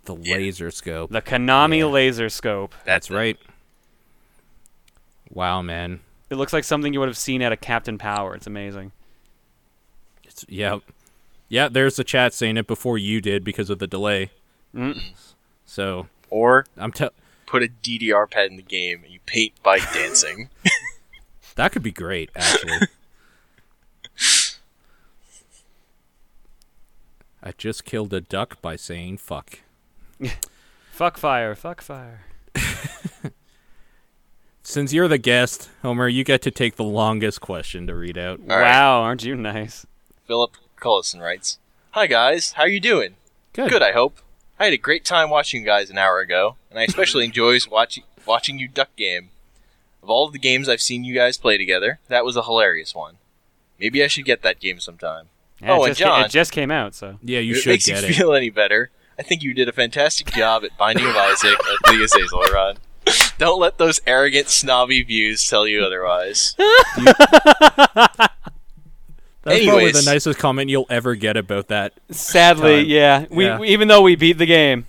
the 0.05 0.17
Yeah. 0.17 0.37
laser 0.37 0.71
scope. 0.71 1.11
The 1.13 1.21
Konami 1.23 1.79
Yeah. 1.81 1.85
laser 1.87 2.29
scope. 2.29 2.75
That's 2.85 3.11
right. 3.11 3.39
Wow, 5.31 5.63
man. 5.63 6.01
It 6.31 6.37
looks 6.37 6.53
like 6.53 6.65
something 6.65 6.93
you 6.93 7.01
would 7.01 7.09
have 7.09 7.17
seen 7.19 7.43
at 7.43 7.53
a 7.53 7.57
Captain 7.57 7.99
Power. 7.99 8.35
It's 8.35 8.47
amazing. 8.47 8.93
It's 10.25 10.45
yeah. 10.49 10.79
Yeah, 11.49 11.69
there's 11.69 11.97
the 11.97 12.05
chat 12.05 12.33
saying 12.33 12.57
it 12.57 12.67
before 12.67 12.97
you 12.99 13.21
did 13.21 13.45
because 13.45 13.69
of 13.71 13.79
the 13.79 13.87
delay. 13.87 14.31
Mm. 14.75 15.01
So, 15.67 16.09
Or 16.31 16.65
I'm 16.79 16.91
te- 16.93 17.11
put 17.47 17.63
a 17.63 17.69
DDR 17.69 18.27
pad 18.27 18.51
in 18.51 18.57
the 18.57 18.63
game 18.63 19.03
and 19.05 19.13
you 19.13 19.21
paint 19.27 19.53
by 19.63 19.79
dancing. 19.79 20.49
that 21.57 21.73
could 21.73 21.83
be 21.83 21.93
great 21.93 22.31
actually. 22.35 22.73
I 27.43 27.53
just 27.53 27.85
killed 27.85 28.13
a 28.13 28.21
duck 28.21 28.61
by 28.63 28.77
saying 28.77 29.19
fuck. 29.19 29.61
Fuck 30.93 31.17
fire. 31.17 31.55
Fuck 31.55 31.81
fire. 31.81 32.21
Since 34.63 34.93
you're 34.93 35.09
the 35.09 35.19
guest, 35.19 35.71
Homer, 35.83 36.07
you 36.07 36.23
get 36.23 36.43
to 36.43 36.51
take 36.51 36.77
the 36.77 36.85
longest 36.85 37.41
question 37.41 37.87
to 37.89 37.95
read 37.95 38.17
out. 38.17 38.39
All 38.41 38.57
right. 38.59 38.63
wow, 38.71 39.01
aren't 39.01 39.25
you 39.25 39.35
nice? 39.35 39.87
Philip 40.27 40.53
Cullison 40.81 41.21
writes, 41.21 41.59
"Hi 41.93 42.07
guys, 42.07 42.53
how 42.53 42.63
are 42.63 42.69
you 42.69 42.79
doing? 42.79 43.17
Good. 43.53 43.71
Good, 43.71 43.83
I 43.83 43.93
hope. 43.93 44.19
I 44.61 44.65
had 44.65 44.73
a 44.73 44.79
great 44.79 45.05
time 45.05 45.31
watching 45.31 45.61
you 45.63 45.67
guys 45.67 45.91
an 45.91 45.99
hour 45.99 46.21
ago, 46.21 46.57
and 46.71 46.79
I 46.79 46.85
especially 46.85 47.25
enjoys 47.27 47.69
watching 47.69 48.05
watching 48.25 48.59
you 48.59 48.69
duck 48.69 48.95
game. 48.97 49.31
Of 50.03 50.11
all 50.11 50.27
of 50.27 50.33
the 50.33 50.39
games 50.39 50.69
I've 50.69 50.81
seen 50.81 51.05
you 51.05 51.15
guys 51.15 51.37
play 51.39 51.59
together, 51.59 51.99
that 52.09 52.25
was 52.25 52.37
a 52.37 52.43
hilarious 52.43 52.95
one. 52.95 53.17
Maybe 53.81 54.03
I 54.03 54.07
should 54.09 54.25
get 54.25 54.43
that 54.43 54.61
game 54.61 54.79
sometime. 54.79 55.29
Yeah, 55.63 55.73
Oh, 55.73 55.85
it, 55.85 55.89
and 55.89 55.97
just 55.97 56.01
ca- 56.01 56.17
John. 56.19 56.25
it 56.25 56.31
just 56.31 56.53
came 56.53 56.71
out, 56.71 56.95
so 56.95 57.19
Yeah, 57.23 57.39
you 57.39 57.53
if 57.53 57.59
it 57.59 57.61
should 57.63 57.71
makes 57.71 57.87
get 57.87 58.03
you 58.03 58.09
it. 58.09 58.15
feel 58.15 58.35
any 58.35 58.51
better, 58.51 58.91
I 59.19 59.23
think 59.23 59.43
you 59.43 59.55
did 59.55 59.69
a 59.69 59.73
fantastic 59.73 60.33
job 60.33 60.65
at 60.65 60.77
Binding 60.77 61.07
of 61.07 61.15
Isaac 61.17 61.55
at 61.55 61.91
League 61.93 62.01
of 62.03 62.05
Azazel 62.05 62.75
Don't 63.39 63.61
let 63.61 63.79
those 63.79 64.01
arrogant, 64.07 64.49
snobby 64.49 65.03
views 65.03 65.47
tell 65.49 65.67
you 65.67 65.85
otherwise. 65.85 66.55
That's 69.45 69.65
probably 69.65 69.91
the 69.91 70.03
nicest 70.07 70.39
comment 70.39 70.71
you'll 70.71 70.87
ever 70.89 71.15
get 71.17 71.37
about 71.37 71.69
that. 71.69 71.95
sadly, 72.11 72.83
Time. 72.83 72.87
yeah. 72.91 73.25
We, 73.31 73.45
Yeah. 73.47 73.59
we- 73.59 73.69
even 73.69 73.89
though 73.89 74.03
we 74.03 74.15
beat 74.15 74.39
the 74.39 74.47
game, 74.47 74.87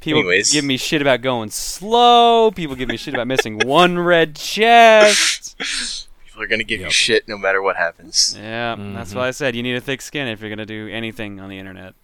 people 0.00 0.20
Anyways. 0.20 0.52
give 0.52 0.64
me 0.64 0.76
shit 0.76 1.00
about 1.00 1.22
going 1.22 1.50
slow. 1.50 2.50
People 2.50 2.74
give 2.74 2.88
me 2.88 2.96
shit 2.96 3.14
about 3.14 3.28
missing 3.28 3.58
one 3.60 3.98
red 3.98 4.34
chest. 4.36 6.06
People 6.42 6.48
People 6.48 6.54
are 6.54 6.58
gonna 6.58 6.64
give 6.68 6.80
you 6.80 6.90
shit 6.90 7.28
no 7.28 7.38
matter 7.38 7.62
what 7.62 7.76
happens. 7.76 8.36
Yeah, 8.38 8.74
that's 8.94 9.12
Mhm. 9.12 9.16
why 9.16 9.28
I 9.28 9.30
said 9.30 9.54
you 9.54 9.62
need 9.62 9.76
a 9.76 9.80
thick 9.80 10.02
skin 10.02 10.26
if 10.28 10.40
you're 10.40 10.50
gonna 10.50 10.66
do 10.66 10.88
anything 10.88 11.40
on 11.40 11.48
the 11.48 11.58
internet. 11.58 11.94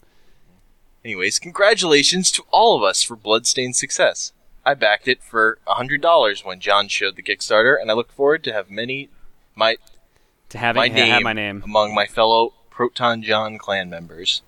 Anyways, 1.05 1.39
congratulations 1.39 2.31
to 2.33 2.45
all 2.51 2.77
of 2.77 2.83
us 2.83 3.03
for 3.03 3.17
Bloodstained's 3.17 3.79
success. 3.79 4.33
I 4.65 4.75
backed 4.75 5.09
it 5.09 5.23
for 5.23 5.59
$100 5.67 6.45
when 6.45 6.61
John 6.61 6.89
showed 6.89 7.17
the 7.17 7.23
Kickstarter, 7.23 7.81
and 7.81 7.91
I 7.91 7.95
look 7.95 8.13
forward 8.13 8.45
to 8.45 8.53
have 8.53 8.71
many 8.71 9.09
my 9.55 9.77
To 10.51 10.59
have 10.59 10.77
my 10.77 10.87
it, 10.87 10.93
name, 10.93 11.13
have 11.13 11.23
my 11.23 11.33
name. 11.33 11.63
among 11.65 11.95
my 11.95 12.07
fellow 12.07 12.55
Proton 12.71 13.23
John 13.23 13.59
clan 13.59 13.91
members. 13.91 14.43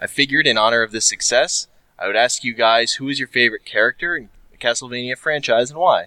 I 0.00 0.06
figured 0.06 0.46
in 0.46 0.56
honor 0.58 0.82
of 0.82 0.90
this 0.92 1.04
success, 1.06 1.66
I 1.98 2.06
would 2.06 2.16
ask 2.16 2.44
you 2.44 2.54
guys 2.54 2.94
who 2.94 3.08
is 3.08 3.18
your 3.18 3.28
favorite 3.28 3.64
character 3.64 4.16
in 4.16 4.30
the 4.50 4.56
Castlevania 4.56 5.16
franchise 5.18 5.70
and 5.70 5.78
why. 5.78 6.06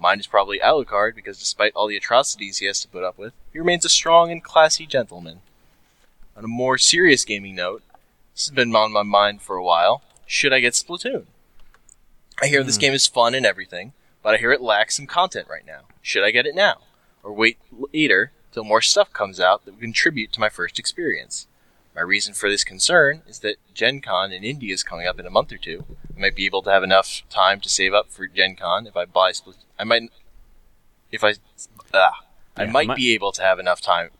Mine 0.00 0.18
is 0.18 0.26
probably 0.26 0.58
Alucard 0.58 1.14
because 1.14 1.38
despite 1.38 1.72
all 1.74 1.86
the 1.86 1.96
atrocities 1.96 2.58
he 2.58 2.66
has 2.66 2.80
to 2.80 2.88
put 2.88 3.04
up 3.04 3.18
with, 3.18 3.34
he 3.52 3.58
remains 3.58 3.84
a 3.84 3.90
strong 3.90 4.32
and 4.32 4.42
classy 4.42 4.86
gentleman. 4.86 5.42
On 6.34 6.42
a 6.42 6.48
more 6.48 6.78
serious 6.78 7.26
gaming 7.26 7.54
note, 7.54 7.82
this 8.34 8.46
has 8.46 8.54
been 8.54 8.74
on 8.74 8.92
my 8.92 9.02
mind 9.02 9.42
for 9.42 9.56
a 9.56 9.62
while. 9.62 10.02
Should 10.24 10.54
I 10.54 10.60
get 10.60 10.72
Splatoon? 10.72 11.26
I 12.42 12.46
hear 12.46 12.62
this 12.62 12.76
hmm. 12.76 12.80
game 12.80 12.92
is 12.94 13.06
fun 13.06 13.34
and 13.34 13.44
everything, 13.44 13.92
but 14.22 14.34
I 14.34 14.38
hear 14.38 14.52
it 14.52 14.62
lacks 14.62 14.96
some 14.96 15.06
content 15.06 15.48
right 15.50 15.66
now. 15.66 15.82
Should 16.00 16.24
I 16.24 16.30
get 16.30 16.46
it 16.46 16.54
now? 16.54 16.78
Or 17.22 17.34
wait 17.34 17.58
later 17.92 18.32
till 18.52 18.64
more 18.64 18.80
stuff 18.80 19.12
comes 19.12 19.38
out 19.38 19.66
that 19.66 19.72
would 19.72 19.82
contribute 19.82 20.32
to 20.32 20.40
my 20.40 20.48
first 20.48 20.78
experience? 20.78 21.46
My 21.94 22.02
reason 22.02 22.34
for 22.34 22.48
this 22.48 22.64
concern 22.64 23.22
is 23.26 23.40
that 23.40 23.56
Gen 23.74 24.00
Con 24.00 24.32
in 24.32 24.44
Indy 24.44 24.70
is 24.70 24.82
coming 24.82 25.06
up 25.06 25.18
in 25.18 25.26
a 25.26 25.30
month 25.30 25.52
or 25.52 25.56
two. 25.58 25.84
I 26.16 26.20
might 26.20 26.36
be 26.36 26.46
able 26.46 26.62
to 26.62 26.70
have 26.70 26.82
enough 26.84 27.22
time 27.28 27.60
to 27.60 27.68
save 27.68 27.92
up 27.92 28.10
for 28.10 28.26
Gen 28.26 28.54
Con 28.56 28.86
if 28.86 28.96
I 28.96 29.04
buy 29.06 29.32
Splatoon. 29.32 29.64
I 29.78 29.84
might, 29.84 30.10
if 31.10 31.24
I, 31.24 31.34
ah, 31.92 32.20
I 32.56 32.64
Yeah, 32.64 32.70
might 32.70 32.88
mi- 32.88 32.94
be 32.94 33.14
able 33.14 33.32
to 33.32 33.42
have 33.42 33.58
enough 33.58 33.80
time 33.80 34.10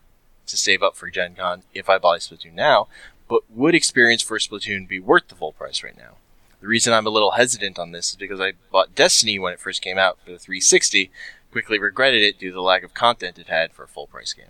to 0.47 0.57
save 0.57 0.83
up 0.83 0.97
for 0.97 1.11
Gen 1.11 1.37
Con 1.37 1.63
if 1.73 1.89
I 1.89 1.99
buy 1.99 2.19
Splatoon 2.19 2.55
now, 2.55 2.89
but 3.29 3.43
would 3.49 3.75
experience 3.77 4.23
for 4.23 4.39
Splatoon 4.39 4.89
be 4.89 4.99
worth 4.99 5.29
the 5.29 5.37
full 5.37 5.53
price 5.53 5.85
right 5.85 5.97
now? 5.97 6.17
The 6.61 6.67
reason 6.67 6.93
I'm 6.93 7.07
a 7.07 7.11
little 7.11 7.33
hesitant 7.33 7.79
on 7.79 7.93
this 7.93 8.11
is 8.11 8.17
because 8.17 8.41
I 8.41 8.53
bought 8.73 8.95
Destiny 8.97 9.39
when 9.39 9.53
it 9.53 9.61
first 9.61 9.81
came 9.81 9.97
out 9.97 10.19
for 10.25 10.33
the 10.33 10.39
360, 10.39 11.11
quickly 11.53 11.79
regretted 11.79 12.23
it 12.23 12.39
due 12.39 12.49
to 12.51 12.55
the 12.55 12.61
lack 12.61 12.83
of 12.83 12.93
content 12.95 13.39
it 13.39 13.47
had 13.47 13.73
for 13.73 13.85
a 13.85 13.89
full 13.89 14.07
price 14.09 14.33
game. 14.35 14.47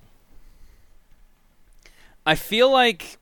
I 2.27 2.35
feel 2.35 2.71
like 2.71 3.19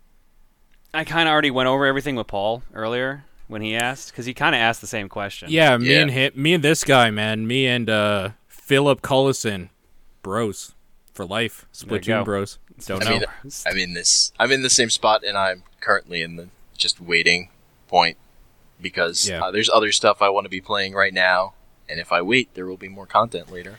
I 0.93 1.05
kind 1.05 1.29
of 1.29 1.33
already 1.33 1.51
went 1.51 1.69
over 1.69 1.87
everything 1.87 2.17
with 2.17 2.27
Paul 2.27 2.63
earlier 2.75 3.25
when 3.47 3.63
he 3.63 3.75
asked, 3.77 4.11
because 4.11 4.27
he 4.27 4.35
kind 4.35 4.55
of 4.55 4.61
asked 4.61 4.81
the 4.81 4.87
same 4.87 5.09
question. 5.09 5.49
Yeah, 5.51 5.77
me 5.79 5.93
Yeah. 5.95 6.01
and 6.03 6.11
him, 6.11 6.33
me 6.35 6.55
and 6.55 6.63
this 6.65 6.85
guy, 6.85 7.11
man, 7.11 7.47
me 7.47 7.67
and 7.67 7.89
uh, 7.89 8.31
Philip 8.47 9.01
Collison, 9.01 9.71
bros 10.23 10.75
for 11.15 11.25
life, 11.25 11.67
There 11.85 11.97
you 11.97 12.01
Splatoon 12.03 12.25
bros. 12.25 12.59
Don't 12.87 13.03
I 13.03 13.05
know. 13.07 13.11
mean, 13.19 13.25
I'm 13.67 13.77
in 13.79 13.95
this. 13.95 14.33
I'm 14.39 14.53
in 14.53 14.63
the 14.63 14.71
same 14.71 14.91
spot, 14.91 15.25
and 15.25 15.37
I'm 15.37 15.63
currently 15.81 16.23
in 16.23 16.37
the 16.37 16.49
just 16.77 17.01
waiting 17.01 17.49
point 17.89 18.17
because 18.81 19.29
Yeah. 19.29 19.45
uh, 19.45 19.51
there's 19.51 19.69
other 19.71 19.91
stuff 19.93 20.21
I 20.23 20.29
want 20.29 20.45
to 20.45 20.51
be 20.51 20.61
playing 20.61 20.93
right 20.95 21.13
now, 21.15 21.55
and 21.89 21.99
if 21.99 22.13
I 22.13 22.21
wait, 22.23 22.53
there 22.55 22.67
will 22.67 22.77
be 22.77 22.89
more 22.89 23.07
content 23.07 23.51
later. 23.51 23.79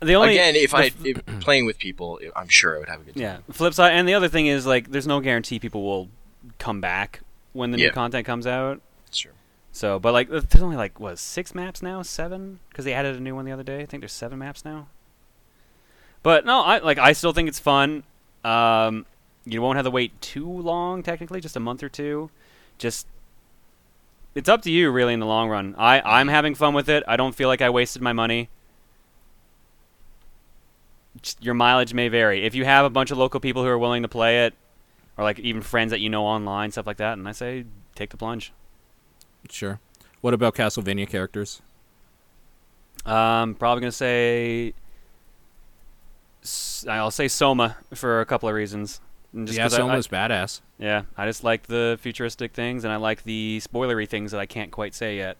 The 0.00 0.14
only 0.14 0.30
Again, 0.30 0.54
if 0.56 0.74
I 0.74 0.86
f- 0.86 1.04
if 1.04 1.24
playing 1.40 1.66
with 1.66 1.78
people, 1.78 2.20
I'm 2.36 2.48
sure 2.48 2.76
I 2.76 2.78
would 2.78 2.88
have 2.88 3.00
a 3.00 3.04
good 3.04 3.14
time. 3.14 3.22
yeah, 3.22 3.38
flip 3.50 3.74
side, 3.74 3.92
and 3.92 4.08
the 4.08 4.14
other 4.14 4.28
thing 4.28 4.46
is 4.46 4.66
like, 4.66 4.90
there's 4.90 5.06
no 5.06 5.20
guarantee 5.20 5.58
people 5.58 5.82
will 5.82 6.08
come 6.58 6.80
back 6.80 7.20
when 7.52 7.70
the 7.72 7.76
new 7.78 7.84
Yeah. 7.84 7.90
content 7.90 8.24
comes 8.26 8.46
out. 8.46 8.80
True. 9.12 9.32
So, 9.72 9.98
but 9.98 10.12
like, 10.12 10.28
there's 10.28 10.62
only 10.62 10.76
like 10.76 10.98
what 11.00 11.18
six 11.18 11.54
maps 11.54 11.82
now, 11.82 12.02
seven, 12.02 12.60
because 12.68 12.84
they 12.84 12.92
added 12.94 13.16
a 13.16 13.20
new 13.20 13.34
one 13.34 13.44
the 13.44 13.52
other 13.52 13.62
day. 13.62 13.80
I 13.80 13.86
think 13.86 14.00
there's 14.02 14.12
seven 14.12 14.38
maps 14.38 14.64
now. 14.64 14.88
But 16.22 16.44
no, 16.44 16.62
I 16.62 16.78
like. 16.78 16.98
I 16.98 17.12
still 17.12 17.32
think 17.32 17.48
it's 17.48 17.58
fun. 17.60 18.02
Um, 18.44 19.06
you 19.44 19.62
won't 19.62 19.76
have 19.76 19.84
to 19.84 19.90
wait 19.90 20.20
too 20.20 20.48
long, 20.48 21.02
technically, 21.02 21.40
just 21.40 21.56
a 21.56 21.60
month 21.60 21.82
or 21.82 21.88
two. 21.88 22.30
Just, 22.76 23.06
it's 24.34 24.48
up 24.48 24.62
to 24.62 24.70
you, 24.70 24.90
really, 24.90 25.14
in 25.14 25.20
the 25.20 25.26
long 25.26 25.48
run. 25.48 25.74
I 25.78 26.00
I'm 26.04 26.28
having 26.28 26.54
fun 26.54 26.74
with 26.74 26.88
it. 26.88 27.02
I 27.08 27.16
don't 27.16 27.34
feel 27.34 27.48
like 27.48 27.62
I 27.62 27.70
wasted 27.70 28.02
my 28.02 28.12
money. 28.12 28.48
Your 31.40 31.54
mileage 31.54 31.94
may 31.94 32.08
vary. 32.08 32.44
If 32.44 32.54
you 32.54 32.64
have 32.64 32.84
a 32.84 32.90
bunch 32.90 33.10
of 33.10 33.18
local 33.18 33.40
people 33.40 33.62
who 33.62 33.68
are 33.68 33.78
willing 33.78 34.02
to 34.02 34.08
play 34.08 34.44
it, 34.46 34.54
or 35.16 35.24
like 35.24 35.38
even 35.40 35.62
friends 35.62 35.90
that 35.90 36.00
you 36.00 36.08
know 36.08 36.24
online, 36.24 36.70
stuff 36.70 36.86
like 36.86 36.98
that, 36.98 37.18
and 37.18 37.26
I 37.28 37.32
say 37.32 37.64
take 37.94 38.10
the 38.10 38.16
plunge. 38.16 38.52
Sure. 39.50 39.80
What 40.20 40.34
about 40.34 40.54
Castlevania 40.54 41.08
characters? 41.08 41.60
Um, 43.06 43.54
probably 43.54 43.80
gonna 43.80 43.92
say. 43.92 44.74
I'll 46.88 47.10
say 47.10 47.28
Soma 47.28 47.76
for 47.94 48.20
a 48.20 48.26
couple 48.26 48.48
of 48.48 48.54
reasons. 48.54 49.00
And 49.32 49.46
just 49.46 49.58
yeah, 49.58 49.64
'cause 49.64 49.78
I- 49.78 49.86
I- 49.86 50.28
badass. 50.28 50.60
yeah, 50.78 51.02
I 51.16 51.26
just 51.26 51.44
like 51.44 51.66
the 51.66 51.98
futuristic 52.00 52.52
things, 52.52 52.84
and 52.84 52.92
I 52.92 52.96
like 52.96 53.24
the 53.24 53.60
spoilery 53.62 54.08
things 54.08 54.30
that 54.32 54.40
I 54.40 54.46
can't 54.46 54.70
quite 54.70 54.94
say 54.94 55.16
yet. 55.18 55.36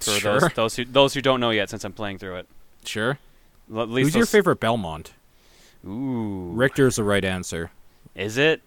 For 0.00 0.10
Sure. 0.10 0.40
those 0.40 0.52
those 0.54 0.76
who 0.76 0.84
those 0.84 1.14
who 1.14 1.22
don't 1.22 1.40
know 1.40 1.50
yet, 1.50 1.70
since 1.70 1.84
I'm 1.84 1.92
playing 1.92 2.18
through 2.18 2.36
it. 2.36 2.48
Sure. 2.84 3.18
L- 3.72 3.82
at 3.82 3.88
least 3.90 4.08
Who's 4.08 4.16
your 4.16 4.26
favorite 4.26 4.60
Belmont? 4.60 5.12
Ooh, 5.86 6.50
Richter's 6.54 6.96
the 6.96 7.04
right 7.04 7.24
answer. 7.24 7.70
is 8.14 8.36
it? 8.38 8.62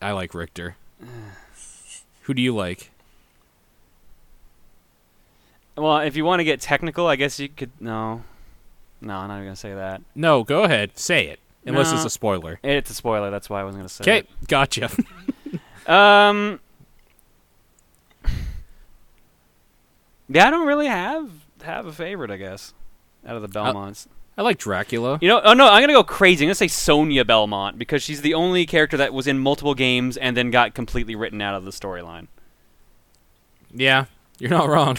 I 0.00 0.12
like 0.12 0.34
Richter. 0.34 0.76
Who 2.22 2.34
do 2.34 2.42
you 2.42 2.54
like? 2.54 2.90
Well, 5.76 5.98
if 5.98 6.16
you 6.16 6.24
want 6.24 6.40
to 6.40 6.44
get 6.44 6.60
technical, 6.60 7.06
I 7.06 7.16
guess 7.16 7.38
you 7.38 7.48
could. 7.48 7.70
No, 7.80 8.22
no, 9.00 9.14
I'm 9.16 9.28
not 9.28 9.34
even 9.34 9.46
gonna 9.46 9.56
say 9.56 9.74
that. 9.74 10.00
No, 10.14 10.42
go 10.44 10.64
ahead. 10.64 10.98
Say 10.98 11.26
it. 11.26 11.38
Unless 11.66 11.92
it's 11.92 12.04
a 12.04 12.10
spoiler. 12.10 12.58
It's 12.62 12.90
a 12.90 12.94
spoiler. 12.94 13.30
That's 13.30 13.50
why 13.50 13.60
I 13.60 13.64
wasn't 13.64 13.80
gonna 13.80 13.88
say. 13.88 14.04
It. 14.04 14.08
Okay, 14.24 14.28
gotcha. 14.48 14.90
Um. 15.86 16.58
Yeah, 20.28 20.48
I 20.48 20.50
don't 20.50 20.66
really 20.66 20.88
have 20.88 21.30
have 21.62 21.86
a 21.86 21.92
favorite. 21.92 22.30
I 22.32 22.36
guess 22.36 22.74
out 23.24 23.36
of 23.36 23.42
the 23.42 23.48
Belmonts. 23.48 24.08
I 24.38 24.42
like 24.42 24.58
Dracula. 24.58 25.18
You 25.22 25.28
know, 25.28 25.40
oh 25.42 25.54
no, 25.54 25.66
I'm 25.66 25.82
gonna 25.82 25.94
go 25.94 26.04
crazy. 26.04 26.44
I'm 26.44 26.48
gonna 26.48 26.54
say 26.56 26.68
Sonia 26.68 27.24
Belmont 27.24 27.78
because 27.78 28.02
she's 28.02 28.20
the 28.20 28.34
only 28.34 28.66
character 28.66 28.96
that 28.98 29.14
was 29.14 29.26
in 29.26 29.38
multiple 29.38 29.74
games 29.74 30.16
and 30.16 30.36
then 30.36 30.50
got 30.50 30.74
completely 30.74 31.14
written 31.14 31.40
out 31.40 31.54
of 31.54 31.64
the 31.64 31.70
storyline. 31.70 32.26
Yeah, 33.72 34.06
you're 34.38 34.50
not 34.50 34.68
wrong. 34.68 34.96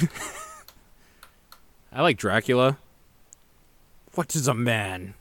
I 1.92 2.02
like 2.02 2.18
Dracula. 2.18 2.78
What 4.16 4.36
is 4.36 4.48
a 4.48 4.54
man? 4.56 5.14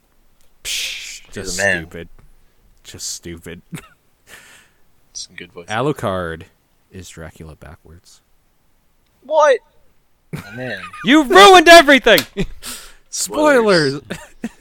Psh, 0.65 1.31
just 1.31 1.59
a 1.59 1.63
man. 1.63 1.83
stupid. 1.83 2.09
Just 2.85 3.11
stupid. 3.11 3.61
Some 5.13 5.37
good 5.37 5.53
voice. 5.53 5.69
Alucard 5.69 6.45
is 6.91 7.09
Dracula 7.09 7.57
backwards. 7.57 8.23
what? 9.23 9.61
Oh, 10.35 10.53
man. 10.55 10.83
You 11.05 11.25
ruined 11.25 11.69
everything. 11.69 12.21
Spoilers. 13.17 14.03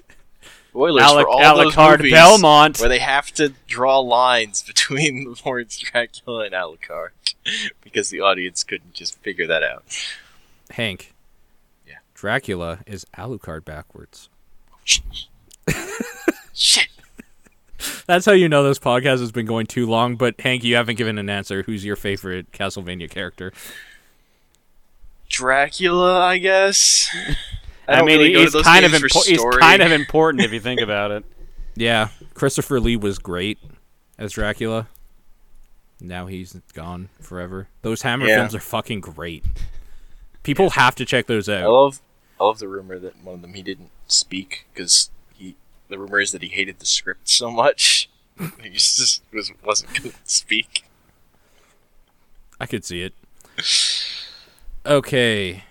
Spoilers 0.69 1.03
Alec- 1.03 1.25
for 1.25 1.29
all 1.29 1.57
those 1.57 1.73
Alucard 1.75 1.97
movies 1.97 2.13
Belmont. 2.13 2.79
where 2.79 2.87
they 2.89 2.99
have 2.99 3.31
to 3.33 3.53
draw 3.67 3.99
lines 3.99 4.63
between 4.67 5.25
the 5.25 5.41
words 5.45 5.77
Dracula 5.77 6.45
and 6.45 6.53
Alucard 6.53 7.09
because 7.81 8.09
the 8.09 8.21
audience 8.21 8.63
couldn't 8.63 8.93
just 8.93 9.17
figure 9.19 9.45
that 9.47 9.61
out. 9.61 9.83
Hank. 10.71 11.13
Yeah. 11.85 11.95
Dracula 12.13 12.79
is 12.87 13.05
Alucard 13.17 13.65
backwards. 13.65 14.29
Shit. 16.53 16.87
That's 18.07 18.25
how 18.25 18.31
you 18.31 18.47
know 18.47 18.63
this 18.63 18.79
podcast 18.79 19.19
has 19.19 19.31
been 19.33 19.45
going 19.45 19.65
too 19.65 19.85
long. 19.85 20.15
But 20.15 20.39
Hank, 20.39 20.63
you 20.63 20.75
haven't 20.75 20.95
given 20.95 21.17
an 21.17 21.29
answer. 21.29 21.63
Who's 21.63 21.83
your 21.83 21.97
favorite 21.97 22.51
Castlevania 22.53 23.09
character? 23.09 23.51
Dracula, 25.27 26.21
I 26.21 26.37
guess. 26.37 27.09
I, 27.87 27.93
I, 27.93 28.01
mean, 28.03 28.19
really 28.19 28.33
he's 28.33 28.53
kind 28.53 28.85
of 28.85 28.91
games 28.91 29.03
impo- 29.03 29.25
he's 29.25 29.59
kind 29.59 29.81
of 29.81 29.91
important 29.91 30.43
if 30.43 30.51
you 30.51 30.59
think 30.59 30.81
about 30.81 31.11
it. 31.11 31.25
Yeah, 31.77 32.07
Christopher 32.33 32.79
Lee 32.79 32.95
was 32.95 33.19
great 33.19 33.59
as 34.17 34.31
Dracula. 34.31 34.87
Now 35.99 36.25
he's 36.25 36.53
gone 36.73 37.09
forever. 37.19 37.67
Those 37.81 38.03
Hammer 38.03 38.27
Yeah. 38.27 38.37
films 38.37 38.55
are 38.55 38.61
fucking 38.61 39.01
great. 39.01 39.43
People 40.43 40.69
have 40.69 40.95
to 40.95 41.03
check 41.03 41.27
those 41.27 41.49
out. 41.49 41.63
I 41.63 41.65
out. 41.65 41.71
love, 41.71 42.01
I 42.39 42.45
love 42.45 42.59
the 42.59 42.69
rumor 42.69 42.97
that 42.99 43.21
one 43.21 43.35
of 43.35 43.41
them 43.41 43.55
he 43.55 43.61
didn't 43.61 43.89
speak 44.07 44.67
because 44.73 45.09
he. 45.33 45.57
The 45.89 45.99
rumor 45.99 46.21
is 46.21 46.31
that 46.31 46.41
he 46.43 46.47
hated 46.47 46.79
the 46.79 46.85
script 46.85 47.27
so 47.27 47.51
much 47.51 48.09
he 48.61 48.69
just 48.69 49.21
was 49.33 49.51
wasn't 49.63 49.93
going 49.93 50.11
to 50.11 50.17
speak. 50.23 50.85
I 52.59 52.65
could 52.65 52.85
see 52.85 53.01
it. 53.01 53.13
Okay. 54.85 55.63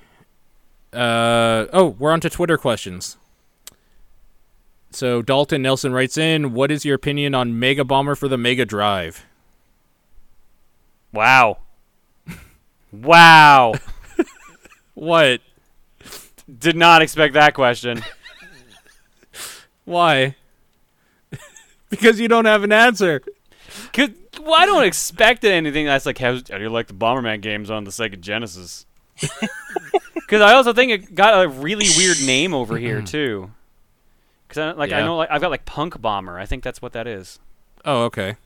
Uh 0.95 1.67
oh, 1.73 1.97
we're 1.99 2.13
on 2.13 2.21
to 2.21 2.31
Twitter 2.31 2.57
questions. 2.57 3.17
So 4.91 5.23
Dalton 5.23 5.63
Nelson 5.63 5.93
writes 5.93 6.17
in, 6.17 6.55
"What 6.55 6.71
is 6.71 6.85
your 6.85 6.95
opinion 6.95 7.35
on 7.35 7.59
Mega 7.59 7.85
Bomber 7.85 8.15
for 8.15 8.29
the 8.29 8.39
Mega 8.39 8.65
Drive?" 8.65 9.27
Wow. 11.13 11.59
Wow. 12.93 13.75
What? 14.95 15.41
Did 16.59 16.77
not 16.77 17.03
expect 17.03 17.35
that 17.35 17.53
question. 17.53 18.03
Why? 19.85 20.37
because 21.91 22.21
you 22.21 22.29
don't 22.29 22.45
have 22.45 22.63
an 22.63 22.73
answer. 22.73 23.21
Cause, 23.93 24.11
well, 24.41 24.55
I 24.55 24.67
don't 24.67 24.85
expect 24.85 25.45
anything 25.45 25.87
that's 25.87 26.07
like, 26.07 26.19
how, 26.19 26.35
how 26.35 26.59
do 26.59 26.61
you 26.61 26.71
like 26.71 26.87
the 26.87 26.95
Bomberman 26.95 27.41
games 27.41 27.71
on 27.71 27.85
the 27.85 27.91
Sega 27.91 28.21
Genesis? 28.21 28.87
Because 30.25 30.41
I 30.41 30.55
also 30.55 30.73
think 30.73 30.91
it 30.91 31.15
got 31.15 31.45
a 31.45 31.49
really 31.49 31.87
weird 31.97 32.17
name 32.25 32.55
over 32.55 32.77
here 32.79 33.03
too. 33.07 33.51
Because 34.49 34.59
I, 34.59 34.79
like 34.79 34.93
I 34.93 35.01
know 35.01 35.17
like 35.17 35.31
I've 35.31 35.41
got 35.41 35.51
like 35.51 35.65
Punk 35.65 36.01
Bomber. 36.01 36.39
I 36.39 36.47
think 36.47 36.63
that's 36.65 36.81
what 36.81 36.93
that 36.93 37.07
is. 37.07 37.39
Oh, 37.85 38.05
okay. 38.05 38.37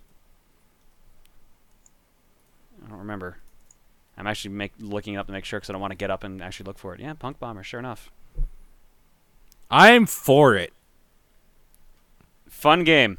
I 2.85 2.89
don't 2.89 2.99
remember. 2.99 3.39
I'm 4.17 4.27
actually 4.27 4.55
make, 4.55 4.73
looking 4.81 5.15
it 5.15 5.19
up 5.19 5.27
to 5.27 5.33
make 5.33 5.45
sure 5.45 5.61
because 5.61 5.71
I 5.71 5.73
don't 5.73 5.81
want 5.81 5.93
to 5.93 5.97
get 5.97 6.11
up 6.11 6.25
and 6.25 6.43
actually 6.43 6.65
look 6.65 6.79
for 6.79 6.95
it. 6.95 7.01
Yeah, 7.01 7.13
Punk 7.13 7.39
Bomber. 7.39 7.63
Sure 7.63 7.79
enough, 7.79 8.11
I'm 9.71 10.07
for 10.07 10.57
it. 10.57 10.73
fun 12.49 12.83
game. 12.83 13.19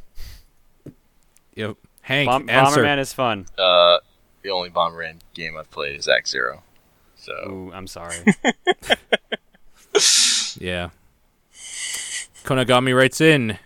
Yep. 1.56 1.78
Hank, 2.02 2.28
Bom- 2.28 2.50
answer. 2.50 2.82
Bomberman 2.84 3.00
is 3.00 3.14
fun. 3.14 3.46
Uh, 3.58 4.00
the 4.42 4.50
only 4.50 4.70
Bomberman 4.70 5.20
game 5.34 5.56
I've 5.58 5.72
played 5.72 5.98
is 5.98 6.08
Act 6.08 6.28
Zero. 6.28 6.64
So 7.30 7.50
Ooh, 7.52 7.72
I'm 7.74 7.86
sorry. 7.88 8.16
Yeah. 10.60 10.90
Konagami 12.44 12.96
writes 12.96 13.22
in. 13.22 13.58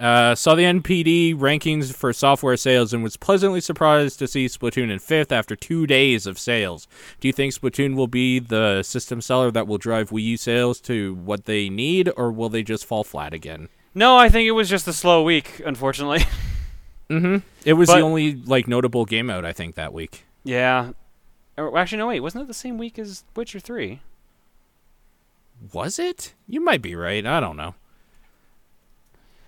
Uh, 0.00 0.34
saw 0.34 0.54
the 0.56 0.62
NPD 0.64 1.36
rankings 1.36 1.94
for 1.94 2.12
software 2.12 2.56
sales 2.56 2.92
and 2.92 3.02
was 3.04 3.16
pleasantly 3.16 3.60
surprised 3.60 4.18
to 4.18 4.26
see 4.26 4.46
Splatoon 4.46 4.90
in 4.90 4.98
fifth 4.98 5.30
after 5.30 5.54
two 5.54 5.86
days 5.86 6.26
of 6.26 6.38
sales. 6.38 6.88
Do 7.20 7.28
you 7.28 7.32
think 7.32 7.52
Splatoon 7.54 7.94
will 7.94 8.08
be 8.08 8.40
the 8.40 8.82
system 8.82 9.20
seller 9.20 9.50
that 9.52 9.68
will 9.68 9.78
drive 9.78 10.10
Wii 10.10 10.22
U 10.24 10.36
sales 10.36 10.80
to 10.82 11.14
what 11.14 11.44
they 11.44 11.68
need, 11.68 12.10
or 12.16 12.32
will 12.32 12.48
they 12.48 12.62
just 12.64 12.84
fall 12.86 13.04
flat 13.04 13.32
again? 13.32 13.68
no, 13.94 14.16
I 14.16 14.28
think 14.30 14.48
it 14.48 14.52
was 14.52 14.68
just 14.70 14.88
a 14.88 14.92
slow 14.92 15.22
week, 15.22 15.60
unfortunately. 15.64 16.24
Mm-hmm. 17.10 17.36
It 17.66 17.74
was 17.74 17.88
But- 17.88 17.96
the 17.96 18.02
only 18.02 18.34
like 18.36 18.66
notable 18.66 19.04
game 19.04 19.28
out 19.30 19.44
I 19.44 19.52
think 19.52 19.74
that 19.76 19.92
week. 19.92 20.24
yeah. 20.44 20.92
Or, 21.56 21.76
actually, 21.78 21.98
no. 21.98 22.08
Wait, 22.08 22.20
wasn't 22.20 22.44
it 22.44 22.48
the 22.48 22.54
same 22.54 22.78
week 22.78 22.98
as 22.98 23.24
Witcher 23.36 23.60
Three? 23.60 24.00
Was 25.72 25.98
it? 25.98 26.34
You 26.48 26.60
might 26.60 26.82
be 26.82 26.94
right. 26.94 27.24
I 27.24 27.38
don't 27.40 27.56
know. 27.56 27.74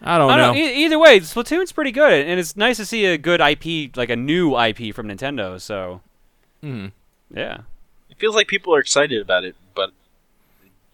I 0.03 0.19
don't 0.19 0.31
I 0.31 0.37
know. 0.37 0.47
don't, 0.49 0.57
e- 0.59 0.85
either 0.85 0.99
way, 0.99 1.19
Splatoon's 1.21 1.73
pretty 1.73 1.91
good, 1.93 2.27
and 2.27 2.39
it's 2.39 2.57
nice 2.57 2.77
to 2.77 2.85
see 2.85 3.07
a 3.07 3.17
good 3.17 3.41
IP, 3.41 3.97
like 3.97 4.11
a 4.11 4.17
new 4.17 4.55
IP 4.55 4.95
from 4.95 5.09
Nintendo. 5.09 5.59
So, 5.61 6.03
Mhm. 6.63 6.93
yeah. 7.35 7.59
it 8.11 8.19
feels 8.19 8.35
like 8.35 8.47
people 8.49 8.75
are 8.75 8.81
excited 8.81 9.21
about 9.23 9.45
it, 9.45 9.57
but 9.75 9.91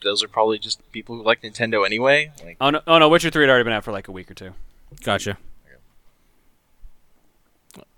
those 0.02 0.22
are 0.22 0.28
probably 0.28 0.58
just 0.58 0.80
people 0.92 1.16
who 1.16 1.22
like 1.24 1.42
Nintendo 1.42 1.84
anyway. 1.84 2.30
Like, 2.44 2.56
Oh 2.60 2.70
no, 2.70 2.80
oh 2.86 2.98
no, 2.98 3.08
Witcher 3.08 3.30
Three 3.30 3.42
had 3.42 3.50
already 3.50 3.64
been 3.64 3.72
out 3.72 3.84
for 3.84 3.92
like 3.92 4.06
a 4.08 4.12
week 4.12 4.30
or 4.30 4.34
two. 4.34 4.54
Gotcha. 5.02 5.36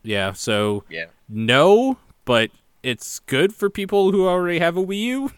Yeah, 0.03 0.33
so 0.33 0.85
yeah, 0.89 1.07
no, 1.29 1.99
but 2.25 2.51
it's 2.83 3.21
good 3.21 3.55
for 3.55 3.71
people 3.71 4.13
who 4.13 4.27
already 4.27 4.59
have 4.59 4.77
a 4.77 4.85
Wii 4.85 4.99
U. 5.01 5.33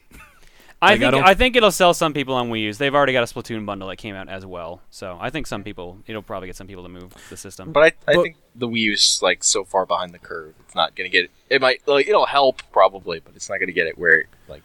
I 0.83 0.91
Like, 0.91 0.97
I 0.97 0.99
think 0.99 1.11
don't- 1.13 1.25
I, 1.25 1.35
think 1.35 1.57
it'll 1.57 1.71
sell 1.71 1.95
some 1.95 2.13
people 2.13 2.35
on 2.35 2.51
Wii 2.51 2.63
U's. 2.63 2.79
They've 2.79 2.95
already 2.95 3.13
got 3.15 3.23
a 3.23 3.33
Splatoon 3.33 3.65
bundle 3.65 3.89
that 3.89 3.97
came 3.97 4.15
out 4.15 4.29
as 4.29 4.45
well, 4.45 4.83
so 4.91 5.17
I 5.21 5.31
think 5.31 5.47
some 5.47 5.65
people 5.65 5.99
it'll 6.07 6.21
probably 6.23 6.47
get 6.49 6.57
some 6.57 6.67
people 6.67 6.83
to 6.83 6.89
move 6.91 7.15
the 7.31 7.37
system. 7.37 7.73
but 7.73 7.83
I, 7.83 7.87
I 8.11 8.15
But- 8.17 8.23
think 8.23 8.37
the 8.55 8.69
Wii 8.69 8.79
U's 8.81 9.21
like 9.23 9.43
so 9.43 9.65
far 9.65 9.87
behind 9.87 10.13
the 10.13 10.19
curve. 10.19 10.55
It's 10.67 10.75
not 10.75 10.95
gonna 10.95 11.09
get 11.09 11.25
it. 11.25 11.31
It 11.49 11.61
might 11.63 11.87
like 11.87 12.07
it'll 12.07 12.27
help 12.27 12.63
probably, 12.73 13.21
but 13.21 13.35
it's 13.35 13.49
not 13.49 13.61
gonna 13.61 13.73
get 13.73 13.87
it 13.87 13.97
where 13.99 14.25
like 14.49 14.63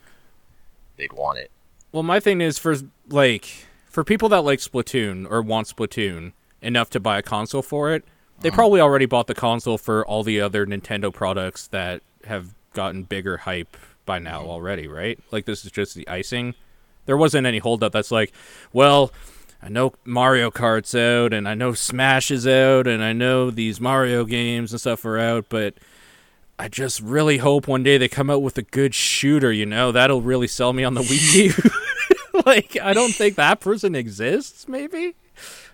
they'd 0.97 1.13
want 1.13 1.39
it. 1.39 1.51
Well, 1.91 2.03
my 2.03 2.19
thing 2.19 2.41
is 2.41 2.59
for 2.59 2.75
like 3.07 3.67
for 3.85 4.03
people 4.03 4.27
that 4.29 4.41
like 4.41 4.59
Splatoon 4.59 5.25
or 5.29 5.41
want 5.41 5.67
Splatoon 5.67 6.33
enough 6.61 6.89
to 6.91 6.99
buy 6.99 7.17
a 7.17 7.21
console 7.21 7.61
for 7.61 7.93
it, 7.93 8.03
they 8.41 8.49
uh-huh. 8.49 8.55
probably 8.55 8.81
already 8.81 9.05
bought 9.05 9.27
the 9.27 9.35
console 9.35 9.77
for 9.77 10.05
all 10.05 10.23
the 10.23 10.41
other 10.41 10.65
Nintendo 10.65 11.13
products 11.13 11.67
that 11.67 12.01
have 12.25 12.53
gotten 12.73 13.03
bigger 13.03 13.37
hype 13.37 13.77
by 14.05 14.19
now 14.19 14.41
mm-hmm. 14.41 14.49
already, 14.49 14.87
right? 14.87 15.19
Like 15.31 15.45
this 15.45 15.65
is 15.65 15.71
just 15.71 15.95
the 15.95 16.07
icing. 16.07 16.55
There 17.05 17.17
wasn't 17.17 17.47
any 17.47 17.59
holdup 17.59 17.91
that's 17.91 18.11
like, 18.11 18.31
well, 18.71 19.11
I 19.61 19.69
know 19.69 19.93
Mario 20.05 20.51
Kart's 20.51 20.95
out 20.95 21.33
and 21.33 21.47
I 21.47 21.53
know 21.53 21.73
Smash 21.73 22.31
is 22.31 22.47
out 22.47 22.87
and 22.87 23.03
I 23.03 23.13
know 23.13 23.51
these 23.51 23.81
Mario 23.81 24.25
games 24.25 24.71
and 24.71 24.79
stuff 24.79 25.03
are 25.05 25.17
out, 25.17 25.45
but 25.49 25.73
I 26.57 26.67
just 26.67 27.01
really 27.01 27.37
hope 27.37 27.67
one 27.67 27.83
day 27.83 27.97
they 27.97 28.07
come 28.07 28.29
out 28.29 28.41
with 28.41 28.57
a 28.57 28.63
good 28.63 28.93
shooter, 28.93 29.51
you 29.51 29.65
know? 29.65 29.91
That'll 29.91 30.21
really 30.21 30.47
sell 30.47 30.73
me 30.73 30.83
on 30.83 30.93
the 30.93 31.01
Wii 31.01 31.33
U. 31.45 31.71
like 32.45 32.77
I 32.81 32.93
don't 32.93 33.13
think 33.13 33.35
that 33.35 33.59
person 33.59 33.95
exists, 33.95 34.67
maybe? 34.67 35.15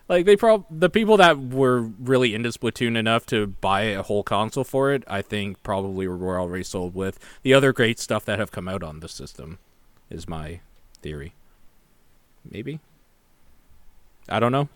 Like 0.07 0.25
they 0.25 0.35
prob 0.35 0.65
the 0.69 0.89
people 0.89 1.17
that 1.17 1.39
were 1.39 1.81
really 1.81 2.35
into 2.35 2.49
Splatoon 2.49 2.95
enough 2.95 3.25
to 3.27 3.47
buy 3.47 3.81
a 3.83 4.03
whole 4.03 4.23
console 4.23 4.63
for 4.63 4.93
it, 4.93 5.03
I 5.07 5.21
think 5.21 5.61
probably 5.63 6.07
were 6.07 6.39
already 6.39 6.63
sold 6.63 6.93
with 6.93 7.17
the 7.41 7.53
other 7.53 7.73
great 7.73 7.99
stuff 7.99 8.23
that 8.25 8.37
have 8.37 8.51
come 8.51 8.67
out 8.67 8.83
on 8.83 8.99
the 8.99 9.09
system 9.09 9.57
is 10.09 10.27
my 10.27 10.59
theory. 11.01 11.33
Maybe. 12.49 12.79
I 14.29 14.39
don't 14.39 14.51
know. 14.51 14.69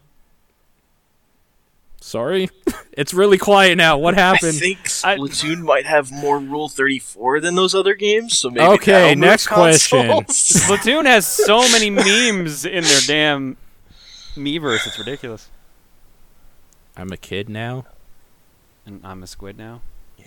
Sorry. 2.01 2.49
it's 2.93 3.13
really 3.13 3.37
quiet 3.37 3.77
now. 3.77 3.97
What 3.97 4.15
happened? 4.15 4.39
I 4.41 4.45
happened? 4.47 4.59
think 4.59 4.79
I- 5.03 5.17
Splatoon 5.17 5.59
might 5.61 5.85
have 5.85 6.11
more 6.11 6.39
Rule 6.39 6.69
Thirty 6.69 6.97
Four 6.97 7.39
than 7.39 7.55
those 7.55 7.75
other 7.75 7.93
games. 7.93 8.37
So 8.37 8.49
maybe 8.49 8.61
Okay, 8.61 8.91
that'll 8.91 9.19
next 9.19 9.47
question. 9.47 10.07
Splatoon 10.07 11.05
has 11.05 11.27
so 11.27 11.59
many 11.69 11.89
memes 11.91 12.65
in 12.65 12.83
their 12.83 13.01
damn 13.05 13.57
Miiverse. 14.35 14.87
It's 14.87 14.99
ridiculous. 14.99 15.49
I'm 16.95 17.11
a 17.11 17.17
kid 17.17 17.49
now. 17.49 17.85
And 18.85 19.01
I'm 19.03 19.23
a 19.23 19.27
squid 19.27 19.57
now. 19.57 19.81
Yeah. 20.17 20.25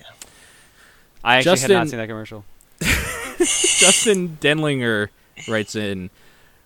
I 1.25 1.37
actually 1.37 1.61
had 1.61 1.71
not 1.71 1.89
seen 1.89 1.99
that 1.99 2.09
commercial. 2.09 2.45
Justin 2.81 4.39
Denlinger 4.41 5.09
writes 5.49 5.75
in, 5.75 6.11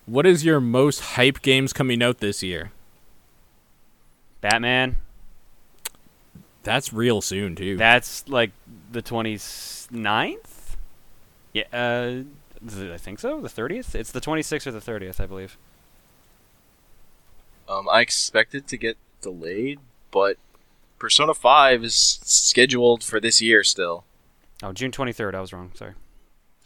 "What 0.05 0.25
is 0.25 0.45
your 0.45 0.59
most 0.59 0.99
hype 1.01 1.41
games 1.41 1.73
coming 1.73 2.01
out 2.03 2.19
this 2.19 2.43
year?" 2.43 2.71
Batman. 4.41 4.97
That's 6.63 6.91
real 6.91 7.21
soon 7.21 7.55
too. 7.55 7.77
That's 7.77 8.27
like 8.27 8.51
the 8.91 9.01
29th? 9.01 10.75
Yeah, 11.53 11.63
uh, 11.71 12.23
I 12.93 12.97
think 12.97 13.19
so. 13.19 13.39
The 13.39 13.47
30th? 13.47 13.95
It's 13.95 14.11
the 14.11 14.19
26th 14.19 14.67
or 14.67 14.71
the 14.71 14.79
30th, 14.81 15.21
I 15.21 15.25
believe. 15.27 15.57
Um, 17.69 17.87
I 17.89 18.01
expect 18.01 18.55
it 18.55 18.67
to 18.67 18.77
get 18.77 18.97
delayed, 19.21 19.79
but 20.11 20.37
Persona 20.99 21.33
Five 21.33 21.83
is 21.83 22.19
scheduled 22.23 23.03
for 23.03 23.19
this 23.19 23.41
year 23.41 23.63
still. 23.63 24.03
Oh, 24.63 24.73
June 24.73 24.91
23rd. 24.91 25.35
I 25.35 25.41
was 25.41 25.53
wrong. 25.53 25.71
Sorry. 25.75 25.93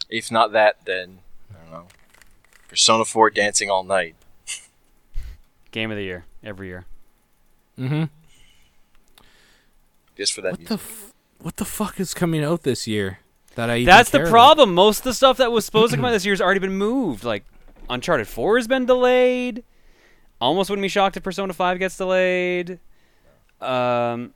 If 0.10 0.32
not 0.32 0.52
that, 0.54 0.78
then 0.86 1.20
I 1.50 1.62
don't 1.64 1.72
know. 1.72 1.88
Persona 2.70 3.04
Four 3.06 3.30
Dancing 3.30 3.70
All 3.70 3.84
Night. 3.84 4.16
Game 5.72 5.90
of 5.92 5.98
the 5.98 6.04
year. 6.04 6.26
Every 6.44 6.68
year. 6.68 6.86
mm-hmm. 7.78 8.04
Just 10.18 10.34
for 10.34 10.42
that 10.42 10.52
What 10.52 10.60
music. 10.60 10.68
the 10.70 10.84
f- 10.84 11.14
what 11.40 11.58
the 11.58 11.66
fuck 11.66 12.00
is 12.00 12.14
coming 12.14 12.44
out 12.44 12.64
this 12.64 12.88
year 12.88 13.20
that 13.56 13.70
I 13.70 13.78
even 13.78 13.86
That's 13.88 14.12
the 14.12 14.20
care 14.20 14.28
about? 14.28 14.32
problem. 14.32 14.74
Most 14.76 15.00
of 15.00 15.04
the 15.06 15.14
stuff 15.14 15.38
that 15.38 15.52
was 15.52 15.66
supposed 15.66 15.92
to 15.92 15.98
come 15.98 16.06
out 16.06 16.12
this 16.12 16.26
year 16.26 16.34
has 16.34 16.42
already 16.42 16.60
been 16.60 16.78
moved. 16.78 17.24
Like, 17.24 17.44
Uncharted 17.90 18.28
4 18.28 18.58
has 18.58 18.68
been 18.68 18.86
delayed. 18.86 19.64
Almost 20.42 20.70
wouldn't 20.70 20.84
be 20.84 20.90
shocked 20.90 21.16
if 21.18 21.24
Persona 21.24 21.53
5 21.53 21.80
gets 21.80 21.95
delayed. 21.98 22.80
Um, 23.61 24.34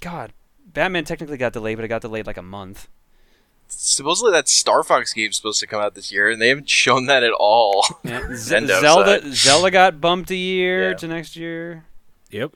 God, 0.00 0.32
Batman 0.64 1.04
technically 1.04 1.36
got 1.36 1.52
delayed, 1.52 1.76
but 1.76 1.84
it 1.84 1.88
got 1.88 2.00
delayed 2.02 2.26
like 2.26 2.36
a 2.36 2.42
month. 2.42 2.88
Supposedly 3.66 4.30
that 4.32 4.48
Star 4.48 4.82
Fox 4.84 5.12
game's 5.12 5.36
supposed 5.36 5.58
to 5.60 5.66
come 5.66 5.80
out 5.82 5.94
this 5.94 6.12
year, 6.12 6.30
and 6.30 6.40
they 6.40 6.48
haven't 6.48 6.68
shown 6.70 7.06
that 7.06 7.22
at 7.24 7.32
all. 7.32 7.84
Yeah, 8.04 8.28
Z- 8.34 8.66
Zelda 8.66 9.22
side. 9.22 9.32
Zelda 9.34 9.70
got 9.70 10.00
bumped 10.00 10.30
a 10.30 10.36
year 10.36 10.90
Yeah. 10.90 10.96
to 10.96 11.08
next 11.08 11.34
year. 11.36 11.84
Yep. 12.30 12.52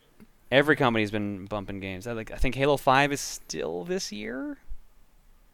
Every 0.52 0.76
company's 0.76 1.10
been 1.10 1.46
bumping 1.46 1.80
games. 1.80 2.06
I 2.06 2.12
like 2.12 2.30
I 2.30 2.36
think 2.36 2.54
Halo 2.54 2.76
5 2.76 3.12
is 3.12 3.20
still 3.20 3.82
this 3.84 4.12
year. 4.12 4.58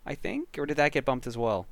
I 0.04 0.14
think 0.14 0.58
or 0.58 0.66
did 0.66 0.76
that 0.76 0.92
get 0.92 1.04
bumped 1.06 1.26
as 1.26 1.38
well? 1.38 1.66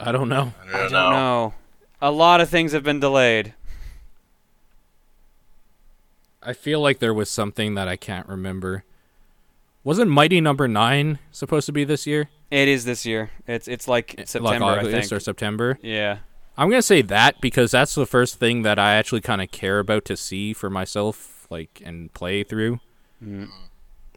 I 0.00 0.12
don't 0.12 0.28
know. 0.28 0.52
I 0.64 0.68
I 0.68 0.72
don't 0.72 0.80
don't 0.82 0.92
know. 0.92 1.10
know. 1.10 1.54
A 2.02 2.10
lot 2.10 2.40
of 2.40 2.50
things 2.50 2.72
have 2.72 2.82
been 2.82 2.98
delayed. 2.98 3.54
I 6.42 6.52
feel 6.52 6.80
like 6.80 6.98
there 6.98 7.14
was 7.14 7.30
something 7.30 7.76
that 7.76 7.86
I 7.86 7.94
can't 7.94 8.28
remember. 8.28 8.82
Wasn't 9.84 10.10
Mighty 10.10 10.40
Number 10.40 10.66
Nine 10.66 11.20
supposed 11.30 11.66
to 11.66 11.72
be 11.72 11.84
this 11.84 12.04
year? 12.04 12.28
It 12.50 12.66
is 12.66 12.84
this 12.84 13.06
year. 13.06 13.30
It's 13.46 13.68
it's 13.68 13.86
like 13.86 14.16
September, 14.26 14.48
like 14.48 14.62
I 14.62 14.78
August 14.80 15.10
think. 15.10 15.12
or 15.12 15.20
September. 15.20 15.78
yeah. 15.80 16.18
I'm 16.58 16.68
gonna 16.68 16.82
say 16.82 17.02
that 17.02 17.40
because 17.40 17.70
that's 17.70 17.94
the 17.94 18.04
first 18.04 18.40
thing 18.40 18.62
that 18.62 18.80
I 18.80 18.94
actually 18.94 19.20
kind 19.22 19.40
of 19.40 19.52
care 19.52 19.78
about 19.78 20.04
to 20.06 20.16
see 20.16 20.52
for 20.52 20.68
myself, 20.68 21.46
like 21.50 21.80
and 21.84 22.12
play 22.12 22.42
through. 22.42 22.80
Mm. 23.24 23.48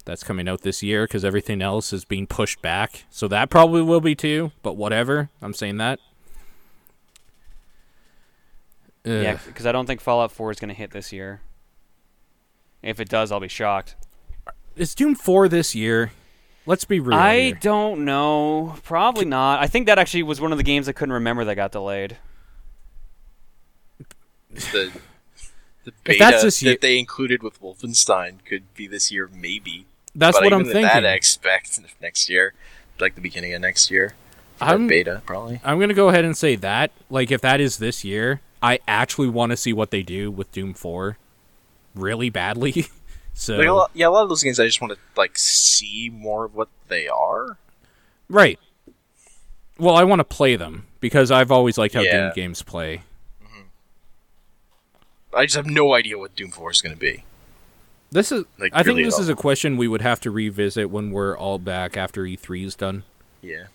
That's 0.06 0.24
coming 0.24 0.50
out 0.50 0.62
this 0.62 0.82
year 0.82 1.06
because 1.06 1.24
everything 1.24 1.62
else 1.62 1.94
is 1.94 2.04
being 2.04 2.26
pushed 2.26 2.62
back. 2.64 3.06
So 3.12 3.28
that 3.28 3.50
probably 3.52 3.84
will 3.84 4.02
be 4.02 4.16
too. 4.16 4.52
But 4.64 4.74
whatever, 4.74 5.30
I'm 5.42 5.54
saying 5.54 5.78
that. 5.78 6.00
Yeah, 9.06 9.38
because 9.45 9.66
I 9.66 9.72
don't 9.72 9.85
think 9.85 10.01
Fallout 10.01 10.32
4 10.32 10.51
is 10.51 10.59
going 10.59 10.69
to 10.69 10.75
hit 10.75 10.92
this 10.92 11.14
year. 11.14 11.42
If 12.82 13.00
it 13.00 13.09
does, 13.09 13.32
I'll 13.32 13.40
be 13.40 13.48
shocked. 13.48 13.95
Is 14.75 14.93
Doom 14.95 15.16
4 15.16 15.48
this 15.48 15.75
year? 15.75 16.11
Let's 16.67 16.85
be 16.85 17.00
real. 17.00 17.17
I 17.17 17.40
here. 17.42 17.58
don't 17.61 18.06
know. 18.06 18.75
Probably 18.84 19.25
not. 19.25 19.59
I 19.59 19.67
think 19.67 19.85
that 19.85 20.00
actually 20.00 20.24
was 20.24 20.42
one 20.42 20.51
of 20.51 20.58
the 20.58 20.64
games 20.64 20.90
I 20.90 20.93
couldn't 20.93 21.14
remember 21.14 21.45
that 21.45 21.56
got 21.56 21.72
delayed. 21.72 22.17
The 24.50 24.92
the 25.84 25.92
If 25.92 26.03
beta 26.03 26.19
that's 26.19 26.43
this 26.43 26.61
year- 26.64 26.74
that 26.74 26.82
they 26.82 26.98
included 26.98 27.43
with 27.43 27.61
Wolfenstein 27.61 28.43
could 28.45 28.74
be 28.74 28.88
this 28.88 29.11
year, 29.11 29.30
maybe. 29.34 29.85
That's 30.16 30.38
but 30.38 30.45
what 30.45 30.53
even 30.53 30.59
I'm 30.67 30.72
thinking. 30.74 30.82
That 31.01 31.06
I 31.06 31.11
expect 31.14 31.80
next 32.01 32.30
year, 32.30 32.53
like 33.00 33.16
the 33.16 33.22
beginning 33.22 33.53
of 33.53 33.61
next 33.61 33.92
year. 33.92 34.16
For 34.58 34.66
I'm- 34.66 34.88
beta 34.88 35.22
probably. 35.25 35.61
I'm 35.64 35.80
gonna 35.80 35.93
go 35.93 36.09
ahead 36.09 36.25
and 36.25 36.35
say 36.35 36.56
that. 36.56 36.92
Like, 37.09 37.30
if 37.32 37.42
that 37.42 37.59
is 37.61 37.77
this 37.77 38.03
year, 38.03 38.42
I 38.66 38.80
actually 38.88 39.30
want 39.30 39.52
to 39.52 39.58
see 39.58 39.74
what 39.74 39.92
they 39.92 40.02
do 40.02 40.32
with 40.32 40.52
Doom 40.52 40.74
4, 40.74 41.19
really 41.94 42.32
badly. 42.32 42.88
so 43.35 43.58
Like 43.58 43.68
a 43.68 43.74
lot, 43.74 43.92
yeah, 43.94 44.08
a 44.08 44.10
lot 44.10 44.24
of 44.24 44.30
those 44.30 44.42
games 44.42 44.60
I 44.60 44.66
just 44.66 44.82
want 44.82 44.94
to 44.94 45.00
like 45.16 45.38
see 45.38 46.10
more 46.11 46.45
of 46.45 46.56
what 46.56 46.69
they 46.88 47.08
are. 47.08 47.58
right. 48.27 48.60
Well, 49.77 49.95
I 49.95 50.06
want 50.06 50.22
to 50.22 50.24
play 50.24 50.56
them 50.56 50.88
because 51.02 51.32
I've 51.32 51.52
always 51.52 51.77
liked 51.77 51.94
how 51.94 52.02
Yeah. 52.02 52.27
Doom 52.27 52.32
games 52.34 52.64
play. 52.64 53.03
Mm-hmm. 53.44 55.35
I 55.35 55.45
just 55.45 55.56
have 55.58 55.68
no 55.68 55.94
idea 55.94 56.18
what 56.18 56.35
Doom 56.35 56.50
Four 56.50 56.72
is 56.72 56.82
going 56.82 56.95
to 56.95 57.00
be. 57.00 57.26
This 58.10 58.32
is. 58.32 58.45
Like, 58.58 58.72
I 58.74 58.84
think 58.84 59.03
this 59.03 59.19
is 59.19 59.27
a 59.27 59.35
question 59.35 59.76
we 59.76 59.90
would 59.90 60.02
have 60.02 60.22
to 60.22 60.32
revisit 60.32 60.90
when 60.90 61.11
we're 61.11 61.38
all 61.38 61.60
back 61.60 61.98
after 61.98 62.24
E3 62.24 62.66
is 62.66 62.76
done. 62.76 63.03
Yeah, 63.42 63.66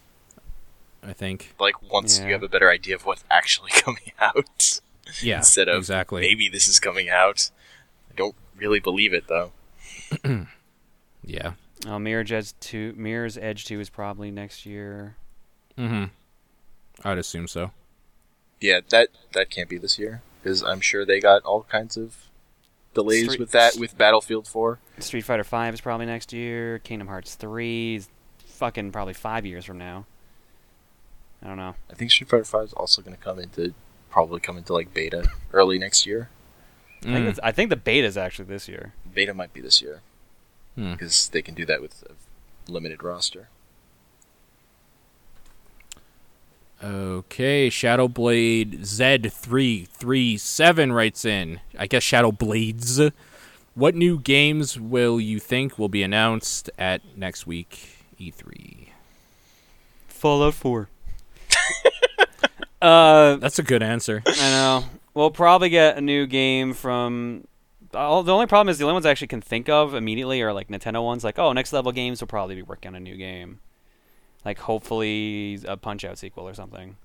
I 1.03 1.13
think. 1.13 1.55
like 1.59 1.81
once 1.83 2.19
Yeah. 2.19 2.27
you 2.27 2.33
have 2.33 2.43
a 2.43 2.49
better 2.49 2.71
idea 2.71 2.95
of 2.95 3.05
what's 3.07 3.25
actually 3.31 3.71
coming 3.75 4.13
out, 4.21 4.81
Yeah. 5.23 5.39
instead 5.39 5.69
of 5.69 5.79
exactly. 5.79 6.21
maybe 6.23 6.49
this 6.49 6.69
is 6.69 6.79
coming 6.81 7.09
out. 7.09 7.51
I 8.11 8.15
don't 8.17 8.35
really 8.57 8.81
believe 8.81 9.13
it 9.15 9.25
though. 9.29 9.53
Yeah. 11.23 11.53
Oh, 11.87 11.99
Mirror's 11.99 12.33
Edge 12.33 12.53
2, 12.61 12.95
Mirror's 12.97 13.39
Edge 13.39 13.65
2 13.65 13.81
is 13.81 13.89
probably 13.91 14.31
next 14.31 14.67
year. 14.67 15.17
Mm-hmm. 15.79 16.05
I'd 17.07 17.19
assume 17.19 17.47
so. 17.49 17.71
Yeah, 18.61 18.81
that 18.91 19.09
that 19.33 19.49
can't 19.51 19.69
be 19.69 19.79
this 19.79 19.99
year 19.99 20.23
because 20.43 20.63
I'm 20.63 20.81
sure 20.81 21.05
they 21.07 21.21
got 21.21 21.43
all 21.45 21.63
kinds 21.65 21.97
of 21.97 22.17
delays 22.95 23.25
Street- 23.25 23.41
with 23.41 23.51
that 23.53 23.77
with 23.77 23.97
Battlefield 23.97 24.47
Four. 24.49 24.79
Street 24.99 25.23
Fighter 25.23 25.45
5 25.45 25.75
is 25.75 25.81
probably 25.81 26.07
next 26.07 26.33
year. 26.33 26.79
Kingdom 26.81 27.09
Hearts 27.09 27.35
3 27.37 27.97
is 27.97 28.09
fucking 28.47 28.93
probably 28.93 29.15
five 29.15 29.47
years 29.47 29.65
from 29.65 29.79
now. 29.79 30.05
I 31.43 31.49
don't 31.49 31.57
know. 31.57 31.75
I 31.91 31.95
think 31.95 32.11
Street 32.11 32.29
Fighter 32.29 32.45
Five 32.45 32.65
is 32.65 32.73
also 32.75 33.01
going 33.03 33.17
to 33.17 33.23
come 33.23 33.39
into 33.39 33.73
probably 34.11 34.41
come 34.41 34.59
into 34.59 34.73
like 34.73 34.93
beta 34.93 35.29
early 35.53 35.79
next 35.79 36.05
year. 36.07 36.29
I, 37.03 37.05
think 37.05 37.37
Mm. 37.37 37.39
I 37.43 37.53
think 37.53 37.71
the 37.71 37.77
beta 37.77 38.07
is 38.07 38.19
actually 38.19 38.45
this 38.47 38.69
year. 38.69 38.93
Beta 39.15 39.33
might 39.33 39.53
be 39.55 39.61
this 39.63 39.81
year 39.81 40.01
Hmm. 40.75 40.93
because 40.93 41.29
they 41.31 41.41
can 41.43 41.55
do 41.55 41.65
that 41.67 41.81
with 41.81 42.05
a 42.09 42.13
limited 42.71 43.03
roster. 43.03 43.49
Okay, 46.83 47.69
Shadowblade 47.69 48.81
Z337 48.81 50.95
writes 50.95 51.25
in. 51.27 51.61
I 51.79 51.87
guess 51.87 52.03
Shadowblades. 52.03 53.13
What 53.75 53.95
new 53.95 54.19
games 54.19 54.81
will 54.81 55.21
you 55.21 55.39
think 55.39 55.79
will 55.79 55.91
be 55.91 56.03
announced 56.03 56.71
at 56.79 57.03
next 57.17 57.47
week 57.47 57.99
E 58.19 58.33
E3? 58.33 58.89
Fallout 60.09 60.55
4. 60.55 60.89
uh, 62.83 63.37
That's 63.37 63.59
a 63.59 63.63
good 63.63 63.83
answer. 63.83 64.23
I 64.27 64.51
know. 64.51 64.85
We'll 65.15 65.31
probably 65.31 65.69
get 65.71 65.97
a 65.97 66.01
new 66.01 66.27
game 66.27 66.73
from. 66.73 67.47
all- 67.95 68.23
The 68.23 68.33
only 68.33 68.47
problem 68.47 68.69
is 68.71 68.79
the 68.79 68.85
only 68.85 68.95
ones 68.95 69.07
I 69.07 69.11
actually 69.11 69.27
can 69.29 69.41
think 69.41 69.69
of 69.69 69.95
immediately 69.95 70.41
are 70.43 70.53
like 70.53 70.69
Nintendo 70.69 71.05
ones. 71.05 71.25
Like, 71.25 71.39
oh, 71.39 71.53
next 71.53 71.73
level 71.73 71.93
games 71.93 72.21
will 72.21 72.29
probably 72.29 72.55
be 72.55 72.63
working 72.63 72.89
on 72.91 72.95
a 72.95 73.01
new 73.01 73.17
game. 73.17 73.61
Like, 74.45 74.59
hopefully, 74.59 75.59
a 75.67 75.77
Punch 75.77 76.05
Out 76.05 76.17
sequel 76.19 76.49
or 76.49 76.55
something. 76.55 76.97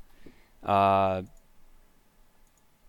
Uh, 0.64 1.24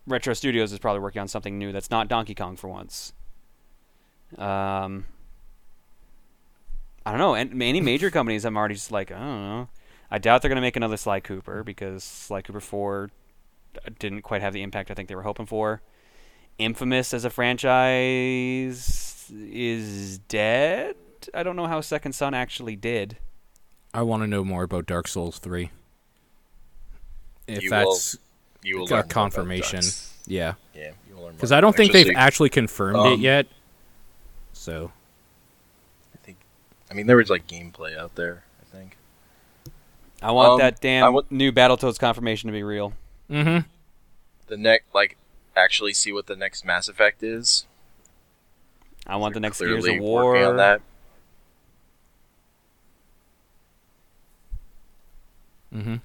Retro 0.06 0.34
Studios 0.34 0.72
is 0.72 0.78
probably 0.78 1.00
working 1.00 1.20
on 1.20 1.28
something 1.28 1.58
new 1.58 1.72
that's 1.72 1.90
not 1.90 2.06
Donkey 2.08 2.34
Kong 2.34 2.56
for 2.56 2.68
once. 2.68 3.12
Um, 4.38 5.04
I 7.04 7.10
don't 7.10 7.18
know. 7.18 7.34
And 7.34 7.60
any 7.62 7.80
major 7.80 8.10
companies, 8.12 8.44
I'm 8.44 8.56
already 8.56 8.74
just 8.74 8.92
like, 8.92 9.10
I 9.10 9.18
don't 9.18 9.42
know. 9.42 9.68
I 10.10 10.18
doubt 10.18 10.42
they're 10.42 10.48
going 10.48 10.56
to 10.56 10.62
make 10.62 10.76
another 10.76 10.96
Sly 10.96 11.20
Cooper 11.20 11.64
because 11.64 12.04
Sly 12.04 12.42
Cooper 12.42 12.60
4 12.60 13.10
didn't 13.98 14.22
quite 14.22 14.42
have 14.42 14.52
the 14.52 14.62
impact 14.62 14.90
I 14.90 14.94
think 14.94 15.08
they 15.08 15.14
were 15.14 15.22
hoping 15.22 15.46
for. 15.46 15.82
Infamous 16.58 17.12
as 17.12 17.24
a 17.24 17.30
franchise 17.30 19.30
is 19.30 20.18
dead. 20.18 20.96
I 21.34 21.42
don't 21.42 21.56
know 21.56 21.66
how 21.66 21.80
Second 21.80 22.14
Son 22.14 22.34
actually 22.34 22.76
did. 22.76 23.18
I 23.92 24.02
want 24.02 24.22
to 24.22 24.26
know 24.26 24.44
more 24.44 24.62
about 24.62 24.86
Dark 24.86 25.08
Souls 25.08 25.38
3. 25.38 25.70
If 27.46 27.62
You 27.62 27.70
will 27.70 27.92
that's 27.92 28.18
You 28.62 28.78
will 28.78 28.86
got 28.86 28.90
learn 28.90 28.96
more 28.96 29.00
about 29.00 29.10
confirmation. 29.10 29.80
Yeah. 30.26 30.54
Yeah, 30.74 30.92
you 31.08 31.16
will 31.16 31.24
learn 31.24 31.34
Because. 31.34 31.52
I 31.52 31.60
don't 31.60 31.76
think 31.76 31.92
they've 31.92 32.16
actually 32.16 32.50
confirmed 32.50 33.06
it 33.06 33.14
um, 33.14 33.20
yet. 33.20 33.46
So, 34.52 34.90
I 36.14 36.18
think. 36.24 36.38
I 36.90 36.94
mean, 36.94 37.06
there 37.06 37.16
was 37.16 37.30
like 37.30 37.46
gameplay 37.46 37.96
out 37.96 38.14
there. 38.14 38.42
I 40.22 40.32
want 40.32 40.52
Um, 40.52 40.58
that 40.60 40.80
damn 40.80 41.04
I 41.04 41.08
want- 41.08 41.30
new 41.30 41.52
Battletoads 41.52 41.98
confirmation 41.98 42.48
to 42.48 42.52
be 42.52 42.62
real. 42.62 42.92
mm-hmm. 43.30 43.66
The 44.48 44.56
next, 44.56 44.94
like, 44.94 45.16
actually 45.56 45.92
see 45.92 46.12
what 46.12 46.26
the 46.26 46.36
next 46.36 46.64
Mass 46.64 46.88
Effect 46.88 47.22
is. 47.22 47.66
I 49.06 49.16
want 49.16 49.34
the 49.34 49.40
They're 49.40 49.48
next 49.50 49.58
Gears 49.60 49.86
of 49.86 49.98
War. 50.00 50.36
on 50.44 50.56
that. 50.56 50.80
Mm-hmm. 55.74 55.96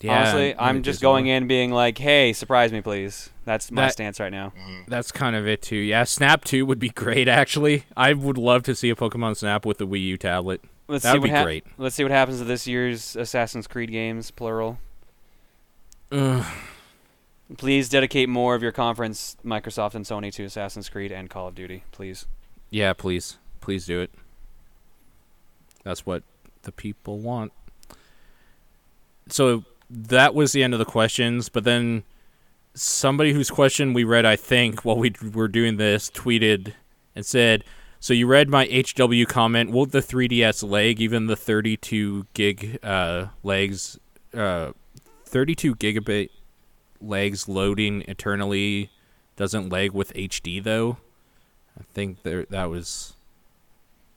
Yeah, 0.00 0.18
Honestly, 0.20 0.54
I'm 0.58 0.82
just 0.82 0.98
Gears 1.00 1.02
of 1.02 1.02
War. 1.06 1.12
going 1.14 1.26
in 1.28 1.46
being 1.46 1.70
like, 1.70 1.98
"Hey, 1.98 2.32
surprise 2.32 2.72
me, 2.72 2.80
please." 2.80 3.30
That's 3.44 3.70
my 3.70 3.82
That- 3.82 3.92
stance 3.92 4.18
right 4.20 4.32
now. 4.32 4.52
That's 4.88 5.12
kind 5.12 5.36
of 5.36 5.46
it 5.46 5.62
too. 5.62 5.76
Yeah, 5.76 6.04
Snap 6.04 6.44
2 6.44 6.66
would 6.66 6.78
be 6.78 6.88
great 6.90 7.28
actually. 7.28 7.84
I 7.96 8.12
would 8.12 8.38
love 8.38 8.62
to 8.64 8.74
see 8.74 8.90
a 8.90 8.96
Pokemon 8.96 9.36
Snap 9.36 9.64
with 9.64 9.78
the 9.78 9.86
Wii 9.86 10.00
U 10.02 10.16
tablet. 10.18 10.60
Let's 10.88 11.04
That 11.04 11.12
see 11.12 11.18
what 11.18 11.24
be 11.24 11.30
hap- 11.30 11.44
great. 11.44 11.64
Let's 11.78 11.94
see 11.94 12.02
what 12.02 12.10
happens 12.12 12.38
to 12.38 12.44
this 12.44 12.66
year's 12.66 13.16
Assassin's 13.16 13.66
Creed 13.66 13.90
games, 13.90 14.30
plural. 14.30 14.78
Ugh. 16.10 16.44
Please 17.56 17.88
dedicate 17.88 18.28
more 18.28 18.54
of 18.54 18.62
your 18.62 18.72
conference, 18.72 19.36
Microsoft 19.44 19.94
and 19.94 20.04
Sony, 20.04 20.32
to 20.32 20.44
Assassin's 20.44 20.88
Creed 20.88 21.12
and 21.12 21.28
Call 21.28 21.48
of 21.48 21.54
Duty, 21.54 21.84
please. 21.92 22.26
Yeah, 22.70 22.92
please. 22.94 23.38
Please 23.60 23.86
do 23.86 24.00
it. 24.00 24.10
That's 25.84 26.06
what 26.06 26.22
the 26.62 26.72
people 26.72 27.18
want. 27.18 27.52
So 29.28 29.64
that 29.90 30.34
was 30.34 30.52
the 30.52 30.62
end 30.62 30.72
of 30.72 30.78
the 30.78 30.84
questions, 30.86 31.48
but 31.48 31.64
then 31.64 32.04
somebody 32.74 33.32
whose 33.32 33.50
question 33.50 33.92
we 33.92 34.04
read, 34.04 34.24
I 34.24 34.36
think, 34.36 34.84
while 34.84 34.96
we 34.96 35.12
were 35.34 35.48
doing 35.48 35.76
this, 35.76 36.10
tweeted 36.10 36.72
and 37.14 37.26
said, 37.26 37.64
"So 38.02 38.12
you 38.12 38.26
read 38.26 38.48
my 38.48 38.64
HW 38.66 39.24
comment? 39.28 39.70
Will 39.70 39.86
the 39.86 40.00
3DS 40.02 40.68
lag, 40.68 41.00
even 41.00 41.28
the 41.28 41.36
32 41.36 42.26
gig 42.34 42.80
uh, 42.82 43.28
legs, 43.44 43.96
uh, 44.34 44.72
32 45.24 45.76
gigabit 45.76 46.30
legs 47.00 47.48
loading 47.48 48.02
eternally 48.08 48.90
doesn't 49.36 49.68
lag 49.68 49.92
with 49.92 50.12
HD 50.14 50.60
though?" 50.62 50.96
I 51.78 51.84
think 51.94 52.24
there 52.24 52.44
that 52.50 52.68
was 52.68 53.14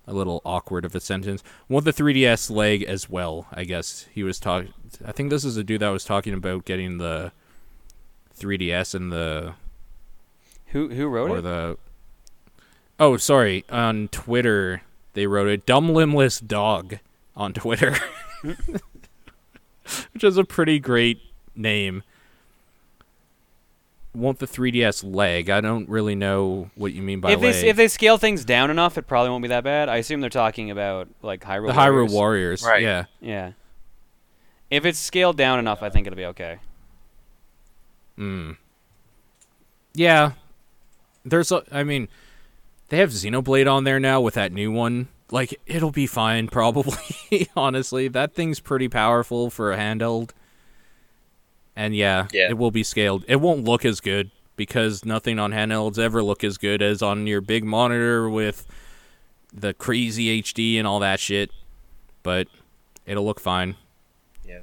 a 0.07 0.13
little 0.13 0.41
awkward 0.43 0.83
of 0.83 0.95
a 0.95 0.99
sentence. 0.99 1.43
Well, 1.69 1.81
the 1.81 1.93
3DS 1.93 2.49
leg 2.49 2.81
as 2.83 3.07
well. 3.07 3.45
I 3.51 3.65
guess 3.65 4.07
he 4.11 4.23
was 4.23 4.39
talking. 4.39 4.73
I 5.05 5.11
think 5.11 5.29
this 5.29 5.45
is 5.45 5.57
a 5.57 5.63
dude 5.63 5.81
that 5.81 5.89
was 5.89 6.03
talking 6.03 6.33
about 6.33 6.65
getting 6.65 6.97
the 6.97 7.31
3DS 8.35 8.95
and 8.95 9.11
the 9.11 9.53
Who 10.67 10.89
who 10.89 11.07
wrote 11.07 11.29
or 11.29 11.37
it? 11.37 11.41
the. 11.43 11.77
Oh, 12.99 13.17
sorry. 13.17 13.65
On 13.69 14.07
Twitter, 14.09 14.81
they 15.13 15.27
wrote 15.27 15.47
a 15.47 15.57
"dumb 15.57 15.89
limbless 15.89 16.39
dog" 16.39 16.99
on 17.35 17.53
Twitter, 17.53 17.95
which 20.13 20.23
is 20.23 20.37
a 20.37 20.43
pretty 20.45 20.79
great 20.79 21.19
name. 21.55 22.03
Want 24.13 24.39
the 24.39 24.47
3DS 24.47 25.03
leg? 25.13 25.49
I 25.49 25.59
don't 25.59 25.89
really 25.89 26.15
know 26.15 26.69
what 26.75 26.93
you 26.93 27.01
mean 27.01 27.19
by 27.19 27.33
if 27.33 27.41
leg. 27.41 27.53
they 27.53 27.67
if 27.67 27.75
they 27.75 27.89
scale 27.89 28.17
things 28.17 28.45
down 28.45 28.71
enough, 28.71 28.97
it 28.97 29.07
probably 29.07 29.29
won't 29.29 29.41
be 29.41 29.49
that 29.49 29.65
bad. 29.65 29.89
I 29.89 29.97
assume 29.97 30.21
they're 30.21 30.29
talking 30.29 30.71
about 30.71 31.09
like 31.21 31.41
Hyrule 31.43 31.67
the 31.67 31.73
Hyrule 31.73 32.09
Warriors. 32.09 32.13
Warriors, 32.13 32.63
Right. 32.63 32.81
Yeah, 32.81 33.03
Yeah. 33.19 33.51
If 34.71 34.85
it's 34.85 34.97
scaled 34.97 35.35
down 35.37 35.59
enough, 35.59 35.83
I 35.83 35.89
think 35.89 36.07
it'll 36.07 36.15
be 36.17 36.25
okay. 36.27 36.57
Mm. 38.17 38.55
Yeah. 39.93 40.31
There's 41.25 41.51
a 41.51 41.63
I 41.71 41.83
mean 41.83 42.07
they 42.89 42.97
have 42.99 43.09
Xenoblade 43.11 43.71
on 43.71 43.83
there 43.83 43.99
now 43.99 44.21
with 44.21 44.33
that 44.35 44.51
new 44.51 44.71
one. 44.71 45.07
Like 45.31 45.59
it'll 45.65 45.91
be 45.91 46.07
fine 46.07 46.47
probably, 46.49 47.49
honestly. 47.55 48.07
That 48.07 48.33
thing's 48.33 48.59
pretty 48.59 48.87
powerful 48.89 49.49
for 49.49 49.71
a 49.73 49.77
handheld. 49.77 50.31
And 51.75 51.95
yeah, 51.95 52.27
Yeah. 52.31 52.49
it 52.49 52.57
will 52.57 52.71
be 52.71 52.83
scaled. 52.83 53.25
It 53.27 53.37
won't 53.37 53.63
look 53.65 53.83
as 53.85 53.99
good 53.99 54.31
because 54.55 55.03
nothing 55.03 55.39
on 55.39 55.51
handhelds 55.51 55.99
ever 55.99 56.23
look 56.23 56.43
as 56.43 56.57
good 56.57 56.81
as 56.81 57.01
on 57.01 57.27
your 57.27 57.41
big 57.41 57.65
monitor 57.65 58.29
with 58.29 58.65
the 59.53 59.73
crazy 59.73 60.41
HD 60.41 60.77
and 60.77 60.87
all 60.87 60.99
that 60.99 61.19
shit. 61.19 61.51
But 62.23 62.47
it'll 63.05 63.25
look 63.25 63.39
fine. 63.41 63.75
Yeah, 64.47 64.59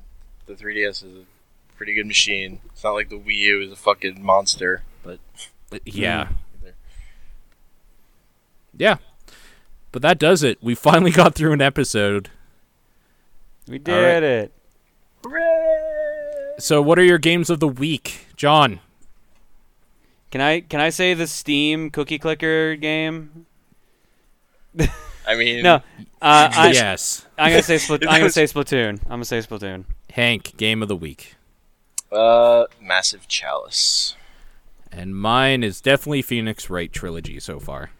the 0.46 0.54
3DS 0.54 1.04
is 1.04 1.16
a 1.18 1.76
pretty 1.76 1.94
good 1.94 2.06
machine. 2.06 2.60
It's 2.66 2.82
not 2.84 2.92
like 2.92 3.10
the 3.10 3.18
Wii 3.18 3.36
U 3.36 3.60
is 3.60 3.72
a 3.72 3.76
fucking 3.76 4.24
monster, 4.24 4.82
but 5.02 5.18
But 5.70 5.82
yeah. 5.84 6.22
Either. 6.22 6.36
Yeah. 8.82 8.96
But 9.92 10.02
that 10.02 10.18
does 10.18 10.42
it. 10.42 10.58
We 10.60 10.74
finally 10.74 11.10
got 11.22 11.34
through 11.36 11.52
an 11.52 11.60
episode. 11.62 12.30
We 13.68 13.78
did 13.78 13.94
All 13.94 14.02
right. 14.02 14.22
it. 14.22 14.52
hooray! 15.24 16.54
So 16.58 16.82
what 16.82 16.98
are 16.98 17.04
your 17.04 17.18
games 17.18 17.48
of 17.48 17.60
the 17.60 17.68
week? 17.68 18.26
John. 18.36 18.80
Can 20.32 20.40
I 20.40 20.60
can 20.60 20.80
I 20.80 20.88
say 20.90 21.14
the 21.14 21.26
Steam 21.28 21.90
cookie 21.90 22.18
clicker 22.18 22.74
game? 22.74 23.46
I 25.26 25.36
mean, 25.36 25.62
No. 25.62 25.76
Uh, 26.20 26.50
I, 26.52 26.70
yes. 26.72 27.26
I'm 27.38 27.50
gonna 27.52 27.62
say 27.62 27.78
Split. 27.78 28.00
That 28.02 28.10
I'm 28.10 28.20
gonna 28.20 28.30
say 28.30 28.44
Splatoon. 28.44 29.00
I'm 29.04 29.08
gonna 29.10 29.24
say 29.26 29.38
Splatoon. 29.38 29.84
Hank, 30.10 30.56
game 30.56 30.82
of 30.82 30.88
the 30.88 30.96
week. 30.96 31.36
uh, 32.10 32.64
massive 32.80 33.28
chalice. 33.28 34.16
And 34.90 35.16
mine 35.16 35.62
is 35.62 35.80
definitely 35.80 36.22
Phoenix 36.22 36.68
Wright 36.68 36.92
trilogy 36.92 37.38
so 37.40 37.58
far, 37.60 37.90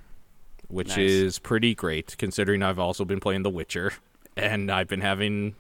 which 0.73 0.89
Nice. 0.89 0.99
is 0.99 1.39
pretty 1.39 1.75
great 1.75 2.17
considering 2.19 2.63
I've 2.63 2.79
also 2.79 3.05
been 3.05 3.21
playing 3.21 3.43
The 3.43 3.51
Witcher 3.51 3.93
and 4.37 4.71
I've 4.71 4.89
been 4.89 5.03
having 5.03 5.55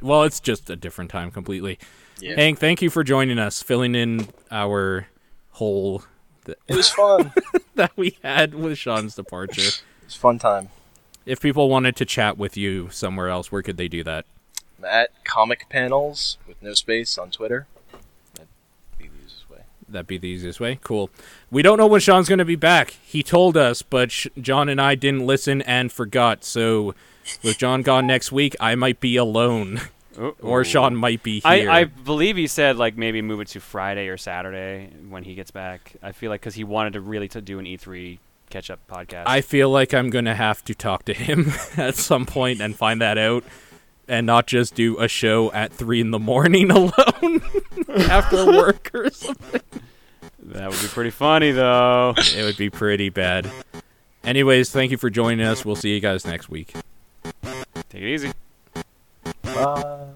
well, 0.00 0.24
it's 0.24 0.40
just 0.40 0.68
a 0.68 0.74
different 0.74 1.12
time 1.12 1.30
completely. 1.30 1.78
Yeah, 2.20 2.34
Hank, 2.34 2.58
thank 2.58 2.82
you 2.82 2.90
for 2.90 3.04
joining 3.04 3.38
us, 3.38 3.62
filling 3.62 3.94
in 3.94 4.26
our 4.50 5.06
hole 5.52 6.02
th- 6.44 6.58
it 6.66 6.76
was 6.76 6.88
fun. 6.90 7.32
that 7.76 7.92
we 7.96 8.16
had 8.22 8.54
with 8.54 8.78
Sean's 8.78 9.14
departure. 9.14 9.62
was 9.62 10.16
a 10.16 10.18
fun 10.18 10.38
time. 10.38 10.70
If 11.24 11.40
people 11.40 11.68
wanted 11.68 11.94
to 11.96 12.04
chat 12.04 12.36
with 12.36 12.56
you 12.56 12.88
somewhere 12.90 13.28
else, 13.28 13.52
where 13.52 13.62
could 13.62 13.76
they 13.76 13.86
do 13.88 14.02
that? 14.02 14.26
At 14.84 15.10
comic 15.24 15.68
panels 15.68 16.38
with 16.48 16.60
no 16.60 16.74
space 16.74 17.16
on 17.16 17.30
Twitter. 17.30 17.68
That'd 18.34 18.48
be 18.98 19.06
the 19.06 19.14
easiest 19.24 19.48
way. 19.48 19.58
That'd 19.92 20.06
be 20.06 20.18
the 20.18 20.28
easiest 20.28 20.60
way. 20.60 20.78
Cool. 20.82 21.10
We 21.50 21.62
don't 21.62 21.78
know 21.78 21.86
when 21.86 22.00
Sean's 22.00 22.28
going 22.28 22.38
to 22.38 22.44
be 22.44 22.56
back. 22.56 22.96
He 23.02 23.22
told 23.22 23.56
us, 23.56 23.82
but 23.82 24.10
Sh- 24.10 24.26
John 24.40 24.68
and 24.68 24.80
I 24.80 24.94
didn't 24.94 25.26
listen 25.26 25.62
and 25.62 25.92
forgot. 25.92 26.44
So, 26.44 26.94
with 27.44 27.58
John 27.58 27.82
gone 27.82 28.06
next 28.06 28.32
week, 28.32 28.56
I 28.58 28.74
might 28.74 29.00
be 29.00 29.16
alone, 29.16 29.80
or 30.40 30.64
Sean 30.64 30.96
might 30.96 31.22
be 31.22 31.40
I, 31.44 31.58
here. 31.58 31.70
I 31.70 31.84
believe 31.84 32.36
he 32.36 32.46
said 32.46 32.76
like 32.76 32.96
maybe 32.96 33.22
move 33.22 33.40
it 33.40 33.48
to 33.48 33.60
Friday 33.60 34.08
or 34.08 34.16
Saturday 34.16 34.90
when 35.08 35.24
he 35.24 35.34
gets 35.34 35.50
back. 35.50 35.96
I 36.02 36.12
feel 36.12 36.30
like 36.30 36.40
because 36.40 36.54
he 36.54 36.64
wanted 36.64 36.94
to 36.94 37.00
really 37.00 37.28
to 37.28 37.40
do 37.40 37.58
an 37.58 37.66
E3 37.66 38.18
catch 38.52 38.70
up 38.70 38.80
podcast. 38.86 39.24
I 39.26 39.40
feel 39.40 39.70
like 39.70 39.94
I'm 39.94 40.10
going 40.10 40.26
to 40.26 40.34
have 40.34 40.64
to 40.66 40.74
talk 40.74 41.04
to 41.06 41.14
him 41.14 41.52
at 41.76 41.96
some 41.96 42.26
point 42.26 42.60
and 42.60 42.76
find 42.76 43.00
that 43.00 43.18
out, 43.18 43.44
and 44.08 44.26
not 44.26 44.46
just 44.46 44.74
do 44.74 44.98
a 44.98 45.08
show 45.08 45.52
at 45.52 45.72
three 45.72 46.00
in 46.00 46.10
the 46.10 46.18
morning 46.18 46.70
alone 46.72 47.42
after 48.10 48.46
work 48.46 48.90
or 48.94 49.10
something. 49.10 49.60
that 50.44 50.70
would 50.70 50.80
be 50.80 50.88
pretty 50.88 51.10
funny 51.10 51.50
though. 51.52 52.14
It 52.16 52.42
would 52.44 52.56
be 52.56 52.70
pretty 52.70 53.08
bad. 53.08 53.50
Anyways, 54.24 54.70
thank 54.70 54.90
you 54.90 54.96
for 54.96 55.10
joining 55.10 55.44
us. 55.46 55.64
We'll 55.64 55.76
see 55.76 55.92
you 55.94 56.00
guys 56.00 56.24
next 56.24 56.48
week. 56.48 56.72
Take 57.90 58.02
it 58.02 58.14
easy. 58.14 58.32
Bye. 59.42 60.06